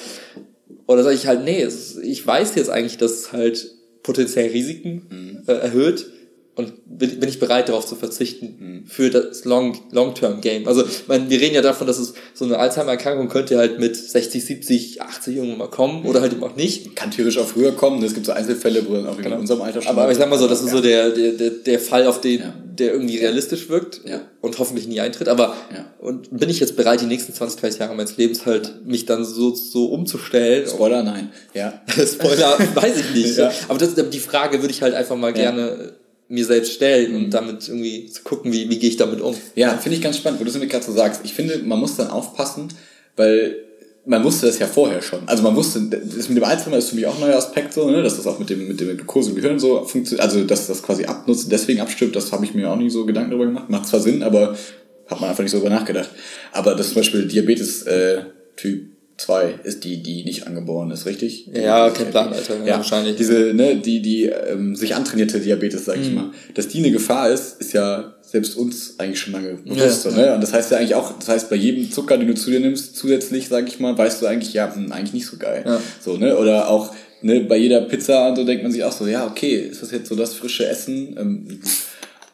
Oder 0.86 1.02
sage 1.02 1.16
ich 1.16 1.26
halt, 1.26 1.44
nee, 1.44 1.66
ich 2.02 2.26
weiß 2.26 2.56
jetzt 2.56 2.68
eigentlich, 2.68 2.98
dass 2.98 3.12
es 3.12 3.32
halt 3.32 3.70
potenziell 4.02 4.50
Risiken 4.50 5.06
mhm. 5.08 5.42
äh, 5.46 5.52
erhöht, 5.52 6.10
und 6.56 6.72
bin, 6.86 7.18
bin 7.18 7.28
ich 7.28 7.40
bereit 7.40 7.68
darauf 7.68 7.84
zu 7.84 7.96
verzichten 7.96 8.84
für 8.86 9.10
das 9.10 9.44
Long, 9.44 9.76
Long-Term-Game. 9.90 10.68
Also, 10.68 10.84
ich 10.86 11.08
meine, 11.08 11.28
wir 11.28 11.40
reden 11.40 11.54
ja 11.56 11.62
davon, 11.62 11.86
dass 11.88 11.98
es 11.98 12.14
so 12.32 12.44
eine 12.44 12.58
Alzheimer-Erkrankung 12.58 13.28
könnte 13.28 13.58
halt 13.58 13.80
mit 13.80 13.96
60, 13.96 14.44
70, 14.44 15.02
80 15.02 15.36
irgendwann 15.36 15.58
mal 15.58 15.68
kommen 15.68 16.04
oder 16.04 16.20
halt 16.20 16.32
eben 16.32 16.44
auch 16.44 16.54
nicht. 16.54 16.94
Kann 16.94 17.10
theoretisch 17.10 17.38
auch 17.40 17.48
früher 17.48 17.72
kommen. 17.72 18.02
Es 18.04 18.14
gibt 18.14 18.26
so 18.26 18.32
Einzelfälle, 18.32 18.86
wo 18.88 18.94
dann 18.94 19.08
auch 19.08 19.16
Genau. 19.16 19.34
in 19.34 19.40
unserem 19.40 19.62
Alter 19.62 19.82
schon. 19.82 19.90
Aber, 19.90 20.02
aber 20.02 20.12
ich 20.12 20.18
sag 20.18 20.30
mal 20.30 20.38
so, 20.38 20.46
das 20.46 20.62
ist 20.62 20.70
so 20.70 20.80
der, 20.80 21.10
der, 21.10 21.32
der, 21.32 21.50
der 21.50 21.78
Fall, 21.80 22.06
auf 22.06 22.20
den, 22.20 22.40
Ja. 22.40 22.54
der 22.78 22.92
irgendwie 22.92 23.18
realistisch 23.18 23.68
wirkt 23.68 24.02
Ja. 24.04 24.20
und 24.40 24.56
hoffentlich 24.60 24.86
nie 24.86 25.00
eintritt. 25.00 25.28
Aber 25.28 25.56
Ja. 25.74 25.86
und 25.98 26.38
bin 26.38 26.48
ich 26.50 26.60
jetzt 26.60 26.76
bereit, 26.76 27.00
die 27.00 27.06
nächsten 27.06 27.32
20, 27.34 27.60
30 27.60 27.80
Jahre 27.80 27.96
meines 27.96 28.16
Lebens 28.16 28.46
halt 28.46 28.86
mich 28.86 29.06
dann 29.06 29.24
so, 29.24 29.54
so 29.56 29.86
umzustellen? 29.86 30.68
Spoiler, 30.68 31.02
nein. 31.02 31.30
Ja. 31.52 31.82
Spoiler, 31.88 32.56
weiß 32.74 32.96
ich 32.98 33.10
nicht. 33.14 33.36
Ja. 33.38 33.50
Aber 33.68 33.78
das, 33.80 33.94
die 34.10 34.20
Frage 34.20 34.60
würde 34.62 34.72
ich 34.72 34.82
halt 34.82 34.94
einfach 34.94 35.16
mal 35.16 35.36
Ja. 35.36 35.50
Mhm. 35.50 35.56
gerne 35.56 35.92
mir 36.34 36.44
selbst 36.44 36.72
stellen 36.72 37.14
und 37.14 37.30
damit 37.30 37.68
irgendwie 37.68 38.06
zu 38.06 38.22
gucken, 38.22 38.52
wie, 38.52 38.68
wie 38.68 38.78
gehe 38.78 38.90
ich 38.90 38.96
damit 38.96 39.20
um. 39.20 39.34
Ja, 39.54 39.76
finde 39.76 39.96
ich 39.96 40.02
ganz 40.02 40.16
spannend, 40.16 40.40
wo 40.40 40.44
du 40.44 40.48
es 40.48 40.54
nämlich 40.54 40.70
gerade 40.70 40.84
so 40.84 40.92
sagst. 40.92 41.20
Ich 41.24 41.32
finde, 41.32 41.58
man 41.64 41.78
muss 41.78 41.96
dann 41.96 42.08
aufpassen, 42.08 42.68
weil 43.16 43.56
man 44.06 44.22
wusste 44.22 44.46
das 44.46 44.58
ja 44.58 44.66
vorher 44.66 45.00
schon. 45.00 45.20
Also 45.26 45.42
man 45.42 45.56
wusste, 45.56 45.80
das 45.80 46.28
mit 46.28 46.36
dem 46.36 46.44
Alzheimer 46.44 46.76
ist 46.76 46.90
für 46.90 46.96
mich 46.96 47.06
auch 47.06 47.14
ein 47.14 47.20
neuer 47.20 47.36
Aspekt 47.36 47.72
so, 47.72 47.90
ne? 47.90 48.02
dass 48.02 48.16
das 48.16 48.26
auch 48.26 48.38
mit 48.38 48.50
dem 48.50 48.68
mit 48.68 48.80
dem 48.80 48.96
Glucose 48.96 49.30
im 49.30 49.36
Gehirn 49.36 49.58
so 49.58 49.84
funktioniert, 49.84 50.22
also 50.22 50.44
dass 50.44 50.66
das 50.66 50.82
quasi 50.82 51.04
abnutzt 51.04 51.44
und 51.44 51.52
deswegen 51.52 51.80
abstirbt, 51.80 52.14
das 52.14 52.30
habe 52.32 52.44
ich 52.44 52.54
mir 52.54 52.70
auch 52.70 52.76
nie 52.76 52.90
so 52.90 53.06
Gedanken 53.06 53.30
darüber 53.30 53.46
gemacht. 53.46 53.70
Macht 53.70 53.86
zwar 53.86 54.00
Sinn, 54.00 54.22
aber 54.22 54.56
hat 55.06 55.20
man 55.20 55.30
einfach 55.30 55.42
nicht 55.42 55.52
so 55.52 55.58
drüber 55.58 55.70
nachgedacht. 55.70 56.10
Aber 56.52 56.74
das 56.74 56.88
zum 56.88 56.96
Beispiel 56.96 57.26
Diabetes 57.26 57.82
äh, 57.84 58.22
Typ 58.56 58.93
2 59.16 59.60
ist 59.62 59.84
die, 59.84 60.02
die 60.02 60.24
nicht 60.24 60.46
angeboren 60.46 60.90
ist, 60.90 61.06
richtig? 61.06 61.48
Ja, 61.52 61.90
kein 61.90 62.10
Plan, 62.10 62.32
Alter, 62.32 62.64
ja, 62.64 62.76
wahrscheinlich. 62.76 63.16
Diese, 63.16 63.54
ne, 63.54 63.76
die, 63.76 64.02
die 64.02 64.24
ähm, 64.24 64.74
sich 64.74 64.94
antrainierte 64.94 65.38
Diabetes, 65.40 65.84
sag 65.84 65.98
ich 66.00 66.08
Mhm. 66.08 66.14
mal. 66.14 66.30
Dass 66.54 66.68
die 66.68 66.78
eine 66.78 66.90
Gefahr 66.90 67.30
ist, 67.30 67.60
ist 67.60 67.72
ja 67.72 68.14
selbst 68.22 68.56
uns 68.56 68.94
eigentlich 68.98 69.20
schon 69.20 69.32
lange 69.32 69.54
bewusst. 69.54 69.80
Ja, 69.80 69.90
so, 69.90 70.10
ne? 70.10 70.34
Und 70.34 70.40
das 70.40 70.52
heißt 70.52 70.72
ja 70.72 70.78
eigentlich 70.78 70.96
auch, 70.96 71.16
das 71.18 71.28
heißt, 71.28 71.48
bei 71.50 71.56
jedem 71.56 71.90
Zucker, 71.92 72.18
den 72.18 72.26
du 72.26 72.34
zu 72.34 72.50
dir 72.50 72.58
nimmst, 72.58 72.96
zusätzlich, 72.96 73.46
sag 73.48 73.68
ich 73.68 73.78
mal, 73.78 73.96
weißt 73.96 74.20
du 74.20 74.26
eigentlich, 74.26 74.52
ja, 74.52 74.74
hm, 74.74 74.90
eigentlich 74.90 75.12
nicht 75.12 75.26
so 75.26 75.36
geil. 75.36 75.62
Ja. 75.64 75.80
So, 76.00 76.16
ne? 76.16 76.36
Oder 76.36 76.68
auch, 76.68 76.92
ne, 77.22 77.42
bei 77.42 77.56
jeder 77.56 77.82
Pizza 77.82 78.28
und 78.28 78.34
so 78.36 78.44
denkt 78.44 78.64
man 78.64 78.72
sich 78.72 78.82
auch 78.82 78.90
so, 78.92 79.06
ja, 79.06 79.24
okay, 79.26 79.56
ist 79.70 79.82
das 79.82 79.92
jetzt 79.92 80.08
so 80.08 80.16
das 80.16 80.34
frische 80.34 80.66
Essen? 80.66 81.16
Ähm, 81.16 81.60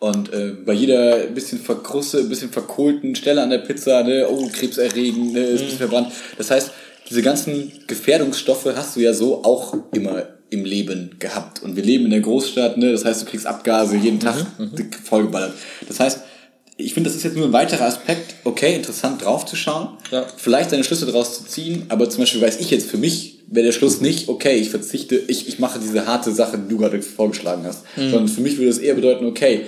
und 0.00 0.32
äh, 0.32 0.52
bei 0.64 0.72
jeder 0.72 1.18
bisschen 1.26 1.60
Verkruste, 1.60 2.24
bisschen 2.24 2.50
verkohlten 2.50 3.14
Stelle 3.14 3.42
an 3.42 3.50
der 3.50 3.58
Pizza, 3.58 4.02
ne, 4.02 4.26
oh, 4.28 4.48
krebserregend, 4.52 5.34
ne, 5.34 5.40
ist 5.40 5.60
ein 5.60 5.64
bisschen 5.66 5.78
verbrannt. 5.78 6.12
Das 6.38 6.50
heißt, 6.50 6.70
diese 7.08 7.22
ganzen 7.22 7.70
Gefährdungsstoffe 7.86 8.66
hast 8.74 8.96
du 8.96 9.00
ja 9.00 9.12
so 9.12 9.44
auch 9.44 9.76
immer 9.92 10.24
im 10.48 10.64
Leben 10.64 11.16
gehabt. 11.18 11.62
Und 11.62 11.76
wir 11.76 11.82
leben 11.84 12.06
in 12.06 12.10
der 12.10 12.20
Großstadt, 12.20 12.76
ne, 12.76 12.92
das 12.92 13.04
heißt, 13.04 13.22
du 13.22 13.26
kriegst 13.26 13.46
Abgase 13.46 13.96
jeden 13.96 14.18
Tag 14.18 14.36
dick 14.76 14.96
vollgeballert. 14.96 15.52
Das 15.86 16.00
heißt, 16.00 16.20
ich 16.76 16.94
finde, 16.94 17.10
das 17.10 17.16
ist 17.16 17.24
jetzt 17.24 17.36
nur 17.36 17.44
ein 17.46 17.52
weiterer 17.52 17.84
Aspekt, 17.84 18.36
okay, 18.44 18.74
interessant 18.74 19.22
draufzuschauen, 19.22 19.88
Ja. 20.10 20.24
vielleicht 20.36 20.72
deine 20.72 20.82
Schlüsse 20.82 21.04
daraus 21.04 21.36
zu 21.36 21.44
ziehen, 21.44 21.84
aber 21.90 22.08
zum 22.08 22.20
Beispiel 22.20 22.40
weiß 22.40 22.58
ich 22.60 22.70
jetzt 22.70 22.88
für 22.88 22.96
mich, 22.96 23.40
wäre 23.48 23.66
der 23.66 23.72
Schluss 23.72 24.00
nicht, 24.00 24.28
okay, 24.28 24.56
ich 24.56 24.70
verzichte, 24.70 25.16
ich, 25.28 25.46
ich 25.46 25.58
mache 25.58 25.78
diese 25.78 26.06
harte 26.06 26.32
Sache, 26.32 26.56
die 26.58 26.68
du 26.70 26.78
gerade 26.78 27.02
vorgeschlagen 27.02 27.64
hast. 27.66 27.82
Sondern 27.96 28.28
für 28.28 28.40
mich 28.40 28.56
würde 28.56 28.70
es 28.70 28.78
eher 28.78 28.94
bedeuten, 28.94 29.26
okay, 29.26 29.66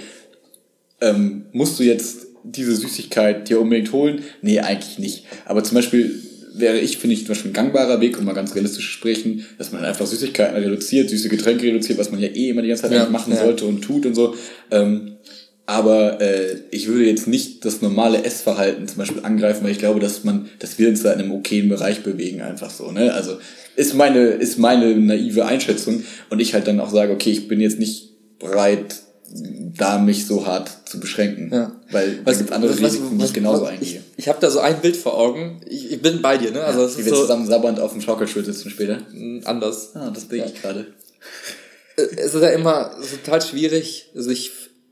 ähm, 1.03 1.47
musst 1.53 1.79
du 1.79 1.83
jetzt 1.83 2.27
diese 2.45 2.75
Süßigkeit 2.75 3.49
dir 3.49 3.61
unbedingt 3.61 3.93
holen? 3.93 4.23
Nee, 4.41 4.61
eigentlich 4.61 4.99
nicht. 4.99 5.25
Aber 5.45 5.63
zum 5.63 5.75
Beispiel 5.75 6.23
wäre 6.55 6.79
ich, 6.79 6.99
finde 6.99 7.15
ich, 7.15 7.21
zum 7.21 7.29
Beispiel 7.29 7.51
ein 7.51 7.55
gangbarer 7.55 8.01
Weg, 8.01 8.19
um 8.19 8.25
mal 8.25 8.35
ganz 8.35 8.55
realistisch 8.55 8.87
zu 8.87 8.93
sprechen, 8.93 9.47
dass 9.59 9.73
man 9.73 9.85
einfach 9.85 10.07
Süßigkeiten 10.07 10.57
reduziert, 10.57 11.11
süße 11.11 11.29
Getränke 11.29 11.67
reduziert, 11.67 11.99
was 11.99 12.11
man 12.11 12.21
ja 12.21 12.29
eh 12.29 12.51
immer 12.51 12.63
die 12.63 12.69
ganze 12.69 12.83
Zeit 12.83 12.93
Ja, 12.93 13.09
machen 13.09 13.33
ja. 13.33 13.41
sollte 13.41 13.65
und 13.65 13.83
tut 13.83 14.07
und 14.07 14.15
so. 14.15 14.35
Ähm, 14.71 15.17
aber 15.65 16.21
äh, 16.21 16.57
ich 16.71 16.89
würde 16.89 17.07
jetzt 17.07 17.29
nicht 17.29 17.65
das 17.65 17.81
normale 17.81 18.25
Essverhalten 18.25 18.87
zum 18.89 18.99
Beispiel 18.99 19.23
angreifen, 19.25 19.65
weil 19.65 19.71
ich 19.71 19.79
glaube, 19.79 20.01
dass 20.01 20.25
man, 20.25 20.49
dass 20.59 20.79
wir 20.79 20.89
uns 20.89 21.03
da 21.03 21.13
in 21.13 21.21
einem 21.21 21.33
okayen 21.33 21.69
Bereich 21.69 22.03
bewegen, 22.03 22.43
einfach 22.43 22.71
so. 22.71 22.91
Ne? 22.91 23.15
Also 23.15 23.39
ist 23.77 23.95
meine, 23.95 24.19
ist 24.19 24.59
meine 24.59 24.95
naive 24.97 25.47
Einschätzung 25.47 26.03
und 26.31 26.41
ich 26.41 26.53
halt 26.55 26.67
dann 26.67 26.81
auch 26.81 26.91
sage, 26.91 27.13
okay, 27.13 27.31
ich 27.31 27.49
bin 27.49 27.61
jetzt 27.61 27.79
nicht 27.79 28.11
bereit, 28.39 29.02
da 29.77 29.99
mich 29.99 30.27
so 30.27 30.47
hart 30.47 30.71
zu 30.85 31.01
beschränken. 31.01 31.51
Ja. 31.53 31.73
Weil 31.91 32.19
da 32.25 32.33
gibt 32.33 32.53
andere 32.53 32.79
Risiken, 32.79 33.19
die 33.19 33.25
ich 33.25 33.33
genauso 33.33 33.65
eingehe. 33.65 34.03
Ich, 34.17 34.25
ich 34.25 34.29
habe 34.29 34.39
da 34.41 34.51
so 34.51 34.61
ein 34.61 34.81
Bild 34.81 34.97
vor 34.97 35.19
Augen. 35.19 35.61
Ich, 35.67 35.91
ich 35.91 36.03
bin 36.03 36.21
bei 36.23 36.37
dir, 36.39 36.51
ne? 36.51 36.63
Also 36.65 36.85
es 36.85 36.99
Wie 36.99 37.05
wir 37.05 37.15
so 37.15 37.23
zusammen 37.23 37.47
sabbernd 37.47 37.81
auf 37.81 37.93
dem 37.93 38.01
Schaukelstuhl 38.01 38.45
sitzen 38.45 38.71
später. 38.71 38.99
mm, 39.13 39.41
anders. 39.45 39.91
Ah, 39.95 40.11
das 40.11 40.29
sehe 40.29 40.45
ich 40.45 40.61
gerade. 40.61 40.87
Äh, 41.97 42.03
Es 42.17 42.35
ist 42.35 42.43
ja 42.43 42.51
immer 42.51 42.91
total 43.23 43.41
schwierig, 43.43 44.11
sich 44.15 44.51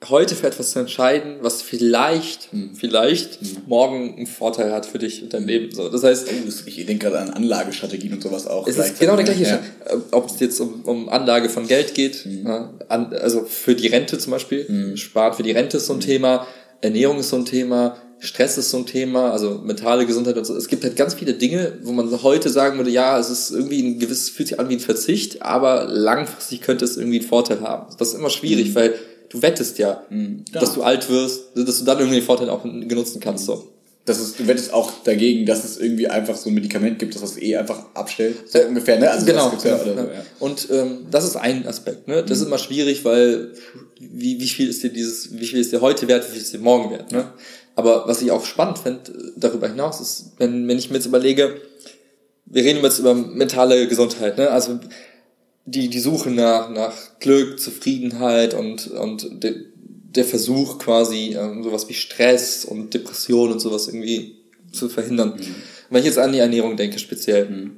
heute 0.09 0.35
für 0.35 0.47
etwas 0.47 0.71
zu 0.71 0.79
entscheiden, 0.79 1.37
was 1.43 1.61
vielleicht, 1.63 2.51
Hm. 2.53 2.75
vielleicht 2.75 3.39
morgen 3.69 4.15
einen 4.17 4.27
Vorteil 4.27 4.73
hat 4.73 4.87
für 4.87 4.99
dich 4.99 5.23
und 5.23 5.35
dein 5.35 5.47
Leben. 5.47 5.75
So, 5.75 5.89
das 5.91 6.03
heißt, 6.03 6.27
Oh, 6.31 6.49
Ich 6.67 6.87
denke 6.87 7.07
gerade 7.11 7.19
an 7.19 7.31
Anlagestrategien 7.31 8.15
und 8.15 8.23
sowas 8.23 8.47
auch. 8.47 8.67
Es 8.67 8.79
ist 8.79 8.99
genau 8.99 9.17
der 9.17 9.25
gleiche 9.27 9.43
Ja. 9.45 9.57
Äh, 9.57 9.97
Ob 10.13 10.31
es 10.31 10.41
jetzt 10.41 10.59
um, 10.61 10.81
um 10.85 11.09
Anlage 11.11 11.49
von 11.51 11.67
Geld 11.67 11.95
geht, 11.95 12.25
ja, 12.25 12.73
an, 12.89 13.13
also 13.13 13.45
für 13.45 13.75
die 13.75 13.89
Rente 13.89 14.17
zum 14.19 14.31
Beispiel, 14.33 14.97
Sparen 14.97 15.35
für 15.35 15.43
die 15.43 15.53
Rente 15.53 15.77
ist 15.77 15.87
so 15.87 15.93
ein 15.93 16.01
Thema, 16.01 16.47
Ernährung 16.81 17.19
ist 17.19 17.29
so 17.29 17.37
ein 17.37 17.45
Thema, 17.45 17.97
Stress 18.23 18.59
ist 18.59 18.71
so 18.71 18.79
ein 18.79 18.87
Thema, 18.87 19.33
also 19.33 19.61
mentale 19.65 20.07
Gesundheit 20.07 20.37
und 20.37 20.45
so. 20.47 20.55
Es 20.55 20.69
gibt 20.69 20.85
halt 20.85 20.97
ganz 20.97 21.15
viele 21.15 21.35
Dinge, 21.35 21.73
wo 21.83 21.93
man 21.93 22.11
heute 22.23 22.49
sagen 22.51 22.77
würde, 22.79 22.91
ja, 22.91 23.19
es 23.19 23.31
ist 23.31 23.51
irgendwie 23.51 23.83
ein 23.83 23.99
gewisses, 23.99 24.29
fühlt 24.31 24.49
sich 24.49 24.61
an 24.61 24.69
wie 24.69 24.75
ein 24.75 24.81
Verzicht, 24.81 25.43
aber 25.43 25.87
langfristig 25.89 26.61
könnte 26.63 26.85
es 26.85 26.97
irgendwie 26.97 27.21
einen 27.21 27.29
Vorteil 27.29 27.61
haben. 27.61 27.87
Das 27.99 28.09
ist 28.09 28.15
immer 28.15 28.29
schwierig, 28.31 28.75
weil 28.75 28.95
du 29.31 29.41
wettest 29.41 29.79
ja, 29.79 30.05
dass 30.53 30.75
du 30.75 30.83
alt 30.83 31.09
wirst, 31.09 31.57
dass 31.57 31.79
du 31.79 31.85
dann 31.85 31.99
irgendwie 31.99 32.19
den 32.19 32.27
Vorteil 32.27 32.51
auch 32.51 32.63
genutzen 32.63 33.21
kannst. 33.21 33.47
So. 33.47 33.73
Das 34.05 34.19
ist, 34.21 34.39
du 34.41 34.47
wettest 34.47 34.73
auch 34.73 34.91
dagegen, 35.05 35.47
dass 35.47 35.65
es 35.65 35.79
irgendwie 35.79 36.09
einfach 36.09 36.37
so 36.37 36.51
ein 36.51 36.55
Medikament 36.55 36.99
gibt, 36.99 37.15
das 37.15 37.23
das 37.23 37.39
eh 37.39 37.57
einfach 37.57 37.95
abstellt. 37.95 38.37
So 38.51 38.59
ungefähr, 38.61 38.99
ne? 38.99 39.11
Also 39.11 39.27
genau. 39.27 39.53
ja, 39.53 39.59
genau, 39.63 39.75
oder 39.75 39.95
so, 39.95 40.09
ja. 40.09 40.15
ja. 40.15 40.25
Und 40.41 40.69
ähm, 40.71 41.07
das 41.11 41.25
ist 41.25 41.37
ein 41.37 41.67
Aspekt. 41.67 42.09
Ne? 42.09 42.25
Das 42.25 42.41
ist 42.41 42.47
immer 42.47 42.59
schwierig, 42.59 43.05
weil 43.05 43.53
wie, 44.01 44.41
wie 44.41 44.49
viel 44.49 44.69
ist 44.69 44.83
dir 44.83 44.91
dieses, 44.91 45.39
wie 45.39 45.47
viel 45.47 45.61
ist 45.61 45.73
dir 45.73 45.81
heute 45.81 46.09
wert, 46.09 46.27
wie 46.27 46.33
viel 46.33 46.43
ist 46.43 46.53
dir 46.53 46.59
morgen 46.59 46.91
wert? 46.91 47.13
Ne? 47.13 47.33
Aber 47.77 48.09
was 48.09 48.21
ich 48.21 48.31
auch 48.31 48.45
spannend 48.45 48.79
finde 48.79 49.13
äh, 49.13 49.33
darüber 49.37 49.69
hinaus 49.69 50.01
ist, 50.01 50.33
wenn, 50.39 50.67
wenn 50.67 50.79
ich 50.79 50.91
mir 50.91 50.97
jetzt 50.97 51.07
überlege, 51.07 51.61
wir 52.47 52.65
reden 52.65 52.83
jetzt 52.83 52.99
über 52.99 53.15
mentale 53.15 53.87
Gesundheit, 53.87 54.37
ne? 54.39 54.51
Also 54.51 54.81
die, 55.65 55.89
die 55.89 56.01
Suche 56.01 56.31
nach, 56.31 56.71
nach 56.71 56.95
Glück, 57.21 57.61
Zufriedenheit 57.61 58.55
und, 58.55 58.89
und 58.89 59.43
de, 59.43 59.67
der 60.15 60.25
Versuch 60.25 60.79
quasi, 60.79 61.37
ähm, 61.39 61.63
sowas 61.63 61.89
wie 61.89 61.95
Stress 61.95 62.65
und 62.65 62.95
Depression 62.95 63.53
und 63.53 63.61
sowas 63.61 63.89
irgendwie 63.89 64.37
zu 64.73 64.89
verhindern. 64.89 65.33
Und 65.33 65.41
wenn 65.91 66.01
ich 66.01 66.07
jetzt 66.07 66.19
an 66.19 66.33
die 66.33 66.39
Ernährung 66.39 66.77
denke, 66.77 66.99
speziell, 66.99 67.71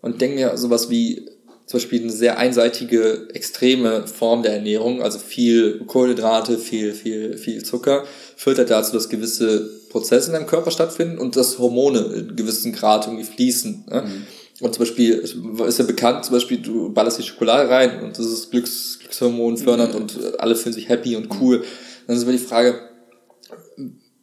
und 0.00 0.20
denke 0.20 0.36
mir 0.36 0.56
sowas 0.56 0.90
wie 0.90 1.26
zum 1.66 1.80
Beispiel 1.80 2.02
eine 2.02 2.12
sehr 2.12 2.38
einseitige, 2.38 3.28
extreme 3.34 4.06
Form 4.06 4.42
der 4.42 4.54
Ernährung, 4.54 5.02
also 5.02 5.18
viel 5.18 5.84
Kohlenhydrate, 5.86 6.56
viel, 6.56 6.94
viel, 6.94 7.36
viel 7.36 7.62
Zucker, 7.62 8.04
führt 8.36 8.56
halt 8.56 8.70
dazu, 8.70 8.94
dass 8.94 9.10
gewisse 9.10 9.70
Prozesse 9.90 10.28
in 10.28 10.32
deinem 10.32 10.46
Körper 10.46 10.70
stattfinden 10.70 11.18
und 11.18 11.36
dass 11.36 11.58
Hormone 11.58 11.98
in 11.98 12.36
gewissen 12.36 12.72
Grad 12.72 13.06
irgendwie 13.06 13.24
fließen. 13.24 13.84
Ne? 13.86 14.04
Und 14.60 14.74
zum 14.74 14.80
Beispiel 14.84 15.14
ist 15.66 15.78
ja 15.78 15.84
bekannt, 15.84 16.24
zum 16.24 16.34
Beispiel 16.34 16.58
du 16.58 16.92
ballerst 16.92 17.18
die 17.18 17.22
Schokolade 17.22 17.68
rein 17.70 18.02
und 18.02 18.18
das 18.18 18.26
ist 18.26 18.50
Glücks, 18.50 18.98
Glückshormon 18.98 19.56
fördernd 19.56 19.94
und 19.94 20.16
äh, 20.16 20.36
alle 20.38 20.56
fühlen 20.56 20.72
sich 20.74 20.88
happy 20.88 21.14
und 21.16 21.28
cool. 21.40 21.62
Dann 22.06 22.16
ist 22.16 22.22
immer 22.24 22.32
die 22.32 22.38
Frage, 22.38 22.80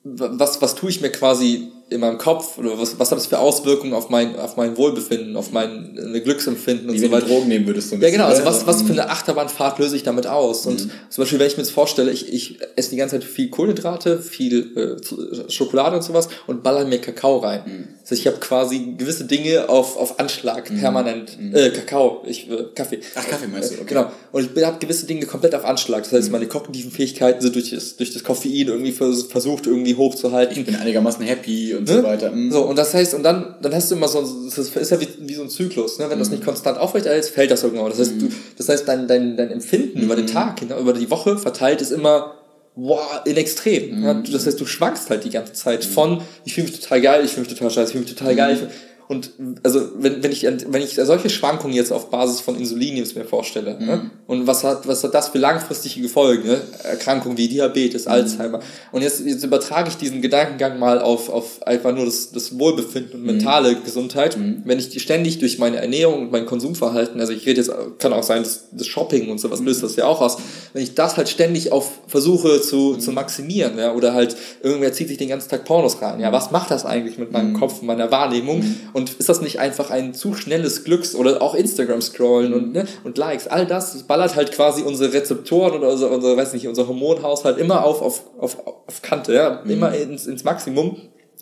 was, 0.04 0.62
was 0.62 0.76
tue 0.76 0.90
ich 0.90 1.02
mir 1.02 1.10
quasi 1.10 1.72
in 1.90 2.00
meinem 2.00 2.18
Kopf 2.18 2.58
oder 2.58 2.78
was, 2.80 2.98
was 3.00 3.12
hat 3.12 3.18
das 3.18 3.28
für 3.28 3.38
Auswirkungen 3.40 3.94
auf 3.94 4.10
mein, 4.10 4.36
auf 4.38 4.58
mein 4.58 4.76
Wohlbefinden, 4.76 5.36
auf 5.36 5.52
mein 5.52 5.98
äh, 6.16 6.20
Glücksempfinden 6.20 6.90
und 6.90 6.96
Wie 6.96 7.00
so 7.00 7.04
wenn 7.06 7.12
du 7.12 7.16
weiter. 7.18 7.28
Drogen 7.28 7.48
nehmen 7.48 7.68
würdest. 7.68 7.90
So 7.90 7.96
ein 7.96 8.02
Ja, 8.02 8.10
genau. 8.10 8.26
Also 8.26 8.44
was, 8.44 8.62
ne? 8.62 8.68
was 8.68 8.82
für 8.82 8.92
eine 8.92 9.10
Achterbahnfahrt 9.10 9.80
löse 9.80 9.96
ich 9.96 10.04
damit 10.04 10.26
aus? 10.28 10.66
Und 10.66 10.86
Mhm. 10.86 10.92
zum 11.10 11.22
Beispiel, 11.22 11.40
wenn 11.40 11.48
ich 11.48 11.58
mir 11.58 11.64
jetzt 11.64 11.72
vorstelle, 11.72 12.12
ich, 12.12 12.32
ich 12.34 12.60
esse 12.76 12.90
die 12.90 12.98
ganze 12.98 13.20
Zeit 13.20 13.24
viel 13.24 13.50
Kohlenhydrate, 13.50 14.20
viel 14.20 14.76
äh, 14.76 15.52
Schokolade 15.52 15.96
und 15.96 16.02
sowas 16.02 16.28
und 16.48 16.62
baller 16.64 16.86
mir 16.86 17.00
Kakao 17.00 17.38
rein. 17.38 17.62
Mhm. 17.66 17.88
Das 18.06 18.12
heißt, 18.12 18.22
ich 18.22 18.28
habe 18.28 18.38
quasi 18.38 18.94
gewisse 19.00 19.26
Dinge 19.26 19.68
auf, 19.68 19.98
auf 19.98 20.20
Anschlag 20.20 20.66
permanent. 20.80 21.40
Äh, 21.54 21.72
Kakao, 21.72 22.22
ich, 22.28 22.48
äh, 22.52 22.66
Kaffee. 22.76 22.98
Mhm. 22.98 23.02
Ach, 23.16 23.28
Kaffee 23.28 23.48
meinst 23.48 23.72
du, 23.72 23.74
okay. 23.82 23.84
Mhm. 23.84 23.88
Genau. 23.88 24.12
Und 24.32 24.56
ich 24.56 24.64
habe 24.64 24.78
gewisse 24.78 25.08
Dinge 25.08 25.26
komplett 25.26 25.56
auf 25.56 25.66
Anschlag. 25.66 26.04
Das 26.04 26.14
heißt, 26.14 26.32
meine 26.32 26.46
kognitiven 26.46 26.92
Fähigkeiten 26.92 27.42
sind 27.42 27.56
durch 27.56 27.72
das, 27.72 27.96
durch 27.96 28.14
das 28.14 28.24
Koffein 28.24 28.68
irgendwie 28.68 28.92
vers 28.92 29.24
versucht, 29.24 29.66
irgendwie 29.66 29.96
hochzuhalten. 29.96 30.56
Ich 30.56 30.66
bin 30.68 30.76
einigermaßen 30.76 31.26
happy 31.26 31.74
und 31.74 31.88
Ne? 31.88 31.98
so 31.98 32.04
weiter. 32.04 32.30
Mhm. 32.30 32.52
So, 32.52 32.62
und 32.62 32.78
das 32.78 32.94
heißt, 32.94 33.16
und 33.16 33.24
dann, 33.24 33.56
dann 33.64 33.74
hast 33.74 33.90
du 33.90 33.96
immer 33.96 34.08
so, 34.08 34.22
das 34.22 34.56
ist 34.56 34.92
ja 34.92 35.02
wie, 35.02 35.08
wie 35.22 35.34
so 35.34 35.42
ein 35.42 35.50
Zyklus, 35.50 35.98
ne? 35.98 36.08
Wenn 36.08 36.20
das 36.20 36.30
nicht 36.30 36.46
konstant 36.46 36.78
aufrechterhältst, 36.78 37.32
fällt 37.32 37.50
das 37.50 37.64
irgendwann. 37.64 37.90
Das 37.90 37.98
heißt, 37.98 38.22
du, 38.22 38.30
das 38.56 38.70
heißt, 38.70 38.88
dein, 38.88 39.08
dein, 39.08 39.36
dein 39.36 39.50
Empfinden 39.50 40.04
über 40.04 40.16
den 40.16 40.28
Tag, 40.28 40.60
genau, 40.60 40.78
über 40.80 40.94
die 40.94 41.10
Woche 41.10 41.40
verteilt 41.40 41.82
ist 41.82 41.90
immer, 41.92 42.36
wow, 42.76 43.22
in 43.26 43.38
extrem. 43.38 44.04
Ja? 44.04 44.14
Du- 44.16 44.32
Das 44.32 44.46
heißt, 44.46 44.60
du 44.60 44.66
schwankst 44.66 45.10
halt 45.10 45.24
die 45.24 45.30
ganze 45.30 45.54
Zeit 45.54 45.86
von, 45.86 46.22
ich 46.44 46.54
fühle 46.54 46.68
mich 46.68 46.80
total 46.80 47.02
geil, 47.02 47.26
ich 47.26 47.32
fühle 47.32 47.46
mich 47.48 47.54
total 47.56 47.70
scheiße, 47.72 47.88
ich 47.88 47.92
fühle 47.94 48.04
mich 48.06 48.16
total 48.16 48.36
geil. 48.36 48.54
Ich 48.54 48.60
fühl- 48.60 48.70
und 49.08 49.32
also 49.62 49.82
wenn, 50.00 50.24
wenn 50.24 50.32
ich 50.32 50.44
wenn 50.44 50.82
ich 50.82 50.96
solche 50.96 51.30
Schwankungen 51.30 51.76
jetzt 51.76 51.92
auf 51.92 52.10
Basis 52.10 52.40
von 52.40 52.58
Insulin 52.58 52.98
jetzt 52.98 53.16
mir 53.16 53.26
vorstelle 53.26 53.76
ne? 53.76 53.80
mhm. 53.80 53.86
ne? 53.86 54.12
und 54.26 54.48
was 54.48 54.64
hat 54.64 54.88
was 54.88 55.04
hat 55.04 55.14
das 55.14 55.30
für 55.30 55.38
langfristige 55.38 56.10
Folgen 56.10 56.48
ne? 56.48 56.62
Erkrankungen 56.84 57.38
wie 57.38 57.48
Diabetes 57.48 58.06
mhm. 58.06 58.12
Alzheimer 58.12 58.62
und 58.92 59.04
jetzt, 59.04 59.24
jetzt 59.24 59.44
übertrage 59.44 59.90
ich 59.90 59.98
diesen 59.98 60.24
Gedankengang 60.24 60.80
mal 60.80 61.00
auf 61.00 61.30
auf 61.30 61.62
einfach 61.68 61.94
nur 61.94 62.06
das, 62.06 62.32
das 62.32 62.58
Wohlbefinden 62.58 63.20
und 63.20 63.26
mentale 63.26 63.76
mhm. 63.76 63.84
Gesundheit 63.84 64.38
mhm. 64.38 64.64
wenn 64.66 64.80
ich 64.80 65.00
ständig 65.00 65.38
durch 65.38 65.60
meine 65.60 65.78
Ernährung 65.78 66.24
und 66.24 66.32
mein 66.32 66.48
Konsumverhalten 66.48 67.20
also 67.20 67.32
ich 67.32 67.46
rede 67.46 67.62
jetzt 67.62 67.72
kann 68.00 68.12
auch 68.12 68.24
sein 68.24 68.42
das, 68.42 68.70
das 68.72 68.88
Shopping 68.88 69.30
und 69.30 69.40
sowas 69.40 69.60
löst 69.60 69.84
das 69.84 69.96
ja 69.98 70.06
auch 70.06 70.22
aus 70.22 70.38
wenn 70.74 70.82
ich 70.82 70.96
das 70.96 71.16
halt 71.16 71.30
ständig 71.30 71.72
auf 71.72 71.92
versuche 72.08 72.60
zu 72.60 72.96
mhm. 72.96 73.00
zu 73.00 73.12
maximieren 73.12 73.78
ja 73.78 73.94
oder 73.94 74.16
halt 74.16 74.36
irgendwer 74.64 74.94
zieht 74.94 75.10
sich 75.10 75.18
den 75.18 75.30
ganzen 75.30 75.50
Tag 75.50 75.64
Pornos 75.64 76.02
rein 76.02 76.20
ja 76.20 76.32
was 76.32 76.50
macht 76.50 76.72
das 76.72 76.86
eigentlich 76.86 77.20
mit 77.20 77.32
meinem 77.32 77.54
Kopf 77.54 77.82
und 77.82 77.86
meiner 77.86 78.10
Wahrnehmung 78.10 78.64
und 78.96 79.16
ist 79.16 79.28
das 79.28 79.42
nicht 79.42 79.60
einfach 79.60 79.92
ein 79.92 80.14
zu 80.14 80.36
schnelles 80.36 80.86
Glücks- 80.86 81.16
oder 81.16 81.42
auch 81.42 81.54
Instagram-Scrollen 81.54 82.54
und, 82.54 82.72
ne, 82.72 82.86
und 83.04 83.18
Likes? 83.18 83.46
All 83.46 83.68
das, 83.68 83.92
das 83.92 84.04
ballert 84.04 84.38
halt 84.38 84.54
quasi 84.54 84.84
unsere 84.84 85.12
Rezeptoren 85.12 85.74
oder 85.74 85.90
unser, 85.90 86.10
unser 86.12 86.38
weiß 86.38 86.54
nicht, 86.54 86.66
unser 86.66 86.88
Hormonhaushalt 86.88 87.58
immer 87.58 87.84
auf, 87.84 88.02
auf, 88.02 88.24
auf, 88.40 88.58
auf 88.66 89.02
Kante, 89.02 89.34
ja, 89.34 89.62
mhm. 89.66 89.70
immer 89.70 89.94
ins, 89.94 90.28
ins 90.28 90.46
Maximum. 90.46 90.96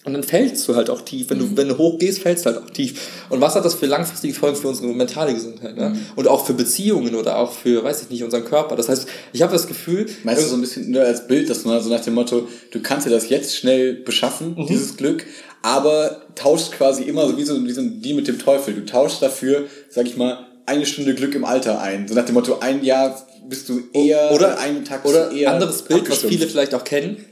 Und 0.03 0.13
dann 0.13 0.23
fällst 0.23 0.67
du 0.67 0.75
halt 0.75 0.89
auch 0.89 1.01
tief. 1.01 1.29
Wenn 1.29 1.37
du, 1.37 1.45
mhm. 1.45 1.55
wenn 1.55 1.67
du 1.69 1.77
hochgehst, 1.77 2.23
fällst 2.23 2.43
du 2.43 2.49
halt 2.49 2.63
auch 2.63 2.69
tief. 2.71 2.99
Und 3.29 3.39
was 3.39 3.53
hat 3.53 3.63
das 3.63 3.75
für 3.75 3.85
langfristige 3.85 4.33
Folgen 4.33 4.55
für 4.55 4.69
unsere 4.69 4.87
mentale 4.87 5.35
Gesundheit? 5.35 5.77
Ne? 5.77 5.89
Mhm. 5.89 5.99
Und 6.15 6.27
auch 6.27 6.47
für 6.47 6.55
Beziehungen 6.55 7.13
oder 7.13 7.37
auch 7.37 7.51
für, 7.51 7.83
weiß 7.83 8.01
ich 8.01 8.09
nicht, 8.09 8.23
unseren 8.23 8.45
Körper. 8.45 8.75
Das 8.75 8.89
heißt, 8.89 9.07
ich 9.31 9.43
habe 9.43 9.53
das 9.53 9.67
Gefühl. 9.67 10.07
Meinst 10.23 10.41
du 10.41 10.47
so 10.47 10.55
ein 10.55 10.61
bisschen 10.61 10.89
nur 10.89 11.03
als 11.03 11.27
Bild, 11.27 11.51
dass 11.51 11.65
man 11.65 11.79
so 11.81 11.91
nach 11.91 12.01
dem 12.01 12.15
Motto, 12.15 12.47
du 12.71 12.81
kannst 12.81 13.05
dir 13.05 13.11
das 13.11 13.29
jetzt 13.29 13.55
schnell 13.55 13.93
beschaffen, 13.93 14.55
mhm. 14.57 14.65
dieses 14.65 14.97
Glück, 14.97 15.25
aber 15.61 16.22
tauscht 16.35 16.71
quasi 16.71 17.03
immer 17.03 17.27
so 17.27 17.37
wie 17.37 17.43
so, 17.43 17.63
wie 17.65 17.71
so 17.71 17.81
die 17.81 18.13
mit 18.13 18.27
dem 18.27 18.39
Teufel. 18.39 18.73
Du 18.73 18.85
tauschst 18.85 19.21
dafür, 19.21 19.67
sag 19.89 20.05
ich 20.07 20.17
mal, 20.17 20.47
eine 20.65 20.85
Stunde 20.85 21.13
Glück 21.15 21.35
im 21.35 21.45
Alter 21.45 21.81
ein. 21.81 22.07
So 22.07 22.15
nach 22.15 22.25
dem 22.25 22.35
Motto, 22.35 22.59
ein 22.59 22.83
Jahr 22.83 23.21
bist 23.47 23.69
du 23.69 23.81
eher, 23.93 24.31
oder 24.31 24.59
einen 24.59 24.85
Tag 24.85 25.05
oder 25.05 25.31
eher 25.31 25.51
anderes 25.51 25.83
Bild, 25.83 26.09
was 26.09 26.19
viele 26.19 26.47
vielleicht 26.47 26.73
auch 26.73 26.83
kennen. 26.83 27.25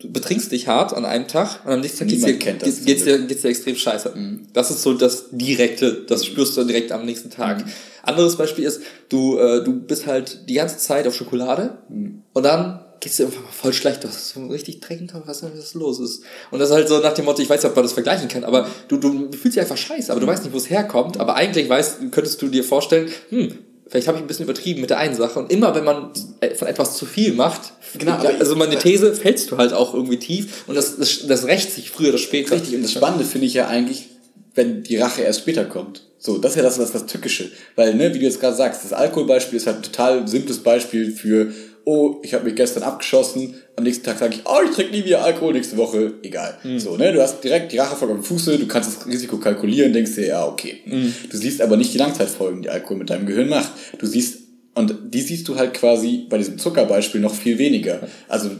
Du 0.00 0.12
betrinkst 0.12 0.52
dich 0.52 0.68
hart 0.68 0.94
an 0.94 1.04
einem 1.04 1.26
Tag 1.26 1.64
und 1.64 1.72
am 1.72 1.80
nächsten 1.80 1.98
Tag 1.98 2.08
geht's 2.08 2.24
dir, 2.24 2.34
geht's, 2.34 2.84
geht's, 2.84 3.04
dir, 3.04 3.18
geht's 3.18 3.42
dir 3.42 3.48
extrem 3.48 3.74
scheiße. 3.74 4.12
Mhm. 4.14 4.46
Das 4.52 4.70
ist 4.70 4.82
so 4.82 4.94
das 4.94 5.26
Direkte, 5.32 6.04
das 6.06 6.24
spürst 6.24 6.56
du 6.56 6.62
direkt 6.62 6.92
am 6.92 7.04
nächsten 7.04 7.30
Tag. 7.30 7.66
Mhm. 7.66 7.70
Anderes 8.02 8.36
Beispiel 8.36 8.64
ist, 8.64 8.80
du, 9.08 9.38
äh, 9.38 9.64
du 9.64 9.72
bist 9.72 10.06
halt 10.06 10.48
die 10.48 10.54
ganze 10.54 10.78
Zeit 10.78 11.06
auf 11.08 11.16
Schokolade 11.16 11.78
mhm. 11.88 12.22
und 12.32 12.42
dann 12.44 12.80
geht's 13.00 13.16
dir 13.16 13.26
einfach 13.26 13.42
mal 13.42 13.52
voll 13.52 13.72
schlecht, 13.72 14.04
du 14.04 14.08
hast 14.08 14.30
so 14.30 14.46
richtig 14.46 14.80
drängend, 14.80 15.12
was 15.24 15.42
was 15.42 15.74
los 15.74 16.00
ist. 16.00 16.22
Und 16.50 16.58
das 16.58 16.70
ist 16.70 16.74
halt 16.74 16.88
so 16.88 16.98
nach 16.98 17.14
dem 17.14 17.24
Motto, 17.24 17.42
ich 17.42 17.48
weiß 17.48 17.62
nicht, 17.62 17.70
ob 17.70 17.76
man 17.76 17.84
das 17.84 17.92
vergleichen 17.92 18.28
kann, 18.28 18.44
aber 18.44 18.68
du, 18.88 18.96
du 18.96 19.30
fühlst 19.32 19.56
dich 19.56 19.60
einfach 19.60 19.76
scheiße, 19.76 20.10
aber 20.10 20.20
du 20.20 20.26
weißt 20.26 20.44
nicht, 20.44 20.52
wo 20.52 20.58
es 20.58 20.70
herkommt, 20.70 21.18
aber 21.18 21.34
eigentlich 21.34 21.68
weißt, 21.68 22.10
könntest 22.10 22.40
du 22.42 22.48
dir 22.48 22.64
vorstellen, 22.64 23.10
hm, 23.30 23.58
vielleicht 23.86 24.08
habe 24.08 24.18
ich 24.18 24.24
ein 24.24 24.26
bisschen 24.26 24.44
übertrieben 24.44 24.80
mit 24.80 24.90
der 24.90 24.98
einen 24.98 25.14
Sache 25.14 25.38
und 25.38 25.52
immer 25.52 25.74
wenn 25.74 25.84
man 25.84 26.10
äh, 26.40 26.54
von 26.54 26.68
etwas 26.68 26.96
zu 26.96 27.06
viel 27.06 27.32
macht, 27.34 27.72
genau, 27.96 28.16
also 28.16 28.56
meine 28.56 28.78
These, 28.78 29.14
fällst 29.14 29.50
du 29.50 29.56
halt 29.56 29.72
auch 29.72 29.94
irgendwie 29.94 30.18
tief 30.18 30.64
und 30.66 30.74
das, 30.74 30.96
das, 30.96 31.26
das 31.26 31.46
rächt 31.46 31.72
sich 31.72 31.90
früher 31.90 32.10
oder 32.10 32.18
später. 32.18 32.54
Richtig, 32.54 32.74
und 32.74 32.82
das 32.82 32.92
Spannende 32.92 33.24
finde 33.24 33.46
ich 33.46 33.54
ja 33.54 33.68
eigentlich, 33.68 34.08
wenn 34.54 34.82
die 34.82 34.96
Rache 34.96 35.22
erst 35.22 35.40
später 35.40 35.64
kommt. 35.64 36.02
So, 36.20 36.36
das 36.38 36.52
ist 36.52 36.56
ja 36.56 36.62
das, 36.64 36.78
das, 36.78 36.90
das 36.90 37.06
Tückische. 37.06 37.50
Weil, 37.76 37.94
ne, 37.94 38.12
wie 38.12 38.18
du 38.18 38.24
jetzt 38.24 38.40
gerade 38.40 38.56
sagst, 38.56 38.84
das 38.84 38.92
Alkoholbeispiel 38.92 39.56
ist 39.56 39.68
halt 39.68 39.76
ein 39.76 39.82
total 39.82 40.26
simples 40.26 40.58
Beispiel 40.58 41.12
für 41.12 41.52
oh, 41.88 42.20
ich 42.22 42.34
habe 42.34 42.44
mich 42.44 42.54
gestern 42.54 42.82
abgeschossen, 42.82 43.54
am 43.74 43.84
nächsten 43.84 44.04
Tag 44.04 44.18
sage 44.18 44.34
ich, 44.34 44.42
oh, 44.44 44.58
ich 44.62 44.72
trinke 44.72 44.92
nie 44.92 45.06
wieder 45.06 45.24
Alkohol, 45.24 45.54
nächste 45.54 45.78
Woche, 45.78 46.12
egal. 46.22 46.58
Mhm. 46.62 46.78
So, 46.78 46.98
ne, 46.98 47.14
du 47.14 47.22
hast 47.22 47.42
direkt 47.42 47.72
die 47.72 47.78
Rachefolge 47.78 48.12
am 48.12 48.22
Fuße, 48.22 48.58
du 48.58 48.66
kannst 48.66 48.94
das 48.94 49.06
Risiko 49.06 49.38
kalkulieren, 49.38 49.94
denkst 49.94 50.14
dir, 50.14 50.26
ja, 50.26 50.46
okay. 50.46 50.82
Mhm. 50.84 51.14
Du 51.30 51.38
siehst 51.38 51.62
aber 51.62 51.78
nicht 51.78 51.94
die 51.94 51.98
Langzeitfolgen, 51.98 52.60
die 52.60 52.68
Alkohol 52.68 52.98
mit 52.98 53.08
deinem 53.08 53.24
Gehirn 53.24 53.48
macht. 53.48 53.72
Du 53.96 54.04
siehst, 54.04 54.40
und 54.74 54.94
die 55.14 55.22
siehst 55.22 55.48
du 55.48 55.56
halt 55.56 55.72
quasi 55.72 56.26
bei 56.28 56.36
diesem 56.36 56.58
Zuckerbeispiel 56.58 57.22
noch 57.22 57.34
viel 57.34 57.56
weniger. 57.56 58.00
Also, 58.28 58.50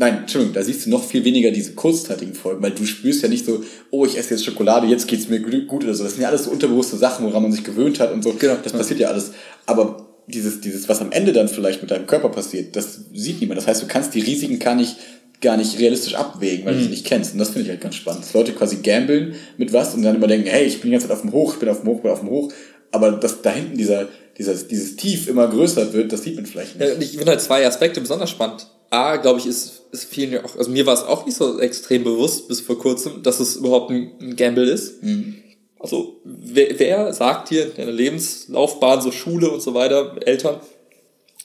Nein, 0.00 0.18
Entschuldigung, 0.18 0.54
da 0.54 0.62
siehst 0.62 0.86
du 0.86 0.90
noch 0.90 1.02
viel 1.02 1.24
weniger 1.24 1.50
diese 1.50 1.72
kurzzeitigen 1.72 2.32
Folgen, 2.32 2.62
weil 2.62 2.70
du 2.70 2.86
spürst 2.86 3.20
ja 3.22 3.28
nicht 3.28 3.44
so, 3.44 3.64
oh, 3.90 4.06
ich 4.06 4.16
esse 4.16 4.34
jetzt 4.34 4.44
Schokolade, 4.44 4.86
jetzt 4.86 5.08
geht's 5.08 5.28
mir 5.28 5.40
gut 5.40 5.82
oder 5.82 5.92
so. 5.92 6.04
Das 6.04 6.12
sind 6.12 6.22
ja 6.22 6.28
alles 6.28 6.44
so 6.44 6.52
unterbewusste 6.52 6.96
Sachen, 6.96 7.26
woran 7.26 7.42
man 7.42 7.50
sich 7.50 7.64
gewöhnt 7.64 7.98
hat 7.98 8.12
und 8.12 8.22
so. 8.22 8.32
Genau. 8.32 8.56
Das 8.62 8.72
passiert 8.72 9.00
ja 9.00 9.08
alles. 9.08 9.32
Aber 9.66 10.07
dieses, 10.28 10.60
dieses, 10.60 10.88
was 10.88 11.00
am 11.00 11.12
Ende 11.12 11.32
dann 11.32 11.48
vielleicht 11.48 11.80
mit 11.82 11.90
deinem 11.90 12.06
Körper 12.06 12.28
passiert, 12.28 12.76
das 12.76 13.00
sieht 13.12 13.40
niemand. 13.40 13.58
Das 13.58 13.66
heißt, 13.66 13.82
du 13.82 13.86
kannst 13.86 14.14
die 14.14 14.20
Risiken 14.20 14.58
gar 14.58 14.74
nicht, 14.74 14.96
gar 15.40 15.56
nicht 15.56 15.78
realistisch 15.78 16.14
abwägen, 16.14 16.66
weil 16.66 16.74
mhm. 16.74 16.78
du 16.78 16.84
sie 16.84 16.90
nicht 16.90 17.06
kennst. 17.06 17.32
Und 17.32 17.38
das 17.38 17.50
finde 17.50 17.62
ich 17.62 17.68
halt 17.70 17.80
ganz 17.80 17.94
spannend. 17.94 18.24
Dass 18.24 18.34
Leute 18.34 18.52
quasi 18.52 18.76
gambeln 18.76 19.34
mit 19.56 19.72
was 19.72 19.94
und 19.94 20.02
dann 20.02 20.16
immer 20.16 20.26
denken, 20.26 20.48
hey, 20.48 20.64
ich 20.64 20.80
bin 20.80 20.90
die 20.90 20.92
ganze 20.92 21.08
Zeit 21.08 21.16
auf 21.16 21.22
dem 21.22 21.32
Hoch, 21.32 21.54
ich 21.54 21.60
bin 21.60 21.68
auf 21.68 21.80
dem 21.80 21.88
Hoch, 21.88 21.96
ich 21.96 22.02
bin 22.02 22.10
auf 22.10 22.20
dem 22.20 22.30
Hoch. 22.30 22.52
Aber 22.90 23.12
dass 23.12 23.42
da 23.42 23.52
hinten 23.52 23.76
dieser, 23.76 24.08
dieses, 24.36 24.68
dieses 24.68 24.96
Tief 24.96 25.28
immer 25.28 25.48
größer 25.48 25.92
wird, 25.92 26.12
das 26.12 26.22
sieht 26.22 26.36
man 26.36 26.46
vielleicht 26.46 26.78
nicht. 26.78 26.88
Ja, 26.88 26.98
ich 26.98 27.10
finde 27.10 27.32
halt 27.32 27.40
zwei 27.40 27.66
Aspekte 27.66 28.00
besonders 28.00 28.30
spannend. 28.30 28.66
A, 28.90 29.16
glaube 29.16 29.40
ich, 29.40 29.46
ist, 29.46 29.82
ist 29.92 30.04
vielen 30.04 30.32
ja 30.32 30.44
auch, 30.44 30.56
also 30.56 30.70
mir 30.70 30.86
war 30.86 30.94
es 30.94 31.02
auch 31.02 31.26
nicht 31.26 31.36
so 31.36 31.58
extrem 31.60 32.04
bewusst 32.04 32.48
bis 32.48 32.60
vor 32.60 32.78
kurzem, 32.78 33.22
dass 33.22 33.38
es 33.40 33.56
überhaupt 33.56 33.90
ein, 33.90 34.12
ein 34.20 34.36
Gamble 34.36 34.68
ist. 34.68 35.02
Mhm. 35.02 35.42
Also 35.80 36.16
wer, 36.24 36.78
wer 36.78 37.12
sagt 37.12 37.50
dir 37.50 37.66
in 37.66 37.74
deiner 37.76 37.92
Lebenslaufbahn, 37.92 39.00
so 39.00 39.12
Schule 39.12 39.50
und 39.50 39.60
so 39.60 39.74
weiter, 39.74 40.16
Eltern, 40.24 40.60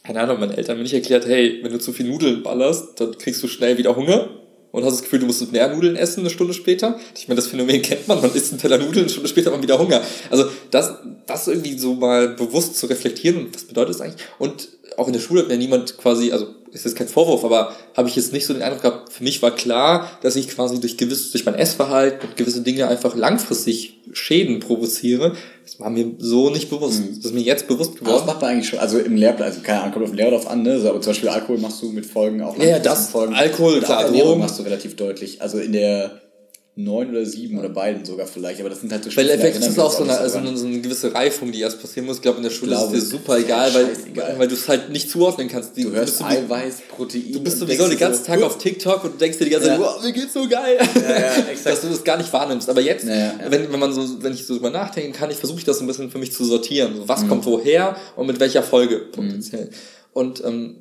keine 0.03 0.21
Ahnung, 0.21 0.39
meine 0.39 0.57
Eltern 0.57 0.77
mir 0.77 0.83
nicht 0.83 0.93
erklärt, 0.93 1.27
hey, 1.27 1.59
wenn 1.61 1.71
du 1.71 1.79
zu 1.79 1.93
viel 1.93 2.07
Nudeln 2.07 2.43
ballerst, 2.43 2.99
dann 2.99 3.17
kriegst 3.17 3.41
du 3.43 3.47
schnell 3.47 3.77
wieder 3.77 3.95
Hunger 3.95 4.29
und 4.71 4.83
hast 4.83 4.93
das 4.93 5.03
Gefühl, 5.03 5.19
du 5.19 5.27
musst 5.27 5.51
mehr 5.51 5.73
Nudeln 5.73 5.95
essen 5.95 6.21
eine 6.21 6.31
Stunde 6.31 6.53
später. 6.53 6.99
Ich 7.15 7.27
meine, 7.27 7.35
das 7.35 7.47
Phänomen 7.47 7.81
kennt 7.83 8.07
man, 8.07 8.19
man 8.21 8.33
isst 8.33 8.51
einen 8.51 8.59
Teller 8.59 8.79
Nudeln, 8.79 9.01
eine 9.01 9.09
Stunde 9.09 9.29
später 9.29 9.47
hat 9.47 9.53
man 9.53 9.61
wieder 9.61 9.77
Hunger. 9.77 10.01
Also 10.31 10.45
das, 10.71 10.95
das 11.27 11.47
irgendwie 11.47 11.77
so 11.77 11.93
mal 11.93 12.29
bewusst 12.29 12.77
zu 12.77 12.87
reflektieren, 12.87 13.49
was 13.53 13.65
bedeutet 13.65 13.95
das 13.95 14.01
eigentlich? 14.01 14.25
Und 14.39 14.69
auch 14.97 15.07
in 15.07 15.13
der 15.13 15.19
Schule 15.19 15.41
hat 15.41 15.47
mir 15.47 15.57
niemand 15.57 15.97
quasi, 15.97 16.31
also 16.31 16.47
ist 16.73 16.95
kein 16.95 17.07
Vorwurf, 17.07 17.45
aber 17.45 17.71
habe 17.95 18.09
ich 18.09 18.15
jetzt 18.15 18.33
nicht 18.33 18.45
so 18.45 18.53
den 18.53 18.63
Eindruck 18.63 18.81
gehabt, 18.81 19.13
für 19.13 19.23
mich 19.23 19.41
war 19.41 19.51
klar, 19.51 20.09
dass 20.21 20.35
ich 20.35 20.47
quasi 20.47 20.79
durch 20.79 20.97
gewisse, 20.97 21.31
durch 21.31 21.45
mein 21.45 21.55
Essverhalten 21.55 22.27
und 22.27 22.35
gewisse 22.35 22.61
Dinge 22.61 22.87
einfach 22.87 23.15
langfristig 23.15 23.99
Schäden 24.11 24.59
provoziere. 24.59 25.35
Das 25.63 25.79
war 25.79 25.89
mir 25.89 26.11
so 26.17 26.49
nicht 26.49 26.69
bewusst. 26.69 27.01
Mhm. 27.01 27.15
Das 27.17 27.25
ist 27.25 27.33
mir 27.33 27.41
jetzt 27.41 27.67
bewusst 27.67 27.95
geworden. 27.95 28.09
Aber 28.09 28.17
das 28.17 28.25
macht 28.25 28.41
man 28.41 28.51
eigentlich 28.51 28.69
schon, 28.69 28.79
also 28.79 28.97
im 28.97 29.15
Lehrplan, 29.15 29.49
also 29.49 29.61
keine 29.61 29.81
Ahnung, 29.81 29.93
kommt 29.93 30.05
auf 30.05 30.11
den 30.11 30.17
Lehrplan 30.17 30.47
an, 30.47 30.63
ne? 30.63 30.73
aber 30.89 30.99
zum 30.99 31.11
Beispiel 31.11 31.29
Alkohol 31.29 31.59
machst 31.59 31.81
du 31.81 31.91
mit 31.91 32.05
Folgen 32.05 32.41
auch. 32.41 32.57
Ja, 32.57 32.79
das, 32.79 33.09
Folgen. 33.09 33.35
Alkohol, 33.35 33.79
klar, 33.81 34.09
Drogen 34.09 34.39
machst 34.39 34.57
du 34.57 34.63
relativ 34.63 34.95
deutlich. 34.95 35.41
Also 35.41 35.59
in 35.59 35.73
der 35.73 36.22
neun 36.75 37.11
oder 37.11 37.23
sieben 37.23 37.59
oder 37.59 37.69
beiden 37.69 38.03
sogar 38.03 38.25
vielleicht, 38.25 38.59
aber 38.59 38.69
das 38.69 38.81
sind 38.81 38.91
halt 38.91 39.03
so 39.03 39.15
Weil 39.15 39.29
Effekt 39.29 39.57
ist 39.57 39.77
auch 39.77 39.91
so 39.91 40.03
eine, 40.03 40.17
also 40.17 40.39
so 40.55 40.65
eine 40.65 40.81
gewisse 40.81 41.13
Reifung, 41.13 41.51
die 41.51 41.61
erst 41.61 41.79
passieren 41.79 42.07
muss. 42.07 42.15
Ich 42.15 42.23
glaube, 42.23 42.37
in 42.37 42.43
der 42.43 42.49
Schule 42.49 42.73
ist 42.73 42.81
es 42.81 42.91
dir 42.91 43.01
super 43.01 43.37
egal, 43.37 43.71
weil, 43.75 44.39
weil 44.39 44.47
du 44.47 44.55
es 44.55 44.67
halt 44.67 44.89
nicht 44.89 45.07
zuordnen 45.07 45.47
kannst. 45.47 45.77
Du, 45.77 45.83
du 45.83 45.91
hörst 45.91 46.19
du 46.19 46.25
Eiweiß, 46.25 46.81
Protein. 46.89 47.31
Du 47.31 47.43
bist 47.43 47.59
sowieso 47.59 47.87
den 47.87 47.99
ganzen 47.99 48.23
so, 48.23 48.31
Tag 48.31 48.41
auf 48.41 48.57
TikTok 48.57 49.03
und 49.03 49.21
denkst 49.21 49.37
dir 49.37 49.45
die 49.45 49.51
ganze 49.51 49.67
Zeit, 49.67 49.79
wow, 49.79 50.01
mir 50.01 50.13
geht's 50.13 50.33
so 50.33 50.47
geil. 50.47 50.79
Ja, 50.95 51.01
ja. 51.01 51.31
Dass 51.63 51.81
du 51.81 51.89
das 51.89 52.03
gar 52.03 52.17
nicht 52.17 52.33
wahrnimmst. 52.33 52.67
Aber 52.67 52.81
jetzt, 52.81 53.05
ja, 53.05 53.15
ja. 53.15 53.39
Wenn, 53.49 53.71
wenn 53.71 53.79
man 53.79 53.93
so, 53.93 54.23
wenn 54.23 54.33
ich 54.33 54.47
so 54.47 54.55
drüber 54.55 54.71
nachdenken 54.71 55.13
kann, 55.13 55.29
ich 55.29 55.37
versuche 55.37 55.59
ich 55.59 55.65
das 55.65 55.79
ein 55.79 55.85
bisschen 55.85 56.09
für 56.09 56.17
mich 56.17 56.33
zu 56.33 56.43
sortieren. 56.43 56.95
So, 56.95 57.07
was 57.07 57.21
mhm. 57.21 57.29
kommt 57.29 57.45
woher 57.45 57.95
und 58.15 58.25
mit 58.25 58.39
welcher 58.39 58.63
Folge 58.63 58.97
potenziell. 58.97 59.65
Mhm. 59.65 59.69
Und 60.13 60.43
ähm, 60.43 60.75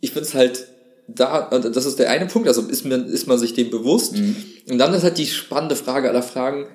ich 0.00 0.12
finde 0.12 0.26
es 0.26 0.34
halt 0.34 0.66
da, 1.14 1.48
das 1.50 1.86
ist 1.86 1.98
der 1.98 2.10
eine 2.10 2.26
Punkt, 2.26 2.48
also 2.48 2.62
ist 2.62 2.84
man, 2.84 3.06
ist 3.06 3.26
man 3.26 3.38
sich 3.38 3.54
dem 3.54 3.70
bewusst. 3.70 4.16
Mhm. 4.16 4.36
Und 4.70 4.78
dann 4.78 4.94
ist 4.94 5.02
halt 5.02 5.18
die 5.18 5.26
spannende 5.26 5.76
Frage 5.76 6.08
aller 6.08 6.22
Fragen, 6.22 6.66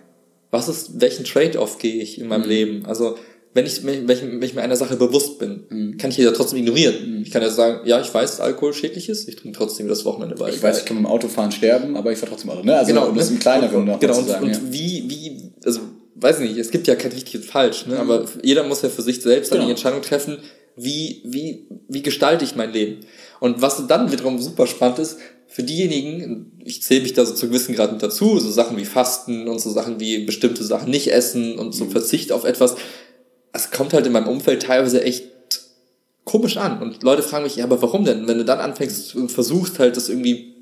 was 0.52 0.68
ist, 0.68 1.02
welchen 1.02 1.26
Trade-off 1.26 1.78
gehe 1.78 2.02
ich 2.02 2.20
in 2.20 2.28
meinem 2.28 2.44
mhm. 2.44 2.50
Leben? 2.50 2.86
Also, 2.86 3.18
wenn 3.54 3.66
ich, 3.66 3.86
wenn, 3.86 4.10
ich, 4.10 4.22
wenn 4.22 4.42
ich 4.42 4.54
mir 4.54 4.62
einer 4.62 4.76
Sache 4.76 4.98
bewusst 4.98 5.40
bin, 5.40 5.64
mhm. 5.70 5.98
kann 5.98 6.10
ich 6.10 6.18
ja 6.18 6.32
trotzdem 6.32 6.60
ignorieren. 6.60 7.18
Mhm. 7.18 7.22
Ich 7.24 7.32
kann 7.32 7.42
ja 7.42 7.50
sagen, 7.50 7.82
ja, 7.86 8.02
ich 8.02 8.14
weiß, 8.14 8.32
dass 8.32 8.40
Alkohol 8.42 8.74
schädlich 8.74 9.08
ist, 9.08 9.30
ich 9.30 9.38
trinke 9.38 9.58
trotzdem 9.58 9.88
das 9.88 10.04
Wochenende 10.04 10.40
weiter. 10.40 10.56
Ich 10.56 10.64
weiß, 10.64 10.80
ich 10.80 10.86
kann 10.86 10.98
mit 10.98 11.06
dem 11.06 11.10
Autofahren 11.10 11.52
sterben, 11.52 11.96
aber 11.96 12.12
ich 12.12 12.18
fahre 12.18 12.32
trotzdem 12.32 12.52
Auto. 12.52 12.64
Ne? 12.64 12.76
Also 12.76 12.94
genau, 12.94 13.12
das 13.12 13.26
ist 13.26 13.32
ein 13.32 13.40
kleineren 13.40 13.90
und, 13.90 14.00
Genau, 14.02 14.18
und, 14.18 14.28
sagen, 14.28 14.46
und 14.46 14.52
ja. 14.52 14.60
wie, 14.70 15.04
wie, 15.08 15.52
also, 15.64 15.80
weiß 16.16 16.40
nicht, 16.40 16.58
es 16.58 16.72
gibt 16.72 16.88
ja 16.88 16.96
kein 16.96 17.12
richtig 17.12 17.36
und 17.36 17.46
falsch, 17.46 17.86
ne? 17.88 17.96
Mhm. 17.96 18.02
aber 18.02 18.26
jeder 18.42 18.64
muss 18.64 18.82
ja 18.82 18.90
für 18.90 19.02
sich 19.02 19.22
selbst 19.22 19.50
genau. 19.50 19.62
dann 19.62 19.68
die 19.68 19.72
Entscheidung 19.72 20.02
treffen, 20.02 20.38
wie, 20.76 21.22
wie, 21.26 21.68
wie 21.88 22.02
gestalte 22.02 22.44
ich 22.44 22.56
mein 22.56 22.74
Leben? 22.74 23.06
Und 23.40 23.62
was 23.62 23.86
dann 23.88 24.12
wiederum 24.12 24.42
super 24.42 24.68
spannend 24.68 25.00
ist, 25.00 25.18
für 25.48 25.64
diejenigen, 25.64 26.52
ich 26.64 26.84
zähle 26.84 27.04
mich 27.04 27.14
da 27.14 27.26
so 27.26 27.34
zu 27.34 27.48
gewissen 27.48 27.76
Grad 27.76 27.92
mit 27.94 28.04
dazu, 28.04 28.40
so 28.40 28.52
Sachen 28.52 28.78
wie 28.78 28.86
Fasten 28.86 29.48
und 29.48 29.60
so 29.60 29.70
Sachen 29.70 30.00
wie 30.00 30.26
bestimmte 30.26 30.64
Sachen 30.64 30.90
nicht 30.90 31.12
essen 31.12 31.58
und 31.58 31.74
so 31.74 31.86
mhm. 31.86 31.92
Verzicht 31.92 32.32
auf 32.32 32.44
etwas, 32.44 32.76
es 33.54 33.72
kommt 33.72 33.94
halt 33.94 34.06
in 34.06 34.12
meinem 34.12 34.28
Umfeld 34.28 34.64
teilweise 34.64 35.02
echt 35.02 35.24
komisch 36.26 36.58
an. 36.58 36.82
Und 36.82 37.04
Leute 37.04 37.24
fragen 37.24 37.46
mich, 37.46 37.56
ja, 37.56 37.64
aber 37.64 37.82
warum 37.82 38.04
denn? 38.04 38.28
Wenn 38.28 38.38
du 38.38 38.46
dann 38.46 38.60
anfängst 38.60 39.16
und 39.16 39.32
versuchst 39.32 39.80
halt 39.80 39.96
das 39.96 40.10
irgendwie 40.10 40.56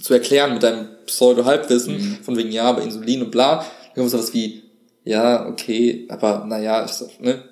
zu 0.00 0.14
erklären 0.14 0.52
mit 0.52 0.62
deinem 0.62 0.88
Pseudo-Halbwissen, 1.06 1.94
mhm. 1.96 2.18
von 2.22 2.36
wegen, 2.36 2.52
ja, 2.52 2.64
aber 2.64 2.82
Insulin 2.82 3.22
und 3.22 3.30
bla, 3.30 3.56
dann 3.56 3.94
kommt 3.94 4.10
sowas 4.10 4.32
wie, 4.32 4.62
ja, 5.04 5.48
okay, 5.48 6.06
aber 6.08 6.44
naja, 6.46 6.86
ne, 7.20 7.42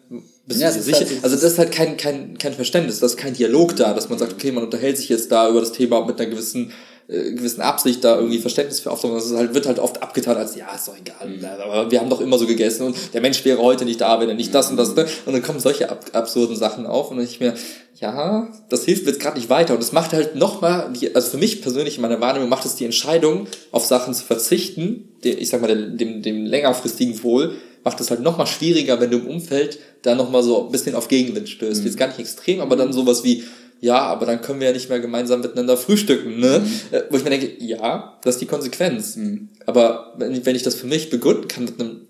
bist 0.47 0.61
ja, 0.61 0.71
du 0.71 0.81
sicher? 0.81 0.99
Halt, 0.99 1.23
also 1.23 1.37
das 1.37 1.45
ist 1.45 1.59
halt 1.59 1.73
kein, 1.73 1.97
kein, 1.97 2.37
kein 2.39 2.53
Verständnis, 2.53 3.01
das 3.01 3.12
ist 3.12 3.16
kein 3.16 3.35
Dialog 3.35 3.77
da, 3.77 3.95
dass 3.95 4.09
man 4.09 4.19
sagt, 4.19 4.35
okay, 4.35 4.53
man 4.53 4.65
unterhält 4.65 4.99
sich 4.99 5.09
jetzt 5.09 5.33
da 5.33 5.49
über 5.49 5.61
das 5.61 5.73
Thema 5.73 6.05
mit 6.05 6.21
einer 6.21 6.29
gewissen 6.29 6.73
äh, 7.07 7.33
gewissen 7.33 7.61
Absicht 7.61 8.03
da 8.03 8.16
irgendwie 8.16 8.39
Verständnis 8.39 8.81
für 8.81 8.91
aufzubauen. 8.91 9.19
Das 9.19 9.31
halt, 9.37 9.53
wird 9.53 9.66
halt 9.66 9.79
oft 9.79 10.03
abgetan 10.03 10.39
als, 10.39 10.57
ja, 10.57 10.75
ist 10.75 10.89
doch 10.89 10.97
egal, 10.97 11.29
mhm. 11.29 11.45
aber 11.45 11.91
wir 11.91 12.01
haben 12.01 12.09
doch 12.09 12.23
immer 12.23 12.39
so 12.39 12.47
gegessen 12.47 12.87
und 12.87 12.97
der 13.12 13.21
Mensch 13.21 13.45
wäre 13.45 13.59
heute 13.59 13.85
nicht 13.85 14.01
da, 14.01 14.21
wenn 14.21 14.29
er 14.31 14.35
nicht 14.35 14.55
das 14.55 14.71
und 14.71 14.79
das, 14.79 14.95
ne? 14.95 15.07
Und 15.27 15.35
dann 15.35 15.43
kommen 15.43 15.61
solche 15.61 15.91
ab 15.91 16.07
absurden 16.15 16.57
Sachen 16.57 16.87
auf 16.87 17.11
und 17.11 17.21
ich 17.21 17.41
mir, 17.41 17.53
ja, 18.01 18.49
das 18.71 18.87
hilft 18.87 19.05
mir 19.05 19.11
jetzt 19.11 19.21
gerade 19.21 19.37
nicht 19.37 19.51
weiter 19.51 19.75
und 19.75 19.83
es 19.83 19.93
macht 19.93 20.15
halt 20.15 20.35
nochmal, 20.35 20.91
also 21.12 21.31
für 21.31 21.37
mich 21.37 21.61
persönlich 21.61 21.97
in 21.97 22.03
meiner 22.03 22.23
Wahrnehmung 22.23 22.49
macht 22.49 22.65
es 22.65 22.77
die 22.77 22.87
Entscheidung, 22.87 23.49
auf 23.71 23.85
Sachen 23.85 24.15
zu 24.15 24.25
verzichten, 24.25 25.11
ich 25.23 25.51
sag 25.51 25.61
mal, 25.61 25.91
dem, 25.91 26.23
dem 26.23 26.47
längerfristigen 26.47 27.23
Wohl, 27.23 27.55
macht 27.85 28.01
es 28.01 28.11
halt 28.11 28.20
nochmal 28.20 28.47
schwieriger, 28.47 29.01
wenn 29.01 29.11
du 29.11 29.19
im 29.19 29.27
Umfeld 29.27 29.78
da 30.02 30.15
nochmal 30.15 30.43
so 30.43 30.66
ein 30.66 30.73
bisschen 30.73 30.94
auf 30.94 31.09
Gegenwind 31.09 31.48
stößt. 31.48 31.81
Mhm. 31.81 31.86
Jetzt 31.86 31.97
gar 31.97 32.09
nicht 32.09 32.19
extrem, 32.19 32.61
aber 32.61 32.77
dann 32.77 32.93
sowas 32.93 33.24
wie, 33.24 33.44
ja, 33.81 33.98
aber 33.98 34.27
dann 34.27 34.40
können 34.40 34.61
wir 34.61 34.69
ja 34.69 34.73
nicht 34.73 34.89
mehr 34.89 35.01
gemeinsam 35.01 35.40
miteinander 35.40 35.77
frühstücken, 35.77 36.40
ne? 36.40 36.61
Mhm. 36.61 36.97
Äh, 36.97 37.02
wo 37.11 37.16
ich 37.16 37.24
mir 37.24 37.31
denke, 37.31 37.52
ja, 37.59 38.19
das 38.23 38.36
ist 38.36 38.40
die 38.40 38.47
Konsequenz. 38.47 39.16
Mhm. 39.16 39.51
Aber 39.66 40.15
wenn, 40.16 40.44
wenn 40.47 40.56
ich 40.56 40.62
das 40.62 40.74
für 40.74 40.86
mich 40.86 41.11
begründen 41.11 41.48
kann 41.48 41.66
mit 41.66 41.78
einem 41.78 42.06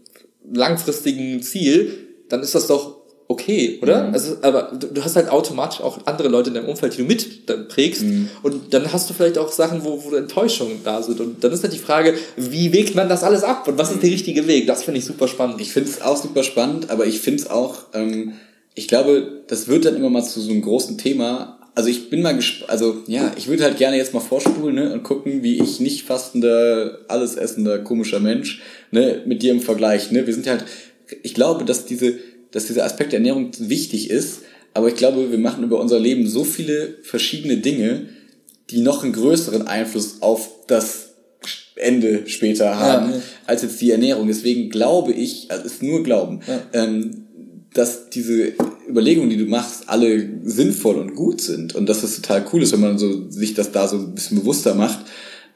langfristigen 0.53 1.43
Ziel, 1.43 1.93
dann 2.29 2.43
ist 2.43 2.55
das 2.55 2.69
doch 2.69 2.94
okay, 3.29 3.79
oder? 3.83 4.09
Mhm. 4.09 4.15
Also, 4.15 4.37
aber 4.43 4.73
du, 4.79 4.89
du, 4.89 5.05
hast 5.05 5.17
halt 5.17 5.29
automatisch 5.29 5.81
auch 5.81 5.99
andere 6.07 6.29
Leute 6.29 6.51
in 6.51 6.55
deinem 6.55 6.69
Umfeld, 6.69 6.95
die 6.95 6.99
du 6.99 7.05
mit 7.05 7.49
dann 7.49 7.69
prägst. 7.69 8.03
Mhm. 8.03 8.29
Und 8.43 8.75
dann 8.75 8.93
hast 8.93 9.09
du 9.09 9.15
vielleicht 9.15 9.39
auch 9.39 9.51
Sachen, 9.51 9.85
wo, 9.85 10.03
wo 10.05 10.15
Enttäuschungen 10.15 10.81
da 10.85 11.03
sind. 11.03 11.21
Und 11.21 11.43
dann 11.43 11.53
ist 11.53 11.63
halt 11.63 11.73
die 11.73 11.79
Frage, 11.79 12.15
wie 12.37 12.73
wägt 12.73 12.95
man 12.95 13.09
das 13.09 13.23
alles 13.23 13.43
ab? 13.43 13.67
Und 13.67 13.79
was 13.79 13.91
ist 13.91 14.03
der 14.03 14.11
mhm. 14.11 14.15
richtige 14.15 14.47
Weg? 14.47 14.67
Das 14.67 14.85
finde 14.85 14.99
ich 14.99 15.07
super 15.07 15.29
spannend. 15.29 15.61
Ich 15.61 15.73
finde 15.73 15.91
es 15.91 16.03
auch 16.03 16.17
super 16.17 16.43
spannend, 16.43 16.91
aber 16.91 17.07
ich 17.07 17.21
finde 17.21 17.43
es 17.43 17.51
auch, 17.51 17.85
ähm, 17.95 18.35
ich 18.75 18.89
glaube, 18.89 19.43
das 19.47 19.69
wird 19.69 19.85
dann 19.85 19.97
immer 19.97 20.11
mal 20.11 20.25
zu 20.25 20.41
so 20.41 20.51
einem 20.51 20.63
großen 20.63 20.99
Thema. 20.99 21.59
Also 21.77 21.89
ich 21.89 22.11
bin 22.11 22.23
mal 22.23 22.37
gespannt, 22.37 22.71
also 22.71 23.03
ja, 23.07 23.33
ich 23.37 23.49
würde 23.49 23.65
halt 23.65 23.79
gerne 23.79 23.97
jetzt 23.97 24.15
mal 24.15 24.21
vorspulen 24.21 24.77
ne, 24.77 24.93
und 24.93 25.03
gucken, 25.03 25.43
wie 25.43 25.61
ich 25.61 25.81
nicht 25.81 26.05
fastender, 26.05 26.99
alles 27.09 27.37
essender, 27.37 27.79
komischer 27.79 28.21
Mensch 28.21 28.63
ne, 28.91 29.23
mit 29.27 29.43
dir 29.43 29.53
im 29.53 29.61
Vergleich. 29.61 30.13
Ne? 30.13 30.27
Wir 30.27 30.35
sind 30.35 30.47
halt, 30.47 30.65
ich 31.23 31.35
glaube, 31.35 31.65
dass 31.65 31.85
diese 31.85 32.15
dass 32.55 32.67
dieser 32.67 32.85
Aspekt 32.85 33.11
der 33.11 33.19
Ernährung 33.19 33.51
wichtig 33.59 34.11
ist, 34.11 34.43
aber 34.75 34.87
ich 34.87 34.95
glaube, 34.95 35.31
wir 35.31 35.39
machen 35.39 35.65
über 35.65 35.81
unser 35.81 35.99
Leben 35.99 36.29
so 36.29 36.45
viele 36.45 36.99
verschiedene 37.03 37.57
Dinge, 37.57 38.09
die 38.71 38.81
noch 38.81 39.03
einen 39.03 39.13
größeren 39.13 39.67
Einfluss 39.67 40.23
auf 40.23 40.49
das 40.69 41.15
Ende 41.75 42.29
später 42.29 42.79
haben, 42.79 43.11
ja, 43.11 43.21
als 43.47 43.63
jetzt 43.63 43.81
die 43.81 43.91
Ernährung. 43.91 44.29
Deswegen 44.29 44.71
glaube 44.71 45.13
ich, 45.13 45.51
also 45.51 45.65
ist 45.65 45.83
nur 45.83 46.05
Glauben, 46.05 46.41
ja. 46.47 46.61
ähm, 46.73 47.27
dass 47.73 48.09
diese 48.11 48.53
Überlegungen, 48.89 49.31
die 49.31 49.37
du 49.37 49.47
machst, 49.47 49.89
alle 49.89 50.29
sinnvoll 50.45 50.95
und 50.97 51.17
gut 51.17 51.41
sind 51.41 51.75
und 51.75 51.89
dass 51.89 52.03
das 52.03 52.15
total 52.15 52.47
cool 52.53 52.63
ist, 52.63 52.73
wenn 52.73 52.81
man 52.81 52.99
so 52.99 53.29
sich 53.31 53.55
das 53.55 53.73
da 53.73 53.89
so 53.89 53.97
ein 53.97 54.15
bisschen 54.15 54.39
bewusster 54.39 54.77
macht. 54.77 55.01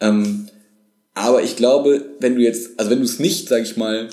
Ähm, 0.00 0.48
aber 1.14 1.44
ich 1.44 1.54
glaube, 1.54 2.06
wenn 2.18 2.34
du 2.34 2.42
jetzt, 2.42 2.72
also 2.76 2.90
wenn 2.90 2.98
du 2.98 3.04
es 3.04 3.20
nicht, 3.20 3.48
sag 3.48 3.62
ich 3.62 3.76
mal, 3.76 4.08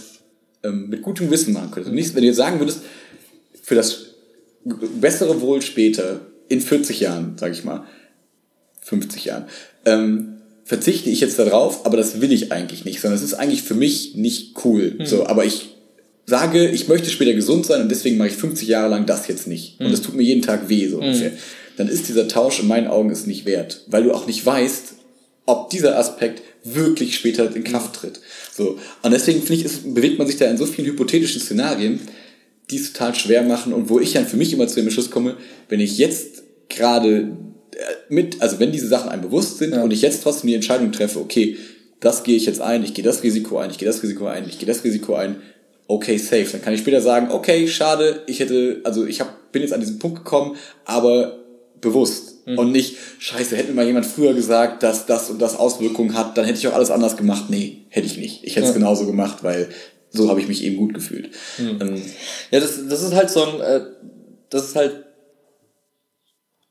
ähm, 0.66 0.90
mit 0.90 1.02
gutem 1.02 1.30
Wissen 1.32 1.54
machen 1.54 1.72
könntest. 1.72 1.90
Und 1.90 1.96
nicht, 1.96 2.16
wenn 2.16 2.22
du 2.22 2.28
jetzt 2.28 2.38
sagen 2.38 2.60
würdest, 2.60 2.82
für 3.62 3.76
das 3.76 4.06
bessere 5.00 5.42
Wohl 5.42 5.62
später, 5.62 6.22
in 6.48 6.62
40 6.62 7.00
Jahren, 7.00 7.38
sage 7.38 7.54
ich 7.54 7.64
mal, 7.64 7.86
50 8.82 9.26
Jahren, 9.26 9.46
ähm, 9.86 10.36
verzichte 10.64 11.10
ich 11.10 11.20
jetzt 11.20 11.40
darauf, 11.40 11.86
aber 11.86 11.98
das 11.98 12.22
will 12.22 12.32
ich 12.32 12.52
eigentlich 12.52 12.86
nicht, 12.86 13.00
sondern 13.00 13.18
es 13.18 13.24
ist 13.24 13.34
eigentlich 13.36 13.64
für 13.64 13.76
mich 13.76 14.16
nicht 14.16 14.64
cool. 14.66 14.96
Mhm. 14.98 15.06
So, 15.06 15.26
aber 15.28 15.46
ich 15.46 15.76
sage, 16.26 16.70
ich 16.70 16.88
möchte 16.88 17.10
später 17.10 17.34
gesund 17.34 17.66
sein 17.66 17.82
und 17.82 17.90
deswegen 17.90 18.18
mache 18.18 18.30
ich 18.30 18.36
50 18.36 18.68
Jahre 18.68 18.90
lang 18.90 19.06
das 19.06 19.28
jetzt 19.28 19.48
nicht. 19.48 19.80
Mhm. 19.80 19.88
Und 19.88 19.94
es 19.94 20.02
tut 20.02 20.16
mir 20.16 20.24
jeden 20.24 20.42
Tag 20.42 20.70
weh, 20.70 20.88
so 20.88 21.00
hm. 21.00 21.08
ungefähr. 21.08 21.32
Dann 21.78 21.88
ist 21.88 22.08
dieser 22.08 22.28
Tausch 22.28 22.60
in 22.60 22.68
meinen 22.68 22.88
Augen 22.88 23.12
es 23.12 23.28
nicht 23.28 23.46
wert, 23.46 23.82
weil 23.88 24.04
du 24.04 24.14
auch 24.14 24.28
nicht 24.28 24.44
weißt, 24.46 24.96
ob 25.46 25.70
dieser 25.70 26.00
Aspekt 26.00 26.42
wirklich 26.66 27.16
später 27.16 27.56
in 27.56 27.64
Kraft 27.64 27.96
tritt. 27.96 28.20
So. 28.52 28.80
Und 29.02 29.12
deswegen 29.12 29.40
finde 29.40 29.54
ich, 29.54 29.66
ist, 29.66 29.94
bewegt 29.94 30.18
man 30.18 30.28
sich 30.28 30.38
da 30.38 30.46
in 30.46 30.58
so 30.58 30.66
vielen 30.66 30.88
hypothetischen 30.88 31.40
Szenarien, 31.40 32.02
die 32.70 32.78
es 32.78 32.92
total 32.92 33.14
schwer 33.16 33.44
machen 33.44 33.72
und 33.72 33.90
wo 33.90 34.00
ich 34.00 34.14
dann 34.14 34.26
für 34.26 34.38
mich 34.38 34.52
immer 34.52 34.68
zu 34.68 34.76
dem 34.76 34.86
Entschluss 34.86 35.12
komme, 35.12 35.38
wenn 35.70 35.80
ich 35.80 35.98
jetzt 36.00 36.44
gerade 36.68 37.38
äh, 37.72 37.78
mit, 38.10 38.42
also 38.42 38.60
wenn 38.60 38.72
diese 38.72 38.88
Sachen 38.88 39.10
einem 39.10 39.22
bewusst 39.22 39.60
sind 39.60 39.74
ja. 39.74 39.84
und 39.84 39.94
ich 39.94 40.02
jetzt 40.02 40.24
trotzdem 40.24 40.48
die 40.48 40.56
Entscheidung 40.56 40.92
treffe, 40.92 41.20
okay, 41.20 41.58
das 42.00 42.24
gehe 42.24 42.36
ich 42.36 42.48
jetzt 42.48 42.62
ein, 42.62 42.84
ich 42.84 42.94
gehe 42.94 43.04
das 43.04 43.22
Risiko 43.22 43.58
ein, 43.60 43.70
ich 43.70 43.78
gehe 43.78 43.88
das 43.88 44.02
Risiko 44.02 44.26
ein, 44.26 44.50
ich 44.50 44.58
gehe 44.58 44.68
das 44.68 44.84
Risiko 44.84 45.14
ein, 45.16 45.38
okay, 45.88 46.18
safe. 46.18 46.48
Dann 46.52 46.62
kann 46.62 46.74
ich 46.74 46.80
später 46.80 47.02
sagen, 47.02 47.32
okay, 47.32 47.68
schade, 47.68 48.24
ich 48.28 48.40
hätte, 48.40 48.82
also 48.84 49.06
ich 49.06 49.22
hab, 49.22 49.52
bin 49.52 49.62
jetzt 49.62 49.74
an 49.74 49.80
diesen 49.80 50.00
Punkt 50.00 50.18
gekommen, 50.18 50.56
aber 50.84 51.40
bewusst. 51.80 52.35
Mhm. 52.45 52.59
Und 52.59 52.72
nicht, 52.72 52.97
scheiße, 53.19 53.55
hätte 53.55 53.69
mir 53.69 53.76
mal 53.76 53.85
jemand 53.85 54.05
früher 54.05 54.34
gesagt, 54.34 54.84
dass 54.84 55.05
das 55.05 55.30
und 55.30 55.41
das 55.41 55.57
Auswirkungen 55.57 56.15
hat, 56.15 56.38
dann 56.38 56.45
hätte 56.45 56.59
ich 56.59 56.67
auch 56.67 56.73
alles 56.73 56.91
anders 56.91 57.17
gemacht. 57.17 57.45
Nee, 57.49 57.85
hätte 57.89 58.07
ich 58.07 58.17
nicht. 58.17 58.43
Ich 58.43 58.55
hätte 58.55 58.67
es 58.67 58.73
ja. 58.73 58.80
genauso 58.80 59.05
gemacht, 59.05 59.43
weil 59.43 59.69
so 60.11 60.30
habe 60.30 60.39
ich 60.39 60.47
mich 60.47 60.63
eben 60.63 60.77
gut 60.77 60.93
gefühlt. 60.93 61.31
Mhm. 61.57 61.81
Ähm, 61.81 62.01
ja, 62.51 62.59
das, 62.59 62.88
das 62.88 63.03
ist 63.03 63.13
halt 63.13 63.30
so 63.30 63.43
ein, 63.43 63.59
äh, 63.61 63.81
das 64.49 64.67
ist 64.69 64.76
halt, 64.76 65.05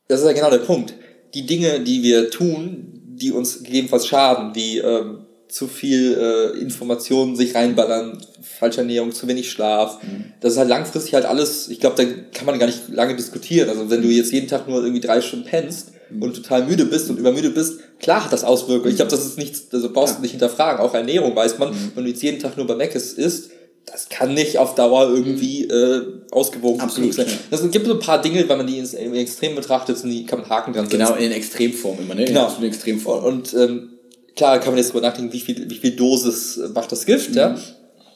das 0.07 0.21
ist 0.21 0.25
ja 0.25 0.33
genau 0.33 0.49
der 0.49 0.59
Punkt. 0.59 0.93
Die 1.33 1.45
Dinge, 1.45 1.81
die 1.81 2.03
wir 2.03 2.29
tun, 2.29 3.01
die 3.07 3.31
uns 3.31 3.63
gegebenenfalls 3.63 4.07
schaden, 4.07 4.55
wie 4.55 4.79
ähm, 4.79 5.25
zu 5.47 5.67
viel 5.67 6.17
äh, 6.17 6.59
Informationen 6.59 7.35
sich 7.35 7.55
reinballern, 7.55 8.17
falsche 8.45 8.81
Ernährung, 8.81 9.11
zu 9.11 9.27
wenig 9.27 9.51
Schlaf. 9.51 10.01
Mhm. 10.03 10.33
Das 10.39 10.53
ist 10.53 10.59
halt 10.59 10.69
langfristig 10.69 11.13
halt 11.13 11.25
alles, 11.25 11.67
ich 11.69 11.79
glaube, 11.79 11.95
da 11.97 12.09
kann 12.33 12.45
man 12.45 12.59
gar 12.59 12.67
nicht 12.67 12.89
lange 12.89 13.15
diskutieren. 13.15 13.69
Also 13.69 13.89
wenn 13.89 14.01
du 14.01 14.07
jetzt 14.07 14.31
jeden 14.31 14.47
Tag 14.47 14.67
nur 14.67 14.81
irgendwie 14.81 15.01
drei 15.01 15.21
Stunden 15.21 15.45
pennst 15.45 15.91
mhm. 16.09 16.21
und 16.23 16.35
total 16.35 16.65
müde 16.65 16.85
bist 16.85 17.09
und 17.09 17.17
übermüde 17.17 17.49
bist, 17.49 17.79
klar 17.99 18.23
hat 18.23 18.33
das 18.33 18.43
Auswirkungen. 18.43 18.89
Ich 18.89 18.97
glaube, 18.97 19.11
das 19.11 19.25
ist 19.25 19.37
nichts, 19.37 19.67
also 19.71 19.91
brauchst 19.91 20.13
ja. 20.13 20.17
du 20.17 20.21
nicht 20.21 20.31
hinterfragen. 20.31 20.79
Auch 20.79 20.93
Ernährung 20.93 21.35
weiß 21.35 21.57
man, 21.57 21.69
mhm. 21.69 21.91
wenn 21.95 22.03
du 22.03 22.09
jetzt 22.09 22.23
jeden 22.23 22.39
Tag 22.39 22.57
nur 22.57 22.67
bei 22.67 22.75
Meckes 22.75 23.13
isst, 23.13 23.51
das 23.85 24.09
kann 24.09 24.33
nicht 24.33 24.57
auf 24.57 24.75
Dauer 24.75 25.09
irgendwie 25.13 25.65
äh, 25.65 26.01
ausgewogen 26.31 26.81
Absolut, 26.81 27.13
sein. 27.13 27.27
Ja. 27.27 27.57
Es 27.57 27.71
gibt 27.71 27.85
so 27.85 27.93
ein 27.93 27.99
paar 27.99 28.21
Dinge, 28.21 28.47
wenn 28.49 28.57
man 28.57 28.67
die 28.67 28.79
im 28.79 29.13
Extrem 29.13 29.55
betrachtet, 29.55 29.97
sind 29.97 30.09
die 30.09 30.25
kann 30.25 30.39
man 30.39 30.49
Haken 30.49 30.73
dran 30.73 30.85
setzen. 30.89 31.05
Genau, 31.05 31.15
in 31.15 31.31
Extremform 31.31 31.99
immer, 31.99 32.15
ne? 32.15 32.25
Genau. 32.25 32.51
In 32.57 32.65
Extremform. 32.65 33.23
Und 33.23 33.53
ähm, 33.53 33.89
klar 34.35 34.59
kann 34.59 34.69
man 34.69 34.77
jetzt 34.77 34.91
drüber 34.91 35.07
nachdenken, 35.07 35.31
wie 35.33 35.39
viel, 35.39 35.69
wie 35.69 35.75
viel 35.75 35.91
Dosis 35.91 36.59
macht 36.73 36.91
das 36.91 37.05
Gift, 37.05 37.31
mhm. 37.31 37.37
ja. 37.37 37.55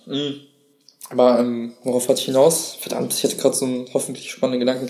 Mhm. 0.10 0.36
Aber 1.10 1.40
ähm, 1.40 1.74
worauf 1.84 2.08
hatte 2.08 2.20
ich 2.20 2.26
hinaus? 2.26 2.78
Verdammt, 2.80 3.14
ich 3.14 3.24
hatte 3.24 3.38
gerade 3.38 3.56
so 3.56 3.66
einen 3.66 3.88
hoffentlich 3.94 4.30
spannenden 4.30 4.60
Gedanken. 4.60 4.90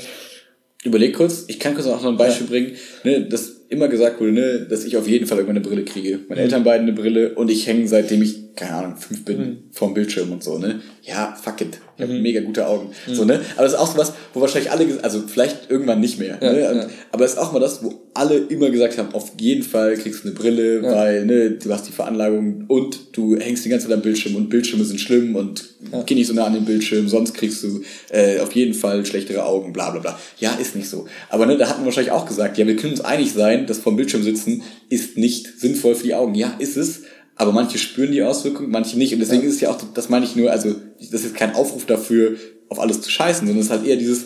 Überleg 0.83 1.15
kurz, 1.15 1.45
ich 1.47 1.59
kann 1.59 1.75
kurz 1.75 1.87
auch 1.87 2.01
noch 2.01 2.09
ein 2.09 2.17
Beispiel 2.17 2.45
ja. 2.45 2.51
bringen, 2.51 2.77
ne, 3.03 3.27
dass 3.27 3.59
immer 3.69 3.87
gesagt 3.87 4.19
wurde, 4.19 4.31
ne, 4.31 4.67
dass 4.69 4.85
ich 4.85 4.97
auf 4.97 5.07
jeden 5.07 5.27
Fall 5.27 5.37
irgendwann 5.37 5.57
eine 5.57 5.65
Brille 5.65 5.83
kriege. 5.83 6.19
Meine 6.27 6.41
mhm. 6.41 6.45
Eltern 6.45 6.63
beiden 6.63 6.87
eine 6.87 6.95
Brille 6.95 7.35
und 7.35 7.51
ich 7.51 7.67
hänge 7.67 7.87
seitdem 7.87 8.21
ich, 8.21 8.48
keine 8.55 8.73
Ahnung, 8.73 8.97
fünf 8.97 9.25
bin, 9.25 9.37
mhm. 9.37 9.57
vorm 9.71 9.93
Bildschirm 9.93 10.31
und 10.31 10.43
so, 10.43 10.57
ne. 10.57 10.81
Ja, 11.03 11.35
fuck 11.41 11.61
it. 11.61 11.79
Ich 11.97 12.03
habe 12.03 12.13
mhm. 12.13 12.21
mega 12.21 12.41
gute 12.41 12.65
Augen. 12.67 12.91
Mhm. 13.07 13.13
So, 13.13 13.25
ne? 13.25 13.41
Aber 13.55 13.63
das 13.63 13.73
ist 13.73 13.79
auch 13.79 13.91
so 13.91 13.97
was, 13.97 14.13
wo 14.33 14.41
wahrscheinlich 14.41 14.71
alle, 14.71 14.85
also 15.03 15.23
vielleicht 15.27 15.69
irgendwann 15.69 15.99
nicht 15.99 16.19
mehr. 16.19 16.37
Ja, 16.41 16.53
ne? 16.53 16.59
ja. 16.61 16.87
Aber 17.11 17.23
das 17.23 17.33
ist 17.33 17.37
auch 17.39 17.51
mal 17.51 17.59
das, 17.59 17.83
wo 17.83 17.93
alle 18.13 18.37
immer 18.37 18.69
gesagt 18.69 18.97
haben, 18.97 19.13
auf 19.13 19.31
jeden 19.39 19.63
Fall 19.63 19.95
kriegst 19.95 20.23
du 20.23 20.27
eine 20.27 20.37
Brille, 20.37 20.81
ja. 20.81 20.91
weil 20.91 21.25
ne, 21.25 21.51
du 21.51 21.73
hast 21.73 21.87
die 21.87 21.91
Veranlagung 21.91 22.65
und 22.67 23.17
du 23.17 23.37
hängst 23.37 23.65
die 23.65 23.69
ganze 23.69 23.87
Zeit 23.87 23.95
am 23.95 24.01
Bildschirm 24.01 24.35
und 24.35 24.49
Bildschirme 24.49 24.85
sind 24.85 24.99
schlimm 24.99 25.35
und 25.35 25.69
ja. 25.91 26.03
geh 26.03 26.15
nicht 26.15 26.27
so 26.27 26.33
nah 26.33 26.45
an 26.45 26.53
den 26.53 26.65
Bildschirm, 26.65 27.07
sonst 27.07 27.33
kriegst 27.33 27.63
du 27.63 27.81
äh, 28.09 28.39
auf 28.39 28.53
jeden 28.53 28.73
Fall 28.73 29.05
schlechtere 29.05 29.45
Augen, 29.45 29.73
bla 29.73 29.91
bla 29.91 29.99
bla. 29.99 30.19
Ja, 30.39 30.53
ist 30.53 30.75
nicht 30.75 30.89
so. 30.89 31.05
Aber 31.29 31.45
ne, 31.45 31.57
da 31.57 31.69
hatten 31.69 31.81
wir 31.81 31.85
wahrscheinlich 31.85 32.11
auch 32.11 32.25
gesagt, 32.25 32.57
ja, 32.57 32.67
wir 32.67 32.75
können 32.75 32.93
uns 32.93 33.01
einig 33.01 33.31
sein, 33.31 33.67
dass 33.67 33.79
vom 33.79 33.95
Bildschirm 33.95 34.23
sitzen 34.23 34.63
ist 34.89 35.17
nicht 35.17 35.59
sinnvoll 35.59 35.95
für 35.95 36.03
die 36.03 36.15
Augen. 36.15 36.35
Ja, 36.35 36.55
ist 36.59 36.77
es. 36.77 37.03
Aber 37.39 37.53
manche 37.53 37.77
spüren 37.77 38.11
die 38.11 38.21
Auswirkungen, 38.21 38.69
manche 38.69 38.97
nicht. 38.97 39.13
Und 39.13 39.21
deswegen 39.21 39.43
ja. 39.43 39.47
ist 39.47 39.55
es 39.55 39.61
ja 39.61 39.69
auch, 39.69 39.77
das 39.93 40.09
meine 40.09 40.25
ich 40.25 40.35
nur, 40.35 40.51
also 40.51 40.75
das 40.99 41.23
ist 41.23 41.35
kein 41.35 41.55
Aufruf 41.55 41.85
dafür, 41.85 42.35
auf 42.67 42.79
alles 42.81 43.01
zu 43.01 43.09
scheißen, 43.09 43.47
sondern 43.47 43.61
es 43.61 43.67
ist 43.67 43.71
halt 43.71 43.87
eher 43.87 43.95
dieses, 43.95 44.25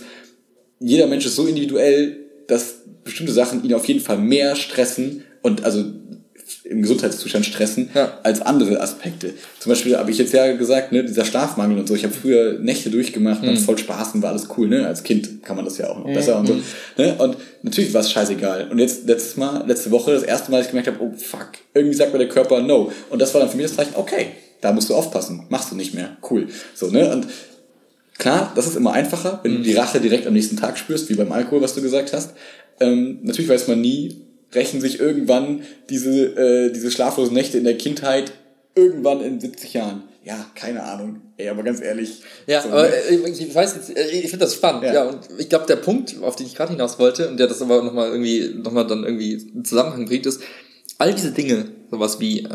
jeder 0.80 1.06
Mensch 1.06 1.23
ist 1.23 1.35
so 1.35 1.45
individuell, 1.45 2.18
dass 2.48 2.77
bestimmte 3.03 3.31
Sachen 3.31 3.64
ihn 3.64 3.76
auf 3.76 3.85
jeden 3.85 3.99
Fall 3.99 4.18
mehr 4.18 4.56
stressen 4.56 5.23
und 5.44 5.64
also 5.64 5.85
im 6.63 6.81
Gesundheitszustand 6.81 7.45
stressen 7.45 7.89
ja. 7.93 8.19
als 8.23 8.41
andere 8.41 8.81
Aspekte. 8.81 9.34
Zum 9.59 9.71
Beispiel 9.71 9.97
habe 9.97 10.11
ich 10.11 10.17
jetzt 10.17 10.34
ja 10.34 10.51
gesagt, 10.53 10.91
ne, 10.91 11.03
dieser 11.03 11.25
Schlafmangel 11.25 11.77
und 11.77 11.88
so. 11.88 11.95
Ich 11.95 12.03
habe 12.03 12.13
früher 12.13 12.59
Nächte 12.59 12.89
durchgemacht, 12.89 13.43
mhm. 13.43 13.57
voll 13.57 13.77
Spaß 13.77 14.15
und 14.15 14.21
war 14.21 14.31
alles 14.31 14.47
cool. 14.57 14.67
Ne? 14.67 14.88
Als 14.88 15.03
Kind 15.03 15.43
kann 15.43 15.55
man 15.55 15.65
das 15.65 15.77
ja 15.77 15.89
auch 15.89 15.99
noch 15.99 16.07
mhm. 16.07 16.13
besser 16.13 16.39
und 16.39 16.47
so. 16.47 16.59
Ne? 16.97 17.15
Und 17.17 17.38
natürlich 17.61 17.93
war 17.93 18.01
es 18.01 18.11
scheißegal. 18.11 18.69
Und 18.71 18.80
jetzt 18.80 19.07
letztes 19.07 19.38
Mal, 19.38 19.65
letzte 19.67 19.91
Woche, 19.91 20.13
das 20.13 20.23
erste 20.23 20.51
Mal, 20.51 20.57
dass 20.57 20.67
ich 20.67 20.71
gemerkt 20.71 20.88
habe, 20.88 20.99
oh 21.01 21.13
fuck, 21.17 21.49
irgendwie 21.73 21.95
sagt 21.95 22.13
mir 22.13 22.19
der 22.19 22.30
Körper 22.30 22.61
no. 22.61 22.91
Und 23.09 23.21
das 23.21 23.34
war 23.34 23.41
dann 23.41 23.49
für 23.49 23.57
mich 23.57 23.67
das 23.67 23.75
Zeichen, 23.75 23.95
okay, 23.95 24.27
da 24.61 24.71
musst 24.71 24.89
du 24.89 24.95
aufpassen, 24.95 25.45
machst 25.49 25.71
du 25.71 25.75
nicht 25.75 25.93
mehr, 25.93 26.17
cool. 26.30 26.47
So 26.73 26.88
ne 26.88 27.11
und 27.11 27.27
Klar, 28.17 28.53
das 28.55 28.67
ist 28.67 28.77
immer 28.77 28.93
einfacher, 28.93 29.39
wenn 29.43 29.53
du 29.53 29.59
mhm. 29.59 29.63
die 29.63 29.73
Rache 29.73 29.99
direkt 29.99 30.27
am 30.27 30.34
nächsten 30.34 30.55
Tag 30.55 30.77
spürst, 30.77 31.09
wie 31.09 31.15
beim 31.15 31.31
Alkohol, 31.31 31.61
was 31.61 31.73
du 31.73 31.81
gesagt 31.81 32.13
hast. 32.13 32.34
Ähm, 32.80 33.19
natürlich 33.23 33.49
weiß 33.49 33.67
man 33.67 33.81
nie, 33.81 34.22
rächen 34.55 34.81
sich 34.81 34.99
irgendwann 34.99 35.63
diese, 35.89 36.25
äh, 36.35 36.71
diese 36.71 36.91
schlaflosen 36.91 37.34
Nächte 37.34 37.57
in 37.57 37.63
der 37.63 37.77
Kindheit 37.77 38.34
irgendwann 38.75 39.21
in 39.21 39.39
70 39.39 39.73
Jahren. 39.73 40.03
Ja, 40.23 40.45
keine 40.55 40.84
Ahnung. 40.84 41.21
Ey, 41.38 41.49
aber 41.49 41.63
ganz 41.63 41.81
ehrlich. 41.81 42.21
Ja, 42.47 42.61
so, 42.61 42.69
aber 42.69 42.84
ne? 42.84 42.93
Äh, 42.95 43.30
ich 43.30 43.53
weiß 43.53 43.75
jetzt, 43.75 43.97
äh, 43.97 44.09
ich 44.09 44.30
finde 44.30 44.45
das 44.45 44.55
spannend. 44.55 44.84
Ja. 44.84 44.93
ja, 44.93 45.03
und 45.03 45.19
ich 45.38 45.49
glaube, 45.49 45.65
der 45.65 45.75
Punkt, 45.75 46.15
auf 46.21 46.38
den 46.38 46.45
ich 46.45 46.55
gerade 46.55 46.71
hinaus 46.71 46.97
wollte, 46.97 47.30
und 47.30 47.38
der 47.38 47.47
das 47.47 47.61
aber 47.61 47.84
nochmal 47.84 48.09
irgendwie, 48.09 48.53
nochmal 48.55 48.88
dann 48.88 49.03
irgendwie 49.03 49.34
in 49.34 49.65
Zusammenhang 49.65 50.05
bringt, 50.05 50.25
ist, 50.25 50.41
all 50.97 51.13
diese 51.13 51.31
Dinge, 51.31 51.65
sowas 51.91 52.19
wie 52.21 52.43
äh, 52.43 52.47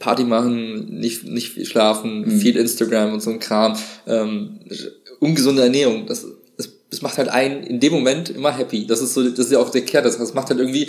Party 0.00 0.24
machen, 0.24 0.98
nicht, 0.98 1.24
nicht 1.24 1.50
viel 1.50 1.64
schlafen, 1.64 2.22
mhm. 2.22 2.40
viel 2.40 2.56
Instagram 2.56 3.12
und 3.12 3.20
so 3.20 3.30
ein 3.30 3.38
Kram, 3.38 3.78
ähm, 4.06 4.60
ungesunde 5.20 5.62
Ernährung, 5.62 6.06
das, 6.06 6.26
das, 6.56 6.70
das 6.90 7.02
macht 7.02 7.18
halt 7.18 7.28
einen 7.28 7.62
in 7.62 7.78
dem 7.78 7.92
Moment 7.92 8.30
immer 8.30 8.50
happy. 8.50 8.86
Das 8.86 9.00
ist 9.00 9.14
so, 9.14 9.22
das 9.22 9.46
ist 9.46 9.52
ja 9.52 9.58
auch 9.58 9.70
der 9.70 9.82
Kern, 9.82 10.04
das 10.04 10.34
macht 10.34 10.50
halt 10.50 10.58
irgendwie 10.58 10.88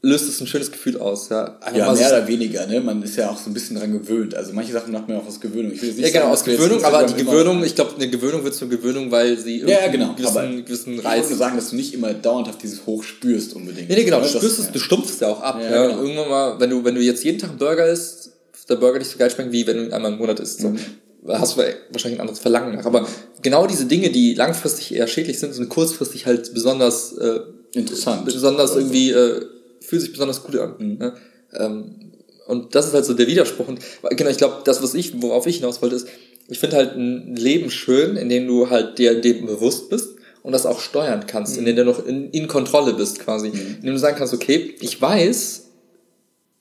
löst 0.00 0.28
es 0.28 0.40
ein 0.40 0.46
schönes 0.46 0.70
Gefühl 0.70 0.98
aus. 0.98 1.28
Ja, 1.28 1.58
ja 1.74 1.92
mehr 1.92 2.08
oder 2.08 2.28
weniger. 2.28 2.66
Ne? 2.66 2.80
Man 2.80 3.02
ist 3.02 3.16
ja 3.16 3.30
auch 3.30 3.38
so 3.38 3.50
ein 3.50 3.54
bisschen 3.54 3.76
dran 3.76 3.92
gewöhnt. 3.92 4.34
Also 4.34 4.52
manche 4.52 4.72
Sachen 4.72 4.92
macht 4.92 5.08
man 5.08 5.18
auch 5.18 5.26
aus 5.26 5.40
Gewöhnung. 5.40 5.72
Ich 5.72 5.82
will 5.82 5.88
nicht 5.88 6.00
ja, 6.00 6.08
genau, 6.08 6.20
sagen, 6.20 6.32
aus 6.32 6.44
Gewöhnung, 6.44 6.84
aber 6.84 7.02
die 7.04 7.14
Gewöhnung, 7.14 7.64
ich 7.64 7.74
glaube, 7.74 7.94
eine 7.96 8.08
Gewöhnung 8.08 8.44
wird 8.44 8.54
zur 8.54 8.68
Gewöhnung, 8.68 9.10
weil 9.10 9.36
sie 9.36 9.60
ja, 9.60 9.68
ja, 9.68 9.88
genau. 9.88 10.14
gewissen, 10.14 10.64
gewissen 10.64 11.00
Reiz... 11.00 11.04
Ich 11.04 11.22
wollte 11.22 11.28
nur 11.30 11.38
sagen, 11.38 11.56
dass 11.56 11.70
du 11.70 11.76
nicht 11.76 11.94
immer 11.94 12.14
dauerhaft 12.14 12.62
dieses 12.62 12.86
Hoch 12.86 13.02
spürst 13.02 13.54
unbedingt. 13.54 13.88
Nee, 13.88 13.96
nee 13.96 14.04
genau, 14.04 14.20
du 14.20 14.28
spürst 14.28 14.58
es, 14.58 14.70
du 14.70 14.78
stumpfst 14.78 15.20
ja 15.20 15.28
auch 15.28 15.40
ab. 15.40 15.58
Ja, 15.60 15.70
ja. 15.70 15.86
Genau. 15.88 16.02
Irgendwann 16.02 16.28
mal, 16.28 16.60
wenn 16.60 16.70
du, 16.70 16.84
wenn 16.84 16.94
du 16.94 17.00
jetzt 17.00 17.24
jeden 17.24 17.38
Tag 17.38 17.50
einen 17.50 17.58
Burger 17.58 17.86
isst, 17.86 18.32
der 18.68 18.76
Burger 18.76 18.98
nicht 18.98 19.10
so 19.10 19.18
geil 19.18 19.30
schmeckt, 19.30 19.50
wie 19.50 19.66
wenn 19.66 19.88
du 19.88 19.94
einmal 19.94 20.12
im 20.12 20.18
Monat 20.18 20.38
isst. 20.40 20.60
So. 20.60 20.68
Mhm. 20.68 20.78
hast 21.26 21.56
du 21.56 21.62
wahrscheinlich 21.90 22.18
ein 22.18 22.20
anderes 22.20 22.38
Verlangen 22.38 22.76
nach. 22.76 22.84
Aber 22.84 23.08
genau 23.42 23.66
diese 23.66 23.86
Dinge, 23.86 24.10
die 24.10 24.34
langfristig 24.34 24.94
eher 24.94 25.08
schädlich 25.08 25.38
sind, 25.40 25.54
sind 25.54 25.70
kurzfristig 25.70 26.26
halt 26.26 26.52
besonders 26.54 27.14
äh, 27.14 27.40
interessant. 27.72 28.26
Besonders 28.26 28.76
irgendwie... 28.76 29.10
Äh, 29.10 29.40
fühlt 29.80 30.02
sich 30.02 30.12
besonders 30.12 30.42
gut 30.42 30.56
an. 30.56 30.74
Mhm. 30.78 30.98
Ne? 30.98 31.14
Ähm, 31.54 32.12
und 32.46 32.74
das 32.74 32.86
ist 32.86 32.94
halt 32.94 33.04
so 33.04 33.14
der 33.14 33.26
Widerspruch. 33.26 33.68
Und 33.68 33.80
genau, 34.10 34.30
ich 34.30 34.38
glaube, 34.38 34.62
das, 34.64 34.82
was 34.82 34.94
ich, 34.94 35.20
worauf 35.22 35.46
ich 35.46 35.56
hinaus 35.56 35.82
wollte, 35.82 35.96
ist, 35.96 36.08
ich 36.48 36.58
finde 36.58 36.76
halt 36.76 36.96
ein 36.96 37.36
Leben 37.36 37.70
schön, 37.70 38.16
in 38.16 38.28
dem 38.28 38.46
du 38.46 38.70
halt 38.70 38.98
dir 38.98 39.20
dem 39.20 39.44
bewusst 39.46 39.90
bist 39.90 40.16
und 40.42 40.52
das 40.52 40.64
auch 40.64 40.80
steuern 40.80 41.26
kannst, 41.26 41.54
mhm. 41.54 41.58
in 41.58 41.64
dem 41.66 41.76
du 41.76 41.84
noch 41.84 42.06
in, 42.06 42.30
in 42.30 42.48
Kontrolle 42.48 42.94
bist 42.94 43.20
quasi. 43.20 43.50
Mhm. 43.50 43.76
In 43.80 43.82
dem 43.82 43.92
du 43.94 43.98
sagen 43.98 44.16
kannst, 44.16 44.32
okay, 44.32 44.74
ich 44.80 45.00
weiß, 45.00 45.66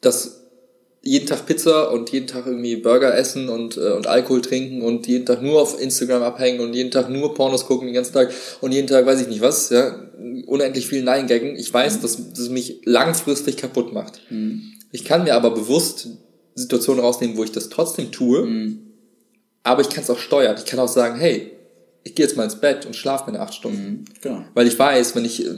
dass 0.02 0.47
jeden 1.02 1.28
Tag 1.28 1.46
Pizza 1.46 1.92
und 1.92 2.12
jeden 2.12 2.28
Tag 2.28 2.46
irgendwie 2.46 2.76
Burger 2.76 3.16
essen 3.16 3.50
und, 3.50 3.78
äh, 3.78 3.92
und 3.92 4.08
Alkohol 4.08 4.42
trinken 4.42 4.82
und 4.82 5.08
jeden 5.08 5.26
Tag 5.26 5.42
nur 5.42 5.62
auf 5.62 5.80
Instagram 5.80 6.24
abhängen 6.24 6.60
und 6.60 6.74
jeden 6.74 6.92
Tag 6.92 7.10
nur 7.10 7.34
Pornos 7.34 7.66
gucken 7.66 7.88
den 7.88 7.94
ganzen 7.94 8.14
Tag 8.14 8.32
und 8.62 8.72
jeden 8.72 8.88
Tag 8.88 9.06
weiß 9.06 9.22
ich 9.22 9.28
nicht 9.28 9.42
was, 9.42 9.70
ja, 9.70 9.96
unendlich 10.46 10.88
viel 10.88 11.04
Nein-Gaggen. 11.04 11.56
Ich 11.56 11.74
weiß, 11.74 11.98
mhm. 11.98 12.02
dass 12.02 12.34
das 12.34 12.50
mich 12.50 12.82
langfristig 12.86 13.58
kaputt 13.58 13.94
macht. 13.94 14.22
Mhm. 14.30 14.74
Ich 14.92 15.06
kann 15.06 15.24
mir 15.24 15.36
aber 15.36 15.52
bewusst 15.52 16.10
Situationen 16.56 17.04
rausnehmen, 17.04 17.38
wo 17.38 17.44
ich 17.44 17.52
das 17.52 17.70
trotzdem 17.70 18.12
tue, 18.12 18.46
mhm. 18.46 18.80
aber 19.64 19.82
ich 19.82 19.90
kann 19.90 20.04
es 20.04 20.10
auch 20.10 20.20
steuern. 20.20 20.56
Ich 20.58 20.66
kann 20.66 20.80
auch 20.80 20.88
sagen, 20.88 21.20
hey, 21.20 21.57
ich 22.08 22.16
gehe 22.16 22.26
jetzt 22.26 22.38
mal 22.38 22.46
ins 22.46 22.56
Bett 22.56 22.86
und 22.86 22.96
schlafe 22.96 23.26
meine 23.28 23.42
acht 23.42 23.54
Stunden. 23.54 23.82
Mhm, 23.82 24.06
genau. 24.22 24.44
Weil 24.54 24.68
ich 24.68 24.80
weiß, 24.80 25.16
wenn 25.16 25.26
ich 25.26 25.46
äh, 25.46 25.52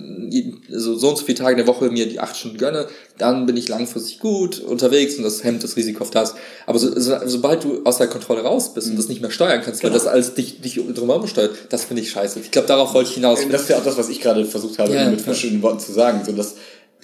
so, 0.70 0.96
so 0.96 1.10
und 1.10 1.18
so 1.18 1.26
viele 1.26 1.38
Tage 1.38 1.52
in 1.52 1.58
der 1.58 1.68
Woche 1.68 1.90
mir 1.90 2.10
die 2.10 2.20
acht 2.20 2.36
Stunden 2.36 2.58
gönne, 2.58 2.88
dann 3.18 3.46
bin 3.46 3.56
ich 3.56 3.68
langfristig 3.68 4.20
gut 4.20 4.60
unterwegs 4.60 5.16
und 5.16 5.24
das 5.24 5.44
hemmt 5.44 5.64
das 5.64 5.76
Risiko 5.76 6.04
auf 6.04 6.10
das. 6.10 6.36
Aber 6.66 6.80
so, 6.80 7.00
so, 7.00 7.16
sobald 7.26 7.64
du 7.64 7.84
aus 7.84 7.98
der 7.98 8.08
Kontrolle 8.08 8.42
raus 8.42 8.74
bist 8.74 8.88
mhm. 8.88 8.94
und 8.94 8.98
das 8.98 9.10
nicht 9.10 9.22
mehr 9.22 9.32
steuern 9.32 9.62
kannst, 9.64 9.82
genau. 9.82 9.94
weil 9.94 10.00
das 10.00 10.08
alles 10.08 10.34
dich, 10.34 10.60
dich 10.62 10.80
drumherum 10.96 11.28
steuert, 11.28 11.52
das 11.70 11.86
finde 11.86 12.02
ich 12.02 12.10
scheiße. 12.10 12.40
Ich 12.40 12.52
glaube, 12.52 12.68
darauf 12.68 12.94
wollte 12.94 13.10
ich 13.10 13.16
hinaus. 13.16 13.40
Das 13.50 13.62
ist 13.62 13.70
ja 13.70 13.78
auch 13.78 13.84
das, 13.84 13.98
was 13.98 14.10
ich 14.10 14.20
gerade 14.20 14.46
versucht 14.46 14.80
habe, 14.80 14.94
ja, 14.94 15.10
mit 15.10 15.22
verschiedenen 15.22 15.62
Worten 15.62 15.80
zu 15.80 15.92
sagen. 15.92 16.24
So, 16.26 16.32
dass 16.32 16.56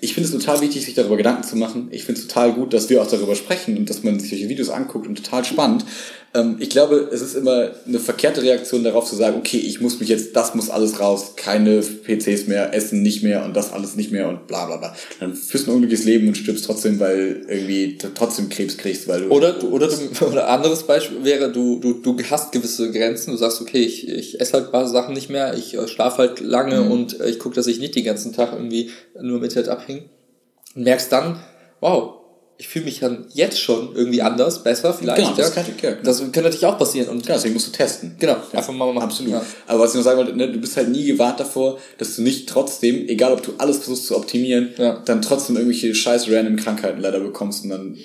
ich 0.02 0.14
finde 0.14 0.30
es 0.30 0.36
total 0.36 0.62
wichtig, 0.62 0.84
sich 0.84 0.94
darüber 0.94 1.18
Gedanken 1.18 1.44
zu 1.44 1.56
machen. 1.56 1.88
Ich 1.92 2.04
finde 2.04 2.20
es 2.20 2.28
total 2.28 2.54
gut, 2.54 2.74
dass 2.74 2.90
wir 2.90 3.02
auch 3.02 3.08
darüber 3.08 3.36
sprechen 3.36 3.78
und 3.78 3.90
dass 3.90 4.04
man 4.04 4.20
sich 4.20 4.30
solche 4.30 4.50
Videos 4.50 4.70
anguckt 4.70 5.08
und 5.08 5.16
total 5.16 5.46
spannend. 5.46 5.86
Ähm, 6.36 6.58
ich 6.60 6.70
glaube, 6.70 7.10
es 7.12 7.22
ist 7.22 7.34
immer 7.34 7.72
eine 7.88 8.00
verkehrte 8.00 8.42
Reaktion 8.42 8.84
darauf 8.84 9.06
zu 9.06 9.16
sagen, 9.16 9.38
okay, 9.38 9.58
ich 9.58 9.80
muss 9.80 10.00
mich 10.00 10.10
jetzt, 10.10 10.36
das 10.36 10.54
muss 10.54 10.70
alles 10.70 11.00
raus, 11.00 11.34
keine 11.38 11.82
PCs 11.82 12.48
mehr, 12.48 12.74
Essen 12.74 13.02
nicht 13.02 13.24
mehr 13.24 13.46
und 13.46 13.56
das 13.56 13.72
alles 13.72 13.96
nicht 13.96 14.12
mehr 14.12 14.28
und 14.28 14.46
bla 14.46 14.66
bla 14.66 14.78
bla. 14.78 14.96
Dann 15.22 15.34
führst 15.34 15.66
du 15.66 15.72
ein 15.72 15.76
unglückliches 15.76 16.06
Leben 16.06 16.28
und 16.28 16.36
stirbst 16.36 16.66
trotzdem, 16.66 17.00
weil 17.00 17.46
irgendwie 17.48 17.98
trotzdem 17.98 18.50
Krebs 18.50 18.78
kriegst, 18.78 19.08
weil 19.08 19.22
du. 19.22 19.30
Oder, 19.30 19.54
du, 19.54 19.70
oder, 19.70 19.88
du, 19.88 20.26
oder 20.26 20.50
anderes 20.50 20.84
Beispiel 20.84 21.24
wäre, 21.24 21.52
du, 21.52 21.80
du, 21.80 21.94
du 21.94 22.18
hast 22.30 22.52
gewisse 22.52 22.92
Grenzen, 22.92 23.32
du 23.32 23.38
sagst, 23.38 23.62
okay, 23.62 23.80
ich, 23.80 24.10
ich 24.10 24.42
esse 24.42 24.54
halt 24.54 24.66
ein 24.66 24.72
paar 24.72 24.88
Sachen 24.90 25.14
nicht 25.14 25.30
mehr, 25.30 25.56
ich 25.58 25.74
äh, 25.74 25.88
schlafe 25.88 26.18
halt 26.18 26.42
lange 26.42 26.82
mhm. 26.82 26.92
und 26.92 27.20
äh, 27.22 27.30
ich 27.30 27.40
gucke, 27.40 27.56
dass 27.56 27.68
ich 27.68 27.80
nicht 27.80 27.96
den 27.96 28.04
ganzen 28.04 28.34
Tag 28.34 28.52
irgendwie 28.52 28.90
nur 29.22 29.38
im 29.38 29.44
Internet 29.44 29.70
abhänge. 29.70 30.04
Und 30.76 30.84
merkst 30.84 31.10
dann, 31.14 31.40
wow, 31.80 32.25
ich 32.58 32.70
fühle 32.70 32.86
mich 32.86 33.00
dann 33.00 33.26
jetzt 33.34 33.60
schon 33.60 33.94
irgendwie 33.96 34.22
anders, 34.22 34.64
besser 34.64 34.94
vielleicht. 34.94 35.22
Genau, 35.22 35.36
das, 35.36 35.50
ja. 35.50 35.62
kann, 35.62 35.66
ja, 35.82 35.92
genau. 35.92 36.04
das 36.04 36.20
kann 36.20 36.44
natürlich 36.44 36.66
auch 36.66 36.78
passieren. 36.78 37.10
Und 37.10 37.24
genau, 37.24 37.36
deswegen 37.36 37.54
musst 37.54 37.68
du 37.68 37.72
testen. 37.72 38.16
Genau, 38.18 38.38
ja, 38.54 38.60
einfach 38.60 38.74
mal 38.74 38.94
machen. 38.94 39.04
Absolut. 39.04 39.34
Ja. 39.34 39.46
Aber 39.68 39.80
was 39.82 39.92
ich 39.92 39.98
noch 39.98 40.04
sagen 40.04 40.18
wollte, 40.20 40.36
ne, 40.36 40.50
du 40.50 40.60
bist 40.60 40.78
halt 40.78 40.90
nie 40.90 41.06
gewahrt 41.06 41.40
davor, 41.40 41.80
dass 41.98 42.16
du 42.16 42.22
nicht 42.22 42.48
trotzdem, 42.48 43.08
egal 43.10 43.34
ob 43.34 43.44
du 43.44 43.54
alles 43.58 43.80
versuchst 43.80 44.08
zu 44.08 44.16
optimieren, 44.16 44.70
ja. 44.78 45.02
dann 45.06 45.22
trotzdem 45.22 45.58
irgendwelche 45.58 45.94
scheiß 45.94 46.30
random 46.30 46.56
Krankheiten 46.56 47.02
leider 47.02 47.20
bekommst 47.20 47.66
und 47.66 47.72
dann... 47.72 47.98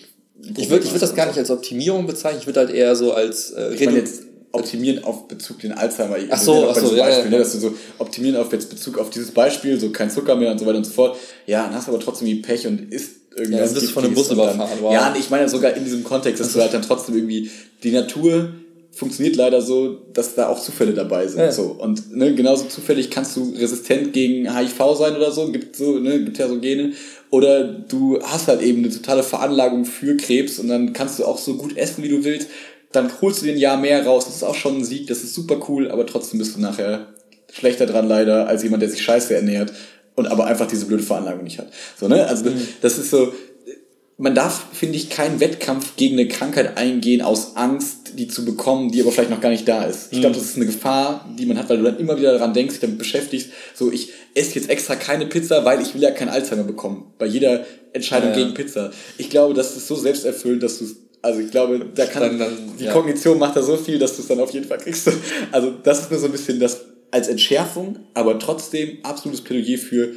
Ich 0.56 0.70
würde 0.70 0.84
ich 0.84 0.90
würd 0.90 1.02
das 1.02 1.14
gar 1.14 1.26
nicht 1.26 1.38
als 1.38 1.50
Optimierung 1.50 2.06
bezeichnen, 2.06 2.40
ich 2.40 2.46
würde 2.46 2.60
halt 2.60 2.70
eher 2.70 2.96
so 2.96 3.12
als... 3.12 3.50
Äh, 3.50 3.74
ich 3.74 3.84
meine 3.84 3.98
jetzt 3.98 4.22
optimieren 4.52 5.04
auf 5.04 5.28
Bezug 5.28 5.60
den 5.60 5.72
Alzheimer. 5.72 6.16
Ach 6.28 6.40
so, 6.40 6.68
ach 6.68 6.74
so 6.74 6.96
ja, 6.96 7.04
Beispiel, 7.04 7.24
ja, 7.26 7.30
ne, 7.30 7.38
dass 7.38 7.52
du 7.52 7.58
so 7.58 7.74
optimieren 7.98 8.36
auf 8.36 8.52
jetzt 8.52 8.68
Bezug 8.68 8.98
auf 8.98 9.10
dieses 9.10 9.30
Beispiel, 9.30 9.78
so 9.78 9.90
kein 9.90 10.10
Zucker 10.10 10.34
mehr 10.34 10.50
und 10.50 10.58
so 10.58 10.66
weiter 10.66 10.78
und 10.78 10.84
so 10.84 10.90
fort. 10.90 11.16
Ja, 11.46 11.66
dann 11.66 11.74
hast 11.74 11.86
du 11.86 11.92
aber 11.92 12.02
trotzdem 12.02 12.26
die 12.26 12.36
Pech 12.36 12.66
und 12.66 12.92
isst 12.92 13.19
irgendwas. 13.36 13.74
Ja, 13.74 13.80
bist 13.80 13.92
von 13.92 14.04
einem 14.04 14.14
Bus 14.14 14.30
überfahren. 14.30 14.78
Wow. 14.80 14.92
Ja, 14.92 15.14
ich 15.18 15.30
meine 15.30 15.48
sogar 15.48 15.74
in 15.74 15.84
diesem 15.84 16.04
Kontext, 16.04 16.40
dass 16.40 16.52
du 16.52 16.60
halt 16.60 16.74
dann 16.74 16.82
trotzdem 16.82 17.16
irgendwie 17.16 17.50
die 17.82 17.92
Natur 17.92 18.52
funktioniert 18.92 19.36
leider 19.36 19.62
so, 19.62 19.98
dass 20.12 20.34
da 20.34 20.48
auch 20.48 20.60
Zufälle 20.60 20.92
dabei 20.92 21.26
sind. 21.26 21.38
Ja. 21.38 21.52
So. 21.52 21.76
Und 21.78 22.14
ne, 22.14 22.34
genauso 22.34 22.64
zufällig 22.64 23.10
kannst 23.10 23.36
du 23.36 23.54
resistent 23.56 24.12
gegen 24.12 24.54
HIV 24.54 24.96
sein 24.96 25.16
oder 25.16 25.30
so, 25.30 25.50
gibt 25.50 25.76
so, 25.76 25.98
ne, 25.98 26.24
gibt 26.24 26.38
ja 26.38 26.48
so 26.48 26.58
Gene. 26.58 26.92
Oder 27.30 27.64
du 27.64 28.20
hast 28.22 28.48
halt 28.48 28.60
eben 28.62 28.84
eine 28.84 28.92
totale 28.92 29.22
Veranlagung 29.22 29.84
für 29.84 30.16
Krebs 30.16 30.58
und 30.58 30.68
dann 30.68 30.92
kannst 30.92 31.18
du 31.18 31.24
auch 31.24 31.38
so 31.38 31.54
gut 31.54 31.76
essen, 31.76 32.02
wie 32.02 32.08
du 32.08 32.24
willst. 32.24 32.48
Dann 32.92 33.10
holst 33.20 33.40
du 33.40 33.46
dir 33.46 33.52
ein 33.52 33.58
Jahr 33.58 33.76
mehr 33.76 34.04
raus. 34.04 34.24
Das 34.24 34.34
ist 34.34 34.42
auch 34.42 34.56
schon 34.56 34.78
ein 34.78 34.84
Sieg, 34.84 35.06
das 35.06 35.22
ist 35.22 35.34
super 35.34 35.60
cool, 35.68 35.90
aber 35.90 36.06
trotzdem 36.06 36.40
bist 36.40 36.56
du 36.56 36.60
nachher 36.60 37.14
schlechter 37.52 37.86
dran 37.86 38.08
leider 38.08 38.48
als 38.48 38.64
jemand, 38.64 38.82
der 38.82 38.90
sich 38.90 39.02
scheiße 39.02 39.34
ernährt 39.34 39.72
und 40.14 40.26
aber 40.26 40.46
einfach 40.46 40.66
diese 40.66 40.86
blöde 40.86 41.02
Veranlagung 41.02 41.44
nicht 41.44 41.58
hat. 41.58 41.68
So, 41.98 42.08
ne? 42.08 42.26
Also 42.26 42.50
mhm. 42.50 42.66
das 42.80 42.98
ist 42.98 43.10
so, 43.10 43.32
man 44.20 44.34
darf, 44.34 44.66
finde 44.72 44.96
ich, 44.96 45.08
keinen 45.08 45.40
Wettkampf 45.40 45.96
gegen 45.96 46.18
eine 46.18 46.28
Krankheit 46.28 46.76
eingehen 46.76 47.22
aus 47.22 47.56
Angst, 47.56 48.18
die 48.18 48.28
zu 48.28 48.44
bekommen, 48.44 48.90
die 48.90 49.00
aber 49.00 49.12
vielleicht 49.12 49.30
noch 49.30 49.40
gar 49.40 49.48
nicht 49.48 49.66
da 49.66 49.84
ist. 49.84 50.08
Ich 50.10 50.18
mhm. 50.18 50.20
glaube, 50.22 50.36
das 50.36 50.44
ist 50.44 50.56
eine 50.56 50.66
Gefahr, 50.66 51.26
die 51.38 51.46
man 51.46 51.58
hat, 51.58 51.70
weil 51.70 51.78
du 51.78 51.84
dann 51.84 51.98
immer 51.98 52.18
wieder 52.18 52.32
daran 52.32 52.52
denkst, 52.52 52.74
dich 52.74 52.80
damit 52.80 52.98
beschäftigst, 52.98 53.48
so 53.74 53.90
ich 53.90 54.10
esse 54.34 54.56
jetzt 54.56 54.68
extra 54.68 54.96
keine 54.96 55.26
Pizza, 55.26 55.64
weil 55.64 55.80
ich 55.80 55.94
will 55.94 56.02
ja 56.02 56.10
kein 56.10 56.28
Alzheimer 56.28 56.64
bekommen. 56.64 57.14
Bei 57.18 57.24
jeder 57.24 57.64
Entscheidung 57.92 58.30
ja, 58.30 58.36
ja. 58.36 58.42
gegen 58.44 58.54
Pizza. 58.54 58.90
Ich 59.16 59.30
glaube, 59.30 59.54
das 59.54 59.74
ist 59.76 59.88
so 59.88 59.94
selbsterfüllend, 59.94 60.62
dass 60.62 60.78
du 60.78 60.86
also 61.22 61.40
ich 61.40 61.50
glaube, 61.50 61.84
da 61.94 62.06
kann 62.06 62.22
dann, 62.22 62.38
dann, 62.38 62.52
die 62.78 62.84
ja. 62.84 62.92
Kognition 62.92 63.38
macht 63.38 63.54
da 63.54 63.62
so 63.62 63.76
viel, 63.76 63.98
dass 63.98 64.16
du 64.16 64.22
es 64.22 64.28
dann 64.28 64.40
auf 64.40 64.52
jeden 64.52 64.66
Fall 64.66 64.78
kriegst. 64.78 65.10
Also 65.52 65.70
das 65.82 66.00
ist 66.00 66.10
nur 66.10 66.18
so 66.18 66.26
ein 66.26 66.32
bisschen 66.32 66.58
das 66.58 66.80
als 67.10 67.28
Entschärfung, 67.28 67.98
aber 68.14 68.38
trotzdem 68.38 68.98
absolutes 69.02 69.42
Plädoyer 69.42 69.78
für 69.78 70.12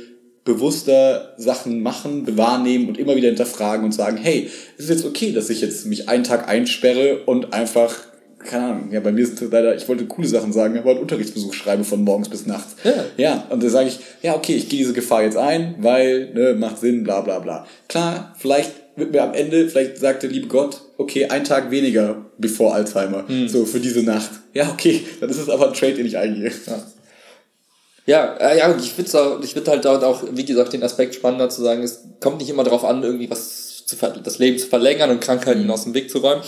bewusster 0.45 1.34
Sachen 1.38 1.82
machen, 1.82 2.38
wahrnehmen 2.38 2.90
und 2.90 2.98
immer 2.98 3.15
wieder 3.15 3.30
hinterfragen 3.30 3.86
und 3.86 3.94
sagen, 3.94 4.18
hey, 4.18 4.49
ist 4.78 4.84
es 4.84 4.90
jetzt 4.90 5.06
okay, 5.06 5.32
dass 5.32 5.49
ich 5.49 5.61
jetzt 5.61 5.86
mich 5.86 6.10
einen 6.10 6.24
Tag 6.24 6.49
einsperre 6.49 7.24
und 7.26 7.53
einfach, 7.53 7.95
keine 8.40 8.65
Ahnung, 8.65 8.91
ja, 8.91 8.99
bei 8.99 9.14
mir 9.14 9.26
sind 9.26 9.40
leider, 9.52 9.76
ich 9.76 9.88
wollte 9.88 10.06
coole 10.06 10.28
Sachen 10.28 10.52
sagen, 10.52 10.78
aber 10.78 10.91
einen 10.91 10.99
Unterrichtsbesuch 10.99 11.53
schreibe 11.53 11.86
von 11.86 12.03
morgens 12.03 12.28
bis 12.28 12.45
nachts. 12.45 12.76
Ja, 12.84 13.06
ja 13.15 13.48
und 13.49 13.64
dann 13.64 13.70
sage 13.70 13.88
ich, 13.88 13.99
ja, 14.22 14.36
okay, 14.36 14.56
ich 14.56 14.68
gehe 14.68 14.80
diese 14.80 14.94
Gefahr 14.94 15.24
jetzt 15.24 15.38
ein, 15.38 15.76
weil, 15.80 16.34
ne, 16.34 16.56
macht 16.56 16.80
Sinn, 16.80 17.03
bla 17.03 17.22
bla 17.22 17.40
bla. 17.40 17.65
Klar, 17.88 18.36
vielleicht 18.38 18.72
wird 18.95 19.11
mir 19.11 19.24
am 19.24 19.34
Ende, 19.34 19.68
vielleicht 19.70 19.98
sagt 19.98 20.24
der 20.24 20.30
liebe 20.30 20.48
Gott, 20.48 20.82
okay, 20.98 21.26
ein 21.26 21.44
Tag 21.44 21.72
weniger 21.72 22.26
bevor 22.38 22.74
Alzheimer, 22.74 23.28
hm. 23.28 23.48
so 23.48 23.65
für 23.65 23.80
diese 23.80 24.03
Nacht. 24.03 24.32
Ja, 24.53 24.70
okay, 24.72 25.03
dann 25.20 25.30
ist 25.30 25.40
es 25.40 25.49
aber 25.49 25.68
ein 25.68 25.74
Trade, 25.74 25.95
den 25.95 26.06
ich 26.06 26.18
eingehe. 26.18 26.52
Ja. 26.65 26.84
Ja, 28.06 28.36
äh, 28.36 28.57
ja, 28.57 28.76
ich 28.78 28.91
finde 28.91 29.40
ich 29.44 29.53
find 29.53 29.68
halt 29.68 29.86
dort 29.86 30.03
auch, 30.03 30.24
wie 30.32 30.44
gesagt, 30.44 30.74
den 30.74 30.84
Aspekt 30.84 31.15
spannender 31.15 31.49
zu 31.49 31.61
sagen, 31.61 31.84
es 31.84 32.03
kommt 32.20 32.40
nicht 32.40 32.49
immer 32.49 32.65
darauf 32.65 32.84
an, 32.84 33.02
irgendwie 33.02 33.30
was 33.30 33.86
zu 33.86 33.95
das 33.95 34.40
Leben 34.40 34.57
zu 34.57 34.68
verlängern 34.68 35.10
und 35.10 35.22
Krankheiten 35.22 35.64
mhm. 35.64 35.72
aus 35.72 35.84
dem 35.84 35.94
Weg 35.94 36.10
zu 36.10 36.20
räumen. 36.20 36.44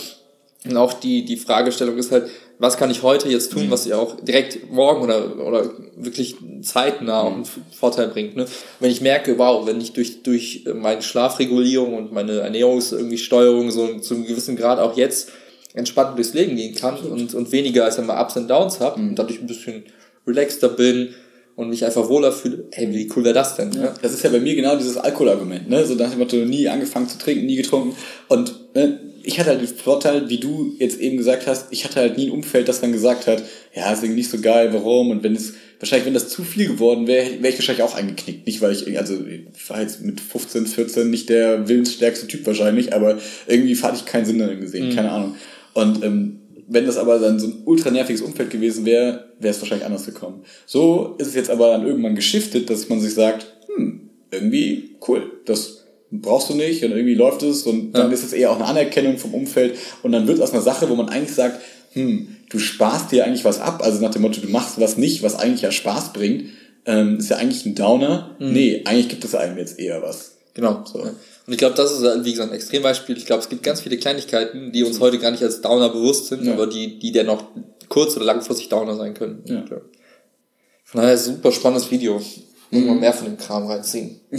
Und 0.64 0.76
auch 0.76 0.94
die, 0.94 1.24
die 1.24 1.36
Fragestellung 1.36 1.96
ist 1.96 2.10
halt, 2.10 2.28
was 2.58 2.76
kann 2.76 2.90
ich 2.90 3.02
heute 3.02 3.28
jetzt 3.28 3.52
tun, 3.52 3.66
mhm. 3.66 3.70
was 3.70 3.86
ja 3.86 3.98
auch 3.98 4.16
direkt 4.20 4.70
morgen 4.72 5.02
oder, 5.02 5.38
oder 5.38 5.70
wirklich 5.96 6.36
zeitnah 6.62 7.22
auch 7.22 7.34
einen 7.34 7.44
Vorteil 7.44 8.08
bringt. 8.08 8.36
Ne? 8.36 8.46
Wenn 8.80 8.90
ich 8.90 9.00
merke, 9.00 9.38
wow, 9.38 9.66
wenn 9.66 9.80
ich 9.80 9.92
durch, 9.92 10.22
durch 10.22 10.64
meine 10.74 11.02
Schlafregulierung 11.02 11.94
und 11.94 12.12
meine 12.12 12.40
Ernährungs 12.40 12.92
irgendwie 12.92 13.18
Steuerung 13.18 13.70
so 13.70 13.98
zu 13.98 14.14
einem 14.14 14.26
gewissen 14.26 14.56
Grad 14.56 14.78
auch 14.78 14.96
jetzt 14.96 15.30
entspannt 15.74 16.16
durchs 16.16 16.32
Leben 16.32 16.56
gehen 16.56 16.74
kann 16.74 16.96
und, 16.96 17.34
und 17.34 17.52
weniger 17.52 17.84
als 17.84 17.98
einmal 17.98 18.20
Ups 18.22 18.36
und 18.36 18.48
Downs 18.48 18.80
habe 18.80 19.00
mhm. 19.00 19.10
und 19.10 19.18
dadurch 19.18 19.40
ein 19.40 19.46
bisschen 19.46 19.84
relaxter 20.26 20.70
bin, 20.70 21.14
und 21.56 21.70
mich 21.70 21.84
einfach 21.84 22.08
wohler 22.08 22.32
fühle, 22.32 22.64
hey, 22.72 22.92
wie 22.92 23.10
cool 23.16 23.24
wäre 23.24 23.34
das 23.34 23.56
denn? 23.56 23.72
Ja, 23.72 23.94
das 24.02 24.12
ist 24.12 24.22
ja 24.22 24.30
bei 24.30 24.40
mir 24.40 24.54
genau 24.54 24.76
dieses 24.76 24.98
Alkoholargument, 24.98 25.68
ne? 25.68 25.84
So 25.86 25.94
nach 25.94 26.10
dem 26.10 26.18
Motto, 26.18 26.36
nie 26.36 26.68
angefangen 26.68 27.08
zu 27.08 27.18
trinken, 27.18 27.46
nie 27.46 27.56
getrunken. 27.56 27.96
Und 28.28 28.74
ne, 28.74 29.00
ich 29.26 29.40
hatte 29.40 29.50
halt 29.50 29.60
den 29.60 29.66
Vorteil, 29.66 30.28
wie 30.28 30.38
du 30.38 30.76
jetzt 30.78 31.00
eben 31.00 31.16
gesagt 31.16 31.48
hast, 31.48 31.66
ich 31.70 31.84
hatte 31.84 31.96
halt 31.96 32.16
nie 32.16 32.28
ein 32.28 32.32
Umfeld, 32.32 32.68
das 32.68 32.80
dann 32.80 32.92
gesagt 32.92 33.26
hat, 33.26 33.42
ja, 33.74 33.92
ist 33.92 34.04
irgendwie 34.04 34.20
nicht 34.20 34.30
so 34.30 34.40
geil, 34.40 34.72
warum? 34.72 35.10
Und 35.10 35.24
wenn 35.24 35.34
es 35.34 35.54
wahrscheinlich, 35.80 36.06
wenn 36.06 36.14
das 36.14 36.28
zu 36.28 36.44
viel 36.44 36.68
geworden 36.68 37.08
wäre, 37.08 37.42
wäre 37.42 37.48
ich 37.48 37.58
wahrscheinlich 37.58 37.82
auch 37.82 37.96
eingeknickt. 37.96 38.46
Nicht, 38.46 38.60
weil 38.60 38.70
ich, 38.70 38.96
also 38.96 39.18
ich 39.26 39.68
war 39.68 39.80
jetzt 39.80 40.00
mit 40.00 40.20
15, 40.20 40.68
14 40.68 41.10
nicht 41.10 41.28
der 41.28 41.68
willensstärkste 41.68 42.28
Typ 42.28 42.46
wahrscheinlich, 42.46 42.94
aber 42.94 43.18
irgendwie 43.48 43.76
hatte 43.76 43.96
ich 43.96 44.06
keinen 44.06 44.26
Sinn 44.26 44.38
darin 44.38 44.60
gesehen, 44.60 44.90
mhm. 44.90 44.94
keine 44.94 45.10
Ahnung. 45.10 45.34
Und 45.74 46.04
ähm, 46.04 46.38
wenn 46.68 46.86
das 46.86 46.96
aber 46.96 47.18
dann 47.18 47.40
so 47.40 47.48
ein 47.48 47.62
ultra 47.64 47.90
nerviges 47.90 48.22
Umfeld 48.22 48.50
gewesen 48.50 48.84
wäre, 48.84 49.32
wäre 49.40 49.50
es 49.50 49.60
wahrscheinlich 49.60 49.86
anders 49.86 50.06
gekommen. 50.06 50.44
So 50.66 51.16
ist 51.18 51.26
es 51.26 51.34
jetzt 51.34 51.50
aber 51.50 51.72
dann 51.72 51.84
irgendwann 51.84 52.14
geschiftet, 52.14 52.70
dass 52.70 52.88
man 52.88 53.00
sich 53.00 53.14
sagt, 53.14 53.44
hm, 53.74 54.08
irgendwie 54.30 54.96
cool, 55.08 55.32
das 55.46 55.75
brauchst 56.10 56.50
du 56.50 56.54
nicht 56.54 56.84
und 56.84 56.92
irgendwie 56.92 57.14
läuft 57.14 57.42
es 57.42 57.64
und 57.64 57.92
dann 57.92 58.08
ja. 58.08 58.12
ist 58.12 58.24
es 58.24 58.32
eher 58.32 58.50
auch 58.50 58.56
eine 58.56 58.66
Anerkennung 58.66 59.18
vom 59.18 59.34
Umfeld 59.34 59.76
und 60.02 60.12
dann 60.12 60.26
wird 60.26 60.38
es 60.38 60.42
aus 60.42 60.52
einer 60.52 60.62
Sache, 60.62 60.88
wo 60.88 60.94
man 60.94 61.08
eigentlich 61.08 61.34
sagt, 61.34 61.60
hm, 61.92 62.36
du 62.48 62.58
sparst 62.58 63.10
dir 63.12 63.24
eigentlich 63.24 63.44
was 63.44 63.60
ab, 63.60 63.82
also 63.82 64.00
nach 64.00 64.10
dem 64.10 64.22
Motto, 64.22 64.40
du 64.40 64.48
machst 64.48 64.80
was 64.80 64.96
nicht, 64.96 65.22
was 65.22 65.36
eigentlich 65.36 65.62
ja 65.62 65.72
Spaß 65.72 66.12
bringt, 66.12 66.50
ähm, 66.86 67.18
ist 67.18 67.30
ja 67.30 67.36
eigentlich 67.36 67.66
ein 67.66 67.74
Downer. 67.74 68.36
Mhm. 68.38 68.52
Nee, 68.52 68.82
eigentlich 68.84 69.08
gibt 69.08 69.24
es 69.24 69.34
einem 69.34 69.58
jetzt 69.58 69.78
eher 69.78 70.02
was. 70.02 70.36
Genau. 70.54 70.84
So. 70.86 71.00
Und 71.00 71.52
ich 71.52 71.58
glaube, 71.58 71.74
das 71.74 71.92
ist, 71.92 72.24
wie 72.24 72.32
gesagt, 72.32 72.50
ein 72.50 72.56
Extrembeispiel. 72.56 73.16
Ich 73.16 73.26
glaube, 73.26 73.42
es 73.42 73.48
gibt 73.48 73.62
ganz 73.62 73.80
viele 73.80 73.98
Kleinigkeiten, 73.98 74.72
die 74.72 74.84
uns 74.84 75.00
heute 75.00 75.18
gar 75.18 75.30
nicht 75.30 75.42
als 75.42 75.60
Downer 75.60 75.90
bewusst 75.90 76.28
sind, 76.28 76.44
ja. 76.44 76.52
aber 76.54 76.66
die, 76.66 76.98
die 76.98 77.12
dennoch 77.12 77.44
kurz- 77.88 78.16
oder 78.16 78.24
langfristig 78.24 78.68
Downer 78.68 78.96
sein 78.96 79.14
können. 79.14 79.42
Ja. 79.44 79.64
Von 80.84 81.00
daher 81.00 81.18
super 81.18 81.52
spannendes 81.52 81.90
Video. 81.90 82.20
Mhm. 82.80 83.00
mehr 83.00 83.12
von 83.12 83.26
dem 83.26 83.38
Kram 83.38 83.66
reinziehen. 83.66 84.20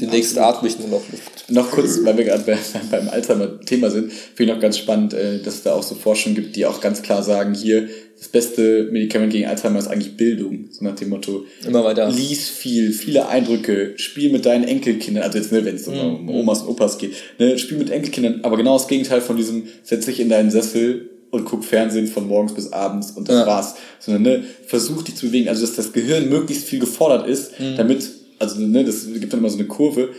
Demnächst 0.00 0.38
atme 0.38 0.68
ich 0.68 0.78
nur 0.78 0.88
noch 0.88 1.02
Luft. 1.10 1.50
Noch 1.50 1.70
kurz, 1.70 2.00
weil 2.04 2.16
wir 2.16 2.24
gerade 2.24 2.44
beim 2.90 3.08
Alzheimer-Thema 3.08 3.90
sind, 3.90 4.12
finde 4.12 4.52
ich 4.52 4.56
noch 4.56 4.62
ganz 4.62 4.78
spannend, 4.78 5.14
äh, 5.14 5.40
dass 5.42 5.54
es 5.54 5.62
da 5.62 5.74
auch 5.74 5.82
so 5.82 5.94
Forschungen 5.94 6.34
gibt, 6.34 6.56
die 6.56 6.66
auch 6.66 6.80
ganz 6.80 7.02
klar 7.02 7.22
sagen, 7.22 7.54
hier, 7.54 7.88
das 8.18 8.28
beste 8.28 8.88
Medikament 8.92 9.32
gegen 9.32 9.46
Alzheimer 9.46 9.80
ist 9.80 9.88
eigentlich 9.88 10.16
Bildung. 10.16 10.68
So 10.70 10.84
nach 10.84 10.94
dem 10.94 11.08
Motto, 11.08 11.44
immer 11.66 11.82
weiter. 11.82 12.08
Lies 12.08 12.48
viel, 12.48 12.92
viele 12.92 13.28
Eindrücke, 13.28 13.94
spiel 13.96 14.30
mit 14.30 14.46
deinen 14.46 14.62
Enkelkindern, 14.62 15.24
also 15.24 15.38
jetzt, 15.38 15.50
ne, 15.50 15.64
wenn 15.64 15.74
es 15.74 15.88
mhm. 15.88 15.98
um 15.98 16.28
Omas 16.28 16.62
und 16.62 16.68
Opas 16.68 16.98
geht, 16.98 17.14
ne, 17.38 17.58
spiel 17.58 17.78
mit 17.78 17.90
Enkelkindern, 17.90 18.40
aber 18.44 18.56
genau 18.56 18.78
das 18.78 18.86
Gegenteil 18.86 19.20
von 19.20 19.36
diesem, 19.36 19.64
setz 19.82 20.06
dich 20.06 20.20
in 20.20 20.28
deinen 20.28 20.52
Sessel 20.52 21.10
und 21.32 21.46
guck 21.46 21.64
Fernsehen 21.64 22.06
von 22.06 22.28
morgens 22.28 22.54
bis 22.54 22.72
abends 22.72 23.10
und 23.12 23.28
das 23.28 23.36
ja. 23.36 23.46
war's. 23.46 23.74
Sondern 23.98 24.22
ne, 24.22 24.44
versuch 24.66 25.02
dich 25.02 25.16
zu 25.16 25.26
bewegen, 25.26 25.48
also 25.48 25.62
dass 25.62 25.74
das 25.74 25.92
Gehirn 25.92 26.28
möglichst 26.28 26.64
viel 26.64 26.78
gefordert 26.78 27.26
ist, 27.26 27.58
mhm. 27.58 27.76
damit, 27.76 28.08
also 28.38 28.60
ne, 28.60 28.84
das 28.84 29.06
gibt 29.06 29.32
dann 29.32 29.40
immer 29.40 29.48
so 29.48 29.58
eine 29.58 29.66
Kurve, 29.66 30.10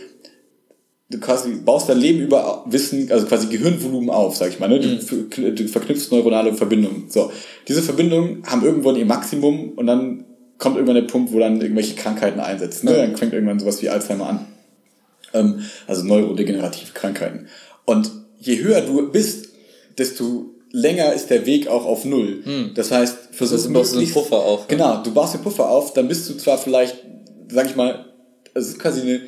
du 1.10 1.20
quasi 1.20 1.52
baust 1.52 1.88
dein 1.88 1.98
Leben 1.98 2.20
über 2.20 2.64
Wissen, 2.66 3.10
also 3.12 3.26
quasi 3.26 3.46
Gehirnvolumen 3.46 4.10
auf, 4.10 4.36
sag 4.36 4.48
ich 4.48 4.58
mal, 4.58 4.68
ne? 4.68 4.80
Du, 4.80 4.88
mhm. 4.88 5.54
du 5.54 5.68
verknüpfst 5.68 6.10
neuronale 6.10 6.52
Verbindungen. 6.52 7.04
So. 7.08 7.30
Diese 7.68 7.82
Verbindungen 7.82 8.42
haben 8.46 8.64
irgendwann 8.64 8.96
ihr 8.96 9.06
Maximum 9.06 9.70
und 9.76 9.86
dann 9.86 10.24
kommt 10.58 10.76
irgendwann 10.76 10.96
der 10.96 11.02
Punkt, 11.02 11.32
wo 11.32 11.38
dann 11.38 11.60
irgendwelche 11.60 11.94
Krankheiten 11.94 12.40
einsetzen. 12.40 12.86
Ne? 12.86 12.96
Dann 12.96 13.16
fängt 13.16 13.32
irgendwann 13.32 13.60
sowas 13.60 13.82
wie 13.82 13.88
Alzheimer 13.88 14.28
an. 14.28 14.46
Ähm, 15.32 15.60
also 15.86 16.02
neurodegenerative 16.04 16.92
Krankheiten. 16.92 17.46
Und 17.84 18.10
je 18.40 18.60
höher 18.62 18.80
du 18.80 19.10
bist, 19.12 19.50
desto 19.98 20.53
länger 20.74 21.12
ist 21.12 21.30
der 21.30 21.46
Weg 21.46 21.68
auch 21.68 21.86
auf 21.86 22.04
Null. 22.04 22.42
Hm. 22.42 22.72
Das 22.74 22.90
heißt, 22.90 23.28
versuch 23.30 23.54
also, 23.54 23.68
möglichst... 23.70 23.96
einen 23.96 24.10
Puffer 24.10 24.38
auf. 24.38 24.66
Genau, 24.66 25.02
du 25.02 25.14
baust 25.14 25.34
den 25.34 25.40
Puffer 25.40 25.70
auf, 25.70 25.94
dann 25.94 26.08
bist 26.08 26.28
du 26.28 26.34
zwar 26.34 26.58
vielleicht, 26.58 26.96
sag 27.48 27.66
ich 27.66 27.76
mal, 27.76 28.06
es 28.54 28.68
ist 28.68 28.78
quasi 28.80 29.00
eine, 29.00 29.20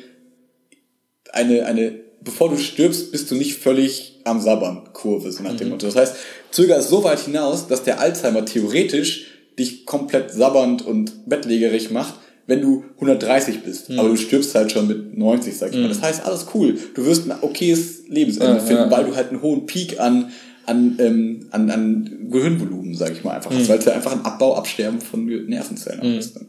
eine, 1.31 1.65
eine, 1.65 1.99
bevor 2.21 2.49
du 2.49 2.57
stirbst, 2.57 3.13
bist 3.13 3.31
du 3.31 3.35
nicht 3.35 3.55
völlig 3.55 4.19
am 4.25 4.41
Sabbern, 4.41 4.89
Kurve, 4.91 5.31
so 5.31 5.41
nach 5.41 5.55
dem 5.55 5.67
mhm. 5.67 5.73
Motto. 5.73 5.85
Das 5.85 5.95
heißt, 5.95 6.15
zöger 6.51 6.77
es 6.77 6.89
so 6.89 7.05
weit 7.05 7.19
hinaus, 7.19 7.67
dass 7.67 7.83
der 7.83 8.01
Alzheimer 8.01 8.43
theoretisch 8.43 9.27
dich 9.57 9.85
komplett 9.85 10.31
sabbernd 10.31 10.85
und 10.85 11.29
bettlägerig 11.29 11.91
macht, 11.91 12.15
wenn 12.45 12.61
du 12.61 12.83
130 12.95 13.63
bist. 13.63 13.89
Mhm. 13.89 13.99
Aber 13.99 14.09
du 14.09 14.17
stirbst 14.17 14.53
halt 14.53 14.73
schon 14.73 14.87
mit 14.87 15.17
90, 15.17 15.57
sag 15.57 15.69
ich 15.69 15.77
mhm. 15.77 15.83
mal. 15.83 15.89
Das 15.89 16.01
heißt, 16.01 16.25
alles 16.25 16.47
cool. 16.53 16.77
Du 16.93 17.05
wirst 17.05 17.29
ein 17.29 17.37
okayes 17.41 18.03
Lebensende 18.09 18.57
ja, 18.57 18.59
finden, 18.59 18.83
ja, 18.83 18.91
weil 18.91 19.05
du 19.05 19.15
halt 19.15 19.29
einen 19.29 19.41
hohen 19.41 19.65
Peak 19.65 19.97
an 20.01 20.31
an, 20.67 20.97
ähm, 20.99 21.47
an, 21.51 21.69
an 21.69 22.27
Gehirnvolumen, 22.29 22.93
sage 22.93 23.13
ich 23.13 23.23
mal 23.23 23.35
einfach. 23.35 23.51
Mhm. 23.51 23.67
Weil 23.67 23.79
es 23.79 23.85
ja 23.85 23.93
einfach 23.93 24.11
ein 24.11 24.25
Abbau, 24.25 24.55
Absterben 24.55 25.01
von 25.01 25.25
Nervenzellen 25.25 26.13
mhm. 26.13 26.19
ist. 26.19 26.35
Und 26.37 26.47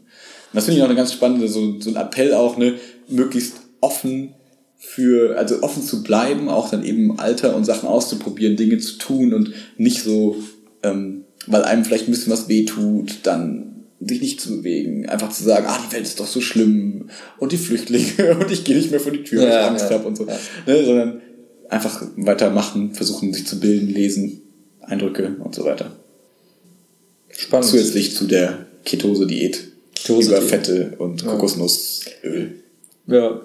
das 0.53 0.65
finde 0.65 0.77
ich 0.77 0.83
auch 0.83 0.89
eine 0.89 0.97
ganz 0.97 1.13
spannende, 1.13 1.47
so, 1.47 1.79
so 1.79 1.89
ein 1.89 1.95
Appell 1.95 2.33
auch, 2.33 2.57
ne, 2.57 2.75
möglichst 3.07 3.61
offen 3.81 4.33
für, 4.77 5.37
also 5.37 5.61
offen 5.61 5.83
zu 5.83 6.03
bleiben, 6.03 6.49
auch 6.49 6.69
dann 6.69 6.83
eben 6.83 7.11
im 7.11 7.19
Alter 7.19 7.55
und 7.55 7.65
Sachen 7.65 7.87
auszuprobieren, 7.87 8.55
Dinge 8.55 8.77
zu 8.77 8.97
tun 8.97 9.33
und 9.33 9.51
nicht 9.77 10.03
so, 10.03 10.37
ähm, 10.83 11.25
weil 11.47 11.63
einem 11.63 11.85
vielleicht 11.85 12.07
ein 12.07 12.11
bisschen 12.11 12.33
was 12.33 12.47
wehtut, 12.47 13.19
dann 13.23 13.85
sich 13.99 14.21
nicht 14.21 14.39
zu 14.39 14.57
bewegen, 14.57 15.07
einfach 15.09 15.29
zu 15.29 15.43
sagen, 15.43 15.65
ah, 15.67 15.77
die 15.85 15.93
Welt 15.93 16.05
ist 16.05 16.19
doch 16.19 16.27
so 16.27 16.39
schlimm 16.39 17.09
und 17.37 17.51
die 17.51 17.57
Flüchtlinge 17.57 18.37
und 18.39 18.49
ich 18.49 18.63
gehe 18.63 18.77
nicht 18.77 18.91
mehr 18.91 18.99
vor 19.01 19.11
die 19.11 19.23
Tür, 19.23 19.41
weil 19.41 19.49
ja, 19.49 19.61
ich 19.61 19.67
Angst 19.67 19.89
ja. 19.89 19.97
habe 19.97 20.07
und 20.07 20.15
so, 20.15 20.25
ja. 20.25 20.37
ne, 20.65 20.85
sondern 20.85 21.21
einfach 21.69 22.01
weitermachen, 22.15 22.93
versuchen 22.93 23.33
sich 23.33 23.47
zu 23.47 23.59
bilden, 23.59 23.89
lesen, 23.89 24.41
Eindrücke 24.81 25.35
und 25.43 25.55
so 25.55 25.63
weiter. 25.65 25.91
Spannend. 27.29 27.69
Zusätzlich 27.69 28.15
zu 28.15 28.25
der 28.25 28.65
Ketose-Diät 28.85 29.69
Ketose 29.93 30.31
über 30.31 30.41
Fette 30.41 30.93
und. 30.97 31.25
Kokosnussöl. 31.25 32.63
Ja, 33.07 33.41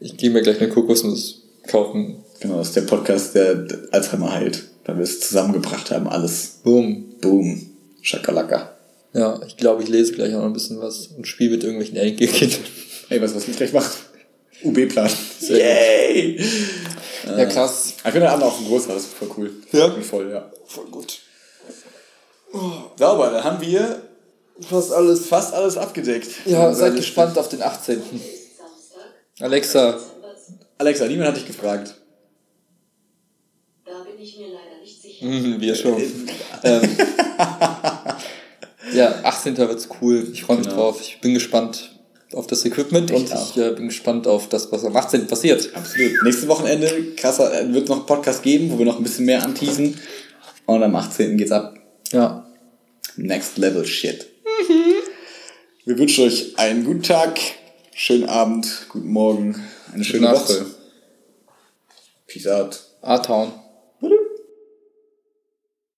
ich 0.00 0.16
gehe 0.16 0.30
mir 0.30 0.42
gleich 0.42 0.60
eine 0.60 0.68
Kokosnuss 0.70 1.42
kaufen. 1.66 2.16
Genau, 2.40 2.58
das 2.58 2.68
ist 2.68 2.76
der 2.76 2.82
Podcast, 2.82 3.34
der 3.34 3.66
Alzheimer 3.92 4.32
heilt, 4.32 4.64
weil 4.84 4.96
wir 4.96 5.04
es 5.04 5.20
zusammengebracht 5.20 5.90
haben, 5.90 6.08
alles. 6.08 6.60
Boom. 6.62 7.14
Boom. 7.20 7.70
Schakalaka. 8.02 8.76
Ja, 9.14 9.40
ich 9.46 9.56
glaube, 9.56 9.82
ich 9.82 9.88
lese 9.88 10.12
gleich 10.12 10.34
auch 10.34 10.40
noch 10.40 10.46
ein 10.46 10.52
bisschen 10.52 10.80
was 10.80 11.06
und 11.06 11.26
spiele 11.26 11.52
mit 11.52 11.62
irgendwelchen 11.62 11.96
Enkelkindern. 11.96 12.60
Ey, 13.08 13.20
was, 13.22 13.34
was 13.34 13.48
ich 13.48 13.56
gleich 13.56 13.72
mache? 13.72 13.92
UB-Plan. 14.62 15.10
Yay! 15.40 16.40
Ja, 17.26 17.46
krass. 17.46 17.94
Ich 17.96 18.02
finde 18.02 18.20
den 18.20 18.28
Abend 18.28 18.44
auch 18.44 18.58
ein 18.58 18.66
größer, 18.66 18.94
das 18.94 19.04
ist 19.04 19.14
voll 19.14 19.30
cool. 19.36 19.50
Ja? 19.72 19.90
Voll, 20.02 20.30
ja. 20.30 20.50
Voll 20.66 20.86
gut. 20.86 21.20
Sauber, 22.96 23.30
dann 23.30 23.44
haben 23.44 23.60
wir 23.60 24.02
fast 24.60 24.92
alles, 24.92 25.26
fast 25.26 25.54
alles 25.54 25.76
abgedeckt. 25.76 26.46
Ja, 26.46 26.72
seid 26.72 26.96
gespannt 26.96 27.36
auf 27.38 27.48
den 27.48 27.62
18. 27.62 28.02
Alexa. 29.40 29.98
Alexa, 30.78 31.06
niemand 31.06 31.30
hat 31.30 31.36
dich 31.36 31.46
gefragt. 31.46 31.94
Da 33.84 33.92
bin 34.04 34.22
ich 34.22 34.38
mir 34.38 34.48
leider 34.48 34.80
nicht 34.80 35.02
sicher. 35.02 35.26
Mhm, 35.26 35.60
wir 35.60 35.74
schon. 35.74 36.00
ähm, 36.62 36.96
ja, 38.92 39.24
18. 39.24 39.56
wird's 39.56 39.88
cool. 40.00 40.28
Ich 40.32 40.44
freue 40.44 40.58
mich 40.58 40.66
genau. 40.66 40.78
drauf. 40.78 41.00
Ich 41.00 41.20
bin 41.20 41.34
gespannt 41.34 41.93
auf 42.34 42.46
das 42.46 42.64
Equipment 42.64 43.10
ich 43.10 43.16
und 43.16 43.32
auch. 43.32 43.50
ich 43.50 43.62
äh, 43.62 43.70
bin 43.72 43.88
gespannt 43.88 44.26
auf 44.26 44.48
das, 44.48 44.70
was 44.72 44.84
am 44.84 44.96
18. 44.96 45.26
passiert. 45.26 45.70
Absolut. 45.74 46.12
Nächstes 46.22 46.48
Wochenende 46.48 47.14
krasser, 47.16 47.60
äh, 47.60 47.72
wird 47.72 47.88
noch 47.88 47.98
einen 47.98 48.06
Podcast 48.06 48.42
geben, 48.42 48.70
wo 48.70 48.78
wir 48.78 48.86
noch 48.86 48.98
ein 48.98 49.02
bisschen 49.02 49.24
mehr 49.26 49.42
anteasen. 49.42 49.98
Und 50.66 50.82
am 50.82 50.94
18. 50.94 51.36
geht's 51.36 51.52
ab. 51.52 51.74
Ja. 52.12 52.46
Next 53.16 53.58
Level 53.58 53.84
Shit. 53.84 54.26
Mhm. 54.68 54.94
Wir 55.84 55.98
wünschen 55.98 56.24
euch 56.24 56.58
einen 56.58 56.84
guten 56.84 57.02
Tag, 57.02 57.38
schönen 57.94 58.28
Abend, 58.28 58.86
guten 58.88 59.08
Morgen, 59.08 59.62
eine 59.92 60.04
schöne 60.04 60.30
Woche. 60.32 60.66
Peace 62.26 62.46
out. 62.46 62.80
A-Town. 63.02 63.52